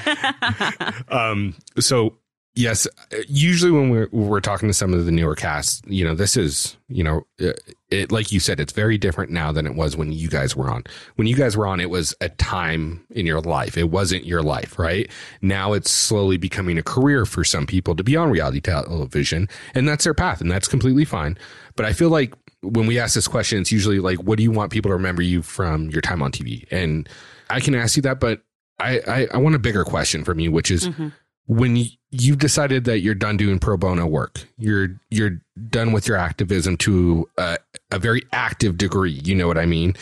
um, 1.11 1.53
so 1.79 2.15
yes, 2.55 2.87
usually 3.27 3.71
when 3.71 3.89
we're 3.89 4.09
we're 4.11 4.39
talking 4.39 4.69
to 4.69 4.73
some 4.73 4.93
of 4.93 5.05
the 5.05 5.11
newer 5.11 5.35
casts, 5.35 5.81
you 5.87 6.03
know, 6.05 6.15
this 6.15 6.37
is 6.37 6.77
you 6.87 7.03
know, 7.03 7.25
it, 7.39 7.59
it 7.89 8.11
like 8.11 8.31
you 8.31 8.39
said, 8.39 8.59
it's 8.59 8.73
very 8.73 8.97
different 8.97 9.31
now 9.31 9.51
than 9.51 9.65
it 9.65 9.75
was 9.75 9.97
when 9.97 10.11
you 10.11 10.29
guys 10.29 10.55
were 10.55 10.69
on. 10.69 10.83
When 11.15 11.27
you 11.27 11.35
guys 11.35 11.57
were 11.57 11.65
on, 11.65 11.79
it 11.79 11.89
was 11.89 12.13
a 12.21 12.29
time 12.29 13.05
in 13.09 13.25
your 13.25 13.41
life. 13.41 13.77
It 13.77 13.89
wasn't 13.89 14.25
your 14.25 14.43
life, 14.43 14.77
right? 14.77 15.09
Now 15.41 15.73
it's 15.73 15.91
slowly 15.91 16.37
becoming 16.37 16.77
a 16.77 16.83
career 16.83 17.25
for 17.25 17.43
some 17.43 17.65
people 17.65 17.95
to 17.95 18.03
be 18.03 18.15
on 18.15 18.29
reality 18.29 18.61
television, 18.61 19.49
and 19.73 19.87
that's 19.87 20.03
their 20.03 20.13
path, 20.13 20.41
and 20.41 20.51
that's 20.51 20.67
completely 20.67 21.05
fine. 21.05 21.37
But 21.75 21.85
I 21.85 21.93
feel 21.93 22.09
like 22.09 22.33
when 22.61 22.85
we 22.87 22.99
ask 22.99 23.15
this 23.15 23.27
question, 23.27 23.59
it's 23.59 23.71
usually 23.71 23.99
like, 23.99 24.19
what 24.23 24.37
do 24.37 24.43
you 24.43 24.51
want 24.51 24.71
people 24.71 24.89
to 24.89 24.95
remember 24.95 25.21
you 25.21 25.41
from 25.41 25.89
your 25.89 26.01
time 26.01 26.21
on 26.21 26.31
TV? 26.31 26.65
And 26.71 27.09
I 27.49 27.59
can 27.59 27.75
ask 27.75 27.95
you 27.97 28.01
that, 28.03 28.19
but 28.19 28.41
I, 28.79 28.99
I, 29.07 29.27
I 29.33 29.37
want 29.37 29.55
a 29.55 29.59
bigger 29.59 29.83
question 29.83 30.23
from 30.23 30.39
you, 30.39 30.51
which 30.51 30.71
is 30.71 30.87
Mhm. 30.87 31.11
When 31.47 31.75
y- 31.75 31.89
you've 32.11 32.37
decided 32.39 32.85
that 32.85 32.99
you're 32.99 33.15
done 33.15 33.37
doing 33.37 33.59
pro 33.59 33.77
bono 33.77 34.05
work, 34.05 34.45
you're 34.57 34.89
you're 35.09 35.41
done 35.69 35.91
with 35.91 36.07
your 36.07 36.17
activism 36.17 36.77
to 36.77 37.29
a, 37.37 37.57
a 37.91 37.99
very 37.99 38.21
active 38.31 38.77
degree. 38.77 39.19
You 39.23 39.35
know 39.35 39.47
what 39.47 39.57
I 39.57 39.65
mean? 39.65 39.95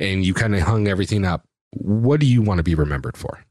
And 0.00 0.24
you 0.24 0.34
kind 0.34 0.54
of 0.54 0.62
hung 0.62 0.88
everything 0.88 1.24
up. 1.24 1.44
What 1.72 2.20
do 2.20 2.26
you 2.26 2.42
want 2.42 2.58
to 2.58 2.62
be 2.62 2.74
remembered 2.74 3.16
for? 3.16 3.44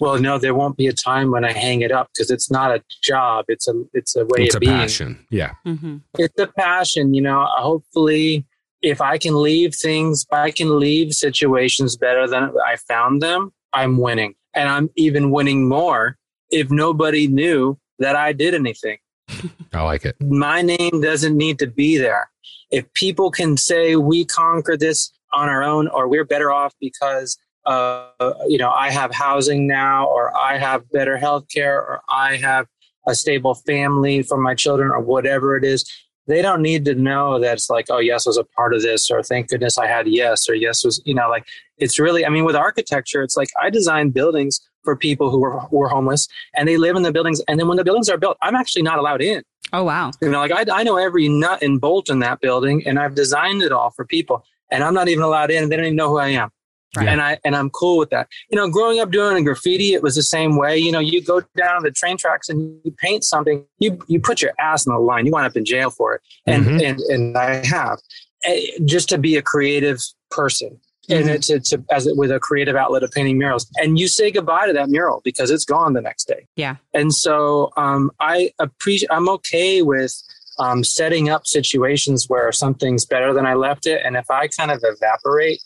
Well, 0.00 0.18
no, 0.18 0.38
there 0.38 0.54
won't 0.54 0.78
be 0.78 0.86
a 0.86 0.94
time 0.94 1.30
when 1.30 1.44
I 1.44 1.52
hang 1.52 1.82
it 1.82 1.92
up 1.92 2.08
because 2.14 2.30
it's 2.30 2.50
not 2.50 2.74
a 2.74 2.82
job. 3.02 3.44
It's 3.48 3.68
a 3.68 3.84
it's 3.92 4.16
a 4.16 4.24
way 4.24 4.44
it's 4.44 4.54
of 4.54 4.58
a 4.58 4.60
being. 4.60 4.72
passion. 4.72 5.26
Yeah. 5.30 5.52
hmm 5.64 5.98
It's 6.18 6.38
a 6.38 6.46
passion, 6.46 7.12
you 7.12 7.20
know. 7.20 7.44
Hopefully, 7.56 8.46
if 8.80 9.02
I 9.02 9.18
can 9.18 9.40
leave 9.40 9.74
things, 9.74 10.24
I 10.32 10.50
can 10.52 10.78
leave 10.78 11.12
situations 11.12 11.96
better 11.96 12.26
than 12.26 12.50
I 12.66 12.76
found 12.76 13.20
them, 13.20 13.52
I'm 13.74 13.98
winning, 13.98 14.34
and 14.54 14.70
I'm 14.70 14.88
even 14.96 15.30
winning 15.30 15.68
more 15.68 16.16
if 16.50 16.70
nobody 16.70 17.28
knew 17.28 17.78
that 17.98 18.16
I 18.16 18.32
did 18.32 18.54
anything. 18.54 18.98
I 19.72 19.82
like 19.82 20.04
it. 20.04 20.16
My 20.20 20.62
name 20.62 21.00
doesn't 21.00 21.36
need 21.36 21.58
to 21.60 21.66
be 21.66 21.96
there. 21.96 22.30
If 22.70 22.92
people 22.94 23.30
can 23.30 23.56
say 23.56 23.96
we 23.96 24.24
conquered 24.24 24.80
this 24.80 25.12
on 25.32 25.48
our 25.48 25.62
own, 25.62 25.88
or 25.88 26.08
we're 26.08 26.24
better 26.24 26.50
off 26.50 26.74
because 26.80 27.38
uh, 27.66 28.08
you 28.48 28.58
know 28.58 28.70
I 28.70 28.90
have 28.90 29.12
housing 29.12 29.66
now, 29.66 30.06
or 30.06 30.36
I 30.36 30.58
have 30.58 30.90
better 30.90 31.16
health 31.16 31.46
care, 31.54 31.78
or 31.78 32.00
I 32.08 32.36
have 32.36 32.66
a 33.06 33.14
stable 33.14 33.54
family 33.54 34.22
for 34.22 34.38
my 34.38 34.54
children, 34.54 34.90
or 34.90 35.00
whatever 35.00 35.56
it 35.56 35.64
is, 35.64 35.84
they 36.26 36.42
don't 36.42 36.62
need 36.62 36.84
to 36.84 36.94
know 36.94 37.40
that 37.40 37.54
it's 37.54 37.70
like, 37.70 37.86
oh, 37.90 37.98
yes 37.98 38.26
was 38.26 38.36
a 38.36 38.44
part 38.44 38.74
of 38.74 38.82
this, 38.82 39.10
or 39.10 39.22
thank 39.22 39.48
goodness 39.48 39.78
I 39.78 39.86
had 39.86 40.06
yes, 40.06 40.48
or 40.48 40.54
yes 40.54 40.84
was, 40.84 41.02
you 41.04 41.14
know, 41.14 41.28
like 41.28 41.44
it's 41.78 41.98
really, 41.98 42.24
I 42.24 42.28
mean, 42.28 42.44
with 42.44 42.56
architecture, 42.56 43.22
it's 43.22 43.36
like 43.36 43.48
I 43.60 43.70
designed 43.70 44.14
buildings 44.14 44.60
for 44.82 44.96
people 44.96 45.30
who 45.30 45.38
were, 45.40 45.60
were 45.70 45.88
homeless 45.88 46.28
and 46.54 46.68
they 46.68 46.76
live 46.76 46.96
in 46.96 47.02
the 47.02 47.12
buildings. 47.12 47.40
And 47.48 47.58
then 47.58 47.68
when 47.68 47.76
the 47.76 47.84
buildings 47.84 48.08
are 48.08 48.18
built, 48.18 48.36
I'm 48.42 48.54
actually 48.54 48.82
not 48.82 48.98
allowed 48.98 49.22
in. 49.22 49.42
Oh 49.72 49.84
wow. 49.84 50.10
You 50.20 50.30
know, 50.30 50.40
like 50.44 50.52
I, 50.52 50.80
I 50.80 50.82
know 50.82 50.96
every 50.96 51.28
nut 51.28 51.62
and 51.62 51.80
bolt 51.80 52.10
in 52.10 52.18
that 52.20 52.40
building 52.40 52.82
and 52.86 52.98
I've 52.98 53.14
designed 53.14 53.62
it 53.62 53.72
all 53.72 53.90
for 53.90 54.04
people 54.04 54.44
and 54.70 54.82
I'm 54.82 54.94
not 54.94 55.08
even 55.08 55.22
allowed 55.22 55.50
in. 55.50 55.68
They 55.68 55.76
don't 55.76 55.84
even 55.84 55.96
know 55.96 56.08
who 56.08 56.18
I 56.18 56.28
am. 56.28 56.50
Right. 56.96 57.06
And 57.06 57.20
I 57.22 57.38
and 57.44 57.54
I'm 57.54 57.70
cool 57.70 57.98
with 57.98 58.10
that. 58.10 58.26
You 58.50 58.56
know, 58.56 58.68
growing 58.68 58.98
up 58.98 59.12
doing 59.12 59.44
graffiti, 59.44 59.94
it 59.94 60.02
was 60.02 60.16
the 60.16 60.24
same 60.24 60.56
way. 60.56 60.76
You 60.76 60.90
know, 60.90 60.98
you 60.98 61.22
go 61.22 61.40
down 61.56 61.84
the 61.84 61.92
train 61.92 62.16
tracks 62.16 62.48
and 62.48 62.80
you 62.84 62.90
paint 62.98 63.22
something, 63.22 63.64
you 63.78 63.96
you 64.08 64.18
put 64.20 64.42
your 64.42 64.50
ass 64.58 64.88
on 64.88 64.94
the 64.94 65.00
line. 65.00 65.24
You 65.24 65.30
wind 65.30 65.46
up 65.46 65.56
in 65.56 65.64
jail 65.64 65.90
for 65.90 66.16
it. 66.16 66.20
And 66.46 66.64
Mhm. 66.66 66.82
and 66.84 67.00
and 67.00 67.38
I 67.38 67.64
have 67.64 67.98
Eh, 68.46 68.62
just 68.86 69.10
to 69.10 69.18
be 69.18 69.36
a 69.36 69.42
creative 69.42 70.00
person. 70.30 70.80
And 71.08 71.24
Mhm. 71.26 71.34
it, 71.34 71.42
to, 71.44 71.60
to 71.60 71.84
as 71.90 72.06
it, 72.06 72.16
with 72.16 72.30
a 72.30 72.38
creative 72.38 72.76
outlet 72.76 73.02
of 73.02 73.10
painting 73.10 73.38
murals, 73.38 73.68
and 73.78 73.98
you 73.98 74.06
say 74.06 74.30
goodbye 74.30 74.66
to 74.66 74.72
that 74.74 74.90
mural 74.90 75.22
because 75.24 75.50
it's 75.50 75.64
gone 75.64 75.92
the 75.94 76.00
next 76.00 76.26
day. 76.28 76.46
Yeah. 76.56 76.76
And 76.94 77.12
so 77.12 77.72
um, 77.76 78.10
I 78.20 78.52
appreciate. 78.60 79.08
I'm 79.10 79.28
okay 79.30 79.82
with 79.82 80.14
um, 80.58 80.84
setting 80.84 81.28
up 81.30 81.46
situations 81.46 82.28
where 82.28 82.52
something's 82.52 83.06
better 83.06 83.32
than 83.32 83.46
I 83.46 83.54
left 83.54 83.86
it, 83.86 84.02
and 84.04 84.14
if 84.16 84.30
I 84.30 84.46
kind 84.48 84.70
of 84.70 84.84
evaporate, 84.84 85.60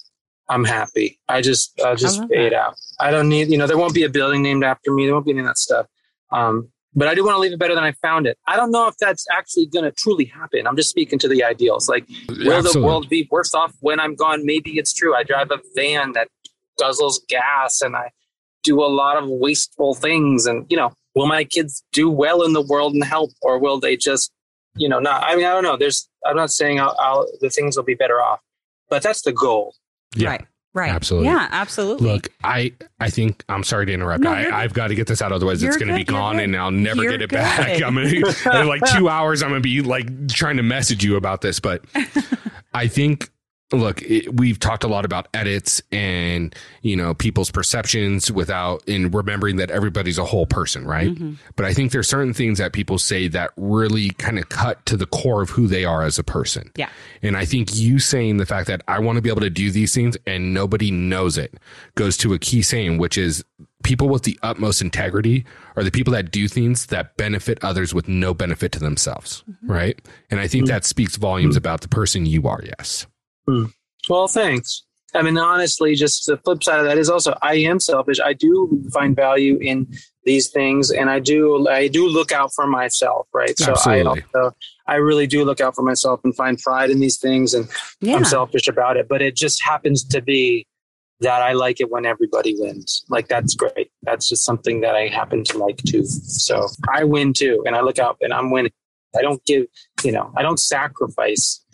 I'm 0.49 0.65
happy. 0.65 1.19
I 1.29 1.41
just 1.41 1.79
uh, 1.81 1.97
just 1.97 2.21
love 2.21 2.29
fade 2.31 2.53
that. 2.53 2.59
out. 2.59 2.77
I 3.01 3.11
don't 3.11 3.29
need, 3.29 3.49
you 3.51 3.59
know, 3.59 3.67
there 3.67 3.77
won't 3.79 3.95
be 3.95 4.05
a 4.05 4.09
building 4.09 4.41
named 4.43 4.63
after 4.63 4.93
me. 4.93 5.05
There 5.05 5.15
won't 5.15 5.27
be 5.27 5.33
any 5.33 5.41
of 5.41 5.47
that 5.47 5.59
stuff. 5.59 5.87
Um, 6.31 6.71
but 6.95 7.09
I 7.09 7.15
do 7.15 7.25
want 7.25 7.35
to 7.35 7.41
leave 7.41 7.53
it 7.53 7.59
better 7.59 7.75
than 7.75 7.85
I 7.85 7.93
found 7.93 8.27
it. 8.27 8.39
I 8.47 8.57
don't 8.57 8.71
know 8.71 8.87
if 8.89 8.97
that's 8.99 9.27
actually 9.33 9.67
going 9.67 9.85
to 9.85 9.91
truly 9.93 10.25
happen. 10.25 10.67
I'm 10.67 10.77
just 10.77 10.91
speaking 10.91 11.19
to 11.21 11.29
the 11.29 11.43
ideals. 11.43 11.89
Like, 11.89 12.07
will 12.29 12.63
the 12.63 12.81
world 12.81 13.09
be 13.09 13.29
worse 13.31 13.55
off 13.55 13.75
when 13.81 13.99
I'm 14.01 14.15
gone? 14.15 14.47
Maybe 14.47 14.79
it's 14.79 14.93
true. 14.93 15.15
I 15.15 15.25
drive 15.25 15.51
a 15.51 15.59
van 15.75 16.13
that 16.13 16.29
guzzles 16.81 17.17
gas 17.29 17.81
and 17.81 17.97
I 17.97 18.11
do 18.63 18.83
a 18.83 18.87
lot 18.87 19.17
of 19.17 19.29
wasteful 19.29 19.95
things. 19.95 20.47
And, 20.47 20.67
you 20.71 20.77
know, 20.77 20.93
will 21.15 21.27
my 21.27 21.45
kids 21.45 21.85
do 21.93 22.09
well 22.11 22.43
in 22.43 22.53
the 22.53 22.63
world 22.63 22.95
and 22.95 23.05
help, 23.05 23.31
or 23.43 23.59
will 23.59 23.81
they 23.81 23.97
just, 23.97 24.33
you 24.77 24.89
know, 24.89 25.01
not? 25.01 25.23
I 25.25 25.37
mean, 25.37 25.45
I 25.45 25.53
don't 25.53 25.65
know. 25.65 25.77
There's, 25.77 26.09
I'm 26.25 26.37
not 26.37 26.51
saying 26.51 26.81
I'll, 26.81 26.97
I'll, 26.99 27.27
the 27.41 27.51
things 27.51 27.77
will 27.77 27.85
be 27.85 27.95
better 27.95 28.21
off, 28.21 28.41
but 28.89 29.03
that's 29.03 29.23
the 29.23 29.33
goal. 29.33 29.75
Yeah. 30.15 30.31
Right. 30.31 30.47
Right. 30.75 30.91
Absolutely. 30.91 31.29
Yeah, 31.29 31.49
absolutely. 31.53 32.09
Look, 32.09 32.29
I 32.43 32.73
I 32.99 33.09
think 33.09 33.45
I'm 33.49 33.63
sorry 33.63 33.87
to 33.87 33.93
interrupt. 33.93 34.25
No, 34.25 34.33
I, 34.33 34.63
I've 34.65 34.75
got 34.75 34.89
to 34.89 34.97
get 34.97 35.07
this 35.07 35.23
out. 35.23 35.31
Otherwise, 35.31 35.63
it's 35.63 35.77
going 35.77 35.87
to 35.87 35.95
be 35.95 36.03
good, 36.03 36.13
you're 36.13 36.21
gone, 36.21 36.41
and 36.41 36.57
I'll 36.57 36.73
never 36.73 37.05
You're 37.05 37.13
get 37.13 37.23
it 37.23 37.31
good. 37.31 37.37
back. 37.37 37.81
I'm 37.83 37.95
gonna 37.95 38.09
in 38.09 38.67
like 38.67 38.83
two 38.93 39.09
hours. 39.09 39.43
I'm 39.45 39.51
gonna 39.51 39.61
be 39.61 39.83
like 39.83 40.29
trying 40.29 40.57
to 40.57 40.65
message 40.65 41.05
you 41.05 41.15
about 41.17 41.43
this, 41.43 41.61
but 41.61 41.85
I 42.75 42.89
think. 42.89 43.31
Look, 43.73 44.03
it, 44.03 44.37
we've 44.37 44.61
talked 44.61 44.85
a 44.85 44.89
lot 44.89 45.05
about 45.05 45.27
edits 45.35 45.83
and 45.91 46.55
you 46.83 46.97
know 46.97 47.15
people's 47.15 47.51
perceptions 47.51 48.31
without 48.31 48.87
in 48.87 49.11
remembering 49.11 49.57
that 49.57 49.71
everybody's 49.71 50.19
a 50.19 50.25
whole 50.25 50.47
person, 50.47 50.87
right? 50.87 51.15
Mhm. 51.15 51.39
But 51.57 51.67
I 51.67 51.73
think 51.73 51.91
there's 51.91 52.09
certain 52.09 52.35
things 52.35 52.59
that 52.59 52.73
people 52.73 52.99
say 52.99 53.27
that 53.29 53.51
really 53.57 54.11
kind 54.11 54.39
of 54.39 54.49
cut 54.49 54.85
to 54.87 54.97
the 54.97 55.07
core 55.07 55.43
of 55.43 55.51
who 55.51 55.67
they 55.67 55.85
are 55.85 56.03
as 56.03 56.19
a 56.19 56.25
person. 56.25 56.71
Yeah. 56.77 56.91
And 57.23 57.37
I 57.37 57.47
think 57.47 57.75
you 57.75 57.99
saying 57.99 58.37
the 58.37 58.47
fact 58.47 58.67
that 58.69 58.83
I 58.87 58.99
want 58.99 59.17
to 59.17 59.23
be 59.23 59.31
able 59.31 59.41
to 59.41 59.51
do 59.51 59.71
these 59.71 59.95
things 59.95 60.17
and 60.27 60.53
nobody 60.53 60.91
knows 60.91 61.39
it 61.39 61.55
goes 61.95 62.17
to 62.19 62.35
a 62.35 62.39
key 62.39 62.63
saying, 62.63 62.99
which 62.99 63.17
is 63.17 63.45
people 63.83 64.09
with 64.09 64.25
the 64.25 64.39
utmost 64.43 64.83
integrity 64.83 65.45
are 65.77 65.85
the 65.85 65.91
people 65.91 66.13
that 66.13 66.31
do 66.31 66.49
things 66.49 66.87
that 66.87 67.17
benefit 67.17 67.63
others 67.63 67.95
with 67.95 68.09
no 68.09 68.35
benefit 68.35 68.73
to 68.73 68.79
themselves. 68.79 69.45
Mm-hmm. 69.49 69.73
Right. 69.73 70.09
And 70.31 70.41
I 70.41 70.49
think 70.49 70.65
mm. 70.65 70.69
that 70.69 70.85
speaks 70.85 71.17
volumes 71.17 71.55
mm. 71.55 71.59
about 71.59 71.83
the 71.83 71.89
person 71.89 72.27
you 72.27 72.49
are. 72.49 72.61
Yes. 72.79 73.07
Hmm. 73.47 73.67
Well, 74.09 74.29
thanks. 74.29 74.85
I 75.15 75.23
mean, 75.23 75.39
honestly, 75.39 75.95
just 75.95 76.27
the 76.27 76.37
flip 76.39 76.65
side 76.65 76.81
of 76.81 76.87
that 76.87 76.99
is 76.99 77.09
also 77.09 77.37
I 77.41 77.55
am 77.55 77.79
selfish. 77.79 78.19
I 78.19 78.33
do 78.33 78.83
find 78.93 79.15
value 79.15 79.57
in 79.59 79.87
these 80.25 80.51
things, 80.51 80.91
and 80.91 81.09
I 81.09 81.21
do 81.21 81.69
I 81.69 81.87
do 81.87 82.09
look 82.09 82.33
out 82.33 82.51
for 82.55 82.67
myself, 82.67 83.29
right? 83.33 83.57
So 83.57 83.73
Absolutely. 83.73 84.23
I 84.35 84.39
also 84.39 84.57
I 84.89 84.97
really 84.97 85.27
do 85.27 85.45
look 85.45 85.61
out 85.61 85.77
for 85.77 85.83
myself 85.83 86.21
and 86.25 86.35
find 86.35 86.59
pride 86.59 86.91
in 86.91 86.99
these 86.99 87.19
things, 87.19 87.55
and 87.55 87.69
Yeah. 88.01 88.17
I'm 88.17 88.25
selfish 88.25 88.67
about 88.67 88.97
it. 88.97 89.07
But 89.09 89.23
it 89.23 89.37
just 89.37 89.63
happens 89.63 90.05
to 90.07 90.21
be 90.21 90.67
that 91.21 91.43
I 91.43 91.53
like 91.53 91.81
it 91.81 91.91
when 91.93 92.05
everybody 92.05 92.57
wins. 92.59 93.05
Like 93.09 93.29
that's 93.29 93.55
great. 93.55 93.93
That's 94.03 94.29
just 94.29 94.45
something 94.45 94.81
that 94.81 94.97
I 94.97 95.07
happen 95.07 95.45
to 95.45 95.59
like 95.59 95.79
too. 95.85 96.05
So 96.05 96.67
I 96.93 97.05
win 97.05 97.33
too, 97.33 97.63
and 97.67 97.77
I 97.77 97.83
look 97.83 98.01
out 98.01 98.17
and 98.21 98.33
I'm 98.33 98.51
winning. 98.51 98.73
I 99.17 99.23
don't 99.23 99.45
give, 99.45 99.67
you 100.03 100.11
know, 100.11 100.33
I 100.37 100.43
don't 100.43 100.59
sacrifice 100.59 101.65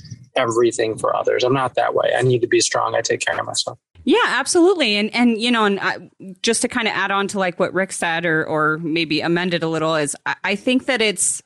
everything 0.40 0.98
for 0.98 1.14
others. 1.14 1.44
I'm 1.44 1.52
not 1.52 1.74
that 1.74 1.94
way. 1.94 2.12
I 2.16 2.22
need 2.22 2.40
to 2.40 2.48
be 2.48 2.60
strong. 2.60 2.94
I 2.94 3.00
take 3.02 3.20
care 3.20 3.38
of 3.38 3.46
myself. 3.46 3.78
Yeah, 4.04 4.18
absolutely. 4.26 4.96
And 4.96 5.14
and 5.14 5.40
you 5.40 5.50
know, 5.50 5.64
and 5.64 5.78
I, 5.80 6.10
just 6.42 6.62
to 6.62 6.68
kind 6.68 6.88
of 6.88 6.94
add 6.94 7.10
on 7.10 7.28
to 7.28 7.38
like 7.38 7.58
what 7.60 7.72
Rick 7.74 7.92
said, 7.92 8.24
or 8.24 8.44
or 8.46 8.78
maybe 8.78 9.20
amend 9.20 9.54
it 9.54 9.62
a 9.62 9.68
little, 9.68 9.94
is 9.94 10.16
I, 10.26 10.36
I 10.44 10.56
think 10.56 10.86
that 10.86 11.02
it's 11.02 11.42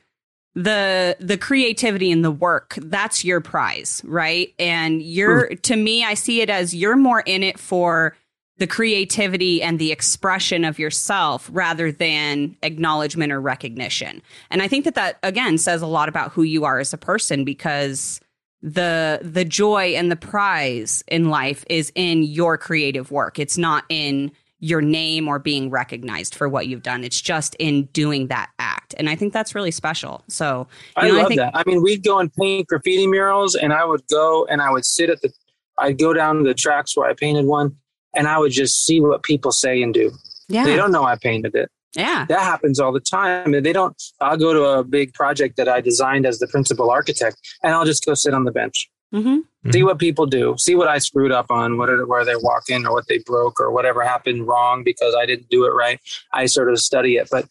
the 0.55 1.17
the 1.19 1.37
creativity 1.37 2.13
and 2.13 2.25
the 2.25 2.31
work 2.31 2.79
that's 2.83 3.25
your 3.25 3.41
prize, 3.41 4.01
right? 4.05 4.55
And 4.59 5.03
you're 5.03 5.49
hmm. 5.49 5.55
to 5.55 5.77
me, 5.77 6.05
I 6.05 6.15
see 6.15 6.41
it 6.41 6.51
as 6.51 6.75
you're 6.75 6.97
more 6.97 7.21
in 7.21 7.43
it 7.43 7.59
for 7.59 8.17
the 8.59 8.67
creativity 8.69 9.61
and 9.63 9.81
the 9.81 9.91
expression 9.91 10.65
of 10.65 10.79
yourself 10.79 11.51
rather 11.53 11.91
than 11.91 12.57
acknowledgement 12.63 13.33
or 13.33 13.41
recognition. 13.41 14.23
And 14.49 14.63
I 14.63 14.69
think 14.69 14.85
that 14.85 14.95
that 14.95 15.19
again 15.25 15.59
says 15.59 15.83
a 15.83 15.89
lot 15.89 16.09
about 16.09 16.31
who 16.33 16.43
you 16.43 16.65
are 16.65 16.79
as 16.79 16.93
a 16.93 16.99
person 16.99 17.45
because 17.45 18.21
the 18.65 19.21
the 19.23 19.45
joy 19.45 19.89
and 19.95 20.11
the 20.11 20.17
prize 20.17 21.05
in 21.07 21.29
life 21.29 21.67
is 21.69 21.93
in 21.95 22.23
your 22.23 22.57
creative 22.57 23.11
work. 23.11 23.39
It's 23.39 23.59
not 23.59 23.85
in 23.91 24.33
your 24.59 24.81
name 24.81 25.29
or 25.29 25.39
being 25.39 25.69
recognized 25.69 26.35
for 26.35 26.49
what 26.49 26.67
you've 26.67 26.83
done. 26.83 27.05
It's 27.05 27.21
just 27.21 27.55
in 27.57 27.85
doing 27.93 28.29
that 28.29 28.51
act. 28.59 28.95
And 28.97 29.11
I 29.11 29.17
think 29.17 29.35
that's 29.35 29.55
really 29.55 29.71
special. 29.71 30.25
So, 30.29 30.67
I 30.97 31.09
know, 31.09 31.19
love 31.19 31.29
think 31.29 31.41
that. 31.41 31.55
I 31.55 31.63
mean, 31.67 31.83
we'd 31.83 32.03
go 32.03 32.19
and 32.19 32.33
paint 32.33 32.69
graffiti 32.69 33.07
murals, 33.07 33.55
and 33.55 33.75
I 33.75 33.85
would 33.85 34.07
go 34.07 34.47
and 34.47 34.63
I 34.63 34.71
would 34.71 34.87
sit 34.87 35.11
at 35.11 35.21
the, 35.21 35.31
I'd 35.77 35.99
go 35.99 36.15
down 36.15 36.37
to 36.39 36.45
the 36.45 36.55
tracks 36.55 36.97
where 36.97 37.07
I 37.07 37.13
painted 37.13 37.45
one, 37.45 37.77
and 38.17 38.27
I 38.27 38.39
would 38.39 38.53
just 38.53 38.87
see 38.87 39.03
what 39.03 39.23
people 39.23 39.53
say 39.53 39.83
and 39.83 39.93
do. 39.93 40.11
yeah. 40.49 40.65
They 40.65 40.77
don't 40.77 40.93
know 40.93 41.05
I 41.05 41.17
painted 41.17 41.55
it. 41.55 41.71
Yeah. 41.97 42.27
That 42.29 42.41
happens 42.41 42.81
all 42.81 42.93
the 42.93 43.01
time. 43.01 43.55
And 43.55 43.65
they 43.65 43.73
don't. 43.73 44.01
I'll 44.21 44.37
go 44.37 44.53
to 44.53 44.65
a 44.65 44.85
big 44.85 45.15
project 45.15 45.57
that 45.57 45.69
I 45.69 45.81
designed 45.81 46.27
as 46.27 46.39
the 46.39 46.47
principal 46.49 46.91
architect, 46.91 47.37
and 47.63 47.73
I'll 47.73 47.85
just 47.85 48.05
go 48.05 48.15
sit 48.15 48.35
on 48.35 48.45
the 48.45 48.53
bench, 48.53 48.91
hmm 49.13 49.39
see 49.73 49.83
what 49.83 49.99
people 49.99 50.27
do, 50.27 50.55
see 50.59 50.75
what 50.75 50.89
I 50.89 50.99
screwed 50.99 51.33
up 51.33 51.47
on, 51.51 51.79
what 51.79 51.89
are, 51.89 52.05
where 52.07 52.23
they're 52.23 52.39
walking, 52.39 52.85
or 52.85 52.93
what 52.93 53.07
they 53.09 53.17
broke, 53.19 53.59
or 53.59 53.71
whatever 53.71 54.03
happened 54.05 54.47
wrong 54.47 54.85
because 54.85 55.15
I 55.19 55.25
didn't 55.25 55.49
do 55.49 55.65
it 55.65 55.71
right. 55.71 55.99
I 56.35 56.45
sort 56.45 56.71
of 56.71 56.79
study 56.79 57.17
it, 57.17 57.29
but 57.31 57.47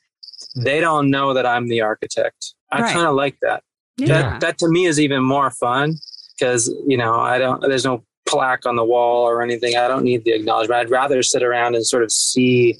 they 0.56 0.80
don't 0.80 1.10
know 1.10 1.34
that 1.34 1.48
I'm 1.48 1.70
the 1.70 1.82
architect. 1.82 2.54
I 2.72 2.82
Right. 2.82 2.94
kind 2.94 3.08
of 3.08 3.16
like 3.16 3.38
that. 3.42 3.64
Yeah. 3.98 4.08
That 4.08 4.42
that 4.42 4.58
to 4.60 4.68
me 4.70 4.86
is 4.86 5.00
even 5.00 5.24
more 5.24 5.50
fun 5.52 5.96
because 6.38 6.72
you 6.88 6.98
know 6.98 7.16
I 7.16 7.40
don't. 7.40 7.62
There's 7.62 7.86
no 7.86 8.04
plaque 8.28 8.66
on 8.66 8.76
the 8.76 8.86
wall 8.86 9.24
or 9.24 9.42
anything. 9.42 9.76
I 9.76 9.88
don't 9.88 10.04
need 10.04 10.24
the 10.24 10.32
acknowledgement. 10.32 10.80
I'd 10.82 10.90
rather 10.92 11.22
sit 11.24 11.42
around 11.44 11.76
and 11.76 11.86
sort 11.86 12.04
of 12.04 12.12
see 12.12 12.78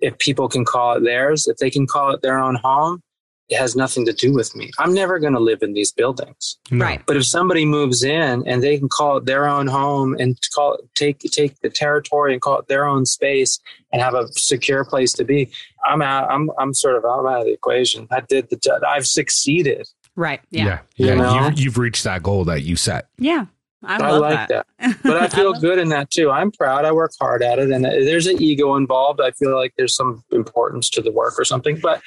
if 0.00 0.18
people 0.18 0.48
can 0.48 0.64
call 0.64 0.96
it 0.96 1.04
theirs. 1.04 1.46
If 1.46 1.56
they 1.58 1.70
can 1.70 1.86
call 1.86 2.10
it 2.10 2.22
their 2.22 2.38
own 2.38 2.56
home, 2.56 3.02
it 3.48 3.58
has 3.58 3.74
nothing 3.74 4.04
to 4.04 4.12
do 4.12 4.34
with 4.34 4.54
me. 4.54 4.70
I'm 4.78 4.92
never 4.92 5.18
going 5.18 5.32
to 5.32 5.40
live 5.40 5.62
in 5.62 5.72
these 5.72 5.90
buildings. 5.90 6.58
No. 6.70 6.84
Right. 6.84 7.02
But 7.06 7.16
if 7.16 7.24
somebody 7.24 7.64
moves 7.64 8.02
in 8.02 8.46
and 8.46 8.62
they 8.62 8.78
can 8.78 8.88
call 8.88 9.16
it 9.16 9.24
their 9.24 9.48
own 9.48 9.66
home 9.66 10.14
and 10.18 10.38
call 10.54 10.74
it, 10.74 10.80
take 10.94 11.20
take 11.20 11.58
the 11.60 11.70
territory 11.70 12.34
and 12.34 12.42
call 12.42 12.58
it 12.58 12.68
their 12.68 12.84
own 12.84 13.06
space 13.06 13.58
and 13.90 14.02
have 14.02 14.14
a 14.14 14.28
secure 14.32 14.84
place 14.84 15.14
to 15.14 15.24
be, 15.24 15.50
I'm 15.86 16.02
out. 16.02 16.30
I'm 16.30 16.50
I'm 16.58 16.74
sort 16.74 16.96
of 16.96 17.04
I'm 17.04 17.26
out 17.26 17.40
of 17.40 17.46
the 17.46 17.52
equation. 17.52 18.06
I 18.10 18.20
did 18.20 18.50
the. 18.50 18.56
job. 18.56 18.82
I've 18.86 19.06
succeeded. 19.06 19.88
Right. 20.14 20.40
Yeah. 20.50 20.80
Yeah. 20.96 21.12
You 21.12 21.16
know? 21.16 21.48
You, 21.48 21.52
you've 21.56 21.78
reached 21.78 22.04
that 22.04 22.22
goal 22.22 22.44
that 22.46 22.62
you 22.62 22.76
set. 22.76 23.08
Yeah. 23.18 23.46
I, 23.84 24.02
I, 24.02 24.10
like 24.10 24.48
that. 24.48 24.66
that. 24.78 24.98
but 25.02 25.16
I 25.16 25.28
feel 25.28 25.52
love- 25.52 25.60
good 25.60 25.78
in 25.78 25.88
that 25.90 26.10
too. 26.10 26.30
I'm 26.30 26.50
proud. 26.50 26.84
I 26.84 26.92
work 26.92 27.12
hard 27.20 27.42
at 27.42 27.58
it, 27.58 27.70
and 27.70 27.84
there's 27.84 28.26
an 28.26 28.42
ego 28.42 28.74
involved. 28.76 29.20
I 29.20 29.30
feel 29.32 29.54
like 29.54 29.72
there's 29.76 29.94
some 29.94 30.24
importance 30.32 30.90
to 30.90 31.02
the 31.02 31.12
work 31.12 31.34
or 31.38 31.44
something, 31.44 31.78
but 31.80 32.02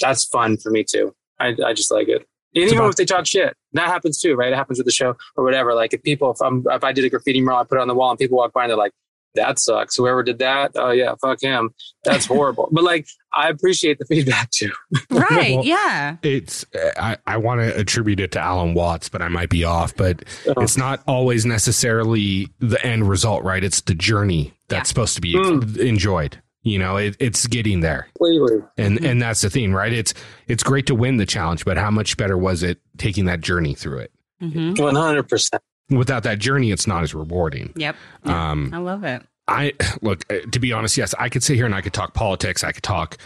that's 0.00 0.24
fun 0.24 0.56
for 0.56 0.70
me 0.70 0.84
too. 0.84 1.14
I, 1.40 1.54
I 1.64 1.72
just 1.72 1.90
like 1.90 2.08
it. 2.08 2.26
And 2.54 2.70
even 2.70 2.84
if 2.84 2.94
they 2.94 3.04
talk 3.04 3.26
shit, 3.26 3.56
that 3.72 3.88
happens 3.88 4.20
too, 4.20 4.36
right? 4.36 4.52
It 4.52 4.56
happens 4.56 4.78
with 4.78 4.86
the 4.86 4.92
show 4.92 5.16
or 5.36 5.42
whatever. 5.42 5.74
Like 5.74 5.92
if 5.92 6.02
people, 6.04 6.30
if 6.30 6.40
I'm, 6.40 6.64
if 6.70 6.84
I 6.84 6.92
did 6.92 7.04
a 7.04 7.10
graffiti 7.10 7.40
mural, 7.40 7.58
I 7.58 7.64
put 7.64 7.78
it 7.78 7.80
on 7.80 7.88
the 7.88 7.94
wall, 7.94 8.10
and 8.10 8.18
people 8.18 8.38
walk 8.38 8.52
by 8.52 8.62
and 8.62 8.70
they're 8.70 8.76
like, 8.76 8.92
"That 9.34 9.58
sucks." 9.58 9.96
Whoever 9.96 10.22
did 10.22 10.38
that, 10.38 10.72
oh 10.76 10.90
yeah, 10.90 11.14
fuck 11.20 11.40
him. 11.40 11.70
That's 12.04 12.26
horrible. 12.26 12.68
but 12.72 12.84
like, 12.84 13.06
I 13.32 13.48
appreciate 13.48 13.98
the 13.98 14.04
feedback 14.04 14.50
too. 14.50 14.70
right. 15.10 15.56
Well, 15.56 15.64
yeah. 15.64 16.16
It's 16.22 16.64
I, 16.96 17.16
I 17.26 17.36
want 17.38 17.60
to 17.60 17.76
attribute 17.78 18.20
it 18.20 18.32
to 18.32 18.40
Alan 18.40 18.74
Watts, 18.74 19.08
but 19.08 19.22
I 19.22 19.28
might 19.28 19.48
be 19.50 19.64
off. 19.64 19.94
But 19.96 20.24
Oh. 20.46 20.60
it's 20.62 20.76
not 20.76 21.02
always 21.06 21.44
necessarily 21.46 22.48
the 22.60 22.84
end 22.86 23.08
result, 23.08 23.42
right? 23.44 23.62
It's 23.64 23.80
the 23.82 23.94
journey 23.94 24.54
that's 24.68 24.88
Yeah. 24.88 24.92
supposed 24.92 25.14
to 25.16 25.20
be 25.20 25.34
Mm. 25.34 25.76
enjoyed. 25.78 26.40
You 26.62 26.78
know, 26.78 26.96
it, 26.96 27.14
it's 27.20 27.46
getting 27.46 27.80
there, 27.80 28.06
Completely. 28.16 28.62
and 28.78 28.98
Mhm. 28.98 29.10
and 29.10 29.20
that's 29.22 29.42
the 29.42 29.50
thing, 29.50 29.74
right? 29.74 29.92
It's 29.92 30.14
it's 30.48 30.62
great 30.62 30.86
to 30.86 30.94
win 30.94 31.18
the 31.18 31.26
challenge, 31.26 31.64
but 31.66 31.76
how 31.76 31.90
much 31.90 32.16
better 32.16 32.38
was 32.38 32.62
it 32.62 32.78
taking 32.96 33.26
that 33.26 33.42
journey 33.42 33.74
through 33.74 33.98
it? 33.98 34.12
hmm 34.40 34.72
One 34.74 34.94
hundred 34.94 35.28
percent. 35.28 35.62
Without 35.90 36.22
that 36.22 36.38
journey, 36.38 36.70
it's 36.70 36.86
not 36.86 37.02
as 37.02 37.14
rewarding. 37.14 37.72
Yep. 37.76 37.96
Yeah. 38.24 38.50
Um, 38.50 38.70
I 38.72 38.78
love 38.78 39.04
it. 39.04 39.22
I 39.46 39.72
look 40.00 40.24
uh, 40.32 40.38
to 40.50 40.58
be 40.58 40.72
honest. 40.72 40.96
Yes, 40.96 41.14
I 41.18 41.28
could 41.28 41.42
sit 41.42 41.56
here 41.56 41.66
and 41.66 41.74
I 41.74 41.82
could 41.82 41.92
talk 41.92 42.14
politics. 42.14 42.64
I 42.64 42.72
could 42.72 42.82
talk 42.82 43.18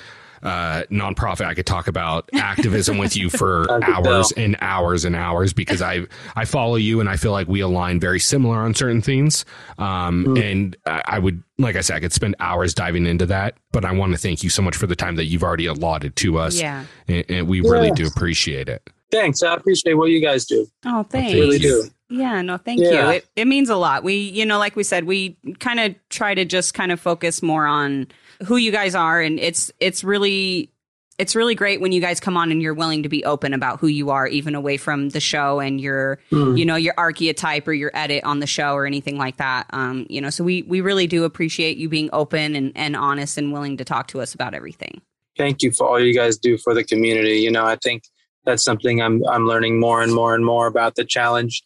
uh, 0.42 0.82
nonprofit. 0.90 1.46
I 1.46 1.54
could 1.54 1.66
talk 1.66 1.86
about 1.88 2.28
activism 2.34 2.98
with 2.98 3.16
you 3.16 3.30
for 3.30 3.66
hours 3.84 4.32
and 4.36 4.56
hours 4.60 5.04
and 5.04 5.14
hours 5.14 5.52
because 5.52 5.80
I 5.82 6.06
I 6.34 6.44
follow 6.44 6.74
you 6.76 6.98
and 6.98 7.08
I 7.08 7.16
feel 7.16 7.30
like 7.32 7.46
we 7.46 7.60
align 7.60 8.00
very 8.00 8.18
similar 8.20 8.58
on 8.58 8.74
certain 8.74 9.00
things. 9.02 9.44
Um, 9.78 10.24
Mm. 10.26 10.50
and 10.52 10.76
I 10.86 11.02
I 11.06 11.18
would 11.20 11.42
like 11.58 11.76
I 11.76 11.80
said, 11.80 11.96
I 11.96 12.00
could 12.00 12.12
spend 12.12 12.34
hours 12.40 12.74
diving 12.74 13.06
into 13.06 13.26
that. 13.26 13.54
But 13.72 13.84
I 13.84 13.92
want 13.92 14.12
to 14.12 14.18
thank 14.18 14.42
you 14.42 14.50
so 14.50 14.62
much 14.62 14.74
for 14.76 14.88
the 14.88 14.96
time 14.96 15.14
that 15.16 15.26
you've 15.26 15.44
already 15.44 15.66
allotted 15.66 16.16
to 16.16 16.38
us, 16.38 16.60
Yeah. 16.60 16.84
and, 17.06 17.24
and 17.28 17.48
we 17.48 17.60
really 17.60 17.92
do 17.92 18.06
appreciate 18.06 18.68
it. 18.68 18.82
Thanks. 19.12 19.42
I 19.42 19.54
appreciate 19.54 19.94
what 19.94 20.10
you 20.10 20.20
guys 20.20 20.44
do. 20.46 20.66
Oh, 20.84 21.02
thanks. 21.04 21.30
Thank 21.32 21.34
Really 21.34 21.56
you. 21.56 21.84
do. 21.84 21.90
Yeah, 22.10 22.40
no, 22.42 22.56
thank 22.56 22.80
Yeah. 22.82 22.90
you. 23.10 23.16
It, 23.16 23.28
it 23.36 23.44
means 23.46 23.68
a 23.68 23.76
lot. 23.76 24.02
We, 24.02 24.14
you 24.16 24.46
know, 24.46 24.58
like 24.58 24.76
we 24.76 24.82
said, 24.82 25.04
we 25.04 25.36
kind 25.60 25.78
of 25.80 25.94
try 26.08 26.34
to 26.34 26.44
just 26.44 26.72
kind 26.74 26.90
of 26.92 27.00
focus 27.00 27.42
more 27.42 27.66
on 27.66 28.06
who 28.46 28.56
you 28.56 28.70
guys 28.72 28.94
are, 28.94 29.20
and 29.20 29.38
it's 29.38 29.70
it's 29.80 30.02
really 30.04 30.72
it's 31.18 31.34
really 31.34 31.56
great 31.56 31.80
when 31.80 31.90
you 31.90 32.00
guys 32.00 32.20
come 32.20 32.36
on 32.36 32.52
and 32.52 32.62
you're 32.62 32.72
willing 32.74 33.02
to 33.02 33.08
be 33.08 33.24
open 33.24 33.52
about 33.52 33.80
who 33.80 33.88
you 33.88 34.10
are, 34.10 34.28
even 34.28 34.54
away 34.54 34.76
from 34.76 35.08
the 35.08 35.18
show 35.20 35.58
and 35.58 35.80
your 35.80 36.18
Mm. 36.30 36.56
you 36.56 36.64
know 36.64 36.76
your 36.76 36.94
archetype 36.96 37.66
or 37.68 37.72
your 37.74 37.90
edit 37.92 38.22
on 38.24 38.38
the 38.38 38.46
show 38.46 38.74
or 38.74 38.86
anything 38.86 39.18
like 39.18 39.36
that. 39.38 39.66
Um, 39.70 40.06
you 40.08 40.20
know, 40.20 40.30
so 40.30 40.44
we 40.44 40.62
we 40.62 40.80
really 40.80 41.06
do 41.08 41.24
appreciate 41.24 41.76
you 41.76 41.88
being 41.88 42.08
open 42.12 42.54
and 42.56 42.72
and 42.76 42.94
honest 42.96 43.36
and 43.36 43.52
willing 43.52 43.76
to 43.78 43.84
talk 43.84 44.06
to 44.08 44.20
us 44.20 44.32
about 44.34 44.54
everything. 44.54 45.02
thank 45.36 45.62
you 45.62 45.70
for 45.72 45.86
all 45.88 46.00
you 46.00 46.14
guys 46.14 46.36
do 46.38 46.56
for 46.58 46.72
the 46.74 46.82
community. 46.84 47.38
You 47.38 47.50
know, 47.50 47.64
I 47.66 47.76
think 47.76 48.04
that's 48.44 48.62
something 48.64 49.02
I'm 49.02 49.22
I'm 49.26 49.46
learning 49.46 49.78
more 49.80 50.00
and 50.02 50.14
more 50.14 50.34
and 50.34 50.44
more 50.44 50.66
about 50.68 50.94
the 50.94 51.04
challenge 51.04 51.62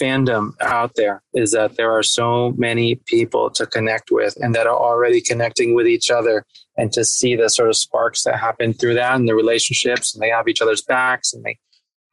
fandom 0.00 0.52
out 0.60 0.94
there 0.96 1.22
is 1.34 1.52
that 1.52 1.76
there 1.76 1.90
are 1.90 2.02
so 2.02 2.52
many 2.56 2.96
people 3.06 3.50
to 3.50 3.66
connect 3.66 4.10
with 4.10 4.36
and 4.40 4.54
that 4.54 4.66
are 4.66 4.76
already 4.76 5.20
connecting 5.20 5.74
with 5.74 5.86
each 5.86 6.10
other 6.10 6.44
and 6.76 6.92
to 6.92 7.04
see 7.04 7.34
the 7.34 7.48
sort 7.48 7.68
of 7.68 7.76
sparks 7.76 8.24
that 8.24 8.38
happen 8.38 8.72
through 8.72 8.94
that 8.94 9.16
and 9.16 9.28
the 9.28 9.34
relationships 9.34 10.14
and 10.14 10.22
they 10.22 10.28
have 10.28 10.48
each 10.48 10.60
other's 10.60 10.82
backs 10.82 11.32
and 11.32 11.44
they 11.44 11.58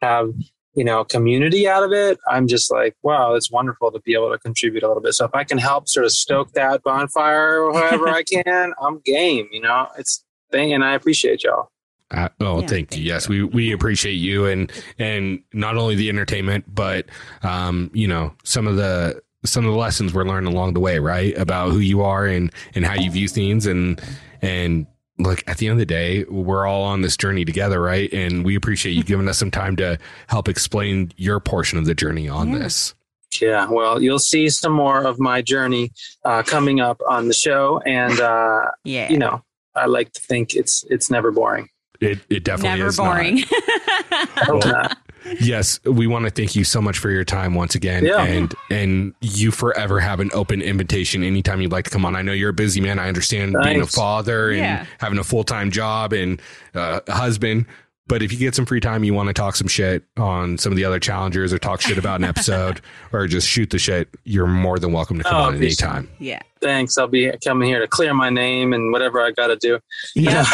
have 0.01 0.34
you 0.76 0.84
know, 0.84 1.03
community 1.03 1.68
out 1.68 1.84
of 1.84 1.91
it, 1.91 2.18
I'm 2.27 2.47
just 2.47 2.72
like, 2.72 2.95
wow, 3.03 3.35
it's 3.35 3.51
wonderful 3.51 3.91
to 3.91 3.99
be 3.99 4.15
able 4.15 4.31
to 4.31 4.39
contribute 4.39 4.84
a 4.84 4.88
little 4.88 5.03
bit. 5.03 5.14
So 5.14 5.26
if 5.26 5.31
I 5.34 5.43
can 5.43 5.60
help 5.60 5.88
sort 5.88 6.05
of 6.05 6.11
stoke 6.11 6.53
that 6.53 6.81
bonfire 6.84 7.60
or 7.60 7.73
however 7.73 8.07
I 8.07 8.23
can, 8.43 8.73
I'm 8.81 8.99
game, 9.05 9.47
you 9.51 9.61
know, 9.61 9.88
it's 9.97 10.26
thing. 10.51 10.73
And 10.73 10.84
I 10.84 10.93
appreciate 10.93 11.43
y'all. 11.43 11.69
Uh, 12.14 12.30
oh, 12.40 12.53
yeah, 12.53 12.60
thank, 12.60 12.69
thank 12.69 12.98
you. 12.98 13.03
Yes, 13.03 13.27
we 13.27 13.44
we 13.44 13.72
appreciate 13.72 14.14
you 14.14 14.45
and 14.45 14.72
and 14.99 15.41
not 15.53 15.77
only 15.77 15.95
the 15.95 16.10
entertainment, 16.10 16.65
but 16.73 17.07
um, 17.41 17.90
you 17.94 18.07
know, 18.07 18.34
some 18.44 18.68
of 18.68 18.76
the 18.76 19.22
some 19.45 19.65
of 19.65 19.72
the 19.72 19.77
lessons 19.77 20.14
we're 20.14 20.23
learning 20.23 20.52
along 20.53 20.73
the 20.73 20.80
way, 20.80 20.99
right? 20.99 21.38
About 21.38 21.72
who 21.72 21.80
you 21.80 22.02
are 22.02 22.26
and 22.26 22.52
and 22.76 22.85
how 22.85 22.94
you 22.94 23.10
view 23.11 23.27
things. 23.27 23.65
And 23.65 24.02
and 24.41 24.85
look 25.19 25.44
at 25.48 25.57
the 25.57 25.68
end 25.68 25.73
of 25.73 25.80
the 25.80 25.85
day 25.85 26.23
we're 26.26 26.65
all 26.65 26.81
on 26.84 27.02
this 27.02 27.15
journey 27.15 27.45
together 27.45 27.80
right? 27.80 28.11
And 28.14 28.44
we 28.44 28.56
appreciate 28.56 28.94
you 28.94 29.03
giving 29.03 29.27
us 29.27 29.38
some 29.38 29.52
time 29.52 29.76
to 29.77 29.98
help 30.27 30.48
explain 30.48 31.11
your 31.18 31.40
portion 31.40 31.77
of 31.77 31.85
the 31.85 31.94
journey 31.95 32.27
on 32.27 32.52
yeah. 32.52 32.60
this. 32.60 32.94
Yeah 33.40 33.69
well 33.69 34.02
you'll 34.02 34.19
see 34.19 34.49
some 34.49 34.73
more 34.73 35.03
of 35.03 35.19
my 35.19 35.41
journey 35.41 35.91
uh, 36.26 36.44
coming 36.44 36.80
up 36.80 37.02
on 37.07 37.27
the 37.27 37.34
show. 37.34 37.80
And 37.85 38.19
uh, 38.19 38.72
yeah. 38.84 39.10
you 39.10 39.18
know 39.18 39.44
i 39.76 39.88
like 39.88 40.11
to 40.14 40.22
think 40.22 40.53
it's 40.53 40.85
it's 40.91 41.10
never 41.10 41.31
boring 41.31 41.68
it, 42.03 42.19
it 42.30 42.43
definitely 42.43 42.80
never 42.80 42.89
is 42.89 42.97
boring 42.97 43.43
not. 44.47 44.97
yes, 45.39 45.80
we 45.85 46.07
want 46.07 46.25
to 46.25 46.31
thank 46.31 46.55
you 46.55 46.63
so 46.63 46.81
much 46.81 46.97
for 46.97 47.09
your 47.09 47.23
time 47.23 47.55
once 47.55 47.75
again, 47.75 48.05
yeah. 48.05 48.23
and 48.23 48.53
and 48.69 49.13
you 49.21 49.51
forever 49.51 49.99
have 49.99 50.19
an 50.19 50.30
open 50.34 50.61
invitation 50.61 51.23
anytime 51.23 51.61
you'd 51.61 51.71
like 51.71 51.85
to 51.85 51.91
come 51.91 52.05
on. 52.05 52.15
I 52.15 52.21
know 52.21 52.34
you're 52.34 52.49
a 52.49 52.53
busy 52.53 52.81
man. 52.81 52.99
I 52.99 53.07
understand 53.07 53.53
Thanks. 53.53 53.67
being 53.67 53.81
a 53.81 53.88
father 53.88 54.49
and 54.49 54.59
yeah. 54.59 54.85
having 54.99 55.17
a 55.17 55.23
full 55.23 55.43
time 55.43 55.71
job 55.71 56.13
and 56.13 56.41
uh, 56.75 56.99
a 57.07 57.13
husband. 57.13 57.65
But 58.14 58.22
if 58.22 58.31
you 58.31 58.38
get 58.38 58.53
some 58.53 58.68
free 58.68 58.80
time, 58.80 59.03
you 59.03 59.11
want 59.15 59.30
to 59.30 59.34
talk 59.34 59.56
some 59.56 59.68
shit 59.68 60.03
on 60.18 60.60
some 60.60 60.72
of 60.72 60.76
the 60.76 60.85
other 60.85 60.99
challengers 60.99 61.52
or 61.52 61.57
talk 61.57 61.81
shit 61.81 61.98
about 61.98 62.19
an 62.19 62.23
episode 62.30 62.80
or 63.11 63.26
just 63.26 63.48
shoot 63.48 63.72
the 63.72 63.80
shit, 63.80 64.07
you're 64.23 64.45
more 64.45 64.77
than 64.77 64.91
welcome 64.91 65.18
to 65.18 65.23
come 65.23 65.35
oh, 65.35 65.45
on 65.45 65.56
anytime. 65.56 66.07
Yeah. 66.19 66.40
Thanks. 66.61 66.95
I'll 66.95 67.07
be 67.07 67.31
coming 67.44 67.68
here 67.68 67.80
to 67.80 67.88
clear 67.88 68.14
my 68.14 68.30
name 68.30 68.72
and 68.72 68.91
whatever 68.91 69.19
I 69.19 69.31
got 69.31 69.48
to 69.48 69.56
do. 69.56 69.80
Yeah. 70.14 70.45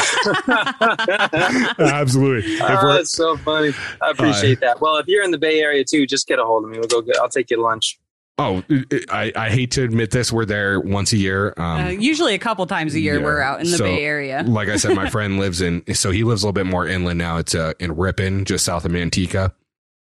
Absolutely. 1.79 2.59
Oh, 2.61 2.93
that's 2.93 3.11
so 3.11 3.35
funny. 3.35 3.73
I 4.01 4.11
appreciate 4.11 4.59
uh, 4.59 4.67
that. 4.67 4.79
Well, 4.79 4.95
if 4.95 5.07
you're 5.07 5.25
in 5.25 5.31
the 5.31 5.37
Bay 5.37 5.59
Area 5.59 5.83
too, 5.83 6.07
just 6.07 6.29
get 6.29 6.39
a 6.39 6.45
hold 6.45 6.63
of 6.63 6.69
me. 6.69 6.77
We'll 6.77 6.87
go 6.87 7.01
get, 7.01 7.17
I'll 7.17 7.27
take 7.27 7.49
you 7.49 7.57
to 7.57 7.61
lunch. 7.61 7.99
Oh, 8.39 8.63
I, 9.09 9.33
I 9.35 9.49
hate 9.49 9.71
to 9.71 9.83
admit 9.83 10.11
this. 10.11 10.31
We're 10.31 10.45
there 10.45 10.79
once 10.79 11.11
a 11.11 11.17
year. 11.17 11.53
Um, 11.57 11.85
uh, 11.85 11.89
usually 11.89 12.35
a 12.35 12.39
couple 12.39 12.65
times 12.67 12.95
a 12.95 12.99
year. 12.99 13.19
Yeah. 13.19 13.25
We're 13.25 13.41
out 13.41 13.59
in 13.59 13.69
the 13.69 13.77
so, 13.77 13.83
Bay 13.83 14.05
Area. 14.05 14.43
like 14.47 14.69
I 14.69 14.77
said, 14.77 14.95
my 14.95 15.09
friend 15.11 15.39
lives 15.39 15.61
in, 15.61 15.83
so 15.93 16.11
he 16.11 16.23
lives 16.23 16.41
a 16.41 16.45
little 16.45 16.53
bit 16.53 16.65
more 16.65 16.87
inland 16.87 17.17
now. 17.17 17.37
It's 17.37 17.53
uh, 17.53 17.73
in 17.79 17.95
Ripon, 17.95 18.45
just 18.45 18.63
south 18.63 18.85
of 18.85 18.93
Manteca. 18.93 19.51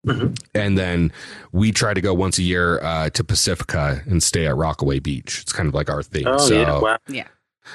Mm-hmm. 0.06 0.34
And 0.54 0.78
then 0.78 1.12
we 1.50 1.72
try 1.72 1.92
to 1.92 2.00
go 2.00 2.14
once 2.14 2.38
a 2.38 2.42
year 2.42 2.80
uh, 2.80 3.10
to 3.10 3.24
Pacifica 3.24 4.02
and 4.06 4.22
stay 4.22 4.46
at 4.46 4.56
Rockaway 4.56 5.00
Beach. 5.00 5.40
It's 5.42 5.52
kind 5.52 5.68
of 5.68 5.74
like 5.74 5.90
our 5.90 6.04
thing. 6.04 6.26
Oh, 6.28 6.38
so, 6.38 6.54
yeah. 6.54 6.78
Wow. 6.78 6.98
Yeah. 7.08 7.26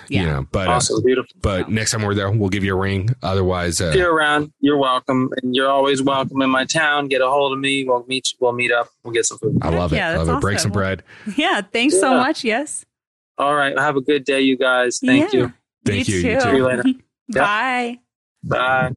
Yeah. 0.09 0.21
You 0.21 0.27
know, 0.27 0.47
but 0.51 0.67
uh, 0.67 0.71
awesome, 0.71 0.97
uh, 0.97 1.01
beautiful. 1.01 1.35
But 1.41 1.69
next 1.69 1.91
time 1.91 2.01
we're 2.01 2.15
there, 2.15 2.29
we'll 2.31 2.49
give 2.49 2.63
you 2.63 2.73
a 2.73 2.79
ring. 2.79 3.09
Otherwise, 3.21 3.81
uh, 3.81 3.85
if 3.85 3.95
you're 3.95 4.13
around, 4.13 4.51
you're 4.59 4.77
welcome, 4.77 5.29
and 5.41 5.55
you're 5.55 5.69
always 5.69 6.01
welcome 6.01 6.41
in 6.41 6.49
my 6.49 6.65
town. 6.65 7.07
Get 7.07 7.21
a 7.21 7.27
hold 7.27 7.53
of 7.53 7.59
me. 7.59 7.83
We'll 7.83 8.05
meet. 8.07 8.31
You. 8.31 8.37
We'll 8.41 8.53
meet 8.53 8.71
up. 8.71 8.89
We'll 9.03 9.13
get 9.13 9.25
some 9.25 9.37
food. 9.37 9.59
I 9.61 9.69
love 9.69 9.93
yeah, 9.93 10.13
it. 10.13 10.17
Love 10.17 10.27
awesome. 10.27 10.37
it. 10.37 10.41
Break 10.41 10.59
some 10.59 10.71
bread. 10.71 11.03
Yeah. 11.35 11.61
Thanks 11.61 11.95
yeah. 11.95 12.01
so 12.01 12.13
much. 12.15 12.43
Yes. 12.43 12.85
All 13.37 13.55
right. 13.55 13.77
Have 13.77 13.95
a 13.95 14.01
good 14.01 14.25
day, 14.25 14.41
you 14.41 14.57
guys. 14.57 14.99
Thank 15.03 15.33
yeah. 15.33 15.39
you. 15.39 15.53
Thank 15.85 16.07
you. 16.07 16.17
you, 16.17 16.29
you 16.29 16.35
too. 16.35 16.41
See 16.41 16.55
you 16.55 16.65
later. 16.65 16.83
Bye. 17.33 17.99
Bye. 18.43 18.91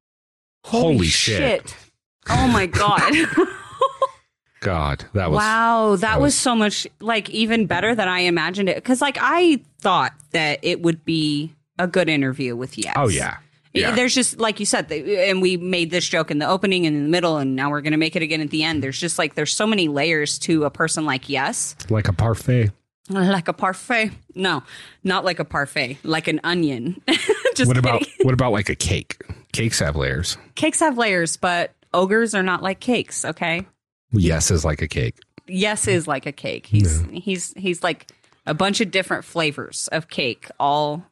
Holy, 0.64 0.94
Holy 0.94 1.06
shit. 1.06 1.68
shit. 1.68 1.76
Oh 2.28 2.48
my 2.48 2.66
god. 2.66 3.12
God, 4.60 5.04
that 5.12 5.30
was 5.30 5.36
wow. 5.36 5.90
That, 5.92 6.00
that 6.00 6.20
was, 6.20 6.28
was, 6.32 6.34
so 6.34 6.56
much 6.56 6.88
like 7.00 7.30
even 7.30 7.66
better 7.66 7.94
than 7.94 8.08
I 8.08 8.20
imagined 8.20 8.68
it. 8.68 8.74
Because 8.74 9.00
like 9.00 9.16
I 9.20 9.60
thought 9.78 10.12
that 10.32 10.60
it 10.62 10.82
would 10.82 11.04
be 11.04 11.54
a 11.78 11.86
good 11.86 12.08
interview 12.08 12.56
with 12.56 12.78
Yes. 12.78 12.94
Oh 12.96 13.08
yeah. 13.08 13.38
Yeah. 13.72 13.94
There's 13.94 14.14
just 14.14 14.38
like 14.38 14.58
you 14.58 14.64
said, 14.66 14.90
and 14.90 15.42
we 15.42 15.58
made 15.58 15.90
this 15.90 16.08
joke 16.08 16.30
in 16.30 16.38
the 16.38 16.48
opening 16.48 16.86
and 16.86 16.96
in 16.96 17.02
the 17.02 17.08
middle, 17.10 17.36
and 17.36 17.54
now 17.54 17.70
we're 17.70 17.82
gonna 17.82 17.98
make 17.98 18.16
it 18.16 18.22
again 18.22 18.40
at 18.40 18.50
the 18.50 18.64
end. 18.64 18.82
There's 18.82 18.98
just 18.98 19.18
like 19.18 19.34
there's 19.34 19.52
so 19.52 19.66
many 19.66 19.88
layers 19.88 20.38
to 20.40 20.64
a 20.64 20.70
person 20.70 21.04
like 21.04 21.28
Yes, 21.28 21.76
like 21.90 22.08
a 22.08 22.12
parfait, 22.14 22.70
like 23.10 23.48
a 23.48 23.52
parfait. 23.52 24.12
No, 24.34 24.62
not 25.04 25.24
like 25.26 25.38
a 25.40 25.44
parfait, 25.44 25.98
like 26.04 26.26
an 26.26 26.40
onion. 26.42 27.02
just 27.54 27.68
what 27.68 27.76
about 27.76 28.02
what 28.22 28.32
about 28.32 28.52
like 28.52 28.70
a 28.70 28.74
cake? 28.74 29.22
Cakes 29.52 29.78
have 29.80 29.94
layers. 29.94 30.38
Cakes 30.54 30.80
have 30.80 30.96
layers, 30.96 31.36
but 31.36 31.72
ogres 31.92 32.34
are 32.34 32.42
not 32.42 32.62
like 32.62 32.80
cakes. 32.80 33.24
Okay. 33.26 33.66
Yes 34.12 34.50
is 34.50 34.64
like 34.64 34.80
a 34.80 34.88
cake. 34.88 35.18
Yes 35.46 35.86
is 35.86 36.08
like 36.08 36.24
a 36.24 36.32
cake. 36.32 36.66
He's 36.66 37.02
he's 37.12 37.52
he's 37.54 37.82
like 37.82 38.10
a 38.46 38.54
bunch 38.54 38.80
of 38.80 38.90
different 38.90 39.24
flavors 39.24 39.88
of 39.92 40.08
cake 40.08 40.48
all 40.58 41.04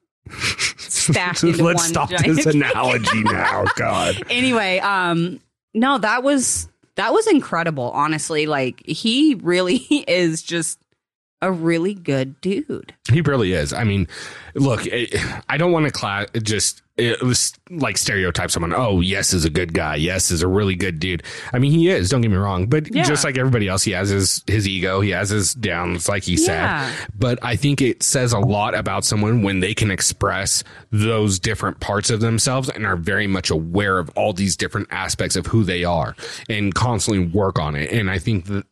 stacked 0.78 1.42
into 1.44 1.64
Let's 1.64 1.82
one 1.82 1.88
stop 1.88 2.08
this 2.10 2.46
analogy 2.46 3.22
now. 3.22 3.64
God. 3.76 4.22
Anyway, 4.30 4.78
um, 4.78 5.40
no, 5.74 5.98
that 5.98 6.22
was 6.22 6.68
that 6.96 7.12
was 7.12 7.26
incredible. 7.26 7.90
Honestly, 7.90 8.46
like 8.46 8.82
he 8.86 9.34
really 9.36 9.76
is 10.08 10.42
just 10.42 10.78
a 11.44 11.52
really 11.52 11.94
good 11.94 12.40
dude. 12.40 12.94
He 13.10 13.20
really 13.20 13.52
is. 13.52 13.72
I 13.72 13.84
mean, 13.84 14.08
look, 14.54 14.86
eh, 14.86 15.06
I 15.48 15.58
don't 15.58 15.72
want 15.72 15.84
to 15.84 15.92
class 15.92 16.26
just 16.42 16.80
eh, 16.96 17.10
it 17.12 17.22
was 17.22 17.52
like 17.70 17.98
stereotype 17.98 18.50
someone. 18.50 18.72
Oh, 18.74 19.02
yes, 19.02 19.34
is 19.34 19.44
a 19.44 19.50
good 19.50 19.74
guy. 19.74 19.96
Yes, 19.96 20.30
is 20.30 20.42
a 20.42 20.48
really 20.48 20.74
good 20.74 20.98
dude. 20.98 21.22
I 21.52 21.58
mean, 21.58 21.70
he 21.70 21.90
is. 21.90 22.08
Don't 22.08 22.22
get 22.22 22.30
me 22.30 22.38
wrong, 22.38 22.66
but 22.66 22.92
yeah. 22.94 23.02
just 23.04 23.24
like 23.24 23.36
everybody 23.36 23.68
else, 23.68 23.82
he 23.82 23.90
has 23.90 24.08
his 24.08 24.42
his 24.46 24.66
ego. 24.66 25.02
He 25.02 25.10
has 25.10 25.28
his 25.28 25.52
downs, 25.54 26.08
like 26.08 26.24
he 26.24 26.34
yeah. 26.34 26.88
said. 26.88 27.08
But 27.14 27.38
I 27.42 27.56
think 27.56 27.82
it 27.82 28.02
says 28.02 28.32
a 28.32 28.38
lot 28.38 28.74
about 28.74 29.04
someone 29.04 29.42
when 29.42 29.60
they 29.60 29.74
can 29.74 29.90
express 29.90 30.64
those 30.90 31.38
different 31.38 31.78
parts 31.80 32.08
of 32.08 32.20
themselves 32.20 32.70
and 32.70 32.86
are 32.86 32.96
very 32.96 33.26
much 33.26 33.50
aware 33.50 33.98
of 33.98 34.08
all 34.16 34.32
these 34.32 34.56
different 34.56 34.88
aspects 34.90 35.36
of 35.36 35.46
who 35.46 35.62
they 35.62 35.84
are 35.84 36.16
and 36.48 36.74
constantly 36.74 37.26
work 37.26 37.58
on 37.58 37.76
it. 37.76 37.92
And 37.92 38.10
I 38.10 38.18
think 38.18 38.46
that 38.46 38.64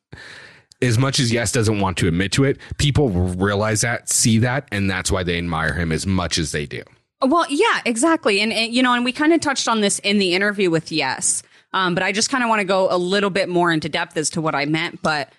as 0.82 0.98
much 0.98 1.20
as 1.20 1.32
Yes 1.32 1.52
doesn't 1.52 1.80
want 1.80 1.96
to 1.98 2.08
admit 2.08 2.32
to 2.32 2.44
it, 2.44 2.58
people 2.76 3.08
realize 3.08 3.80
that, 3.80 4.08
see 4.08 4.38
that, 4.38 4.68
and 4.72 4.90
that's 4.90 5.10
why 5.10 5.22
they 5.22 5.38
admire 5.38 5.72
him 5.72 5.92
as 5.92 6.06
much 6.06 6.36
as 6.38 6.52
they 6.52 6.66
do. 6.66 6.82
Well, 7.22 7.46
yeah, 7.48 7.80
exactly. 7.86 8.40
And, 8.40 8.52
and 8.52 8.74
you 8.74 8.82
know, 8.82 8.92
and 8.92 9.04
we 9.04 9.12
kind 9.12 9.32
of 9.32 9.40
touched 9.40 9.68
on 9.68 9.80
this 9.80 10.00
in 10.00 10.18
the 10.18 10.34
interview 10.34 10.70
with 10.70 10.90
Yes. 10.90 11.42
Um, 11.72 11.94
but 11.94 12.02
I 12.02 12.12
just 12.12 12.28
kind 12.28 12.44
of 12.44 12.50
want 12.50 12.60
to 12.60 12.66
go 12.66 12.88
a 12.90 12.98
little 12.98 13.30
bit 13.30 13.48
more 13.48 13.72
into 13.72 13.88
depth 13.88 14.16
as 14.16 14.28
to 14.30 14.42
what 14.42 14.54
I 14.54 14.66
meant. 14.66 15.00
But 15.02 15.32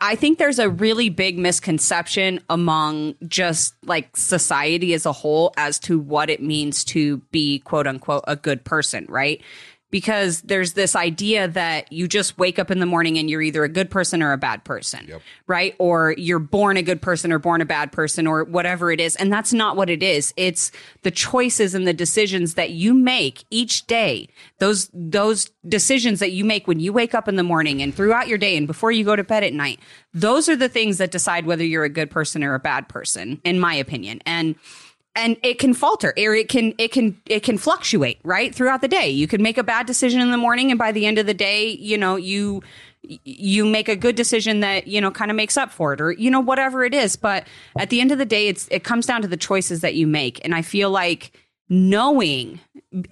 I 0.00 0.14
think 0.14 0.38
there's 0.38 0.58
a 0.58 0.68
really 0.68 1.08
big 1.08 1.38
misconception 1.38 2.40
among 2.48 3.16
just 3.26 3.74
like 3.84 4.16
society 4.16 4.94
as 4.94 5.06
a 5.06 5.12
whole 5.12 5.52
as 5.56 5.78
to 5.80 5.98
what 5.98 6.30
it 6.30 6.42
means 6.42 6.84
to 6.84 7.18
be 7.32 7.58
quote 7.60 7.86
unquote 7.86 8.24
a 8.26 8.36
good 8.36 8.64
person, 8.64 9.06
right? 9.08 9.42
Because 9.90 10.42
there's 10.42 10.74
this 10.74 10.94
idea 10.94 11.48
that 11.48 11.90
you 11.92 12.06
just 12.06 12.36
wake 12.38 12.58
up 12.58 12.70
in 12.70 12.78
the 12.78 12.86
morning 12.86 13.16
and 13.16 13.30
you're 13.30 13.40
either 13.40 13.64
a 13.64 13.68
good 13.68 13.90
person 13.90 14.22
or 14.22 14.32
a 14.32 14.38
bad 14.38 14.62
person, 14.64 15.06
yep. 15.08 15.22
right? 15.46 15.74
Or 15.78 16.14
you're 16.18 16.38
born 16.38 16.76
a 16.76 16.82
good 16.82 17.00
person 17.00 17.32
or 17.32 17.38
born 17.38 17.60
a 17.60 17.66
bad 17.66 17.90
person 17.90 18.26
or 18.26 18.44
whatever 18.44 18.92
it 18.92 19.00
is. 19.00 19.16
And 19.16 19.32
that's 19.32 19.52
not 19.52 19.76
what 19.76 19.88
it 19.88 20.02
is. 20.02 20.34
It's 20.36 20.70
the 21.02 21.10
choices 21.10 21.74
and 21.74 21.86
the 21.86 21.94
decisions 21.94 22.54
that 22.54 22.70
you 22.70 22.92
make 22.92 23.44
each 23.50 23.86
day. 23.86 24.28
Those, 24.58 24.90
those 24.92 25.50
decisions 25.66 26.20
that 26.20 26.32
you 26.32 26.44
make 26.44 26.68
when 26.68 26.80
you 26.80 26.92
wake 26.92 27.14
up 27.14 27.26
in 27.26 27.36
the 27.36 27.42
morning 27.42 27.80
and 27.80 27.94
throughout 27.94 28.28
your 28.28 28.38
day 28.38 28.56
and 28.56 28.66
before 28.66 28.92
you 28.92 29.04
go 29.04 29.16
to 29.16 29.24
bed 29.24 29.42
at 29.42 29.54
night. 29.54 29.80
Those 30.12 30.48
are 30.48 30.56
the 30.56 30.68
things 30.68 30.98
that 30.98 31.10
decide 31.10 31.46
whether 31.46 31.64
you're 31.64 31.84
a 31.84 31.88
good 31.88 32.10
person 32.10 32.44
or 32.44 32.54
a 32.54 32.60
bad 32.60 32.88
person, 32.88 33.40
in 33.44 33.58
my 33.58 33.74
opinion. 33.74 34.20
And, 34.26 34.56
and 35.18 35.36
it 35.42 35.58
can 35.58 35.74
falter 35.74 36.14
or 36.16 36.34
it 36.34 36.48
can 36.48 36.74
it 36.78 36.92
can 36.92 37.20
it 37.26 37.42
can 37.42 37.58
fluctuate 37.58 38.18
right 38.22 38.54
throughout 38.54 38.80
the 38.80 38.88
day. 38.88 39.10
You 39.10 39.26
could 39.26 39.40
make 39.40 39.58
a 39.58 39.62
bad 39.62 39.86
decision 39.86 40.20
in 40.20 40.30
the 40.30 40.36
morning 40.36 40.70
and 40.70 40.78
by 40.78 40.92
the 40.92 41.06
end 41.06 41.18
of 41.18 41.26
the 41.26 41.34
day 41.34 41.70
you 41.70 41.98
know 41.98 42.16
you 42.16 42.62
you 43.02 43.64
make 43.64 43.88
a 43.88 43.96
good 43.96 44.16
decision 44.16 44.60
that 44.60 44.86
you 44.86 45.00
know 45.00 45.10
kind 45.10 45.30
of 45.30 45.36
makes 45.36 45.56
up 45.56 45.72
for 45.72 45.92
it 45.92 46.00
or 46.00 46.12
you 46.12 46.30
know 46.30 46.40
whatever 46.40 46.84
it 46.84 46.94
is. 46.94 47.16
But 47.16 47.46
at 47.78 47.90
the 47.90 48.00
end 48.00 48.12
of 48.12 48.18
the 48.18 48.24
day 48.24 48.48
it's 48.48 48.68
it 48.70 48.84
comes 48.84 49.06
down 49.06 49.22
to 49.22 49.28
the 49.28 49.36
choices 49.36 49.80
that 49.80 49.94
you 49.94 50.06
make. 50.06 50.42
And 50.44 50.54
i 50.54 50.62
feel 50.62 50.90
like 50.90 51.32
knowing 51.68 52.60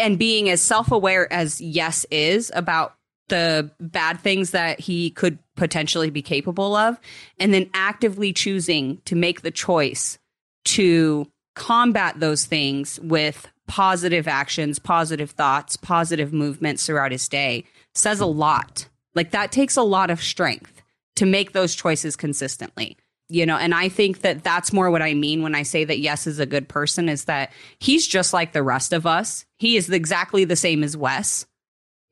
and 0.01 0.19
being 0.19 0.49
as 0.49 0.63
self-aware 0.63 1.31
as 1.33 1.61
yes 1.61 2.07
is 2.11 2.51
about 2.55 2.97
the 3.29 3.71
bad 3.81 4.21
things 4.21 4.53
that 4.53 4.79
he 4.79 5.11
could 5.11 5.39
potentially 5.57 6.11
be 6.11 6.23
capable 6.23 6.77
of 6.77 6.99
and 7.39 7.53
then 7.53 7.69
actively 7.75 8.33
choosing 8.33 8.99
to 9.05 9.17
make 9.17 9.43
the 9.43 9.51
choice 9.51 10.19
to 10.65 11.27
combat 11.57 12.21
those 12.21 12.45
things 12.45 13.01
with 13.03 13.49
positive 13.67 14.29
actions, 14.29 14.79
positive 14.79 15.33
thoughts, 15.33 15.77
positive 15.77 16.33
movements 16.33 16.87
throughout 16.87 17.11
his 17.11 17.29
day 17.29 17.65
says 17.95 18.21
a 18.21 18.27
lot. 18.27 18.89
Like 19.15 19.33
that 19.33 19.51
takes 19.51 19.77
a 19.77 19.83
lot 19.83 20.11
of 20.11 20.23
strength 20.23 20.83
to 21.17 21.27
make 21.27 21.53
those 21.53 21.75
choices 21.75 22.15
consistently. 22.15 22.97
You 23.29 23.45
know, 23.45 23.57
and 23.57 23.75
I 23.75 23.89
think 23.89 24.21
that 24.21 24.45
that's 24.45 24.73
more 24.73 24.89
what 24.89 25.03
I 25.03 25.15
mean 25.15 25.43
when 25.43 25.57
I 25.57 25.65
say 25.65 25.83
that 25.85 25.99
Yes 25.99 26.29
is 26.29 26.39
a 26.39 26.47
good 26.47 26.69
person 26.69 27.09
is 27.09 27.25
that 27.25 27.53
he's 27.81 28.07
just 28.07 28.33
like 28.33 28.53
the 28.53 28.63
rest 28.63 28.93
of 28.93 29.05
us. 29.05 29.45
He 29.59 29.77
is 29.77 29.91
exactly 29.91 30.45
the 30.45 30.55
same 30.55 30.85
as 30.85 30.97
Wes. 30.97 31.45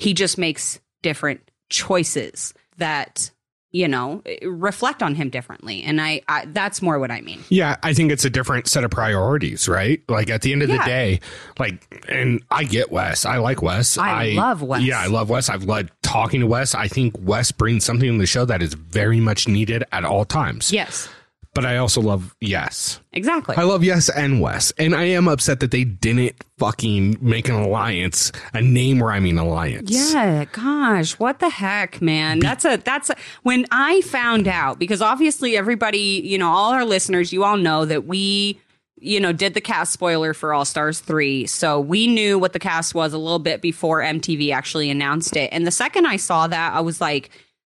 He 0.01 0.12
just 0.12 0.39
makes 0.39 0.81
different 1.03 1.49
choices 1.69 2.53
that 2.79 3.31
you 3.75 3.89
know 3.89 4.23
reflect 4.43 5.03
on 5.03 5.17
him 5.17 5.29
differently 5.29 5.83
and 5.83 6.01
I, 6.01 6.23
I 6.29 6.45
that's 6.47 6.81
more 6.81 6.99
what 7.01 7.11
i 7.11 7.21
mean 7.21 7.43
Yeah, 7.49 7.77
I 7.83 7.93
think 7.93 8.13
it's 8.13 8.25
a 8.25 8.31
different 8.31 8.69
set 8.69 8.85
of 8.85 8.91
priorities, 8.93 9.69
right? 9.69 10.01
Like 10.09 10.31
at 10.31 10.43
the 10.43 10.53
end 10.53 10.63
of 10.63 10.69
the 10.69 10.79
day, 10.79 11.21
like, 11.59 12.05
and 12.09 12.41
I 12.51 12.63
get 12.65 12.93
Wes. 12.93 13.25
I 13.27 13.39
like 13.39 13.61
Wes. 13.63 13.99
I 13.99 14.29
love 14.29 14.63
Wes. 14.63 14.83
Yeah, 14.83 15.01
I 15.01 15.07
love 15.07 15.29
Wes. 15.29 15.49
I've 15.51 15.65
loved 15.65 15.91
talking 16.03 16.41
to 16.41 16.47
Wes. 16.47 16.75
I 16.75 16.87
think 16.89 17.15
Wes 17.19 17.51
brings 17.53 17.85
something 17.85 18.11
to 18.13 18.19
the 18.19 18.27
show 18.27 18.45
that 18.45 18.63
is 18.63 18.75
very 18.75 19.21
much 19.21 19.49
needed 19.49 19.83
at 19.93 20.05
all 20.05 20.25
times. 20.25 20.73
yes 20.73 21.09
But 21.55 21.64
I 21.64 21.76
also 21.76 22.01
love 22.01 22.35
Yes. 22.40 23.01
exactly 23.12 23.56
I 23.56 23.62
love 23.62 23.85
Yes 23.85 24.09
and 24.09 24.40
Wes. 24.40 24.72
And 24.76 24.94
I 24.94 25.05
am 25.05 25.28
upset 25.28 25.60
that 25.60 25.70
they 25.70 25.85
didn't 25.85 26.35
fucking 26.59 27.18
make 27.20 27.48
an 27.48 27.55
alliance, 27.55 28.32
a 28.52 28.60
name 28.60 29.02
rhyming 29.02 29.39
alliance. 29.39 29.90
Yeah, 29.90 30.44
gosh, 30.47 31.18
what 31.18 31.39
the 31.39 31.48
heck, 31.48 32.02
man? 32.02 32.40
That's 32.40 32.64
a 32.64 32.76
that's 32.76 33.10
a, 33.10 33.16
when 33.43 33.66
I 33.70 34.01
found 34.02 34.48
out 34.48 34.78
because 34.78 35.01
obviously 35.01 35.56
everybody, 35.56 36.20
you 36.24 36.39
know, 36.39 36.51
all 36.51 36.72
our 36.72 36.85
listeners, 36.85 37.32
you 37.32 37.44
all 37.44 37.56
know 37.56 37.85
that 37.85 38.06
we 38.06 38.60
you 39.05 39.20
know, 39.20 39.32
did 39.32 39.52
the 39.52 39.60
cast 39.60 39.93
spoiler 39.93 40.32
for 40.32 40.55
All 40.55 40.64
Stars 40.64 40.98
3. 41.01 41.47
So 41.47 41.78
we 41.78 42.06
knew 42.06 42.39
what 42.39 42.55
the 42.55 42.59
cast 42.59 42.94
was 42.94 43.12
a 43.12 43.18
little 43.18 43.39
bit 43.39 43.60
before 43.60 44.01
MTV 44.01 44.51
actually 44.51 44.89
announced 44.89 45.36
it. 45.36 45.51
And 45.52 45.66
the 45.66 45.70
second 45.70 46.06
I 46.06 46.16
saw 46.16 46.47
that, 46.47 46.72
I 46.72 46.81
was 46.81 47.02
like, 47.02 47.28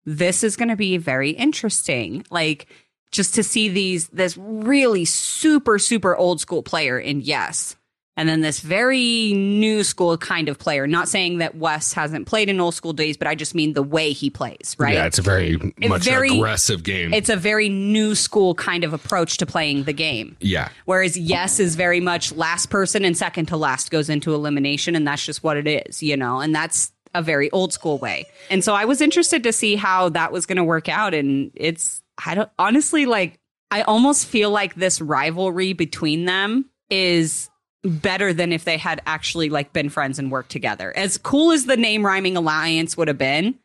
this 0.05 0.43
is 0.43 0.57
going 0.57 0.67
to 0.69 0.75
be 0.75 0.97
very 0.97 1.29
interesting. 1.31 2.25
Like, 2.31 2.67
just 3.11 3.35
to 3.35 3.43
see 3.43 3.69
these, 3.69 4.07
this 4.09 4.38
really 4.38 5.05
super, 5.05 5.77
super 5.79 6.15
old 6.15 6.39
school 6.39 6.63
player 6.63 6.97
in 6.99 7.21
Yes. 7.21 7.75
And 8.17 8.27
then 8.27 8.41
this 8.41 8.59
very 8.59 9.31
new 9.33 9.83
school 9.85 10.17
kind 10.17 10.49
of 10.49 10.59
player. 10.59 10.85
Not 10.85 11.07
saying 11.07 11.38
that 11.38 11.55
Wes 11.55 11.93
hasn't 11.93 12.27
played 12.27 12.49
in 12.49 12.59
old 12.59 12.75
school 12.75 12.91
days, 12.91 13.15
but 13.15 13.25
I 13.25 13.35
just 13.35 13.55
mean 13.55 13.71
the 13.71 13.81
way 13.81 14.11
he 14.11 14.29
plays, 14.29 14.75
right? 14.77 14.93
Yeah, 14.93 15.05
it's 15.05 15.17
a 15.17 15.21
very 15.21 15.57
much 15.79 16.03
very- 16.03 16.35
aggressive 16.35 16.83
game. 16.83 17.13
it's 17.13 17.29
a 17.29 17.38
very 17.38 17.69
new 17.69 18.13
school 18.13 18.53
kind 18.53 18.83
of 18.83 18.93
approach 18.93 19.38
to 19.38 19.45
playing 19.45 19.85
the 19.85 19.93
game. 19.93 20.35
yeah. 20.41 20.69
Whereas 20.85 21.17
yes 21.17 21.59
is 21.59 21.75
very 21.75 22.01
much 22.01 22.33
last 22.33 22.69
person 22.69 23.05
and 23.05 23.17
second 23.17 23.45
to 23.47 23.57
last 23.57 23.91
goes 23.91 24.09
into 24.09 24.33
elimination, 24.33 24.95
and 24.95 25.07
that's 25.07 25.25
just 25.25 25.41
what 25.41 25.55
it 25.55 25.67
is, 25.88 26.03
you 26.03 26.17
know, 26.17 26.41
and 26.41 26.53
that's 26.53 26.91
a 27.15 27.21
very 27.21 27.49
old 27.51 27.73
school 27.73 27.97
way. 27.97 28.25
And 28.49 28.63
so 28.63 28.73
I 28.73 28.85
was 28.85 29.01
interested 29.01 29.43
to 29.43 29.53
see 29.53 29.75
how 29.77 30.09
that 30.09 30.31
was 30.31 30.45
going 30.45 30.57
to 30.57 30.63
work 30.63 30.89
out. 30.89 31.13
And 31.13 31.51
it's, 31.55 32.01
I 32.23 32.35
don't 32.35 32.49
honestly 32.59 33.05
like, 33.05 33.39
I 33.69 33.81
almost 33.83 34.27
feel 34.27 34.49
like 34.49 34.75
this 34.75 35.01
rivalry 35.01 35.73
between 35.73 36.25
them 36.25 36.69
is 36.89 37.49
better 37.83 38.33
than 38.33 38.51
if 38.51 38.63
they 38.63 38.77
had 38.77 39.01
actually 39.05 39.49
like 39.49 39.73
been 39.73 39.89
friends 39.89 40.19
and 40.19 40.31
worked 40.31 40.51
together. 40.51 40.95
As 40.95 41.17
cool 41.17 41.51
as 41.51 41.65
the 41.65 41.77
name 41.77 42.05
rhyming 42.05 42.38
alliance 42.38 42.95
would 42.97 43.07
have 43.07 43.17
been, 43.17 43.57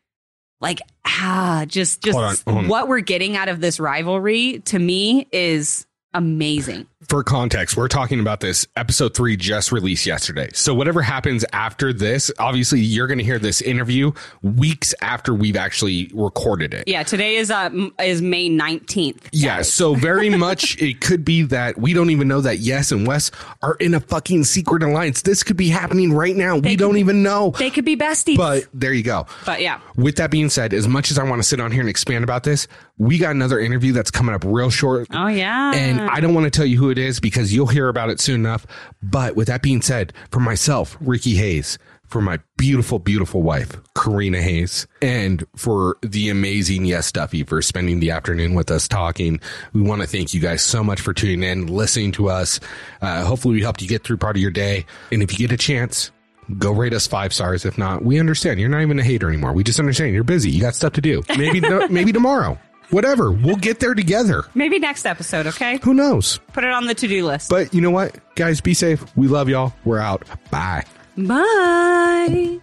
like 0.61 0.81
ah, 1.05 1.65
just 1.67 2.03
just 2.03 2.19
on, 2.19 2.37
hold 2.47 2.65
on. 2.65 2.69
what 2.69 2.89
we're 2.89 3.01
getting 3.01 3.37
out 3.37 3.49
of 3.49 3.61
this 3.61 3.79
rivalry 3.79 4.61
to 4.67 4.79
me 4.79 5.27
is 5.33 5.87
amazing. 6.15 6.87
For 7.05 7.23
context, 7.23 7.77
we're 7.77 7.89
talking 7.89 8.21
about 8.21 8.41
this 8.41 8.67
episode 8.75 9.15
three 9.15 9.37
just 9.37 9.71
released 9.71 10.07
yesterday. 10.07 10.49
So 10.55 10.73
whatever 10.73 11.03
happens 11.03 11.45
after 11.53 11.93
this, 11.93 12.31
obviously 12.39 12.81
you're 12.81 13.07
going 13.07 13.19
to 13.19 13.25
hear 13.25 13.39
this 13.39 13.61
interview 13.61 14.13
weeks 14.43 14.95
after 15.03 15.35
we've 15.35 15.59
actually 15.59 16.11
recorded 16.15 16.73
it. 16.73 16.89
Yeah, 16.89 17.03
today 17.03 17.37
is 17.37 17.51
uh 17.51 17.69
is 18.03 18.23
May 18.23 18.49
19th. 18.49 19.29
Yeah, 19.31 19.61
so 19.61 19.95
very 19.95 20.31
much 20.39 20.81
it 20.81 21.03
could 21.03 21.23
be 21.23 21.43
that 21.43 21.77
we 21.77 21.93
don't 21.93 22.09
even 22.09 22.29
know 22.29 22.41
that 22.41 22.61
Yes 22.61 22.91
and 22.93 23.07
Wes 23.07 23.31
are 23.61 23.75
in 23.75 23.93
a 23.93 24.01
fucking 24.01 24.45
secret 24.45 24.83
alliance. 24.83 25.21
This 25.21 25.43
could 25.43 25.59
be 25.59 25.69
happening 25.69 26.15
right 26.15 26.35
now. 26.35 26.57
we 26.57 26.77
don't 26.77 26.95
be- 26.95 27.01
even 27.01 27.23
know. 27.23 27.51
They 27.59 27.69
could 27.69 27.85
be 27.85 27.99
besties. 27.99 28.39
But 28.39 28.69
there 28.73 28.95
you 28.95 29.03
go. 29.03 29.27
But 29.45 29.61
yeah. 29.61 29.81
With 29.97 30.17
that 30.17 30.31
being 30.31 30.49
said, 30.49 30.73
as 30.73 30.89
much 30.89 31.11
as 31.11 31.19
I 31.19 31.25
want 31.25 31.43
to 31.43 31.47
sit 31.47 31.61
on 31.61 31.73
here 31.73 31.81
and 31.83 31.91
expand 31.91 32.25
about 32.25 32.43
this, 32.45 32.67
we 32.97 33.19
got 33.19 33.33
another 33.33 33.61
interview 33.61 33.93
that's 33.93 34.11
coming 34.11 34.35
up 34.35 34.45
real 34.47 34.71
short. 34.71 35.09
Oh 35.11 35.27
yeah. 35.27 35.75
And 35.75 36.01
I 36.01 36.21
don't 36.21 36.33
want 36.33 36.45
to 36.45 36.51
tell 36.51 36.65
you 36.65 36.79
who 36.79 36.86
it 36.91 36.99
is 36.99 37.21
because 37.21 37.53
you'll 37.53 37.67
hear 37.67 37.89
about 37.89 38.11
it 38.11 38.21
soon 38.21 38.41
enough. 38.41 38.67
But 39.03 39.37
with 39.37 39.49
that 39.49 39.63
being 39.63 39.83
said, 39.83 40.13
for 40.31 40.41
myself, 40.41 40.97
Ricky 41.01 41.37
Hayes, 41.37 41.79
for 42.07 42.21
my 42.21 42.39
beautiful, 42.57 42.99
beautiful 42.99 43.43
wife, 43.43 43.77
Corrina 43.95 44.41
Hayes, 44.41 44.87
and 45.03 45.45
for 45.57 45.97
the 46.03 46.29
amazing 46.29 46.85
Yes 46.85 47.11
Duffy 47.11 47.43
for 47.43 47.61
spending 47.63 48.01
the 48.01 48.13
afternoon 48.13 48.55
with 48.55 48.71
us 48.71 48.87
talking, 48.87 49.41
we 49.73 49.83
want 49.83 50.03
to 50.03 50.07
thank 50.07 50.33
you 50.33 50.41
guys 50.41 50.63
so 50.63 50.85
much 50.85 51.01
for 51.01 51.13
tuning 51.13 51.43
in, 51.43 51.67
listening 51.67 52.13
to 52.13 52.29
us. 52.29 52.61
Uh, 53.01 53.25
hopefully, 53.25 53.55
we 53.55 53.63
helped 53.63 53.83
you 53.83 53.89
get 53.89 54.05
through 54.05 54.19
part 54.19 54.37
of 54.37 54.43
your 54.43 54.53
day. 54.53 54.87
And 55.11 55.23
if 55.23 55.33
you 55.33 55.39
get 55.39 55.53
a 55.53 55.59
chance, 55.59 56.13
Go 56.59 56.71
rate 56.71 56.93
us 56.93 57.07
five 57.07 57.33
stars. 57.33 57.65
If 57.65 57.77
not, 57.77 58.05
we 58.05 58.21
understand. 58.21 58.61
You're 58.61 58.69
not 58.69 58.83
even 58.83 58.99
a 58.99 59.03
hater 59.03 59.29
anymore. 59.29 59.53
We 59.53 59.65
just 59.65 59.81
understand 59.81 60.15
you're 60.15 60.23
busy. 60.23 60.51
You 60.51 60.61
got 60.61 60.77
stuff 60.77 60.93
to 60.93 61.01
do. 61.01 61.23
Maybe, 61.37 61.61
maybe 61.91 62.13
tomorrow. 62.13 62.59
Whatever. 62.91 63.33
We'll 63.33 63.57
get 63.57 63.81
there 63.81 63.95
together. 63.95 64.45
Maybe 64.55 64.79
next 64.79 65.07
episode, 65.07 65.47
okay? 65.49 65.79
Who 65.83 65.95
knows? 65.95 66.39
Put 66.53 66.65
it 66.65 66.71
on 66.71 66.87
the 66.87 66.95
to-do 66.95 67.27
list. 67.27 67.51
But 67.51 67.73
you 67.75 67.81
know 67.81 67.91
what? 67.91 68.17
Guys, 68.35 68.61
be 68.61 68.75
safe. 68.75 69.05
We 69.17 69.29
love 69.29 69.49
y'all. 69.49 69.73
We're 69.85 69.99
out. 69.99 70.25
Bye. 70.51 70.85
Bye. 71.17 72.61